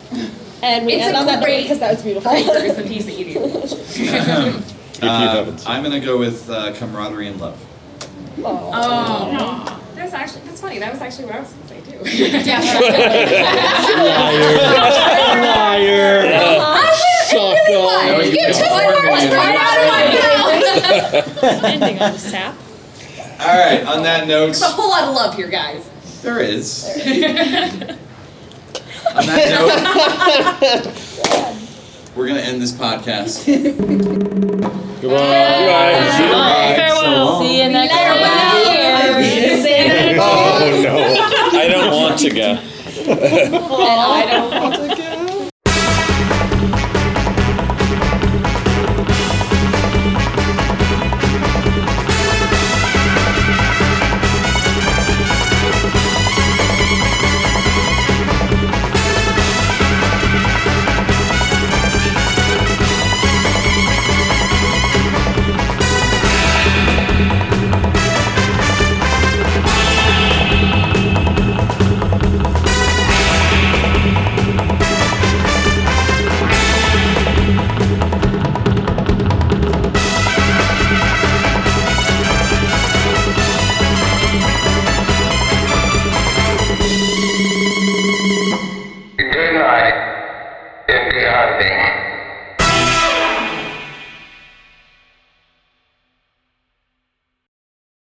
And 0.62 0.86
we 0.86 0.94
It's 0.94 1.04
end 1.04 1.16
a 1.16 1.20
on 1.20 1.26
that 1.26 1.38
note 1.40 1.44
great- 1.44 1.62
because 1.62 1.78
that 1.80 1.92
was 1.94 2.02
beautiful. 2.02 2.30
Great 2.32 2.46
is 2.46 2.76
the 2.82 2.82
piece 2.82 3.04
that 3.06 3.14
you 3.18 3.34
do. 3.34 5.06
uh, 5.06 5.56
I'm 5.66 5.82
gonna 5.82 6.00
go 6.00 6.18
with 6.18 6.48
uh, 6.50 6.72
camaraderie 6.74 7.28
and 7.28 7.40
love. 7.40 7.64
Oh. 8.38 8.70
oh. 8.74 9.82
That's 9.94 10.12
actually, 10.12 10.42
that's 10.42 10.60
funny. 10.60 10.78
That 10.78 10.92
was 10.92 11.00
actually 11.02 11.24
what 11.26 11.36
I 11.36 11.40
was 11.40 11.52
going 11.52 11.62
to 11.62 11.68
say 11.68 11.80
too. 11.90 11.98
Liar. 15.42 16.22
Suck 17.26 17.56
No, 17.68 18.20
you 18.20 18.30
You 18.30 18.36
can't 18.38 18.54
took 18.56 18.70
my 18.70 18.86
words 19.10 19.26
right 19.34 19.56
out 19.58 19.78
of 19.80 19.86
my 19.92 20.02
mouth. 21.42 21.64
Ending 21.64 21.98
on 21.98 22.12
this 22.12 22.30
tap. 22.30 22.54
All 23.40 23.58
right. 23.58 23.84
On 23.86 24.02
that 24.02 24.26
note, 24.28 24.46
There's 24.46 24.62
a 24.62 24.66
whole 24.66 24.88
lot 24.90 25.04
of 25.08 25.14
love 25.14 25.34
here, 25.36 25.48
guys. 25.48 25.88
there 26.22 26.40
is. 26.40 26.84
On 29.16 29.24
that 29.24 29.48
note, 30.74 30.92
we're 32.16 32.26
gonna 32.28 32.40
end 32.40 32.60
this 32.62 32.72
podcast. 32.72 33.44
Goodbye. 35.00 35.16
Farewell. 36.76 37.40
See 37.40 37.62
you 37.62 37.68
next 37.70 37.94
year. 37.94 38.02
Oh 40.18 40.80
no. 40.82 41.58
I 41.58 41.68
don't 41.68 41.92
want 41.92 42.18
to 42.20 42.30
go. 42.30 42.52
I 43.08 44.26
don't 44.30 44.50
want 44.50 44.74
to 44.74 44.96
go. 44.96 45.05